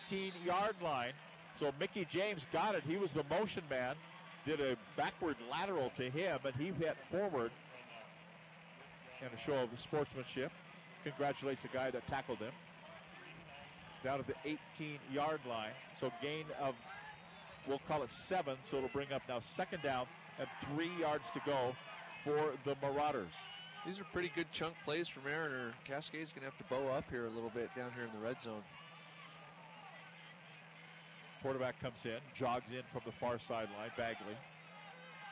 18 0.08 0.32
yard 0.44 0.74
line. 0.82 1.12
So 1.58 1.73
Mickey 1.81 2.06
James 2.10 2.42
got 2.52 2.74
it. 2.74 2.82
He 2.86 2.97
was 2.97 3.12
the 3.12 3.24
motion 3.24 3.62
man. 3.70 3.97
Did 4.47 4.60
a 4.60 4.76
backward 4.97 5.36
lateral 5.50 5.91
to 5.97 6.08
him, 6.08 6.39
but 6.42 6.55
he 6.55 6.66
hit 6.66 6.97
forward. 7.10 7.50
And 9.20 9.31
a 9.33 9.44
show 9.44 9.57
of 9.57 9.68
sportsmanship. 9.78 10.52
Congratulates 11.02 11.62
the 11.62 11.68
guy 11.68 11.91
that 11.91 12.07
tackled 12.07 12.39
him. 12.39 12.52
Down 14.05 14.18
to 14.18 14.25
the 14.25 14.34
18 14.44 14.99
yard 15.12 15.41
line. 15.49 15.73
So 15.99 16.12
gain 16.23 16.44
of, 16.60 16.75
we'll 17.66 17.81
call 17.89 18.05
it 18.05 18.10
seven. 18.10 18.57
So 18.70 18.76
it'll 18.76 18.89
bring 18.91 19.12
up 19.12 19.23
now 19.28 19.41
second 19.41 19.83
down 19.83 20.07
and 20.39 20.47
three 20.73 20.91
yards 21.00 21.25
to 21.34 21.41
go 21.44 21.75
for 22.25 22.52
the 22.65 22.76
Marauders. 22.81 23.33
These 23.84 23.99
are 23.99 24.05
pretty 24.12 24.31
good 24.34 24.47
chunk 24.52 24.75
plays 24.84 25.08
for 25.08 25.20
Mariner. 25.20 25.73
Cascade's 25.89 26.31
going 26.31 26.41
to 26.41 26.50
have 26.50 26.58
to 26.58 26.65
bow 26.65 26.89
up 26.89 27.05
here 27.10 27.26
a 27.26 27.31
little 27.31 27.50
bit 27.50 27.70
down 27.76 27.91
here 27.94 28.05
in 28.05 28.12
the 28.12 28.25
red 28.25 28.41
zone. 28.41 28.62
Quarterback 31.42 31.81
comes 31.81 32.05
in, 32.05 32.18
jogs 32.34 32.70
in 32.70 32.82
from 32.92 33.02
the 33.05 33.12
far 33.12 33.39
sideline, 33.39 33.90
Bagley. 33.97 34.36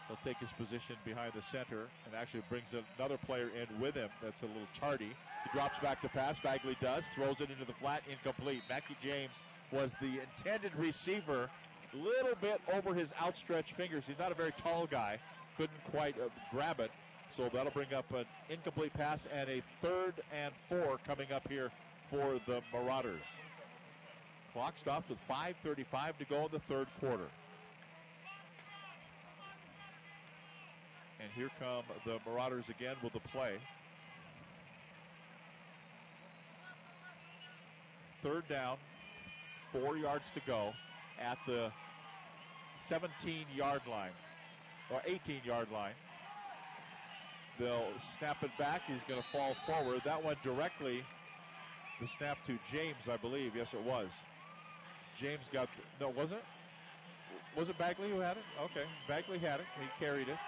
He'll 0.09 0.19
take 0.25 0.37
his 0.39 0.51
position 0.59 0.97
behind 1.05 1.33
the 1.35 1.43
center 1.51 1.89
and 2.05 2.15
actually 2.15 2.43
brings 2.51 2.67
another 2.99 3.17
player 3.17 3.49
in 3.49 3.81
with 3.81 3.95
him. 3.95 4.11
That's 4.23 4.43
a 4.43 4.47
little 4.47 4.69
tardy. 4.79 5.13
He 5.45 5.59
drops 5.59 5.79
back 5.83 6.03
to 6.03 6.09
pass. 6.09 6.39
Bagley 6.43 6.77
does, 6.81 7.05
throws 7.15 7.41
it 7.41 7.51
into 7.51 7.65
the 7.65 7.73
flat, 7.81 8.03
incomplete. 8.11 8.63
Mackie 8.69 8.97
James 9.03 9.33
was 9.73 9.93
the 10.01 10.21
intended 10.21 10.73
receiver, 10.77 11.49
little 11.95 12.37
bit 12.41 12.61
over 12.73 12.95
his 12.95 13.13
outstretched 13.23 13.75
fingers. 13.77 14.05
He's 14.07 14.19
not 14.19 14.31
a 14.31 14.35
very 14.35 14.53
tall 14.63 14.87
guy, 14.87 15.19
couldn't 15.57 15.85
quite 15.91 16.17
uh, 16.21 16.29
grab 16.51 16.81
it. 16.81 16.91
So 17.37 17.49
that'll 17.53 17.73
bring 17.73 17.93
up 17.95 18.11
an 18.13 18.27
incomplete 18.49 18.93
pass 18.95 19.27
and 19.35 19.49
a 19.49 19.63
third 19.83 20.15
and 20.33 20.53
four 20.69 20.99
coming 21.07 21.33
up 21.33 21.49
here 21.49 21.71
for 22.11 22.39
the 22.47 22.61
Marauders. 22.73 23.23
Clock 24.55 24.75
stops 24.79 25.09
with 25.09 25.19
5.35 25.29 26.17
to 26.19 26.25
go 26.27 26.47
in 26.47 26.53
the 26.53 26.61
third 26.69 26.87
quarter. 27.01 27.27
And 31.21 31.29
here 31.35 31.51
come 31.59 31.83
the 32.07 32.19
Marauders 32.25 32.67
again 32.69 32.95
with 33.03 33.13
the 33.15 33.21
play. 33.21 33.57
Third 38.23 38.47
down, 38.49 38.77
four 39.73 39.97
yards 39.97 40.25
to 40.35 40.41
go 40.47 40.73
at 41.21 41.37
the 41.49 41.73
17 42.89 43.47
yard 43.57 43.83
line 43.91 44.13
or 44.93 45.03
18 45.05 45.41
yard 45.45 45.67
line. 45.73 45.95
They'll 47.59 47.89
snap 48.19 48.37
it 48.43 48.51
back. 48.57 48.83
He's 48.87 49.03
going 49.09 49.21
to 49.21 49.27
fall 49.33 49.57
forward. 49.67 50.03
That 50.05 50.25
went 50.25 50.41
directly 50.45 51.03
the 52.01 52.09
snap 52.19 52.39
to 52.47 52.57
James, 52.71 53.09
I 53.11 53.17
believe. 53.17 53.57
Yes, 53.57 53.69
it 53.73 53.83
was. 53.83 54.09
James 55.21 55.43
got 55.53 55.69
no, 56.01 56.09
was 56.11 56.33
it? 56.33 56.43
Was 57.57 57.69
it 57.69 57.79
Bagley 57.79 58.11
who 58.11 58.21
had 58.21 58.37
it? 58.37 58.45
Okay, 58.61 58.85
Bagley 59.07 59.39
had 59.39 59.61
it. 59.61 59.67
He 59.81 60.05
carried 60.05 60.29
it. 60.29 60.39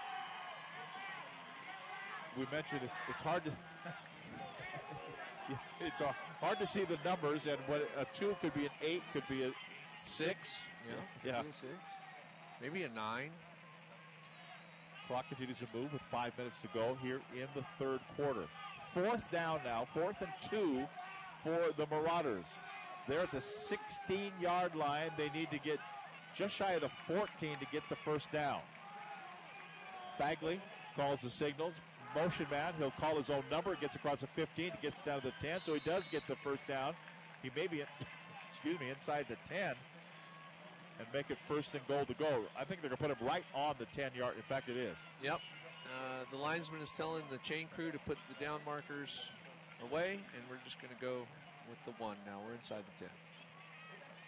We 2.37 2.45
mentioned 2.51 2.81
it's 2.83 2.93
it's 3.09 3.21
hard 3.21 3.43
to 3.45 3.51
It's 5.79 6.01
uh, 6.01 6.11
hard 6.41 6.59
to 6.59 6.67
see 6.67 6.83
the 6.83 6.97
numbers, 7.05 7.45
and 7.45 7.57
what 7.67 7.87
a 7.97 8.05
two 8.13 8.35
could 8.41 8.53
be 8.53 8.65
an 8.65 8.71
eight, 8.81 9.03
could 9.13 9.27
be 9.29 9.43
a 9.43 9.51
six. 10.05 10.49
Yeah. 10.87 11.31
Yeah. 11.31 11.37
Maybe 11.37 11.49
a 11.49 11.53
six. 11.53 11.73
Maybe 12.61 12.83
a 12.83 12.89
nine. 12.89 13.31
Clock 15.07 15.27
continues 15.29 15.57
to 15.59 15.67
move 15.73 15.93
with 15.93 16.01
five 16.11 16.37
minutes 16.37 16.57
to 16.61 16.67
go 16.73 16.97
here 17.01 17.21
in 17.33 17.47
the 17.55 17.63
third 17.79 18.01
quarter. 18.15 18.43
Fourth 18.93 19.21
down 19.31 19.61
now, 19.63 19.87
fourth 19.93 20.17
and 20.19 20.29
two 20.49 20.85
for 21.43 21.71
the 21.77 21.85
Marauders. 21.87 22.45
They're 23.07 23.21
at 23.21 23.31
the 23.31 23.41
16 23.41 24.31
yard 24.39 24.75
line. 24.75 25.11
They 25.17 25.29
need 25.29 25.49
to 25.51 25.59
get 25.59 25.79
just 26.35 26.55
shy 26.55 26.73
of 26.73 26.81
the 26.81 26.91
14 27.07 27.27
to 27.39 27.65
get 27.71 27.83
the 27.89 27.95
first 28.03 28.31
down. 28.31 28.59
Bagley 30.19 30.59
calls 30.95 31.21
the 31.21 31.29
signals. 31.29 31.73
Motion 32.15 32.47
man, 32.49 32.73
he'll 32.77 32.91
call 32.91 33.17
his 33.17 33.29
own 33.29 33.43
number, 33.51 33.75
gets 33.75 33.95
across 33.95 34.21
the 34.21 34.27
15, 34.27 34.71
gets 34.81 34.97
down 35.05 35.21
to 35.21 35.27
the 35.27 35.33
10, 35.47 35.59
so 35.65 35.73
he 35.73 35.81
does 35.85 36.03
get 36.11 36.23
the 36.27 36.35
first 36.43 36.61
down. 36.67 36.93
He 37.43 37.51
may 37.55 37.67
be, 37.67 37.83
excuse 38.51 38.79
me, 38.79 38.89
inside 38.89 39.25
the 39.29 39.35
10 39.53 39.75
and 40.99 41.07
make 41.13 41.29
it 41.29 41.37
first 41.47 41.69
and 41.73 41.87
goal 41.87 42.05
to 42.05 42.13
go. 42.15 42.43
I 42.57 42.63
think 42.63 42.81
they're 42.81 42.89
going 42.89 42.97
to 42.97 43.07
put 43.07 43.11
him 43.11 43.27
right 43.27 43.43
on 43.53 43.75
the 43.77 43.85
10 43.85 44.11
yard. 44.15 44.35
In 44.35 44.43
fact, 44.43 44.69
it 44.69 44.77
is. 44.77 44.95
Yep. 45.23 45.39
Uh, 45.85 46.23
the 46.31 46.37
linesman 46.37 46.81
is 46.81 46.91
telling 46.91 47.23
the 47.31 47.37
chain 47.39 47.67
crew 47.75 47.91
to 47.91 47.99
put 47.99 48.17
the 48.27 48.43
down 48.43 48.59
markers 48.65 49.21
away, 49.89 50.13
and 50.13 50.43
we're 50.49 50.59
just 50.65 50.81
going 50.81 50.93
to 50.93 51.01
go 51.01 51.27
with 51.69 51.77
the 51.85 52.03
one 52.03 52.17
now. 52.25 52.39
We're 52.45 52.55
inside 52.55 52.83
the 52.99 53.05
10. 53.05 53.09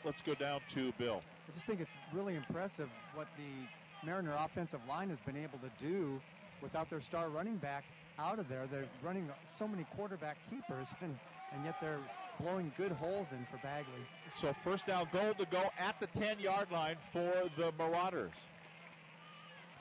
Let's 0.06 0.22
go 0.22 0.34
down 0.34 0.62
to 0.76 0.94
Bill. 0.98 1.22
I 1.48 1.52
just 1.54 1.66
think 1.66 1.82
it's 1.82 1.92
really 2.14 2.36
impressive 2.36 2.90
what 3.16 3.28
the 3.38 4.06
Mariner 4.06 4.34
offensive 4.38 4.80
line 4.88 5.10
has 5.10 5.20
been 5.26 5.36
able 5.36 5.60
to 5.60 5.70
do 5.84 6.22
without 6.62 6.90
their 6.90 7.02
star 7.02 7.30
running 7.30 7.58
back 7.58 7.84
out 8.18 8.40
of 8.40 8.48
there. 8.48 8.66
They're 8.72 8.88
running 9.04 9.30
so 9.58 9.68
many 9.68 9.86
quarterback 9.96 10.38
keepers, 10.50 10.88
and, 11.02 11.18
and 11.54 11.66
yet 11.66 11.76
they're 11.82 12.00
blowing 12.42 12.72
good 12.78 12.92
holes 12.94 13.28
in 13.32 13.46
for 13.52 13.58
Bagley. 13.62 14.06
So 14.40 14.56
first 14.64 14.88
down 14.88 15.08
goal 15.12 15.34
to 15.38 15.46
go 15.46 15.70
at 15.78 16.00
the 16.00 16.08
10 16.20 16.40
yard 16.40 16.68
line 16.72 16.96
for 17.12 17.50
the 17.58 17.74
Marauders. 17.78 18.32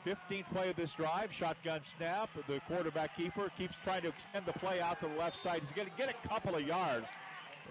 15th 0.07 0.51
play 0.53 0.71
of 0.71 0.77
this 0.77 0.93
drive, 0.93 1.33
shotgun 1.33 1.81
snap. 1.97 2.31
The 2.47 2.61
quarterback 2.67 3.17
keeper 3.17 3.51
keeps 3.59 3.75
trying 3.85 4.03
to 4.03 4.09
extend 4.09 4.47
the 4.47 4.53
play 4.55 4.81
out 4.81 5.01
to 5.01 5.09
the 5.09 5.15
left 5.15 5.43
side. 5.43 5.61
He's 5.61 5.73
going 5.73 5.89
to 5.89 5.95
get 5.97 6.09
a 6.09 6.29
couple 6.29 6.55
of 6.55 6.63
yards. 6.63 7.07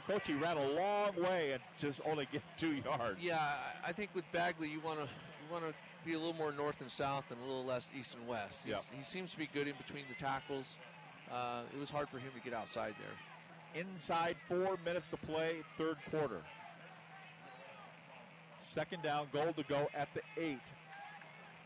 The 0.07 0.33
ran 0.35 0.57
a 0.57 0.67
long 0.69 1.15
way 1.21 1.51
and 1.51 1.61
just 1.79 1.99
only 2.05 2.27
get 2.31 2.41
two 2.57 2.75
yards. 2.75 3.19
Yeah, 3.21 3.37
I- 3.83 3.89
I 3.89 3.91
think 3.93 4.11
with 4.13 4.25
Bagley, 4.31 4.69
you 4.69 4.79
want 4.79 4.99
to 4.99 5.05
you 5.05 5.51
want 5.53 5.65
to 5.65 5.73
be 6.05 6.13
a 6.13 6.17
little 6.17 6.33
more 6.33 6.51
north 6.51 6.79
and 6.81 6.89
south 6.89 7.25
and 7.29 7.39
a 7.39 7.43
little 7.45 7.65
less 7.65 7.89
east 7.97 8.15
and 8.15 8.27
west. 8.27 8.61
He's- 8.63 8.77
Yep. 8.89 8.97
He 8.99 9.03
seems 9.03 9.31
to 9.31 9.37
be 9.37 9.47
good 9.53 9.67
in 9.67 9.75
between 9.75 10.05
the 10.09 10.15
tackles. 10.15 10.65
Uh, 11.31 11.63
it 11.73 11.79
was 11.79 11.89
hard 11.89 12.07
for 12.09 12.19
him 12.19 12.31
to 12.37 12.39
get 12.41 12.53
outside 12.57 12.95
there. 12.99 13.81
Inside 13.83 14.37
four 14.47 14.77
minutes 14.85 15.09
to 15.09 15.17
play, 15.17 15.57
third 15.77 15.97
quarter. 16.09 16.41
Second 18.59 19.03
down, 19.03 19.27
goal 19.33 19.53
to 19.53 19.63
go 19.63 19.87
at 19.93 20.07
the 20.13 20.21
eight 20.41 20.61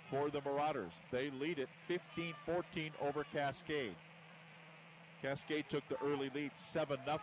for 0.09 0.29
the 0.29 0.41
Marauders. 0.41 0.93
They 1.11 1.29
lead 1.29 1.59
it 1.59 1.69
15 1.87 2.33
14 2.45 2.91
over 3.01 3.23
Cascade. 3.33 3.95
Cascade 5.21 5.65
took 5.69 5.87
the 5.89 5.97
early 6.03 6.31
lead 6.33 6.51
7 6.55 6.97
0. 7.05 7.19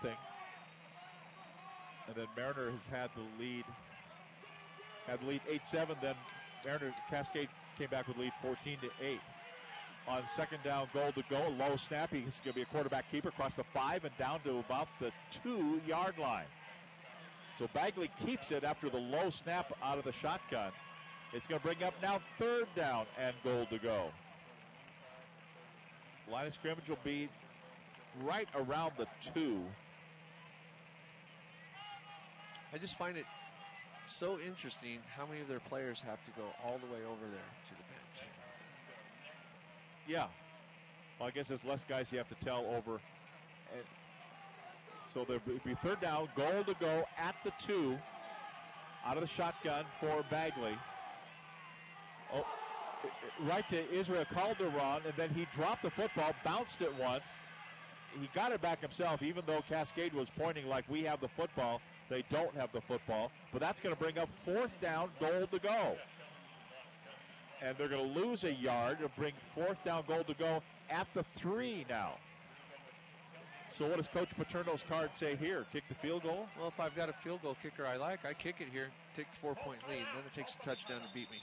And 2.09 2.17
then 2.17 2.27
Mariner 2.37 2.71
has 2.71 2.87
had 2.91 3.11
the 3.15 3.23
lead, 3.43 3.65
had 5.07 5.21
the 5.21 5.27
lead 5.27 5.43
8 5.49 5.61
7. 5.65 5.97
Then 6.03 6.15
Mariner, 6.65 6.95
Cascade 7.11 7.49
came 7.77 7.89
back 7.89 8.09
with 8.09 8.17
lead 8.17 8.33
14 8.43 8.79
to 8.81 9.07
8. 9.07 9.21
On 10.09 10.23
second 10.35 10.61
down, 10.65 10.89
goal 10.95 11.13
to 11.13 11.23
go, 11.29 11.49
low 11.59 11.77
snap. 11.77 12.11
He's 12.11 12.23
going 12.43 12.53
to 12.53 12.53
be 12.55 12.63
a 12.63 12.67
quarterback 12.67 13.11
keeper 13.11 13.29
across 13.29 13.55
the 13.55 13.65
five 13.75 14.05
and 14.05 14.17
down 14.17 14.41
to 14.45 14.59
about 14.59 14.89
the 15.01 15.13
two 15.43 15.83
yard 15.87 16.15
line. 16.19 16.47
So 17.59 17.69
Bagley 17.75 18.11
keeps 18.25 18.51
it 18.51 18.65
after 18.65 18.89
the 18.89 18.99
low 18.99 19.29
snap 19.29 19.71
out 19.83 19.99
of 19.99 20.05
the 20.05 20.13
shotgun. 20.13 20.73
It's 21.35 21.47
going 21.47 21.61
to 21.61 21.67
bring 21.67 21.83
up 21.83 21.93
now 22.01 22.21
third 22.39 22.69
down 22.75 23.05
and 23.21 23.35
goal 23.45 23.67
to 23.67 23.79
go. 23.79 24.11
Line 26.31 26.47
of 26.47 26.55
scrimmage 26.55 26.89
will 26.89 26.99
be 27.05 27.29
right 28.25 28.49
around 28.55 28.93
the 28.97 29.07
two. 29.35 29.63
I 32.73 32.79
just 32.79 32.99
find 32.99 33.17
it 33.17 33.25
so 34.09 34.39
interesting 34.39 34.99
how 35.17 35.27
many 35.27 35.41
of 35.41 35.49
their 35.49 35.61
players 35.61 36.03
have 36.07 36.19
to 36.25 36.31
go 36.37 36.47
all 36.65 36.79
the 36.79 36.93
way 36.93 37.01
over 37.05 37.27
there 37.31 37.51
to 37.69 37.75
the 37.75 37.83
bench. 37.83 38.29
Yeah. 40.07 40.27
Well, 41.19 41.29
I 41.29 41.31
guess 41.31 41.49
there's 41.49 41.65
less 41.65 41.85
guys 41.89 42.09
you 42.13 42.19
have 42.19 42.29
to 42.29 42.45
tell 42.45 42.65
over. 42.77 43.01
So 45.15 45.25
there'll 45.27 45.43
be 45.65 45.75
third 45.83 46.01
down, 46.01 46.29
goal 46.37 46.65
to 46.65 46.75
go 46.79 47.05
at 47.19 47.35
the 47.45 47.53
two, 47.59 47.99
out 49.05 49.17
of 49.17 49.23
the 49.23 49.29
shotgun 49.29 49.85
for 50.01 50.23
Bagley. 50.31 50.77
Oh, 52.35 52.45
right 53.45 53.67
to 53.71 53.91
Israel 53.93 54.27
Calderon, 54.33 55.01
and 55.07 55.15
then 55.17 55.31
he 55.31 55.47
dropped 55.55 55.83
the 55.83 55.91
football, 55.91 56.33
bounced 56.45 56.83
it 56.83 56.95
once. 57.01 57.25
He 58.21 58.29
got 58.35 58.53
it 58.53 58.61
back 58.61 58.81
himself, 58.81 59.23
even 59.23 59.45
though 59.47 59.63
Cascade 59.69 60.13
was 60.13 60.29
pointing 60.37 60.67
like 60.67 60.85
we 60.89 61.03
have 61.05 61.21
the 61.21 61.29
football. 61.29 61.81
They 62.09 62.25
don't 62.31 62.55
have 62.55 62.73
the 62.73 62.81
football, 62.81 63.31
but 63.53 63.61
that's 63.61 63.81
going 63.81 63.95
to 63.95 64.01
bring 64.01 64.19
up 64.19 64.29
fourth 64.45 64.71
down, 64.81 65.11
goal 65.21 65.47
to 65.47 65.59
go 65.59 65.97
and 67.63 67.77
they're 67.77 67.89
going 67.89 68.15
to 68.15 68.21
lose 68.21 68.45
a 68.45 68.53
yard 68.53 68.99
and 69.01 69.15
bring 69.17 69.33
fourth 69.55 69.83
down 69.85 70.05
goal 70.07 70.25
to 70.25 70.35
go 70.35 70.63
at 70.91 71.07
the 71.15 71.25
three 71.37 71.85
now. 71.89 72.13
So 73.77 73.87
what 73.87 73.99
does 73.99 74.09
Coach 74.09 74.29
Paterno's 74.37 74.83
card 74.89 75.11
say 75.15 75.37
here? 75.37 75.67
Kick 75.73 75.85
the 75.89 75.95
field 75.95 76.23
goal? 76.23 76.47
Well, 76.59 76.69
if 76.69 76.81
I've 76.81 76.97
got 76.97 77.09
a 77.09 77.15
field 77.23 77.43
goal 77.43 77.57
kicker 77.63 77.87
I 77.87 77.97
like, 77.97 78.25
I 78.25 78.33
kick 78.33 78.57
it 78.61 78.69
here, 78.73 78.89
take 79.17 79.27
the 79.31 79.39
four 79.41 79.55
point 79.55 79.81
lead, 79.89 80.05
then 80.15 80.25
it 80.27 80.35
takes 80.35 80.55
a 80.55 80.65
touchdown 80.65 81.01
to 81.01 81.09
beat 81.15 81.31
me. 81.31 81.39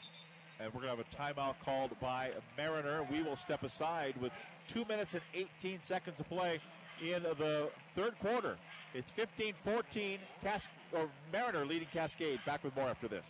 And 0.60 0.74
we're 0.74 0.82
going 0.82 0.98
to 0.98 1.03
have 1.03 1.34
a 1.34 1.40
timeout 1.40 1.56
called 1.64 1.92
by 2.00 2.32
Mariner. 2.58 3.06
We 3.11 3.22
will 3.22 3.35
step 3.35 3.64
aside 3.64 4.16
with 4.22 4.32
two 4.68 4.85
minutes 4.85 5.14
and 5.14 5.22
18 5.34 5.80
seconds 5.84 6.18
to 6.18 6.24
play 6.24 6.60
in 7.01 7.24
the 7.24 7.69
third 7.95 8.14
quarter. 8.19 8.57
It's 8.93 9.11
15-14, 9.11 10.19
Cas- 10.43 10.67
or 10.93 11.09
Mariner 11.33 11.65
leading 11.65 11.88
Cascade. 11.91 12.40
Back 12.45 12.64
with 12.64 12.75
more 12.75 12.90
after 12.90 13.07
this. 13.07 13.25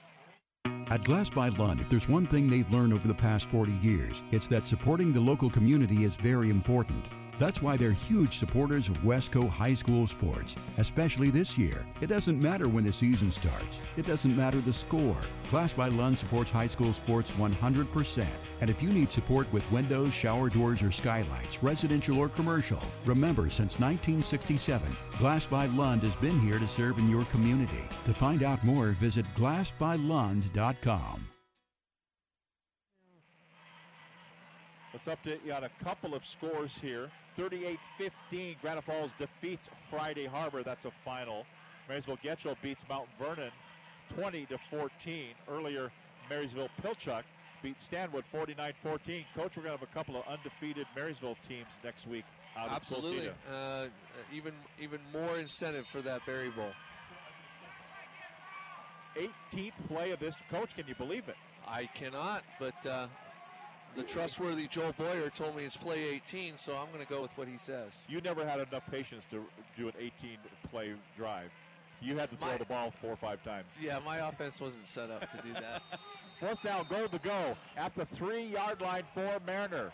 At 0.92 1.04
Glass 1.04 1.30
by 1.30 1.50
Lund, 1.50 1.80
if 1.80 1.90
there's 1.90 2.08
one 2.08 2.28
thing 2.28 2.48
they've 2.48 2.70
learned 2.72 2.94
over 2.94 3.08
the 3.08 3.14
past 3.14 3.50
40 3.50 3.72
years, 3.82 4.22
it's 4.32 4.48
that 4.48 4.68
supporting 4.68 5.12
the 5.12 5.20
local 5.20 5.50
community 5.50 6.04
is 6.04 6.16
very 6.16 6.52
important. 6.52 7.04
That's 7.38 7.62
why 7.62 7.76
they're 7.76 7.92
huge 7.92 8.40
supporters 8.40 8.88
of 8.88 8.98
Wesco 9.00 9.50
High 9.50 9.74
School 9.74 10.08
sports, 10.08 10.56
especially 10.78 11.30
this 11.30 11.58
year. 11.58 11.86
It 12.00 12.08
doesn't 12.08 12.42
matter 12.42 12.70
when 12.70 12.86
the 12.86 12.94
season 12.94 13.32
starts. 13.32 13.80
It 13.98 14.06
doesn't 14.06 14.36
matter 14.36 14.62
the 14.62 14.72
score. 14.72 15.18
Glass 15.52 15.74
by 15.74 15.90
Lund 15.90 16.18
supports 16.18 16.50
high 16.50 16.68
school 16.68 16.94
sports 16.94 17.32
100%. 17.32 18.26
And 18.62 18.70
if 18.70 18.82
you 18.82 18.90
need 18.90 19.12
support 19.12 19.52
with 19.52 19.70
windows, 19.72 20.14
shower 20.14 20.50
doors, 20.50 20.82
or 20.82 20.92
skylights, 20.92 21.62
residential 21.62 22.18
or 22.20 22.30
commercial, 22.30 22.82
remember 23.06 23.50
since 23.50 23.80
1967, 23.80 24.96
Glass 25.20 25.46
by 25.46 25.66
Lund 25.68 26.04
has 26.04 26.16
been 26.16 26.40
here 26.40 26.60
to 26.60 26.68
serve 26.68 26.98
in 27.00 27.10
your 27.10 27.26
community. 27.26 27.84
To 28.06 28.14
find 28.14 28.44
out 28.44 28.64
more, 28.64 28.92
visit 28.92 29.26
glassbylund.com. 29.36 31.28
Let's 34.94 35.08
update 35.08 35.46
you 35.46 35.52
on 35.52 35.66
a 35.66 35.84
couple 35.84 36.16
of 36.16 36.26
scores 36.26 36.72
here. 36.82 37.12
38-15, 37.38 38.60
Granite 38.62 38.84
Falls 38.86 39.12
defeats 39.20 39.70
Friday 39.90 40.26
Harbor. 40.26 40.64
That's 40.64 40.86
a 40.86 40.92
final. 41.04 41.46
Marysville 41.88 42.18
Getchell 42.24 42.56
beats 42.62 42.84
Mount 42.90 43.08
Vernon 43.20 43.52
20 44.16 44.46
to 44.48 44.58
14. 44.70 45.28
Earlier, 45.50 45.92
Marysville 46.30 46.70
Pilchuck 46.82 47.24
beat 47.62 47.80
Stanwood 47.82 48.24
49-14. 48.34 48.74
Coach, 48.84 49.56
we're 49.56 49.64
going 49.64 49.66
to 49.66 49.70
have 49.72 49.82
a 49.82 49.94
couple 49.94 50.16
of 50.16 50.24
undefeated 50.28 50.88
Marysville 50.96 51.38
teams 51.48 51.68
next 51.84 52.08
week 52.08 52.26
out 52.58 52.72
Absolutely. 52.72 53.30
Uh, 53.52 53.88
even 54.34 54.54
even 54.82 55.00
more 55.12 55.38
incentive 55.38 55.86
for 55.92 56.02
that 56.02 56.26
Berry 56.26 56.50
Bowl. 56.50 56.72
18th 59.18 59.88
play 59.88 60.12
of 60.12 60.20
this. 60.20 60.36
Coach, 60.50 60.70
can 60.76 60.88
you 60.88 60.96
believe 60.96 61.28
it? 61.28 61.36
I 61.68 61.86
cannot, 61.96 62.44
but 62.60 62.86
uh, 62.86 63.08
the 63.96 64.04
trustworthy 64.04 64.68
Joel 64.68 64.94
Boyer 64.98 65.30
told 65.30 65.56
me 65.56 65.64
it's 65.64 65.78
play 65.78 66.04
18, 66.04 66.58
so 66.58 66.74
I'm 66.74 66.88
going 66.94 67.06
to 67.06 67.12
go 67.12 67.22
with 67.22 67.32
what 67.38 67.48
he 67.48 67.58
says. 67.58 67.92
You 68.08 68.22
never 68.22 68.46
had 68.46 68.60
enough 68.60 68.84
patience 68.92 69.24
to 69.32 69.44
do 69.78 69.88
an 69.88 69.94
18 70.00 70.12
play 70.70 70.94
drive. 71.18 71.50
You 72.02 72.18
had 72.18 72.30
to 72.32 72.36
throw 72.38 72.48
My- 72.52 72.58
the 72.58 72.66
ball 72.66 72.94
four 73.02 73.12
or 73.12 73.16
five 73.16 73.44
times. 73.44 73.68
Yeah, 73.82 74.00
my 74.06 74.18
offense 74.28 74.60
wasn't 74.60 74.86
set 74.86 75.10
up 75.10 75.22
to 75.22 75.42
do 75.48 75.54
that. 75.54 75.82
Fourth 76.40 76.62
down, 76.64 76.86
goal 76.90 77.08
to 77.08 77.20
go 77.20 77.56
at 77.78 77.96
the 77.96 78.06
three-yard 78.08 78.82
line 78.82 79.04
for 79.14 79.40
Mariner. 79.48 79.94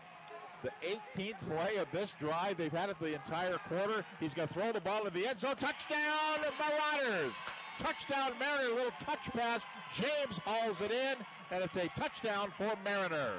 The 0.63 0.71
18th 1.15 1.35
play 1.47 1.75
of 1.77 1.87
this 1.91 2.13
drive. 2.19 2.57
They've 2.57 2.71
had 2.71 2.89
it 2.89 2.97
the 2.99 3.13
entire 3.13 3.57
quarter. 3.69 4.03
He's 4.19 4.33
going 4.33 4.47
to 4.47 4.53
throw 4.53 4.71
the 4.71 4.81
ball 4.81 5.05
in 5.05 5.13
the 5.13 5.27
end 5.27 5.39
zone. 5.39 5.55
Touchdown, 5.57 6.39
Marauders! 6.59 7.33
Touchdown, 7.77 8.31
Mariner. 8.39 8.73
Little 8.75 8.91
touch 8.99 9.23
pass. 9.33 9.61
James 9.93 10.39
hauls 10.43 10.81
it 10.81 10.91
in, 10.91 11.15
and 11.51 11.63
it's 11.63 11.75
a 11.77 11.87
touchdown 11.99 12.51
for 12.57 12.73
Mariner. 12.83 13.33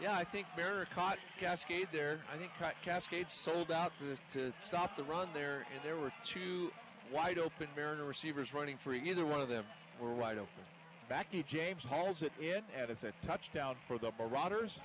Yeah, 0.00 0.14
I 0.14 0.24
think 0.24 0.46
Mariner 0.56 0.86
caught 0.94 1.18
Cascade 1.40 1.88
there. 1.90 2.18
I 2.32 2.36
think 2.36 2.50
Cascade 2.84 3.30
sold 3.30 3.72
out 3.72 3.92
to, 4.00 4.38
to 4.38 4.52
stop 4.60 4.96
the 4.96 5.04
run 5.04 5.28
there, 5.32 5.66
and 5.74 5.82
there 5.82 5.96
were 5.96 6.12
two 6.22 6.70
wide 7.12 7.38
open 7.38 7.68
Mariner 7.74 8.04
receivers 8.04 8.52
running 8.52 8.76
free. 8.84 9.00
Either 9.06 9.24
one 9.24 9.40
of 9.40 9.48
them 9.48 9.64
were 10.00 10.12
wide 10.12 10.36
open. 10.36 10.64
Mackie 11.08 11.44
James 11.48 11.82
hauls 11.82 12.22
it 12.22 12.32
in, 12.40 12.62
and 12.78 12.90
it's 12.90 13.04
a 13.04 13.12
touchdown 13.26 13.76
for 13.88 13.96
the 13.98 14.10
Marauders. 14.18 14.80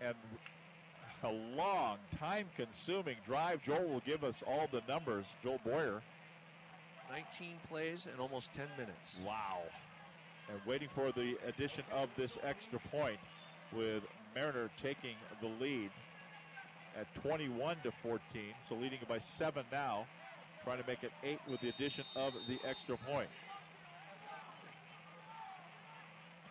And 0.00 0.14
a 1.24 1.30
long, 1.56 1.98
time 2.18 2.46
consuming 2.56 3.16
drive. 3.26 3.62
Joel 3.62 3.88
will 3.88 4.02
give 4.04 4.24
us 4.24 4.34
all 4.46 4.68
the 4.72 4.82
numbers. 4.88 5.24
Joel 5.42 5.60
Boyer. 5.64 6.02
19 7.10 7.54
plays 7.68 8.06
and 8.10 8.20
almost 8.20 8.52
10 8.54 8.66
minutes. 8.78 9.16
Wow. 9.24 9.60
And 10.50 10.60
waiting 10.66 10.88
for 10.94 11.12
the 11.12 11.36
addition 11.46 11.84
of 11.94 12.08
this 12.16 12.38
extra 12.42 12.78
point 12.90 13.18
with 13.76 14.02
Mariner 14.34 14.70
taking 14.82 15.16
the 15.40 15.48
lead 15.60 15.90
at 16.98 17.06
21 17.22 17.76
to 17.84 17.92
14. 18.02 18.20
So 18.68 18.74
leading 18.74 18.98
by 19.08 19.18
seven 19.18 19.64
now. 19.72 20.06
Trying 20.64 20.80
to 20.80 20.86
make 20.86 21.02
it 21.02 21.10
eight 21.24 21.40
with 21.50 21.60
the 21.60 21.70
addition 21.70 22.04
of 22.14 22.32
the 22.46 22.56
extra 22.64 22.96
point. 22.96 23.28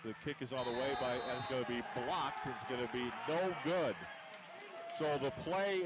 The 0.03 0.14
kick 0.25 0.38
is 0.41 0.51
on 0.51 0.66
the 0.66 0.72
way 0.72 0.98
by, 1.00 1.14
and 1.14 1.38
it's 1.38 1.48
going 1.48 1.64
to 1.64 1.69
be 1.69 1.82
blocked. 1.95 2.45
It's 2.48 2.69
going 2.69 2.85
to 2.85 2.91
be 2.91 3.11
no 3.30 3.53
good. 3.64 3.95
So 4.98 5.17
the 5.22 5.32
play, 5.50 5.83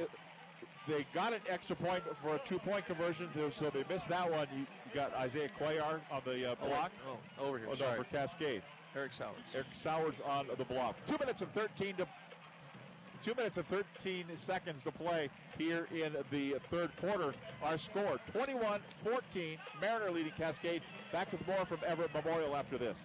they 0.88 1.06
got 1.14 1.34
an 1.34 1.42
extra 1.50 1.76
point 1.76 2.02
for 2.24 2.36
a 2.36 2.40
two-point 2.40 2.86
conversion, 2.88 3.30
so 3.60 3.70
they 3.70 3.84
missed 3.94 4.10
that 4.10 4.32
one. 4.32 4.48
You, 4.58 4.66
got 4.96 5.14
Isaiah 5.14 5.50
Cuellar 5.60 6.00
on 6.10 6.22
the 6.26 6.52
uh, 6.52 6.56
block. 6.56 6.92
Oh, 7.08 7.18
oh, 7.40 7.48
over 7.48 7.58
here. 7.58 7.68
Oh, 7.70 7.74
no, 7.74 7.80
sorry. 7.80 7.98
for 7.98 8.04
Cascade. 8.06 8.64
Eric 8.96 9.14
Sowers. 9.14 9.36
Eric 9.54 9.68
Sowers 9.76 10.16
on 10.26 10.48
the 10.58 10.64
block. 10.64 10.96
Two 11.06 11.18
minutes 11.20 11.42
and 11.42 11.54
13 11.54 11.98
to 11.98 12.08
two 13.24 13.34
minutes 13.36 13.58
and 13.58 13.68
13 13.68 14.26
seconds 14.36 14.84
to 14.84 14.92
play 14.92 15.30
here 15.58 15.88
in 15.92 16.14
the 16.32 16.56
third 16.70 16.92
quarter. 17.02 17.34
Our 17.64 17.78
score 17.78 18.20
21-14. 18.34 19.58
Mariner 19.82 20.12
leading 20.12 20.32
Cascade. 20.38 20.82
Back 21.12 21.32
with 21.32 21.46
more 21.48 21.66
from 21.66 21.80
Everett 21.86 22.14
Memorial 22.14 22.56
after 22.56 22.78
this. 22.78 22.98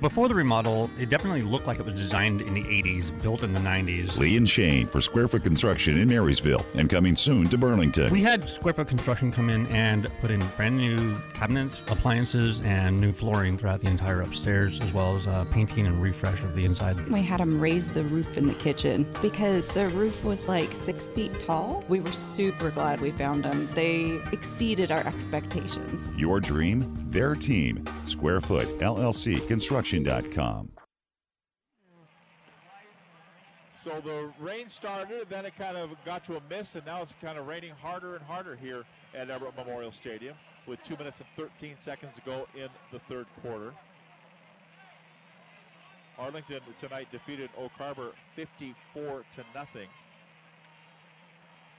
Before 0.00 0.28
the 0.28 0.34
remodel, 0.34 0.90
it 0.98 1.08
definitely 1.08 1.42
looked 1.42 1.66
like 1.66 1.78
it 1.78 1.86
was 1.86 1.94
designed 1.94 2.42
in 2.42 2.54
the 2.54 2.62
80s, 2.62 3.10
built 3.22 3.42
in 3.42 3.52
the 3.52 3.60
90s. 3.60 4.16
Lee 4.16 4.36
and 4.36 4.48
Shane 4.48 4.86
for 4.86 5.00
Square 5.00 5.28
Foot 5.28 5.44
Construction 5.44 5.96
in 5.96 6.08
Marysville 6.08 6.64
and 6.74 6.90
coming 6.90 7.16
soon 7.16 7.48
to 7.48 7.56
Burlington. 7.58 8.12
We 8.12 8.22
had 8.22 8.48
Square 8.48 8.74
Foot 8.74 8.88
Construction 8.88 9.32
come 9.32 9.48
in 9.50 9.66
and 9.68 10.06
put 10.20 10.30
in 10.30 10.44
brand 10.56 10.76
new 10.76 11.16
cabinets, 11.32 11.80
appliances, 11.88 12.60
and 12.62 13.00
new 13.00 13.12
flooring 13.12 13.56
throughout 13.56 13.80
the 13.80 13.88
entire 13.88 14.22
upstairs, 14.22 14.78
as 14.82 14.92
well 14.92 15.16
as 15.16 15.26
uh, 15.26 15.44
painting 15.50 15.86
and 15.86 16.02
refresh 16.02 16.40
of 16.42 16.54
the 16.54 16.64
inside. 16.64 16.98
We 17.08 17.22
had 17.22 17.40
them 17.40 17.60
raise 17.60 17.90
the 17.92 18.04
roof 18.04 18.36
in 18.36 18.46
the 18.46 18.54
kitchen 18.54 19.06
because 19.22 19.68
the 19.68 19.88
roof 19.90 20.22
was 20.24 20.46
like 20.48 20.74
six 20.74 21.08
feet 21.08 21.38
tall. 21.40 21.84
We 21.88 22.00
were 22.00 22.12
super 22.12 22.70
glad 22.70 23.00
we 23.00 23.10
found 23.10 23.44
them. 23.44 23.68
They 23.74 24.20
exceeded 24.32 24.90
our 24.90 25.06
expectations. 25.06 26.08
Your 26.16 26.40
dream, 26.40 27.03
their 27.14 27.34
team. 27.34 27.82
Squarefoot 28.04 28.66
LLC 28.80 29.46
Construction.com. 29.48 30.70
So 33.82 34.00
the 34.02 34.32
rain 34.40 34.68
started, 34.68 35.26
then 35.28 35.44
it 35.44 35.56
kind 35.58 35.76
of 35.76 35.90
got 36.06 36.24
to 36.26 36.36
a 36.36 36.40
mist, 36.48 36.74
and 36.74 36.86
now 36.86 37.02
it's 37.02 37.12
kind 37.20 37.36
of 37.36 37.46
raining 37.46 37.74
harder 37.74 38.16
and 38.16 38.24
harder 38.24 38.56
here 38.56 38.84
at 39.14 39.28
Everett 39.28 39.54
Memorial 39.56 39.92
Stadium 39.92 40.34
with 40.66 40.82
two 40.84 40.96
minutes 40.96 41.20
and 41.20 41.28
13 41.36 41.76
seconds 41.78 42.12
to 42.14 42.22
go 42.22 42.46
in 42.54 42.68
the 42.92 42.98
third 43.10 43.26
quarter. 43.42 43.74
Arlington 46.18 46.60
tonight 46.80 47.08
defeated 47.12 47.50
Oak 47.58 47.72
Harbor 47.72 48.12
54 48.36 49.24
to 49.36 49.44
nothing. 49.54 49.88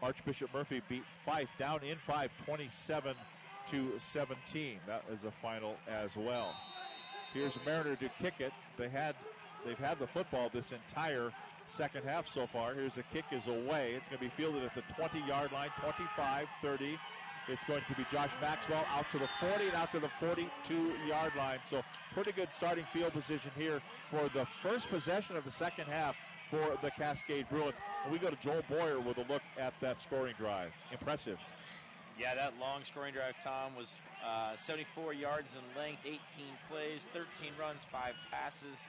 Archbishop 0.04 0.54
Murphy 0.54 0.84
beat 0.88 1.04
Fife 1.26 1.50
down 1.58 1.82
in 1.82 1.98
Fife, 2.06 2.30
27 2.46 3.16
to 3.72 3.94
17. 4.14 4.80
That 4.88 5.04
is 5.12 5.24
a 5.24 5.32
final 5.42 5.76
as 5.88 6.12
well. 6.16 6.54
Here's 7.34 7.54
Mariner 7.66 7.96
to 7.98 8.10
kick 8.22 8.36
it. 8.40 8.54
They 8.78 8.90
had 8.90 9.16
they've 9.66 9.78
had 9.78 10.00
the 10.00 10.08
football 10.08 10.50
this 10.54 10.72
entire 10.72 11.32
second 11.68 12.04
half 12.06 12.26
so 12.34 12.48
far. 12.48 12.74
Here's 12.74 12.94
the 12.94 13.04
kick 13.14 13.26
is 13.32 13.48
away. 13.48 13.94
It's 13.96 14.08
going 14.08 14.20
to 14.20 14.26
be 14.26 14.32
fielded 14.38 14.64
at 14.64 14.76
the 14.76 14.82
20-yard 14.94 15.52
line, 15.52 15.70
25, 15.82 16.48
30. 16.62 16.98
It's 17.48 17.64
going 17.66 17.82
to 17.88 17.96
be 17.96 18.06
Josh 18.12 18.32
Maxwell 18.42 18.86
out 18.90 19.06
to 19.12 19.20
the 19.20 19.30
40 19.40 19.68
and 19.68 19.76
out 19.76 19.92
to 19.92 20.00
the 20.00 20.10
42-yard 20.20 21.34
line. 21.38 21.60
So 21.70 21.82
pretty 22.14 22.32
good 22.32 22.50
starting 22.54 22.86
field 22.94 23.14
position 23.14 23.52
here 23.56 23.82
for 24.10 24.30
the 24.34 24.48
first 24.64 24.88
possession 24.90 25.36
of 25.36 25.46
the 25.46 25.52
second 25.52 25.86
half 25.86 26.16
for 26.50 26.78
the 26.82 26.92
Cascade 26.92 27.48
Bruins. 27.50 27.76
And 28.04 28.12
we 28.12 28.20
go 28.20 28.30
to 28.30 28.38
Joel 28.38 28.64
Boyer 28.70 29.00
with 29.00 29.18
a 29.18 29.26
look 29.32 29.42
at 29.60 29.74
that 29.82 30.02
scoring 30.02 30.36
drive. 30.38 30.72
Impressive. 30.92 31.38
Yeah, 32.16 32.32
that 32.36 32.56
long 32.64 32.88
scoring 32.88 33.12
drive, 33.12 33.36
Tom, 33.44 33.76
was 33.76 33.92
uh, 34.24 34.56
74 34.64 35.12
yards 35.14 35.52
in 35.52 35.64
length, 35.76 36.00
18 36.08 36.16
plays, 36.72 37.04
13 37.12 37.52
runs, 37.60 37.84
5 37.92 38.16
passes, 38.32 38.80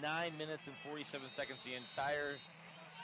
9 0.00 0.32
minutes 0.40 0.64
and 0.66 0.76
47 0.88 1.28
seconds 1.36 1.60
the 1.68 1.76
entire 1.76 2.40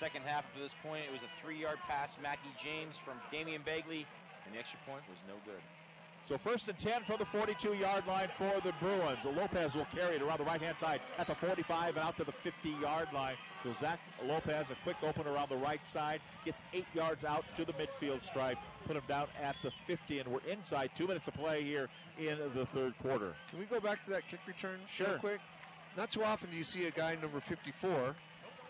second 0.01 0.25
half 0.25 0.49
up 0.49 0.53
to 0.57 0.61
this 0.65 0.73
point. 0.81 1.05
It 1.05 1.13
was 1.13 1.21
a 1.21 1.33
3-yard 1.45 1.85
pass, 1.85 2.17
Mackie 2.25 2.49
James 2.57 2.97
from 3.05 3.21
Damian 3.29 3.61
Bagley, 3.61 4.09
and 4.49 4.57
the 4.57 4.59
extra 4.59 4.81
point 4.89 5.05
was 5.05 5.21
no 5.29 5.37
good. 5.45 5.61
So 6.29 6.37
first 6.37 6.69
and 6.69 6.77
10 6.77 7.05
from 7.05 7.17
the 7.19 7.25
42-yard 7.25 8.07
line 8.07 8.29
for 8.37 8.61
the 8.63 8.75
Bruins. 8.81 9.25
Lopez 9.25 9.75
will 9.75 9.87
carry 9.95 10.17
it 10.17 10.23
around 10.23 10.39
the 10.39 10.45
right-hand 10.45 10.77
side 10.77 11.01
at 11.17 11.27
the 11.27 11.35
45 11.35 11.97
and 11.97 12.05
out 12.05 12.19
to 12.19 12.25
the 12.25 12.33
50-yard 12.45 13.09
line. 13.15 13.37
So 13.65 13.73
Zach 13.81 13.99
Lopez, 14.23 14.67
a 14.71 14.77
quick 14.85 14.97
open 15.03 15.27
around 15.27 15.49
the 15.49 15.57
right 15.57 15.81
side, 15.91 16.21
gets 16.45 16.61
eight 16.75 16.85
yards 16.93 17.25
out 17.25 17.45
to 17.57 17.65
the 17.65 17.73
midfield 17.73 18.23
stripe, 18.23 18.59
put 18.87 18.95
him 18.97 19.03
down 19.09 19.29
at 19.43 19.57
the 19.63 19.71
50, 19.87 20.19
and 20.19 20.29
we're 20.29 20.41
inside. 20.41 20.91
Two 20.95 21.07
minutes 21.07 21.25
to 21.25 21.33
play 21.33 21.63
here 21.65 21.89
in 22.19 22.37
the 22.55 22.67
third 22.75 22.93
quarter. 23.01 23.35
Can 23.49 23.59
we 23.59 23.65
go 23.65 23.81
back 23.81 24.05
to 24.05 24.11
that 24.11 24.23
kick 24.31 24.41
return 24.47 24.81
Sure. 24.91 25.09
real 25.09 25.19
quick? 25.19 25.41
Not 25.97 26.11
too 26.11 26.25
often 26.25 26.51
do 26.51 26.57
you 26.57 26.65
see 26.65 26.85
a 26.87 26.91
guy 26.91 27.17
number 27.23 27.41
54 27.41 28.15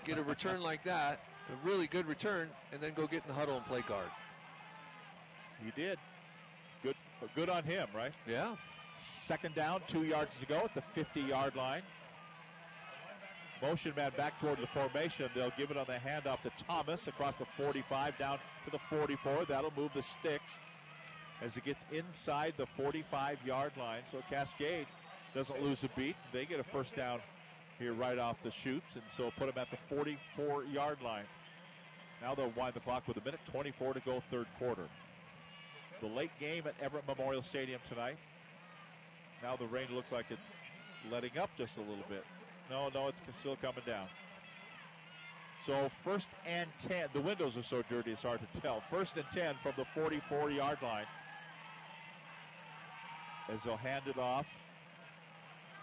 get 0.07 0.17
a 0.17 0.23
return 0.23 0.63
like 0.63 0.85
that, 0.85 1.21
a 1.51 1.67
really 1.69 1.89
good 1.89 2.07
return, 2.07 2.49
and 2.73 2.81
then 2.81 2.95
go 2.95 3.07
get 3.07 3.23
in 3.25 3.29
the 3.29 3.35
huddle 3.35 3.57
and 3.57 3.67
play 3.67 3.83
guard. 3.87 4.09
He 5.63 5.73
did. 5.73 5.99
Good, 7.21 7.31
good 7.35 7.49
on 7.49 7.65
him, 7.65 7.89
right? 7.95 8.13
Yeah. 8.27 8.57
Second 9.25 9.55
down, 9.55 9.81
two 9.87 10.05
yards 10.05 10.35
to 10.41 10.47
go 10.47 10.57
at 10.57 10.75
the 10.75 10.83
50-yard 11.01 11.55
line. 11.55 11.83
Motion 13.61 13.93
man 13.97 14.13
back 14.17 14.39
toward 14.41 14.59
the 14.59 14.69
formation. 14.69 15.29
They'll 15.35 15.53
give 15.59 15.71
it 15.71 15.77
on 15.77 15.87
the 15.87 15.95
handoff 15.95 16.43
to 16.43 16.51
Thomas 16.65 17.09
across 17.09 17.37
the 17.37 17.47
45 17.57 18.17
down 18.17 18.39
to 18.65 18.71
the 18.71 18.79
44. 18.89 19.47
That'll 19.49 19.73
move 19.77 19.91
the 19.95 20.03
sticks 20.03 20.53
as 21.43 21.57
it 21.57 21.65
gets 21.65 21.83
inside 21.93 22.55
the 22.57 22.67
45-yard 22.79 23.73
line. 23.77 24.03
So 24.11 24.19
Cascade 24.31 24.87
doesn't 25.35 25.61
lose 25.63 25.83
a 25.83 25.89
beat. 25.97 26.17
They 26.33 26.47
get 26.47 26.61
a 26.61 26.65
first 26.65 26.95
down 26.95 27.21
here 27.79 27.95
right 27.95 28.19
off 28.19 28.37
the 28.43 28.51
chutes, 28.51 28.95
and 28.95 29.05
so 29.17 29.31
put 29.39 29.53
them 29.53 29.59
at 29.59 29.69
the 29.71 29.95
44-yard 29.95 30.99
line. 31.03 31.25
Now 32.23 32.35
they'll 32.35 32.53
wind 32.57 32.75
the 32.75 32.81
clock 32.81 33.07
with 33.07 33.17
a 33.17 33.25
minute 33.25 33.41
24 33.51 33.95
to 33.95 34.01
go, 34.01 34.23
third 34.31 34.47
quarter. 34.59 34.89
The 36.01 36.07
late 36.07 36.31
game 36.39 36.65
at 36.67 36.75
Everett 36.81 37.07
Memorial 37.07 37.43
Stadium 37.43 37.81
tonight. 37.89 38.17
Now 39.43 39.57
the 39.57 39.67
rain 39.67 39.89
looks 39.93 40.13
like 40.13 40.27
it's 40.31 40.47
letting 41.11 41.37
up 41.39 41.51
just 41.57 41.77
a 41.77 41.81
little 41.81 42.05
bit. 42.09 42.25
No, 42.71 42.89
no, 42.95 43.09
it's 43.09 43.21
still 43.41 43.57
coming 43.57 43.83
down. 43.87 44.07
So 45.67 45.91
first 46.05 46.29
and 46.47 46.69
10. 46.87 47.09
The 47.13 47.21
windows 47.21 47.57
are 47.57 47.63
so 47.63 47.83
dirty 47.91 48.13
it's 48.13 48.23
hard 48.23 48.41
to 48.41 48.61
tell. 48.61 48.83
First 48.91 49.17
and 49.17 49.25
10 49.33 49.57
from 49.63 49.73
the 49.77 49.85
44 49.95 50.51
yard 50.51 50.79
line. 50.83 51.07
As 53.53 53.61
they'll 53.65 53.77
hand 53.77 54.05
it 54.07 54.19
off. 54.19 54.47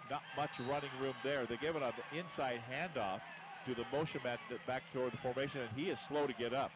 Not 0.09 0.21
much 0.37 0.51
running 0.69 0.91
room 1.01 1.15
there. 1.23 1.45
They 1.45 1.57
give 1.57 1.75
it 1.75 1.83
on 1.83 1.93
the 1.97 2.19
inside 2.19 2.61
handoff 2.71 3.21
to 3.65 3.73
the 3.73 3.83
motion 3.91 4.21
back 4.23 4.83
toward 4.93 5.11
the 5.11 5.17
formation, 5.17 5.61
and 5.61 5.69
he 5.75 5.89
is 5.89 5.97
slow 6.07 6.27
to 6.27 6.33
get 6.33 6.53
up. 6.53 6.71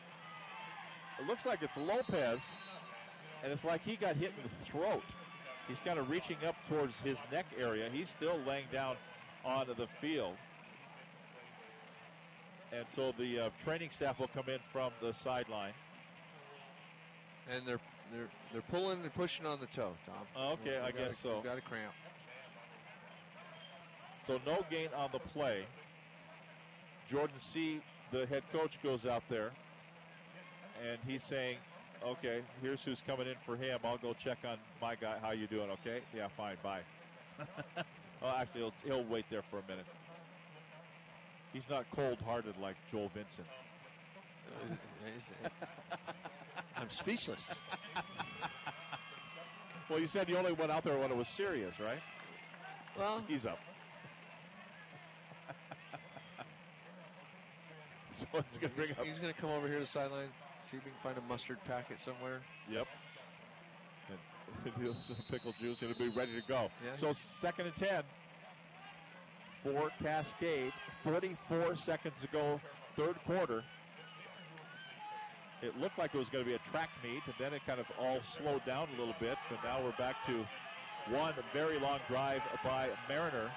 It 1.20 1.28
looks 1.28 1.46
like 1.46 1.62
it's 1.62 1.78
Lopez, 1.78 2.40
and 3.44 3.52
it's 3.52 3.64
like 3.64 3.84
he 3.84 3.96
got 3.96 4.16
hit 4.16 4.32
in 4.38 4.44
the 4.44 4.72
throat. 4.72 5.04
He's 5.68 5.80
kind 5.82 6.00
of 6.00 6.10
reaching 6.10 6.38
up 6.48 6.56
towards 6.68 6.94
his 7.04 7.18
neck 7.32 7.46
area. 7.60 7.90
He's 7.92 8.10
still 8.10 8.40
laying 8.48 8.66
down 8.72 8.96
onto 9.46 9.76
the 9.76 9.88
field. 10.02 10.36
And 12.72 12.86
so 12.96 13.14
the 13.18 13.40
uh, 13.40 13.50
training 13.64 13.90
staff 13.96 14.20
will 14.20 14.30
come 14.30 14.50
in 14.50 14.60
from 14.72 14.92
the 15.02 15.14
sideline. 15.14 15.74
And 17.52 17.66
they're 17.68 17.80
they're 18.12 18.30
they're 18.52 18.62
pulling 18.64 19.02
and 19.02 19.14
pushing 19.14 19.46
on 19.46 19.60
the 19.60 19.68
toe, 19.68 19.94
Tom. 20.06 20.48
Okay, 20.64 20.78
I 20.78 20.92
guess 20.92 21.14
a- 21.20 21.22
so. 21.22 21.42
Got 21.44 21.58
a 21.58 21.62
cramp. 21.62 21.94
So 24.28 24.40
no 24.46 24.64
gain 24.70 24.90
on 24.96 25.10
the 25.12 25.20
play. 25.20 25.66
Jordan 27.10 27.38
C., 27.40 27.82
the 28.12 28.28
head 28.28 28.44
coach, 28.52 28.74
goes 28.84 29.08
out 29.08 29.24
there, 29.30 29.50
and 30.88 31.00
he's 31.08 31.24
saying, 31.24 31.58
"Okay, 32.06 32.42
here's 32.62 32.82
who's 32.84 33.02
coming 33.06 33.28
in 33.28 33.36
for 33.46 33.56
him. 33.56 33.80
I'll 33.84 33.98
go 33.98 34.14
check 34.14 34.38
on 34.46 34.58
my 34.82 34.96
guy. 34.96 35.18
How 35.22 35.32
you 35.32 35.48
doing? 35.48 35.70
Okay? 35.72 36.02
Yeah, 36.16 36.28
fine. 36.38 36.58
Bye." 36.64 36.82
oh, 38.22 38.36
actually, 38.38 38.62
he'll, 38.62 38.74
he'll 38.86 39.04
wait 39.06 39.26
there 39.30 39.44
for 39.50 39.60
a 39.60 39.64
minute. 39.68 39.86
He's 41.54 41.68
not 41.70 41.86
cold-hearted 41.96 42.56
like 42.62 42.76
Joel 42.92 43.10
Vincent. 43.14 43.48
Is 44.66 44.72
it- 44.72 44.80
is 45.16 45.24
it- 45.46 45.52
I'm 46.76 46.90
speechless. 46.90 47.50
Well, 49.90 50.00
you 50.00 50.08
said 50.08 50.30
you 50.30 50.38
only 50.38 50.52
went 50.54 50.72
out 50.72 50.84
there 50.84 50.98
when 51.00 51.12
it 51.12 51.18
was 51.18 51.28
serious, 51.30 51.80
right? 51.80 52.00
Well, 52.98 53.24
he's 53.28 53.46
up. 53.46 53.60
so 58.16 58.26
it's 58.34 58.58
going 58.58 58.70
to 58.72 58.76
bring 58.76 58.92
up. 58.92 59.04
He's 59.04 59.18
going 59.20 59.34
to 59.34 59.40
come 59.42 59.50
over 59.50 59.68
here 59.68 59.78
to 59.80 59.82
the 59.86 59.88
sideline, 59.88 60.30
see 60.70 60.78
if 60.78 60.86
we 60.86 60.92
can 60.92 61.00
find 61.02 61.18
a 61.18 61.30
mustard 61.30 61.58
packet 61.68 62.00
somewhere. 62.00 62.42
Yep. 62.70 62.88
And 64.10 64.96
some 65.08 65.16
pickle 65.30 65.54
juice. 65.60 65.82
It'll 65.82 65.98
be 65.98 66.10
ready 66.10 66.40
to 66.40 66.48
go. 66.48 66.70
Yeah. 66.84 66.96
So 66.96 67.14
second 67.42 67.68
and 67.68 67.76
ten 67.76 68.04
for 69.64 69.90
Cascade. 70.02 70.74
44 71.04 71.76
seconds 71.76 72.16
to 72.22 72.28
go, 72.28 72.60
third 72.96 73.16
quarter. 73.26 73.64
It 75.62 75.78
looked 75.78 75.98
like 75.98 76.14
it 76.14 76.18
was 76.18 76.30
going 76.30 76.44
to 76.44 76.50
be 76.50 76.56
a 76.56 76.72
track 76.72 76.90
meet, 77.04 77.22
and 77.26 77.36
then 77.38 77.54
it 77.54 77.62
kind 77.66 77.80
of 77.80 77.86
all 78.00 78.20
slowed 78.38 78.66
down 78.66 78.88
a 78.96 79.00
little 79.00 79.16
bit. 79.20 79.38
And 79.50 79.60
now 79.64 79.84
we're 79.84 79.96
back 79.98 80.16
to 80.28 80.46
one 81.14 81.34
very 81.54 81.80
long 81.80 82.00
drive 82.08 82.42
by 82.64 82.90
Mariner 83.08 83.52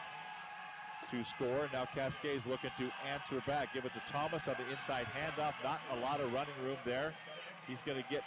to 1.12 1.24
score. 1.24 1.68
Now 1.73 1.86
Cascade's 1.94 2.47
looking 2.47 2.70
to 2.78 2.91
answer 3.08 3.42
back. 3.47 3.74
Give 3.74 3.84
it 3.84 3.92
to 3.92 4.12
Thomas 4.12 4.49
on 4.49 4.57
the 4.58 4.68
inside 4.74 5.07
handoff. 5.07 5.55
Not 5.62 5.81
a 5.92 6.00
lot 6.00 6.20
of 6.20 6.32
running 6.32 6.55
room 6.65 6.78
there. 6.84 7.15
He's 7.68 7.78
going 7.86 8.02
to 8.02 8.08
get 8.10 8.23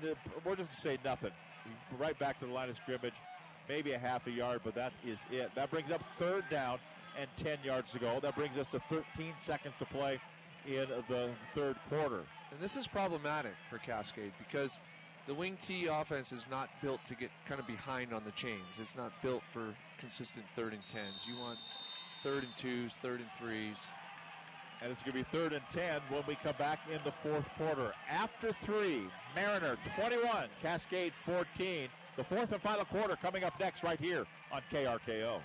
the, 0.00 0.16
we're 0.44 0.56
just 0.56 0.68
going 0.68 0.76
to 0.76 0.80
say 0.80 0.98
nothing. 1.04 1.30
Right 1.98 2.18
back 2.18 2.40
to 2.40 2.46
the 2.46 2.52
line 2.52 2.70
of 2.70 2.76
scrimmage, 2.76 3.14
maybe 3.68 3.92
a 3.92 3.98
half 3.98 4.26
a 4.26 4.30
yard, 4.30 4.62
but 4.64 4.74
that 4.74 4.92
is 5.06 5.18
it. 5.30 5.50
That 5.54 5.70
brings 5.70 5.90
up 5.90 6.02
third 6.18 6.44
down 6.50 6.78
and 7.18 7.28
10 7.36 7.58
yards 7.62 7.92
to 7.92 7.98
go. 7.98 8.18
That 8.20 8.34
brings 8.34 8.56
us 8.56 8.66
to 8.68 8.80
13 8.88 9.34
seconds 9.44 9.74
to 9.78 9.84
play 9.86 10.20
in 10.66 10.86
the 11.08 11.30
third 11.54 11.76
quarter. 11.88 12.22
And 12.50 12.60
this 12.60 12.76
is 12.76 12.86
problematic 12.86 13.52
for 13.70 13.78
Cascade 13.78 14.32
because 14.38 14.70
the 15.26 15.34
wing 15.34 15.56
T 15.66 15.86
offense 15.86 16.32
is 16.32 16.46
not 16.50 16.68
built 16.82 17.00
to 17.06 17.14
get 17.14 17.30
kind 17.46 17.60
of 17.60 17.66
behind 17.66 18.12
on 18.12 18.24
the 18.24 18.32
chains. 18.32 18.78
It's 18.80 18.96
not 18.96 19.12
built 19.22 19.42
for 19.52 19.74
consistent 19.98 20.44
third 20.56 20.72
and 20.72 20.82
tens. 20.92 21.24
You 21.26 21.38
want 21.40 21.58
third 22.22 22.44
and 22.44 22.52
twos, 22.56 22.94
third 23.02 23.20
and 23.20 23.28
threes. 23.38 23.76
And 24.82 24.90
it's 24.90 25.02
going 25.02 25.16
to 25.16 25.22
be 25.22 25.38
third 25.38 25.52
and 25.52 25.62
10 25.70 26.00
when 26.10 26.22
we 26.26 26.36
come 26.42 26.56
back 26.58 26.80
in 26.92 26.98
the 27.04 27.12
fourth 27.22 27.46
quarter. 27.56 27.92
After 28.10 28.50
three, 28.64 29.02
Mariner 29.34 29.76
21, 29.96 30.48
Cascade 30.60 31.12
14. 31.24 31.88
The 32.16 32.24
fourth 32.24 32.50
and 32.50 32.60
final 32.60 32.84
quarter 32.84 33.14
coming 33.14 33.44
up 33.44 33.58
next 33.60 33.84
right 33.84 34.00
here 34.00 34.26
on 34.50 34.60
KRKO. 34.72 35.40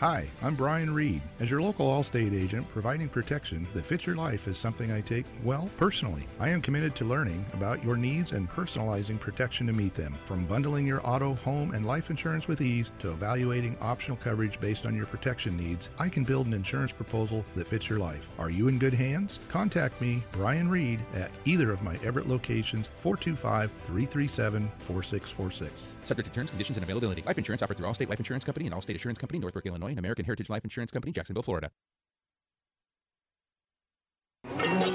Hi, 0.00 0.28
I'm 0.44 0.54
Brian 0.54 0.94
Reed. 0.94 1.20
As 1.40 1.50
your 1.50 1.60
local 1.60 1.88
Allstate 1.88 2.32
agent, 2.32 2.68
providing 2.68 3.08
protection 3.08 3.66
that 3.74 3.84
fits 3.84 4.06
your 4.06 4.14
life 4.14 4.46
is 4.46 4.56
something 4.56 4.92
I 4.92 5.00
take, 5.00 5.26
well, 5.42 5.68
personally. 5.76 6.24
I 6.38 6.50
am 6.50 6.62
committed 6.62 6.94
to 6.96 7.04
learning 7.04 7.44
about 7.52 7.82
your 7.82 7.96
needs 7.96 8.30
and 8.30 8.48
personalizing 8.48 9.18
protection 9.18 9.66
to 9.66 9.72
meet 9.72 9.96
them. 9.96 10.14
From 10.24 10.46
bundling 10.46 10.86
your 10.86 11.04
auto, 11.04 11.34
home, 11.34 11.74
and 11.74 11.84
life 11.84 12.10
insurance 12.10 12.46
with 12.46 12.60
ease 12.60 12.92
to 13.00 13.10
evaluating 13.10 13.76
optional 13.80 14.16
coverage 14.18 14.60
based 14.60 14.86
on 14.86 14.94
your 14.94 15.06
protection 15.06 15.56
needs, 15.56 15.88
I 15.98 16.08
can 16.08 16.22
build 16.22 16.46
an 16.46 16.54
insurance 16.54 16.92
proposal 16.92 17.44
that 17.56 17.66
fits 17.66 17.88
your 17.88 17.98
life. 17.98 18.24
Are 18.38 18.50
you 18.50 18.68
in 18.68 18.78
good 18.78 18.94
hands? 18.94 19.40
Contact 19.48 20.00
me, 20.00 20.22
Brian 20.30 20.68
Reed, 20.68 21.00
at 21.16 21.32
either 21.44 21.72
of 21.72 21.82
my 21.82 21.96
Everett 22.04 22.28
locations, 22.28 22.86
425 23.02 23.72
337 23.88 24.70
4646. 24.78 25.72
Subject 26.04 26.26
to 26.26 26.32
terms, 26.32 26.50
conditions, 26.50 26.78
and 26.78 26.84
availability. 26.84 27.22
Life 27.26 27.36
insurance 27.36 27.62
offered 27.62 27.76
through 27.76 27.86
Allstate 27.86 28.08
Life 28.08 28.18
Insurance 28.18 28.44
Company 28.44 28.66
and 28.66 28.74
Allstate 28.74 28.94
Assurance 28.94 29.18
Company, 29.18 29.40
Northbrook, 29.40 29.66
Illinois, 29.66 29.87
and 29.92 29.98
American 29.98 30.24
Heritage 30.24 30.50
Life 30.50 30.64
Insurance 30.64 30.90
Company, 30.90 31.12
Jacksonville, 31.12 31.42
Florida. 31.42 31.70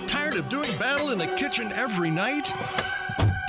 Tired 0.07 0.35
of 0.35 0.49
doing 0.49 0.69
battle 0.77 1.11
in 1.11 1.17
the 1.17 1.27
kitchen 1.35 1.71
every 1.73 2.09
night? 2.09 2.51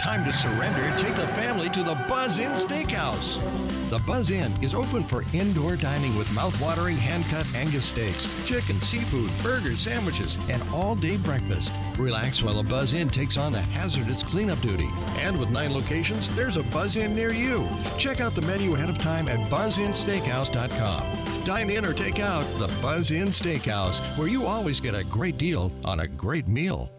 Time 0.04 0.22
to 0.26 0.32
surrender. 0.34 0.94
Take 0.98 1.16
the 1.16 1.26
family 1.28 1.70
to 1.70 1.82
the 1.82 1.94
Buzz 2.06 2.38
Inn 2.38 2.52
Steakhouse. 2.52 3.40
The 3.88 3.98
Buzz 4.00 4.28
Inn 4.28 4.52
is 4.62 4.74
open 4.74 5.02
for 5.02 5.24
indoor 5.32 5.76
dining 5.76 6.14
with 6.18 6.30
mouth-watering 6.34 6.98
hand-cut 6.98 7.46
Angus 7.54 7.86
steaks, 7.86 8.46
chicken, 8.46 8.78
seafood, 8.82 9.30
burgers, 9.42 9.80
sandwiches, 9.80 10.36
and 10.50 10.62
all-day 10.74 11.16
breakfast. 11.16 11.72
Relax 11.98 12.42
while 12.42 12.62
the 12.62 12.68
Buzz 12.68 12.92
Inn 12.92 13.08
takes 13.08 13.38
on 13.38 13.52
the 13.52 13.62
hazardous 13.62 14.22
cleanup 14.22 14.60
duty. 14.60 14.90
And 15.20 15.38
with 15.38 15.48
nine 15.48 15.72
locations, 15.72 16.36
there's 16.36 16.58
a 16.58 16.64
Buzz 16.64 16.96
Inn 16.96 17.14
near 17.14 17.32
you. 17.32 17.66
Check 17.96 18.20
out 18.20 18.34
the 18.34 18.42
menu 18.42 18.74
ahead 18.74 18.90
of 18.90 18.98
time 18.98 19.26
at 19.26 19.40
buzzinsteakhouse.com. 19.50 21.44
Dine 21.46 21.70
in 21.70 21.86
or 21.86 21.94
take 21.94 22.20
out 22.20 22.44
the 22.58 22.68
Buzz 22.82 23.10
Inn 23.10 23.28
Steakhouse, 23.28 24.02
where 24.18 24.28
you 24.28 24.44
always 24.44 24.80
get 24.80 24.94
a 24.94 25.04
great 25.04 25.38
deal 25.38 25.72
on 25.82 26.00
a 26.00 26.06
great 26.06 26.46
meal. 26.46 26.90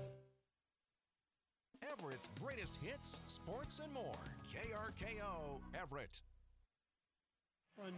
Everett. 6.06 7.93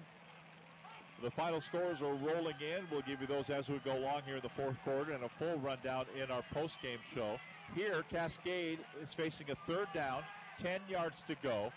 The 1.23 1.31
final 1.31 1.61
scores 1.61 2.01
are 2.01 2.13
rolling 2.13 2.55
in. 2.61 2.85
We'll 2.91 3.01
give 3.01 3.21
you 3.21 3.27
those 3.27 3.49
as 3.49 3.67
we 3.69 3.79
go 3.79 3.97
along 3.97 4.21
here 4.25 4.35
in 4.35 4.41
the 4.41 4.49
fourth 4.49 4.77
quarter 4.83 5.13
and 5.13 5.23
a 5.23 5.29
full 5.29 5.57
rundown 5.57 6.05
in 6.21 6.29
our 6.29 6.43
post-game 6.53 6.99
show. 7.15 7.37
Here, 7.73 8.03
Cascade 8.09 8.79
is 9.01 9.13
facing 9.13 9.49
a 9.49 9.55
third 9.65 9.87
down, 9.93 10.21
10 10.59 10.81
yards 10.87 11.23
to 11.27 11.35
go 11.41 11.71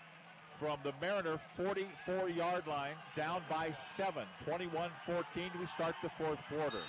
from 0.58 0.78
the 0.84 0.92
Mariner 1.00 1.40
44-yard 1.58 2.66
line, 2.66 2.94
down 3.16 3.42
by 3.48 3.72
seven, 3.96 4.24
21-14. 4.46 4.90
We 5.58 5.66
start 5.66 5.94
the 6.02 6.10
fourth 6.18 6.38
quarter. 6.50 6.82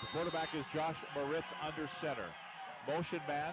The 0.00 0.06
quarterback 0.12 0.54
is 0.54 0.64
Josh 0.74 0.96
Moritz 1.14 1.52
under 1.62 1.86
center. 2.00 2.26
Motion 2.88 3.20
man 3.28 3.52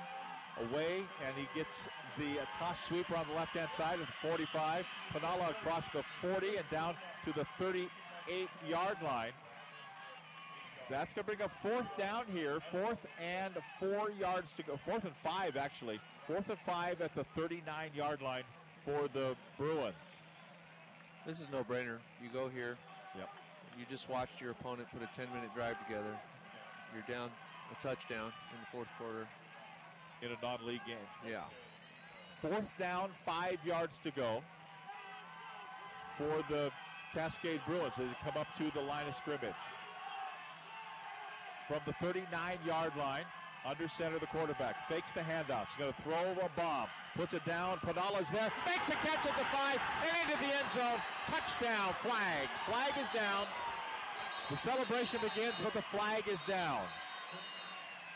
away, 0.72 1.04
and 1.26 1.36
he 1.36 1.48
gets 1.54 1.72
the 2.18 2.42
uh, 2.42 2.46
toss 2.58 2.78
sweeper 2.88 3.16
on 3.16 3.28
the 3.28 3.36
left-hand 3.36 3.70
side 3.76 4.00
at 4.00 4.08
the 4.08 4.28
45. 4.30 4.86
Panala 5.14 5.52
across 5.52 5.84
the 5.94 6.04
40 6.22 6.58
and 6.58 6.70
down 6.72 6.96
to 7.26 7.34
the 7.34 7.46
38-yard 7.64 8.98
line. 9.04 9.32
That's 10.90 11.14
going 11.14 11.24
to 11.24 11.36
bring 11.36 11.42
up 11.42 11.52
fourth 11.62 11.86
down 11.98 12.26
here. 12.34 12.60
Fourth 12.72 12.98
and 13.22 13.54
four 13.80 14.10
yards 14.20 14.52
to 14.58 14.64
go. 14.64 14.80
Fourth 14.86 15.04
and 15.04 15.14
five, 15.24 15.56
actually. 15.56 16.00
Fourth 16.26 16.50
and 16.50 16.58
five 16.66 17.02
at 17.02 17.14
the 17.14 17.26
39-yard 17.38 18.22
line 18.22 18.44
for 18.84 19.08
the 19.14 19.36
Bruins. 19.58 19.94
This 21.28 21.40
is 21.40 21.48
no 21.52 21.64
brainer. 21.64 22.00
You 22.24 22.30
go 22.34 22.50
here. 22.50 22.76
Yep. 23.16 23.30
You 23.78 23.86
just 23.90 24.10
watched 24.10 24.42
your 24.42 24.52
opponent 24.52 24.88
put 24.92 25.04
a 25.04 25.10
10 25.16 25.32
minute 25.34 25.54
drive 25.54 25.76
together. 25.86 26.18
You're 26.94 27.16
down 27.16 27.30
a 27.72 27.88
touchdown 27.88 28.34
in 28.54 28.60
the 28.60 28.68
fourth 28.72 28.88
quarter. 28.98 29.28
In 30.22 30.32
a 30.32 30.46
non 30.46 30.66
league 30.66 30.82
game. 30.88 30.98
Yeah. 31.28 31.44
Fourth 32.42 32.70
down, 32.78 33.10
five 33.26 33.58
yards 33.66 34.00
to 34.04 34.12
go 34.12 34.42
for 36.18 36.44
the 36.50 36.72
Cascade 37.14 37.62
Bruins 37.66 37.94
they 37.98 38.06
come 38.24 38.40
up 38.40 38.48
to 38.58 38.72
the 38.74 38.82
line 38.82 39.08
of 39.08 39.16
scrimmage. 39.16 39.56
From 41.68 41.80
the 41.86 41.94
39-yard 42.06 42.94
line, 42.98 43.26
under 43.66 43.88
center 43.88 44.20
the 44.20 44.28
quarterback, 44.28 44.76
fakes 44.88 45.12
the 45.12 45.20
handoff. 45.20 45.68
He's 45.68 45.80
going 45.80 45.94
to 45.94 46.02
throw 46.02 46.46
a 46.46 46.50
bomb, 46.56 46.88
puts 47.16 47.34
it 47.34 47.46
down. 47.46 47.78
Padala's 47.80 48.28
there, 48.32 48.52
makes 48.66 48.90
a 48.90 48.94
catch 48.94 49.26
at 49.26 49.38
the 49.38 49.46
five, 49.52 49.80
and 50.02 50.32
into 50.32 50.40
the 50.40 50.56
end 50.56 50.72
zone. 50.72 51.00
Touchdown, 51.28 51.94
flag. 52.02 52.48
Flag 52.68 52.94
is 53.02 53.10
down. 53.10 53.46
The 54.50 54.58
celebration 54.58 55.20
begins, 55.22 55.56
but 55.64 55.74
the 55.74 55.84
flag 55.92 56.28
is 56.28 56.40
down. 56.48 56.82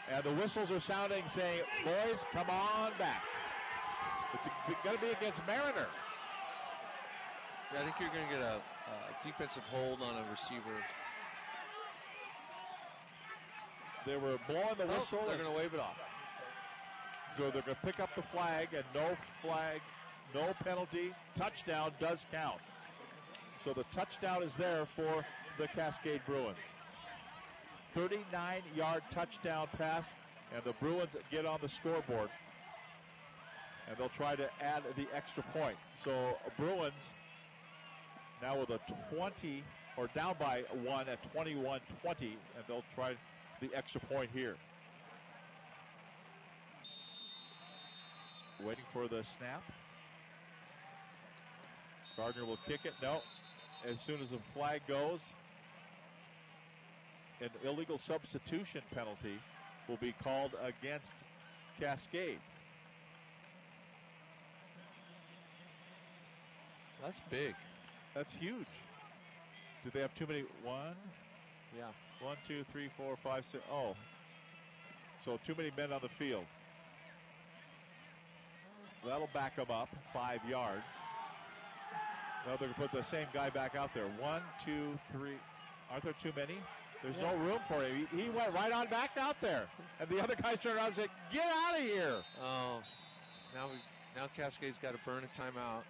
And 0.10 0.24
the 0.24 0.34
whistles 0.34 0.72
are 0.72 0.80
sounding, 0.80 1.24
saying, 1.28 1.62
boys, 1.86 2.26
come 2.34 2.50
on 2.50 2.92
back. 2.98 3.24
It's 4.34 4.48
going 4.84 4.96
to 4.96 5.02
be 5.02 5.12
against 5.12 5.42
Mariner. 5.48 5.88
Yeah, 7.74 7.80
I 7.82 7.84
think 7.84 7.96
you're 8.00 8.10
going 8.10 8.28
to 8.28 8.34
get 8.34 8.42
a, 8.42 8.56
a 8.58 9.26
defensive 9.26 9.64
hold 9.72 10.02
on 10.02 10.16
a 10.16 10.30
receiver. 10.32 10.78
They 14.06 14.18
were 14.18 14.38
blowing 14.48 14.76
the 14.78 14.84
Oh, 14.84 14.98
whistle. 15.00 15.20
they're 15.28 15.38
going 15.38 15.50
to 15.52 15.58
wave 15.58 15.74
it 15.74 15.80
off. 15.80 15.96
So 17.38 17.44
they're 17.52 17.62
going 17.64 17.76
to 17.76 17.86
pick 17.86 18.00
up 18.00 18.10
the 18.16 18.22
flag, 18.34 18.70
and 18.76 18.84
no 18.94 19.16
flag, 19.42 19.82
no 20.36 20.54
penalty. 20.64 21.14
Touchdown 21.36 21.92
does 22.00 22.26
count. 22.32 22.60
So 23.64 23.74
the 23.74 23.86
touchdown 23.96 24.44
is 24.44 24.54
there 24.56 24.86
for 24.96 25.26
the 25.58 25.68
Cascade 25.70 26.22
Bruins. 26.28 26.58
39-yard 27.96 29.04
touchdown 29.12 29.68
pass, 29.78 30.04
and 30.54 30.64
the 30.64 30.74
Bruins 30.74 31.10
get 31.32 31.46
on 31.46 31.60
the 31.62 31.70
scoreboard. 31.70 32.30
And 33.88 33.98
they'll 33.98 34.10
try 34.10 34.36
to 34.36 34.50
add 34.62 34.84
the 34.96 35.08
extra 35.14 35.44
point. 35.54 35.78
So 36.04 36.34
Bruins 36.58 36.94
now 38.42 38.60
with 38.60 38.70
a 38.70 38.80
20, 39.16 39.64
or 39.98 40.08
down 40.16 40.36
by 40.40 40.64
one 40.84 41.08
at 41.08 41.20
21-20, 41.34 41.80
and 42.20 42.64
they'll 42.68 42.84
try 42.96 43.16
the 43.62 43.70
extra 43.76 44.02
point 44.02 44.30
here. 44.34 44.56
Waiting 48.64 48.84
for 48.92 49.08
the 49.08 49.24
snap. 49.38 49.64
Gardner 52.18 52.46
will 52.46 52.60
kick 52.68 52.82
it. 52.84 52.94
No. 53.02 53.20
As 53.90 53.98
soon 54.06 54.22
as 54.22 54.30
the 54.30 54.40
flag 54.54 54.82
goes, 54.88 55.20
an 57.42 57.50
illegal 57.64 57.98
substitution 57.98 58.82
penalty 58.94 59.40
will 59.90 59.98
be 59.98 60.14
called 60.24 60.52
against 60.62 61.12
Cascade. 61.80 62.40
That's 67.04 67.20
big. 67.30 67.54
That's 68.16 68.32
huge. 68.34 68.68
Do 69.84 69.92
they 69.94 70.00
have 70.00 70.16
too 70.16 70.26
many? 70.26 70.46
One, 70.64 70.96
Yeah. 71.78 71.92
one, 72.22 72.38
two, 72.48 72.64
three, 72.72 72.90
four, 72.96 73.18
five, 73.18 73.44
six. 73.52 73.62
Oh, 73.70 73.96
so 75.26 75.38
too 75.46 75.54
many 75.56 75.72
men 75.76 75.92
on 75.92 76.00
the 76.02 76.10
field. 76.10 76.46
That'll 79.06 79.30
back 79.34 79.58
them 79.58 79.70
up 79.70 79.90
five 80.14 80.40
yards. 80.48 80.86
Now 82.46 82.56
they're 82.56 82.70
going 82.70 82.74
to 82.74 82.80
put 82.80 82.92
the 82.92 83.04
same 83.04 83.28
guy 83.34 83.50
back 83.50 83.76
out 83.76 83.94
there. 83.94 84.08
One, 84.20 84.42
two, 84.66 84.98
three. 85.12 85.38
Aren't 85.92 86.06
there 86.06 86.14
too 86.22 86.32
many? 86.36 86.56
There's 87.02 87.18
no 87.18 87.36
room 87.36 87.60
for 87.68 87.84
him. 87.84 88.08
He, 88.16 88.24
he 88.24 88.30
went 88.30 88.54
right 88.54 88.72
on 88.72 88.88
back 88.88 89.12
out 89.18 89.36
there. 89.42 89.66
And 90.00 90.08
the 90.10 90.24
other 90.24 90.36
guys 90.36 90.58
turned 90.60 90.78
around 90.78 90.88
and 90.88 90.96
said, 90.96 91.10
Get 91.32 91.46
out 91.46 91.78
of 91.78 91.84
here. 91.84 92.22
Oh, 92.42 92.80
now 93.54 93.68
we 93.68 93.76
now 94.16 94.28
Cascade's 94.38 94.78
got 94.82 94.94
to 94.94 95.00
burn 95.06 95.24
a 95.24 95.42
timeout. 95.42 95.84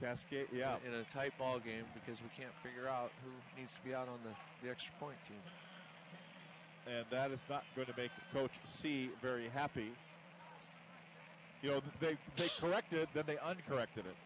Cascade, 0.00 0.46
yeah. 0.52 0.76
In, 0.86 0.94
a 0.94 1.04
tight 1.14 1.32
ball 1.38 1.58
game 1.58 1.84
because 1.94 2.20
we 2.22 2.30
can't 2.38 2.54
figure 2.62 2.88
out 2.88 3.10
who 3.24 3.30
needs 3.60 3.72
to 3.72 3.88
be 3.88 3.94
out 3.94 4.08
on 4.08 4.18
the, 4.24 4.30
the 4.64 4.70
extra 4.70 4.92
point 5.00 5.16
team. 5.28 5.40
and 6.86 7.04
that 7.10 7.30
is 7.30 7.40
not 7.50 7.64
going 7.74 7.86
to 7.88 7.94
make 7.96 8.10
Coach 8.32 8.52
C 8.64 9.10
very 9.20 9.48
happy. 9.48 9.92
You 11.62 11.70
know, 11.70 11.80
they 12.00 12.16
they 12.36 12.48
corrected, 12.60 13.08
then 13.14 13.24
they 13.26 13.36
uncorrected 13.38 14.04
it. 14.06 14.16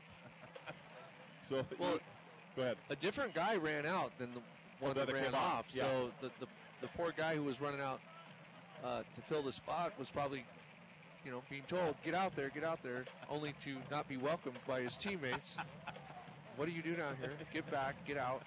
so, 1.49 1.65
Well, 1.79 1.99
go 2.55 2.63
ahead. 2.63 2.77
A 2.91 2.97
different 2.97 3.35
guy 3.35 3.57
ran 3.57 3.87
out 3.87 4.13
than 4.19 4.35
the 4.35 4.41
one 4.81 4.95
that 4.95 5.07
that 5.07 5.15
ran 5.15 5.35
off. 5.35 5.61
off, 5.61 5.65
yeah. 5.73 5.85
So 5.85 6.11
the, 6.21 6.31
the 6.41 6.47
the 6.83 6.89
poor 6.97 7.13
guy 7.17 7.35
who 7.37 7.45
was 7.45 7.61
running 7.61 7.81
out 7.81 8.01
uh, 8.85 8.99
to 8.99 9.23
fill 9.29 9.43
the 9.43 9.53
spot 9.53 9.93
was 9.99 10.11
probably, 10.11 10.45
you 11.25 11.31
know, 11.31 11.43
being 11.49 11.63
told, 11.69 11.97
"Get 12.05 12.15
out 12.15 12.35
there, 12.37 12.49
get 12.51 12.65
out 12.65 12.83
there," 12.83 13.05
only 13.29 13.55
to 13.65 13.77
not 13.91 14.09
be 14.09 14.17
welcomed 14.17 14.59
by 14.67 14.81
his 14.81 14.97
teammates. 14.97 15.57
what 16.57 16.67
do 16.67 16.73
you 16.73 16.83
do 16.83 16.95
down 16.95 17.17
here? 17.17 17.33
Get 17.53 17.71
back, 17.71 17.95
get 18.05 18.17
out. 18.17 18.43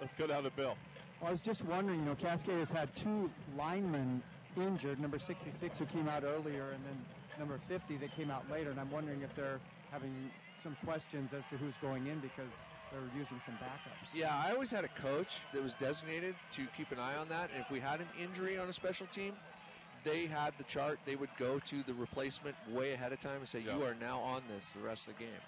Let's 0.00 0.14
go 0.16 0.26
down 0.26 0.42
to 0.44 0.50
Bill. 0.50 0.76
Well, 1.20 1.28
I 1.28 1.30
was 1.30 1.40
just 1.40 1.64
wondering, 1.64 2.00
you 2.00 2.06
know, 2.06 2.14
Cascade 2.14 2.58
has 2.58 2.70
had 2.70 2.94
two 2.94 3.30
linemen 3.56 4.22
injured, 4.56 5.00
number 5.00 5.18
66 5.18 5.78
who 5.78 5.86
came 5.86 6.08
out 6.08 6.24
earlier, 6.24 6.70
and 6.70 6.84
then 6.84 7.04
number 7.38 7.58
50 7.68 7.96
that 7.98 8.12
came 8.12 8.30
out 8.30 8.48
later, 8.50 8.70
and 8.70 8.80
I'm 8.80 8.90
wondering 8.90 9.22
if 9.22 9.34
they're 9.34 9.60
having 9.90 10.30
some 10.62 10.76
questions 10.84 11.32
as 11.32 11.44
to 11.50 11.56
who's 11.56 11.74
going 11.80 12.06
in 12.06 12.18
because 12.20 12.50
they're 12.90 13.00
using 13.18 13.40
some 13.44 13.54
backups. 13.54 14.08
Yeah, 14.14 14.36
I 14.36 14.52
always 14.52 14.70
had 14.70 14.84
a 14.84 14.88
coach 14.88 15.40
that 15.52 15.62
was 15.62 15.74
designated 15.74 16.34
to 16.54 16.66
keep 16.76 16.92
an 16.92 16.98
eye 16.98 17.16
on 17.16 17.28
that. 17.28 17.50
And 17.54 17.62
if 17.62 17.70
we 17.70 17.80
had 17.80 18.00
an 18.00 18.08
injury 18.20 18.58
on 18.58 18.68
a 18.68 18.72
special 18.72 19.06
team, 19.08 19.34
they 20.06 20.26
had 20.26 20.54
the 20.56 20.64
chart. 20.64 21.00
They 21.04 21.16
would 21.16 21.30
go 21.36 21.58
to 21.58 21.82
the 21.82 21.92
replacement 21.92 22.54
way 22.70 22.92
ahead 22.92 23.12
of 23.12 23.20
time 23.20 23.38
and 23.38 23.48
say, 23.48 23.60
"You 23.60 23.82
are 23.84 23.94
now 23.94 24.20
on 24.20 24.42
this 24.48 24.64
the 24.72 24.80
rest 24.80 25.08
of 25.08 25.18
the 25.18 25.24
game." 25.24 25.40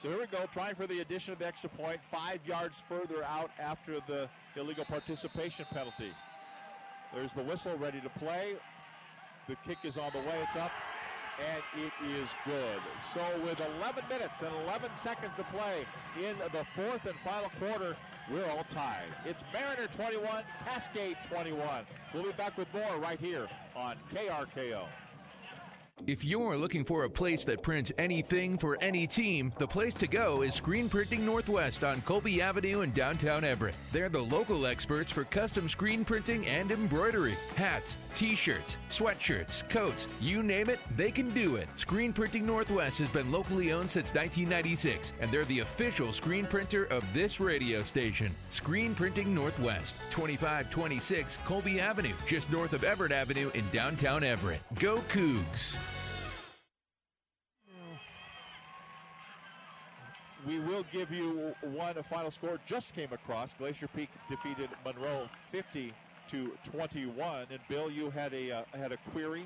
So 0.00 0.08
here 0.08 0.20
we 0.20 0.26
go, 0.26 0.46
trying 0.52 0.76
for 0.76 0.86
the 0.86 1.00
addition 1.00 1.32
of 1.32 1.38
the 1.38 1.46
extra 1.46 1.68
point, 1.70 2.00
five 2.10 2.46
yards 2.46 2.76
further 2.88 3.24
out 3.24 3.50
after 3.58 4.00
the 4.00 4.28
illegal 4.54 4.84
participation 4.84 5.64
penalty. 5.70 6.14
There's 7.12 7.32
the 7.32 7.42
whistle 7.42 7.76
ready 7.76 8.00
to 8.00 8.10
play. 8.10 8.56
The 9.48 9.56
kick 9.66 9.78
is 9.84 9.96
on 9.96 10.12
the 10.12 10.20
way, 10.20 10.42
it's 10.42 10.56
up, 10.56 10.72
and 11.40 11.62
it 11.82 11.92
is 12.04 12.28
good. 12.44 12.80
So 13.14 13.40
with 13.40 13.58
11 13.60 14.04
minutes 14.08 14.42
and 14.42 14.54
11 14.64 14.94
seconds 14.96 15.34
to 15.36 15.44
play 15.44 15.86
in 16.16 16.36
the 16.52 16.64
fourth 16.76 17.04
and 17.06 17.18
final 17.24 17.50
quarter, 17.58 17.96
we're 18.32 18.46
all 18.46 18.64
tied. 18.70 19.06
It's 19.24 19.42
Mariner 19.52 19.88
21, 19.94 20.42
Cascade 20.64 21.16
21. 21.28 21.84
We'll 22.12 22.24
be 22.24 22.32
back 22.32 22.56
with 22.58 22.72
more 22.72 22.98
right 22.98 23.20
here 23.20 23.48
on 23.74 23.96
KRKO. 24.12 24.86
If 26.06 26.24
you're 26.24 26.56
looking 26.56 26.84
for 26.84 27.02
a 27.02 27.10
place 27.10 27.44
that 27.46 27.62
prints 27.62 27.90
anything 27.98 28.58
for 28.58 28.76
any 28.80 29.08
team, 29.08 29.50
the 29.58 29.66
place 29.66 29.94
to 29.94 30.06
go 30.06 30.42
is 30.42 30.54
Screen 30.54 30.88
Printing 30.88 31.26
Northwest 31.26 31.82
on 31.82 32.00
Colby 32.02 32.40
Avenue 32.40 32.82
in 32.82 32.92
downtown 32.92 33.42
Everett. 33.42 33.74
They're 33.90 34.08
the 34.08 34.20
local 34.20 34.66
experts 34.66 35.10
for 35.10 35.24
custom 35.24 35.68
screen 35.68 36.04
printing 36.04 36.46
and 36.46 36.70
embroidery. 36.70 37.34
Hats, 37.56 37.96
t-shirts, 38.14 38.76
sweatshirts, 38.88 39.68
coats, 39.68 40.06
you 40.20 40.44
name 40.44 40.68
it, 40.68 40.78
they 40.96 41.10
can 41.10 41.30
do 41.30 41.56
it. 41.56 41.66
Screen 41.76 42.12
Printing 42.12 42.46
Northwest 42.46 42.98
has 42.98 43.08
been 43.08 43.32
locally 43.32 43.72
owned 43.72 43.90
since 43.90 44.14
1996, 44.14 45.12
and 45.20 45.30
they're 45.30 45.44
the 45.46 45.60
official 45.60 46.12
screen 46.12 46.46
printer 46.46 46.84
of 46.84 47.02
this 47.14 47.40
radio 47.40 47.82
station. 47.82 48.32
Screen 48.50 48.94
Printing 48.94 49.34
Northwest, 49.34 49.94
2526 50.10 51.38
Colby 51.46 51.80
Avenue, 51.80 52.14
just 52.26 52.48
north 52.50 52.74
of 52.74 52.84
Everett 52.84 53.12
Avenue 53.12 53.50
in 53.54 53.64
downtown 53.72 54.22
Everett. 54.22 54.60
Go 54.78 54.98
Cougs! 55.08 55.76
We 60.46 60.60
will 60.60 60.84
give 60.92 61.10
you 61.10 61.54
one 61.62 61.98
a 61.98 62.04
final 62.04 62.30
score 62.30 62.60
just 62.66 62.94
came 62.94 63.12
across. 63.12 63.50
Glacier 63.58 63.88
Peak 63.88 64.08
defeated 64.30 64.70
Monroe 64.84 65.28
50 65.50 65.92
to 66.30 66.52
21. 66.70 67.46
And 67.50 67.58
Bill, 67.68 67.90
you 67.90 68.10
had 68.10 68.32
a 68.32 68.52
uh, 68.52 68.62
had 68.74 68.92
a 68.92 68.96
query. 69.10 69.44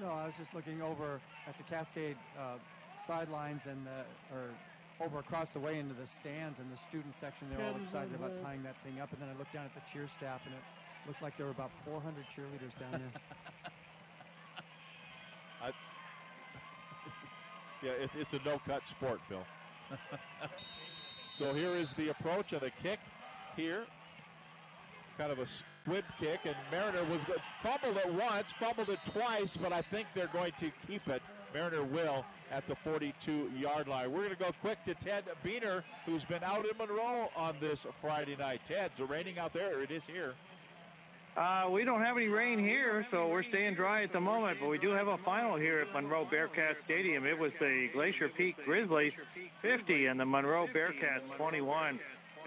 No, 0.00 0.10
I 0.10 0.26
was 0.26 0.34
just 0.38 0.54
looking 0.54 0.80
over 0.80 1.20
at 1.48 1.56
the 1.56 1.64
Cascade 1.64 2.16
uh, 2.38 2.58
sidelines 3.04 3.62
and 3.66 3.84
uh, 3.88 4.36
or 4.36 5.04
over 5.04 5.18
across 5.18 5.50
the 5.50 5.58
way 5.58 5.80
into 5.80 5.94
the 5.94 6.06
stands 6.06 6.60
and 6.60 6.70
the 6.70 6.76
student 6.76 7.14
section. 7.18 7.48
They're 7.50 7.66
all 7.66 7.74
excited 7.74 8.14
about 8.14 8.40
tying 8.44 8.62
that 8.62 8.76
thing 8.84 9.00
up. 9.00 9.12
And 9.12 9.20
then 9.20 9.28
I 9.28 9.38
looked 9.38 9.54
down 9.54 9.64
at 9.64 9.74
the 9.74 9.82
cheer 9.92 10.06
staff 10.06 10.42
and 10.44 10.54
it 10.54 10.60
looked 11.08 11.22
like 11.22 11.36
there 11.36 11.46
were 11.46 11.52
about 11.52 11.72
400 11.84 12.24
cheerleaders 12.36 12.78
down 12.78 12.92
there. 12.92 13.00
I, 15.62 15.72
yeah, 17.82 18.04
it, 18.04 18.10
it's 18.14 18.34
a 18.34 18.40
no-cut 18.44 18.86
sport, 18.86 19.20
Bill. 19.28 19.44
So 21.38 21.54
here 21.54 21.74
is 21.76 21.92
the 21.94 22.08
approach 22.10 22.52
and 22.52 22.60
the 22.60 22.70
kick 22.82 22.98
here. 23.56 23.84
Kind 25.16 25.32
of 25.32 25.38
a 25.38 25.46
squib 25.46 26.04
kick, 26.18 26.40
and 26.44 26.54
Mariner 26.70 27.04
was 27.04 27.22
fumbled 27.62 27.96
it 27.96 28.12
once, 28.12 28.52
fumbled 28.58 28.88
it 28.88 28.98
twice, 29.12 29.56
but 29.56 29.72
I 29.72 29.82
think 29.82 30.06
they're 30.14 30.28
going 30.28 30.52
to 30.60 30.70
keep 30.86 31.08
it. 31.08 31.22
Mariner 31.52 31.82
will 31.82 32.24
at 32.50 32.66
the 32.68 32.76
42-yard 32.86 33.88
line. 33.88 34.12
We're 34.12 34.24
going 34.24 34.30
to 34.30 34.36
go 34.36 34.50
quick 34.60 34.78
to 34.86 34.94
Ted 34.94 35.24
Buehner, 35.44 35.82
who's 36.06 36.24
been 36.24 36.44
out 36.44 36.64
in 36.64 36.76
Monroe 36.78 37.28
on 37.36 37.56
this 37.60 37.86
Friday 38.00 38.36
night. 38.36 38.60
Ted, 38.68 38.92
raining 39.08 39.38
out 39.38 39.52
there. 39.52 39.82
It 39.82 39.90
is 39.90 40.02
here. 40.04 40.34
Uh, 41.36 41.68
we 41.70 41.84
don't 41.84 42.02
have 42.02 42.16
any 42.16 42.26
rain 42.26 42.58
here, 42.58 43.06
so 43.10 43.28
we're 43.28 43.44
staying 43.44 43.74
dry 43.74 44.02
at 44.02 44.12
the 44.12 44.20
moment, 44.20 44.58
but 44.60 44.68
we 44.68 44.78
do 44.78 44.90
have 44.90 45.06
a 45.06 45.16
final 45.18 45.56
here 45.56 45.80
at 45.80 45.92
Monroe 45.92 46.26
Bearcat 46.28 46.76
Stadium. 46.84 47.24
It 47.24 47.38
was 47.38 47.52
the 47.60 47.88
Glacier 47.92 48.28
Peak 48.36 48.56
Grizzlies 48.64 49.12
50 49.62 50.06
and 50.06 50.18
the 50.18 50.24
Monroe 50.24 50.66
Bearcats 50.74 51.36
21. 51.36 52.00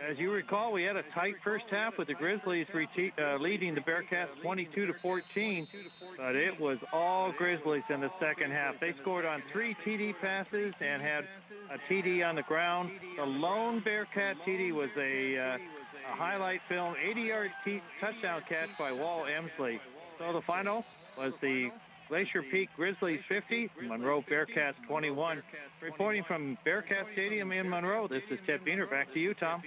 As 0.10 0.18
you 0.20 0.32
recall, 0.32 0.74
we 0.74 0.84
had 0.84 0.98
a 0.98 1.04
tight 1.14 1.36
first 1.44 1.66
half 1.72 1.98
with 1.98 2.10
the 2.10 2.14
Grizzlies 2.14 2.68
uh, 2.74 3.38
leading 3.38 3.74
the 3.74 3.82
Bearcats 3.82 4.28
22 4.42 4.88
to 4.88 4.94
14, 5.02 5.68
but 6.18 6.36
it 6.36 6.60
was 6.60 6.78
all 6.92 7.32
Grizzlies 7.32 7.84
in 7.90 8.02
the 8.02 8.12
second 8.20 8.52
half. 8.52 8.76
They 8.82 8.94
scored 9.02 9.26
on 9.26 9.42
three 9.54 9.78
TD 9.86 10.14
passes 10.20 10.74
and 10.82 11.02
had 11.02 11.26
a 11.72 11.78
TD 11.92 12.28
on 12.28 12.36
the 12.36 12.42
ground. 12.44 12.92
The 13.16 13.24
lone 13.24 13.80
Bearcat 13.80 14.38
TD 14.46 14.74
was 14.74 14.90
a, 14.98 15.38
uh, 15.38 15.58
a 16.12 16.16
highlight 16.16 16.62
film 16.68 16.96
80-yard 16.96 17.52
touchdown 18.00 18.42
catch 18.48 18.70
by 18.78 18.92
Wall 18.92 19.26
Emsley. 19.26 19.80
So 20.20 20.34
the 20.34 20.42
final 20.42 20.84
was 21.18 21.34
the 21.42 21.70
Glacier 22.10 22.44
Peak 22.44 22.70
Grizzlies 22.76 23.22
50, 23.28 23.70
Monroe 23.88 24.22
Bearcats 24.22 24.76
21. 24.88 25.42
Reporting 25.82 26.24
from 26.24 26.58
Bearcat 26.64 27.08
Stadium 27.14 27.52
in 27.52 27.70
Monroe, 27.70 28.08
this 28.08 28.24
is 28.30 28.40
Ted 28.46 28.62
Buehner. 28.66 28.90
Back 28.90 29.14
to 29.14 29.20
you, 29.20 29.34
Tom. 29.34 29.62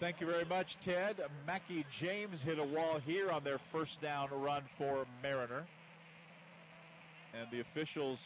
Thank 0.00 0.20
you 0.20 0.26
very 0.26 0.44
much, 0.44 0.76
Ted. 0.84 1.20
Mackie 1.46 1.84
James 1.90 2.40
hit 2.40 2.58
a 2.58 2.64
wall 2.64 3.00
here 3.04 3.30
on 3.30 3.42
their 3.42 3.58
first 3.72 4.00
down 4.00 4.28
run 4.32 4.62
for 4.76 5.06
Mariner. 5.22 5.66
And 7.38 7.50
the 7.50 7.60
officials 7.60 8.20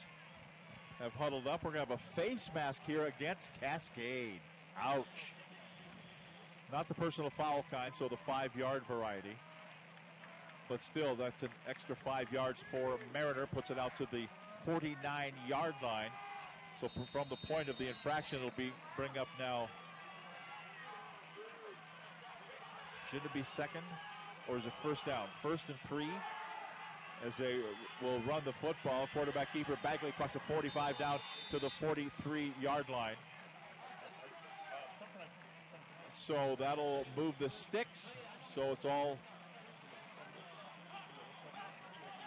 have 0.99 1.13
huddled 1.15 1.47
up. 1.47 1.65
We're 1.65 1.73
going 1.73 1.87
to 1.87 1.93
have 1.93 2.01
a 2.01 2.21
face 2.21 2.51
mask 2.55 2.83
here 2.87 3.07
against 3.07 3.49
Cascade. 3.59 4.41
Ouch. 4.81 5.07
Not 6.73 6.89
the 6.89 6.95
personal 6.95 7.31
foul 7.37 7.65
kind, 7.71 7.93
so 7.99 8.09
the 8.09 8.17
five 8.27 8.57
yard 8.57 8.83
variety. 8.89 9.37
But 10.71 10.83
still, 10.83 11.15
that's 11.15 11.43
an 11.43 11.51
extra 11.69 11.95
five 11.95 12.33
yards 12.33 12.61
for 12.71 12.99
Mariner. 13.13 13.47
Puts 13.47 13.71
it 13.71 13.79
out 13.79 13.93
to 13.99 14.07
the 14.11 14.27
49 14.65 15.33
yard 15.47 15.75
line. 15.83 16.09
So 16.81 16.89
from 17.13 17.27
the 17.29 17.37
point 17.47 17.69
of 17.69 17.77
the 17.77 17.89
infraction, 17.89 18.39
it'll 18.39 18.51
be 18.57 18.73
bring 18.97 19.19
up 19.19 19.29
now. 19.39 19.69
Shouldn't 23.11 23.31
it 23.31 23.35
be 23.35 23.45
second, 23.55 23.85
or 24.49 24.57
is 24.57 24.65
it 24.65 24.73
first 24.83 25.05
down? 25.05 25.27
First 25.43 25.65
and 25.69 25.77
three, 25.87 26.09
as 27.27 27.35
they 27.37 27.61
will 28.03 28.21
run 28.23 28.41
the 28.47 28.55
football. 28.63 29.07
Quarterback 29.13 29.53
keeper 29.53 29.77
Bagley 29.83 30.09
across 30.09 30.33
the 30.33 30.41
45 30.49 30.97
down 30.97 31.19
to 31.51 31.59
the 31.59 31.71
43 31.79 32.55
yard 32.63 32.89
line. 32.89 33.17
So 36.15 36.57
that'll 36.59 37.05
move 37.17 37.35
the 37.39 37.51
sticks. 37.51 38.13
So 38.55 38.73
it's 38.73 38.85
all 38.85 39.19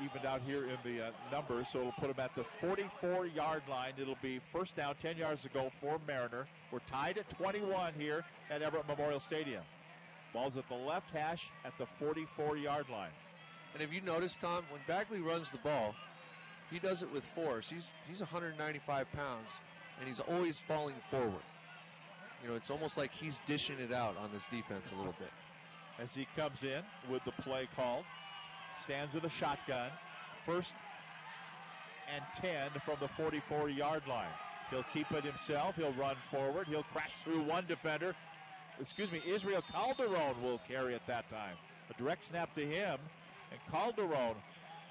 evened 0.03 0.25
out 0.25 0.41
here 0.45 0.65
in 0.65 0.77
the 0.83 1.07
uh, 1.07 1.11
numbers. 1.31 1.67
So 1.71 1.79
it'll 1.79 1.91
put 1.93 2.15
them 2.15 2.23
at 2.23 2.35
the 2.35 2.45
44 2.61 3.27
yard 3.27 3.63
line. 3.69 3.93
It'll 3.97 4.17
be 4.21 4.39
first 4.51 4.75
down, 4.75 4.95
10 5.01 5.17
yards 5.17 5.41
to 5.43 5.49
go 5.49 5.71
for 5.81 5.99
Mariner. 6.07 6.47
We're 6.71 6.79
tied 6.79 7.17
at 7.17 7.29
21 7.37 7.93
here 7.97 8.25
at 8.49 8.61
Everett 8.61 8.87
Memorial 8.87 9.19
Stadium. 9.19 9.63
Ball's 10.33 10.57
at 10.57 10.67
the 10.67 10.75
left 10.75 11.11
hash 11.11 11.47
at 11.63 11.73
the 11.77 11.85
44 11.99 12.57
yard 12.57 12.85
line. 12.91 13.11
And 13.73 13.81
if 13.81 13.93
you 13.93 14.01
notice, 14.01 14.37
Tom, 14.39 14.63
when 14.69 14.81
Bagley 14.87 15.19
runs 15.19 15.51
the 15.51 15.57
ball, 15.57 15.95
he 16.71 16.79
does 16.79 17.01
it 17.01 17.13
with 17.13 17.23
force. 17.35 17.69
He's 17.69 17.87
he's 18.07 18.19
195 18.19 19.11
pounds, 19.13 19.47
and 19.99 20.07
he's 20.07 20.19
always 20.19 20.59
falling 20.67 20.95
forward. 21.11 21.43
You 22.45 22.51
know, 22.51 22.57
it's 22.57 22.69
almost 22.69 22.95
like 22.95 23.11
he's 23.11 23.41
dishing 23.47 23.79
it 23.79 23.91
out 23.91 24.15
on 24.17 24.29
this 24.31 24.43
defense 24.51 24.85
a 24.93 24.95
little 24.95 25.15
bit. 25.17 25.31
As 25.99 26.13
he 26.13 26.27
comes 26.35 26.61
in 26.61 26.83
with 27.11 27.23
the 27.25 27.31
play 27.41 27.67
called, 27.75 28.03
stands 28.83 29.15
in 29.15 29.21
the 29.21 29.29
shotgun, 29.29 29.89
first 30.45 30.75
and 32.13 32.23
10 32.39 32.79
from 32.85 32.97
the 33.01 33.07
44 33.07 33.69
yard 33.69 34.03
line. 34.07 34.29
He'll 34.69 34.85
keep 34.93 35.11
it 35.11 35.23
himself. 35.23 35.75
He'll 35.75 35.93
run 35.93 36.17
forward. 36.29 36.67
He'll 36.67 36.83
crash 36.83 37.13
through 37.23 37.41
one 37.41 37.65
defender. 37.67 38.13
Excuse 38.79 39.11
me, 39.11 39.23
Israel 39.25 39.63
Calderon 39.71 40.39
will 40.43 40.61
carry 40.67 40.93
it 40.93 41.01
that 41.07 41.27
time. 41.31 41.55
A 41.89 41.99
direct 41.99 42.25
snap 42.25 42.53
to 42.53 42.61
him, 42.61 42.99
and 43.49 43.59
Calderon, 43.71 44.35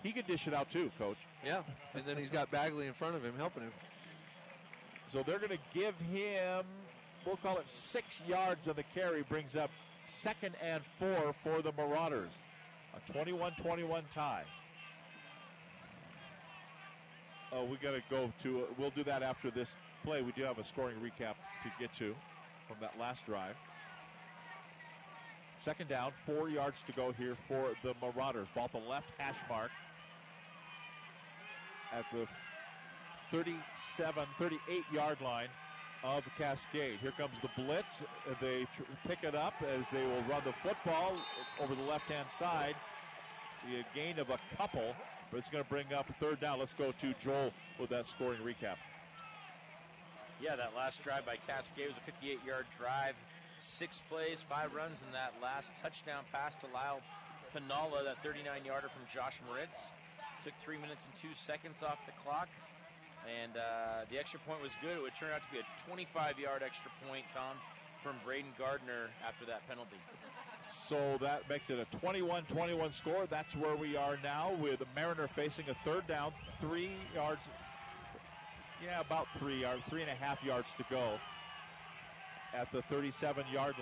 he 0.03 0.11
can 0.11 0.25
dish 0.27 0.49
it 0.49 0.55
out 0.55 0.73
too, 0.73 0.91
coach. 0.99 1.19
Yeah, 1.47 1.63
and 1.95 2.03
then 2.05 2.17
he's 2.17 2.31
got 2.31 2.51
Bagley 2.51 2.89
in 2.89 2.95
front 2.95 3.15
of 3.15 3.25
him 3.25 3.35
helping 3.37 3.63
him. 3.63 3.73
So 5.13 5.23
they're 5.25 5.39
going 5.39 5.51
to 5.51 5.79
give 5.79 5.95
him, 6.13 6.65
we'll 7.27 7.37
call 7.37 7.59
it 7.59 7.69
six 7.69 8.23
yards 8.27 8.69
on 8.69 8.77
the 8.77 8.85
carry, 8.95 9.23
brings 9.23 9.57
up 9.57 9.71
second 10.09 10.55
and 10.63 10.83
four 10.99 11.35
for 11.43 11.63
the 11.63 11.73
Marauders. 11.73 12.31
A 12.95 13.13
21 13.13 13.53
21 13.61 14.05
tie. 14.15 14.45
Oh, 17.53 17.65
we 17.65 17.77
got 17.77 17.93
to 17.93 18.03
go 18.11 18.33
to, 18.43 18.63
uh, 18.63 18.65
we'll 18.79 18.91
do 18.91 19.05
that 19.05 19.23
after 19.23 19.51
this 19.51 19.69
play. 20.05 20.23
We 20.23 20.33
do 20.33 20.43
have 20.43 20.59
a 20.59 20.65
scoring 20.65 20.97
recap 20.97 21.35
to 21.63 21.71
get 21.79 21.95
to 21.99 22.15
from 22.67 22.77
that 22.81 22.99
last 22.99 23.25
drive. 23.27 23.55
Second 25.65 25.89
down, 25.89 26.13
four 26.27 26.49
yards 26.49 26.83
to 26.87 26.93
go 26.93 27.13
here 27.13 27.37
for 27.49 27.71
the 27.83 27.95
Marauders. 28.03 28.49
Ball 28.55 28.65
at 28.65 28.73
the 28.73 28.79
left 28.79 29.07
hash 29.19 29.37
mark 29.49 29.71
at 31.93 32.05
the 32.13 32.27
37, 33.31 34.27
38 34.39 34.83
yard 34.93 35.21
line 35.21 35.49
of 36.05 36.25
Cascade. 36.37 36.99
Here 37.01 37.13
comes 37.17 37.35
the 37.41 37.49
blitz. 37.57 38.03
They 38.41 38.67
tr- 38.77 38.83
pick 39.09 39.25
it 39.25 39.35
up 39.35 39.55
as 39.63 39.85
they 39.91 40.05
will 40.05 40.23
run 40.29 40.43
the 40.45 40.53
football 40.63 41.17
over 41.61 41.75
the 41.75 41.83
left 41.83 42.05
hand 42.05 42.29
side. 42.39 42.77
The 43.65 43.83
gain 43.95 44.19
of 44.19 44.29
a 44.29 44.39
couple, 44.57 44.95
but 45.31 45.39
it's 45.39 45.49
going 45.49 45.65
to 45.65 45.71
bring 45.71 45.93
up 45.95 46.07
third 46.21 46.41
down. 46.41 46.59
Let's 46.59 46.75
go 46.75 46.93
to 46.93 47.15
Joel 47.25 47.51
with 47.81 47.89
that 47.91 48.07
scoring 48.07 48.41
recap. 48.45 48.77
Yeah, 50.43 50.57
that 50.57 50.77
last 50.77 51.03
drive 51.03 51.25
by 51.25 51.37
Cascade 51.49 51.89
was 51.89 51.97
a 51.97 52.05
58 52.05 52.45
yard 52.45 52.67
drive. 52.79 53.15
Six 53.65 54.03
plays, 54.11 54.45
five 54.47 54.75
runs, 54.75 55.01
and 55.01 55.15
that 55.15 55.33
last 55.41 55.73
touchdown 55.81 56.25
pass 56.31 56.53
to 56.61 56.69
Lyle 56.69 57.01
Pinalla, 57.57 58.05
that 58.05 58.21
39 58.23 58.45
yarder 58.67 58.93
from 58.93 59.09
Josh 59.09 59.41
Moritz. 59.49 59.81
Took 60.45 60.53
three 60.61 60.77
minutes 60.77 61.01
and 61.09 61.15
two 61.17 61.33
seconds 61.47 61.81
off 61.81 61.97
the 62.05 62.13
clock. 62.21 62.53
And 63.25 63.57
uh, 63.57 64.05
the 64.11 64.19
extra 64.19 64.39
point 64.41 64.61
was 64.61 64.73
good. 64.83 64.97
It 64.97 65.03
would 65.03 65.17
turn 65.19 65.31
out 65.33 65.41
to 65.41 65.51
be 65.53 65.59
a 65.59 65.67
25 65.89 66.39
yard 66.39 66.63
extra 66.63 66.91
point, 67.09 67.25
Tom, 67.35 67.57
from 68.03 68.17
Braden 68.25 68.53
Gardner 68.59 69.09
after 69.27 69.47
that 69.47 69.67
penalty. 69.69 69.97
So 70.89 71.17
that 71.21 71.49
makes 71.49 71.71
it 71.71 71.79
a 71.79 71.97
21 71.97 72.45
21 72.45 72.93
score. 72.93 73.27
That's 73.27 73.57
where 73.57 73.77
we 73.77 73.97
are 73.97 74.19
now 74.23 74.53
with 74.61 74.81
the 74.81 74.87
Mariner 74.95 75.29
facing 75.29 75.69
a 75.69 75.75
third 75.85 76.07
down, 76.07 76.33
three 76.61 76.91
yards. 77.15 77.41
Yeah, 78.85 79.01
about 79.01 79.27
three 79.39 79.63
yards, 79.63 79.83
three 79.89 80.03
and 80.03 80.11
a 80.11 80.15
half 80.15 80.43
yards 80.45 80.69
to 80.77 80.85
go 80.91 81.19
at 82.55 82.71
the 82.73 82.83
37 82.83 83.45
yard 83.53 83.75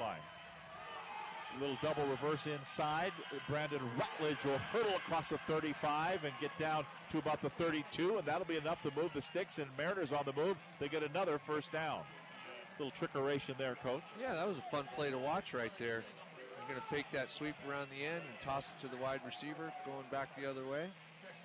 line. 1.52 1.60
Little 1.60 1.78
double 1.82 2.06
reverse 2.06 2.46
inside. 2.46 3.12
Brandon 3.48 3.80
Rutledge 3.98 4.44
will 4.44 4.58
hurdle 4.58 4.96
across 4.96 5.28
the 5.28 5.38
35 5.46 6.24
and 6.24 6.32
get 6.40 6.50
down 6.58 6.84
to 7.10 7.18
about 7.18 7.42
the 7.42 7.50
32, 7.50 8.18
and 8.18 8.26
that'll 8.26 8.46
be 8.46 8.56
enough 8.56 8.82
to 8.82 8.90
move 8.96 9.10
the 9.14 9.22
sticks. 9.22 9.58
And 9.58 9.66
Mariners 9.76 10.12
on 10.12 10.24
the 10.24 10.32
move. 10.32 10.56
They 10.80 10.88
get 10.88 11.02
another 11.02 11.40
first 11.46 11.72
down. 11.72 12.00
Little 12.78 12.92
trickeration 12.92 13.56
there, 13.58 13.76
coach. 13.76 14.02
Yeah, 14.20 14.34
that 14.34 14.48
was 14.48 14.56
a 14.56 14.70
fun 14.70 14.88
play 14.96 15.10
to 15.10 15.18
watch 15.18 15.52
right 15.52 15.72
there. 15.78 16.04
You're 16.58 16.76
going 16.76 16.80
to 16.80 16.94
take 16.94 17.06
that 17.12 17.30
sweep 17.30 17.54
around 17.68 17.88
the 17.90 18.04
end 18.04 18.22
and 18.22 18.40
toss 18.44 18.68
it 18.68 18.86
to 18.86 18.94
the 18.94 19.00
wide 19.02 19.20
receiver, 19.26 19.72
going 19.84 20.04
back 20.10 20.28
the 20.40 20.48
other 20.48 20.66
way. 20.66 20.90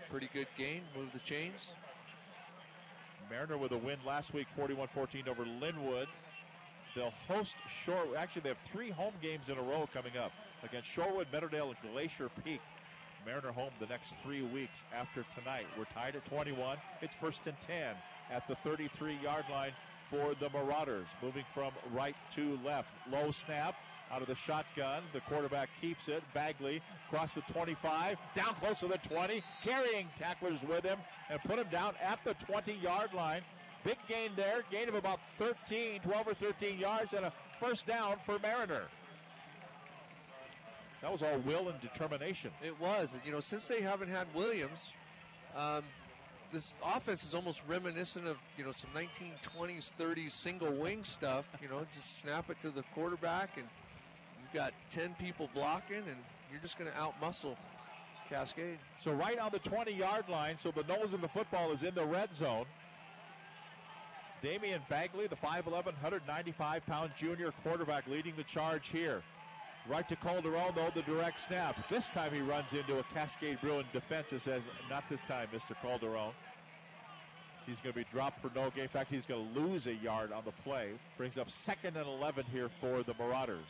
Pretty 0.10 0.30
good 0.34 0.48
gain. 0.58 0.82
Move 0.96 1.10
the 1.12 1.20
chains. 1.20 1.68
Mariner 3.30 3.58
with 3.58 3.74
a 3.74 3.78
win 3.78 3.98
last 4.06 4.34
week, 4.34 4.48
41-14 4.58 5.28
over 5.28 5.44
Lynnwood. 5.44 6.08
They'll 6.98 7.14
host 7.28 7.54
Shore. 7.86 8.18
Actually, 8.18 8.42
they 8.42 8.50
have 8.50 8.58
three 8.72 8.90
home 8.90 9.14
games 9.22 9.50
in 9.50 9.58
a 9.60 9.62
row 9.62 9.88
coming 9.94 10.18
up 10.18 10.32
against 10.64 10.90
Shorewood, 10.90 11.28
Meadowdale, 11.32 11.68
and 11.70 11.94
Glacier 11.94 12.32
Peak. 12.44 12.60
Mariner 13.24 13.52
home 13.52 13.70
the 13.80 13.86
next 13.86 14.16
three 14.24 14.42
weeks 14.42 14.80
after 14.96 15.24
tonight. 15.38 15.68
We're 15.78 15.86
tied 15.94 16.16
at 16.16 16.26
21. 16.26 16.78
It's 17.04 17.14
first 17.22 17.42
and 17.46 17.56
10 17.68 17.94
at 18.32 18.48
the 18.48 18.56
33 18.64 19.16
yard 19.22 19.46
line 19.52 19.74
for 20.10 20.34
the 20.40 20.50
Marauders. 20.50 21.06
Moving 21.22 21.46
from 21.54 21.72
right 21.94 22.16
to 22.34 22.58
left. 22.66 22.90
Low 23.12 23.30
snap 23.30 23.76
out 24.12 24.24
of 24.24 24.28
the 24.28 24.36
shotgun. 24.36 25.04
The 25.14 25.20
quarterback 25.22 25.70
keeps 25.80 26.08
it. 26.08 26.24
Bagley 26.34 26.82
across 27.10 27.36
the 27.36 27.42
25, 27.42 28.18
down 28.36 28.56
close 28.56 28.80
to 28.80 28.88
the 28.88 28.98
20, 28.98 29.44
carrying 29.64 30.08
tacklers 30.18 30.60
with 30.68 30.84
him 30.84 30.98
and 31.30 31.40
put 31.42 31.60
him 31.60 31.68
down 31.72 31.94
at 32.02 32.18
the 32.24 32.34
20 32.46 32.74
yard 32.74 33.14
line. 33.14 33.42
Big 33.88 33.98
gain 34.10 34.32
there, 34.36 34.64
gain 34.70 34.90
of 34.90 34.96
about 34.96 35.22
13, 35.40 36.02
12 36.02 36.28
or 36.28 36.34
13 36.34 36.78
yards, 36.78 37.14
and 37.14 37.24
a 37.24 37.32
first 37.58 37.88
down 37.88 38.18
for 38.26 38.38
Mariner. 38.38 38.82
That 41.02 41.10
was 41.10 41.22
all 41.22 41.38
will 41.46 41.70
and 41.70 41.80
determination. 41.80 42.52
It 42.62 42.78
was. 42.82 43.14
You 43.26 43.32
know, 43.32 43.40
since 43.40 43.66
they 43.66 43.80
haven't 43.80 44.10
had 44.10 44.28
Williams, 44.36 44.90
um, 45.56 45.84
this 46.52 46.74
offense 46.84 47.24
is 47.24 47.34
almost 47.34 47.62
reminiscent 47.66 48.28
of, 48.28 48.36
you 48.58 48.66
know, 48.66 48.74
some 48.74 48.90
1920s, 48.94 49.94
30s 49.98 50.32
single 50.32 50.74
wing 50.74 51.06
stuff. 51.06 51.46
You 51.62 51.70
know, 51.70 51.88
just 51.96 52.22
snap 52.22 52.50
it 52.50 52.58
to 52.64 52.72
the 52.72 52.84
quarterback, 52.94 53.52
and 53.56 53.66
you've 54.42 54.54
got 54.54 54.74
10 54.92 55.16
people 55.18 55.50
blocking, 55.54 55.96
and 55.96 56.18
you're 56.52 56.60
just 56.62 56.78
going 56.78 56.92
to 56.92 56.98
outmuscle 56.98 57.56
Cascade. 58.28 58.80
So 59.02 59.14
right 59.14 59.40
on 59.40 59.52
the 59.54 59.60
20 59.60 59.94
yard 59.94 60.26
line, 60.28 60.58
so 60.58 60.72
the 60.72 60.84
nose 60.84 61.14
of 61.14 61.22
the 61.22 61.30
football 61.30 61.72
is 61.72 61.84
in 61.84 61.96
the 61.96 62.06
red 62.06 62.36
zone. 62.36 62.66
Damian 64.42 64.82
Bagley, 64.90 65.28
the 65.28 65.36
5'11, 65.36 65.86
195 65.86 66.86
pound 66.86 67.12
junior 67.20 67.52
quarterback, 67.64 68.08
leading 68.08 68.36
the 68.36 68.44
charge 68.44 68.90
here. 68.90 69.24
Right 69.90 70.08
to 70.10 70.16
Calderon, 70.18 70.74
though, 70.76 70.92
the 70.94 71.02
direct 71.04 71.40
snap. 71.48 71.90
This 71.90 72.10
time 72.10 72.34
he 72.34 72.42
runs 72.42 72.74
into 72.74 73.00
a 73.00 73.04
Cascade 73.14 73.60
Bruin 73.62 73.86
defense 73.94 74.32
and 74.32 74.42
says, 74.42 74.62
Not 74.90 75.06
this 75.10 75.22
time, 75.28 75.48
Mr. 75.54 75.76
Calderon. 75.82 76.34
He's 77.66 77.80
going 77.80 77.94
to 77.94 78.00
be 78.00 78.06
dropped 78.12 78.42
for 78.42 78.52
no 78.54 78.70
gain. 78.70 78.84
In 78.84 78.90
fact, 78.90 79.12
he's 79.12 79.26
going 79.26 79.54
to 79.54 79.60
lose 79.60 79.88
a 79.88 79.94
yard 79.94 80.32
on 80.32 80.44
the 80.46 80.52
play. 80.64 80.92
Brings 81.18 81.38
up 81.38 81.50
second 81.50 81.98
and 81.98 82.08
11 82.08 82.46
here 82.52 82.70
for 82.80 83.04
the 83.04 83.14
Marauders. 83.20 83.66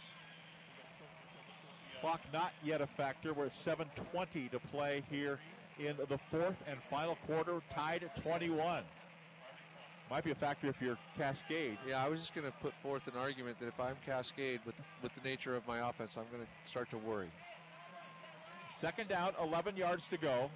Clock 2.02 2.22
not 2.32 2.52
yet 2.64 2.82
a 2.82 2.88
factor. 2.88 3.34
We're 3.34 3.48
at 3.48 3.54
7.20 3.54 4.52
to 4.52 4.60
play 4.60 5.04
here 5.10 5.40
in 5.80 5.96
the 5.98 6.20
fourth 6.30 6.56
and 6.68 6.78
final 6.90 7.18
quarter, 7.26 7.60
tied 7.74 8.04
at 8.04 8.22
21. 8.24 8.84
Might 10.10 10.24
be 10.24 10.32
a 10.32 10.36
factor 10.36 10.70
if 10.70 10.82
you're 10.82 10.98
Cascade. 11.18 11.78
Yeah, 11.88 12.04
I 12.04 12.08
was 12.08 12.22
just 12.22 12.34
going 12.34 12.48
to 12.48 12.54
put 12.62 12.74
forth 12.82 13.08
an 13.08 13.20
argument 13.20 13.60
that 13.60 13.68
if 13.68 13.78
I'm 13.78 13.96
Cascade 14.06 14.62
with, 14.66 14.76
with 15.04 15.12
the 15.22 15.28
nature 15.28 15.56
of 15.56 15.68
my 15.68 15.90
offense, 15.90 16.12
I'm 16.18 16.26
going 16.32 16.44
to 16.44 16.70
start 16.70 16.90
to 16.92 16.98
worry. 16.98 17.30
Second 18.80 19.10
down, 19.10 19.34
11 19.42 19.76
yards 19.76 20.08
to 20.08 20.18
go 20.18 20.50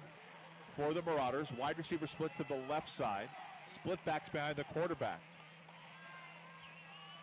for 0.74 0.94
the 0.94 1.02
Marauders. 1.02 1.48
Wide 1.58 1.76
receiver 1.76 2.06
split 2.06 2.30
to 2.38 2.44
the 2.44 2.62
left 2.70 2.88
side. 2.88 3.28
Split 3.74 3.98
backs 4.06 4.30
behind 4.30 4.56
the 4.56 4.64
quarterback. 4.64 5.20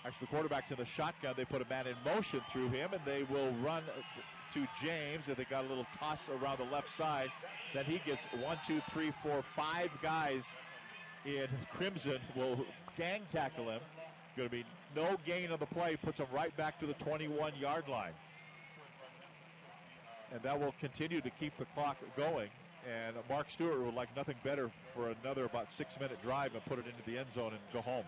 Actually, 0.06 0.28
the 0.28 0.28
quarterback's 0.28 0.70
in 0.70 0.78
the 0.78 0.86
shotgun. 0.86 1.34
They 1.36 1.46
put 1.46 1.64
a 1.64 1.70
man 1.70 1.88
in 1.88 1.96
motion 2.06 2.42
through 2.52 2.70
him, 2.70 2.92
and 2.94 3.02
they 3.06 3.24
will 3.24 3.52
run 3.64 3.84
to 4.54 4.68
James. 4.84 5.24
And 5.28 5.36
they 5.36 5.46
got 5.46 5.66
a 5.66 5.68
little 5.68 5.88
toss 5.98 6.20
around 6.42 6.60
the 6.60 6.72
left 6.72 6.96
side. 6.96 7.30
Then 7.74 7.86
he 7.86 8.00
gets 8.06 8.24
one, 8.40 8.60
two, 8.68 8.82
three, 8.94 9.12
four, 9.24 9.44
five 9.56 9.90
guys 10.02 10.44
in 11.26 11.48
Crimson 11.74 12.20
will 12.36 12.66
gang 12.98 13.22
tackle 13.32 13.70
him. 13.70 13.82
Going 14.38 14.50
to 14.50 14.56
be 14.56 14.66
no 14.96 15.18
gain 15.26 15.52
on 15.52 15.60
the 15.60 15.66
play. 15.66 15.96
Puts 15.96 16.20
him 16.20 16.28
right 16.34 16.56
back 16.58 16.80
to 16.80 16.88
the 16.88 16.94
21 16.94 17.54
yard 17.60 17.88
line. 17.88 18.14
And 20.32 20.42
that 20.44 20.60
will 20.60 20.74
continue 20.80 21.22
to 21.22 21.30
keep 21.32 21.58
the 21.58 21.66
clock 21.76 21.98
going. 22.16 22.50
And 22.88 23.16
Mark 23.30 23.50
Stewart 23.50 23.84
would 23.84 23.94
like 23.96 24.16
nothing 24.16 24.36
better 24.44 24.72
for 24.96 25.10
another 25.24 25.46
about 25.46 25.72
six 25.74 26.00
minute 26.00 26.22
drive 26.24 26.54
and 26.54 26.64
put 26.66 26.80
it 26.80 26.86
into 26.86 27.02
the 27.06 27.18
end 27.18 27.28
zone 27.34 27.52
and 27.52 27.62
go 27.74 27.82
home. 27.82 28.06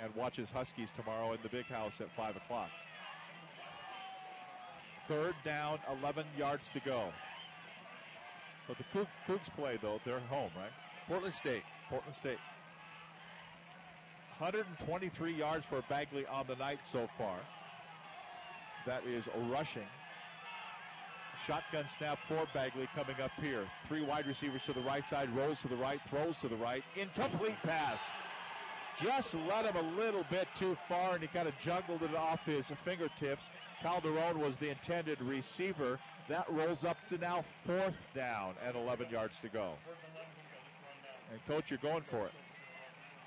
and 0.00 0.14
watches 0.14 0.48
Huskies 0.50 0.90
tomorrow 0.96 1.32
in 1.32 1.38
the 1.42 1.48
big 1.48 1.66
house 1.66 1.94
at 2.00 2.06
5 2.16 2.36
o'clock. 2.36 2.70
Third 5.08 5.34
down, 5.44 5.78
11 6.00 6.24
yards 6.36 6.68
to 6.74 6.80
go. 6.80 7.08
But 8.68 8.76
the 8.78 8.84
Coug- 8.94 9.08
Cougs 9.26 9.50
play, 9.56 9.78
though. 9.80 10.00
They're 10.04 10.20
home, 10.20 10.50
right? 10.56 10.70
Portland 11.08 11.34
State. 11.34 11.62
Portland 11.88 12.14
State. 12.14 12.38
123 14.38 15.34
yards 15.34 15.64
for 15.68 15.82
Bagley 15.88 16.26
on 16.26 16.46
the 16.46 16.54
night 16.56 16.78
so 16.90 17.08
far. 17.16 17.38
That 18.86 19.04
is 19.04 19.24
rushing. 19.50 19.86
Shotgun 21.46 21.86
snap 21.96 22.18
for 22.28 22.46
Bagley 22.52 22.88
coming 22.94 23.16
up 23.22 23.30
here. 23.40 23.64
Three 23.88 24.04
wide 24.04 24.26
receivers 24.26 24.62
to 24.66 24.72
the 24.72 24.80
right 24.80 25.08
side, 25.08 25.34
rolls 25.34 25.60
to 25.62 25.68
the 25.68 25.76
right, 25.76 26.00
throws 26.10 26.36
to 26.42 26.48
the 26.48 26.56
right. 26.56 26.84
Incomplete 26.94 27.56
pass. 27.62 27.98
Just 29.02 29.34
led 29.34 29.64
him 29.64 29.76
a 29.76 29.98
little 29.98 30.24
bit 30.30 30.48
too 30.56 30.76
far, 30.88 31.14
and 31.14 31.22
he 31.22 31.28
kind 31.28 31.48
of 31.48 31.54
juggled 31.62 32.02
it 32.02 32.14
off 32.14 32.40
his 32.44 32.66
fingertips. 32.84 33.44
Calderon 33.80 34.40
was 34.40 34.56
the 34.56 34.70
intended 34.70 35.20
receiver. 35.22 35.98
That 36.28 36.46
rolls 36.50 36.84
up 36.84 36.96
to 37.08 37.18
now 37.18 37.44
fourth 37.64 37.94
down 38.14 38.54
and 38.66 38.76
11 38.76 39.08
yards 39.10 39.34
to 39.42 39.48
go. 39.48 39.74
And 41.30 41.44
coach, 41.46 41.70
you're 41.70 41.78
going 41.78 42.02
for 42.10 42.26
it. 42.26 42.32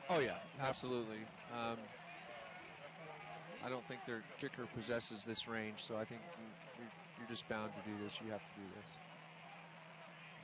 Oh 0.09 0.19
yeah, 0.19 0.37
absolutely. 0.59 1.19
Um, 1.53 1.77
I 3.63 3.69
don't 3.69 3.87
think 3.87 4.01
their 4.05 4.23
kicker 4.39 4.65
possesses 4.75 5.23
this 5.23 5.47
range, 5.47 5.85
so 5.87 5.95
I 5.95 6.05
think 6.05 6.21
you, 6.79 6.85
you're 7.19 7.29
just 7.29 7.47
bound 7.47 7.71
to 7.71 7.89
do 7.89 8.03
this. 8.03 8.13
You 8.23 8.31
have 8.31 8.41
to 8.41 8.59
do 8.59 8.67
this. 8.75 8.85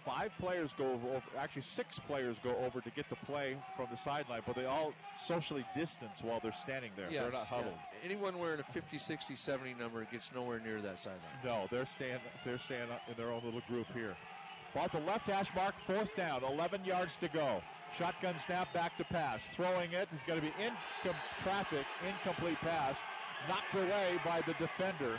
Five 0.05 0.31
players 0.39 0.69
go 0.77 0.93
over, 0.93 1.21
actually 1.37 1.63
six 1.63 1.99
players 1.99 2.37
go 2.41 2.55
over 2.65 2.79
to 2.79 2.89
get 2.91 3.09
the 3.09 3.17
play 3.25 3.57
from 3.75 3.87
the 3.91 3.97
sideline, 3.97 4.41
but 4.47 4.55
they 4.55 4.63
all 4.63 4.93
socially 5.27 5.65
distance 5.75 6.19
while 6.21 6.39
they're 6.41 6.55
standing 6.61 6.91
there. 6.95 7.11
Yes, 7.11 7.23
they're 7.23 7.31
not 7.33 7.47
yeah. 7.51 7.57
huddled. 7.57 7.75
Anyone 8.05 8.39
wearing 8.39 8.61
a 8.61 8.71
50, 8.71 8.97
60, 8.99 9.35
70 9.35 9.73
number 9.73 10.07
gets 10.09 10.29
nowhere 10.33 10.61
near 10.61 10.81
that 10.81 10.97
sideline. 10.97 11.19
No, 11.43 11.67
they're 11.69 11.85
staying. 11.85 12.19
They're 12.45 12.59
staying 12.59 12.87
in 13.09 13.17
their 13.17 13.33
own 13.33 13.41
little 13.43 13.59
group 13.67 13.87
here. 13.93 14.15
Ball 14.77 14.85
at 14.85 14.91
the 14.91 14.99
left 14.99 15.25
hash 15.25 15.49
mark, 15.55 15.73
fourth 15.87 16.15
down, 16.15 16.43
11 16.43 16.85
yards 16.85 17.17
to 17.17 17.27
go. 17.29 17.63
Shotgun 17.97 18.35
snap, 18.45 18.71
back 18.73 18.95
to 18.97 19.03
pass. 19.05 19.49
Throwing 19.51 19.91
it 19.91 20.07
is 20.13 20.19
going 20.27 20.39
to 20.39 20.45
be 20.45 20.53
in 20.63 20.71
com- 21.03 21.15
traffic, 21.41 21.83
incomplete 22.07 22.59
pass, 22.61 22.95
knocked 23.49 23.73
away 23.73 24.19
by 24.23 24.41
the 24.41 24.53
defender. 24.53 25.17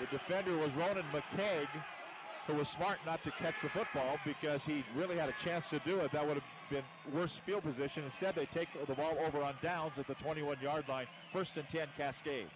The 0.00 0.06
defender 0.08 0.58
was 0.58 0.70
Ronan 0.72 1.06
McKeag, 1.14 1.66
who 2.46 2.52
was 2.52 2.68
smart 2.68 2.98
not 3.06 3.24
to 3.24 3.30
catch 3.30 3.54
the 3.62 3.70
football 3.70 4.18
because 4.22 4.66
he 4.66 4.84
really 4.94 5.16
had 5.16 5.30
a 5.30 5.34
chance 5.42 5.70
to 5.70 5.78
do 5.78 6.00
it. 6.00 6.12
That 6.12 6.26
would 6.26 6.36
have 6.36 6.44
been 6.68 6.84
worse 7.10 7.40
field 7.46 7.62
position. 7.62 8.04
Instead, 8.04 8.34
they 8.34 8.44
take 8.44 8.68
the 8.86 8.94
ball 8.94 9.16
over 9.26 9.42
on 9.42 9.54
downs 9.62 9.98
at 9.98 10.06
the 10.06 10.14
21 10.16 10.58
yard 10.60 10.86
line, 10.90 11.06
first 11.32 11.56
and 11.56 11.66
10 11.70 11.88
Cascade. 11.96 12.48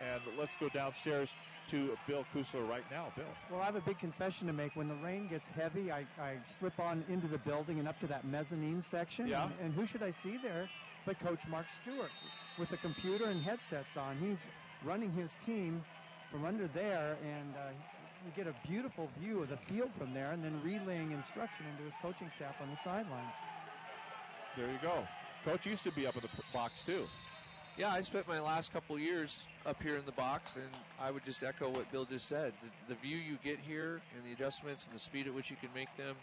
And 0.00 0.22
let's 0.38 0.54
go 0.58 0.70
downstairs 0.70 1.28
to 1.68 1.96
Bill 2.06 2.24
Kusler 2.34 2.68
right 2.68 2.84
now. 2.90 3.12
Bill. 3.16 3.24
Well, 3.50 3.60
I 3.60 3.66
have 3.66 3.76
a 3.76 3.80
big 3.80 3.98
confession 3.98 4.46
to 4.46 4.52
make. 4.52 4.74
When 4.76 4.88
the 4.88 4.94
rain 4.96 5.28
gets 5.28 5.48
heavy, 5.48 5.92
I, 5.92 6.06
I 6.20 6.36
slip 6.44 6.78
on 6.80 7.04
into 7.08 7.26
the 7.26 7.38
building 7.38 7.78
and 7.78 7.88
up 7.88 7.98
to 8.00 8.06
that 8.08 8.24
mezzanine 8.24 8.82
section. 8.82 9.26
Yeah. 9.26 9.44
And, 9.44 9.52
and 9.62 9.74
who 9.74 9.86
should 9.86 10.02
I 10.02 10.10
see 10.10 10.38
there 10.42 10.68
but 11.08 11.18
Coach 11.20 11.48
Mark 11.48 11.64
Stewart 11.80 12.10
with 12.58 12.70
a 12.72 12.76
computer 12.76 13.26
and 13.26 13.42
headsets 13.42 13.96
on. 13.96 14.18
He's 14.18 14.40
running 14.84 15.10
his 15.12 15.36
team 15.44 15.82
from 16.30 16.44
under 16.44 16.66
there, 16.68 17.16
and 17.24 17.54
uh, 17.56 17.70
you 18.26 18.30
get 18.36 18.46
a 18.46 18.68
beautiful 18.68 19.08
view 19.18 19.42
of 19.42 19.48
the 19.48 19.56
field 19.56 19.90
from 19.98 20.12
there, 20.12 20.32
and 20.32 20.44
then 20.44 20.60
relaying 20.62 21.12
instruction 21.12 21.64
into 21.72 21.84
his 21.84 21.94
coaching 22.02 22.30
staff 22.34 22.56
on 22.60 22.68
the 22.68 22.76
sidelines. 22.84 23.34
There 24.54 24.70
you 24.70 24.78
go. 24.82 25.08
Coach 25.46 25.64
used 25.64 25.84
to 25.84 25.92
be 25.92 26.06
up 26.06 26.16
in 26.16 26.20
the 26.20 26.28
box 26.52 26.82
too. 26.84 27.06
Yeah, 27.78 27.92
I 27.92 28.00
spent 28.00 28.26
my 28.26 28.40
last 28.40 28.72
couple 28.72 28.96
of 28.96 29.00
years 29.00 29.44
up 29.64 29.80
here 29.80 29.96
in 29.98 30.04
the 30.04 30.10
box, 30.12 30.56
and 30.56 30.68
I 31.00 31.12
would 31.12 31.24
just 31.24 31.44
echo 31.44 31.68
what 31.68 31.90
Bill 31.92 32.04
just 32.04 32.26
said. 32.26 32.52
The, 32.60 32.94
the 32.94 33.00
view 33.00 33.16
you 33.16 33.38
get 33.44 33.60
here 33.60 34.00
and 34.16 34.26
the 34.26 34.32
adjustments 34.32 34.86
and 34.86 34.96
the 34.96 34.98
speed 34.98 35.28
at 35.28 35.34
which 35.34 35.48
you 35.48 35.54
can 35.60 35.68
make 35.76 35.96
them 35.96 36.16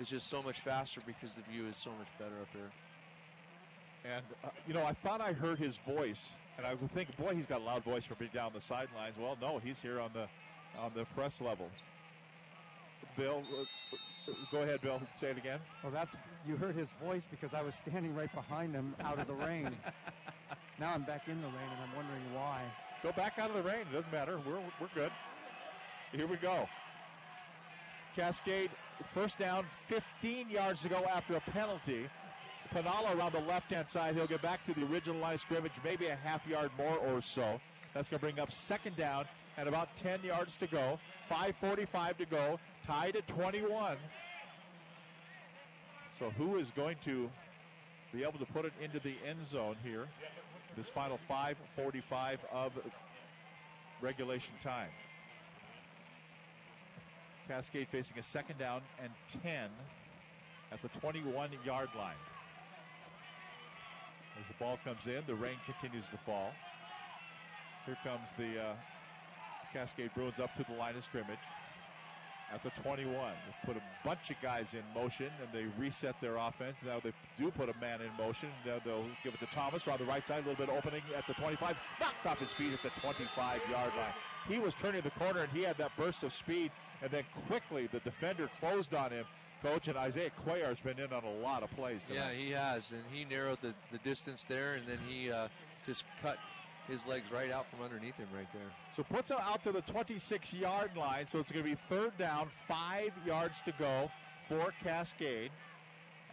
is 0.00 0.08
just 0.08 0.30
so 0.30 0.42
much 0.42 0.60
faster 0.60 1.02
because 1.06 1.34
the 1.34 1.42
view 1.52 1.68
is 1.68 1.76
so 1.76 1.90
much 1.98 2.06
better 2.18 2.32
up 2.40 2.48
here. 2.54 2.70
And 4.10 4.24
uh, 4.42 4.48
you 4.66 4.72
know, 4.72 4.86
I 4.86 4.94
thought 4.94 5.20
I 5.20 5.34
heard 5.34 5.58
his 5.58 5.76
voice, 5.86 6.30
and 6.56 6.66
I 6.66 6.72
was 6.72 6.90
thinking, 6.94 7.14
boy, 7.18 7.34
he's 7.34 7.44
got 7.44 7.60
a 7.60 7.64
loud 7.64 7.84
voice 7.84 8.04
for 8.06 8.14
being 8.14 8.30
down 8.32 8.52
the 8.54 8.62
sidelines. 8.62 9.16
Well, 9.20 9.36
no, 9.38 9.58
he's 9.62 9.78
here 9.80 10.00
on 10.00 10.12
the 10.14 10.26
on 10.80 10.92
the 10.96 11.04
press 11.14 11.42
level. 11.42 11.68
Bill, 13.18 13.42
uh, 13.60 14.32
go 14.50 14.62
ahead, 14.62 14.80
Bill. 14.80 14.98
Say 15.20 15.26
it 15.26 15.36
again. 15.36 15.60
Well, 15.82 15.92
that's 15.92 16.16
you 16.48 16.56
heard 16.56 16.74
his 16.74 16.88
voice 17.04 17.28
because 17.30 17.52
I 17.52 17.60
was 17.60 17.74
standing 17.74 18.14
right 18.14 18.34
behind 18.34 18.72
him 18.72 18.94
out 19.04 19.18
of 19.18 19.26
the 19.26 19.34
rain. 19.34 19.76
now 20.78 20.92
I'm 20.94 21.02
back 21.02 21.28
in 21.28 21.40
the 21.40 21.48
rain, 21.48 21.68
and 21.70 21.82
I'm 21.82 21.96
wondering 21.96 22.22
why. 22.34 22.62
Go 23.02 23.12
back 23.12 23.38
out 23.38 23.50
of 23.50 23.56
the 23.56 23.62
rain. 23.62 23.80
It 23.80 23.92
doesn't 23.92 24.12
matter. 24.12 24.38
We're 24.46 24.60
we're 24.80 24.88
good. 24.94 25.10
Here 26.12 26.26
we 26.26 26.36
go. 26.36 26.68
Cascade, 28.14 28.70
first 29.14 29.38
down, 29.38 29.64
15 29.88 30.50
yards 30.50 30.82
to 30.82 30.88
go 30.88 31.04
after 31.06 31.34
a 31.34 31.40
penalty. 31.40 32.08
Panala 32.74 33.16
around 33.16 33.32
the 33.32 33.40
left-hand 33.40 33.88
side. 33.88 34.14
He'll 34.14 34.26
get 34.26 34.42
back 34.42 34.64
to 34.66 34.74
the 34.74 34.86
original 34.86 35.18
line 35.20 35.34
of 35.34 35.40
scrimmage, 35.40 35.72
maybe 35.84 36.06
a 36.06 36.16
half 36.16 36.46
yard 36.46 36.70
more 36.76 36.96
or 36.98 37.22
so. 37.22 37.60
That's 37.94 38.08
going 38.08 38.18
to 38.18 38.24
bring 38.24 38.38
up 38.38 38.52
second 38.52 38.96
down 38.96 39.26
and 39.56 39.68
about 39.68 39.94
10 39.96 40.22
yards 40.22 40.56
to 40.56 40.66
go. 40.66 40.98
5:45 41.30 42.18
to 42.18 42.26
go. 42.26 42.58
Tied 42.86 43.16
at 43.16 43.26
21. 43.28 43.96
So 46.18 46.30
who 46.30 46.56
is 46.56 46.70
going 46.70 46.96
to 47.04 47.30
be 48.12 48.22
able 48.22 48.38
to 48.38 48.46
put 48.46 48.64
it 48.64 48.72
into 48.82 49.00
the 49.00 49.14
end 49.26 49.46
zone 49.46 49.76
here? 49.82 50.06
This 50.76 50.88
final 50.88 51.18
5:45 51.28 52.38
of 52.50 52.72
regulation 54.00 54.54
time. 54.62 54.90
Cascade 57.46 57.88
facing 57.90 58.18
a 58.18 58.22
second 58.22 58.58
down 58.58 58.82
and 59.02 59.12
10 59.42 59.70
at 60.70 60.80
the 60.80 60.88
21 61.00 61.50
yard 61.64 61.88
line. 61.96 62.16
As 64.38 64.46
the 64.48 64.54
ball 64.58 64.78
comes 64.84 65.06
in, 65.06 65.22
the 65.26 65.34
rain 65.34 65.56
continues 65.66 66.04
to 66.10 66.16
fall. 66.24 66.52
Here 67.84 67.98
comes 68.02 68.28
the 68.38 68.58
uh, 68.58 68.74
Cascade 69.72 70.10
Bruins 70.14 70.40
up 70.40 70.54
to 70.56 70.64
the 70.64 70.74
line 70.74 70.96
of 70.96 71.04
scrimmage 71.04 71.38
at 72.52 72.62
the 72.62 72.70
21. 72.82 73.08
They 73.14 73.66
put 73.72 73.76
a 73.76 73.82
bunch 74.04 74.30
of 74.30 74.36
guys 74.42 74.66
in 74.72 74.82
motion 74.94 75.30
and 75.40 75.48
they 75.52 75.66
reset 75.80 76.14
their 76.20 76.36
offense. 76.36 76.76
Now 76.84 77.00
they 77.02 77.12
do 77.38 77.50
put 77.50 77.68
a 77.68 77.78
man 77.80 78.00
in 78.00 78.10
motion. 78.16 78.48
Now 78.66 78.78
they'll 78.84 79.06
give 79.24 79.34
it 79.34 79.40
to 79.40 79.46
Thomas 79.54 79.86
on 79.88 79.98
the 79.98 80.04
right 80.04 80.26
side, 80.26 80.44
a 80.44 80.48
little 80.48 80.66
bit 80.66 80.74
opening 80.74 81.02
at 81.16 81.26
the 81.26 81.34
25. 81.34 81.76
Knocked 82.00 82.26
off 82.26 82.38
his 82.38 82.50
feet 82.52 82.72
at 82.72 82.82
the 82.82 83.00
25 83.00 83.60
yard 83.70 83.92
line. 83.96 84.12
He 84.48 84.58
was 84.58 84.74
turning 84.74 85.02
the 85.02 85.10
corner 85.10 85.42
and 85.42 85.52
he 85.52 85.62
had 85.62 85.78
that 85.78 85.92
burst 85.96 86.22
of 86.22 86.32
speed, 86.32 86.70
and 87.00 87.10
then 87.10 87.24
quickly 87.46 87.88
the 87.92 88.00
defender 88.00 88.50
closed 88.60 88.94
on 88.94 89.10
him. 89.10 89.24
Coach 89.62 89.86
and 89.86 89.96
Isaiah 89.96 90.32
Cuellar's 90.44 90.80
been 90.80 90.98
in 90.98 91.12
on 91.12 91.22
a 91.22 91.34
lot 91.40 91.62
of 91.62 91.70
plays 91.70 92.00
Yeah, 92.12 92.32
he 92.32 92.50
has, 92.50 92.90
and 92.90 93.02
he 93.12 93.24
narrowed 93.24 93.58
the, 93.62 93.72
the 93.92 93.98
distance 93.98 94.44
there, 94.48 94.74
and 94.74 94.88
then 94.88 94.98
he 95.08 95.30
uh, 95.30 95.46
just 95.86 96.02
cut 96.20 96.36
his 96.88 97.06
legs 97.06 97.26
right 97.32 97.50
out 97.50 97.66
from 97.70 97.82
underneath 97.82 98.16
him 98.16 98.28
right 98.34 98.48
there. 98.52 98.70
So 98.96 99.02
puts 99.02 99.30
him 99.30 99.38
out 99.40 99.62
to 99.64 99.72
the 99.72 99.82
26 99.82 100.52
yard 100.54 100.90
line. 100.96 101.26
So 101.28 101.38
it's 101.38 101.50
going 101.50 101.64
to 101.64 101.70
be 101.70 101.76
third 101.88 102.16
down, 102.18 102.48
five 102.68 103.12
yards 103.26 103.56
to 103.64 103.72
go 103.78 104.10
for 104.48 104.72
Cascade. 104.82 105.50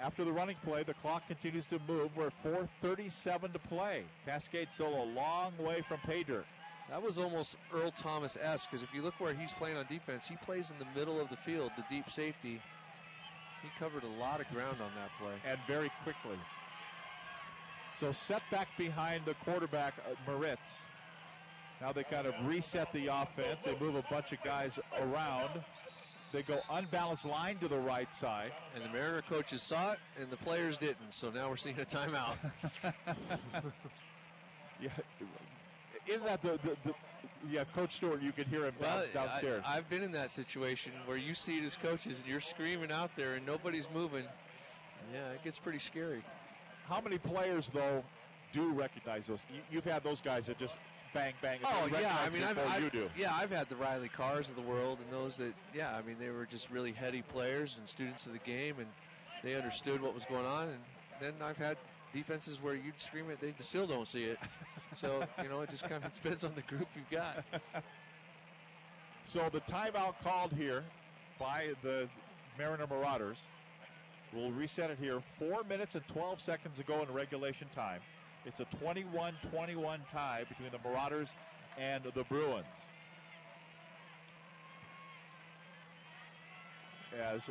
After 0.01 0.23
the 0.23 0.31
running 0.31 0.55
play, 0.63 0.83
the 0.83 0.93
clock 0.95 1.27
continues 1.27 1.65
to 1.67 1.79
move. 1.87 2.11
We're 2.15 2.27
at 2.27 2.43
4:37 2.43 3.53
to 3.53 3.59
play. 3.59 4.03
Cascade 4.25 4.69
still 4.71 5.03
a 5.03 5.07
long 5.13 5.51
way 5.59 5.83
from 5.87 5.99
pay 6.05 6.23
dirt. 6.23 6.45
That 6.89 7.03
was 7.03 7.17
almost 7.17 7.55
Earl 7.73 7.91
Thomas 7.91 8.37
esque 8.41 8.71
because 8.71 8.81
if 8.81 8.93
you 8.93 9.01
look 9.01 9.13
where 9.19 9.33
he's 9.33 9.53
playing 9.53 9.77
on 9.77 9.85
defense, 9.87 10.25
he 10.25 10.37
plays 10.37 10.71
in 10.71 10.79
the 10.79 10.99
middle 10.99 11.19
of 11.19 11.29
the 11.29 11.37
field, 11.37 11.71
the 11.77 11.83
deep 11.89 12.09
safety. 12.09 12.61
He 13.61 13.69
covered 13.77 14.03
a 14.03 14.19
lot 14.19 14.39
of 14.39 14.47
ground 14.49 14.77
on 14.81 14.89
that 14.95 15.11
play. 15.19 15.35
and 15.45 15.59
very 15.67 15.91
quickly. 16.03 16.39
So 17.99 18.11
set 18.11 18.41
back 18.49 18.69
behind 18.77 19.25
the 19.25 19.33
quarterback, 19.45 19.93
uh, 20.09 20.15
Moritz. 20.25 20.61
Now 21.81 21.91
they 21.91 22.03
kind 22.03 22.27
of 22.27 22.33
reset 22.45 22.91
the 22.93 23.07
offense. 23.07 23.63
They 23.65 23.77
move 23.79 23.95
a 23.95 24.03
bunch 24.09 24.31
of 24.31 24.41
guys 24.43 24.79
around. 25.01 25.61
They 26.31 26.43
go 26.43 26.59
unbalanced 26.71 27.25
line 27.25 27.57
to 27.57 27.67
the 27.67 27.79
right 27.79 28.13
side. 28.13 28.51
And 28.75 28.83
the 28.83 28.89
Mariner 28.89 29.23
coaches 29.27 29.61
saw 29.61 29.93
it, 29.93 29.99
and 30.19 30.29
the 30.29 30.37
players 30.37 30.77
didn't. 30.77 31.11
So 31.11 31.29
now 31.29 31.49
we're 31.49 31.57
seeing 31.57 31.79
a 31.79 31.85
timeout. 31.85 32.35
Yeah, 34.81 34.91
isn't 36.07 36.25
that 36.25 36.41
the, 36.41 36.51
the, 36.63 36.75
the 36.85 36.93
yeah, 37.51 37.63
Coach 37.75 37.95
Stewart? 37.95 38.21
You 38.21 38.31
can 38.31 38.45
hear 38.45 38.65
him 38.65 38.73
down, 38.81 38.99
Well, 38.99 39.05
downstairs. 39.13 39.63
I, 39.65 39.75
have 39.75 39.89
been 39.89 40.01
in 40.01 40.11
that 40.13 40.31
situation 40.31 40.93
where 41.05 41.17
you 41.17 41.35
see 41.35 41.57
it 41.57 41.65
as 41.65 41.75
coaches 41.75 42.17
and 42.17 42.25
you're 42.25 42.39
screaming 42.39 42.91
out 42.91 43.11
there 43.15 43.35
and 43.35 43.45
nobody's 43.45 43.85
moving. 43.93 44.23
Yeah, 45.13 45.31
it 45.31 45.43
gets 45.43 45.59
pretty 45.59 45.79
scary. 45.79 46.23
How 46.89 46.99
many 47.01 47.17
players 47.17 47.69
though 47.73 48.03
do 48.51 48.71
recognize 48.71 49.27
those? 49.27 49.39
You, 49.53 49.61
you've 49.71 49.85
had 49.85 50.03
those 50.03 50.19
guys 50.21 50.47
that 50.47 50.57
just 50.57 50.73
bang 51.13 51.33
bang. 51.41 51.59
Oh 51.63 51.87
yeah, 51.91 52.17
I 52.25 52.29
mean, 52.29 52.43
I've, 52.43 52.57
I've- 52.57 52.83
you 52.83 52.89
do. 52.89 53.09
yeah, 53.17 53.33
I've 53.33 53.51
had 53.51 53.69
the 53.69 53.75
Riley 53.75 54.09
Cars 54.09 54.49
of 54.49 54.55
the 54.55 54.61
world 54.61 54.97
and 55.03 55.11
those 55.13 55.37
that, 55.37 55.53
yeah, 55.73 55.95
I 55.95 56.01
mean, 56.01 56.15
they 56.19 56.29
were 56.29 56.45
just 56.45 56.69
really 56.69 56.91
heady 56.91 57.21
players 57.21 57.77
and 57.77 57.87
students 57.87 58.25
of 58.25 58.33
the 58.33 58.39
game, 58.39 58.75
and 58.79 58.87
they 59.43 59.55
understood 59.55 60.01
what 60.01 60.13
was 60.13 60.25
going 60.25 60.45
on. 60.45 60.69
And 60.69 60.79
then 61.21 61.33
I've 61.41 61.57
had 61.57 61.77
defenses 62.13 62.57
where 62.61 62.73
you 62.73 62.91
scream 62.97 63.29
it, 63.29 63.39
they 63.39 63.53
still 63.61 63.85
don't 63.87 64.07
see 64.07 64.23
it. 64.23 64.39
So 64.99 65.23
you 65.43 65.49
know, 65.49 65.61
it 65.61 65.69
just 65.69 65.87
kind 65.87 66.03
of 66.03 66.13
depends 66.23 66.43
on 66.43 66.53
the 66.55 66.61
group 66.63 66.87
you've 66.95 67.09
got. 67.11 67.43
So 69.25 69.47
the 69.51 69.61
timeout 69.61 70.15
called 70.23 70.53
here 70.53 70.83
by 71.39 71.69
the 71.83 72.07
Mariner 72.57 72.87
Marauders. 72.87 73.37
We'll 74.33 74.51
reset 74.51 74.91
it 74.91 74.97
here. 75.01 75.21
Four 75.39 75.63
minutes 75.63 75.95
and 75.95 76.07
12 76.07 76.41
seconds 76.41 76.79
ago 76.79 77.01
in 77.01 77.13
regulation 77.13 77.67
time. 77.75 78.01
It's 78.45 78.59
a 78.59 78.65
21 78.77 79.33
21 79.51 80.01
tie 80.11 80.45
between 80.47 80.71
the 80.71 80.79
Marauders 80.87 81.27
and 81.77 82.03
the 82.03 82.23
Bruins. 82.23 82.65
As 87.19 87.41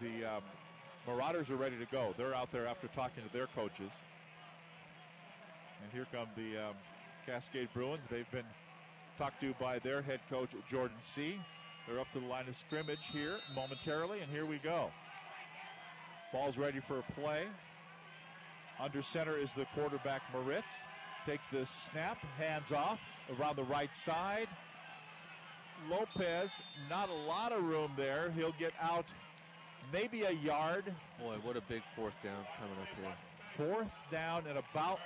the 0.00 0.24
um, 0.24 0.42
Marauders 1.06 1.50
are 1.50 1.56
ready 1.56 1.76
to 1.78 1.86
go. 1.86 2.14
They're 2.16 2.34
out 2.34 2.50
there 2.52 2.66
after 2.66 2.88
talking 2.88 3.22
to 3.24 3.32
their 3.32 3.46
coaches. 3.48 3.90
And 5.82 5.92
here 5.92 6.06
come 6.12 6.28
the 6.36 6.68
um, 6.68 6.74
Cascade 7.26 7.68
Bruins. 7.74 8.04
They've 8.10 8.30
been 8.30 8.46
talked 9.18 9.40
to 9.40 9.54
by 9.60 9.78
their 9.78 10.02
head 10.02 10.20
coach, 10.30 10.50
Jordan 10.70 10.96
C. 11.02 11.38
They're 11.86 12.00
up 12.00 12.12
to 12.14 12.20
the 12.20 12.26
line 12.26 12.48
of 12.48 12.56
scrimmage 12.56 12.98
here 13.12 13.38
momentarily, 13.54 14.20
and 14.20 14.30
here 14.30 14.44
we 14.44 14.58
go. 14.58 14.90
Ball's 16.32 16.56
ready 16.56 16.80
for 16.80 16.98
a 16.98 17.12
play. 17.20 17.44
Under 18.80 19.02
center 19.02 19.38
is 19.38 19.50
the 19.56 19.66
quarterback, 19.74 20.22
Moritz. 20.32 20.66
Takes 21.24 21.46
the 21.48 21.66
snap, 21.90 22.18
hands 22.38 22.72
off 22.72 22.98
around 23.38 23.56
the 23.56 23.64
right 23.64 23.90
side. 24.04 24.48
Lopez, 25.88 26.50
not 26.90 27.08
a 27.08 27.12
lot 27.12 27.52
of 27.52 27.62
room 27.62 27.92
there. 27.96 28.32
He'll 28.36 28.54
get 28.58 28.72
out 28.80 29.06
maybe 29.92 30.22
a 30.24 30.32
yard. 30.32 30.92
Boy, 31.20 31.36
what 31.42 31.56
a 31.56 31.62
big 31.68 31.82
fourth 31.94 32.14
down 32.24 32.44
coming 32.58 32.76
up 32.80 32.88
here. 32.96 33.66
Fourth 33.66 33.88
down 34.10 34.44
and 34.48 34.58
about 34.58 34.98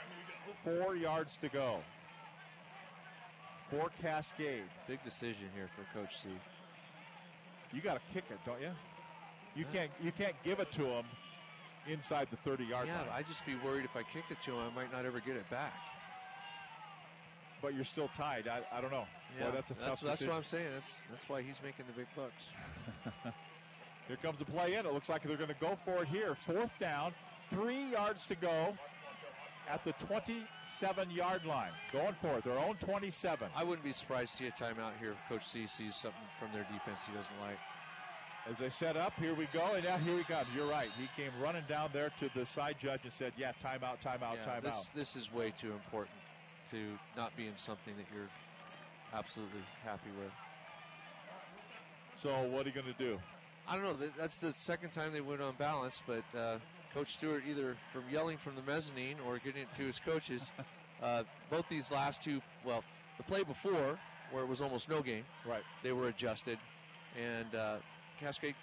four 0.65 0.97
yards 0.97 1.39
to 1.42 1.49
go. 1.49 1.81
For 3.70 3.91
Cascade. 4.02 4.65
Big 4.89 5.02
decision 5.05 5.49
here 5.55 5.68
for 5.76 5.99
Coach 5.99 6.20
C. 6.23 6.28
You 7.73 7.81
got 7.81 7.94
to 7.94 8.00
kick 8.12 8.24
it, 8.31 8.39
don't 8.44 8.60
you? 8.60 8.70
You 9.55 9.65
can't. 9.73 9.90
You 10.02 10.12
can't 10.12 10.34
give 10.44 10.60
it 10.60 10.70
to 10.73 10.84
him 10.84 11.05
inside 11.89 12.28
the 12.31 12.36
30 12.39 12.65
yard 12.65 12.86
Yeah, 12.86 12.99
line. 12.99 13.08
I'd 13.15 13.26
just 13.26 13.44
be 13.47 13.55
worried 13.65 13.84
if 13.84 13.97
I 13.97 14.02
kicked 14.02 14.31
it 14.31 14.39
to 14.44 14.52
him, 14.52 14.60
I 14.73 14.74
might 14.74 14.92
not 14.92 15.05
ever 15.05 15.20
get 15.20 15.36
it 15.36 15.49
back. 15.50 15.73
But 17.62 17.74
you're 17.74 17.84
still 17.84 18.08
tied. 18.16 18.49
I, 18.49 18.60
I 18.76 18.81
don't 18.81 18.90
know. 18.90 19.05
Yeah, 19.39 19.47
Boy, 19.47 19.52
that's 19.55 19.70
a 19.70 19.74
tough 19.74 19.86
that's, 19.86 20.00
that's 20.00 20.23
what 20.23 20.36
I'm 20.36 20.44
saying. 20.44 20.68
That's 20.73 20.86
that's 21.10 21.28
why 21.28 21.42
he's 21.42 21.57
making 21.62 21.84
the 21.86 21.92
big 21.92 22.07
bucks. 22.16 23.34
Here 24.08 24.16
comes 24.23 24.39
the 24.39 24.44
play 24.44 24.74
in. 24.74 24.86
It 24.86 24.92
looks 24.92 25.08
like 25.08 25.23
they're 25.23 25.36
going 25.36 25.50
to 25.50 25.60
go 25.60 25.76
for 25.84 26.02
it 26.02 26.08
here. 26.08 26.36
Fourth 26.44 26.73
down, 26.81 27.12
three 27.49 27.92
yards 27.92 28.26
to 28.26 28.34
go 28.34 28.76
at 29.70 29.84
the 29.84 29.92
27 30.05 31.10
yard 31.10 31.44
line. 31.44 31.70
Going 31.92 32.15
for 32.20 32.39
it. 32.39 32.44
Their 32.44 32.58
own 32.58 32.76
27. 32.76 33.49
I 33.55 33.65
wouldn't 33.65 33.84
be 33.84 33.92
surprised 33.92 34.32
to 34.32 34.36
see 34.39 34.47
a 34.49 34.50
timeout 34.50 34.92
here 34.99 35.12
if 35.12 35.28
Coach 35.28 35.47
C 35.49 35.66
sees 35.66 35.94
something 35.94 36.20
from 36.39 36.52
their 36.52 36.65
defense 36.65 37.00
he 37.07 37.12
doesn't 37.16 37.40
like. 37.40 37.58
As 38.50 38.58
they 38.58 38.70
set 38.70 38.97
up, 38.97 39.12
here 39.20 39.34
we 39.34 39.47
go, 39.52 39.74
and 39.74 39.84
now 39.84 39.99
here 39.99 40.16
he 40.16 40.24
comes. 40.24 40.49
You're 40.57 40.68
right. 40.68 40.89
He 40.99 41.08
came 41.23 41.31
running 41.40 41.65
down 41.68 41.90
there 41.92 42.10
to 42.20 42.31
the 42.34 42.47
side 42.47 42.76
judge 42.82 43.00
and 43.05 43.12
said, 43.12 43.32
"Yeah, 43.36 43.52
timeout, 43.62 43.99
timeout, 44.02 44.36
Yeah, 44.36 44.47
timeout." 44.47 44.62
this, 44.62 44.89
this 44.94 45.16
is 45.16 45.32
way 45.32 45.52
too 45.60 45.73
important 45.73 46.16
to 46.70 46.99
not 47.16 47.36
be 47.36 47.47
in 47.47 47.52
something 47.57 47.94
that 47.97 48.07
you're 48.15 48.31
absolutely 49.12 49.60
happy 49.84 50.10
with. 50.18 50.32
So 52.23 52.49
what 52.49 52.65
are 52.65 52.68
you 52.70 52.74
going 52.74 52.92
to 52.92 52.99
do? 52.99 53.18
I 53.68 53.76
don't 53.76 53.84
know. 53.84 54.08
That's 54.18 54.39
the 54.39 54.52
second 54.55 54.92
time 54.92 55.12
they 55.12 55.20
went 55.20 55.42
on 55.42 55.55
balance, 55.57 56.00
but 56.07 56.24
uh, 56.36 56.58
Coach 56.94 57.15
Stewart 57.15 57.43
either 57.49 57.77
from 57.93 58.02
yelling 58.12 58.36
from 58.36 58.57
the 58.57 58.62
mezzanine 58.62 59.17
or 59.27 59.39
getting 59.39 59.62
it 59.62 59.69
to 59.77 59.85
his 59.85 60.01
coaches. 60.01 60.51
uh, 61.02 61.23
both 61.51 61.65
these 61.69 61.91
last 61.91 62.23
two, 62.23 62.41
well, 62.65 62.83
the 63.17 63.23
play 63.23 63.43
before 63.43 63.99
where 64.31 64.43
it 64.43 64.49
was 64.49 64.60
almost 64.60 64.89
no 64.89 65.02
game, 65.02 65.25
right? 65.47 65.62
They 65.83 65.93
were 65.93 66.09
adjusted, 66.09 66.59
and 67.20 67.55
uh, 67.55 67.77
Cascade 68.20 68.55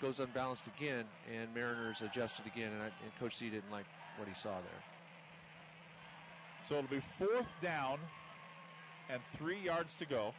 goes 0.00 0.20
unbalanced 0.20 0.64
again, 0.76 1.04
and 1.34 1.52
Mariners 1.54 2.02
adjusted 2.02 2.46
again, 2.46 2.72
and, 2.72 2.82
I, 2.82 2.86
and 2.86 3.18
Coach 3.18 3.36
C 3.36 3.50
didn't 3.50 3.70
like 3.72 3.86
what 4.16 4.28
he 4.28 4.34
saw 4.34 4.50
there. 4.50 4.82
So 6.68 6.76
it'll 6.76 6.90
be 6.90 7.02
fourth 7.18 7.48
down 7.62 7.98
and 9.10 9.20
three 9.36 9.58
yards 9.58 9.94
to 9.96 10.04
go 10.04 10.34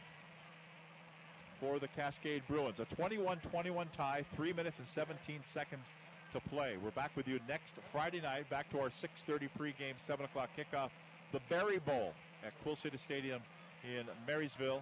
for 1.60 1.80
the 1.80 1.88
Cascade 1.90 2.44
Bruins. 2.48 2.80
A 2.80 2.86
21 2.86 3.40
21 3.52 3.88
tie, 3.96 4.24
three 4.36 4.54
minutes 4.54 4.80
and 4.80 4.88
17 4.88 5.42
seconds 5.52 5.86
to 6.34 6.40
play. 6.50 6.78
We're 6.84 6.92
back 6.92 7.12
with 7.16 7.28
you 7.28 7.40
next 7.48 7.74
Friday 7.92 8.22
night, 8.22 8.50
back 8.50 8.70
to 8.72 8.80
our 8.80 8.90
6.30 8.90 9.50
pregame, 9.58 9.96
7 10.06 10.26
o'clock 10.26 10.50
kickoff, 10.58 10.90
the 11.32 11.40
Berry 11.50 11.80
Bowl 11.80 12.14
at 12.46 12.54
Quil 12.62 12.76
Ceda 12.76 13.00
Stadium 13.00 13.42
in 13.84 14.06
Marysville. 14.28 14.82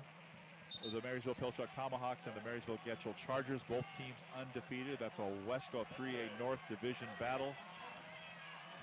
The 0.83 1.01
Marysville 1.01 1.35
Pilchuck 1.35 1.69
Tomahawks 1.75 2.25
and 2.25 2.35
the 2.35 2.41
Marysville 2.41 2.77
Getchell 2.85 3.15
Chargers, 3.25 3.61
both 3.69 3.85
teams 3.97 4.19
undefeated. 4.37 4.97
That's 4.99 5.17
a 5.17 5.29
Wesco 5.49 5.85
3A 5.97 6.27
North 6.39 6.59
Division 6.69 7.07
battle. 7.19 7.53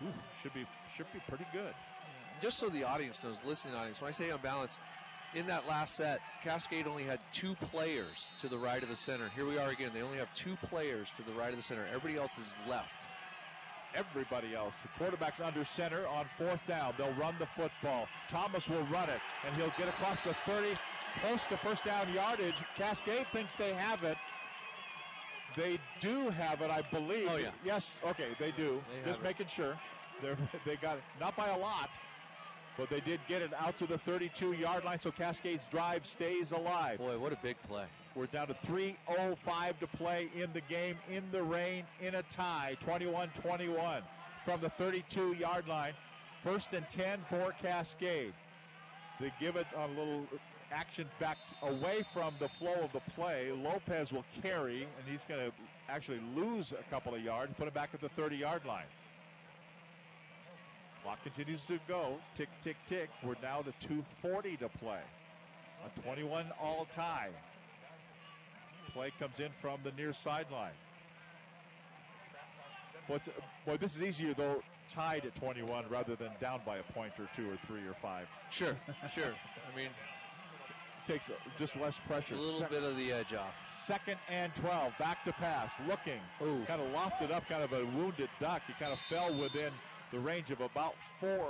Ooh, 0.02 0.08
should 0.42 0.54
be 0.54 0.66
should 0.96 1.06
be 1.12 1.20
pretty 1.28 1.46
good. 1.52 1.74
just 2.42 2.58
so 2.58 2.68
the 2.68 2.82
audience 2.84 3.22
knows, 3.22 3.36
listening 3.44 3.74
audience, 3.74 4.00
when 4.00 4.08
I 4.08 4.12
say 4.12 4.30
unbalanced, 4.30 4.78
in 5.34 5.46
that 5.46 5.66
last 5.68 5.96
set, 5.96 6.20
Cascade 6.42 6.86
only 6.86 7.02
had 7.04 7.18
two 7.32 7.54
players 7.56 8.26
to 8.40 8.48
the 8.48 8.58
right 8.58 8.82
of 8.82 8.88
the 8.88 8.96
center. 8.96 9.30
Here 9.34 9.46
we 9.46 9.58
are 9.58 9.70
again. 9.70 9.90
They 9.92 10.02
only 10.02 10.18
have 10.18 10.32
two 10.34 10.56
players 10.66 11.08
to 11.16 11.22
the 11.22 11.32
right 11.32 11.50
of 11.50 11.56
the 11.56 11.62
center. 11.62 11.86
Everybody 11.92 12.18
else 12.18 12.38
is 12.38 12.54
left. 12.68 12.88
everybody 13.94 14.54
else. 14.56 14.74
The 14.82 14.88
quarterback's 14.98 15.40
under 15.40 15.64
center 15.64 16.06
on 16.08 16.26
fourth 16.36 16.60
down. 16.66 16.94
They'll 16.98 17.14
run 17.14 17.36
the 17.38 17.46
football. 17.46 18.08
Thomas 18.28 18.68
will 18.68 18.82
run 18.86 19.08
it, 19.08 19.20
and 19.46 19.56
he'll 19.56 19.72
get 19.78 19.88
across 19.88 20.20
the 20.24 20.34
30, 20.46 20.74
close 21.20 21.46
to 21.46 21.56
first 21.58 21.84
down 21.84 22.12
yardage. 22.12 22.56
Cascade 22.76 23.26
thinks 23.32 23.54
they 23.54 23.72
have 23.72 24.02
it. 24.02 24.16
They 25.56 25.78
do 26.00 26.28
have 26.30 26.60
it, 26.62 26.70
I 26.70 26.82
believe. 26.82 27.28
Oh, 27.30 27.36
yeah. 27.36 27.50
Yes, 27.64 27.92
okay, 28.04 28.28
they 28.40 28.50
do. 28.50 28.82
They 29.04 29.08
Just 29.08 29.20
it. 29.20 29.24
making 29.24 29.46
sure. 29.46 29.78
They're, 30.20 30.36
they 30.66 30.74
got 30.76 30.96
it, 30.96 31.04
not 31.20 31.36
by 31.36 31.48
a 31.50 31.56
lot, 31.56 31.90
but 32.76 32.90
they 32.90 33.00
did 33.00 33.20
get 33.28 33.42
it 33.42 33.52
out 33.58 33.78
to 33.78 33.86
the 33.86 33.98
32 33.98 34.52
yard 34.52 34.84
line, 34.84 34.98
so 35.00 35.10
Cascade's 35.10 35.66
drive 35.70 36.04
stays 36.06 36.52
alive. 36.52 36.98
Boy, 36.98 37.18
what 37.18 37.32
a 37.32 37.38
big 37.42 37.56
play. 37.68 37.84
We're 38.14 38.26
down 38.26 38.48
to 38.48 38.54
3.05 38.66 39.78
to 39.80 39.86
play 39.86 40.28
in 40.34 40.52
the 40.52 40.60
game, 40.62 40.96
in 41.10 41.24
the 41.32 41.42
rain, 41.42 41.84
in 42.00 42.16
a 42.16 42.22
tie, 42.24 42.76
21 42.80 43.30
21 43.40 44.02
from 44.44 44.60
the 44.60 44.70
32 44.70 45.34
yard 45.34 45.68
line. 45.68 45.92
First 46.42 46.74
and 46.74 46.88
10 46.90 47.20
for 47.30 47.54
Cascade. 47.62 48.34
They 49.20 49.32
give 49.40 49.56
it 49.56 49.66
a 49.76 49.86
little 49.88 50.26
action 50.72 51.06
back 51.20 51.38
away 51.62 52.04
from 52.12 52.34
the 52.40 52.48
flow 52.58 52.74
of 52.82 52.92
the 52.92 53.00
play. 53.14 53.50
Lopez 53.52 54.12
will 54.12 54.24
carry, 54.42 54.82
and 54.82 55.08
he's 55.08 55.22
going 55.28 55.40
to 55.40 55.52
actually 55.88 56.20
lose 56.34 56.72
a 56.72 56.82
couple 56.90 57.14
of 57.14 57.22
yards, 57.22 57.52
put 57.56 57.68
it 57.68 57.74
back 57.74 57.90
at 57.94 58.00
the 58.00 58.08
30 58.10 58.36
yard 58.36 58.64
line. 58.66 58.84
Clock 61.04 61.22
continues 61.22 61.60
to 61.68 61.78
go. 61.86 62.16
Tick, 62.34 62.48
tick, 62.62 62.76
tick. 62.88 63.10
We're 63.22 63.34
now 63.42 63.58
to 63.58 63.72
240 63.86 64.56
to 64.56 64.68
play. 64.70 65.00
A 65.84 66.00
21 66.00 66.46
all 66.60 66.86
tie. 66.94 67.28
Play 68.94 69.12
comes 69.18 69.38
in 69.38 69.50
from 69.60 69.80
the 69.84 69.92
near 69.92 70.14
sideline. 70.14 70.72
What's 73.06 73.28
boy, 73.66 73.76
this 73.76 73.94
is 73.96 74.02
easier 74.02 74.32
though, 74.32 74.62
tied 74.90 75.26
at 75.26 75.34
21 75.36 75.84
rather 75.90 76.16
than 76.16 76.30
down 76.40 76.62
by 76.64 76.78
a 76.78 76.82
point 76.94 77.12
or 77.18 77.28
two 77.36 77.50
or 77.50 77.58
three 77.66 77.86
or 77.86 77.94
five. 78.00 78.26
Sure, 78.50 78.74
sure. 79.14 79.34
I 79.70 79.76
mean, 79.76 79.90
takes 81.06 81.26
just 81.58 81.76
less 81.76 81.98
pressure. 82.06 82.34
A 82.34 82.38
little 82.38 82.60
Sec- 82.60 82.70
bit 82.70 82.82
of 82.82 82.96
the 82.96 83.12
edge 83.12 83.34
off. 83.34 83.52
Second 83.86 84.16
and 84.30 84.54
12. 84.54 84.94
Back 84.98 85.22
to 85.26 85.32
pass. 85.32 85.70
Looking. 85.86 86.20
Kind 86.66 86.80
of 86.80 86.88
lofted 86.94 87.30
up, 87.30 87.46
kind 87.46 87.62
of 87.62 87.74
a 87.74 87.84
wounded 87.84 88.30
duck. 88.40 88.62
He 88.66 88.72
kind 88.74 88.92
of 88.92 88.98
fell 89.10 89.38
within 89.38 89.72
the 90.14 90.20
range 90.20 90.50
of 90.50 90.60
about 90.60 90.94
four 91.18 91.48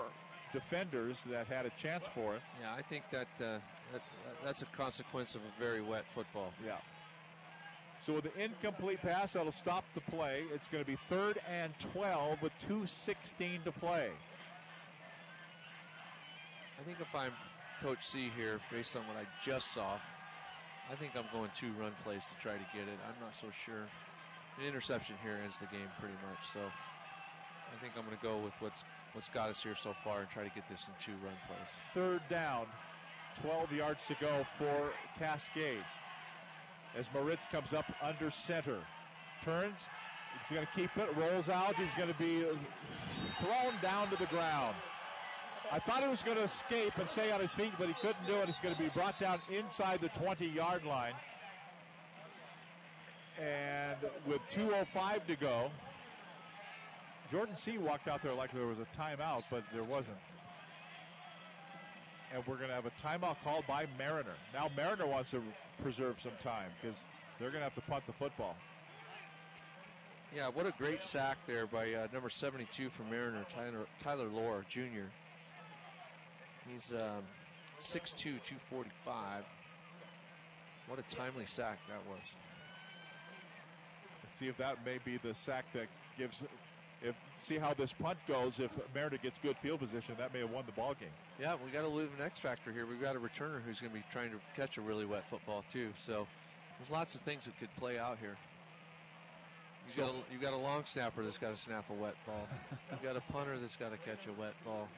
defenders 0.55 1.19
that 1.31 1.47
had 1.47 1.67
a 1.67 1.71
chance 1.81 2.05
for 2.15 2.37
it. 2.37 2.41
Yeah, 2.63 2.73
I 2.73 2.81
think 2.81 3.05
that, 3.13 3.29
uh, 3.39 3.59
that 3.93 4.03
that's 4.43 4.63
a 4.63 4.67
consequence 4.77 5.35
of 5.35 5.43
a 5.43 5.61
very 5.61 5.83
wet 5.83 6.05
football. 6.15 6.51
Yeah. 6.65 6.79
So 8.07 8.15
with 8.15 8.25
the 8.25 8.43
incomplete 8.43 9.03
pass, 9.03 9.35
that'll 9.35 9.53
stop 9.53 9.85
the 9.95 10.01
play. 10.01 10.45
It's 10.53 10.69
going 10.69 10.83
to 10.83 10.91
be 10.91 10.97
third 11.11 11.41
and 11.51 11.73
12 11.93 12.41
with 12.41 12.53
2.16 12.67 13.65
to 13.65 13.73
play. 13.73 14.11
I 16.81 16.85
think 16.85 16.99
if 17.01 17.15
I'm 17.15 17.33
Coach 17.83 18.07
C 18.07 18.31
here, 18.37 18.61
based 18.71 18.97
on 18.97 19.03
what 19.07 19.17
I 19.17 19.27
just 19.45 19.73
saw, 19.73 19.97
I 20.91 20.95
think 20.97 21.13
I'm 21.17 21.25
going 21.33 21.51
two 21.59 21.73
run 21.79 21.93
plays 22.03 22.21
to 22.21 22.43
try 22.43 22.53
to 22.53 22.67
get 22.73 22.89
it. 22.89 22.99
I'm 23.09 23.21
not 23.21 23.35
so 23.41 23.49
sure. 23.65 23.89
An 24.59 24.67
interception 24.67 25.17
here 25.23 25.39
ends 25.43 25.59
the 25.59 25.67
game 25.67 25.89
pretty 25.99 26.17
much. 26.29 26.41
So 26.53 26.61
I 27.75 27.81
think 27.83 27.95
I'm 27.99 28.05
going 28.05 28.17
to 28.17 28.23
go 28.23 28.39
with 28.39 28.55
what's 28.61 28.85
what's 29.15 29.29
got 29.29 29.51
us 29.51 29.63
here 29.63 29.75
so 29.75 29.95
far 30.05 30.21
and 30.21 30.29
try 30.31 30.45
to 30.45 30.55
get 30.55 30.69
this 30.69 30.87
in 30.87 30.95
two 31.05 31.19
run 31.25 31.35
plays. 31.47 31.69
Third 31.93 32.23
down, 32.29 32.67
12 33.43 33.73
yards 33.73 34.07
to 34.07 34.17
go 34.21 34.47
for 34.59 34.93
Cascade. 35.19 35.85
As 36.97 37.07
Moritz 37.13 37.47
comes 37.51 37.73
up 37.73 37.87
under 38.03 38.31
center, 38.31 38.79
turns, 39.45 39.79
He's 40.49 40.57
going 40.57 40.67
to 40.67 40.73
keep 40.81 40.97
it, 40.97 41.17
rolls 41.17 41.49
out. 41.49 41.77
He's 41.77 41.95
going 41.97 42.13
to 42.13 42.19
be 42.19 42.45
thrown 43.41 43.75
down 43.83 44.11
to 44.11 44.17
the 44.17 44.27
ground. 44.27 44.75
I 45.73 45.79
thought 45.79 46.03
he 46.03 46.09
was 46.09 46.23
going 46.23 46.37
to 46.37 46.43
escape 46.43 46.93
and 46.99 47.09
stay 47.09 47.31
on 47.31 47.41
his 47.41 47.53
feet, 47.53 47.73
but 47.79 47.89
he 47.89 47.95
couldn't 47.95 48.27
do 48.27 48.35
it. 48.35 48.47
He's 48.47 48.59
going 48.59 48.75
to 48.75 48.81
be 48.81 48.91
brought 48.91 49.19
down 49.19 49.41
inside 49.51 50.01
the 50.01 50.09
20 50.09 50.47
yard 50.47 50.85
line. 50.85 51.15
And 53.41 53.97
with 54.27 54.43
2.05 54.51 55.27
to 55.27 55.37
go, 55.37 55.71
Jordan 57.31 57.57
C. 57.57 57.79
walked 57.79 58.09
out 58.09 58.23
there 58.23 58.35
like 58.35 58.53
there 58.53 58.67
was 58.67 58.79
a 58.79 59.01
timeout, 59.01 59.45
but 59.51 59.65
there 59.73 59.85
wasn't. 59.85 60.17
And 62.35 62.45
we're 62.47 62.57
going 62.57 62.69
to 62.69 62.75
have 62.75 62.87
a 62.87 62.93
timeout 63.07 63.37
called 63.45 63.65
by 63.67 63.87
Mariner. 63.99 64.35
Now, 64.53 64.69
Mariner 64.77 65.07
wants 65.07 65.31
to 65.31 65.43
preserve 65.83 66.17
some 66.23 66.33
time 66.43 66.71
because 66.81 66.97
they're 67.39 67.51
going 67.51 67.61
to 67.61 67.65
have 67.65 67.75
to 67.75 67.91
punt 67.91 68.05
the 68.07 68.13
football. 68.13 68.57
Yeah, 70.35 70.49
what 70.49 70.67
a 70.67 70.73
great 70.77 71.03
sack 71.03 71.39
there 71.47 71.67
by 71.67 71.93
uh, 71.95 72.09
number 72.13 72.29
72 72.29 72.91
for 72.91 73.05
Mariner, 73.05 73.45
Tyler, 73.55 73.87
Tyler 74.03 74.29
Lohr 74.29 74.65
Jr. 74.69 75.07
He's 76.69 76.91
um, 76.91 77.23
6'2", 77.81 78.17
245. 78.17 79.45
What 80.89 80.99
a 80.99 81.15
timely 81.15 81.47
sack 81.47 81.79
that 81.89 82.01
was. 82.09 82.21
Let's 84.23 84.39
see 84.39 84.49
if 84.49 84.57
that 84.59 84.85
may 84.85 84.99
be 85.05 85.19
the 85.19 85.35
sack 85.35 85.67
that 85.73 85.87
gives. 86.19 86.43
If 87.05 87.15
see 87.45 87.59
how 87.59 87.75
this 87.75 87.93
punt 87.93 88.19
goes. 88.27 88.59
If 88.59 88.71
Mariner 88.95 89.19
gets 89.19 89.39
good 89.39 89.57
field 89.63 89.81
position, 89.81 90.15
that 90.19 90.33
may 90.33 90.41
have 90.41 90.51
won 90.51 90.65
the 90.67 90.73
ball 90.73 90.95
game. 90.99 91.11
Yeah, 91.39 91.57
we 91.63 91.71
got 91.71 91.83
to 91.83 91.89
live 91.89 92.09
an 92.19 92.25
X 92.25 92.41
factor 92.41 92.73
here. 92.73 92.87
We've 92.87 93.01
got 93.01 93.15
a 93.15 93.19
returner 93.19 93.61
who's 93.65 93.79
going 93.79 93.93
to 93.93 93.99
be 93.99 94.05
trying 94.13 94.31
to 94.31 94.39
catch 94.57 94.79
a 94.79 94.81
really 94.81 95.05
wet 95.05 95.25
football 95.29 95.65
too. 95.73 95.91
So 95.99 96.27
there's 96.79 96.91
lots 96.91 97.15
of 97.15 97.21
things 97.21 97.45
that 97.45 97.59
could 97.61 97.75
play 97.77 97.99
out 97.99 98.19
here. 98.19 98.37
You 99.89 100.03
got 100.03 100.11
a, 100.11 100.33
you 100.33 100.39
got 100.41 100.55
a 100.55 100.57
long 100.57 100.85
snapper 100.87 101.23
that's 101.23 101.37
got 101.37 101.55
to 101.55 101.61
snap 101.61 101.85
a 101.91 101.93
wet 101.93 102.15
ball. 102.27 102.49
you 102.91 103.07
got 103.07 103.17
a 103.17 103.33
punter 103.33 103.59
that's 103.59 103.77
got 103.77 103.93
to 103.93 103.99
catch 103.99 104.27
a 104.27 104.41
wet 104.41 104.55
ball. 104.65 104.89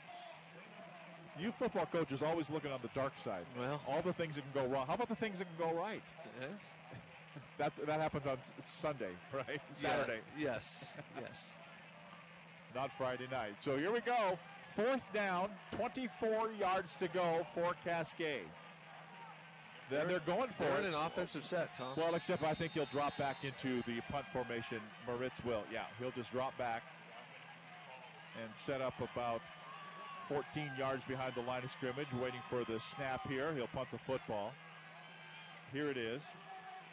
You 1.39 1.53
football 1.59 1.87
coaches 1.91 2.23
always 2.23 2.49
looking 2.49 2.71
on 2.71 2.79
the 2.81 2.89
dark 2.95 3.13
side. 3.23 3.45
Well, 3.59 3.81
all 3.87 4.01
the 4.01 4.13
things 4.13 4.37
that 4.37 4.45
can 4.53 4.63
go 4.63 4.73
wrong. 4.73 4.87
How 4.87 4.95
about 4.95 5.09
the 5.09 5.17
things 5.17 5.39
that 5.39 5.49
can 5.57 5.69
go 5.69 5.77
right? 5.77 6.03
Yeah. 6.41 6.47
That's 7.59 7.79
that 7.85 8.01
happens 8.01 8.27
on 8.27 8.39
Sunday, 8.81 9.11
right? 9.35 9.61
Saturday. 9.75 10.21
Yeah, 10.39 10.55
yes. 10.55 10.63
Yes. 11.21 11.37
Not 12.77 12.91
Friday 12.99 13.27
night. 13.33 13.55
So 13.61 13.79
here 13.79 13.91
we 13.91 14.01
go. 14.01 14.39
Fourth 14.77 15.11
down, 15.15 15.49
24 15.73 16.53
yards 16.61 16.95
to 16.97 17.09
go 17.09 17.47
for 17.55 17.73
Cascade. 17.83 18.45
Then 19.91 20.09
they're 20.09 20.21
going 20.21 20.51
for 20.59 20.65
They're 20.65 20.81
it. 20.81 20.85
in 20.85 20.93
an 20.93 20.95
offensive 20.95 21.47
set, 21.47 21.75
Tom. 21.79 21.95
Well, 21.97 22.15
except 22.17 22.43
I 22.43 22.53
think 22.53 22.73
he'll 22.73 22.89
drop 22.93 23.17
back 23.17 23.37
into 23.45 23.83
the 23.87 24.03
punt 24.11 24.27
formation. 24.31 24.81
Moritz 25.07 25.43
will. 25.43 25.63
Yeah, 25.73 25.85
he'll 25.99 26.11
just 26.11 26.31
drop 26.33 26.59
back 26.59 26.83
and 28.43 28.51
set 28.67 28.83
up 28.83 28.93
about 29.01 29.41
14 30.29 30.45
yards 30.79 31.03
behind 31.09 31.33
the 31.35 31.43
line 31.43 31.65
of 31.65 31.71
scrimmage, 31.71 32.09
waiting 32.21 32.41
for 32.51 32.65
the 32.71 32.79
snap 32.95 33.27
here. 33.27 33.55
He'll 33.55 33.69
punt 33.69 33.89
the 33.91 33.99
football. 34.07 34.53
Here 35.73 35.89
it 35.89 35.97
is. 35.97 36.21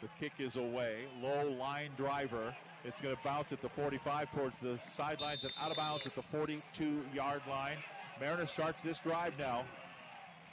The 0.00 0.08
kick 0.18 0.32
is 0.38 0.56
away. 0.56 1.04
Low 1.20 1.50
line 1.50 1.90
driver. 1.98 2.54
It's 2.84 3.00
going 3.00 3.16
to 3.16 3.22
bounce 3.22 3.50
at 3.50 3.62
the 3.62 3.68
45 3.70 4.30
towards 4.32 4.54
the 4.60 4.78
sidelines 4.94 5.42
and 5.42 5.52
out 5.58 5.70
of 5.70 5.76
bounds 5.78 6.06
at 6.06 6.14
the 6.14 6.22
42 6.22 7.02
yard 7.14 7.40
line. 7.48 7.78
Mariner 8.20 8.46
starts 8.46 8.82
this 8.82 8.98
drive 8.98 9.32
now. 9.38 9.64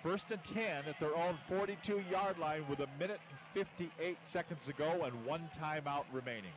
First 0.02 0.32
and 0.32 0.44
10 0.44 0.86
at 0.88 1.00
their 1.00 1.16
own 1.16 1.38
42 1.50 2.04
yard 2.10 2.40
line 2.40 2.64
with 2.70 2.80
a 2.80 2.88
minute 2.98 3.20
and 3.30 3.68
58 3.68 4.18
seconds 4.24 4.66
to 4.66 4.74
go 4.74 5.04
and 5.04 5.26
one 5.26 5.50
timeout 5.60 6.06
remaining. 6.14 6.56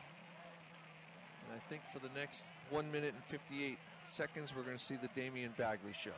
And 1.45 1.53
I 1.53 1.69
think 1.69 1.81
for 1.93 1.99
the 1.99 2.13
next 2.17 2.43
one 2.69 2.89
minute 2.89 3.13
and 3.13 3.23
58 3.25 3.77
seconds, 4.07 4.51
we're 4.55 4.63
going 4.63 4.77
to 4.77 4.83
see 4.83 4.95
the 4.95 5.09
Damian 5.13 5.53
Bagley 5.57 5.93
show. 6.01 6.15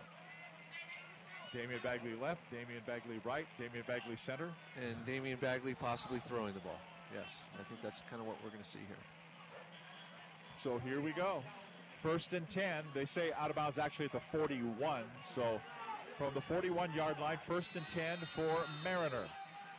Damian 1.52 1.80
Bagley 1.82 2.14
left, 2.22 2.42
Damian 2.52 2.84
Bagley 2.86 3.20
right, 3.24 3.48
Damian 3.58 3.86
Bagley 3.88 4.16
center. 4.16 4.50
And 4.78 5.04
Damian 5.06 5.40
Bagley 5.40 5.74
possibly 5.74 6.20
throwing 6.28 6.54
the 6.54 6.60
ball. 6.60 6.80
Yes, 7.14 7.28
I 7.60 7.64
think 7.68 7.82
that's 7.82 8.02
kind 8.10 8.22
of 8.22 8.28
what 8.28 8.36
we're 8.44 8.52
going 8.52 8.64
to 8.64 8.70
see 8.70 8.84
here. 8.88 9.17
So 10.62 10.80
here 10.80 11.02
we 11.02 11.12
go. 11.12 11.44
First 12.02 12.34
and 12.34 12.48
10. 12.50 12.84
They 12.94 13.06
say 13.06 13.32
out 13.38 13.50
of 13.50 13.56
bounds 13.56 13.78
actually 13.78 14.06
at 14.06 14.12
the 14.12 14.22
41. 14.32 15.04
So 15.36 15.60
from 16.18 16.34
the 16.34 16.42
41 16.42 16.94
yard 16.94 17.18
line, 17.20 17.38
first 17.48 17.76
and 17.76 17.86
10 17.88 18.20
for 18.36 18.66
Mariner. 18.84 19.26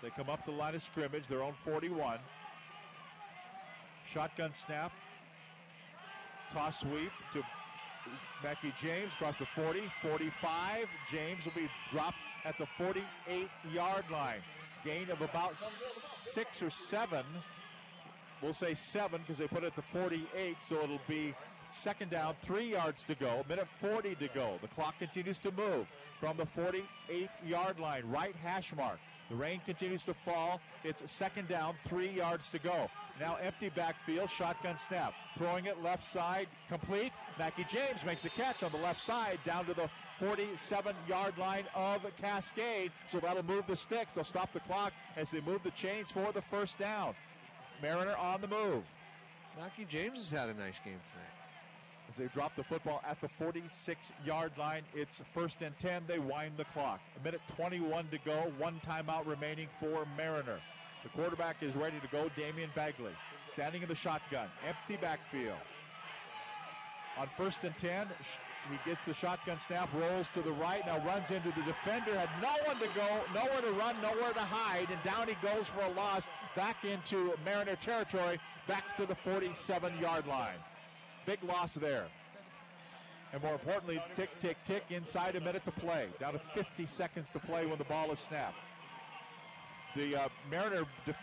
They 0.03 0.11
come 0.11 0.31
up 0.31 0.45
the 0.45 0.53
line 0.53 0.77
of 0.77 0.83
scrimmage, 0.83 1.25
their 1.29 1.43
own 1.43 1.55
41. 1.65 2.19
Shotgun 4.13 4.53
snap. 4.67 4.93
Toss 6.53 6.81
sweep 6.81 7.11
to 7.33 7.43
Mackie 8.43 8.73
James 8.81 9.11
across 9.17 9.39
the 9.39 9.47
40, 9.55 9.83
45. 10.03 10.87
James 11.11 11.45
will 11.45 11.53
be 11.55 11.69
dropped 11.91 12.17
at 12.45 12.57
the 12.59 12.67
48 12.79 13.49
yard 13.73 14.05
line. 14.11 14.41
Gain 14.85 15.11
of 15.11 15.21
about 15.21 15.57
six 15.57 16.63
or 16.63 16.71
seven. 16.71 17.25
We'll 18.43 18.53
say 18.53 18.75
seven 18.75 19.21
because 19.23 19.39
they 19.39 19.49
put 19.49 19.65
it 19.65 19.75
to 19.75 19.83
48, 19.83 20.57
so 20.67 20.83
it'll 20.83 21.01
be 21.09 21.35
second 21.69 22.11
down, 22.11 22.35
three 22.43 22.71
yards 22.71 23.03
to 23.05 23.15
go, 23.15 23.45
minute 23.49 23.69
40 23.81 24.15
to 24.17 24.29
go. 24.29 24.59
The 24.63 24.69
clock 24.69 24.99
continues 24.99 25.39
to 25.41 25.51
move 25.53 25.87
from 26.21 26.37
the 26.37 26.47
48 26.47 27.29
yard 27.45 27.79
line, 27.79 28.05
right 28.07 28.35
hash 28.37 28.73
mark. 28.77 28.99
The 29.29 29.37
rain 29.37 29.61
continues 29.67 30.05
to 30.05 30.15
fall. 30.15 30.61
It's 30.85 31.11
second 31.11 31.49
down, 31.49 31.75
three 31.87 32.11
yards 32.11 32.49
to 32.51 32.59
go. 32.59 32.89
Now 33.21 33.37
empty 33.43 33.69
backfield, 33.69 34.31
shotgun 34.31 34.77
snap. 34.87 35.13
Throwing 35.37 35.67
it 35.67 35.83
left 35.83 36.11
side, 36.11 36.49
complete. 36.69 37.13
Mackie 37.39 37.67
James 37.71 37.99
makes 38.07 38.25
a 38.25 38.31
catch 38.31 38.63
on 38.63 38.73
the 38.73 38.79
left 38.79 39.01
side 39.01 39.39
down 39.45 39.67
to 39.67 39.75
the 39.75 39.91
47 40.19 40.95
yard 41.07 41.37
line 41.37 41.65
of 41.75 42.01
Cascade. 42.17 42.91
So 43.11 43.21
that'll 43.21 43.45
move 43.45 43.67
the 43.67 43.77
sticks. 43.77 44.15
They'll 44.15 44.25
stop 44.25 44.53
the 44.53 44.61
clock 44.61 44.93
as 45.17 45.31
they 45.31 45.41
move 45.41 45.63
the 45.63 45.73
chains 45.73 46.11
for 46.11 46.33
the 46.33 46.43
first 46.43 46.79
down. 46.79 47.15
Mariner 47.83 48.17
on 48.17 48.41
the 48.41 48.49
move. 48.49 48.85
Mackie 49.59 49.87
James 49.91 50.19
has 50.19 50.31
had 50.31 50.49
a 50.49 50.55
nice 50.55 50.77
game 50.85 51.01
tonight. 51.13 51.39
As 52.09 52.17
they 52.17 52.27
drop 52.27 52.57
the 52.57 52.65
football 52.65 53.03
at 53.07 53.21
the 53.21 53.29
46 53.39 54.13
yard 54.25 54.53
line, 54.57 54.83
it's 54.95 55.21
first 55.35 55.57
and 55.61 55.79
10. 55.79 56.05
They 56.07 56.19
wind 56.19 56.53
the 56.57 56.65
clock. 56.65 57.01
A 57.21 57.25
minute 57.25 57.41
21 57.57 58.09
to 58.09 58.19
go. 58.25 58.51
One 58.59 58.81
timeout 58.87 59.27
remaining 59.27 59.69
for 59.79 60.07
Mariner. 60.17 60.59
The 61.03 61.09
quarterback 61.11 61.57
is 61.63 61.75
ready 61.77 62.01
to 62.01 62.09
go. 62.09 62.31
Damian 62.37 62.71
Bagley 62.75 63.13
standing 63.53 63.83
in 63.83 63.89
the 63.89 63.95
shotgun. 63.95 64.49
Empty 64.67 65.01
backfield. 65.01 65.59
On 67.19 67.29
first 67.37 67.59
and 67.65 67.77
10, 67.79 68.07
he 68.71 68.79
gets 68.89 69.05
the 69.05 69.15
shotgun 69.15 69.59
snap, 69.59 69.89
rolls 69.95 70.29
to 70.35 70.43
the 70.43 70.53
right, 70.53 70.85
now 70.87 71.05
runs 71.05 71.31
into 71.31 71.49
the 71.49 71.63
defender, 71.63 72.19
had 72.19 72.31
no 72.41 72.55
one 72.65 72.79
to 72.79 72.89
go, 72.95 73.21
nowhere 73.35 73.63
to 73.63 73.73
run, 73.73 73.97
nowhere 74.03 74.33
to 74.33 74.41
hide, 74.41 74.89
and 74.91 75.03
down 75.03 75.27
he 75.27 75.35
goes 75.43 75.67
for 75.67 75.81
a 75.83 75.91
loss 75.93 76.23
back 76.59 76.85
into 76.85 77.33
Mariner 77.45 77.77
territory, 77.77 78.41
back 78.67 78.97
to 78.97 79.07
the 79.07 79.15
47 79.15 79.97
yard 80.01 80.27
line. 80.27 80.59
Big 81.25 81.39
loss 81.45 81.75
there. 81.75 82.07
And 83.33 83.41
more 83.41 83.53
importantly, 83.53 84.03
tick, 84.17 84.31
tick, 84.41 84.57
tick, 84.67 84.83
inside 84.91 85.37
a 85.37 85.41
minute 85.41 85.65
to 85.67 85.71
play. 85.71 86.09
Down 86.19 86.33
to 86.33 86.41
50 86.55 86.85
seconds 86.85 87.29
to 87.33 87.39
play 87.39 87.65
when 87.65 87.79
the 87.79 87.85
ball 87.85 88.11
is 88.11 88.19
snapped. 88.19 88.57
The 89.95 90.17
uh, 90.17 90.29
Mariner 90.51 90.85
def- 91.07 91.15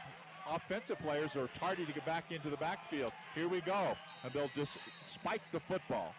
offensive 0.49 0.99
players 0.99 1.35
are 1.35 1.49
tardy 1.59 1.85
to 1.85 1.91
get 1.91 2.05
back 2.05 2.31
into 2.31 2.49
the 2.49 2.57
backfield. 2.57 3.11
Here 3.33 3.49
we 3.49 3.59
go. 3.59 3.93
And 4.23 4.31
they'll 4.31 4.51
just 4.55 4.77
spike 5.13 5.41
the 5.51 5.59
football. 5.59 6.15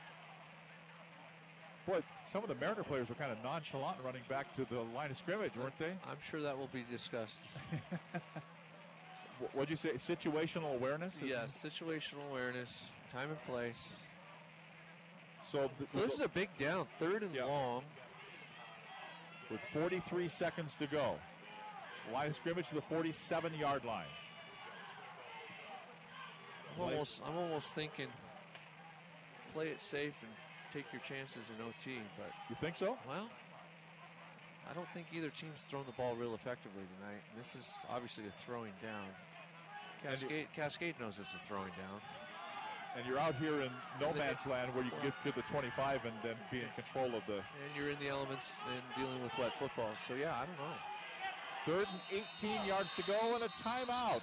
Boy, 1.87 2.03
some 2.31 2.43
of 2.43 2.51
the 2.51 2.55
Mariner 2.57 2.83
players 2.83 3.09
were 3.09 3.15
kind 3.15 3.33
of 3.33 3.39
nonchalant 3.43 3.97
running 4.05 4.23
back 4.29 4.55
to 4.57 4.67
the 4.71 4.81
line 4.95 5.11
of 5.11 5.17
scrimmage, 5.17 5.53
weren't 5.57 5.79
they? 5.79 5.95
I'm 6.05 6.19
sure 6.31 6.43
that 6.43 6.59
will 6.59 6.69
be 6.71 6.85
discussed. 6.91 7.39
Wh- 9.41 9.55
What'd 9.57 9.71
you 9.71 9.77
say? 9.77 9.91
Situational 9.95 10.75
awareness? 10.75 11.15
Yes, 11.23 11.57
situational 11.63 12.29
awareness, 12.31 12.71
time 13.13 13.31
and 13.31 13.43
place. 13.47 13.83
So, 15.51 15.71
So 15.93 15.99
this 16.01 16.15
is 16.15 16.21
a 16.21 16.29
big 16.29 16.49
down, 16.59 16.87
third 16.99 17.23
and 17.23 17.35
long. 17.37 17.83
with 19.51 19.61
43 19.73 20.29
seconds 20.29 20.75
to 20.81 20.87
go. 20.89 21.15
Line 22.13 22.31
of 22.31 22.37
scrimmage 22.37 22.69
to 22.69 22.75
the 22.75 22.81
47 22.83 23.55
yard 23.55 23.85
line. 23.85 24.07
I'm 26.77 26.83
almost, 26.83 27.21
I'm 27.25 27.37
almost 27.37 27.75
thinking, 27.75 28.09
play 29.55 29.69
it 29.69 29.81
safe 29.81 30.13
and 30.23 30.31
take 30.73 30.85
your 30.93 31.01
chances 31.09 31.45
in 31.57 31.65
OT. 31.65 32.01
But 32.19 32.31
you 32.51 32.57
think 32.61 32.77
so? 32.77 32.99
Well, 33.09 33.29
I 34.69 34.75
don't 34.75 34.89
think 34.93 35.07
either 35.15 35.31
team's 35.31 35.63
thrown 35.63 35.85
the 35.87 35.93
ball 35.93 36.15
real 36.17 36.35
effectively 36.35 36.83
tonight. 36.99 37.23
This 37.37 37.55
is 37.55 37.71
obviously 37.89 38.25
a 38.25 38.35
throwing 38.45 38.73
down. 38.83 39.07
Cascade, 40.03 40.49
Cascade 40.55 40.95
knows 41.01 41.19
it's 41.21 41.31
a 41.35 41.49
throwing 41.49 41.71
down. 41.79 42.01
And 42.97 43.07
you're 43.07 43.19
out 43.19 43.37
here 43.37 43.61
in 43.61 43.71
no 44.01 44.13
man's 44.15 44.47
land 44.47 44.75
where 44.75 44.83
you 44.85 44.91
can 44.91 45.13
get 45.13 45.15
to 45.25 45.33
the 45.33 45.43
25 45.53 46.05
and 46.07 46.15
then 46.23 46.35
be 46.51 46.61
in 46.61 46.69
control 46.75 47.15
of 47.15 47.23
the 47.27 47.45
And 47.45 47.71
you're 47.77 47.91
in 47.91 47.99
the 48.01 48.09
elements 48.09 48.47
and 48.73 48.81
dealing 48.97 49.23
with 49.23 49.33
wet 49.39 49.53
football. 49.59 49.91
So 50.09 50.15
yeah, 50.15 50.35
I 50.35 50.47
don't 50.47 50.57
know. 50.57 50.77
third 51.67 51.87
and 51.93 52.25
18 52.41 52.65
yards 52.67 52.95
to 52.97 53.03
go 53.03 53.35
and 53.35 53.45
a 53.45 53.49
timeout. 53.49 54.23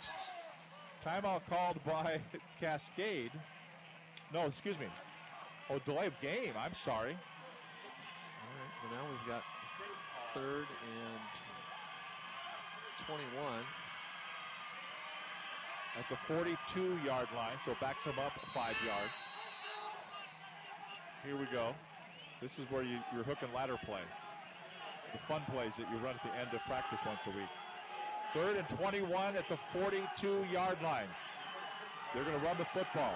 Timeout 1.06 1.42
called 1.50 1.78
by 1.86 2.20
Cascade. 2.60 3.32
No, 4.34 4.48
excuse 4.48 4.80
me. 4.80 4.88
Oh, 5.70 5.80
delay 5.86 6.08
of 6.08 6.14
game. 6.22 6.54
I'm 6.58 6.74
sorry. 6.84 7.14
All 8.42 8.50
right, 8.58 8.74
well 8.84 9.04
now 9.04 9.10
we've 9.12 9.28
got 9.30 9.44
third 10.34 10.66
and 10.66 11.22
21. 13.06 13.64
At 15.98 16.10
the 16.10 16.18
42 16.28 16.98
yard 17.06 17.28
line, 17.36 17.58
so 17.66 17.76
backs 17.80 18.04
him 18.04 18.18
up 18.18 18.34
five 18.54 18.76
yards. 18.86 19.14
Here 21.24 21.38
we 21.38 21.46
go. 21.54 21.74
This 22.42 22.58
is 22.58 22.70
where 22.70 22.84
you, 22.84 23.00
your 23.14 23.24
hook 23.24 23.38
and 23.42 23.54
ladder 23.54 23.78
play. 23.86 24.02
The 25.14 25.20
fun 25.28 25.44
plays 25.52 25.72
that 25.78 25.90
you 25.92 25.98
run 25.98 26.16
at 26.16 26.24
the 26.24 26.36
end 26.38 26.50
of 26.54 26.62
practice 26.66 27.00
once 27.06 27.22
a 27.28 27.30
week. 27.30 27.50
Third 28.34 28.58
and 28.58 28.68
21 28.70 29.36
at 29.36 29.48
the 29.48 29.58
42 29.72 30.46
yard 30.52 30.78
line. 30.82 31.08
They're 32.14 32.24
going 32.24 32.40
to 32.40 32.46
run 32.46 32.58
the 32.58 32.66
football. 32.74 33.14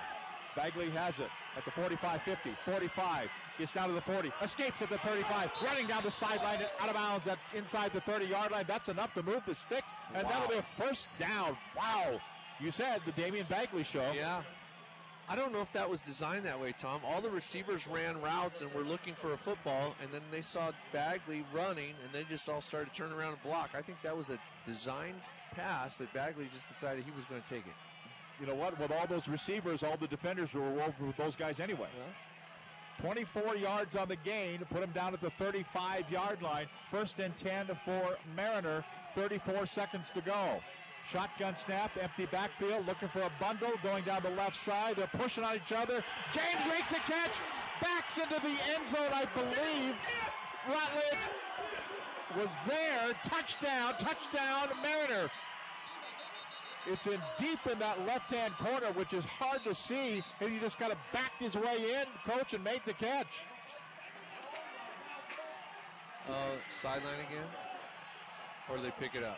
Bagley 0.57 0.89
has 0.89 1.19
it 1.19 1.29
at 1.55 1.63
the 1.65 1.71
45 1.71 2.21
50, 2.23 2.49
45, 2.65 3.29
gets 3.59 3.73
down 3.73 3.89
to 3.89 3.93
the 3.93 4.01
40, 4.01 4.31
escapes 4.41 4.81
at 4.81 4.89
the 4.89 4.97
35, 4.97 5.51
running 5.63 5.85
down 5.85 6.01
the 6.03 6.09
sideline 6.09 6.55
and 6.59 6.67
out 6.81 6.89
of 6.89 6.95
bounds 6.95 7.27
at 7.27 7.37
inside 7.55 7.93
the 7.93 8.01
30 8.01 8.25
yard 8.25 8.51
line. 8.51 8.65
That's 8.67 8.89
enough 8.89 9.13
to 9.13 9.21
move 9.23 9.43
the 9.45 9.53
sticks, 9.53 9.91
and 10.15 10.23
Wow. 10.23 10.29
that'll 10.31 10.47
be 10.49 10.55
a 10.57 10.83
first 10.83 11.09
down. 11.19 11.55
Wow. 11.75 12.19
You 12.59 12.71
said 12.71 13.01
the 13.05 13.11
Damian 13.11 13.45
Bagley 13.47 13.83
show. 13.83 14.11
Yeah. 14.15 14.41
I 15.29 15.35
don't 15.35 15.51
know 15.51 15.61
if 15.61 15.71
that 15.73 15.87
was 15.87 16.01
designed 16.01 16.45
that 16.45 16.59
way, 16.59 16.73
Tom. 16.79 17.01
All 17.05 17.21
the 17.21 17.29
receivers 17.29 17.85
ran 17.85 18.19
routes 18.21 18.61
and 18.61 18.73
were 18.73 18.81
looking 18.81 19.13
for 19.13 19.33
a 19.33 19.37
football, 19.37 19.93
and 20.01 20.09
then 20.11 20.21
they 20.31 20.41
saw 20.41 20.71
Bagley 20.91 21.45
running, 21.53 21.93
and 22.03 22.11
they 22.13 22.23
just 22.23 22.49
all 22.49 22.61
started 22.61 22.91
turning 22.95 23.13
around 23.15 23.33
and 23.33 23.43
block. 23.43 23.71
I 23.75 23.81
think 23.83 24.01
that 24.01 24.15
was 24.17 24.29
a 24.31 24.39
designed 24.65 25.21
pass 25.53 25.97
that 25.99 26.11
Bagley 26.13 26.49
just 26.53 26.67
decided 26.73 27.03
he 27.03 27.11
was 27.11 27.25
going 27.25 27.41
to 27.43 27.49
take 27.49 27.67
it. 27.67 27.73
You 28.39 28.45
know 28.45 28.55
what? 28.55 28.79
With 28.79 28.91
all 28.91 29.07
those 29.07 29.27
receivers, 29.27 29.83
all 29.83 29.97
the 29.97 30.07
defenders 30.07 30.53
were 30.53 30.61
over 30.61 31.05
with 31.05 31.17
those 31.17 31.35
guys 31.35 31.59
anyway. 31.59 31.89
24 33.01 33.55
yards 33.55 33.95
on 33.95 34.07
the 34.07 34.15
gain, 34.15 34.59
put 34.71 34.81
him 34.81 34.91
down 34.91 35.13
at 35.13 35.21
the 35.21 35.29
35 35.31 36.09
yard 36.09 36.41
line. 36.41 36.67
First 36.91 37.19
and 37.19 37.35
10 37.37 37.67
for 37.85 38.17
Mariner, 38.35 38.83
34 39.15 39.65
seconds 39.65 40.11
to 40.13 40.21
go. 40.21 40.59
Shotgun 41.11 41.55
snap, 41.55 41.91
empty 41.99 42.25
backfield, 42.25 42.85
looking 42.85 43.07
for 43.07 43.21
a 43.21 43.31
bundle, 43.39 43.71
going 43.81 44.03
down 44.03 44.23
the 44.23 44.29
left 44.31 44.57
side. 44.57 44.97
They're 44.97 45.07
pushing 45.07 45.43
on 45.43 45.55
each 45.55 45.71
other. 45.71 46.03
James 46.33 46.67
makes 46.67 46.91
a 46.91 46.95
catch, 46.95 47.37
backs 47.81 48.17
into 48.17 48.35
the 48.41 48.55
end 48.75 48.85
zone, 48.85 49.11
I 49.13 49.25
believe. 49.33 49.95
Rutledge 50.67 51.19
was 52.35 52.57
there. 52.67 53.13
Touchdown, 53.23 53.93
touchdown, 53.97 54.69
Mariner. 54.81 55.29
It's 56.89 57.05
in 57.05 57.19
deep 57.37 57.59
in 57.69 57.79
that 57.79 58.05
left-hand 58.05 58.53
corner, 58.57 58.87
which 58.93 59.13
is 59.13 59.25
hard 59.25 59.61
to 59.65 59.75
see, 59.75 60.23
and 60.39 60.51
he 60.51 60.57
just 60.59 60.79
kind 60.79 60.91
of 60.91 60.97
backed 61.11 61.41
his 61.41 61.55
way 61.55 61.77
in, 61.99 62.05
coach, 62.25 62.53
and 62.53 62.63
made 62.63 62.81
the 62.85 62.93
catch. 62.93 63.27
Uh, 66.29 66.55
sideline 66.81 67.19
again? 67.29 67.47
Or 68.69 68.77
they 68.77 68.91
pick 68.99 69.15
it 69.15 69.23
up? 69.23 69.37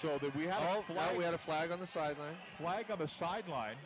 So 0.00 0.18
that 0.20 0.34
we 0.36 0.44
had 0.44 0.56
oh, 0.74 0.80
a 0.80 0.92
flag. 0.92 1.16
we 1.16 1.24
had 1.24 1.34
a 1.34 1.38
flag 1.38 1.70
on 1.70 1.80
the 1.80 1.86
sideline, 1.86 2.36
flag 2.58 2.90
on 2.90 2.98
the 2.98 3.08
sideline, 3.08 3.76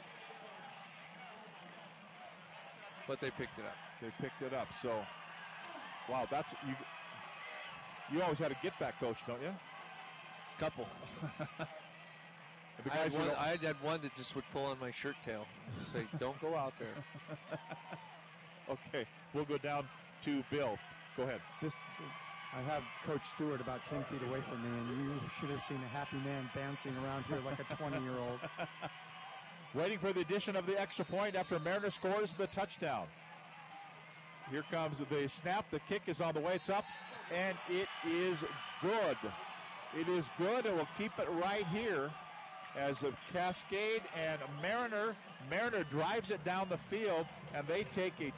but 3.09 3.21
they 3.21 3.31
picked 3.31 3.59
it 3.59 3.65
up. 3.65 3.77
They 4.01 4.09
picked 4.21 4.43
it 4.43 4.53
up. 4.53 4.69
So, 4.83 5.01
wow, 6.11 6.27
that's 6.31 6.53
you. 6.67 6.75
You 8.12 8.23
always 8.23 8.39
had 8.39 8.53
a 8.53 8.57
get 8.62 8.79
back 8.79 9.01
coach, 9.01 9.17
don't 9.27 9.41
you? 9.41 9.55
Couple. 10.59 10.87
The 12.85 12.93
I, 12.93 12.97
had 12.97 13.12
guys 13.12 13.20
one, 13.20 13.31
I 13.39 13.49
had 13.49 13.77
one 13.83 14.01
that 14.02 14.15
just 14.17 14.35
would 14.35 14.44
pull 14.52 14.67
on 14.67 14.78
my 14.81 14.91
shirt 14.91 15.17
tail 15.25 15.47
and 15.78 15.86
say, 15.86 16.07
"Don't 16.19 16.41
go 16.41 16.57
out 16.57 16.73
there." 16.78 17.39
okay, 18.70 19.07
we'll 19.35 19.44
go 19.44 19.59
down 19.59 19.86
to 20.25 20.43
Bill. 20.51 20.77
Go 21.17 21.25
ahead. 21.25 21.41
Just, 21.61 21.77
I 22.57 22.62
have 22.62 22.83
Coach 23.05 23.23
Stewart 23.35 23.61
about 23.61 23.85
10 23.86 24.05
feet 24.05 24.23
away 24.27 24.41
from 24.49 24.62
me, 24.62 24.78
and 24.78 25.05
you 25.05 25.20
should 25.39 25.51
have 25.51 25.62
seen 25.62 25.78
a 25.85 25.89
happy 25.89 26.17
man 26.25 26.51
dancing 26.55 26.93
around 27.05 27.25
here 27.25 27.39
like 27.44 27.59
a 27.61 27.75
20 27.75 28.02
year 28.02 28.19
old. 28.19 28.41
Waiting 29.75 29.99
for 29.99 30.12
the 30.12 30.20
addition 30.20 30.57
of 30.57 30.67
the 30.67 30.78
extra 30.81 31.05
point 31.05 31.35
after 31.35 31.59
Mariner 31.59 31.91
scores 31.91 32.33
the 32.35 32.47
touchdown. 32.49 33.07
Here 34.51 34.65
comes 34.70 34.99
the 34.99 35.28
snap. 35.28 35.70
The 35.70 35.81
kick 35.89 36.02
is 36.07 36.20
on 36.20 36.35
the 36.35 36.41
way. 36.41 36.55
It's 36.57 36.69
up, 36.69 36.85
and 37.35 37.57
it 37.70 37.89
is 38.07 38.44
good. 38.83 39.17
It 39.99 40.09
is 40.09 40.31
good, 40.36 40.67
and 40.67 40.77
we'll 40.77 40.89
keep 40.99 41.12
it 41.19 41.28
right 41.43 41.67
here 41.69 42.11
as 42.76 43.02
a 43.02 43.12
Cascade 43.33 44.02
and 44.17 44.41
Mariner. 44.60 45.15
Mariner 45.51 45.84
drives 45.84 46.31
it 46.31 46.42
down 46.44 46.68
the 46.68 46.78
field, 46.78 47.26
and 47.55 47.67
they 47.67 47.84
take 47.94 48.15
a 48.20 48.33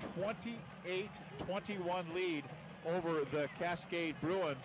28-21 0.88 2.14
lead 2.14 2.44
over 2.86 3.24
the 3.30 3.48
Cascade 3.58 4.16
Bruins. 4.20 4.64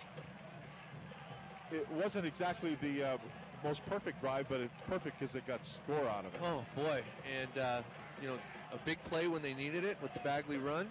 It 1.70 1.88
wasn't 1.92 2.26
exactly 2.26 2.76
the 2.80 3.04
uh, 3.04 3.16
most 3.62 3.84
perfect 3.86 4.20
drive, 4.20 4.46
but 4.48 4.60
it's 4.60 4.80
perfect 4.88 5.20
because 5.20 5.34
it 5.34 5.46
got 5.46 5.64
score 5.64 6.08
out 6.08 6.24
of 6.24 6.34
it. 6.34 6.40
Oh 6.42 6.64
boy! 6.74 7.02
And 7.40 7.62
uh, 7.62 7.82
you 8.20 8.28
know, 8.28 8.38
a 8.72 8.78
big 8.84 9.02
play 9.04 9.28
when 9.28 9.42
they 9.42 9.54
needed 9.54 9.84
it 9.84 9.96
with 10.02 10.12
the 10.12 10.20
Bagley 10.20 10.56
run, 10.56 10.88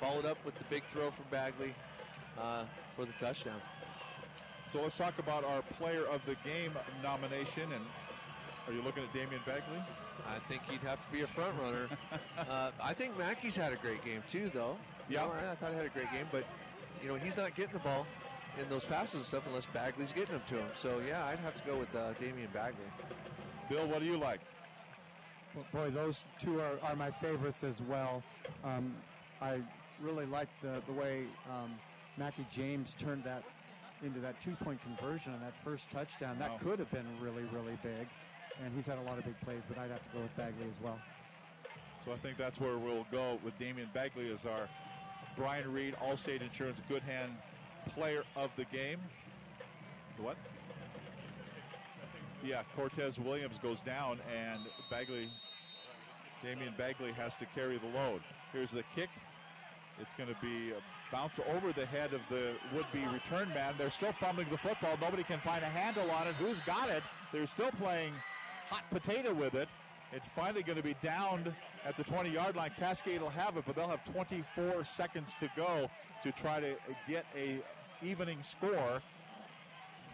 followed 0.00 0.24
up 0.24 0.38
with 0.44 0.56
the 0.56 0.64
big 0.68 0.82
throw 0.92 1.10
from 1.10 1.26
Bagley 1.30 1.74
uh, 2.38 2.64
for 2.96 3.04
the 3.04 3.12
touchdown. 3.20 3.60
So 4.72 4.82
let's 4.82 4.96
talk 4.96 5.18
about 5.18 5.44
our 5.44 5.62
player 5.78 6.04
of 6.06 6.20
the 6.26 6.34
game 6.44 6.72
nomination. 7.02 7.72
And 7.72 7.84
are 8.66 8.72
you 8.72 8.82
looking 8.82 9.02
at 9.04 9.12
Damian 9.12 9.40
Bagley? 9.46 9.78
I 10.26 10.38
think 10.48 10.62
he'd 10.68 10.80
have 10.82 10.98
to 11.04 11.12
be 11.12 11.22
a 11.22 11.26
front 11.28 11.54
runner. 11.60 11.88
uh, 12.50 12.70
I 12.82 12.94
think 12.94 13.16
Mackie's 13.16 13.56
had 13.56 13.72
a 13.72 13.76
great 13.76 14.04
game 14.04 14.22
too, 14.30 14.50
though. 14.52 14.76
You 15.08 15.16
Yeah. 15.16 15.26
know, 15.26 15.32
I, 15.32 15.52
I 15.52 15.54
thought 15.54 15.70
he 15.70 15.76
had 15.76 15.86
a 15.86 15.90
great 15.90 16.10
game, 16.12 16.26
but 16.32 16.44
you 17.02 17.08
know 17.08 17.14
he's 17.16 17.36
not 17.36 17.54
getting 17.54 17.72
the 17.74 17.78
ball 17.80 18.06
in 18.60 18.68
those 18.68 18.84
passes 18.84 19.14
and 19.14 19.24
stuff 19.24 19.44
unless 19.46 19.66
Bagley's 19.66 20.12
getting 20.12 20.32
them 20.32 20.42
to 20.48 20.56
him. 20.58 20.68
So 20.80 21.00
yeah, 21.06 21.26
I'd 21.26 21.38
have 21.40 21.54
to 21.54 21.62
go 21.68 21.78
with 21.78 21.94
uh, 21.94 22.12
Damian 22.14 22.48
Bagley. 22.52 22.80
Bill, 23.68 23.86
what 23.86 24.00
do 24.00 24.06
you 24.06 24.16
like? 24.16 24.40
Well, 25.54 25.64
boy, 25.72 25.90
those 25.90 26.24
two 26.40 26.60
are, 26.60 26.78
are 26.82 26.96
my 26.96 27.10
favorites 27.10 27.62
as 27.64 27.80
well. 27.82 28.22
Um, 28.64 28.94
I 29.40 29.60
really 30.02 30.26
liked 30.26 30.52
the, 30.62 30.82
the 30.86 30.92
way 30.92 31.24
um, 31.50 31.70
Mackie 32.18 32.46
James 32.50 32.94
turned 32.98 33.24
that 33.24 33.42
into 34.04 34.20
that 34.20 34.40
two 34.42 34.54
point 34.56 34.78
conversion 34.82 35.32
on 35.32 35.40
that 35.40 35.54
first 35.64 35.90
touchdown. 35.90 36.36
That 36.38 36.50
Wow. 36.50 36.58
could 36.62 36.78
have 36.78 36.90
been 36.90 37.06
really, 37.20 37.44
really 37.52 37.78
big. 37.82 38.06
And 38.64 38.74
he's 38.74 38.86
had 38.86 38.98
a 38.98 39.02
lot 39.02 39.18
of 39.18 39.24
big 39.24 39.38
plays, 39.40 39.62
but 39.68 39.78
I'd 39.78 39.90
have 39.90 40.02
to 40.02 40.16
go 40.16 40.22
with 40.22 40.36
Bagley 40.36 40.66
as 40.68 40.82
well. 40.82 40.98
So 42.04 42.12
I 42.12 42.16
think 42.18 42.38
that's 42.38 42.58
where 42.60 42.78
we'll 42.78 43.06
go 43.10 43.38
with 43.44 43.58
Damian 43.58 43.88
Bagley 43.92 44.32
as 44.32 44.46
our 44.46 44.68
Brian 45.36 45.70
Reed 45.72 45.94
Allstate 46.02 46.40
Insurance 46.40 46.78
Good 46.88 47.02
Hand 47.02 47.32
Player 47.94 48.22
of 48.36 48.50
the 48.56 48.64
Game. 48.64 48.98
What? 50.18 50.36
Yeah, 52.44 52.62
Cortez 52.76 53.18
Williams 53.18 53.56
goes 53.62 53.78
down, 53.84 54.20
and 54.34 54.60
Bagley, 54.90 55.28
Damian 56.42 56.74
Bagley 56.78 57.12
has 57.12 57.32
to 57.40 57.46
carry 57.54 57.78
the 57.78 57.88
load. 57.98 58.22
Here's 58.52 58.70
the 58.70 58.84
kick. 58.94 59.10
It's 60.00 60.14
going 60.14 60.28
to 60.28 60.36
be 60.40 60.70
a 60.72 60.80
bounce 61.10 61.34
over 61.54 61.72
the 61.72 61.86
head 61.86 62.12
of 62.12 62.20
the 62.30 62.54
would-be 62.74 63.04
return 63.12 63.48
man. 63.48 63.74
They're 63.78 63.90
still 63.90 64.12
fumbling 64.20 64.48
the 64.50 64.58
football. 64.58 64.96
Nobody 65.00 65.24
can 65.24 65.40
find 65.40 65.62
a 65.64 65.68
handle 65.68 66.10
on 66.10 66.28
it. 66.28 66.34
Who's 66.34 66.60
got 66.60 66.88
it? 66.88 67.02
They're 67.32 67.46
still 67.46 67.70
playing 67.72 68.12
hot 68.68 68.84
potato 68.90 69.32
with 69.32 69.54
it. 69.54 69.68
It's 70.12 70.26
finally 70.36 70.62
going 70.62 70.76
to 70.76 70.84
be 70.84 70.96
downed 71.02 71.52
at 71.84 71.96
the 71.96 72.04
20-yard 72.04 72.56
line. 72.56 72.70
Cascade 72.78 73.20
will 73.20 73.28
have 73.28 73.56
it, 73.56 73.64
but 73.66 73.74
they'll 73.74 73.88
have 73.88 74.04
24 74.12 74.84
seconds 74.84 75.32
to 75.40 75.48
go 75.56 75.88
to 76.22 76.32
try 76.32 76.60
to 76.60 76.74
get 77.08 77.26
a 77.36 77.60
evening 78.02 78.38
score 78.42 79.02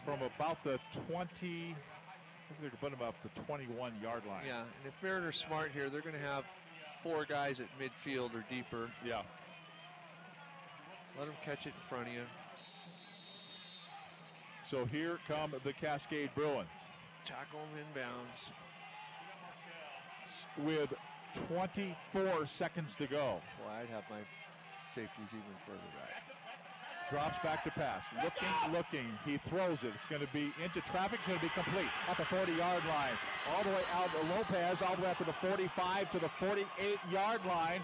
from 0.05 0.21
about 0.23 0.63
the 0.65 0.79
20. 1.09 1.77
They're 2.61 2.71
going 2.71 2.71
to 2.71 2.77
put 2.77 2.91
them 2.91 3.07
up 3.07 3.15
the 3.23 3.41
21-yard 3.43 4.23
line. 4.27 4.45
Yeah, 4.47 4.61
and 4.61 4.87
if 4.87 4.95
Mariner's 5.03 5.37
smart 5.37 5.71
here, 5.73 5.91
they're 5.91 6.01
going 6.01 6.15
to 6.15 6.21
have 6.21 6.45
four 7.03 7.25
guys 7.25 7.61
at 7.61 7.67
midfield 7.81 8.35
or 8.35 8.45
deeper. 8.49 8.91
Yeah. 9.05 9.23
Let 11.19 11.27
them 11.27 11.37
catch 11.45 11.67
it 11.67 11.75
in 11.75 11.89
front 11.89 12.09
of 12.09 12.15
you. 12.15 12.23
So 14.71 14.87
here 14.87 15.19
come 15.29 15.55
the 15.65 15.73
Cascade 15.73 16.31
Bruins 16.35 16.69
Tackle 17.25 17.61
them 17.61 17.85
inbounds. 17.95 18.51
with 20.67 20.93
24 21.49 22.47
seconds 22.47 22.95
to 22.97 23.07
go. 23.07 23.41
Well, 23.61 23.75
I'd 23.75 23.89
have 23.89 24.05
my 24.11 24.21
safeties 24.95 25.31
even 25.31 25.57
further 25.67 25.79
back. 25.97 26.23
Drops 27.11 27.37
back 27.45 27.63
to 27.65 27.71
pass. 27.71 28.03
Looking, 28.25 28.73
looking. 28.73 29.07
He 29.25 29.39
throws 29.49 29.83
it. 29.83 29.93
It's 29.95 30.07
going 30.07 30.23
to 30.23 30.33
be 30.33 30.53
into 30.63 30.81
traffic. 30.91 31.19
It's 31.19 31.29
going 31.29 31.39
to 31.41 31.45
be 31.45 31.53
complete 31.55 31.89
at 32.09 32.17
the 32.17 32.25
40 32.25 32.53
yard 32.53 32.83
line. 32.89 33.13
All 33.55 33.63
the 33.63 33.71
way 33.71 33.83
out. 33.93 34.11
To 34.13 34.27
Lopez 34.35 34.83
all 34.83 34.97
the 34.97 35.03
way 35.03 35.11
out 35.11 35.19
to 35.19 35.25
the 35.25 35.35
45 35.35 36.11
to 36.13 36.19
the 36.19 36.31
48 36.41 36.67
yard 37.11 37.41
line. 37.47 37.83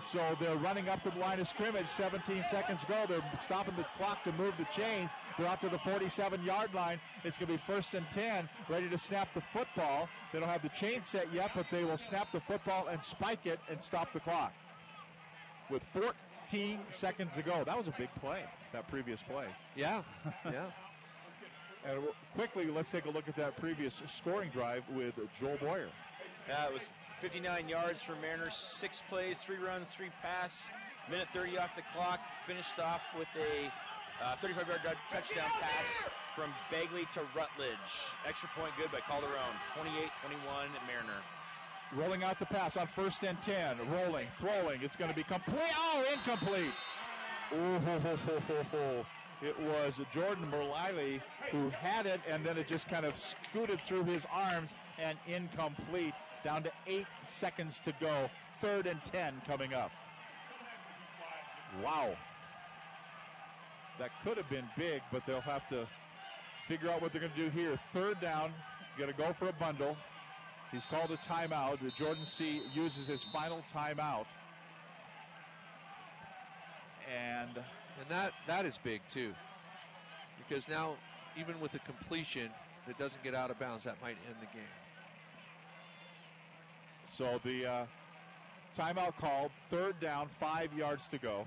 So 0.00 0.36
they're 0.40 0.56
running 0.56 0.88
up 0.88 1.02
the 1.04 1.18
line 1.18 1.40
of 1.40 1.48
scrimmage. 1.48 1.86
17 1.86 2.44
seconds 2.50 2.84
go. 2.86 3.06
They're 3.08 3.24
stopping 3.42 3.76
the 3.76 3.86
clock 3.96 4.22
to 4.24 4.32
move 4.32 4.54
the 4.58 4.66
chains. 4.66 5.10
They're 5.38 5.46
out 5.46 5.60
to 5.60 5.68
the 5.68 5.78
47 5.78 6.42
yard 6.44 6.72
line. 6.72 6.98
It's 7.24 7.36
going 7.36 7.48
to 7.48 7.54
be 7.54 7.62
first 7.66 7.94
and 7.94 8.06
10, 8.14 8.48
ready 8.68 8.88
to 8.88 8.98
snap 8.98 9.28
the 9.34 9.42
football. 9.52 10.08
They 10.32 10.40
don't 10.40 10.48
have 10.48 10.62
the 10.62 10.70
chain 10.70 11.02
set 11.02 11.32
yet, 11.32 11.50
but 11.54 11.66
they 11.70 11.84
will 11.84 11.98
snap 11.98 12.28
the 12.32 12.40
football 12.40 12.88
and 12.88 13.02
spike 13.02 13.44
it 13.44 13.60
and 13.70 13.82
stop 13.82 14.12
the 14.12 14.20
clock. 14.20 14.52
With 15.70 15.82
14 15.92 16.80
seconds 16.90 17.34
to 17.34 17.42
go. 17.42 17.64
That 17.64 17.76
was 17.76 17.88
a 17.88 17.94
big 17.98 18.08
play, 18.20 18.44
that 18.72 18.88
previous 18.88 19.20
play. 19.22 19.46
Yeah, 19.74 20.02
yeah. 20.44 20.66
and 21.84 22.00
quickly, 22.34 22.66
let's 22.66 22.90
take 22.90 23.04
a 23.04 23.10
look 23.10 23.28
at 23.28 23.36
that 23.36 23.56
previous 23.58 24.02
scoring 24.16 24.50
drive 24.50 24.84
with 24.94 25.14
Joel 25.38 25.58
Boyer. 25.60 25.88
Yeah, 26.48 26.66
it 26.66 26.72
was 26.72 26.82
59 27.20 27.68
yards 27.68 27.98
for 28.06 28.14
Mariners, 28.22 28.54
six 28.54 29.02
plays, 29.08 29.36
three 29.44 29.56
runs, 29.56 29.86
three 29.94 30.10
pass, 30.22 30.52
minute 31.10 31.26
30 31.34 31.58
off 31.58 31.70
the 31.76 31.82
clock. 31.92 32.20
Finished 32.46 32.78
off 32.78 33.00
with 33.18 33.28
a 33.36 33.72
35-yard 34.24 34.80
uh, 34.86 34.94
touchdown 35.12 35.50
pass 35.60 35.86
from 36.34 36.50
Bagley 36.70 37.06
to 37.14 37.20
Rutledge. 37.34 37.76
Extra 38.26 38.48
point 38.56 38.72
good 38.78 38.90
by 38.90 39.00
Calderon. 39.00 39.32
28-21 39.76 40.08
Mariner. 40.86 41.20
Rolling 41.94 42.24
out 42.24 42.38
the 42.38 42.46
pass 42.46 42.76
on 42.76 42.86
first 42.88 43.22
and 43.22 43.40
10. 43.42 43.78
Rolling, 43.90 44.26
throwing. 44.40 44.82
It's 44.82 44.96
going 44.96 45.10
to 45.10 45.16
be 45.16 45.22
complete. 45.22 45.60
Oh, 45.76 46.04
incomplete. 46.12 46.72
Oh, 47.52 47.78
ho, 47.78 47.98
ho, 48.00 48.16
ho, 48.16 48.42
ho, 48.48 48.66
ho. 48.72 49.06
It 49.42 49.58
was 49.60 49.94
Jordan 50.12 50.50
Merliley 50.50 51.20
who 51.52 51.68
had 51.70 52.06
it, 52.06 52.20
and 52.28 52.44
then 52.44 52.56
it 52.56 52.66
just 52.66 52.88
kind 52.88 53.04
of 53.04 53.14
scooted 53.18 53.80
through 53.82 54.04
his 54.04 54.22
arms 54.32 54.70
and 54.98 55.18
incomplete. 55.26 56.14
Down 56.42 56.62
to 56.62 56.72
eight 56.86 57.06
seconds 57.26 57.80
to 57.84 57.92
go. 58.00 58.30
Third 58.60 58.86
and 58.86 59.02
10 59.04 59.42
coming 59.46 59.74
up. 59.74 59.90
Wow. 61.84 62.16
That 63.98 64.10
could 64.22 64.36
have 64.36 64.48
been 64.50 64.68
big, 64.76 65.00
but 65.10 65.22
they'll 65.26 65.40
have 65.40 65.68
to 65.70 65.86
figure 66.68 66.90
out 66.90 67.00
what 67.00 67.12
they're 67.12 67.20
going 67.20 67.32
to 67.32 67.38
do 67.38 67.48
here. 67.48 67.78
Third 67.92 68.20
down, 68.20 68.52
going 68.98 69.10
to 69.10 69.16
go 69.16 69.32
for 69.38 69.48
a 69.48 69.52
bundle. 69.52 69.96
He's 70.72 70.84
called 70.84 71.10
a 71.10 71.16
timeout. 71.16 71.78
Jordan 71.96 72.26
C. 72.26 72.62
uses 72.74 73.06
his 73.06 73.22
final 73.32 73.62
timeout. 73.72 74.26
And 77.08 77.56
and 77.56 78.10
that 78.10 78.32
that 78.48 78.66
is 78.66 78.78
big 78.82 79.00
too, 79.12 79.32
because 80.36 80.68
now 80.68 80.96
even 81.38 81.60
with 81.60 81.72
a 81.74 81.78
completion 81.78 82.50
that 82.86 82.98
doesn't 82.98 83.22
get 83.22 83.32
out 83.32 83.50
of 83.50 83.60
bounds, 83.60 83.84
that 83.84 83.96
might 84.02 84.16
end 84.26 84.36
the 84.40 84.46
game. 84.46 84.64
So 87.12 87.40
the 87.44 87.64
uh, 87.64 87.86
timeout 88.76 89.16
called. 89.18 89.52
Third 89.70 90.00
down, 90.00 90.28
five 90.40 90.72
yards 90.74 91.02
to 91.12 91.18
go 91.18 91.46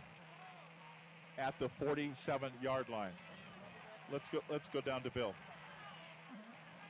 at 1.40 1.58
the 1.60 1.70
47 1.70 2.52
yard 2.62 2.90
line. 2.90 3.14
Let's 4.12 4.28
go. 4.32 4.40
Let's 4.50 4.68
go 4.68 4.82
down 4.82 5.04
to 5.04 5.12
Bill. 5.12 5.34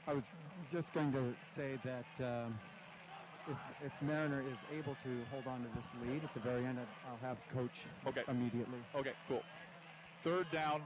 I 0.08 0.14
was 0.14 0.32
just 0.72 0.94
going 0.94 1.12
to 1.14 1.34
say 1.56 1.78
that 1.84 2.26
um, 2.26 2.58
if, 3.48 3.58
if 3.86 3.92
Mariner 4.02 4.42
is 4.42 4.58
able 4.76 4.96
to 5.04 5.10
hold 5.32 5.46
on 5.46 5.62
to 5.62 5.68
this 5.76 5.86
lead 6.04 6.24
at 6.24 6.34
the 6.34 6.40
very 6.40 6.66
end, 6.66 6.80
I'll 7.08 7.28
have 7.28 7.38
coach 7.54 7.82
okay. 8.08 8.24
immediately. 8.28 8.80
Okay, 8.96 9.12
cool. 9.28 9.44
Third 10.24 10.48
down, 10.52 10.82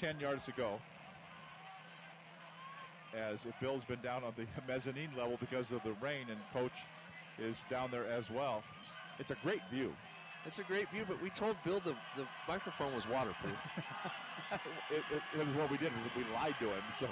10 0.00 0.18
yards 0.18 0.44
to 0.46 0.52
go. 0.52 0.80
As 3.16 3.38
Bill's 3.60 3.84
been 3.84 4.00
down 4.00 4.24
on 4.24 4.32
the 4.36 4.46
mezzanine 4.72 5.10
level 5.16 5.36
because 5.38 5.70
of 5.70 5.82
the 5.84 5.94
rain, 6.02 6.26
and 6.30 6.40
coach 6.52 6.84
is 7.38 7.56
down 7.70 7.90
there 7.90 8.06
as 8.06 8.28
well. 8.28 8.64
It's 9.18 9.30
a 9.30 9.36
great 9.44 9.60
view. 9.70 9.94
It's 10.46 10.58
a 10.58 10.62
great 10.62 10.90
view, 10.90 11.04
but 11.08 11.20
we 11.22 11.30
told 11.30 11.56
Bill 11.64 11.80
the, 11.80 11.94
the 12.16 12.26
microphone 12.46 12.94
was 12.94 13.08
waterproof. 13.08 13.56
it, 14.90 15.02
it, 15.10 15.22
it, 15.38 15.46
was 15.46 15.56
what 15.56 15.70
we 15.70 15.78
did 15.78 15.90
was 15.92 16.04
we 16.14 16.24
lied 16.34 16.54
to 16.60 16.66
him. 16.66 16.82
So 17.00 17.08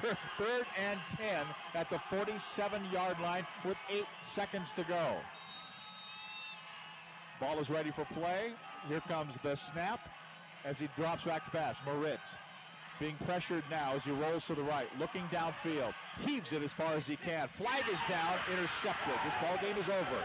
third, 0.00 0.18
third 0.38 0.66
and 0.78 1.00
10 1.16 1.46
at 1.74 1.88
the 1.88 1.96
47-yard 2.10 3.20
line 3.20 3.46
with 3.64 3.78
eight 3.88 4.04
seconds 4.20 4.72
to 4.72 4.84
go. 4.84 5.16
Ball 7.40 7.58
is 7.58 7.70
ready 7.70 7.90
for 7.90 8.04
play. 8.06 8.52
Here 8.86 9.00
comes 9.08 9.34
the 9.42 9.56
snap 9.56 10.00
as 10.64 10.78
he 10.78 10.88
drops 10.96 11.24
back 11.24 11.46
to 11.46 11.50
pass. 11.50 11.76
Moritz 11.86 12.32
being 13.00 13.16
pressured 13.24 13.64
now 13.70 13.94
as 13.94 14.02
he 14.02 14.10
rolls 14.10 14.44
to 14.44 14.54
the 14.54 14.62
right, 14.62 14.86
looking 15.00 15.24
downfield, 15.32 15.94
heaves 16.20 16.52
it 16.52 16.62
as 16.62 16.72
far 16.72 16.94
as 16.94 17.06
he 17.06 17.16
can. 17.16 17.48
Flag 17.48 17.82
is 17.90 17.98
down, 18.08 18.38
intercepted. 18.52 19.14
This 19.24 19.34
ball 19.40 19.58
game 19.60 19.76
is 19.78 19.88
over 19.88 20.22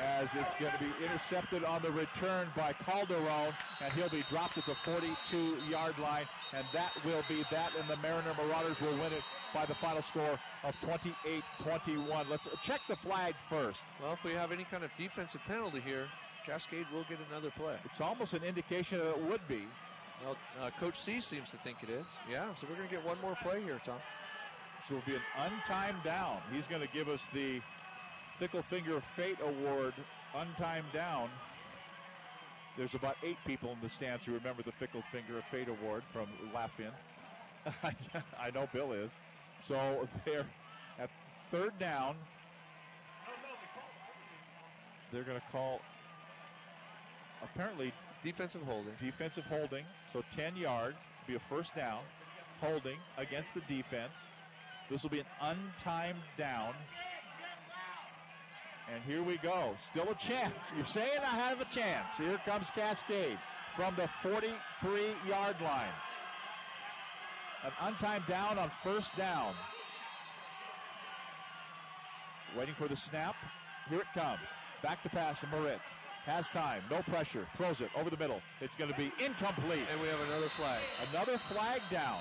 as 0.00 0.28
it's 0.34 0.54
going 0.56 0.72
to 0.72 0.78
be 0.78 0.90
intercepted 1.04 1.64
on 1.64 1.82
the 1.82 1.90
return 1.90 2.48
by 2.56 2.72
Calderon, 2.72 3.52
and 3.80 3.92
he'll 3.94 4.08
be 4.08 4.24
dropped 4.28 4.58
at 4.58 4.66
the 4.66 4.74
42-yard 4.74 5.98
line, 5.98 6.26
and 6.52 6.66
that 6.72 6.92
will 7.04 7.22
be 7.28 7.44
that, 7.50 7.72
and 7.78 7.88
the 7.88 7.96
Mariner 7.96 8.34
Marauders 8.36 8.80
will 8.80 8.96
win 8.98 9.12
it 9.12 9.22
by 9.54 9.64
the 9.64 9.74
final 9.76 10.02
score 10.02 10.38
of 10.64 10.74
28-21. 11.62 12.28
Let's 12.28 12.48
check 12.62 12.80
the 12.88 12.96
flag 12.96 13.34
first. 13.48 13.80
Well, 14.02 14.12
if 14.12 14.22
we 14.24 14.32
have 14.32 14.52
any 14.52 14.64
kind 14.64 14.84
of 14.84 14.90
defensive 14.98 15.40
penalty 15.46 15.80
here, 15.80 16.06
Cascade 16.44 16.86
will 16.92 17.04
get 17.08 17.18
another 17.30 17.50
play. 17.50 17.76
It's 17.84 18.00
almost 18.00 18.34
an 18.34 18.44
indication 18.44 18.98
that 18.98 19.10
it 19.10 19.22
would 19.22 19.46
be. 19.48 19.64
Well, 20.24 20.36
uh, 20.60 20.70
Coach 20.78 21.00
C 21.00 21.20
seems 21.20 21.50
to 21.50 21.56
think 21.58 21.78
it 21.82 21.90
is. 21.90 22.06
Yeah, 22.30 22.46
so 22.60 22.66
we're 22.68 22.76
going 22.76 22.88
to 22.88 22.94
get 22.94 23.04
one 23.04 23.20
more 23.20 23.36
play 23.42 23.62
here, 23.62 23.80
Tom. 23.84 23.98
So 24.88 24.96
it'll 24.96 25.06
be 25.06 25.16
an 25.16 25.22
untimed 25.50 26.04
down. 26.04 26.38
He's 26.52 26.66
going 26.68 26.80
to 26.80 26.88
give 26.88 27.08
us 27.08 27.20
the 27.34 27.60
Fickle 28.38 28.62
Finger 28.62 28.98
of 28.98 29.04
Fate 29.16 29.38
Award, 29.42 29.94
untimed 30.34 30.92
down. 30.92 31.30
There's 32.76 32.94
about 32.94 33.16
eight 33.22 33.38
people 33.46 33.72
in 33.72 33.78
the 33.82 33.88
stands 33.88 34.24
who 34.24 34.32
remember 34.32 34.62
the 34.62 34.72
Fickle 34.72 35.02
Finger 35.10 35.38
of 35.38 35.44
Fate 35.50 35.68
Award 35.68 36.02
from 36.12 36.28
Laugh-In. 36.54 36.90
I 38.40 38.50
know 38.50 38.68
Bill 38.72 38.92
is. 38.92 39.10
So 39.66 40.06
they're 40.24 40.46
at 40.98 41.10
third 41.50 41.78
down. 41.78 42.16
They're 45.12 45.22
going 45.22 45.38
to 45.40 45.46
call 45.50 45.80
apparently 47.42 47.92
defensive 48.22 48.62
holding. 48.62 48.92
Defensive 49.00 49.44
holding. 49.44 49.84
So 50.12 50.22
10 50.36 50.56
yards, 50.56 50.98
be 51.26 51.36
a 51.36 51.40
first 51.48 51.74
down. 51.74 52.02
Holding 52.60 52.98
against 53.16 53.54
the 53.54 53.60
defense. 53.60 54.12
This 54.90 55.02
will 55.02 55.10
be 55.10 55.20
an 55.20 55.26
untimed 55.42 56.22
down. 56.36 56.74
And 58.92 59.02
here 59.02 59.22
we 59.22 59.36
go. 59.38 59.74
Still 59.84 60.08
a 60.10 60.14
chance. 60.14 60.70
You're 60.76 60.86
saying 60.86 61.18
I 61.22 61.34
have 61.36 61.60
a 61.60 61.64
chance. 61.64 62.16
Here 62.16 62.38
comes 62.44 62.70
Cascade 62.70 63.38
from 63.76 63.96
the 63.96 64.08
43 64.22 64.52
yard 65.28 65.56
line. 65.60 65.88
An 67.64 67.72
untimed 67.80 68.28
down 68.28 68.58
on 68.58 68.70
first 68.84 69.16
down. 69.16 69.54
Waiting 72.56 72.76
for 72.76 72.86
the 72.86 72.96
snap. 72.96 73.34
Here 73.90 74.00
it 74.00 74.06
comes. 74.14 74.46
Back 74.82 75.02
to 75.02 75.08
pass 75.08 75.40
to 75.40 75.48
Moritz. 75.48 75.82
Has 76.24 76.48
time. 76.48 76.82
No 76.90 77.02
pressure. 77.02 77.46
Throws 77.56 77.80
it 77.80 77.90
over 77.96 78.08
the 78.08 78.16
middle. 78.16 78.40
It's 78.60 78.76
going 78.76 78.90
to 78.90 78.96
be 78.96 79.12
incomplete. 79.24 79.82
And 79.90 80.00
we 80.00 80.08
have 80.08 80.20
another 80.20 80.50
flag. 80.56 80.80
Another 81.10 81.40
flag 81.50 81.80
down. 81.90 82.20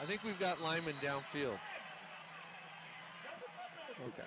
I 0.00 0.06
think 0.06 0.22
we've 0.24 0.38
got 0.38 0.60
Lyman 0.60 0.94
downfield. 1.02 1.58
Okay 4.08 4.24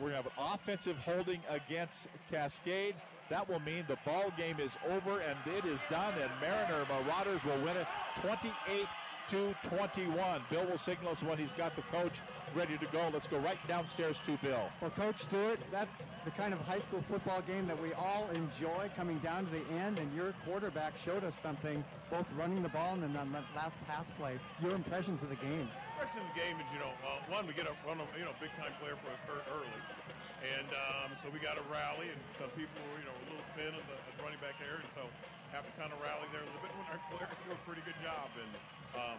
we're 0.00 0.10
going 0.10 0.10
to 0.10 0.16
have 0.16 0.26
an 0.26 0.54
offensive 0.54 0.96
holding 0.98 1.40
against 1.50 2.06
Cascade. 2.30 2.94
That 3.30 3.48
will 3.48 3.60
mean 3.60 3.84
the 3.88 3.98
ball 4.04 4.32
game 4.36 4.60
is 4.60 4.70
over 4.90 5.20
and 5.20 5.36
it 5.56 5.64
is 5.64 5.80
done, 5.90 6.12
and 6.20 6.30
Mariner 6.40 6.84
Marauders 6.88 7.42
will 7.44 7.58
win 7.64 7.76
it 7.76 7.86
28 8.20 8.86
to 9.28 9.54
21. 9.64 10.42
Bill 10.50 10.66
will 10.66 10.78
signal 10.78 11.12
us 11.12 11.22
when 11.22 11.38
he's 11.38 11.52
got 11.52 11.74
the 11.74 11.82
coach 11.82 12.12
ready 12.54 12.76
to 12.78 12.86
go. 12.86 13.10
Let's 13.12 13.26
go 13.26 13.38
right 13.38 13.56
downstairs 13.66 14.16
to 14.26 14.36
Bill. 14.42 14.68
Well, 14.80 14.90
Coach 14.90 15.22
Stewart, 15.22 15.58
that's 15.70 16.02
the 16.24 16.30
kind 16.32 16.52
of 16.52 16.60
high 16.60 16.78
school 16.78 17.02
football 17.08 17.40
game 17.42 17.66
that 17.66 17.80
we 17.80 17.92
all 17.94 18.28
enjoy 18.30 18.90
coming 18.96 19.18
down 19.18 19.46
to 19.46 19.52
the 19.52 19.64
end, 19.80 19.98
and 19.98 20.14
your 20.14 20.34
quarterback 20.44 20.96
showed 20.98 21.24
us 21.24 21.34
something, 21.34 21.82
both 22.10 22.30
running 22.36 22.62
the 22.62 22.68
ball 22.68 22.94
and 22.94 23.02
then 23.02 23.16
on 23.16 23.32
that 23.32 23.44
last 23.56 23.78
pass 23.86 24.10
play. 24.18 24.38
Your 24.62 24.74
impressions 24.74 25.22
of 25.22 25.30
the 25.30 25.36
game? 25.36 25.68
Impression 25.92 26.24
of 26.24 26.28
the 26.32 26.38
game 26.40 26.56
is, 26.56 26.68
you 26.72 26.80
know, 26.80 26.92
uh, 27.04 27.20
one, 27.28 27.44
we 27.44 27.52
get 27.52 27.68
a 27.68 27.74
run, 27.84 28.00
you 28.16 28.24
know, 28.24 28.34
big 28.40 28.50
time 28.56 28.72
player 28.80 28.96
for 29.04 29.12
us 29.12 29.20
hurt 29.28 29.44
early. 29.52 29.82
And 30.42 30.68
um, 30.74 31.14
so 31.22 31.30
we 31.30 31.38
got 31.38 31.54
to 31.54 31.64
rally, 31.70 32.10
and 32.10 32.18
some 32.34 32.50
people 32.58 32.74
were, 32.90 32.98
you 32.98 33.06
know, 33.06 33.14
a 33.14 33.24
little 33.30 33.46
thin 33.54 33.70
at 33.70 33.84
the, 33.86 33.96
running 34.24 34.42
back 34.42 34.58
there, 34.58 34.82
and 34.82 34.90
so 34.90 35.06
have 35.54 35.62
to 35.62 35.74
kind 35.78 35.92
of 35.92 36.00
rally 36.02 36.26
there 36.32 36.42
a 36.42 36.48
little 36.48 36.64
bit 36.64 36.72
when 36.74 36.86
our 36.90 36.98
players 37.12 37.36
do 37.46 37.54
a 37.54 37.60
pretty 37.68 37.84
good 37.86 37.98
job. 38.02 38.26
And 38.34 38.52
um, 38.98 39.18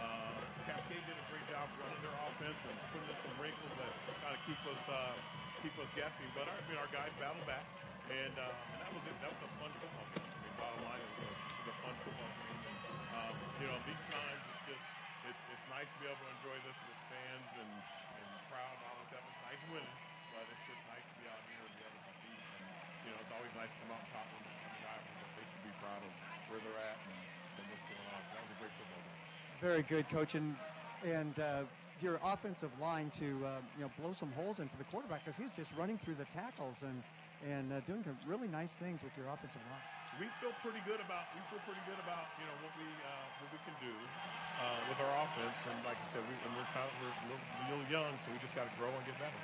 uh, 0.00 0.38
Cascade 0.64 1.02
did 1.04 1.16
a 1.18 1.26
great 1.28 1.44
job 1.50 1.68
running 1.76 2.00
their 2.00 2.16
offense 2.24 2.56
and 2.64 2.76
putting 2.94 3.10
in 3.10 3.18
some 3.20 3.34
wrinkles 3.36 3.74
that 3.76 3.92
kind 4.22 4.32
of 4.32 4.40
keep 4.46 4.60
us 4.70 4.82
uh, 4.88 5.12
keep 5.60 5.74
us 5.76 5.90
guessing. 5.92 6.28
But 6.32 6.48
our, 6.48 6.56
I 6.56 6.64
mean, 6.70 6.78
our 6.80 6.88
guys 6.94 7.12
battled 7.20 7.44
back, 7.44 7.66
and, 8.08 8.34
uh, 8.38 8.72
and 8.72 8.78
that 8.80 8.90
was 8.94 9.04
it. 9.04 9.16
That 9.20 9.30
was 9.34 9.42
a 9.44 9.50
fun 9.60 9.72
football 9.76 10.06
game. 10.16 10.24
I 10.24 10.38
mean, 10.40 10.54
bottom 10.56 10.80
line, 10.88 11.00
it 11.02 11.10
was 11.10 11.20
a, 11.20 11.30
it 11.34 11.56
was 11.60 11.68
a 11.68 11.76
fun 11.84 11.94
football 12.00 12.32
game. 12.32 12.60
And 12.64 12.78
um, 13.12 13.34
you 13.60 13.68
know, 13.68 13.78
these 13.84 14.04
times 14.08 14.40
it's 14.40 14.64
just 14.72 14.84
it's 15.28 15.42
it's 15.52 15.59
nice 15.70 15.86
to 15.86 15.98
be 16.02 16.06
able 16.10 16.18
to 16.18 16.30
enjoy 16.34 16.56
this 16.66 16.78
with 16.82 16.98
fans 17.06 17.50
and 17.62 17.70
and 17.70 18.26
crowd 18.50 18.74
and 18.74 18.84
all 18.90 18.98
that. 19.14 19.22
It's 19.22 19.42
nice 19.46 19.62
winning, 19.70 19.96
but 20.34 20.44
it's 20.50 20.64
just 20.66 20.82
nice 20.90 21.06
to 21.06 21.14
be 21.22 21.26
out 21.30 21.42
here 21.46 21.62
and 21.62 21.72
be 21.78 21.82
able 21.86 21.94
to 21.94 22.04
compete. 22.10 22.42
And, 22.58 22.66
you 23.06 23.10
know, 23.14 23.18
it's 23.22 23.32
always 23.32 23.52
nice 23.54 23.70
to 23.70 23.78
come 23.86 23.90
out 23.94 24.02
and 24.02 24.10
talk 24.10 24.26
them. 24.34 24.42
I 24.50 24.66
mean, 24.66 24.84
I, 24.84 24.96
they 25.38 25.46
should 25.46 25.64
be 25.64 25.74
proud 25.78 26.02
of 26.02 26.12
where 26.50 26.60
they're 26.60 26.82
at 26.82 26.98
and, 27.06 27.18
and 27.62 27.64
what's 27.70 27.86
going 27.86 28.08
on. 28.10 28.20
So 28.26 28.30
that 28.34 28.42
was 28.42 28.50
a 28.50 28.58
great 28.58 28.74
football 28.74 29.02
game. 29.06 29.20
Very 29.62 29.82
good, 29.86 30.04
coach, 30.10 30.34
and 30.34 30.58
and 31.06 31.34
uh, 31.38 31.62
your 32.02 32.18
offensive 32.24 32.72
line 32.82 33.14
to 33.22 33.28
uh, 33.46 33.62
you 33.78 33.86
know 33.86 33.90
blow 33.94 34.10
some 34.10 34.34
holes 34.34 34.58
into 34.58 34.74
the 34.74 34.84
quarterback 34.90 35.22
because 35.22 35.38
he's 35.38 35.54
just 35.54 35.70
running 35.78 36.02
through 36.02 36.18
the 36.18 36.28
tackles 36.34 36.82
and 36.82 36.98
and 37.46 37.72
uh, 37.72 37.80
doing 37.86 38.02
some 38.02 38.18
really 38.26 38.48
nice 38.48 38.74
things 38.82 39.00
with 39.06 39.14
your 39.16 39.30
offensive 39.30 39.62
line. 39.70 39.99
We 40.20 40.28
feel 40.36 40.52
pretty 40.60 40.84
good 40.84 41.00
about 41.00 41.32
we 41.32 41.40
feel 41.48 41.64
pretty 41.64 41.80
good 41.88 41.96
about 42.04 42.28
you 42.36 42.44
know 42.44 42.52
what 42.60 42.76
we 42.76 42.84
uh, 42.84 43.24
what 43.40 43.56
we 43.56 43.60
can 43.64 43.72
do 43.80 43.88
uh, 43.88 44.76
with 44.92 45.00
our 45.00 45.24
offense, 45.24 45.56
and 45.64 45.80
like 45.88 45.96
I 45.96 46.06
said, 46.12 46.20
we, 46.28 46.36
and 46.44 46.52
we're 46.52 46.68
kind 46.76 46.84
of 46.84 46.92
we're 47.00 47.08
a 47.08 47.26
little, 47.32 47.40
a 47.40 47.64
little 47.72 47.88
young, 47.88 48.12
so 48.20 48.28
we 48.28 48.36
just 48.44 48.52
got 48.52 48.68
to 48.68 48.74
grow 48.76 48.92
and 48.92 49.00
get 49.08 49.16
better. 49.16 49.40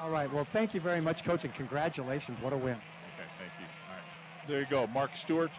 All 0.00 0.08
right. 0.08 0.32
Well, 0.32 0.48
thank 0.48 0.72
you 0.72 0.80
very 0.80 1.02
much, 1.02 1.24
coach, 1.24 1.44
and 1.44 1.52
congratulations. 1.52 2.40
What 2.40 2.54
a 2.54 2.56
win. 2.56 2.80
Okay, 2.80 3.28
thank 3.36 3.52
you. 3.60 3.68
All 3.68 4.00
right. 4.00 4.48
There 4.48 4.60
you 4.60 4.66
go, 4.70 4.86
Mark 4.86 5.14
Stewart, 5.14 5.50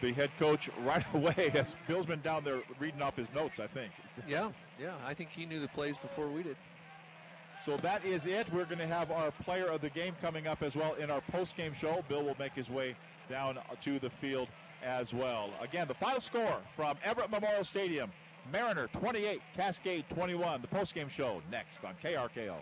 the 0.00 0.14
head 0.14 0.30
coach, 0.38 0.70
right 0.80 1.04
away. 1.12 1.52
As 1.52 1.74
Bill's 1.86 2.06
been 2.06 2.22
down 2.22 2.44
there 2.44 2.62
reading 2.78 3.02
off 3.02 3.16
his 3.16 3.28
notes, 3.34 3.60
I 3.60 3.66
think. 3.66 3.92
Yeah, 4.26 4.52
yeah. 4.80 4.94
I 5.06 5.12
think 5.12 5.30
he 5.36 5.44
knew 5.44 5.60
the 5.60 5.68
plays 5.68 5.98
before 5.98 6.28
we 6.28 6.42
did. 6.42 6.56
So 7.64 7.76
that 7.78 8.04
is 8.06 8.24
it. 8.24 8.50
We're 8.52 8.64
going 8.64 8.78
to 8.78 8.86
have 8.86 9.10
our 9.10 9.30
player 9.30 9.66
of 9.66 9.82
the 9.82 9.90
game 9.90 10.14
coming 10.22 10.46
up 10.46 10.62
as 10.62 10.74
well 10.74 10.94
in 10.94 11.10
our 11.10 11.20
post-game 11.32 11.74
show. 11.74 12.02
Bill 12.08 12.22
will 12.24 12.36
make 12.38 12.52
his 12.54 12.70
way 12.70 12.96
down 13.30 13.58
to 13.80 13.98
the 13.98 14.10
field 14.10 14.48
as 14.84 15.14
well. 15.14 15.50
Again, 15.62 15.88
the 15.88 15.94
final 15.94 16.20
score 16.20 16.58
from 16.76 16.98
Everett 17.04 17.30
Memorial 17.30 17.64
Stadium: 17.64 18.10
Mariner 18.52 18.88
28, 18.88 19.40
Cascade 19.56 20.04
21. 20.10 20.60
The 20.60 20.68
post-game 20.68 21.08
show 21.08 21.40
next 21.50 21.84
on 21.84 21.94
KRKO. 22.02 22.56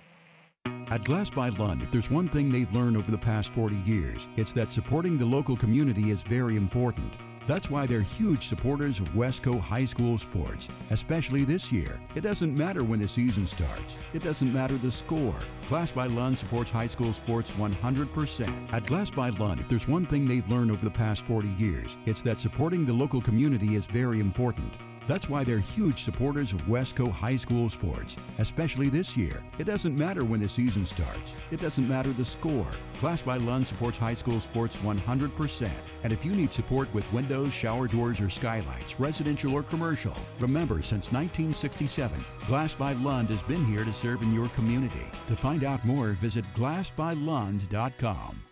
At 0.90 1.04
Glass 1.04 1.30
by 1.30 1.48
Lund, 1.50 1.82
if 1.82 1.90
there's 1.90 2.10
one 2.10 2.28
thing 2.28 2.50
they've 2.50 2.72
learned 2.72 2.96
over 2.96 3.10
the 3.10 3.18
past 3.18 3.52
40 3.52 3.76
years, 3.86 4.28
it's 4.36 4.52
that 4.52 4.72
supporting 4.72 5.18
the 5.18 5.24
local 5.24 5.56
community 5.56 6.10
is 6.10 6.22
very 6.22 6.56
important. 6.56 7.12
That's 7.48 7.70
why 7.70 7.86
they're 7.86 8.02
huge 8.02 8.46
supporters 8.46 9.00
of 9.00 9.08
Wesco 9.14 9.58
High 9.58 9.86
School 9.86 10.18
sports, 10.18 10.68
especially 10.90 11.46
this 11.46 11.72
year. 11.72 11.98
It 12.14 12.20
doesn't 12.20 12.58
matter 12.58 12.84
when 12.84 13.00
the 13.00 13.08
season 13.08 13.46
starts. 13.46 13.96
It 14.12 14.22
doesn't 14.22 14.52
matter 14.52 14.76
the 14.76 14.92
score. 14.92 15.34
Glass 15.70 15.90
by 15.90 16.08
Lund 16.08 16.36
supports 16.36 16.70
high 16.70 16.88
school 16.88 17.14
sports 17.14 17.50
100%. 17.52 18.72
At 18.74 18.84
Glass 18.84 19.08
by 19.08 19.30
Lund, 19.30 19.60
if 19.60 19.68
there's 19.70 19.88
one 19.88 20.04
thing 20.04 20.28
they've 20.28 20.46
learned 20.50 20.70
over 20.70 20.84
the 20.84 20.90
past 20.90 21.22
40 21.24 21.48
years, 21.58 21.96
it's 22.04 22.20
that 22.20 22.38
supporting 22.38 22.84
the 22.84 22.92
local 22.92 23.22
community 23.22 23.76
is 23.76 23.86
very 23.86 24.20
important. 24.20 24.70
That's 25.08 25.28
why 25.30 25.42
they're 25.42 25.58
huge 25.58 26.04
supporters 26.04 26.52
of 26.52 26.60
Wesco 26.66 27.10
High 27.10 27.38
School 27.38 27.70
sports, 27.70 28.14
especially 28.38 28.90
this 28.90 29.16
year. 29.16 29.42
It 29.58 29.64
doesn't 29.64 29.98
matter 29.98 30.22
when 30.22 30.40
the 30.40 30.48
season 30.48 30.84
starts. 30.84 31.32
It 31.50 31.60
doesn't 31.60 31.88
matter 31.88 32.12
the 32.12 32.26
score. 32.26 32.66
Glass 33.00 33.22
by 33.22 33.38
Lund 33.38 33.66
supports 33.66 33.96
high 33.96 34.12
school 34.12 34.38
sports 34.38 34.76
100%. 34.76 35.70
And 36.04 36.12
if 36.12 36.26
you 36.26 36.32
need 36.32 36.52
support 36.52 36.92
with 36.92 37.10
windows, 37.10 37.54
shower 37.54 37.88
doors, 37.88 38.20
or 38.20 38.28
skylights, 38.28 39.00
residential 39.00 39.54
or 39.54 39.62
commercial, 39.62 40.14
remember 40.40 40.82
since 40.82 41.10
1967, 41.10 42.22
Glass 42.46 42.74
by 42.74 42.92
Lund 42.92 43.30
has 43.30 43.42
been 43.42 43.64
here 43.64 43.84
to 43.84 43.92
serve 43.94 44.20
in 44.20 44.34
your 44.34 44.48
community. 44.50 45.06
To 45.28 45.36
find 45.36 45.64
out 45.64 45.82
more, 45.86 46.10
visit 46.20 46.44
glassbylund.com. 46.54 48.47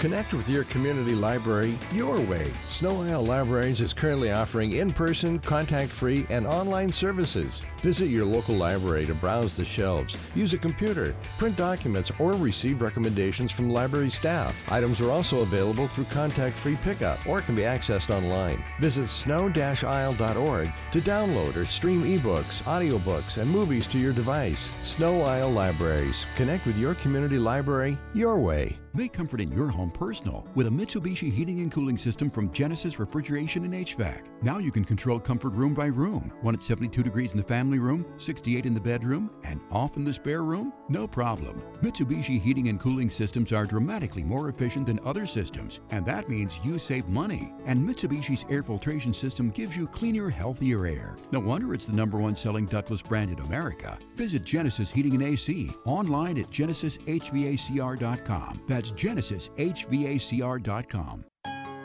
Connect 0.00 0.32
with 0.32 0.48
your 0.48 0.64
community 0.64 1.14
library 1.14 1.78
your 1.92 2.18
way. 2.20 2.50
Sno-Isle 2.70 3.22
Libraries 3.22 3.82
is 3.82 3.92
currently 3.92 4.32
offering 4.32 4.72
in 4.72 4.92
person, 4.92 5.38
contact 5.40 5.92
free, 5.92 6.24
and 6.30 6.46
online 6.46 6.90
services. 6.90 7.62
Visit 7.82 8.06
your 8.06 8.24
local 8.24 8.54
library 8.54 9.04
to 9.04 9.14
browse 9.14 9.54
the 9.54 9.64
shelves, 9.64 10.16
use 10.34 10.54
a 10.54 10.58
computer, 10.58 11.14
print 11.36 11.54
documents, 11.54 12.10
or 12.18 12.32
receive 12.32 12.80
recommendations 12.80 13.52
from 13.52 13.68
library 13.68 14.08
staff. 14.08 14.56
Items 14.72 15.02
are 15.02 15.10
also 15.10 15.42
available 15.42 15.86
through 15.86 16.04
contact 16.04 16.56
free 16.56 16.76
pickup 16.76 17.24
or 17.26 17.42
can 17.42 17.54
be 17.54 17.62
accessed 17.62 18.08
online. 18.08 18.64
Visit 18.80 19.06
sno-isle.org 19.06 20.72
to 20.92 21.00
download 21.02 21.56
or 21.56 21.66
stream 21.66 22.04
ebooks, 22.04 22.62
audiobooks, 22.62 23.36
and 23.36 23.50
movies 23.50 23.86
to 23.88 23.98
your 23.98 24.14
device. 24.14 24.72
Sno-Isle 24.82 25.50
Libraries. 25.50 26.24
Connect 26.36 26.64
with 26.64 26.78
your 26.78 26.94
community 26.94 27.36
library 27.36 27.98
your 28.14 28.38
way. 28.38 28.79
Make 28.92 29.12
comfort 29.12 29.40
in 29.40 29.52
your 29.52 29.68
home 29.68 29.90
personal 29.90 30.46
with 30.56 30.66
a 30.66 30.70
Mitsubishi 30.70 31.32
heating 31.32 31.60
and 31.60 31.70
cooling 31.70 31.96
system 31.96 32.28
from 32.28 32.52
Genesis 32.52 32.98
Refrigeration 32.98 33.64
and 33.64 33.72
HVAC. 33.72 34.24
Now 34.42 34.58
you 34.58 34.72
can 34.72 34.84
control 34.84 35.20
comfort 35.20 35.52
room 35.52 35.74
by 35.74 35.86
room. 35.86 36.32
One 36.40 36.54
at 36.54 36.62
72 36.62 37.02
degrees 37.02 37.32
in 37.32 37.38
the 37.38 37.44
family 37.44 37.78
room, 37.78 38.04
68 38.18 38.66
in 38.66 38.74
the 38.74 38.80
bedroom, 38.80 39.30
and 39.44 39.60
off 39.70 39.96
in 39.96 40.04
the 40.04 40.12
spare 40.12 40.42
room? 40.42 40.72
No 40.90 41.06
problem. 41.06 41.62
Mitsubishi 41.82 42.40
heating 42.40 42.66
and 42.66 42.80
cooling 42.80 43.08
systems 43.08 43.52
are 43.52 43.64
dramatically 43.64 44.24
more 44.24 44.48
efficient 44.48 44.86
than 44.86 44.98
other 45.04 45.24
systems, 45.24 45.78
and 45.90 46.04
that 46.04 46.28
means 46.28 46.58
you 46.64 46.80
save 46.80 47.08
money. 47.08 47.54
And 47.64 47.88
Mitsubishi's 47.88 48.44
air 48.50 48.64
filtration 48.64 49.14
system 49.14 49.50
gives 49.50 49.76
you 49.76 49.86
cleaner, 49.86 50.28
healthier 50.28 50.86
air. 50.86 51.14
No 51.30 51.38
wonder 51.38 51.72
it's 51.74 51.86
the 51.86 51.92
number 51.92 52.18
one 52.18 52.34
selling 52.34 52.66
ductless 52.66 53.02
brand 53.02 53.30
in 53.30 53.38
America. 53.38 53.96
Visit 54.16 54.44
Genesis 54.44 54.90
Heating 54.90 55.14
and 55.14 55.22
AC 55.22 55.70
online 55.86 56.38
at 56.38 56.50
genesishvacr.com. 56.50 58.62
That's 58.66 58.90
genesishvacr.com. 58.90 61.24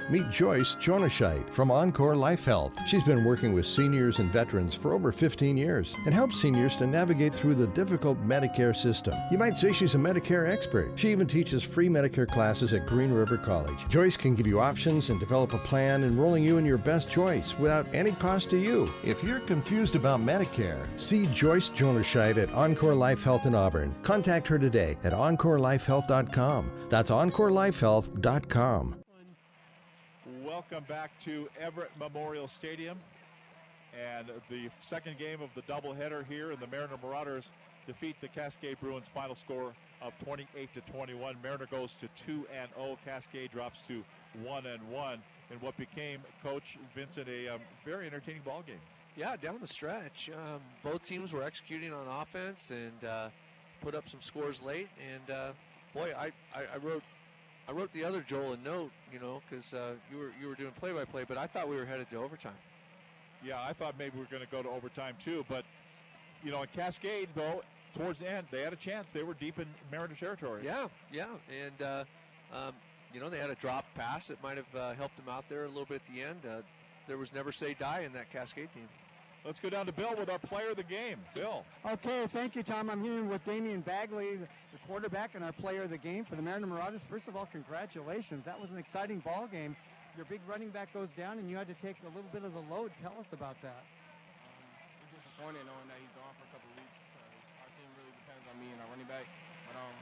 Meet 0.10 0.30
Joyce 0.30 0.76
Jonascheit 0.76 1.50
from 1.50 1.72
Encore 1.72 2.16
Life 2.16 2.46
Health. 2.46 2.78
She's 2.86 3.04
been 3.04 3.24
working 3.24 3.54
with 3.54 3.66
seniors 3.66 4.20
and 4.20 4.32
veterans 4.32 4.76
for 4.76 4.94
over 4.94 5.12
15 5.12 5.58
years 5.58 5.96
and 6.06 6.14
helps 6.14 6.40
seniors 6.40 6.76
to 6.78 6.86
navigate 6.86 7.34
through 7.34 7.56
the 7.56 7.68
difficult 7.68 8.22
Medicare 8.24 8.76
system. 8.76 9.16
You 9.32 9.40
might 9.40 9.58
say 9.58 9.74
she's 9.74 9.96
a 9.96 9.98
Medicare 9.98 10.48
expert. 10.48 10.92
She 10.96 11.10
even 11.10 11.26
teaches 11.26 11.64
free 11.64 11.90
Medicare 11.90 12.28
classes 12.28 12.74
at 12.74 12.86
Green 12.86 13.12
River 13.12 13.38
College. 13.38 13.88
Joyce 13.90 14.16
can 14.16 14.36
give 14.36 14.46
you 14.46 14.60
options 14.60 15.10
and 15.10 15.20
develop 15.20 15.54
a 15.54 15.58
plan 15.60 16.04
enrolling 16.04 16.44
you 16.44 16.58
in 16.58 16.66
your 16.66 16.78
best 16.78 17.10
choice 17.10 17.58
without 17.58 17.88
any 17.94 18.12
cost 18.12 18.52
to 18.52 18.58
you. 18.58 18.88
If 19.04 19.24
you're 19.24 19.40
confused 19.40 19.96
about 19.96 20.20
Medicare, 20.20 20.86
see 21.00 21.26
Joyce 21.28 21.72
Jonascheit 21.72 22.38
at 22.38 22.54
Encore 22.54 22.94
Life 22.94 23.24
Health 23.24 23.48
in 23.48 23.56
Auburn. 23.56 23.92
Contact 24.04 24.48
her 24.50 24.60
today 24.60 24.98
at 25.04 25.14
encorelifehealth.com. 25.14 26.72
That's 26.90 27.10
encorelifehealth.com. 27.10 29.05
Welcome 30.56 30.86
back 30.88 31.12
to 31.26 31.50
Everett 31.60 31.92
Memorial 32.00 32.48
Stadium. 32.48 32.98
And 33.94 34.28
the 34.50 34.70
second 34.80 35.18
game 35.20 35.42
of 35.42 35.50
the 35.54 35.62
doubleheader 35.64 36.26
here, 36.26 36.52
and 36.52 36.62
the 36.62 36.68
Mariner 36.68 36.98
Marauders 37.04 37.44
defeat 37.86 38.16
the 38.22 38.30
Cascade 38.30 38.78
Bruins 38.80 39.04
final 39.14 39.36
score 39.36 39.74
of 40.02 40.14
28 40.24 40.74
to 40.74 40.80
21. 40.94 41.36
Mariner 41.44 41.66
goes 41.70 41.98
to 42.00 42.08
2 42.26 42.48
and 42.58 42.70
0. 42.78 42.98
Cascade 43.04 43.52
drops 43.52 43.82
to 43.90 44.02
1 44.46 44.66
and 44.66 44.82
1 44.90 45.20
in 45.52 45.60
what 45.60 45.76
became 45.76 46.22
Coach 46.42 46.78
Vincent 46.96 47.28
a 47.28 47.56
um, 47.56 47.60
very 47.84 48.08
entertaining 48.08 48.42
ball 48.46 48.64
game. 48.66 48.80
Yeah, 49.18 49.36
down 49.36 49.58
the 49.60 49.68
stretch, 49.68 50.30
um, 50.34 50.62
both 50.86 51.04
teams 51.04 51.34
were 51.34 51.44
executing 51.44 51.92
on 51.92 52.08
offense 52.08 52.70
and 52.70 53.04
uh, 53.04 53.28
put 53.82 53.94
up 53.94 54.08
some 54.08 54.22
scores 54.22 54.62
late. 54.62 54.88
And 55.14 55.36
uh, 55.36 55.52
boy, 55.94 56.14
I, 56.18 56.28
I, 56.58 56.76
I 56.76 56.78
wrote 56.82 57.04
I 57.68 57.72
wrote 57.72 57.92
the 57.94 58.04
other 58.04 58.22
Joel 58.22 58.54
a 58.54 58.58
note, 58.58 58.92
you 59.12 59.20
know, 59.20 59.42
because 59.50 59.74
uh, 59.74 59.94
you 60.12 60.18
were 60.18 60.32
you 60.40 60.48
were 60.48 60.56
doing 60.56 60.72
play 60.80 60.92
by 60.92 61.06
play, 61.06 61.26
but 61.28 61.38
I 61.38 61.48
thought 61.48 61.68
we 61.68 61.76
were 61.76 61.86
headed 61.86 62.10
to 62.12 62.18
overtime. 62.18 62.54
Yeah, 63.44 63.62
I 63.62 63.74
thought 63.74 63.96
maybe 63.98 64.14
we 64.16 64.22
were 64.22 64.30
going 64.30 64.44
to 64.44 64.50
go 64.50 64.62
to 64.64 64.70
overtime 64.70 65.16
too, 65.24 65.46
but 65.50 65.66
you 66.44 66.52
know, 66.52 66.62
in 66.62 66.68
Cascade 66.76 67.30
though, 67.34 67.64
towards 67.98 68.20
the 68.20 68.30
end 68.30 68.48
they 68.52 68.62
had 68.62 68.74
a 68.74 68.78
chance. 68.78 69.12
They 69.12 69.24
were 69.24 69.34
deep 69.34 69.60
in 69.60 69.68
Mariner 69.92 70.16
territory. 70.16 70.62
Yeah, 70.64 70.88
yeah, 71.12 71.28
and 71.50 71.82
uh, 71.82 72.04
um, 72.54 72.74
you 73.14 73.20
know 73.20 73.30
they 73.30 73.40
had 73.40 73.50
a 73.50 73.56
drop 73.56 73.86
pass 73.96 74.28
that 74.28 74.42
might 74.44 74.58
have 74.58 74.76
uh, 74.76 74.94
helped 74.94 75.18
them 75.18 75.30
out 75.30 75.46
there 75.50 75.64
a 75.64 75.68
little 75.68 75.86
bit 75.86 76.02
at 76.08 76.14
the 76.14 76.22
end. 76.22 76.40
Uh, 76.46 76.62
there 77.08 77.18
was 77.18 77.34
never 77.34 77.52
say 77.52 77.74
die 77.74 78.02
in 78.02 78.14
that 78.14 78.32
Cascade 78.32 78.70
team. 78.74 78.88
Let's 79.46 79.62
go 79.62 79.70
down 79.70 79.86
to 79.86 79.94
Bill 79.94 80.10
with 80.18 80.34
our 80.34 80.42
player 80.42 80.74
of 80.74 80.78
the 80.82 80.90
game. 80.90 81.22
Bill. 81.38 81.62
Okay, 81.86 82.26
thank 82.34 82.58
you, 82.58 82.66
Tom. 82.66 82.90
I'm 82.90 82.98
here 82.98 83.22
with 83.22 83.46
Damian 83.46 83.86
Bagley, 83.86 84.42
the 84.42 84.50
quarterback 84.90 85.38
and 85.38 85.46
our 85.46 85.54
player 85.54 85.86
of 85.86 85.94
the 85.94 86.02
game 86.02 86.26
for 86.26 86.34
the 86.34 86.42
Mariner 86.42 86.66
Marauders. 86.66 87.06
First 87.06 87.30
of 87.30 87.38
all, 87.38 87.46
congratulations. 87.54 88.42
That 88.42 88.58
was 88.58 88.74
an 88.74 88.82
exciting 88.82 89.22
ball 89.22 89.46
game. 89.46 89.78
Your 90.18 90.26
big 90.26 90.42
running 90.50 90.74
back 90.74 90.90
goes 90.98 91.14
down, 91.14 91.38
and 91.38 91.46
you 91.46 91.62
had 91.62 91.70
to 91.70 91.78
take 91.78 91.94
a 92.02 92.12
little 92.18 92.32
bit 92.34 92.42
of 92.42 92.58
the 92.58 92.66
load. 92.74 92.90
Tell 92.98 93.14
us 93.22 93.38
about 93.38 93.54
that. 93.62 93.86
Um, 93.86 94.66
I'm 95.06 95.14
disappointed 95.14 95.62
knowing 95.70 95.94
that 95.94 96.02
he's 96.02 96.16
gone 96.18 96.34
for 96.42 96.50
a 96.50 96.52
couple 96.58 96.66
of 96.66 96.82
weeks 96.82 96.98
because 97.06 97.30
our 97.62 97.70
team 97.78 97.90
really 98.02 98.18
depends 98.18 98.50
on 98.50 98.56
me 98.58 98.74
and 98.74 98.82
our 98.82 98.90
running 98.90 99.06
back. 99.06 99.30
But 99.70 99.78
um, 99.78 99.94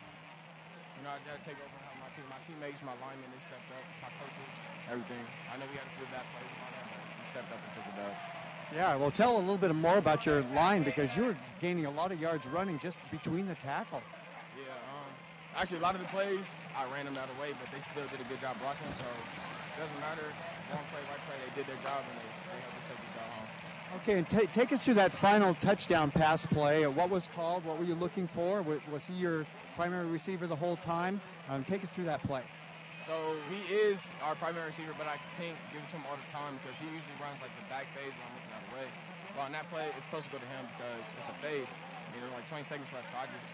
you 0.96 1.02
know, 1.04 1.12
I 1.12 1.20
just 1.20 1.28
had 1.28 1.44
to 1.44 1.46
take 1.52 1.60
over 1.60 1.68
and 1.68 1.84
help 1.84 2.00
my 2.00 2.10
team. 2.16 2.28
My 2.32 2.40
teammates, 2.48 2.80
my 2.80 2.96
linemen, 2.96 3.28
they 3.28 3.44
stepped 3.44 3.76
up. 3.76 3.84
My 4.00 4.12
coaches, 4.24 4.56
everything. 4.88 5.26
I 5.52 5.60
know 5.60 5.68
we 5.68 5.76
had 5.76 5.84
a 5.84 5.96
few 6.00 6.08
bad 6.08 6.24
plays 6.32 6.48
and 6.48 6.64
all 6.64 6.72
that, 6.80 6.88
but 6.96 7.04
we 7.12 7.24
stepped 7.28 7.52
up 7.52 7.60
and 7.60 7.72
took 7.76 7.88
it 7.92 8.00
up. 8.08 8.43
Yeah, 8.74 8.96
well, 8.96 9.12
tell 9.12 9.38
a 9.38 9.40
little 9.40 9.58
bit 9.58 9.74
more 9.76 9.98
about 9.98 10.26
your 10.26 10.42
line 10.56 10.84
because 10.84 11.16
you 11.16 11.26
were 11.26 11.38
gaining 11.60 11.86
a 11.86 11.92
lot 11.92 12.12
of 12.12 12.20
yards 12.20 12.48
running 12.48 12.80
just 12.80 12.98
between 13.12 13.48
the 13.48 13.56
tackles. 13.56 14.04
Yeah, 14.58 14.72
um, 14.72 15.10
actually, 15.56 15.78
a 15.78 15.82
lot 15.82 15.96
of 15.96 16.02
the 16.02 16.08
plays, 16.08 16.50
I 16.76 16.92
ran 16.92 17.06
them 17.06 17.18
out 17.18 17.30
of 17.30 17.36
the 17.36 17.42
way, 17.42 17.52
but 17.52 17.70
they 17.72 17.82
still 17.82 18.08
did 18.10 18.26
a 18.26 18.30
good 18.30 18.42
job 18.42 18.58
blocking, 18.60 18.88
so 18.98 19.06
it 19.06 19.80
doesn't 19.80 20.00
matter. 20.00 20.26
Wrong 20.72 20.82
play, 20.92 21.02
right 21.10 21.22
play, 21.28 21.36
they 21.48 21.62
did 21.62 21.68
their 21.68 21.82
job, 21.84 22.02
and 22.02 22.18
they, 22.18 22.30
they 22.50 22.62
helped 22.62 22.78
us 22.78 22.88
take 22.90 22.98
this 22.98 23.14
job 23.14 23.30
home. 23.30 23.48
Okay, 24.02 24.18
and 24.18 24.30
t- 24.30 24.48
take 24.48 24.74
us 24.74 24.82
through 24.84 24.96
that 24.96 25.14
final 25.14 25.54
touchdown 25.56 26.10
pass 26.10 26.46
play. 26.48 26.88
What 26.88 27.12
was 27.12 27.30
called? 27.36 27.64
What 27.66 27.78
were 27.78 27.86
you 27.86 27.94
looking 27.96 28.28
for? 28.28 28.64
Was 28.92 29.06
he 29.06 29.14
your 29.14 29.46
primary 29.76 30.08
receiver 30.08 30.48
the 30.48 30.56
whole 30.56 30.78
time? 30.78 31.22
Um, 31.48 31.64
take 31.64 31.84
us 31.84 31.92
through 31.92 32.06
that 32.06 32.24
play. 32.24 32.42
So 33.04 33.36
he 33.52 33.60
is 33.68 34.00
our 34.24 34.36
primary 34.40 34.72
receiver, 34.72 34.96
but 34.96 35.12
I 35.12 35.20
can't 35.36 35.60
give 35.76 35.84
it 35.84 35.90
to 35.92 36.00
him 36.00 36.08
all 36.08 36.16
the 36.16 36.32
time 36.32 36.56
because 36.64 36.80
he 36.80 36.88
usually 36.88 37.18
runs 37.20 37.36
like 37.44 37.52
the 37.60 37.68
back 37.68 37.92
phase 37.92 38.16
when 38.16 38.24
I'm 38.24 38.36
looking 38.40 38.54
out 38.56 38.64
of 38.64 38.70
the 38.72 38.76
way. 38.80 38.88
But 39.36 39.42
on 39.44 39.52
that 39.52 39.68
play, 39.68 39.92
it's 39.92 40.08
supposed 40.08 40.32
to 40.32 40.34
go 40.36 40.40
to 40.40 40.50
him 40.56 40.64
because 40.78 41.04
it's 41.20 41.28
a 41.28 41.36
fade. 41.44 41.68
And 41.68 42.10
there 42.16 42.24
were 42.24 42.32
like 42.32 42.48
20 42.48 42.64
seconds 42.64 42.88
left, 42.96 43.12
so 43.12 43.20
I 43.20 43.28
just 43.28 43.50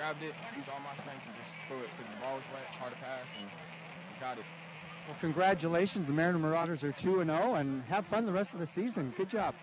grabbed 0.00 0.24
it, 0.24 0.32
used 0.56 0.72
all 0.72 0.80
my 0.80 0.96
strength, 1.04 1.20
and 1.28 1.36
just 1.36 1.52
threw 1.68 1.84
it 1.84 1.90
because 1.92 2.08
the 2.08 2.20
ball 2.24 2.40
was 2.40 2.46
wet, 2.48 2.64
hard 2.80 2.96
to 2.96 3.00
pass, 3.04 3.28
and 3.36 3.44
got 4.24 4.40
it. 4.40 4.48
Well, 5.04 5.16
congratulations. 5.20 6.08
The 6.08 6.16
Mariner 6.16 6.40
Marauders 6.40 6.80
are 6.80 6.92
2 6.92 7.24
0, 7.24 7.60
and 7.60 7.84
have 7.84 8.06
fun 8.06 8.24
the 8.24 8.32
rest 8.32 8.54
of 8.54 8.60
the 8.60 8.66
season. 8.66 9.12
Good 9.16 9.28
job. 9.28 9.54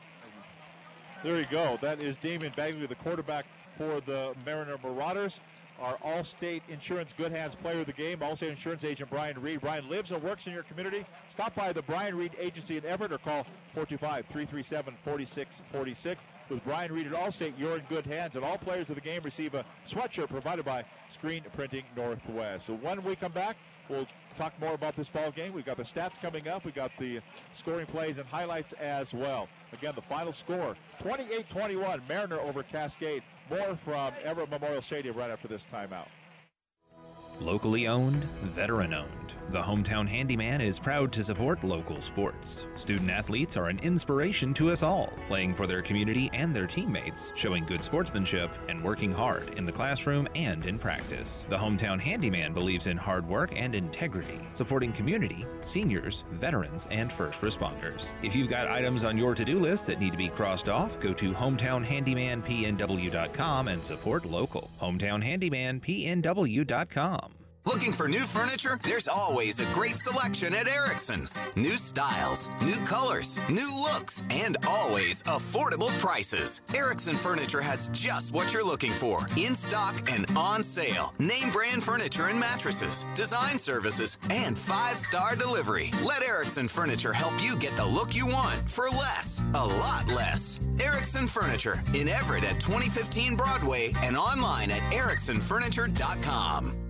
There 1.24 1.38
you 1.38 1.50
go. 1.50 1.78
That 1.82 2.02
is 2.02 2.18
Damon 2.18 2.53
Bagley, 2.56 2.86
the 2.86 2.95
quarterback 2.95 3.45
for 3.78 4.02
the 4.02 4.34
Mariner 4.45 4.78
Marauders. 4.84 5.40
Our 5.82 5.98
Allstate 5.98 6.61
Insurance 6.69 7.11
Good 7.18 7.32
Hands 7.32 7.56
player 7.56 7.80
of 7.80 7.88
the 7.88 7.93
game, 7.93 8.19
Allstate 8.19 8.51
Insurance 8.51 8.84
agent 8.84 9.10
Brian 9.10 9.42
Reed. 9.42 9.61
Brian 9.61 9.90
lives 9.90 10.11
and 10.11 10.22
works 10.22 10.45
in 10.45 10.53
your 10.53 10.61
community. 10.61 11.06
Stop 11.32 11.56
by 11.56 11.74
the 11.74 11.82
Brian 11.82 12.16
Reed 12.16 12.34
Agency 12.40 12.77
in 12.77 12.85
Everett 12.85 13.11
or 13.11 13.18
call 13.18 13.45
425 13.74 14.26
337 14.27 14.93
4646. 15.03 16.22
With 16.50 16.64
Brian 16.64 16.92
Reed 16.93 17.08
at 17.08 17.14
Allstate, 17.14 17.53
you're 17.58 17.77
in 17.77 17.84
good 17.90 18.06
hands, 18.06 18.35
and 18.35 18.45
all 18.45 18.58
players 18.60 18.90
of 18.90 18.95
the 18.95 19.01
game 19.01 19.24
receive 19.24 19.56
a 19.56 19.66
sweatshirt 19.88 20.27
provided 20.27 20.66
by 20.66 20.84
Screen 21.10 21.43
Printing 21.56 21.84
Northwest. 21.95 22.68
So 22.68 22.76
when 22.76 23.03
we 23.03 23.16
come 23.16 23.32
back, 23.32 23.56
we'll 23.90 24.08
talk 24.38 24.53
more 24.60 24.74
about 24.74 24.95
this 24.95 25.08
ball 25.08 25.32
game. 25.32 25.53
We've 25.53 25.66
got 25.66 25.77
the 25.77 25.84
stats 25.84 26.22
coming 26.22 26.48
up. 26.48 26.64
We've 26.64 26.76
got 26.76 26.92
the 27.00 27.22
scoring 27.56 27.88
plays 27.88 28.18
and 28.18 28.27
highlights 28.27 28.74
as 28.74 29.14
well. 29.14 29.48
Again, 29.74 29.93
the 29.95 30.01
final 30.03 30.34
score 30.34 30.76
28 31.01 31.50
21, 31.50 32.01
Mariner 32.08 32.40
over 32.40 32.61
Cascade. 32.64 33.24
More 33.52 33.76
from 33.76 34.14
Everett 34.24 34.50
Memorial 34.50 34.82
Stadium 34.82 35.18
right 35.18 35.30
after 35.30 35.50
this 35.50 35.66
timeout. 35.74 36.08
Locally 37.42 37.86
owned, 37.86 38.24
veteran 38.56 38.94
owned. 38.94 39.31
The 39.52 39.62
Hometown 39.62 40.08
Handyman 40.08 40.62
is 40.62 40.80
proud 40.80 41.12
to 41.12 41.26
support 41.26 41.62
local 41.66 42.02
sports. 42.02 42.68
Student 42.78 43.12
athletes 43.12 43.58
are 43.58 43.68
an 43.68 43.80
inspiration 43.80 44.54
to 44.54 44.72
us 44.72 44.82
all, 44.82 45.12
playing 45.28 45.56
for 45.56 45.68
their 45.68 45.82
community 45.82 46.30
and 46.32 46.56
their 46.56 46.68
teammates, 46.68 47.34
showing 47.36 47.66
good 47.66 47.84
sportsmanship, 47.84 48.50
and 48.70 48.82
working 48.82 49.12
hard 49.12 49.50
in 49.58 49.66
the 49.66 49.72
classroom 49.74 50.26
and 50.36 50.66
in 50.66 50.80
practice. 50.80 51.44
The 51.50 51.58
Hometown 51.58 52.00
Handyman 52.00 52.54
believes 52.54 52.88
in 52.88 52.96
hard 52.96 53.28
work 53.28 53.52
and 53.54 53.76
integrity, 53.76 54.40
supporting 54.54 54.94
community, 54.94 55.46
seniors, 55.64 56.24
veterans, 56.32 56.88
and 56.90 57.12
first 57.12 57.42
responders. 57.42 58.14
If 58.24 58.38
you've 58.38 58.50
got 58.50 58.70
items 58.70 59.04
on 59.04 59.18
your 59.18 59.36
to 59.36 59.44
do 59.44 59.60
list 59.60 59.86
that 59.88 60.00
need 60.00 60.12
to 60.12 60.18
be 60.18 60.30
crossed 60.30 60.70
off, 60.70 60.98
go 61.02 61.14
to 61.16 61.34
hometownhandymanpnw.com 61.34 63.68
and 63.68 63.84
support 63.84 64.24
local. 64.24 64.72
Hometownhandymanpnw.com. 64.80 67.34
Looking 67.65 67.91
for 67.91 68.07
new 68.07 68.23
furniture? 68.23 68.80
There's 68.81 69.07
always 69.07 69.59
a 69.59 69.72
great 69.73 69.99
selection 69.99 70.56
at 70.56 70.67
Erickson's. 70.67 71.40
New 71.56 71.77
styles, 71.77 72.49
new 72.65 72.77
colors, 72.85 73.38
new 73.49 73.69
looks, 73.83 74.23
and 74.31 74.57
always 74.67 75.22
affordable 75.23 75.90
prices. 75.99 76.64
Erickson 76.73 77.15
Furniture 77.15 77.61
has 77.61 77.90
just 77.90 78.33
what 78.33 78.51
you're 78.51 78.65
looking 78.65 78.91
for 78.91 79.27
in 79.38 79.53
stock 79.53 80.11
and 80.11 80.25
on 80.35 80.64
sale. 80.64 81.14
Name 81.19 81.51
brand 81.51 81.83
furniture 81.83 82.27
and 82.27 82.40
mattresses, 82.40 83.06
design 83.14 83.59
services, 83.59 84.17
and 84.31 84.57
five 84.57 84.98
star 84.98 85.35
delivery. 85.35 85.91
Let 86.03 86.23
Erickson 86.23 86.67
Furniture 86.67 87.14
help 87.14 87.33
you 87.43 87.56
get 87.57 87.77
the 87.77 87.85
look 87.85 88.15
you 88.15 88.25
want 88.25 88.59
for 88.61 88.90
less, 88.90 89.43
a 89.53 89.64
lot 89.65 90.07
less. 90.07 90.67
Erickson 90.83 91.27
Furniture 91.27 91.81
in 91.93 92.07
Everett 92.07 92.43
at 92.43 92.59
2015 92.59 93.35
Broadway 93.35 93.91
and 94.01 94.17
online 94.17 94.72
at 94.72 94.81
ericksonfurniture.com. 94.91 96.81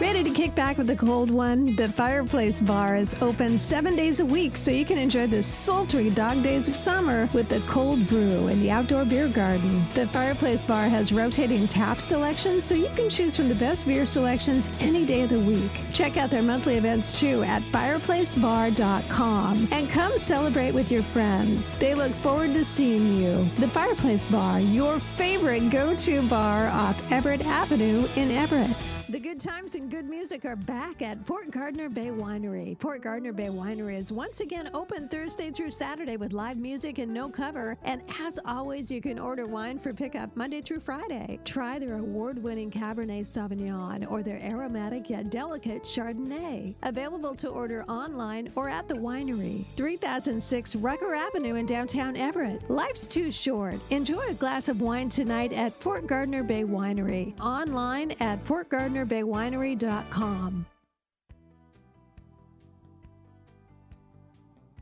Ready 0.00 0.24
to 0.24 0.30
kick 0.30 0.56
back 0.56 0.76
with 0.76 0.90
a 0.90 0.96
cold 0.96 1.30
one? 1.30 1.76
The 1.76 1.86
Fireplace 1.88 2.60
Bar 2.60 2.96
is 2.96 3.14
open 3.22 3.60
seven 3.60 3.94
days 3.94 4.18
a 4.18 4.24
week, 4.24 4.56
so 4.56 4.72
you 4.72 4.84
can 4.84 4.98
enjoy 4.98 5.28
the 5.28 5.40
sultry 5.42 6.10
dog 6.10 6.42
days 6.42 6.68
of 6.68 6.74
summer 6.74 7.28
with 7.32 7.52
a 7.52 7.60
cold 7.60 8.08
brew 8.08 8.48
in 8.48 8.60
the 8.60 8.72
outdoor 8.72 9.04
beer 9.04 9.28
garden. 9.28 9.86
The 9.94 10.08
Fireplace 10.08 10.64
Bar 10.64 10.88
has 10.88 11.12
rotating 11.12 11.68
tap 11.68 12.00
selections, 12.00 12.64
so 12.64 12.74
you 12.74 12.88
can 12.96 13.08
choose 13.08 13.36
from 13.36 13.48
the 13.48 13.54
best 13.54 13.86
beer 13.86 14.04
selections 14.04 14.72
any 14.80 15.06
day 15.06 15.22
of 15.22 15.30
the 15.30 15.38
week. 15.38 15.70
Check 15.92 16.16
out 16.16 16.28
their 16.28 16.42
monthly 16.42 16.76
events 16.76 17.16
too 17.18 17.44
at 17.44 17.62
fireplacebar.com 17.62 19.68
and 19.70 19.88
come 19.88 20.18
celebrate 20.18 20.72
with 20.72 20.90
your 20.90 21.04
friends. 21.04 21.76
They 21.76 21.94
look 21.94 22.12
forward 22.14 22.52
to 22.54 22.64
seeing 22.64 23.22
you. 23.22 23.48
The 23.56 23.68
Fireplace 23.68 24.26
Bar, 24.26 24.58
your 24.60 24.98
favorite 24.98 25.70
go 25.70 25.94
to 25.94 26.28
bar 26.28 26.66
off 26.68 27.00
Everett 27.12 27.42
Avenue 27.42 28.08
in 28.16 28.32
Everett. 28.32 28.76
The 29.14 29.20
good 29.20 29.38
times 29.38 29.76
and 29.76 29.88
good 29.88 30.06
music 30.06 30.44
are 30.44 30.56
back 30.56 31.00
at 31.00 31.24
Port 31.24 31.48
Gardner 31.52 31.88
Bay 31.88 32.08
Winery. 32.08 32.76
Port 32.80 33.00
Gardner 33.00 33.32
Bay 33.32 33.46
Winery 33.46 33.96
is 33.96 34.10
once 34.10 34.40
again 34.40 34.68
open 34.74 35.06
Thursday 35.06 35.52
through 35.52 35.70
Saturday 35.70 36.16
with 36.16 36.32
live 36.32 36.56
music 36.56 36.98
and 36.98 37.14
no 37.14 37.28
cover. 37.28 37.78
And 37.84 38.02
as 38.20 38.40
always, 38.44 38.90
you 38.90 39.00
can 39.00 39.20
order 39.20 39.46
wine 39.46 39.78
for 39.78 39.92
pickup 39.92 40.36
Monday 40.36 40.60
through 40.60 40.80
Friday. 40.80 41.38
Try 41.44 41.78
their 41.78 41.98
award 41.98 42.42
winning 42.42 42.72
Cabernet 42.72 43.24
Sauvignon 43.24 44.10
or 44.10 44.24
their 44.24 44.42
aromatic 44.42 45.08
yet 45.08 45.30
delicate 45.30 45.84
Chardonnay. 45.84 46.74
Available 46.82 47.36
to 47.36 47.50
order 47.50 47.84
online 47.84 48.50
or 48.56 48.68
at 48.68 48.88
the 48.88 48.94
winery. 48.94 49.64
3006 49.76 50.74
Rucker 50.74 51.14
Avenue 51.14 51.54
in 51.54 51.66
downtown 51.66 52.16
Everett. 52.16 52.68
Life's 52.68 53.06
too 53.06 53.30
short. 53.30 53.78
Enjoy 53.90 54.26
a 54.28 54.34
glass 54.34 54.68
of 54.68 54.80
wine 54.80 55.08
tonight 55.08 55.52
at 55.52 55.78
Port 55.78 56.08
Gardner 56.08 56.42
Bay 56.42 56.64
Winery. 56.64 57.38
Online 57.40 58.10
at 58.18 58.44
Port 58.44 58.68
Gardner 58.68 59.03
GardnerBayWinery.com. 59.04 60.66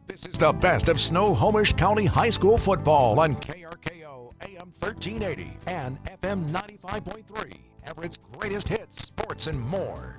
This 0.07 0.26
is 0.26 0.36
the 0.36 0.52
best 0.52 0.89
of 0.89 1.01
Snohomish 1.01 1.73
County 1.73 2.07
High 2.07 2.31
School 2.31 2.59
football 2.59 3.18
on 3.18 3.36
KRKO 3.36 4.33
AM 4.42 4.73
1380 4.78 5.57
and 5.67 5.99
FM 6.05 6.49
95.3. 6.51 7.55
Everett's 7.84 8.18
greatest 8.18 8.68
hits, 8.68 9.02
sports, 9.02 9.47
and 9.47 9.59
more. 9.59 10.18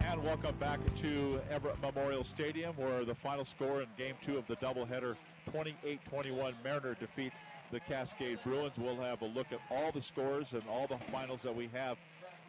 And 0.00 0.24
welcome 0.24 0.56
back 0.56 0.80
to 0.96 1.40
Everett 1.50 1.80
Memorial 1.80 2.24
Stadium, 2.24 2.74
where 2.76 3.04
the 3.04 3.14
final 3.14 3.44
score 3.44 3.82
in 3.82 3.88
Game 3.96 4.14
Two 4.24 4.38
of 4.38 4.46
the 4.46 4.56
doubleheader, 4.56 5.14
28-21, 5.52 6.54
Mariner 6.64 6.96
defeats 6.98 7.36
the 7.70 7.80
Cascade 7.80 8.38
Bruins. 8.44 8.74
We'll 8.76 8.96
have 8.96 9.22
a 9.22 9.26
look 9.26 9.48
at 9.52 9.60
all 9.70 9.92
the 9.92 10.02
scores 10.02 10.52
and 10.52 10.62
all 10.68 10.86
the 10.86 10.98
finals 11.10 11.42
that 11.42 11.54
we 11.54 11.68
have 11.72 11.96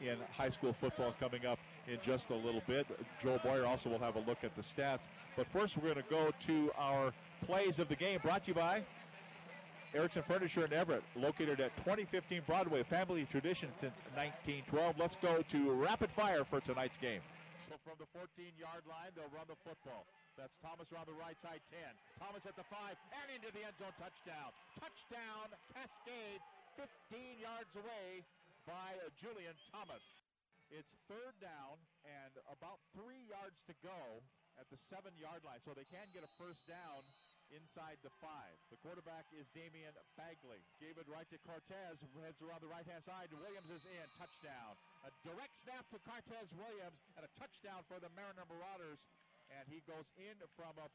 in 0.01 0.17
high 0.31 0.49
school 0.49 0.73
football 0.79 1.13
coming 1.19 1.45
up 1.45 1.59
in 1.87 1.97
just 2.03 2.29
a 2.29 2.35
little 2.35 2.61
bit. 2.67 2.87
Joel 3.21 3.39
Boyer 3.43 3.65
also 3.65 3.89
will 3.89 3.99
have 3.99 4.15
a 4.15 4.21
look 4.21 4.43
at 4.43 4.55
the 4.55 4.61
stats. 4.61 5.01
But 5.35 5.47
first, 5.51 5.77
we're 5.77 5.93
going 5.93 6.03
to 6.03 6.09
go 6.09 6.31
to 6.47 6.71
our 6.77 7.13
plays 7.45 7.79
of 7.79 7.89
the 7.89 7.95
game 7.95 8.19
brought 8.23 8.43
to 8.45 8.49
you 8.49 8.55
by 8.55 8.83
Erickson 9.93 10.23
Furniture 10.27 10.65
in 10.65 10.73
Everett, 10.73 11.03
located 11.15 11.59
at 11.59 11.75
2015 11.77 12.43
Broadway, 12.45 12.83
family 12.83 13.25
tradition 13.29 13.69
since 13.79 13.95
1912. 14.15 14.95
Let's 14.99 15.17
go 15.21 15.41
to 15.51 15.71
rapid 15.71 16.11
fire 16.11 16.43
for 16.45 16.61
tonight's 16.61 16.97
game. 16.97 17.21
So 17.69 17.75
from 17.83 17.97
the 17.97 18.05
14-yard 18.17 18.83
line, 18.87 19.11
they'll 19.15 19.31
run 19.35 19.45
the 19.47 19.57
football. 19.67 20.05
That's 20.39 20.55
Thomas 20.63 20.87
around 20.95 21.11
the 21.11 21.19
right 21.19 21.35
side 21.43 21.59
10. 21.67 21.83
Thomas 22.15 22.47
at 22.47 22.55
the 22.55 22.63
5 22.71 22.95
and 22.95 23.27
into 23.35 23.51
the 23.51 23.59
end 23.59 23.75
zone 23.75 23.91
touchdown. 23.99 24.55
Touchdown 24.79 25.51
Cascade 25.75 26.39
15 26.79 27.43
yards 27.43 27.67
away 27.75 28.23
by 28.63 28.95
uh, 29.03 29.11
Julian 29.19 29.51
Thomas. 29.67 29.99
It's 30.71 30.87
third 31.11 31.35
down 31.43 31.75
and 32.07 32.31
about 32.47 32.79
three 32.95 33.19
yards 33.27 33.59
to 33.67 33.75
go 33.83 34.23
at 34.55 34.71
the 34.71 34.79
seven 34.87 35.11
yard 35.19 35.43
line, 35.43 35.59
so 35.67 35.75
they 35.75 35.87
can 35.91 36.07
get 36.15 36.23
a 36.23 36.31
first 36.39 36.63
down 36.71 37.03
inside 37.51 37.97
the 38.05 38.13
five. 38.21 38.55
The 38.69 38.79
quarterback 38.79 39.25
is 39.35 39.49
Damian 39.51 39.91
Bagley. 40.15 40.61
Gave 40.77 41.01
it 41.01 41.07
right 41.09 41.25
to 41.33 41.37
Cortez, 41.43 41.97
heads 42.21 42.39
around 42.39 42.61
the 42.61 42.69
right 42.71 42.85
hand 42.85 43.01
side. 43.03 43.33
Williams 43.33 43.67
is 43.73 43.83
in, 43.89 44.07
touchdown. 44.15 44.77
A 45.03 45.11
direct 45.25 45.57
snap 45.65 45.83
to 45.91 45.97
Cortez 46.05 46.47
Williams 46.55 46.99
and 47.17 47.25
a 47.25 47.31
touchdown 47.41 47.81
for 47.89 47.97
the 47.97 48.11
Mariner 48.13 48.45
Marauders. 48.47 49.01
And 49.53 49.65
he 49.67 49.81
goes 49.89 50.05
in 50.17 50.37
from 50.53 50.73
about 50.77 50.93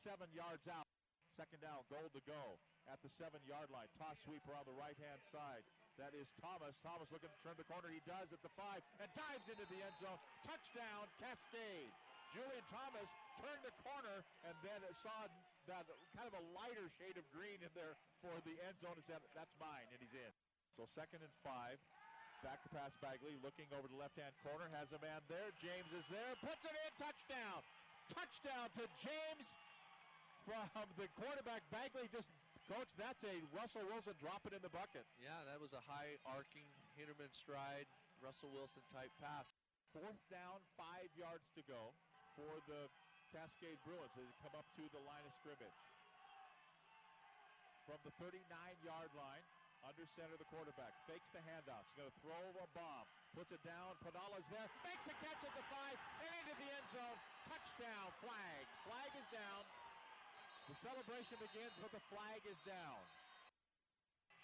seven 0.00 0.28
yards 0.32 0.64
out. 0.68 0.88
Second 1.34 1.66
down, 1.66 1.82
goal 1.90 2.06
to 2.14 2.22
go 2.30 2.62
at 2.86 3.02
the 3.02 3.10
seven 3.18 3.42
yard 3.42 3.66
line. 3.74 3.90
Toss 3.98 4.14
sweep 4.22 4.44
around 4.46 4.70
the 4.70 4.78
right 4.78 4.94
hand 5.02 5.18
side. 5.34 5.66
That 5.98 6.14
is 6.14 6.30
Thomas. 6.38 6.78
Thomas 6.78 7.10
looking 7.10 7.30
to 7.30 7.40
turn 7.42 7.58
the 7.58 7.66
corner. 7.66 7.90
He 7.90 8.02
does 8.06 8.30
at 8.30 8.38
the 8.46 8.54
five 8.54 8.86
and 9.02 9.10
dives 9.18 9.46
into 9.50 9.66
the 9.66 9.82
end 9.82 9.94
zone. 9.98 10.18
Touchdown, 10.46 11.10
Cascade. 11.18 11.90
Julian 12.34 12.66
Thomas 12.70 13.06
turned 13.42 13.62
the 13.66 13.74
corner 13.82 14.22
and 14.46 14.54
then 14.62 14.78
saw 15.02 15.26
that 15.70 15.86
kind 16.14 16.26
of 16.30 16.34
a 16.38 16.44
lighter 16.54 16.86
shade 16.98 17.18
of 17.18 17.26
green 17.34 17.58
in 17.62 17.70
there 17.74 17.98
for 18.22 18.34
the 18.46 18.54
end 18.66 18.78
zone 18.78 18.94
and 18.94 19.06
said, 19.06 19.22
that's 19.34 19.54
mine, 19.58 19.86
and 19.90 19.98
he's 20.02 20.14
in. 20.14 20.32
So 20.74 20.86
second 20.90 21.22
and 21.22 21.34
five. 21.46 21.78
Back 22.44 22.60
to 22.60 22.70
pass 22.76 22.92
Bagley, 23.00 23.40
looking 23.40 23.64
over 23.72 23.88
the 23.88 23.96
left-hand 23.96 24.36
corner, 24.44 24.68
has 24.76 24.92
a 24.92 25.00
man 25.00 25.24
there. 25.32 25.48
James 25.64 25.88
is 25.96 26.04
there, 26.12 26.36
puts 26.44 26.60
it 26.68 26.76
in, 26.76 26.92
touchdown. 27.00 27.64
Touchdown 28.12 28.68
to 28.76 28.84
James 29.00 29.48
from 30.44 30.84
the 31.00 31.08
quarterback. 31.16 31.64
Bagley 31.72 32.04
just 32.12 32.28
Coach, 32.68 32.88
that's 32.96 33.20
a 33.28 33.36
Russell 33.52 33.84
Wilson 33.92 34.16
drop 34.24 34.40
it 34.48 34.56
in 34.56 34.60
the 34.64 34.72
bucket. 34.72 35.04
Yeah, 35.20 35.36
that 35.52 35.60
was 35.60 35.76
a 35.76 35.84
high 35.84 36.16
arcing 36.24 36.64
Hinderman 36.96 37.28
stride, 37.32 37.84
Russell 38.24 38.48
Wilson 38.56 38.80
type 38.88 39.12
pass. 39.20 39.44
Fourth 39.92 40.20
down, 40.32 40.64
five 40.72 41.12
yards 41.12 41.44
to 41.60 41.62
go 41.68 41.92
for 42.40 42.60
the 42.64 42.88
Cascade 43.36 43.76
Bruins. 43.84 44.08
They 44.16 44.24
come 44.40 44.56
up 44.56 44.64
to 44.80 44.84
the 44.96 45.02
line 45.04 45.24
of 45.28 45.32
scrimmage. 45.44 45.76
From 47.84 48.00
the 48.00 48.16
39-yard 48.16 49.12
line, 49.12 49.44
under 49.88 50.04
center 50.16 50.36
the 50.40 50.48
quarterback. 50.48 50.92
Fakes 51.04 51.28
the 51.32 51.42
handoff. 51.44 51.84
He's 51.92 51.98
going 52.00 52.12
to 52.12 52.20
throw 52.24 52.44
a 52.60 52.68
bomb. 52.72 53.06
Puts 53.36 53.52
it 53.52 53.62
down. 53.62 53.96
Padala's 54.00 54.46
there. 54.48 54.68
Makes 54.84 55.06
a 55.08 55.16
catch 55.20 55.40
at 55.44 55.54
the 55.54 55.64
five 55.68 55.96
and 56.24 56.32
into 56.44 56.54
the 56.56 56.68
end 56.72 56.86
zone. 56.92 57.18
Touchdown. 57.48 58.08
Flag. 58.24 58.64
Flag 58.88 59.10
is 59.16 59.28
down. 59.30 59.62
The 60.72 60.76
celebration 60.80 61.36
begins, 61.36 61.76
but 61.84 61.92
the 61.92 62.00
flag 62.08 62.40
is 62.48 62.56
down. 62.64 63.00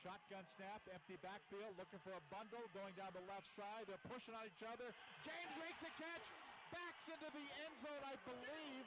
Shotgun 0.05 0.45
snap, 0.57 0.81
empty 0.93 1.17
backfield, 1.21 1.77
looking 1.77 2.01
for 2.01 2.17
a 2.17 2.25
bundle, 2.33 2.65
going 2.73 2.93
down 2.97 3.13
the 3.13 3.25
left 3.29 3.49
side. 3.53 3.85
They're 3.85 4.01
pushing 4.09 4.33
on 4.33 4.49
each 4.49 4.65
other. 4.65 4.93
James 5.25 5.55
makes 5.61 5.81
a 5.85 5.93
catch, 6.01 6.25
backs 6.73 7.05
into 7.09 7.29
the 7.33 7.47
end 7.65 7.75
zone, 7.85 8.05
I 8.05 8.17
believe. 8.25 8.85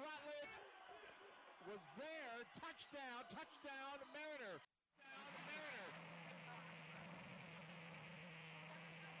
Rutledge 0.00 0.56
was 1.68 1.84
there. 2.00 2.36
Touchdown, 2.56 3.20
touchdown, 3.36 4.00
Mariner. 4.16 4.60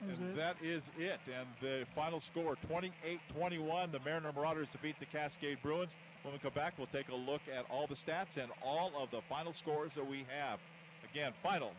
And 0.02 0.18
mm-hmm. 0.18 0.36
that 0.36 0.56
is 0.62 0.90
it. 0.98 1.20
And 1.26 1.46
the 1.60 1.86
final 1.94 2.20
score 2.20 2.56
28 2.68 3.20
21. 3.34 3.92
The 3.92 4.00
Mariner 4.00 4.32
Marauders 4.34 4.68
defeat 4.72 4.96
the 4.98 5.06
Cascade 5.06 5.58
Bruins. 5.62 5.90
When 6.22 6.32
we 6.32 6.38
come 6.38 6.52
back, 6.54 6.74
we'll 6.76 6.86
take 6.88 7.08
a 7.08 7.14
look 7.14 7.40
at 7.54 7.64
all 7.70 7.86
the 7.86 7.94
stats 7.94 8.36
and 8.36 8.50
all 8.62 8.92
of 8.98 9.10
the 9.10 9.20
final 9.28 9.52
scores 9.52 9.92
that 9.94 10.06
we 10.06 10.26
have. 10.38 10.58
Again, 11.10 11.32
final 11.42 11.72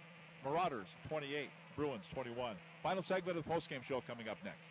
Marauders 0.43 0.87
28, 1.09 1.49
Bruins 1.75 2.05
21. 2.13 2.55
Final 2.83 3.03
segment 3.03 3.37
of 3.37 3.43
the 3.43 3.49
postgame 3.49 3.83
show 3.83 4.01
coming 4.07 4.27
up 4.27 4.37
next. 4.43 4.67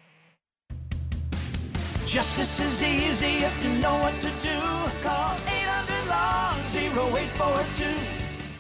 Justice 2.07 2.61
is 2.61 2.83
easy 2.83 3.45
if 3.45 3.65
you 3.65 3.71
know 3.79 3.95
what 3.99 4.15
to 4.21 4.29
do. 4.43 4.59
Call 5.03 5.37
800 5.47 6.09
Law 6.09 6.57
0842. 6.59 8.20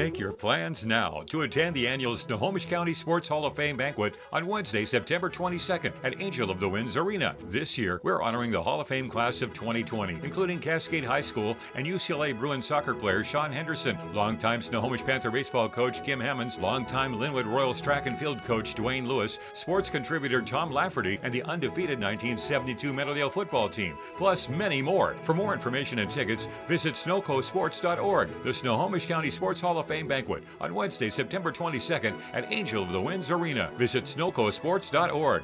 Make 0.00 0.18
your 0.18 0.32
plans 0.32 0.86
now 0.86 1.24
to 1.26 1.42
attend 1.42 1.76
the 1.76 1.86
annual 1.86 2.16
Snohomish 2.16 2.64
County 2.64 2.94
Sports 2.94 3.28
Hall 3.28 3.44
of 3.44 3.54
Fame 3.54 3.76
banquet 3.76 4.14
on 4.32 4.46
Wednesday, 4.46 4.86
September 4.86 5.28
22nd 5.28 5.92
at 6.02 6.18
Angel 6.22 6.50
of 6.50 6.58
the 6.58 6.66
Winds 6.66 6.96
Arena. 6.96 7.36
This 7.50 7.76
year, 7.76 8.00
we're 8.02 8.22
honoring 8.22 8.50
the 8.50 8.62
Hall 8.62 8.80
of 8.80 8.88
Fame 8.88 9.10
class 9.10 9.42
of 9.42 9.52
2020, 9.52 10.20
including 10.22 10.58
Cascade 10.58 11.04
High 11.04 11.20
School 11.20 11.54
and 11.74 11.86
UCLA 11.86 12.34
Bruins 12.36 12.64
soccer 12.64 12.94
player 12.94 13.22
Sean 13.22 13.52
Henderson, 13.52 13.98
longtime 14.14 14.62
Snohomish 14.62 15.04
Panther 15.04 15.30
baseball 15.30 15.68
coach 15.68 16.02
Kim 16.02 16.18
Hammonds, 16.18 16.58
longtime 16.58 17.14
Lynnwood 17.16 17.44
Royals 17.44 17.82
track 17.82 18.06
and 18.06 18.18
field 18.18 18.42
coach 18.42 18.74
Dwayne 18.74 19.06
Lewis, 19.06 19.38
sports 19.52 19.90
contributor 19.90 20.40
Tom 20.40 20.70
Lafferty, 20.70 21.20
and 21.22 21.30
the 21.30 21.42
undefeated 21.42 22.00
1972 22.00 22.94
Meadowdale 22.94 23.30
football 23.30 23.68
team, 23.68 23.92
plus 24.16 24.48
many 24.48 24.80
more. 24.80 25.14
For 25.24 25.34
more 25.34 25.52
information 25.52 25.98
and 25.98 26.10
tickets, 26.10 26.48
visit 26.66 26.94
snowcosports.org. 26.94 28.42
The 28.44 28.54
Snohomish 28.54 29.04
County 29.04 29.28
Sports 29.28 29.60
Hall 29.60 29.76
of 29.76 29.89
Fame 29.90 30.06
banquet 30.06 30.44
on 30.60 30.72
Wednesday, 30.72 31.10
September 31.10 31.50
22nd 31.50 32.14
at 32.32 32.52
Angel 32.52 32.84
of 32.84 32.92
the 32.92 33.00
Winds 33.00 33.32
Arena. 33.32 33.72
Visit 33.76 34.04
snowcosports.org. 34.04 35.42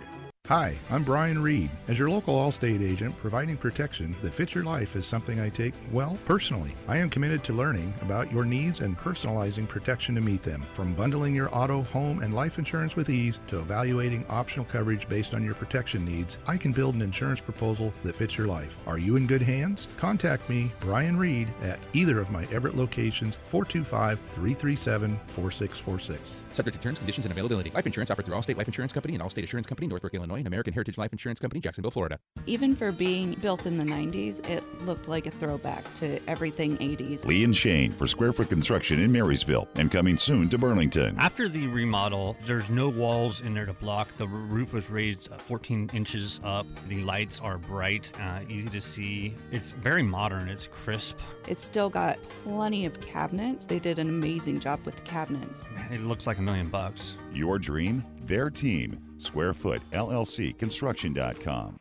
Hi, 0.49 0.76
I'm 0.92 1.02
Brian 1.02 1.42
Reed. 1.42 1.70
As 1.89 1.99
your 1.99 2.08
local 2.08 2.36
Allstate 2.36 2.81
agent, 2.81 3.18
providing 3.18 3.57
protection 3.57 4.15
that 4.23 4.33
fits 4.33 4.55
your 4.55 4.62
life 4.62 4.94
is 4.94 5.05
something 5.05 5.41
I 5.41 5.49
take, 5.49 5.75
well, 5.91 6.16
personally. 6.25 6.73
I 6.86 6.99
am 6.99 7.10
committed 7.10 7.42
to 7.44 7.52
learning 7.52 7.92
about 8.00 8.31
your 8.31 8.44
needs 8.44 8.78
and 8.78 8.97
personalizing 8.97 9.66
protection 9.66 10.15
to 10.15 10.20
meet 10.20 10.44
them. 10.44 10.65
From 10.76 10.94
bundling 10.94 11.34
your 11.34 11.52
auto, 11.52 11.83
home, 11.83 12.23
and 12.23 12.33
life 12.33 12.60
insurance 12.60 12.94
with 12.94 13.10
ease 13.10 13.41
to 13.49 13.58
evaluating 13.58 14.25
optional 14.28 14.66
coverage 14.66 15.08
based 15.08 15.34
on 15.34 15.44
your 15.44 15.55
protection 15.57 16.05
needs, 16.05 16.39
I 16.47 16.58
can 16.58 16.70
build 16.70 16.94
an 16.94 17.02
insurance 17.02 17.41
proposal 17.41 17.92
that 18.05 18.15
fits 18.15 18.39
your 18.39 18.47
life. 18.47 18.73
Are 18.86 18.99
you 18.99 19.16
in 19.16 19.26
good 19.26 19.42
hands? 19.42 19.89
Contact 19.97 20.49
me, 20.49 20.70
Brian 20.78 21.16
Reed, 21.16 21.49
at 21.65 21.81
either 21.92 22.20
of 22.20 22.31
my 22.31 22.44
Everett 22.52 22.76
locations, 22.76 23.34
425 23.50 24.20
337 24.36 25.18
4646. 25.26 26.45
Subject 26.57 26.75
to 26.75 26.83
terms, 26.83 26.97
conditions, 26.97 27.26
and 27.26 27.33
availability. 27.33 27.70
Life 27.75 27.85
insurance 27.85 28.10
offered 28.10 28.25
through 28.25 28.35
Allstate 28.35 28.57
Life 28.57 28.67
Insurance 28.67 28.91
Company 28.91 29.15
and 29.15 29.23
Allstate 29.23 29.44
Assurance 29.44 29.67
Company, 29.67 29.89
Northbrook, 29.89 30.15
Illinois, 30.15 30.39
and 30.39 30.47
American 30.47 30.73
Heritage 30.73 30.97
Life 30.97 31.12
Insurance 31.12 31.39
Company, 31.39 31.60
Jacksonville, 31.60 31.91
Florida. 31.91 32.18
Even 32.47 32.75
for 32.75 32.93
being 32.93 33.35
built 33.43 33.67
in 33.67 33.76
the 33.76 33.85
90s, 33.85 34.49
it 34.49 34.65
looked 34.86 35.07
like 35.07 35.26
a 35.26 35.31
throwback 35.33 35.93
to 35.97 36.18
everything 36.26 36.78
80s. 36.78 37.26
Lee 37.26 37.44
and 37.44 37.55
Shane 37.55 37.93
for 37.93 38.07
Square 38.07 38.33
Foot 38.33 38.49
Construction 38.49 39.01
in 39.01 39.12
Marysville 39.12 39.68
and 39.75 39.91
coming 39.91 40.17
soon 40.17 40.49
to 40.49 40.57
Burlington. 40.57 41.15
After 41.18 41.47
the 41.47 41.67
remodel, 41.67 42.39
there's 42.47 42.70
no 42.70 42.89
walls 42.89 43.43
in 43.43 43.52
there 43.52 43.67
to 43.67 43.75
block. 43.75 44.17
The 44.17 44.26
roof 44.26 44.73
was 44.73 44.89
raised 44.89 45.31
uh, 45.31 45.36
14 45.36 45.91
inches 45.93 46.41
up. 46.43 46.65
The 46.89 47.02
lights 47.02 47.39
are 47.39 47.59
bright, 47.59 48.10
uh, 48.18 48.41
easy 48.49 48.70
to 48.70 48.81
see. 48.81 49.35
It's 49.52 49.68
very 49.73 50.02
modern. 50.02 50.49
It's 50.49 50.68
crisp. 50.68 51.18
It's 51.47 51.62
still 51.62 51.91
got 51.91 52.18
plenty 52.44 52.86
of 52.86 52.99
cabinets. 53.02 53.67
They 53.67 53.78
did 53.78 53.99
an 53.99 54.09
amazing 54.09 54.60
job 54.60 54.81
with 54.86 54.97
the 54.97 55.02
cabinets. 55.02 55.62
It 55.91 56.01
looks 56.01 56.26
like 56.26 56.39
a 56.39 56.45
million 56.47 56.68
bucks. 56.68 57.15
Your 57.34 57.58
dream, 57.58 58.02
their 58.23 58.49
team. 58.49 58.99
Squarefoot 59.18 59.83
LLC 59.92 60.57
Construction.com. 60.57 61.78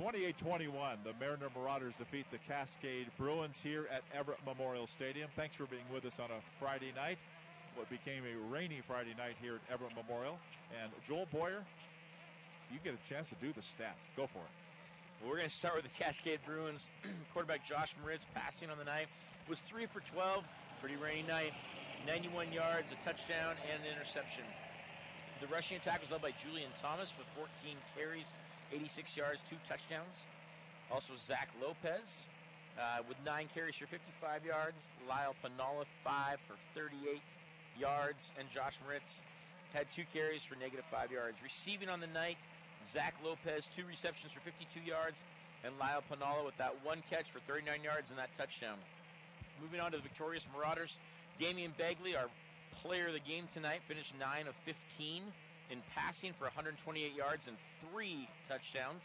28-21, 0.00 1.04
the 1.04 1.12
Mariner 1.20 1.48
Marauders 1.54 1.92
defeat 1.98 2.24
the 2.32 2.38
Cascade 2.48 3.08
Bruins 3.18 3.56
here 3.62 3.86
at 3.92 4.00
Everett 4.16 4.38
Memorial 4.46 4.86
Stadium. 4.86 5.28
Thanks 5.36 5.54
for 5.56 5.66
being 5.66 5.84
with 5.92 6.06
us 6.06 6.14
on 6.18 6.30
a 6.30 6.40
Friday 6.58 6.90
night, 6.96 7.18
what 7.74 7.86
became 7.90 8.22
a 8.24 8.34
rainy 8.50 8.80
Friday 8.88 9.12
night 9.18 9.36
here 9.42 9.56
at 9.56 9.60
Everett 9.70 9.92
Memorial. 9.94 10.38
And 10.82 10.90
Joel 11.06 11.26
Boyer, 11.30 11.62
you 12.72 12.78
get 12.82 12.94
a 12.94 13.08
chance 13.12 13.28
to 13.28 13.34
do 13.44 13.52
the 13.52 13.60
stats. 13.60 14.00
Go 14.16 14.26
for 14.26 14.38
it. 14.38 14.54
Well, 15.20 15.28
we're 15.28 15.36
going 15.36 15.50
to 15.50 15.54
start 15.54 15.76
with 15.76 15.84
the 15.84 16.02
Cascade 16.02 16.40
Bruins. 16.46 16.88
Quarterback 17.34 17.66
Josh 17.66 17.94
Moritz 18.00 18.24
passing 18.32 18.70
on 18.70 18.78
the 18.78 18.84
night 18.84 19.06
was 19.50 19.58
3 19.68 19.84
for 19.84 20.00
12. 20.14 20.44
Pretty 20.80 20.96
rainy 20.96 21.28
night. 21.28 21.52
91 22.06 22.52
yards, 22.52 22.88
a 22.92 22.98
touchdown, 23.04 23.56
and 23.68 23.84
an 23.84 23.88
interception. 23.92 24.44
The 25.40 25.48
rushing 25.48 25.76
attack 25.76 26.00
was 26.00 26.10
led 26.10 26.22
by 26.22 26.32
Julian 26.36 26.70
Thomas 26.80 27.12
with 27.16 27.26
14 27.36 27.48
carries, 27.96 28.28
86 28.72 29.16
yards, 29.16 29.40
two 29.48 29.56
touchdowns. 29.68 30.16
Also, 30.92 31.12
Zach 31.16 31.48
Lopez 31.60 32.04
uh, 32.76 33.04
with 33.08 33.16
nine 33.24 33.48
carries 33.52 33.76
for 33.76 33.86
55 33.86 34.44
yards. 34.44 34.80
Lyle 35.08 35.34
Panala, 35.44 35.84
five 36.04 36.38
for 36.48 36.56
38 36.74 37.20
yards. 37.78 38.32
And 38.38 38.48
Josh 38.52 38.76
Moritz 38.84 39.20
had 39.72 39.86
two 39.94 40.04
carries 40.12 40.42
for 40.42 40.56
negative 40.56 40.84
five 40.90 41.12
yards. 41.12 41.36
Receiving 41.44 41.88
on 41.88 42.00
the 42.00 42.10
night, 42.10 42.36
Zach 42.92 43.14
Lopez, 43.24 43.64
two 43.76 43.84
receptions 43.84 44.32
for 44.32 44.40
52 44.40 44.80
yards. 44.84 45.16
And 45.64 45.76
Lyle 45.76 46.02
Panala 46.08 46.44
with 46.44 46.56
that 46.56 46.72
one 46.82 47.04
catch 47.08 47.28
for 47.32 47.40
39 47.44 47.84
yards 47.84 48.08
and 48.08 48.18
that 48.18 48.32
touchdown. 48.36 48.80
Moving 49.60 49.80
on 49.80 49.92
to 49.92 49.98
the 50.00 50.02
victorious 50.02 50.44
Marauders, 50.56 50.96
Damian 51.40 51.72
Bagley, 51.78 52.14
our 52.14 52.28
player 52.84 53.08
of 53.08 53.14
the 53.14 53.24
game 53.24 53.48
tonight, 53.54 53.80
finished 53.88 54.12
9 54.20 54.46
of 54.46 54.52
15 54.68 55.24
in 55.72 55.78
passing 55.96 56.36
for 56.36 56.44
128 56.44 56.76
yards 57.16 57.48
and 57.48 57.56
three 57.80 58.28
touchdowns. 58.46 59.00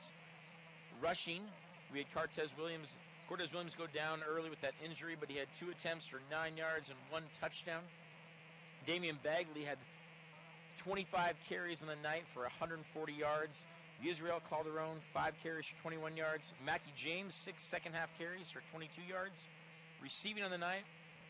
Rushing, 1.01 1.47
we 1.93 2.03
had 2.03 2.11
Cortez 2.14 2.51
Williams. 2.59 2.91
Cortez 3.30 3.53
Williams 3.53 3.72
go 3.80 3.88
down 3.88 4.19
early 4.27 4.49
with 4.49 4.59
that 4.59 4.75
injury, 4.83 5.15
but 5.17 5.31
he 5.31 5.39
had 5.39 5.47
two 5.64 5.72
attempts 5.72 6.11
for 6.11 6.19
nine 6.30 6.59
yards 6.59 6.91
and 6.91 6.99
one 7.07 7.23
touchdown. 7.39 7.88
Damian 8.85 9.17
Bagley 9.23 9.64
had 9.64 9.80
25 10.83 11.39
carries 11.47 11.80
on 11.81 11.88
the 11.88 11.95
night 12.03 12.27
for 12.33 12.43
140 12.43 12.83
yards. 13.14 13.55
Israel 14.03 14.43
Calderon, 14.51 14.99
five 15.14 15.33
carries 15.41 15.64
for 15.72 15.88
21 15.88 16.17
yards. 16.17 16.43
Mackie 16.65 16.91
James, 16.99 17.33
six 17.45 17.64
second 17.72 17.93
half 17.93 18.09
carries 18.19 18.51
for 18.51 18.59
22 18.75 19.07
yards. 19.07 19.39
Receiving 20.03 20.43
on 20.43 20.51
the 20.51 20.59
night, 20.59 20.83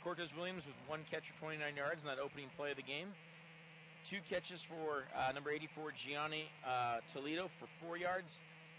Cortez 0.05 0.29
Williams 0.37 0.61
with 0.69 0.77
one 0.85 1.01
catch 1.09 1.25
for 1.33 1.49
29 1.49 1.57
yards 1.73 2.05
in 2.05 2.07
that 2.07 2.21
opening 2.21 2.45
play 2.55 2.69
of 2.69 2.77
the 2.77 2.85
game. 2.85 3.09
Two 4.05 4.21
catches 4.29 4.61
for 4.69 5.09
uh, 5.17 5.33
number 5.33 5.49
84, 5.49 5.97
Gianni 5.97 6.45
uh, 6.61 7.01
Toledo, 7.09 7.49
for 7.57 7.65
four 7.81 7.97
yards. 7.97 8.29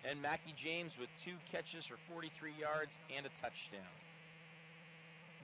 And 0.08 0.22
Mackie 0.22 0.54
James 0.54 0.92
with 1.00 1.10
two 1.26 1.34
catches 1.50 1.82
for 1.84 1.98
43 2.14 2.54
yards 2.54 2.94
and 3.10 3.26
a 3.26 3.32
touchdown. 3.42 3.90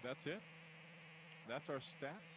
That's 0.07 0.23
it? 0.25 0.39
That's 1.51 1.69
our 1.69 1.83
stats? 1.83 2.31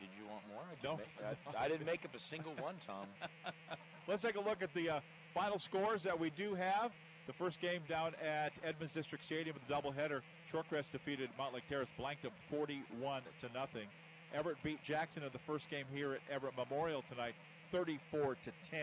Did 0.00 0.08
you 0.16 0.24
want 0.24 0.48
more? 0.48 0.64
I 0.64 0.80
No. 0.80 0.96
make, 0.96 1.12
I, 1.20 1.64
I 1.64 1.68
didn't 1.68 1.84
make 1.84 2.02
up 2.06 2.14
a 2.16 2.20
single 2.32 2.56
one, 2.56 2.76
Tom. 2.86 3.04
Let's 4.08 4.22
take 4.22 4.36
a 4.36 4.40
look 4.40 4.62
at 4.62 4.72
the 4.72 4.88
uh, 4.88 5.00
final 5.34 5.58
scores 5.58 6.02
that 6.04 6.18
we 6.18 6.30
do 6.30 6.54
have. 6.54 6.92
The 7.26 7.34
first 7.34 7.60
game 7.60 7.82
down 7.88 8.12
at 8.24 8.52
Edmonds 8.64 8.94
District 8.94 9.22
Stadium, 9.22 9.52
with 9.52 9.68
the 9.68 9.74
doubleheader. 9.74 10.22
Shorecrest 10.52 10.92
defeated 10.92 11.30
Mountlake 11.38 11.68
Terrace, 11.68 11.88
blanked 11.98 12.22
them 12.22 12.32
41 12.50 13.22
to 13.40 13.48
nothing. 13.52 13.88
Everett 14.34 14.56
beat 14.62 14.82
Jackson 14.84 15.22
in 15.22 15.30
the 15.32 15.38
first 15.38 15.68
game 15.70 15.86
here 15.92 16.12
at 16.12 16.20
Everett 16.30 16.54
Memorial 16.56 17.02
tonight, 17.08 17.34
34 17.72 18.36
to 18.44 18.52
10. 18.70 18.80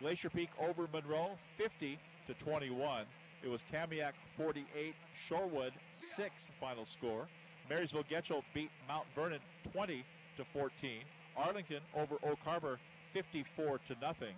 Glacier 0.00 0.30
Peak 0.30 0.50
over 0.60 0.88
Monroe, 0.92 1.38
50 1.56 1.98
to 2.26 2.34
21. 2.34 3.04
It 3.42 3.48
was 3.48 3.60
Kamiak 3.72 4.12
48, 4.36 4.94
Shorewood 5.28 5.72
6 6.16 6.32
final 6.60 6.86
score. 6.86 7.26
Marysville 7.68 8.04
Getchell 8.04 8.42
beat 8.54 8.70
Mount 8.88 9.06
Vernon 9.14 9.40
20 9.72 10.04
to 10.36 10.44
14. 10.52 11.00
Arlington 11.36 11.80
over 11.94 12.16
Oak 12.24 12.38
Harbor 12.44 12.78
54 13.12 13.78
to 13.88 13.96
nothing. 14.00 14.34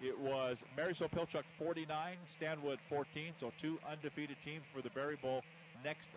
It 0.00 0.18
was 0.18 0.58
Marysville 0.76 1.10
Pilchuck 1.10 1.44
49, 1.58 2.16
Stanwood 2.36 2.78
14. 2.88 3.34
So 3.38 3.52
two 3.60 3.78
undefeated 3.90 4.36
teams 4.44 4.62
for 4.74 4.80
the 4.80 4.90
Berry 4.90 5.16
Bowl 5.20 5.42
next 5.84 6.10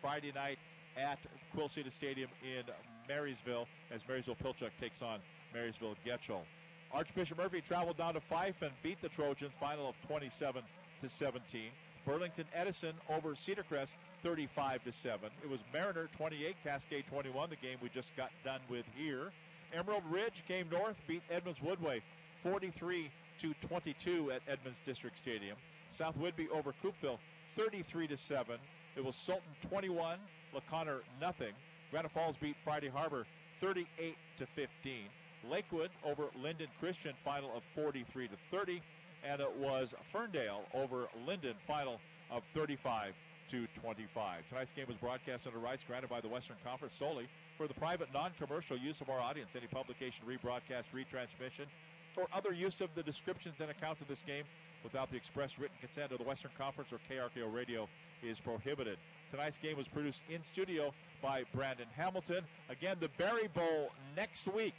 Friday 0.00 0.32
night 0.34 0.58
at 0.96 1.18
Quil 1.52 1.68
Ceda 1.68 1.90
Stadium 1.90 2.30
in 2.42 2.64
Marysville 3.08 3.66
as 3.92 4.00
Marysville 4.08 4.36
Pilchuck 4.36 4.70
takes 4.80 5.02
on 5.02 5.20
Marysville 5.54 5.94
Getchell. 6.06 6.42
Archbishop 6.92 7.38
Murphy 7.38 7.60
traveled 7.60 7.98
down 7.98 8.14
to 8.14 8.20
Fife 8.20 8.62
and 8.62 8.72
beat 8.82 9.00
the 9.00 9.08
Trojans, 9.10 9.52
final 9.60 9.88
of 9.88 9.94
27 10.06 10.62
to 11.02 11.08
17. 11.08 11.70
Burlington 12.04 12.46
Edison 12.54 12.94
over 13.08 13.36
Cedar 13.36 13.62
Crest 13.62 13.92
35 14.22 14.84
to 14.84 14.92
7. 14.92 15.30
It 15.42 15.50
was 15.50 15.60
Mariner 15.72 16.08
28, 16.16 16.56
Cascade 16.64 17.04
21, 17.10 17.50
the 17.50 17.56
game 17.56 17.78
we 17.82 17.88
just 17.90 18.16
got 18.16 18.30
done 18.44 18.60
with 18.68 18.84
here. 18.96 19.30
Emerald 19.72 20.02
Ridge 20.10 20.42
came 20.48 20.68
north, 20.70 20.96
beat 21.06 21.22
Edmonds 21.30 21.60
Woodway 21.60 22.02
43 22.42 23.10
to 23.40 23.54
22 23.68 24.32
at 24.32 24.42
Edmonds 24.48 24.78
District 24.84 25.16
Stadium. 25.16 25.56
South 25.90 26.16
Whidbey 26.18 26.48
over 26.50 26.72
Coupeville 26.82 27.18
33 27.56 28.08
to 28.08 28.16
7. 28.16 28.56
It 28.96 29.04
was 29.04 29.14
Sultan 29.14 29.52
21, 29.68 30.18
LaConner 30.54 31.00
nothing. 31.20 31.52
Granite 31.90 32.12
Falls 32.12 32.36
beat 32.40 32.56
Friday 32.64 32.88
Harbor 32.88 33.26
38 33.60 34.16
to 34.38 34.46
15. 34.46 34.68
Lakewood 35.48 35.90
over 36.04 36.24
Lynden 36.42 36.68
Christian 36.78 37.14
final 37.24 37.50
of 37.56 37.62
43 37.74 38.28
to 38.28 38.34
30 38.50 38.82
and 39.24 39.40
it 39.40 39.56
was 39.58 39.94
Ferndale 40.12 40.62
over 40.74 41.08
Lynden 41.26 41.54
final 41.66 42.00
of 42.30 42.42
35 42.54 43.14
to 43.50 43.66
25. 43.80 44.42
Tonight's 44.48 44.72
game 44.72 44.86
was 44.86 44.96
broadcast 44.96 45.46
under 45.46 45.58
rights 45.58 45.82
granted 45.86 46.08
by 46.08 46.20
the 46.20 46.28
Western 46.28 46.56
Conference 46.64 46.94
solely 46.98 47.28
for 47.56 47.66
the 47.66 47.74
private 47.74 48.08
non-commercial 48.14 48.76
use 48.76 49.00
of 49.00 49.10
our 49.10 49.20
audience. 49.20 49.50
Any 49.56 49.66
publication, 49.66 50.24
rebroadcast, 50.26 50.84
retransmission, 50.94 51.66
or 52.16 52.26
other 52.32 52.52
use 52.52 52.80
of 52.80 52.90
the 52.94 53.02
descriptions 53.02 53.56
and 53.60 53.70
accounts 53.70 54.00
of 54.00 54.08
this 54.08 54.22
game 54.26 54.44
without 54.82 55.10
the 55.10 55.16
express 55.16 55.58
written 55.58 55.76
consent 55.80 56.12
of 56.12 56.18
the 56.18 56.24
Western 56.24 56.50
Conference 56.56 56.90
or 56.92 56.98
KRKO 57.10 57.52
Radio 57.52 57.88
is 58.22 58.38
prohibited. 58.40 58.98
Tonight's 59.30 59.58
game 59.58 59.76
was 59.76 59.86
produced 59.88 60.22
in 60.28 60.42
studio 60.44 60.92
by 61.22 61.44
Brandon 61.54 61.86
Hamilton. 61.96 62.44
Again, 62.68 62.96
the 63.00 63.08
Berry 63.18 63.48
Bowl 63.48 63.90
next 64.16 64.46
week. 64.52 64.74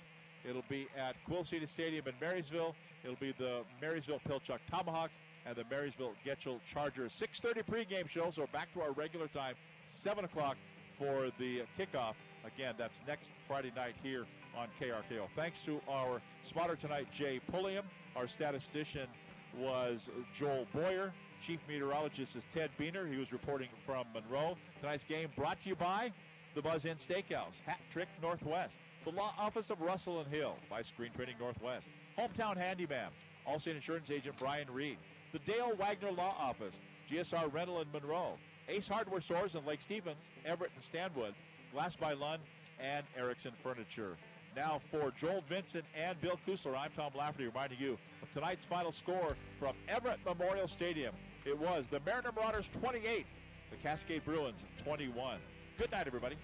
It'll 0.47 0.63
be 0.69 0.87
at 0.97 1.15
Quil 1.25 1.43
Ceda 1.43 1.67
Stadium 1.67 2.07
in 2.07 2.15
Marysville. 2.19 2.75
It'll 3.03 3.15
be 3.15 3.33
the 3.37 3.61
Marysville 3.79 4.19
Pilchuck 4.27 4.59
Tomahawks 4.69 5.15
and 5.45 5.55
the 5.55 5.63
Marysville 5.69 6.13
Getchell 6.25 6.59
Chargers. 6.71 7.13
6:30 7.13 7.63
pregame 7.63 8.09
show, 8.09 8.31
so 8.31 8.47
back 8.51 8.73
to 8.73 8.81
our 8.81 8.91
regular 8.91 9.27
time, 9.27 9.55
7 9.87 10.25
o'clock 10.25 10.57
for 10.97 11.31
the 11.39 11.63
kickoff. 11.77 12.15
Again, 12.43 12.75
that's 12.77 12.97
next 13.07 13.29
Friday 13.47 13.71
night 13.75 13.95
here 14.01 14.25
on 14.57 14.67
KRKO. 14.79 15.27
Thanks 15.35 15.61
to 15.61 15.79
our 15.87 16.21
spotter 16.43 16.75
tonight, 16.75 17.07
Jay 17.13 17.39
Pulliam. 17.51 17.85
Our 18.15 18.27
statistician 18.27 19.07
was 19.55 20.09
Joel 20.37 20.65
Boyer. 20.73 21.13
Chief 21.41 21.59
meteorologist 21.67 22.35
is 22.35 22.43
Ted 22.53 22.69
Buehner. 22.79 23.11
He 23.11 23.17
was 23.17 23.31
reporting 23.31 23.69
from 23.85 24.05
Monroe. 24.13 24.55
Tonight's 24.79 25.03
game 25.03 25.29
brought 25.35 25.59
to 25.63 25.69
you 25.69 25.75
by 25.75 26.11
the 26.53 26.61
Buzz 26.61 26.85
Inn 26.85 26.97
Steakhouse, 26.97 27.55
Hat 27.65 27.79
Trick 27.91 28.07
Northwest, 28.21 28.75
the 29.05 29.11
Law 29.11 29.33
Office 29.39 29.69
of 29.71 29.81
Russell 29.81 30.19
and 30.19 30.27
Hill 30.27 30.55
by 30.69 30.81
Screen 30.83 31.09
Printing 31.15 31.37
Northwest, 31.39 31.87
Hometown 32.17 32.57
Handyman, 32.57 33.09
Allstate 33.49 33.75
Insurance 33.75 34.11
Agent 34.11 34.35
Brian 34.37 34.69
Reed, 34.71 34.97
the 35.31 35.39
Dale 35.39 35.75
Wagner 35.77 36.11
Law 36.11 36.35
Office, 36.39 36.75
GSR 37.09 37.51
Rental 37.51 37.81
in 37.81 37.87
Monroe, 37.91 38.37
Ace 38.69 38.87
Hardware 38.87 39.21
Stores 39.21 39.55
in 39.55 39.65
Lake 39.65 39.81
Stevens, 39.81 40.21
Everett 40.45 40.71
and 40.75 40.83
Stanwood, 40.83 41.33
Glass 41.73 41.95
by 41.95 42.13
Lund, 42.13 42.43
and 42.79 43.05
Erickson 43.17 43.53
Furniture. 43.63 44.15
Now 44.55 44.81
for 44.91 45.11
Joel 45.11 45.43
Vincent 45.47 45.85
and 45.95 46.19
Bill 46.21 46.39
Kusler, 46.47 46.77
I'm 46.77 46.91
Tom 46.95 47.13
Lafferty 47.17 47.45
reminding 47.45 47.79
you 47.79 47.97
of 48.21 48.31
tonight's 48.33 48.65
final 48.65 48.91
score 48.91 49.35
from 49.59 49.75
Everett 49.87 50.19
Memorial 50.25 50.67
Stadium. 50.67 51.15
It 51.45 51.57
was 51.57 51.85
the 51.89 51.99
Mariner 52.05 52.31
Marauders 52.35 52.69
28, 52.79 53.25
the 53.71 53.77
Cascade 53.77 54.23
Bruins 54.23 54.59
21. 54.83 55.39
Good 55.77 55.91
night, 55.91 56.05
everybody. 56.05 56.35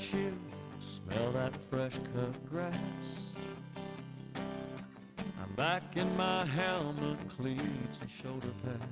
That 0.00 0.06
chill, 0.06 0.32
smell 0.78 1.32
that 1.32 1.54
fresh 1.68 1.94
cut 2.14 2.50
grass. 2.50 2.74
I'm 4.34 5.54
back 5.56 5.96
in 5.96 6.16
my 6.16 6.44
helmet, 6.46 7.18
cleats, 7.36 7.98
and 8.00 8.10
shoulder 8.10 8.48
pads. 8.64 8.84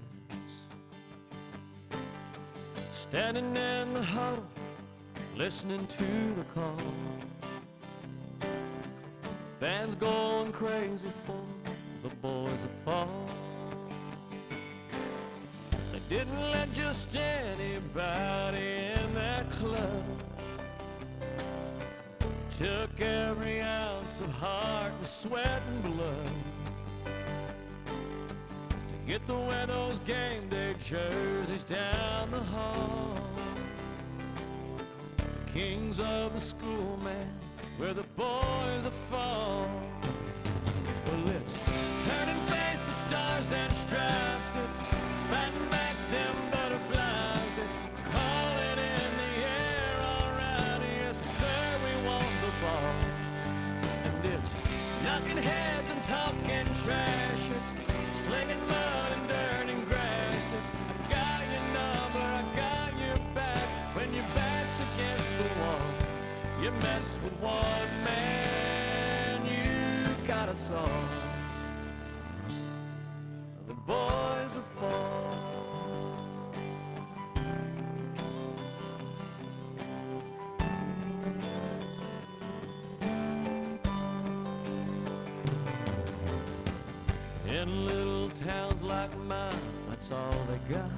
Standing 2.93 3.57
in 3.57 3.95
the 3.95 4.03
huddle, 4.03 4.45
listening 5.37 5.87
to 5.87 6.35
the 6.37 6.45
call. 6.55 6.77
Fans 9.61 9.95
going 9.95 10.53
crazy 10.53 11.11
for 11.27 11.41
the 12.03 12.15
boys 12.17 12.65
of 12.65 12.71
fall. 12.85 13.27
They 15.93 16.17
didn't 16.17 16.41
let 16.53 16.73
just 16.73 17.17
anybody 17.17 18.59
in 19.03 19.15
that 19.15 19.51
club. 19.51 20.28
Took 22.59 23.01
every 23.01 23.61
ounce 23.61 24.19
of 24.19 24.33
heart 24.33 24.93
and 24.99 25.07
sweat 25.07 25.63
and 25.69 25.95
blood 25.95 26.27
to 27.05 28.95
get 29.07 29.25
the 29.29 29.37
wear 29.37 29.65
those 29.67 30.01
game 30.01 30.49
day 30.49 30.75
jerseys 30.85 31.63
down 31.63 32.33
the 32.33 32.41
hall. 32.41 33.17
Kings 35.47 36.01
of 36.01 36.35
the 36.35 36.41
school, 36.41 36.99
man, 37.05 37.31
where 37.77 37.95
the 37.95 38.03
boys 38.17 38.87
are 38.87 38.99
fall. 39.09 39.71
Well, 41.07 41.31
it's 41.37 41.55
turn 41.55 42.29
and 42.29 42.41
face 42.51 42.81
the 42.81 42.93
stars 43.07 43.53
and 43.53 43.73
stripes. 43.73 44.28
One 67.41 68.05
man, 68.05 69.47
you 69.47 70.27
got 70.27 70.49
a 70.49 70.55
song. 70.55 71.09
The 73.67 73.75
boys 73.75 74.59
are 74.59 74.65
fall. 74.81 75.49
In 87.49 87.87
little 87.87 88.31
towns 88.31 88.83
like 88.83 89.17
mine, 89.21 89.55
that's 89.89 90.11
all 90.13 90.47
they 90.49 90.75
got. 90.75 90.98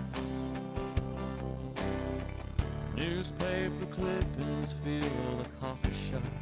Newspaper 3.01 3.87
clippings 3.93 4.75
fill 4.85 5.39
the 5.39 5.49
coffee 5.59 5.91
shop. 6.11 6.40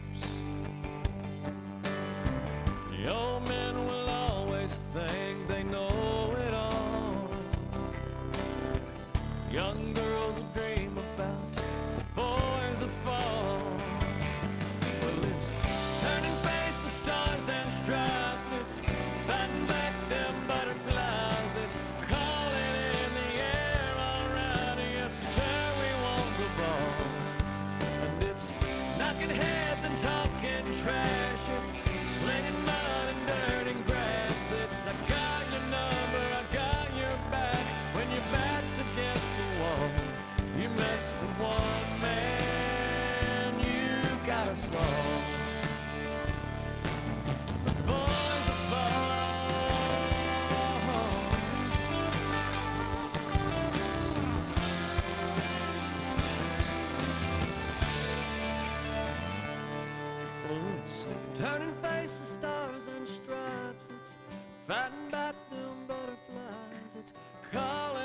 Fighting 64.69 65.11
back 65.11 65.35
them 65.49 65.87
butterflies, 65.87 66.97
it's 66.99 67.15
calling. 67.51 67.98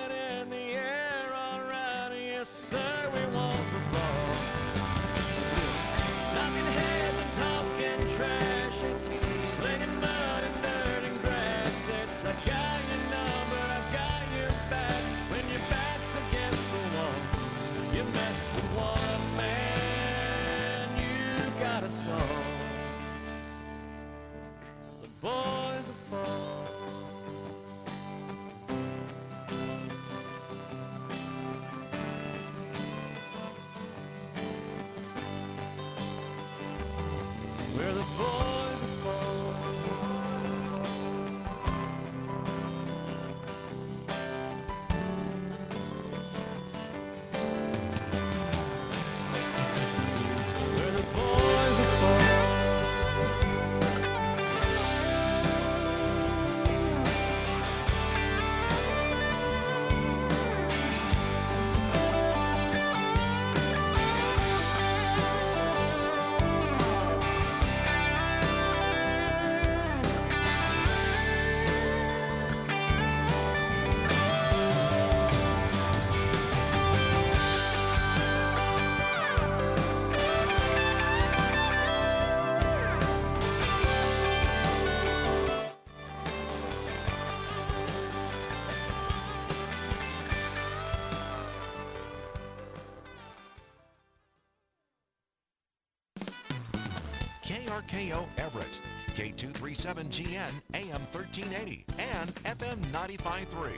KO 97.94 98.28
Everett, 98.40 98.66
K237GN, 99.12 100.52
AM 100.74 101.02
1380, 101.12 101.86
and 102.00 102.34
FM 102.44 102.80
953. 102.92 103.70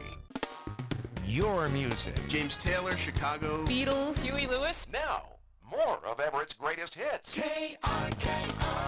Your 1.25 1.67
music. 1.67 2.15
James 2.29 2.55
Taylor, 2.55 2.95
Chicago. 2.95 3.65
Beatles. 3.65 4.23
Huey 4.23 4.47
Lewis. 4.47 4.87
Now, 4.93 5.23
more 5.69 5.99
of 6.09 6.21
Everett's 6.21 6.53
greatest 6.53 6.95
hits. 6.95 7.35
KRKO. 7.35 8.84